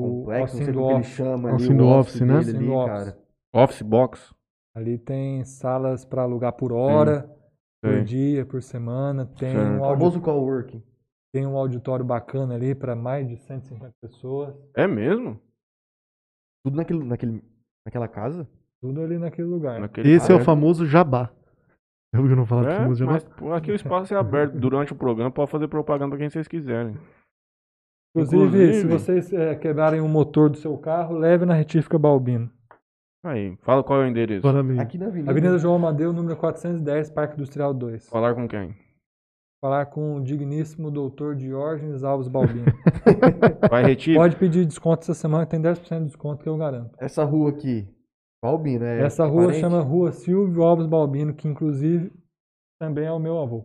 complexo, 0.00 0.56
não 0.56 0.64
sei 0.64 0.74
como 0.74 0.86
que 0.86 0.92
ele 0.92 1.00
Office. 1.00 1.14
chama 1.14 1.48
ali. 1.54 1.68
O 1.80 1.86
Office, 1.86 2.20
né? 2.20 2.26
dele 2.26 2.36
Alcindo 2.36 2.58
ali, 2.58 2.70
Office. 2.70 3.04
cara. 3.04 3.18
Office 3.54 3.82
Box? 3.82 4.34
Ali 4.76 4.98
tem 4.98 5.44
salas 5.44 6.04
para 6.04 6.22
alugar 6.22 6.52
por 6.54 6.72
hora, 6.72 7.30
por 7.82 8.02
dia, 8.02 8.44
por 8.44 8.62
semana. 8.62 9.24
Tem 9.26 9.56
um, 9.56 9.78
famoso 9.78 10.20
coworking. 10.20 10.82
tem 11.32 11.46
um 11.46 11.56
auditório 11.56 12.04
bacana 12.04 12.54
ali 12.54 12.74
para 12.74 12.96
mais 12.96 13.28
de 13.28 13.36
150 13.36 13.92
pessoas. 14.02 14.54
É 14.76 14.86
mesmo? 14.86 15.38
Tudo 16.64 16.76
naquele, 16.76 17.04
naquele, 17.04 17.42
naquela 17.86 18.08
casa? 18.08 18.48
Tudo 18.82 19.00
ali 19.02 19.18
naquele 19.18 19.46
lugar. 19.48 19.80
Naquele 19.80 20.10
Esse 20.10 20.32
é 20.32 20.34
o 20.34 20.40
famoso 20.44 20.86
Jabá. 20.86 21.30
Ouviu 22.16 22.36
não 22.36 22.46
falar 22.46 22.62
do 22.62 22.68
É, 22.70 22.76
famoso 22.78 22.98
Jabá? 23.04 23.12
mas 23.12 23.52
aqui 23.52 23.70
o 23.70 23.74
espaço 23.74 24.14
é 24.14 24.16
aberto 24.16 24.54
durante 24.58 24.92
o 24.92 24.96
programa, 24.96 25.30
pode 25.30 25.50
fazer 25.50 25.68
propaganda 25.68 26.10
pra 26.10 26.18
quem 26.18 26.30
vocês 26.30 26.46
quiserem. 26.48 26.96
Inclusive, 28.14 28.46
Inclusive- 28.46 28.74
se 28.74 28.86
vocês 28.86 29.32
eh, 29.32 29.54
quebrarem 29.56 30.00
o 30.00 30.08
motor 30.08 30.48
do 30.48 30.56
seu 30.56 30.76
carro, 30.78 31.16
leve 31.18 31.44
na 31.44 31.54
retífica 31.54 31.98
Balbino. 31.98 32.48
Aí, 33.24 33.56
fala 33.62 33.82
qual 33.82 34.02
é 34.02 34.04
o 34.04 34.08
endereço. 34.08 34.42
Parabéns. 34.42 34.78
Aqui 34.78 34.98
na 34.98 35.06
avenida. 35.06 35.30
Avenida 35.30 35.58
João 35.58 35.76
Amadeu, 35.76 36.12
número 36.12 36.36
410, 36.36 37.10
Parque 37.10 37.34
Industrial 37.34 37.72
2. 37.74 38.08
Falar 38.08 38.34
com 38.34 38.46
quem? 38.46 38.74
Falar 39.62 39.86
com 39.86 40.16
o 40.16 40.22
digníssimo 40.22 40.90
doutor 40.90 41.34
Diógenes 41.34 42.04
Alves 42.04 42.28
Balbino. 42.28 42.66
Vai 43.70 43.82
retirar? 43.82 44.20
Pode 44.20 44.36
pedir 44.36 44.66
desconto 44.66 45.00
essa 45.02 45.14
semana, 45.14 45.46
tem 45.46 45.60
10% 45.60 46.00
de 46.00 46.04
desconto 46.04 46.42
que 46.42 46.48
eu 46.48 46.56
garanto. 46.58 46.94
Essa 47.00 47.24
rua 47.24 47.48
aqui. 47.50 47.88
Balbino, 48.44 48.84
é. 48.84 49.00
Essa 49.02 49.24
rua 49.24 49.46
parente? 49.46 49.60
chama 49.60 49.80
Rua 49.80 50.12
Silvio 50.12 50.62
Alves 50.62 50.86
Balbino, 50.86 51.32
que 51.32 51.48
inclusive 51.48 52.12
também 52.78 53.06
é 53.06 53.12
o 53.12 53.18
meu 53.18 53.38
avô. 53.40 53.64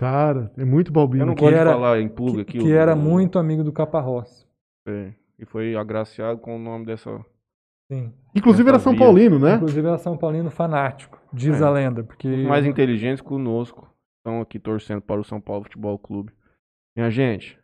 Cara, 0.00 0.50
é 0.56 0.64
muito 0.64 0.90
balbino. 0.90 1.22
Eu 1.22 1.26
não 1.26 1.32
aqui. 1.34 1.42
gosto 1.42 1.54
era- 1.54 1.70
de 1.70 1.76
falar 1.76 2.00
em 2.00 2.08
público 2.08 2.50
Que, 2.50 2.56
aqui. 2.58 2.66
que 2.66 2.72
o- 2.72 2.76
era 2.76 2.96
muito 2.96 3.38
amigo 3.38 3.62
do 3.62 3.70
Caparrós. 3.72 4.48
é, 4.88 5.12
E 5.38 5.44
foi 5.46 5.76
agraciado 5.76 6.38
com 6.40 6.56
o 6.56 6.58
nome 6.58 6.86
dessa. 6.86 7.24
Sim. 7.92 8.12
Inclusive 8.34 8.68
era 8.68 8.78
São. 8.78 8.96
Paulino, 8.96 9.38
né? 9.38 9.54
Inclusive 9.56 9.86
era 9.86 9.98
São 9.98 10.16
Paulino 10.16 10.50
fanático, 10.50 11.18
diz 11.32 11.60
É. 11.60 11.64
a 11.64 11.70
lenda. 11.70 12.02
Porque 12.04 12.28
Os 12.28 12.46
mais 12.46 12.64
inteligentes 12.66 13.20
conosco. 13.22 13.88
Estão 14.18 14.40
aqui 14.40 14.58
torcendo 14.58 15.00
para 15.02 15.20
o 15.20 15.24
São 15.24 15.40
Paulo 15.40 15.64
Futebol 15.64 15.98
Clube. 15.98 16.30
Minha 16.96 17.10
gente, 17.10 17.58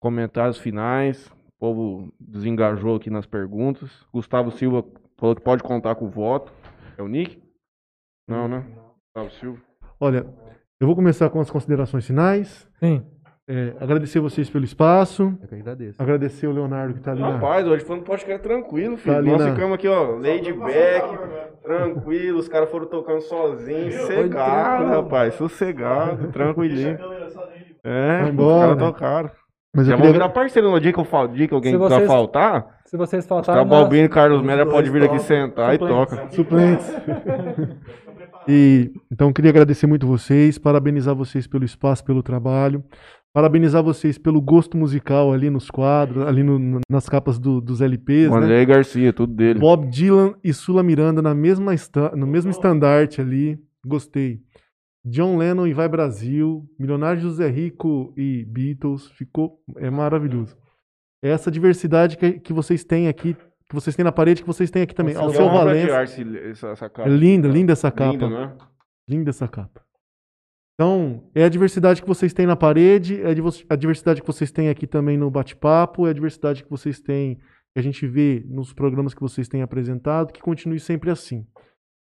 comentários 0.00 0.58
finais. 0.58 1.26
O 1.48 1.52
povo 1.60 2.12
desengajou 2.18 2.96
aqui 2.96 3.10
nas 3.10 3.26
perguntas. 3.26 3.90
Gustavo 4.12 4.50
Silva 4.50 4.82
falou 5.18 5.36
que 5.36 5.42
pode 5.42 5.62
contar 5.62 5.94
com 5.96 6.06
o 6.06 6.10
voto. 6.10 6.50
É 6.96 7.02
o 7.02 7.08
Nick? 7.08 7.42
Não, 8.28 8.48
né? 8.48 8.64
Gustavo 9.14 9.30
Silva. 9.38 9.62
Olha, 10.00 10.26
Eu 10.80 10.86
vou 10.86 10.96
começar 10.96 11.28
com 11.28 11.38
as 11.40 11.50
considerações 11.50 12.06
finais. 12.06 12.66
Sim. 12.78 13.02
É, 13.46 13.74
agradecer 13.78 14.18
vocês 14.18 14.48
pelo 14.48 14.64
espaço. 14.64 15.36
Eu 15.42 15.46
que 15.48 15.54
agradeço. 15.56 16.00
Agradecer 16.02 16.46
o 16.46 16.52
Leonardo 16.52 16.94
que 16.94 17.00
tá 17.00 17.10
ali 17.10 17.20
na. 17.20 17.32
Rapaz, 17.32 17.66
hoje 17.66 17.84
foi 17.84 17.96
um 17.96 18.02
podcast 18.02 18.42
tranquilo, 18.42 18.96
filho. 18.96 19.16
Tá 19.16 19.20
Nós 19.20 19.44
na- 19.44 19.50
ficamos 19.52 19.74
aqui, 19.74 19.88
ó, 19.88 20.12
Lady 20.12 20.54
Beck, 20.54 21.18
tranquilo, 21.62 22.38
os 22.38 22.48
caras 22.48 22.70
foram 22.70 22.86
tocando 22.86 23.20
sozinhos, 23.20 23.94
sossegado, 23.94 24.86
rapaz, 24.86 25.34
sossegado, 25.34 26.28
tranquilinho. 26.28 26.96
É, 27.84 28.18
Vai 28.20 28.22
os 28.22 28.28
embora. 28.30 28.68
caras 28.76 28.78
tocaram. 28.78 29.30
Mas 29.74 29.86
eu 29.86 29.90
Já 29.90 29.96
vão 29.96 30.06
queria... 30.06 30.12
virar 30.12 30.28
parceiro 30.30 30.70
no 30.70 30.80
dia 30.80 30.92
que, 30.92 30.98
eu 30.98 31.04
fal... 31.04 31.28
dia 31.28 31.46
que 31.46 31.54
alguém 31.54 31.76
vai 31.76 32.04
faltar, 32.04 32.78
Se 32.86 32.96
vocês 32.96 33.24
faltarem, 33.24 33.62
caras 33.64 33.70
Balbino 33.70 34.06
e 34.06 34.08
Carlos 34.08 34.42
dois 34.42 34.68
pode 34.68 34.90
vir 34.90 35.04
aqui 35.04 35.18
sentar 35.20 35.74
e 35.74 35.78
toca. 35.78 36.28
Suplentes. 36.30 36.90
e 38.50 38.92
então 39.10 39.32
queria 39.32 39.50
agradecer 39.50 39.86
muito 39.86 40.06
vocês, 40.06 40.58
parabenizar 40.58 41.14
vocês 41.14 41.46
pelo 41.46 41.64
espaço, 41.64 42.04
pelo 42.04 42.22
trabalho, 42.22 42.82
parabenizar 43.32 43.82
vocês 43.82 44.18
pelo 44.18 44.40
gosto 44.40 44.76
musical 44.76 45.32
ali 45.32 45.48
nos 45.50 45.70
quadros, 45.70 46.26
ali 46.26 46.42
no- 46.42 46.80
nas 46.90 47.08
capas 47.08 47.38
do- 47.38 47.60
dos 47.60 47.80
LPs, 47.80 48.28
O 48.28 48.38
né? 48.38 48.44
André 48.46 48.64
Garcia, 48.66 49.12
tudo 49.12 49.32
dele. 49.34 49.60
Bob 49.60 49.86
Dylan 49.88 50.34
e 50.42 50.52
Sula 50.52 50.82
Miranda 50.82 51.22
na 51.22 51.34
mesma 51.34 51.72
no 52.16 52.26
mesmo 52.26 52.50
estandarte 52.50 53.20
ali, 53.20 53.58
gostei. 53.86 54.40
John 55.04 55.38
Lennon 55.38 55.66
e 55.66 55.72
Vai 55.72 55.88
Brasil, 55.88 56.68
Milionário 56.78 57.22
José 57.22 57.48
Rico 57.48 58.12
e 58.16 58.44
Beatles, 58.44 59.06
ficou 59.12 59.58
é 59.78 59.88
maravilhoso. 59.88 60.54
Essa 61.22 61.50
diversidade 61.50 62.16
que, 62.18 62.32
que 62.40 62.52
vocês 62.52 62.84
têm 62.84 63.08
aqui, 63.08 63.34
que 63.70 63.74
vocês 63.76 63.94
têm 63.94 64.04
na 64.04 64.10
parede, 64.10 64.42
que 64.42 64.46
vocês 64.48 64.68
têm 64.68 64.82
aqui 64.82 64.94
também. 64.94 65.14
Nossa, 65.14 65.26
Alceu 65.26 65.44
honra 65.44 65.58
de 65.58 65.64
Valença. 65.86 65.96
arte 65.96 66.38
essa, 66.50 66.66
essa 66.70 66.90
capa. 66.90 67.08
É 67.08 67.12
linda, 67.12 67.46
linda 67.46 67.72
essa 67.72 67.88
capa. 67.90 68.10
Linda, 68.12 68.28
né? 68.28 68.56
Linda 69.08 69.30
essa 69.30 69.46
capa. 69.46 69.80
Então, 70.74 71.30
é 71.34 71.44
a 71.44 71.48
diversidade 71.48 72.02
que 72.02 72.08
vocês 72.08 72.32
têm 72.32 72.46
na 72.46 72.56
parede, 72.56 73.20
é 73.22 73.28
a 73.68 73.76
diversidade 73.76 74.20
que 74.20 74.26
vocês 74.26 74.50
têm 74.50 74.68
aqui 74.68 74.88
também 74.88 75.16
no 75.16 75.30
bate-papo, 75.30 76.06
é 76.06 76.10
a 76.10 76.12
diversidade 76.12 76.64
que 76.64 76.70
vocês 76.70 77.00
têm, 77.00 77.36
que 77.36 77.78
a 77.78 77.82
gente 77.82 78.06
vê 78.08 78.42
nos 78.48 78.72
programas 78.72 79.14
que 79.14 79.20
vocês 79.20 79.46
têm 79.46 79.62
apresentado, 79.62 80.32
que 80.32 80.40
continue 80.40 80.80
sempre 80.80 81.08
assim. 81.10 81.46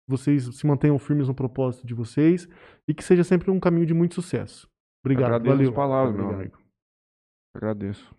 Vocês 0.09 0.57
se 0.57 0.67
mantenham 0.67 0.99
firmes 0.99 1.29
no 1.29 1.35
propósito 1.35 1.87
de 1.87 1.93
vocês 1.93 2.49
e 2.89 2.95
que 2.95 3.05
seja 3.05 3.23
sempre 3.25 3.51
um 3.51 3.61
caminho 3.61 3.85
de 3.85 3.93
muito 3.93 4.15
sucesso. 4.15 4.67
Obrigado, 5.05 5.35
Agradeço 5.35 5.55
valeu. 5.57 5.69
as 5.69 5.75
palavras, 5.77 6.15
meu 6.15 6.25
Obrigado. 6.25 6.41
amigo. 6.41 6.59
Agradeço. 7.55 8.18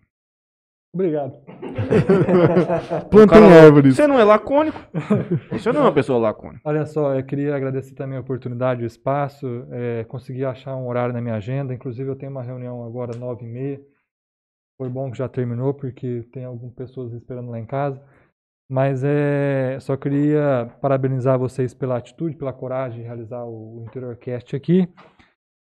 Obrigado. 0.92 1.38
Cara, 3.28 3.64
árvores. 3.64 3.94
Você 3.94 4.06
não 4.08 4.18
é 4.18 4.24
lacônico. 4.24 4.78
Você 5.52 5.72
não 5.72 5.82
é 5.82 5.84
uma 5.84 5.94
pessoa 5.94 6.18
lacônica. 6.18 6.60
Olha 6.64 6.84
só, 6.84 7.14
eu 7.14 7.24
queria 7.24 7.54
agradecer 7.54 7.94
também 7.94 8.18
a 8.18 8.20
oportunidade, 8.20 8.82
o 8.82 8.86
espaço, 8.86 9.66
é, 9.70 10.04
consegui 10.04 10.44
achar 10.44 10.74
um 10.76 10.88
horário 10.88 11.14
na 11.14 11.20
minha 11.20 11.36
agenda, 11.36 11.72
inclusive 11.72 12.10
eu 12.10 12.16
tenho 12.16 12.32
uma 12.32 12.42
reunião 12.42 12.84
agora, 12.84 13.16
nove 13.16 13.44
e 13.44 13.48
meia, 13.48 13.80
foi 14.76 14.88
bom 14.88 15.10
que 15.12 15.18
já 15.18 15.28
terminou, 15.28 15.72
porque 15.72 16.26
tem 16.32 16.44
algumas 16.44 16.74
pessoas 16.74 17.12
esperando 17.12 17.50
lá 17.50 17.60
em 17.60 17.66
casa, 17.66 18.02
mas 18.68 19.04
é, 19.04 19.78
só 19.80 19.96
queria 19.96 20.72
parabenizar 20.80 21.38
vocês 21.38 21.72
pela 21.72 21.98
atitude, 21.98 22.36
pela 22.36 22.52
coragem 22.52 23.00
de 23.00 23.06
realizar 23.06 23.44
o 23.44 23.84
Interiorcast 23.86 24.56
aqui, 24.56 24.88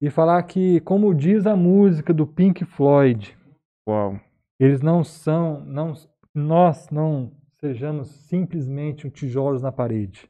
e 0.01 0.09
falar 0.09 0.43
que, 0.45 0.81
como 0.81 1.15
diz 1.15 1.47
a 1.47 1.55
música 1.55 2.15
do 2.15 2.27
Pink 2.27 2.65
Floyd, 2.65 3.37
Uau. 3.89 4.21
Eles 4.61 4.81
não 4.83 5.03
são, 5.03 5.65
não, 5.65 5.95
nós 6.35 6.89
não 6.91 7.33
sejamos 7.61 8.09
simplesmente 8.29 9.07
um 9.07 9.11
tijolos 9.11 9.63
na 9.63 9.73
parede. 9.73 10.29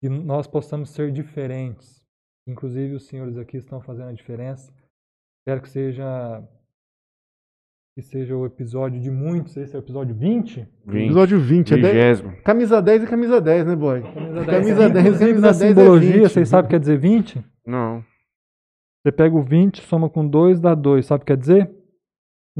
Que 0.00 0.08
nós 0.08 0.46
possamos 0.46 0.90
ser 0.90 1.12
diferentes. 1.12 2.00
Inclusive 2.46 2.94
os 2.94 3.06
senhores 3.06 3.36
aqui 3.36 3.56
estão 3.58 3.80
fazendo 3.82 4.08
a 4.08 4.12
diferença. 4.14 4.72
Espero 5.40 5.60
que 5.62 5.68
seja 5.68 6.42
que 7.96 8.02
seja 8.02 8.36
o 8.36 8.46
episódio 8.46 9.00
de 9.00 9.10
muitos, 9.10 9.56
esse 9.56 9.74
é 9.74 9.78
o 9.78 9.82
episódio 9.82 10.14
20. 10.14 10.66
20. 10.86 11.04
Episódio 11.06 11.40
20. 11.40 11.74
É 11.74 11.76
dez- 11.76 11.92
Vigésimo. 11.92 12.42
Camisa 12.42 12.80
10 12.80 13.02
e 13.02 13.06
camisa 13.06 13.40
10, 13.40 13.66
né, 13.66 13.76
boy? 13.76 14.00
Camisa 14.00 14.44
Camisa 14.46 14.88
10, 14.88 15.06
Inclusive, 15.06 15.18
camisa 15.18 15.40
na 15.40 15.48
10 15.52 15.62
é 15.62 15.68
simbologia, 15.68 16.12
20. 16.12 16.22
vocês 16.22 16.48
sabem 16.48 16.64
o 16.64 16.68
que 16.68 16.74
quer 16.76 16.80
dizer 16.80 16.98
20? 16.98 17.44
Não. 17.66 18.04
Você 19.02 19.12
pega 19.12 19.36
o 19.36 19.42
20, 19.42 19.82
soma 19.82 20.08
com 20.08 20.26
2, 20.26 20.60
dá 20.60 20.74
2. 20.74 21.04
Sabe 21.04 21.22
o 21.22 21.26
que 21.26 21.32
quer 21.32 21.36
dizer? 21.38 21.70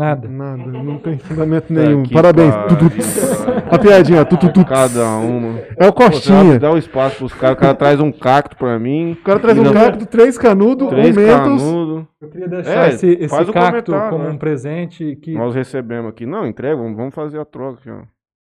Nada. 0.00 0.28
Nada, 0.28 0.56
não 0.66 0.98
tem 0.98 1.18
fundamento 1.18 1.70
nenhum. 1.70 2.02
que 2.04 2.14
Parabéns. 2.14 2.54
pariu, 2.54 2.68
Tu, 2.78 2.88
tu, 2.88 2.90
tu. 2.90 3.44
cara. 3.44 3.66
A 3.70 3.78
piadinha, 3.78 4.24
tu. 4.24 4.64
Cada 4.64 5.06
uma. 5.18 5.58
É 5.76 5.86
o 5.86 5.92
Pô, 5.92 6.04
Costinha. 6.06 6.58
dá 6.58 6.72
o 6.72 6.78
espaço 6.78 7.18
pros 7.18 7.34
caras. 7.34 7.56
O 7.56 7.60
cara 7.60 7.74
traz 7.74 8.00
um 8.00 8.10
cacto 8.10 8.56
pra 8.56 8.78
mim. 8.78 9.12
O 9.12 9.16
cara 9.22 9.38
traz 9.38 9.58
um 9.58 9.62
Não. 9.62 9.72
cacto, 9.74 10.06
três 10.06 10.38
canudos, 10.38 10.86
um 10.86 10.90
Três 10.90 11.14
mentos. 11.14 11.34
canudos. 11.62 12.06
Eu 12.20 12.28
queria 12.30 12.48
deixar 12.48 12.86
É, 12.86 12.88
esse, 12.94 13.06
esse 13.08 13.52
cacto 13.52 13.92
como 14.08 14.24
né? 14.24 14.30
um 14.30 14.38
presente 14.38 15.16
que 15.16 15.34
Nós 15.34 15.54
recebemos 15.54 16.10
aqui. 16.10 16.24
Não, 16.24 16.46
entrega. 16.46 16.76
Vamos 16.76 17.14
fazer 17.14 17.38
a 17.38 17.44
troca 17.44 17.78
aqui, 17.80 17.90
ó. 17.90 18.02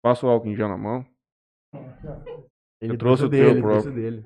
Passa 0.03 0.25
o 0.25 0.29
álcool 0.29 0.49
em 0.49 0.55
gel 0.55 0.67
na 0.67 0.77
mão. 0.77 1.05
Ele 2.81 2.93
Eu 2.93 2.97
trouxe 2.97 3.25
o 3.25 3.29
dele, 3.29 3.43
teu 3.43 3.51
ele 3.53 3.61
trouxe 3.61 3.83
próprio. 3.83 4.03
dele. 4.03 4.23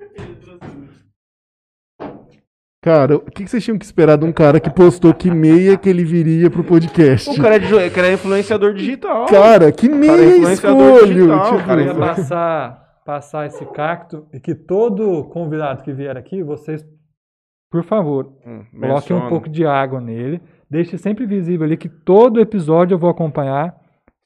Cara, 2.82 3.16
o 3.16 3.20
que 3.20 3.46
vocês 3.46 3.62
tinham 3.62 3.76
que 3.78 3.84
esperar 3.84 4.16
de 4.16 4.24
um 4.24 4.32
cara 4.32 4.58
que 4.58 4.70
postou 4.70 5.12
que 5.12 5.30
meia 5.30 5.76
que 5.76 5.86
ele 5.88 6.02
viria 6.02 6.48
pro 6.50 6.64
podcast? 6.64 7.28
O 7.28 7.42
cara 7.42 7.56
é, 7.56 7.58
de- 7.58 7.74
o 7.74 7.90
cara 7.90 8.06
é 8.08 8.12
influenciador 8.14 8.72
digital. 8.72 9.26
Cara, 9.26 9.70
que 9.70 9.86
cara 9.86 10.02
é 10.02 10.38
meia 10.38 10.52
escolho! 10.54 11.06
digital, 11.06 11.44
tipo, 11.44 11.58
cara, 11.58 11.76
queria 11.76 11.92
Influ- 11.92 12.06
passar, 12.06 12.84
passar 13.04 13.46
esse 13.46 13.66
cacto 13.66 14.26
e 14.32 14.40
que 14.40 14.54
todo 14.54 15.24
convidado 15.24 15.82
que 15.82 15.92
vier 15.92 16.16
aqui, 16.16 16.42
vocês, 16.42 16.82
por 17.70 17.84
favor, 17.84 18.32
Hum, 18.46 18.64
coloquem 18.80 19.14
um 19.14 19.28
pouco 19.28 19.48
de 19.50 19.66
água 19.66 20.00
nele. 20.00 20.40
Deixe 20.70 20.96
sempre 20.96 21.26
visível 21.26 21.66
ali 21.66 21.76
que 21.76 21.88
todo 21.88 22.40
episódio 22.40 22.94
eu 22.94 22.98
vou 22.98 23.10
acompanhar. 23.10 23.74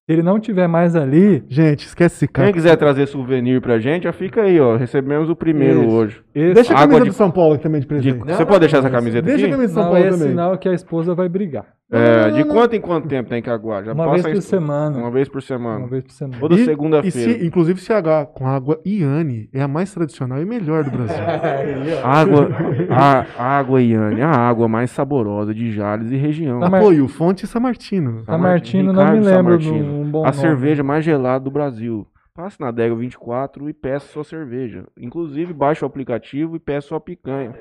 Se 0.06 0.12
ele 0.12 0.22
não 0.22 0.38
tiver 0.38 0.66
mais 0.68 0.94
ali, 0.94 1.42
Gente, 1.48 1.86
esquece 1.86 2.16
esse 2.16 2.26
Quem 2.28 2.32
cara. 2.44 2.52
quiser 2.52 2.76
trazer 2.76 3.06
souvenir 3.06 3.62
pra 3.62 3.78
gente, 3.78 4.02
já 4.02 4.12
fica 4.12 4.42
aí, 4.42 4.60
ó. 4.60 4.76
Recebemos 4.76 5.30
o 5.30 5.34
primeiro 5.36 5.80
Isso. 5.82 5.90
hoje. 5.90 6.22
esse, 6.34 6.52
Deixa 6.54 6.74
a 6.74 6.76
Água 6.80 6.98
camisa 6.98 7.04
de- 7.04 7.10
do 7.10 7.14
São 7.14 7.30
Paulo 7.30 7.54
aqui 7.54 7.62
também 7.62 7.80
de 7.80 7.86
De- 7.86 7.88
presente. 7.88 8.18
você 8.18 8.38
Não, 8.40 8.46
pode 8.46 8.60
deixar 8.60 8.78
essa 8.78 8.88
não, 8.90 8.94
camiseta 8.98 9.22
Deixa 9.26 9.44
a 9.44 9.48
aqui? 9.48 9.52
camisa 9.56 9.68
de 9.68 9.72
São 9.74 9.82
não, 9.82 9.90
Paulo 9.92 10.06
esse 10.06 10.18
também. 10.18 10.28
sinal 10.32 10.58
que 10.58 10.68
a 10.68 10.72
esposa 10.74 11.14
vai 11.14 11.26
brigar. 11.30 11.64
É, 11.94 12.26
Não, 12.30 12.36
de 12.36 12.44
não, 12.44 12.54
quanto 12.54 12.74
em 12.76 12.80
quanto 12.80 13.08
tempo 13.08 13.28
tem 13.28 13.40
que 13.42 13.48
aguardar? 13.50 13.86
Já 13.86 13.92
Uma 13.92 14.04
passa 14.04 14.14
vez 14.14 14.24
por 14.34 14.38
isso- 14.38 14.48
semana. 14.48 14.98
Uma 14.98 15.10
vez 15.10 15.28
por 15.28 15.42
semana. 15.42 15.78
Uma 15.78 15.88
vez 15.88 16.04
por 16.04 16.12
semana. 16.12 16.40
Toda 16.40 16.56
segunda-feira. 16.58 17.38
se, 17.38 17.46
inclusive, 17.46 17.80
se 17.80 17.92
H 17.92 18.26
com 18.26 18.46
água 18.46 18.80
Iane 18.84 19.48
é 19.52 19.62
a 19.62 19.68
mais 19.68 19.92
tradicional 19.92 20.40
e 20.40 20.44
melhor 20.44 20.84
do 20.84 20.90
Brasil. 20.90 21.14
Água, 22.04 22.48
a, 22.90 23.58
água, 23.58 23.80
Iane, 23.82 24.22
a 24.22 24.30
água 24.30 24.68
mais 24.68 24.90
saborosa 24.90 25.54
de 25.54 25.70
Jales 25.72 26.10
e 26.10 26.16
região. 26.16 26.60
Mas- 26.60 26.74
Apoio, 26.74 27.06
Fonte 27.08 27.46
São 27.46 27.60
Martino. 27.60 28.24
San 28.24 28.38
Martino, 28.38 28.92
não 28.92 29.12
me 29.12 29.20
lembro 29.20 29.58
de 29.58 29.70
Martino. 29.70 30.00
um 30.00 30.10
bom 30.10 30.22
A 30.24 30.30
nome. 30.30 30.36
cerveja 30.40 30.82
mais 30.82 31.04
gelada 31.04 31.44
do 31.44 31.50
Brasil. 31.50 32.06
Passe 32.34 32.60
na 32.60 32.70
Dega 32.72 32.94
24 32.96 33.68
e 33.68 33.72
peça 33.72 34.06
sua 34.08 34.24
cerveja. 34.24 34.86
Inclusive, 34.98 35.52
baixe 35.52 35.84
o 35.84 35.86
aplicativo 35.86 36.56
e 36.56 36.58
peça 36.58 36.88
sua 36.88 36.98
picanha. 37.00 37.52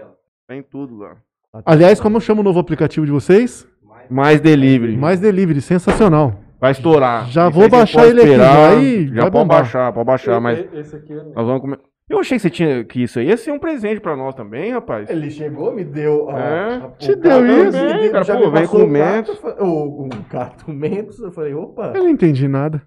Tem 0.47 0.63
tudo 0.63 0.97
lá. 0.97 1.15
Aliás, 1.65 1.99
como 1.99 2.17
eu 2.17 2.21
chamo 2.21 2.41
o 2.41 2.43
novo 2.43 2.59
aplicativo 2.59 3.05
de 3.05 3.11
vocês? 3.11 3.67
Mais 4.13 4.39
delivery. 4.39 4.95
Mais 4.97 5.19
Delivery, 5.19 5.61
sensacional. 5.61 6.39
Vai 6.61 6.71
estourar. 6.71 7.27
Já 7.29 7.49
Isso 7.49 7.59
vou 7.59 7.67
baixar 7.69 8.05
ele 8.07 8.21
aqui, 8.21 8.29
esperar. 8.29 8.55
vai- 8.55 9.07
Já 9.07 9.21
vai 9.23 9.31
pode 9.31 9.31
bombar. 9.31 9.57
baixar, 9.57 9.91
pode 9.93 10.05
baixar, 10.05 10.39
mas 10.39 10.65
Esse 10.73 10.95
aqui 10.95 11.11
é... 11.11 11.15
nós 11.15 11.45
vamos 11.45 11.61
comer. 11.61 11.79
Eu 12.09 12.19
achei 12.19 12.37
que 12.37 12.41
você 12.41 12.49
tinha 12.49 12.83
que 12.83 13.01
isso 13.03 13.17
aí 13.19 13.27
ia 13.27 13.37
ser 13.37 13.51
um 13.51 13.57
presente 13.59 13.99
pra 13.99 14.15
nós 14.15 14.35
também, 14.35 14.71
rapaz. 14.71 15.09
Ele 15.09 15.29
chegou, 15.31 15.73
me 15.73 15.83
deu. 15.83 16.29
a- 16.29 16.39
É, 16.39 16.75
a- 16.75 16.89
te 16.99 17.15
deu 17.15 17.41
me 17.41 17.63
isso? 17.63 17.71
deu- 17.71 18.11
Cara, 18.11 18.23
já 18.23 18.37
pô, 18.37 18.51
vem 18.51 18.67
com 18.67 18.77
o 18.77 18.87
mentos. 18.87 19.39
O, 19.59 20.05
o 20.05 20.09
cacto 20.29 20.69
mentos, 20.71 21.19
eu 21.19 21.31
falei, 21.31 21.53
opa. 21.53 21.91
Eu 21.95 22.03
não 22.03 22.09
entendi 22.09 22.47
nada. 22.47 22.81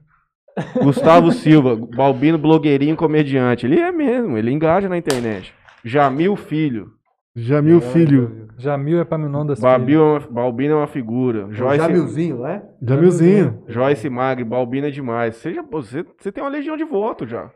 Gustavo 0.83 1.33
Silva, 1.33 1.77
Balbino 1.77 2.39
blogueirinho 2.39 2.97
comediante. 2.97 3.67
Ele 3.67 3.79
é 3.81 3.91
mesmo, 3.93 4.39
ele 4.39 4.51
engaja 4.53 4.89
na 4.89 4.97
internet. 4.97 5.53
Jamil 5.85 6.35
Filho. 6.37 6.93
Jamil 7.37 7.81
Filho. 7.81 8.47
Jamil 8.59 8.99
é 8.99 9.03
Epaminondas 9.03 9.61
Babil 9.61 10.01
é 10.01 10.03
uma, 10.03 10.21
Balbino 10.21 10.73
é 10.73 10.77
uma 10.79 10.87
figura. 10.87 11.47
Joyce, 11.51 11.77
Jamilzinho, 11.77 12.39
né? 12.43 12.63
Jamilzinho. 12.81 13.63
Joyce 13.69 14.09
Magri, 14.09 14.43
Balbino 14.45 14.87
é 14.87 14.91
demais. 14.91 15.37
Seja, 15.37 15.63
você, 15.63 16.03
você 16.19 16.33
tem 16.33 16.43
uma 16.43 16.49
legião 16.49 16.75
de 16.77 16.85
voto 16.85 17.27
já. 17.27 17.51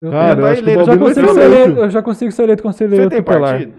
Eu, 0.00 0.12
Cara, 0.12 0.36
Tá 0.36 0.42
eu 0.42 0.46
acho 0.46 0.62
que 0.62 0.68
o 0.68 0.72
eleito. 0.72 0.80
eu, 0.80 0.84
já 0.86 0.96
Balbino 0.96 1.04
vai 1.04 1.14
consigo 1.14 1.26
ser 1.28 1.34
ser 1.34 1.40
eleito, 1.46 1.62
eleito. 1.64 1.80
eu 1.80 1.90
já 1.90 2.02
consigo 2.02 2.30
ser 2.32 2.42
eleito 2.44 2.62
conselheiro 2.62 3.02
Você 3.04 3.10
tem 3.10 3.22
tutelar. 3.22 3.50
partido? 3.52 3.74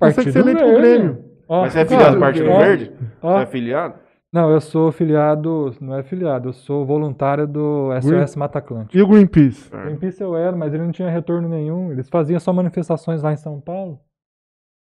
Consegue 0.00 0.32
ser 0.32 0.38
eleito 0.40 0.60
com 0.62 0.70
o. 0.72 0.76
Grêmio. 0.76 1.24
Ó, 1.48 1.60
Mas 1.62 1.72
você 1.72 1.78
é 1.80 1.84
filiado 1.84 2.04
cara, 2.04 2.14
do 2.16 2.20
Partido 2.20 2.50
ó, 2.50 2.58
Verde? 2.58 2.92
ó. 3.22 3.32
Você 3.36 3.42
é 3.42 3.46
filiado? 3.46 3.94
Não, 4.32 4.50
eu 4.50 4.60
sou 4.60 4.90
filiado, 4.92 5.74
não 5.80 5.96
é 5.96 6.02
filiado, 6.02 6.48
eu 6.48 6.52
sou 6.52 6.84
voluntário 6.84 7.46
do 7.46 7.88
SOS 8.02 8.36
Mata 8.36 8.58
Atlântico. 8.58 8.96
E 8.96 9.00
o 9.00 9.06
Greenpeace? 9.06 9.70
É. 9.74 9.84
Greenpeace 9.84 10.20
eu 10.22 10.36
era, 10.36 10.54
mas 10.56 10.74
ele 10.74 10.82
não 10.82 10.90
tinha 10.92 11.08
retorno 11.08 11.48
nenhum. 11.48 11.90
Eles 11.92 12.08
faziam 12.08 12.38
só 12.40 12.52
manifestações 12.52 13.22
lá 13.22 13.32
em 13.32 13.36
São 13.36 13.60
Paulo. 13.60 13.98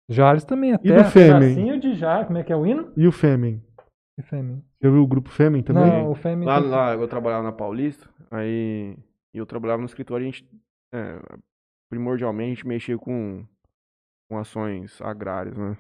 Jales 0.09 0.45
também, 0.45 0.73
até. 0.73 0.97
do 0.97 1.05
Fêmen? 1.05 1.79
De 1.79 1.95
Jales, 1.95 2.27
como 2.27 2.39
é 2.39 2.43
que 2.43 2.53
é 2.53 2.57
o 2.57 2.67
hino? 2.67 2.93
E 2.97 3.07
o 3.07 3.13
Fêmen? 3.13 3.63
E 4.19 4.23
Fêmen. 4.23 4.63
Já 4.83 4.91
viu 4.91 5.03
o 5.03 5.07
grupo 5.07 5.31
Fêmen 5.31 5.63
também? 5.63 5.85
Não, 5.85 6.11
o 6.11 6.15
Fêmen... 6.15 6.47
Lá, 6.47 6.59
lá 6.59 6.95
eu 6.95 7.09
trabalhava 7.09 7.43
na 7.43 7.53
Paulista, 7.53 8.09
aí 8.31 8.97
eu 9.33 9.47
trabalhava 9.47 9.81
no 9.81 9.87
escritório, 9.87 10.25
a 10.25 10.31
gente, 10.31 10.47
é, 10.93 11.19
primordialmente, 11.91 12.53
a 12.53 12.55
gente 12.55 12.67
mexia 12.67 12.99
com 12.99 13.45
com 14.33 14.39
ações 14.39 14.99
agrárias, 15.03 15.55
né? 15.59 15.77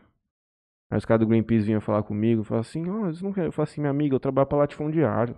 Aí 0.91 0.99
os 0.99 1.07
caras 1.07 1.20
do 1.20 1.26
Greenpeace 1.26 1.65
vinham 1.65 1.81
falar 1.81 2.02
comigo, 2.02 2.44
falavam 2.44 2.68
assim, 2.68 2.91
ó, 2.91 3.07
eles 3.07 3.23
não 3.23 3.33
querem. 3.33 3.49
Eu 3.49 3.52
falo 3.52 3.65
assim, 3.65 3.81
minha 3.81 3.91
amiga, 3.91 4.15
eu 4.15 4.20
trabalho 4.20 4.47
pra 4.47 4.59
latifundiário. 4.59 5.34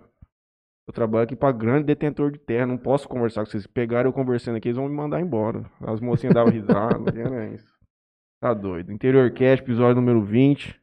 Eu 0.85 0.93
trabalho 0.93 1.23
aqui 1.23 1.35
pra 1.35 1.53
grande 1.53 1.85
detentor 1.85 2.29
de 2.29 2.37
terra, 2.37 2.65
não 2.65 2.77
posso 2.77 3.07
conversar 3.07 3.45
com 3.45 3.49
vocês. 3.49 3.65
Pegaram 3.65 4.09
eu 4.09 4.13
conversando 4.13 4.57
aqui, 4.57 4.67
eles 4.67 4.75
vão 4.75 4.89
me 4.89 4.95
mandar 4.95 5.21
embora. 5.21 5.63
As 5.79 6.01
mocinhas 6.01 6.35
davam 6.35 6.51
risada, 6.51 7.09
era 7.17 7.47
isso. 7.47 7.73
Tá 8.41 8.53
doido. 8.53 8.91
Interior 8.91 9.29
Cast, 9.31 9.63
episódio 9.63 9.95
número 9.95 10.21
20. 10.21 10.75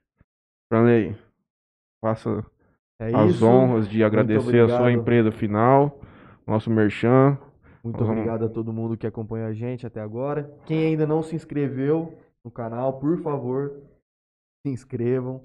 Franley, 0.72 1.14
faça 2.02 2.44
É 3.00 3.14
as 3.14 3.32
isso. 3.32 3.47
honras 3.47 3.89
de 3.89 4.02
agradecer 4.02 4.60
a 4.60 4.68
sua 4.78 4.90
empresa 4.92 5.31
final, 5.31 6.00
nosso 6.47 6.70
merchan. 6.70 7.36
Muito 7.84 7.98
Nós 7.98 8.06
vamos- 8.06 8.22
obrigado 8.22 8.44
a 8.44 8.48
todo 8.48 8.72
mundo 8.72 8.97
que 8.97 9.06
acompanha 9.06 9.47
a 9.48 9.52
gente 9.52 9.86
até 9.86 10.00
agora. 10.00 10.50
Quem 10.66 10.86
ainda 10.86 11.06
não 11.06 11.22
se 11.22 11.34
inscreveu 11.36 12.14
no 12.44 12.50
canal, 12.50 12.94
por 12.98 13.18
favor, 13.22 13.72
se 14.66 14.72
inscrevam. 14.72 15.42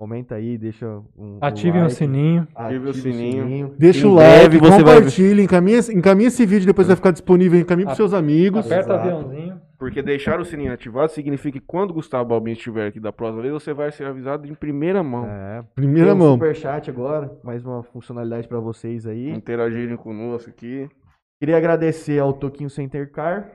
Comenta 0.00 0.36
aí, 0.36 0.56
deixa 0.56 0.86
um. 0.86 1.04
um 1.18 1.38
Ativem 1.40 1.80
o 1.80 1.84
like, 1.84 1.96
sininho. 1.96 2.46
Ative 2.54 2.88
o 2.88 2.94
sininho. 2.94 3.74
Deixa 3.76 4.06
o 4.06 4.14
like, 4.14 4.56
você 4.58 4.84
vai- 4.84 5.42
encaminha, 5.42 5.80
encaminha 5.92 6.28
esse 6.28 6.46
vídeo, 6.46 6.66
depois 6.66 6.86
vai 6.86 6.94
ficar 6.94 7.10
disponível, 7.10 7.58
encaminha 7.58 7.86
pros 7.86 7.96
seus 7.96 8.14
amigos. 8.14 8.64
Aperta 8.64 8.92
o 8.92 8.96
aviãozinho. 8.96 9.60
Porque 9.78 10.02
deixar 10.02 10.40
o 10.40 10.44
sininho 10.44 10.72
ativado 10.72 11.12
significa 11.12 11.60
que 11.60 11.64
quando 11.64 11.90
o 11.90 11.94
Gustavo 11.94 12.28
Balbin 12.30 12.52
estiver 12.52 12.88
aqui 12.88 12.98
da 12.98 13.12
próxima 13.12 13.42
vez, 13.42 13.54
você 13.54 13.72
vai 13.72 13.92
ser 13.92 14.06
avisado 14.06 14.46
em 14.48 14.54
primeira 14.54 15.02
mão. 15.04 15.24
É, 15.26 15.62
Primeira 15.74 16.08
tem 16.10 16.16
um 16.16 16.18
mão. 16.18 16.32
superchat 16.34 16.90
agora, 16.90 17.38
mais 17.44 17.64
uma 17.64 17.82
funcionalidade 17.84 18.48
pra 18.48 18.58
vocês 18.58 19.06
aí. 19.06 19.30
Interagirem 19.30 19.96
conosco 19.96 20.50
aqui. 20.50 20.90
Queria 21.40 21.56
agradecer 21.56 22.18
ao 22.18 22.32
Toquinho 22.32 22.68
Center 22.68 23.10
Car. 23.12 23.52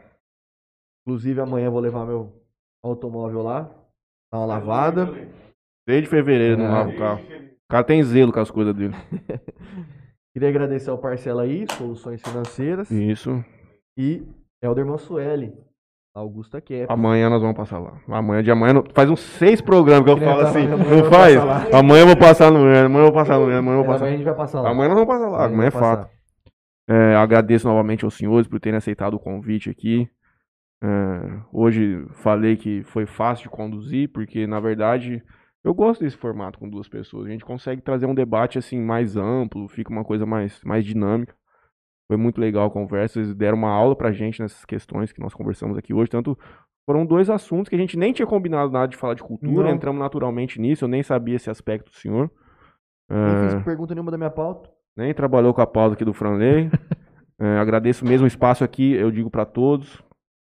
Inclusive, 1.05 1.41
amanhã 1.41 1.69
vou 1.69 1.81
levar 1.81 2.05
meu 2.05 2.31
automóvel 2.81 3.41
lá, 3.41 3.63
dar 4.31 4.39
uma 4.39 4.45
lavada. 4.45 5.09
Desde 5.85 6.07
fevereiro 6.07 6.57
não 6.57 6.67
É. 6.67 6.69
lava 6.69 6.89
o 6.89 6.97
carro. 6.97 7.21
O 7.25 7.67
cara 7.69 7.83
tem 7.83 8.01
zelo 8.01 8.31
com 8.31 8.39
as 8.39 8.49
coisas 8.49 8.73
dele. 8.73 8.93
Queria 10.33 10.47
agradecer 10.49 10.89
ao 10.89 10.97
Parcela 10.97 11.43
aí, 11.43 11.65
Soluções 11.77 12.21
Financeiras. 12.21 12.89
Isso. 12.89 13.43
E 13.97 14.25
Helder 14.63 14.85
Mansueli, 14.85 15.53
Augusta 16.15 16.61
Cap. 16.61 16.85
Amanhã 16.89 17.27
nós 17.27 17.41
vamos 17.41 17.57
passar 17.57 17.79
lá. 17.79 17.99
Amanhã 18.07 18.43
de 18.43 18.51
amanhã. 18.51 18.83
Faz 18.93 19.09
uns 19.09 19.19
seis 19.19 19.59
programas 19.59 20.05
que 20.05 20.11
eu 20.11 20.17
falo 20.17 20.41
assim. 20.41 20.67
Não 20.67 21.09
faz? 21.09 21.35
Amanhã 21.73 22.01
eu 22.01 22.07
vou 22.07 22.17
passar 22.17 22.51
no 22.51 22.59
amanhã 22.59 22.85
eu 22.85 23.03
vou 23.05 23.13
passar 23.13 23.39
no 23.39 23.45
amanhã 23.45 23.59
eu 23.59 23.77
vou 23.77 23.85
passar. 23.85 24.05
amanhã 24.05 24.13
a 24.13 24.17
gente 24.17 24.25
vai 24.25 24.35
passar 24.35 24.61
lá. 24.61 24.69
Amanhã 24.69 24.89
nós 24.89 24.97
vamos 24.99 25.13
passar 25.13 25.29
lá, 25.29 25.45
amanhã 25.45 25.67
é 25.67 25.71
fato. 25.71 26.09
É, 26.87 27.15
agradeço 27.15 27.67
novamente 27.67 28.05
aos 28.05 28.13
senhores 28.13 28.47
por 28.47 28.59
terem 28.59 28.77
aceitado 28.77 29.15
o 29.15 29.19
convite 29.19 29.71
aqui. 29.71 30.07
É, 30.83 31.39
hoje 31.51 32.05
falei 32.21 32.57
que 32.57 32.83
foi 32.83 33.07
fácil 33.07 33.43
de 33.43 33.49
conduzir, 33.49 34.11
porque 34.11 34.45
na 34.45 34.59
verdade 34.59 35.23
eu 35.63 35.73
gosto 35.73 36.03
desse 36.03 36.17
formato 36.17 36.59
com 36.59 36.69
duas 36.69 36.87
pessoas. 36.87 37.25
A 37.25 37.29
gente 37.31 37.45
consegue 37.45 37.81
trazer 37.81 38.05
um 38.05 38.13
debate 38.13 38.59
assim 38.59 38.79
mais 38.79 39.17
amplo, 39.17 39.67
fica 39.67 39.91
uma 39.91 40.03
coisa 40.03 40.27
mais, 40.27 40.61
mais 40.63 40.85
dinâmica. 40.85 41.33
Foi 42.07 42.17
muito 42.17 42.39
legal 42.39 42.67
a 42.67 42.69
conversa, 42.71 43.19
eles 43.19 43.33
deram 43.33 43.57
uma 43.57 43.69
aula 43.71 43.95
pra 43.95 44.11
gente 44.11 44.41
nessas 44.41 44.65
questões 44.65 45.11
que 45.11 45.21
nós 45.21 45.33
conversamos 45.33 45.77
aqui 45.77 45.93
hoje. 45.93 46.09
Tanto 46.09 46.37
foram 46.85 47.05
dois 47.05 47.29
assuntos 47.29 47.69
que 47.69 47.75
a 47.75 47.79
gente 47.79 47.97
nem 47.97 48.11
tinha 48.11 48.27
combinado 48.27 48.71
nada 48.71 48.87
de 48.87 48.97
falar 48.97 49.13
de 49.13 49.23
cultura, 49.23 49.69
Não. 49.69 49.75
entramos 49.75 49.99
naturalmente 49.99 50.59
nisso, 50.59 50.83
eu 50.83 50.89
nem 50.89 51.01
sabia 51.01 51.35
esse 51.37 51.49
aspecto 51.49 51.89
do 51.91 51.95
senhor. 51.95 52.29
Nem 53.09 53.49
fiz 53.49 53.63
pergunta 53.63 53.93
nenhuma 53.93 54.11
da 54.11 54.17
minha 54.17 54.29
pauta. 54.29 54.69
nem 54.97 55.13
trabalhou 55.13 55.53
com 55.53 55.61
a 55.61 55.67
pauta 55.67 55.93
aqui 55.95 56.03
do 56.05 56.13
Franley. 56.13 56.69
É, 57.39 57.57
agradeço 57.59 58.05
mesmo 58.05 58.25
o 58.25 58.27
espaço 58.27 58.63
aqui, 58.63 58.93
eu 58.93 59.09
digo 59.11 59.29
pra 59.29 59.45
todos. 59.45 60.01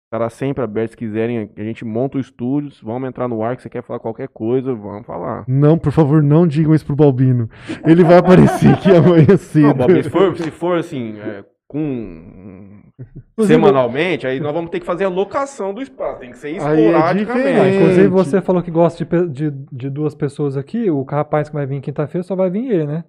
Estará 0.07 0.29
sempre 0.29 0.63
aberto, 0.63 0.91
se 0.91 0.97
quiserem, 0.97 1.51
a 1.57 1.63
gente 1.63 1.83
monta 1.83 2.17
o 2.17 2.21
estúdio, 2.21 2.71
vamos 2.81 3.09
entrar 3.09 3.27
no 3.27 3.43
ar, 3.43 3.57
que 3.57 3.61
você 3.61 3.69
quer 3.69 3.83
falar 3.83 3.99
qualquer 3.99 4.29
coisa, 4.29 4.73
vamos 4.73 5.05
falar. 5.05 5.43
Não, 5.45 5.77
por 5.77 5.91
favor, 5.91 6.23
não 6.23 6.47
digam 6.47 6.73
isso 6.73 6.85
pro 6.85 6.95
Balbino. 6.95 7.49
Ele 7.85 8.05
vai 8.05 8.17
aparecer 8.17 8.71
aqui 8.71 8.89
amanhã 8.95 9.35
cedo. 9.35 9.67
Não, 9.67 9.73
Bob, 9.73 10.01
se 10.01 10.09
for, 10.09 10.37
se 10.37 10.49
for 10.49 10.77
assim, 10.77 11.19
é, 11.19 11.43
com 11.67 12.81
semanalmente, 13.41 14.25
aí 14.25 14.39
nós 14.39 14.53
vamos 14.53 14.71
ter 14.71 14.79
que 14.79 14.85
fazer 14.85 15.03
a 15.03 15.09
locação 15.09 15.73
do 15.73 15.81
espaço, 15.81 16.21
tem 16.21 16.31
que 16.31 16.37
ser 16.37 16.51
é 16.51 16.57
esporadicamente. 16.57 17.25
diferente. 17.25 17.75
Inclusive, 17.75 18.07
você 18.07 18.41
falou 18.41 18.63
que 18.63 18.71
gosta 18.71 19.03
de, 19.03 19.27
de, 19.27 19.51
de 19.69 19.89
duas 19.89 20.15
pessoas 20.15 20.55
aqui. 20.55 20.89
O 20.89 21.03
rapaz 21.03 21.49
que 21.49 21.55
vai 21.55 21.65
vir 21.65 21.81
quinta-feira 21.81 22.23
só 22.23 22.33
vai 22.33 22.49
vir 22.49 22.71
ele, 22.71 22.85
né? 22.85 23.03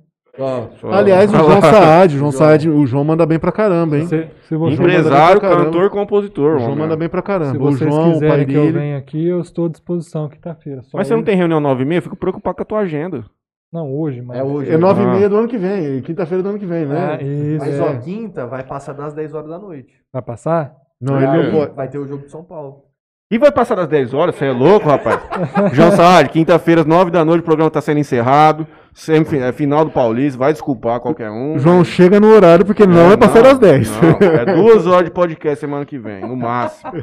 Só- 0.80 0.92
Aliás, 0.92 1.32
o 1.32 1.36
João. 1.36 1.60
Saad, 1.60 2.14
o 2.14 2.18
João 2.20 2.32
Saad, 2.32 2.70
o 2.70 2.86
João 2.86 3.04
manda 3.04 3.26
bem 3.26 3.38
pra 3.38 3.50
caramba, 3.52 3.98
hein? 3.98 4.06
Se, 4.06 4.28
se 4.48 4.56
você, 4.56 4.74
Empresário, 4.74 5.40
pra 5.40 5.48
caramba. 5.50 5.64
cantor, 5.66 5.90
compositor. 5.90 6.56
O 6.56 6.58
João 6.60 6.76
manda 6.76 6.96
bem 6.96 7.08
pra 7.08 7.20
se 7.20 7.26
caramba. 7.26 7.58
O 7.58 7.72
vocês 7.72 7.90
João, 7.92 8.10
o 8.16 8.20
pai 8.20 8.44
quiserem 8.44 8.46
que 8.46 8.54
eu 8.54 8.72
venha 8.72 8.96
aqui, 8.98 9.26
eu 9.26 9.40
estou 9.40 9.66
à 9.66 9.68
disposição 9.68 10.28
quinta-feira. 10.28 10.82
Mas 10.94 11.06
você 11.08 11.14
não 11.16 11.22
tem 11.24 11.36
reunião 11.36 11.60
9 11.60 11.82
e 11.82 11.86
meia? 11.86 11.98
Eu 11.98 12.02
fico 12.02 12.16
preocupado 12.16 12.56
com 12.56 12.62
a 12.62 12.66
tua 12.66 12.78
agenda. 12.80 13.24
Não, 13.72 13.92
hoje, 13.92 14.22
mas. 14.22 14.38
é 14.38 14.42
hoje. 14.42 14.70
É 14.72 14.78
nove 14.78 15.02
e 15.02 15.04
Ah. 15.06 15.12
meia 15.12 15.28
do 15.28 15.36
ano 15.36 15.46
que 15.48 15.58
vem, 15.58 16.00
quinta-feira 16.00 16.42
do 16.42 16.48
ano 16.48 16.58
que 16.58 16.64
vem, 16.64 16.86
né? 16.86 17.18
Ah, 17.20 17.22
isso. 17.22 17.58
Mas 17.58 17.74
é. 17.78 17.82
ó, 17.82 17.94
quinta 17.98 18.46
vai 18.46 18.62
passar 18.64 18.94
das 18.94 19.12
10 19.12 19.34
horas 19.34 19.50
da 19.50 19.58
noite. 19.58 19.92
Vai 20.10 20.22
passar? 20.22 20.72
Não, 20.98 21.18
É. 21.20 21.24
ele 21.24 21.42
não 21.50 21.52
pode. 21.58 21.74
Vai 21.76 21.86
ter 21.88 21.98
o 21.98 22.06
jogo 22.06 22.24
de 22.24 22.30
São 22.30 22.42
Paulo. 22.42 22.84
E 23.30 23.36
vai 23.36 23.52
passar 23.52 23.74
das 23.74 23.88
10 23.88 24.14
horas? 24.14 24.34
Você 24.34 24.46
é 24.46 24.52
louco, 24.52 24.88
rapaz? 24.88 25.20
João 25.74 25.92
Saad, 25.92 26.30
quinta-feira, 26.30 26.80
às 26.80 26.86
9 26.86 27.10
da 27.10 27.24
noite, 27.26 27.42
o 27.42 27.44
programa 27.44 27.70
tá 27.70 27.80
sendo 27.80 28.00
encerrado. 28.00 28.66
Sempre, 28.94 29.38
é 29.38 29.52
final 29.52 29.84
do 29.84 29.90
Paulista, 29.90 30.38
vai 30.38 30.50
desculpar 30.50 30.98
qualquer 30.98 31.30
um. 31.30 31.58
João 31.58 31.84
chega 31.84 32.18
no 32.18 32.28
horário 32.28 32.64
porque 32.64 32.86
não 32.86 33.02
É, 33.02 33.08
vai 33.08 33.16
passar 33.18 33.42
não, 33.42 33.50
das 33.50 33.58
10. 33.58 33.90
Não, 33.90 34.28
é 34.28 34.44
duas 34.56 34.86
horas 34.86 35.04
de 35.04 35.10
podcast 35.10 35.60
semana 35.60 35.84
que 35.84 35.98
vem, 35.98 36.22
no 36.22 36.36
máximo. 36.36 36.90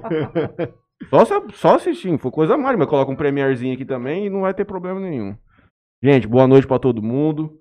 Só, 1.10 1.24
só 1.54 1.76
assistindo, 1.76 2.18
for 2.18 2.32
coisa 2.32 2.58
mais, 2.58 2.78
mas 2.78 2.88
coloca 2.88 3.12
um 3.12 3.18
premierzinho 3.18 3.74
aqui 3.74 3.84
também 3.84 4.26
e 4.26 4.30
não 4.30 4.42
vai 4.42 4.54
ter 4.54 4.64
problema 4.64 5.00
nenhum. 5.00 5.36
Gente, 6.02 6.26
boa 6.26 6.48
noite 6.48 6.66
pra 6.66 6.80
todo 6.80 7.04
mundo. 7.04 7.52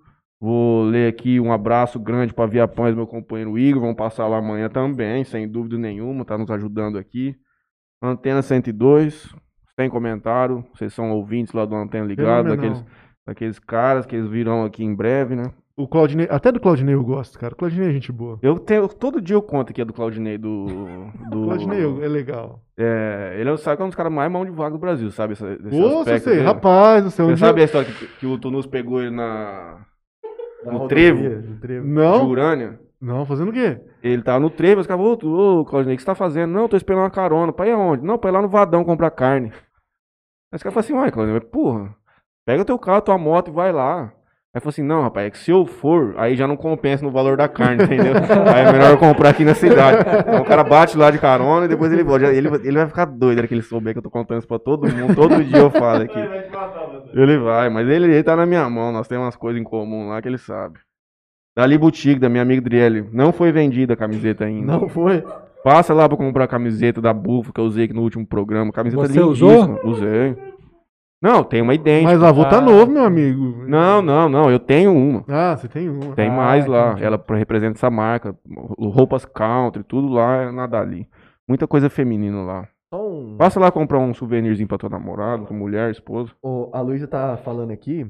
Vou 0.40 0.84
ler 0.84 1.08
aqui 1.08 1.40
um 1.40 1.52
abraço 1.52 1.98
grande 1.98 2.32
pra 2.32 2.46
Via 2.46 2.66
Pães, 2.68 2.94
meu 2.94 3.08
companheiro 3.08 3.58
Igor. 3.58 3.82
Vamos 3.82 3.96
passar 3.96 4.28
lá 4.28 4.38
amanhã 4.38 4.68
também, 4.68 5.24
sem 5.24 5.48
dúvida 5.48 5.76
nenhuma, 5.76 6.24
tá 6.24 6.38
nos 6.38 6.48
ajudando 6.48 6.96
aqui. 6.96 7.34
Antena 8.04 8.42
102, 8.42 9.34
sem 9.78 9.88
comentário. 9.88 10.64
Vocês 10.74 10.92
são 10.92 11.10
ouvintes 11.12 11.52
lá 11.52 11.64
do 11.64 11.74
Antena 11.74 12.06
Ligado, 12.06 12.48
daqueles, 12.50 12.84
daqueles 13.26 13.58
caras 13.58 14.04
que 14.06 14.14
eles 14.14 14.28
virão 14.28 14.64
aqui 14.64 14.84
em 14.84 14.94
breve, 14.94 15.34
né? 15.34 15.50
O 15.76 15.88
Claudinei, 15.88 16.28
até 16.30 16.52
do 16.52 16.60
Claudinei 16.60 16.94
eu 16.94 17.02
gosto, 17.02 17.36
cara. 17.36 17.52
O 17.52 17.56
Claudinei 17.56 17.88
é 17.88 17.92
gente 17.92 18.12
boa. 18.12 18.38
Eu 18.42 18.60
tenho, 18.60 18.86
todo 18.86 19.20
dia 19.20 19.34
eu 19.34 19.42
conto 19.42 19.70
aqui 19.70 19.80
a 19.82 19.84
do 19.84 19.92
Claudinei 19.92 20.38
do. 20.38 20.66
do 21.30 21.42
O 21.42 21.44
Claudinei 21.46 21.80
é 21.82 22.08
legal. 22.08 22.60
é, 22.78 23.36
ele 23.40 23.50
é, 23.50 23.56
sabe 23.56 23.78
que 23.78 23.82
é 23.82 23.84
um 23.86 23.88
dos 23.88 23.96
caras 23.96 24.12
mais 24.12 24.30
mão 24.30 24.44
de 24.44 24.52
vaga 24.52 24.70
do 24.76 24.78
Brasil, 24.78 25.10
sabe? 25.10 25.32
Esse, 25.32 25.44
esse 25.44 25.82
Ô, 25.82 26.04
sei, 26.04 26.20
dele? 26.20 26.42
rapaz, 26.42 27.04
você 27.04 27.22
é 27.22 27.24
um 27.24 27.28
Você 27.30 27.38
sabe 27.38 27.62
a 27.62 27.64
história 27.64 27.90
que, 27.92 28.06
que 28.06 28.26
o 28.26 28.38
Tunus 28.38 28.66
pegou 28.66 29.00
ele 29.00 29.10
na. 29.10 29.84
Na 30.64 30.72
No 30.72 30.78
rodovia, 30.78 30.88
trevo? 30.88 31.48
No 31.48 31.56
trevo. 31.58 31.86
Não, 31.88 32.20
Jurânia? 32.28 32.78
Não, 33.04 33.26
fazendo 33.26 33.50
o 33.50 33.52
quê? 33.52 33.78
Ele 34.02 34.22
tava 34.22 34.40
no 34.40 34.48
trevo, 34.48 34.80
os 34.80 34.86
caras 34.86 35.02
falaram, 35.02 35.28
ô, 35.28 35.60
ô, 35.60 35.64
Claudinei, 35.66 35.94
o 35.94 35.96
que 35.98 36.02
você 36.02 36.06
tá 36.06 36.14
fazendo? 36.14 36.50
Não, 36.50 36.66
tô 36.66 36.74
esperando 36.74 37.02
uma 37.02 37.10
carona. 37.10 37.52
Pra 37.52 37.66
ir 37.66 37.72
aonde? 37.72 38.02
Não, 38.02 38.16
pra 38.16 38.30
ir 38.30 38.32
lá 38.32 38.40
no 38.40 38.48
Vadão 38.48 38.82
comprar 38.82 39.10
carne. 39.10 39.52
Aí 40.50 40.56
os 40.56 40.62
caras 40.62 40.72
falaram 40.72 40.80
assim, 40.80 40.92
uai, 40.94 41.10
Claudinei, 41.12 41.38
mas 41.38 41.50
porra, 41.50 41.94
pega 42.46 42.64
teu 42.64 42.78
carro, 42.78 43.02
tua 43.02 43.18
moto 43.18 43.50
e 43.50 43.52
vai 43.52 43.72
lá. 43.72 44.10
Aí 44.54 44.60
falou 44.60 44.70
assim, 44.70 44.82
não, 44.82 45.02
rapaz, 45.02 45.26
é 45.26 45.30
que 45.30 45.36
se 45.36 45.50
eu 45.50 45.66
for, 45.66 46.14
aí 46.16 46.34
já 46.34 46.48
não 46.48 46.56
compensa 46.56 47.04
no 47.04 47.10
valor 47.10 47.36
da 47.36 47.46
carne, 47.46 47.82
entendeu? 47.84 48.14
aí 48.54 48.64
é 48.64 48.72
melhor 48.72 48.92
eu 48.92 48.98
comprar 48.98 49.30
aqui 49.30 49.44
na 49.44 49.54
cidade. 49.54 49.98
Então 50.20 50.40
o 50.40 50.44
cara 50.46 50.64
bate 50.64 50.96
lá 50.96 51.10
de 51.10 51.18
carona 51.18 51.66
e 51.66 51.68
depois 51.68 51.92
ele 51.92 52.04
volta. 52.04 52.32
Ele, 52.32 52.48
ele 52.48 52.78
vai 52.78 52.86
ficar 52.86 53.04
doido, 53.04 53.36
era 53.36 53.46
que 53.46 53.52
ele 53.52 53.62
souber 53.62 53.92
que 53.92 53.98
eu 53.98 54.02
tô 54.02 54.10
contando 54.10 54.38
isso 54.38 54.48
pra 54.48 54.58
todo 54.58 54.90
mundo, 54.90 55.14
todo 55.14 55.44
dia 55.44 55.58
eu 55.58 55.70
falo 55.70 56.04
aqui. 56.04 56.20
Ele 57.12 57.36
vai, 57.38 57.68
mas 57.68 57.86
ele, 57.86 58.06
ele 58.06 58.22
tá 58.22 58.34
na 58.34 58.46
minha 58.46 58.66
mão, 58.70 58.92
nós 58.92 59.06
temos 59.06 59.26
umas 59.26 59.36
coisas 59.36 59.60
em 59.60 59.64
comum 59.64 60.08
lá 60.08 60.22
que 60.22 60.28
ele 60.28 60.38
sabe. 60.38 60.78
Dali 61.56 61.78
Boutique, 61.78 62.18
da 62.20 62.28
minha 62.28 62.42
amiga 62.42 62.60
Driele, 62.60 63.08
não 63.12 63.32
foi 63.32 63.52
vendida 63.52 63.94
a 63.94 63.96
camiseta 63.96 64.44
ainda. 64.44 64.72
Não 64.72 64.88
foi? 64.88 65.22
Passa 65.62 65.94
lá 65.94 66.08
pra 66.08 66.16
comprar 66.18 66.44
a 66.44 66.48
camiseta 66.48 67.00
da 67.00 67.12
Bufa 67.12 67.52
que 67.52 67.60
eu 67.60 67.64
usei 67.64 67.84
aqui 67.84 67.94
no 67.94 68.02
último 68.02 68.26
programa. 68.26 68.72
Camiseta 68.72 69.06
Você 69.06 69.18
lindíssima. 69.20 69.80
Usei. 69.84 70.36
Não, 71.22 71.42
tem 71.42 71.62
uma 71.62 71.72
idêntica. 71.72 72.12
Mas 72.12 72.22
a 72.22 72.28
avô 72.28 72.44
tá 72.44 72.58
Ah. 72.58 72.60
novo, 72.60 72.90
meu 72.90 73.02
amigo. 73.04 73.64
Não, 73.66 74.02
não, 74.02 74.28
não. 74.28 74.50
Eu 74.50 74.58
tenho 74.58 74.92
uma. 74.94 75.24
Ah, 75.26 75.56
você 75.56 75.66
tem 75.68 75.88
uma. 75.88 76.14
Tem 76.14 76.28
Ah, 76.28 76.32
mais 76.32 76.66
lá. 76.66 76.88
entendi. 76.90 77.04
Ela 77.04 77.16
pre- 77.18 77.38
representa 77.38 77.78
essa 77.78 77.88
marca. 77.90 78.36
Roupas 78.78 79.24
country, 79.24 79.82
tudo 79.84 80.08
lá 80.08 80.42
é 80.42 80.50
na 80.52 80.66
Dali. 80.66 81.08
Muita 81.48 81.66
coisa 81.66 81.88
feminina 81.88 82.42
lá. 82.42 82.68
Só 82.92 83.08
um. 83.10 83.36
Passa 83.38 83.58
lá 83.58 83.70
comprar 83.70 84.00
um 84.00 84.12
souvenirzinho 84.12 84.68
pra 84.68 84.76
tua 84.76 84.90
namorada, 84.90 85.44
tua 85.46 85.56
mulher, 85.56 85.90
esposa. 85.90 86.30
Ô, 86.42 86.68
a 86.74 86.80
Luísa 86.82 87.06
tá 87.06 87.38
falando 87.38 87.70
aqui 87.70 88.06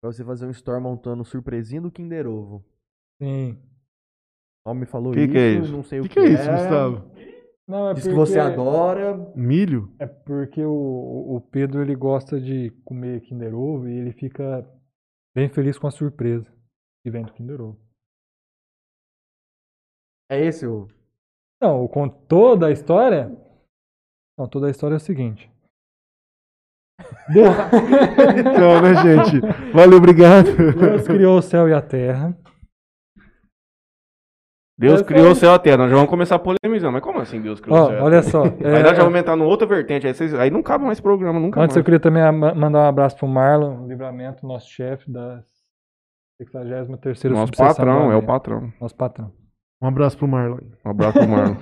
pra 0.00 0.12
você 0.12 0.24
fazer 0.24 0.46
um 0.46 0.50
store 0.50 0.80
montando 0.82 1.24
surpresinha 1.24 1.80
do 1.80 1.90
Kinder 1.90 2.26
Ovo. 2.26 2.64
Sim. 3.20 3.58
O 4.66 4.70
homem 4.70 4.86
falou 4.86 5.12
Que 5.12 5.20
isso, 5.20 5.32
que 5.32 5.38
é 5.38 5.50
isso? 5.54 5.72
não 5.72 5.82
sei 5.82 6.00
O 6.00 6.04
o 6.04 6.08
que, 6.08 6.14
que 6.14 6.20
é 6.20 6.32
isso, 6.32 6.50
Gustavo? 6.50 7.10
Não, 7.66 7.90
é 7.90 7.94
Diz 7.94 8.04
que 8.04 8.14
porque, 8.14 8.30
você 8.32 8.38
adora. 8.38 9.16
Milho? 9.36 9.94
É 9.98 10.06
porque 10.06 10.64
o, 10.64 11.36
o 11.36 11.40
Pedro 11.40 11.82
ele 11.82 11.94
gosta 11.94 12.40
de 12.40 12.70
comer 12.84 13.20
Kinder 13.22 13.54
Ovo 13.54 13.88
e 13.88 13.92
ele 13.98 14.12
fica 14.12 14.66
bem 15.34 15.48
feliz 15.50 15.78
com 15.78 15.86
a 15.86 15.90
surpresa 15.90 16.50
que 17.04 17.10
vem 17.10 17.24
do 17.24 17.32
Kinder 17.32 17.60
Ovo. 17.60 17.78
É 20.30 20.38
esse 20.44 20.66
o. 20.66 20.88
Não, 21.60 21.88
com 21.88 22.08
toda 22.08 22.68
a 22.68 22.70
história, 22.72 23.30
Então, 24.32 24.48
toda 24.48 24.68
a 24.68 24.70
história 24.70 24.94
é 24.94 24.96
o 24.96 25.00
seguinte. 25.00 25.50
Então, 27.30 28.80
né, 28.82 28.94
gente? 29.02 29.40
Valeu, 29.72 29.98
obrigado. 29.98 30.46
Deus 30.74 31.06
criou 31.06 31.38
o 31.38 31.42
céu 31.42 31.68
e 31.68 31.72
a 31.72 31.80
terra. 31.80 32.36
Deus 34.78 35.00
É, 35.00 35.04
criou 35.04 35.32
o 35.32 35.34
céu 35.34 35.50
e 35.52 35.54
a 35.54 35.58
terra. 35.58 35.76
Nós 35.78 35.90
já 35.90 35.96
vamos 35.96 36.10
começar 36.10 36.38
polemizando. 36.38 36.92
Mas 36.92 37.02
como 37.02 37.18
assim 37.20 37.40
Deus 37.40 37.60
criou 37.60 37.82
o 37.82 37.86
céu? 37.86 37.96
e 37.96 38.00
a 38.00 38.04
olha 38.04 38.20
terra? 38.20 38.30
só. 38.30 38.42
Aí 38.64 38.74
é, 38.80 38.82
nós 38.82 38.96
já 38.96 39.02
vamos 39.02 39.18
entrar 39.18 39.36
numa 39.36 39.48
outra 39.48 39.66
vertente. 39.66 40.06
Aí, 40.06 40.14
vocês- 40.14 40.34
aí 40.34 40.50
não 40.50 40.62
cabe 40.62 40.84
mais 40.84 41.00
programa, 41.00 41.38
nunca 41.40 41.60
Antes 41.60 41.74
mais. 41.74 41.76
eu 41.78 41.84
queria 41.84 42.00
também 42.00 42.22
mandar 42.32 42.78
um 42.84 42.88
abraço 42.88 43.16
pro 43.16 43.26
Marlon 43.26 43.86
Livramento, 43.86 44.46
nosso 44.46 44.68
chefe 44.70 45.10
da 45.10 45.42
63ª 46.40 47.30
Nosso 47.30 47.52
patrão, 47.52 48.12
é 48.12 48.16
o 48.16 48.22
patrão. 48.22 48.72
Nosso 48.80 48.94
patrão. 48.94 49.32
Um 49.80 49.86
abraço 49.86 50.18
pro 50.18 50.26
Marlon. 50.26 50.58
Um 50.84 50.90
abraço 50.90 51.18
pro 51.20 51.28
Marlon. 51.28 51.54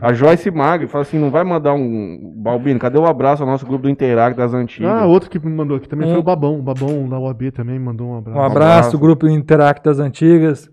a 0.00 0.12
Joyce 0.12 0.50
Mag 0.50 0.86
fala 0.88 1.02
assim: 1.02 1.18
não 1.18 1.30
vai 1.30 1.44
mandar 1.44 1.74
um. 1.74 2.32
Balbino, 2.36 2.78
cadê 2.80 2.98
o 2.98 3.06
abraço 3.06 3.42
ao 3.44 3.48
nosso 3.48 3.64
grupo 3.64 3.82
do 3.84 3.88
Interact 3.90 4.36
das 4.36 4.52
antigas? 4.52 4.90
Ah, 4.90 5.06
outro 5.06 5.30
que 5.30 5.38
me 5.38 5.52
mandou 5.54 5.76
aqui 5.76 5.88
também 5.88 6.08
foi 6.08 6.16
Um- 6.16 6.20
o 6.20 6.24
Babão. 6.24 6.58
O 6.58 6.62
Babão 6.62 7.08
da 7.08 7.18
UAB 7.20 7.52
também 7.52 7.78
mandou 7.78 8.08
um 8.08 8.16
abraço. 8.18 8.38
Um 8.38 8.42
abraço, 8.42 8.78
abraço. 8.78 8.98
grupo 8.98 9.28
Interact 9.28 9.84
das 9.84 10.00
Antigas. 10.00 10.68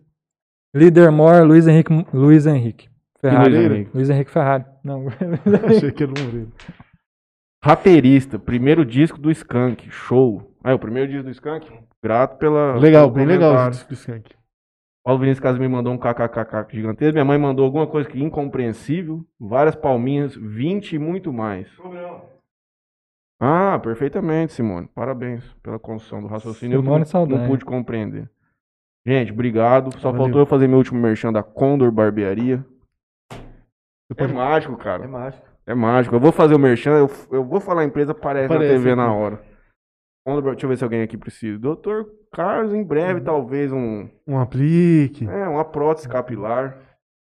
Líder 0.75 1.11
Mor, 1.11 1.43
Luiz 1.45 1.67
Henrique, 1.67 2.05
Luiz 2.11 2.47
Henrique 2.47 2.89
Ferrari. 3.21 3.51
Luiz? 3.53 3.71
Henrique? 3.71 3.91
Luiz 3.93 4.09
Henrique 4.09 4.31
Ferrari. 4.31 4.65
Não, 4.83 5.05
Achei 5.69 5.91
que 5.91 6.01
era 6.03 6.11
o 6.11 6.19
Moreira. 6.25 6.47
Rapeirista, 7.63 8.39
primeiro 8.39 8.83
disco 8.83 9.19
do 9.19 9.29
Skank, 9.31 9.89
show. 9.91 10.51
Ah, 10.63 10.71
é 10.71 10.73
o 10.73 10.79
primeiro 10.79 11.09
disco 11.09 11.25
do 11.25 11.29
Skank? 11.31 11.67
Grato 12.03 12.37
pela. 12.37 12.75
Legal, 12.77 13.09
bem 13.11 13.25
legal 13.25 13.55
esse 13.55 13.69
disco 13.69 13.89
do 13.89 13.93
Skank. 13.93 14.31
Paulo 15.03 15.19
Vinícius 15.19 15.41
Caso 15.41 15.59
me 15.59 15.67
mandou 15.67 15.91
um 15.93 15.97
kkkk 15.97 16.65
gigantesco. 16.73 17.13
Minha 17.13 17.25
mãe 17.25 17.37
mandou 17.37 17.65
alguma 17.65 17.85
coisa 17.85 18.07
que 18.07 18.21
incompreensível. 18.21 19.25
Várias 19.39 19.75
palminhas, 19.75 20.35
20 20.35 20.93
e 20.93 20.99
muito 20.99 21.33
mais. 21.33 21.67
Ah, 23.41 23.77
perfeitamente, 23.79 24.53
Simone. 24.53 24.87
Parabéns 24.95 25.43
pela 25.61 25.77
construção 25.77 26.21
do 26.21 26.27
raciocínio. 26.27 26.75
Eu 26.77 26.81
Simone 26.81 26.99
não- 26.99 27.05
Saldanha. 27.05 27.41
não 27.41 27.47
pude 27.49 27.65
compreender. 27.65 28.29
Gente, 29.05 29.33
obrigado. 29.33 29.91
Só 29.99 30.11
Valeu. 30.11 30.25
faltou 30.25 30.41
eu 30.41 30.45
fazer 30.45 30.67
meu 30.67 30.77
último 30.77 31.01
merchan 31.01 31.33
da 31.33 31.43
Condor 31.43 31.91
Barbearia. 31.91 32.65
É 34.15 34.27
mágico, 34.27 34.73
É 34.73 34.77
cara. 34.83 35.07
mágico. 35.07 35.45
É 35.65 35.73
mágico. 35.75 36.15
Eu 36.15 36.19
vou 36.21 36.31
fazer 36.31 36.55
o 36.55 36.59
merchan, 36.59 36.91
eu, 36.91 37.09
eu 37.31 37.43
vou 37.43 37.59
falar 37.59 37.81
a 37.81 37.85
empresa, 37.85 38.11
aparece, 38.13 38.45
Aparece 38.45 38.71
na 38.73 38.77
TV 38.79 38.95
na 38.95 39.13
hora. 39.13 39.41
Deixa 40.25 40.65
eu 40.65 40.69
ver 40.69 40.77
se 40.77 40.83
alguém 40.83 41.01
aqui 41.01 41.17
precisa. 41.17 41.59
Doutor 41.59 42.05
Carlos, 42.31 42.73
em 42.73 42.83
breve, 42.83 43.19
Uhum. 43.19 43.25
talvez 43.25 43.71
um. 43.73 44.07
Um 44.27 44.39
aplique. 44.39 45.27
É, 45.27 45.47
uma 45.47 45.65
prótese 45.65 46.07
capilar. 46.07 46.77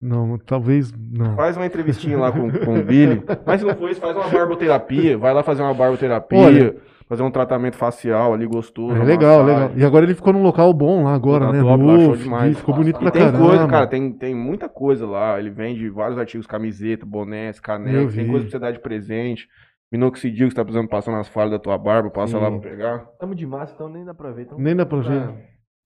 Não, 0.00 0.36
talvez 0.36 0.92
não. 0.92 1.36
Faz 1.36 1.56
uma 1.56 1.64
entrevistinha 1.64 2.18
lá 2.18 2.30
com, 2.32 2.50
com 2.50 2.78
o 2.80 2.82
Billy. 2.84 3.22
Mas 3.46 3.60
se 3.60 3.66
não 3.66 3.74
for 3.76 3.88
isso, 3.90 4.00
faz 4.00 4.14
uma 4.16 4.28
barboterapia. 4.28 5.16
Vai 5.16 5.32
lá 5.32 5.42
fazer 5.42 5.62
uma 5.62 5.72
barboterapia. 5.72 6.38
Olha. 6.38 6.76
fazer 7.08 7.22
um 7.22 7.30
tratamento 7.30 7.76
facial 7.76 8.34
ali 8.34 8.46
gostoso. 8.46 8.96
É 8.96 9.04
legal, 9.04 9.42
legal. 9.44 9.70
E 9.76 9.84
agora 9.84 10.04
ele 10.04 10.14
ficou 10.14 10.32
num 10.32 10.42
local 10.42 10.72
bom 10.74 11.04
lá 11.04 11.14
agora, 11.14 11.46
Tá 11.46 11.52
né? 11.52 11.60
top 11.60 11.84
lá, 11.84 11.92
Novo, 11.96 12.16
demais. 12.16 12.58
ficou 12.58 12.74
bonito 12.74 12.96
E 12.96 12.98
pra 13.00 13.10
tem 13.10 13.22
caramba. 13.22 13.46
coisa, 13.46 13.66
cara, 13.68 13.86
tem, 13.86 14.10
tem 14.12 14.34
muita 14.34 14.68
coisa 14.68 15.06
lá. 15.06 15.38
Ele 15.38 15.50
vende 15.50 15.88
vários 15.88 16.18
artigos, 16.18 16.46
camiseta, 16.46 17.04
bonés, 17.06 17.56
Eu 17.58 17.62
canecas, 17.62 18.14
tem 18.14 18.26
coisa 18.26 18.44
pra 18.44 18.50
você 18.50 18.58
dar 18.58 18.70
de 18.72 18.78
presente. 18.80 19.46
Minoxidil 19.92 20.46
que 20.48 20.52
você 20.52 20.56
tá 20.56 20.64
precisando 20.64 20.88
passar 20.88 21.12
nas 21.12 21.28
falhas 21.28 21.50
da 21.52 21.58
tua 21.58 21.76
barba, 21.76 22.08
passa 22.10 22.38
Sim. 22.38 22.42
lá 22.42 22.50
pra 22.50 22.60
pegar. 22.60 22.98
Tamo 23.20 23.34
de 23.34 23.46
massa, 23.46 23.74
então 23.74 23.88
nem 23.90 24.04
dá 24.04 24.14
pra 24.14 24.30
ver. 24.30 24.42
Então... 24.42 24.58
Nem 24.58 24.74
dá 24.74 24.86
pra 24.86 24.98
ver. 25.00 25.22
Ah, 25.22 25.34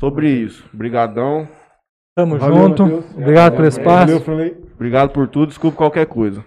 Sobre 0.00 0.30
isso, 0.30 0.68
brigadão. 0.72 1.48
Tamo 2.16 2.38
Valeu, 2.38 2.56
junto. 2.56 2.82
Matheus. 2.84 3.14
Obrigado 3.16 3.56
pelo 3.56 3.68
espaço. 3.68 4.18
Valeu. 4.20 4.56
Obrigado 4.74 5.10
por 5.10 5.26
tudo, 5.28 5.48
desculpa 5.48 5.76
qualquer 5.76 6.06
coisa 6.06 6.44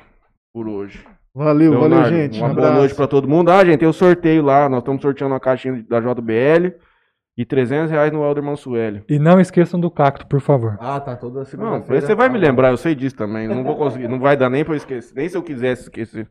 por 0.54 0.68
hoje. 0.68 1.06
Valeu, 1.36 1.74
valeu, 1.74 1.90
Leonardo, 1.90 2.16
gente. 2.16 2.40
Uma 2.40 2.50
Um 2.50 2.56
boa 2.56 2.72
noite 2.72 2.96
pra 2.96 3.08
todo 3.08 3.28
mundo. 3.28 3.52
Ah, 3.52 3.64
gente, 3.64 3.80
tem 3.80 3.88
o 3.88 3.94
sorteio 3.94 4.42
lá. 4.44 4.68
Nós 4.68 4.80
estamos 4.80 5.02
sorteando 5.02 5.34
uma 5.34 5.40
caixinha 5.40 5.86
da 5.88 6.00
JBL 6.00 6.74
e 7.38 7.46
300 7.46 7.92
reais 7.92 8.12
no 8.12 8.24
Helder 8.24 8.44
Mansueli. 8.44 9.04
E 9.08 9.20
não 9.20 9.40
esqueçam 9.40 9.80
do 9.80 9.92
cacto, 9.92 10.26
por 10.28 10.42
favor. 10.42 10.78
Ah, 10.80 11.00
tá 11.00 11.16
toda 11.16 11.40
Não, 11.40 11.46
segunda-feira. 11.46 12.02
você 12.06 12.16
vai 12.16 12.30
me 12.30 12.38
lembrar, 12.40 12.70
eu 12.72 12.78
sei 12.78 12.96
disso 12.96 13.16
também. 13.16 13.48
Não 13.48 13.64
vou 13.64 13.76
conseguir, 13.78 14.08
não 14.08 14.20
vai 14.20 14.36
dar 14.36 14.50
nem 14.50 14.64
pra 14.66 14.74
eu 14.74 14.78
esquecer. 14.78 15.14
Nem 15.16 15.30
se 15.30 15.38
eu 15.38 15.44
quisesse 15.44 15.84
esquecer. 15.84 16.28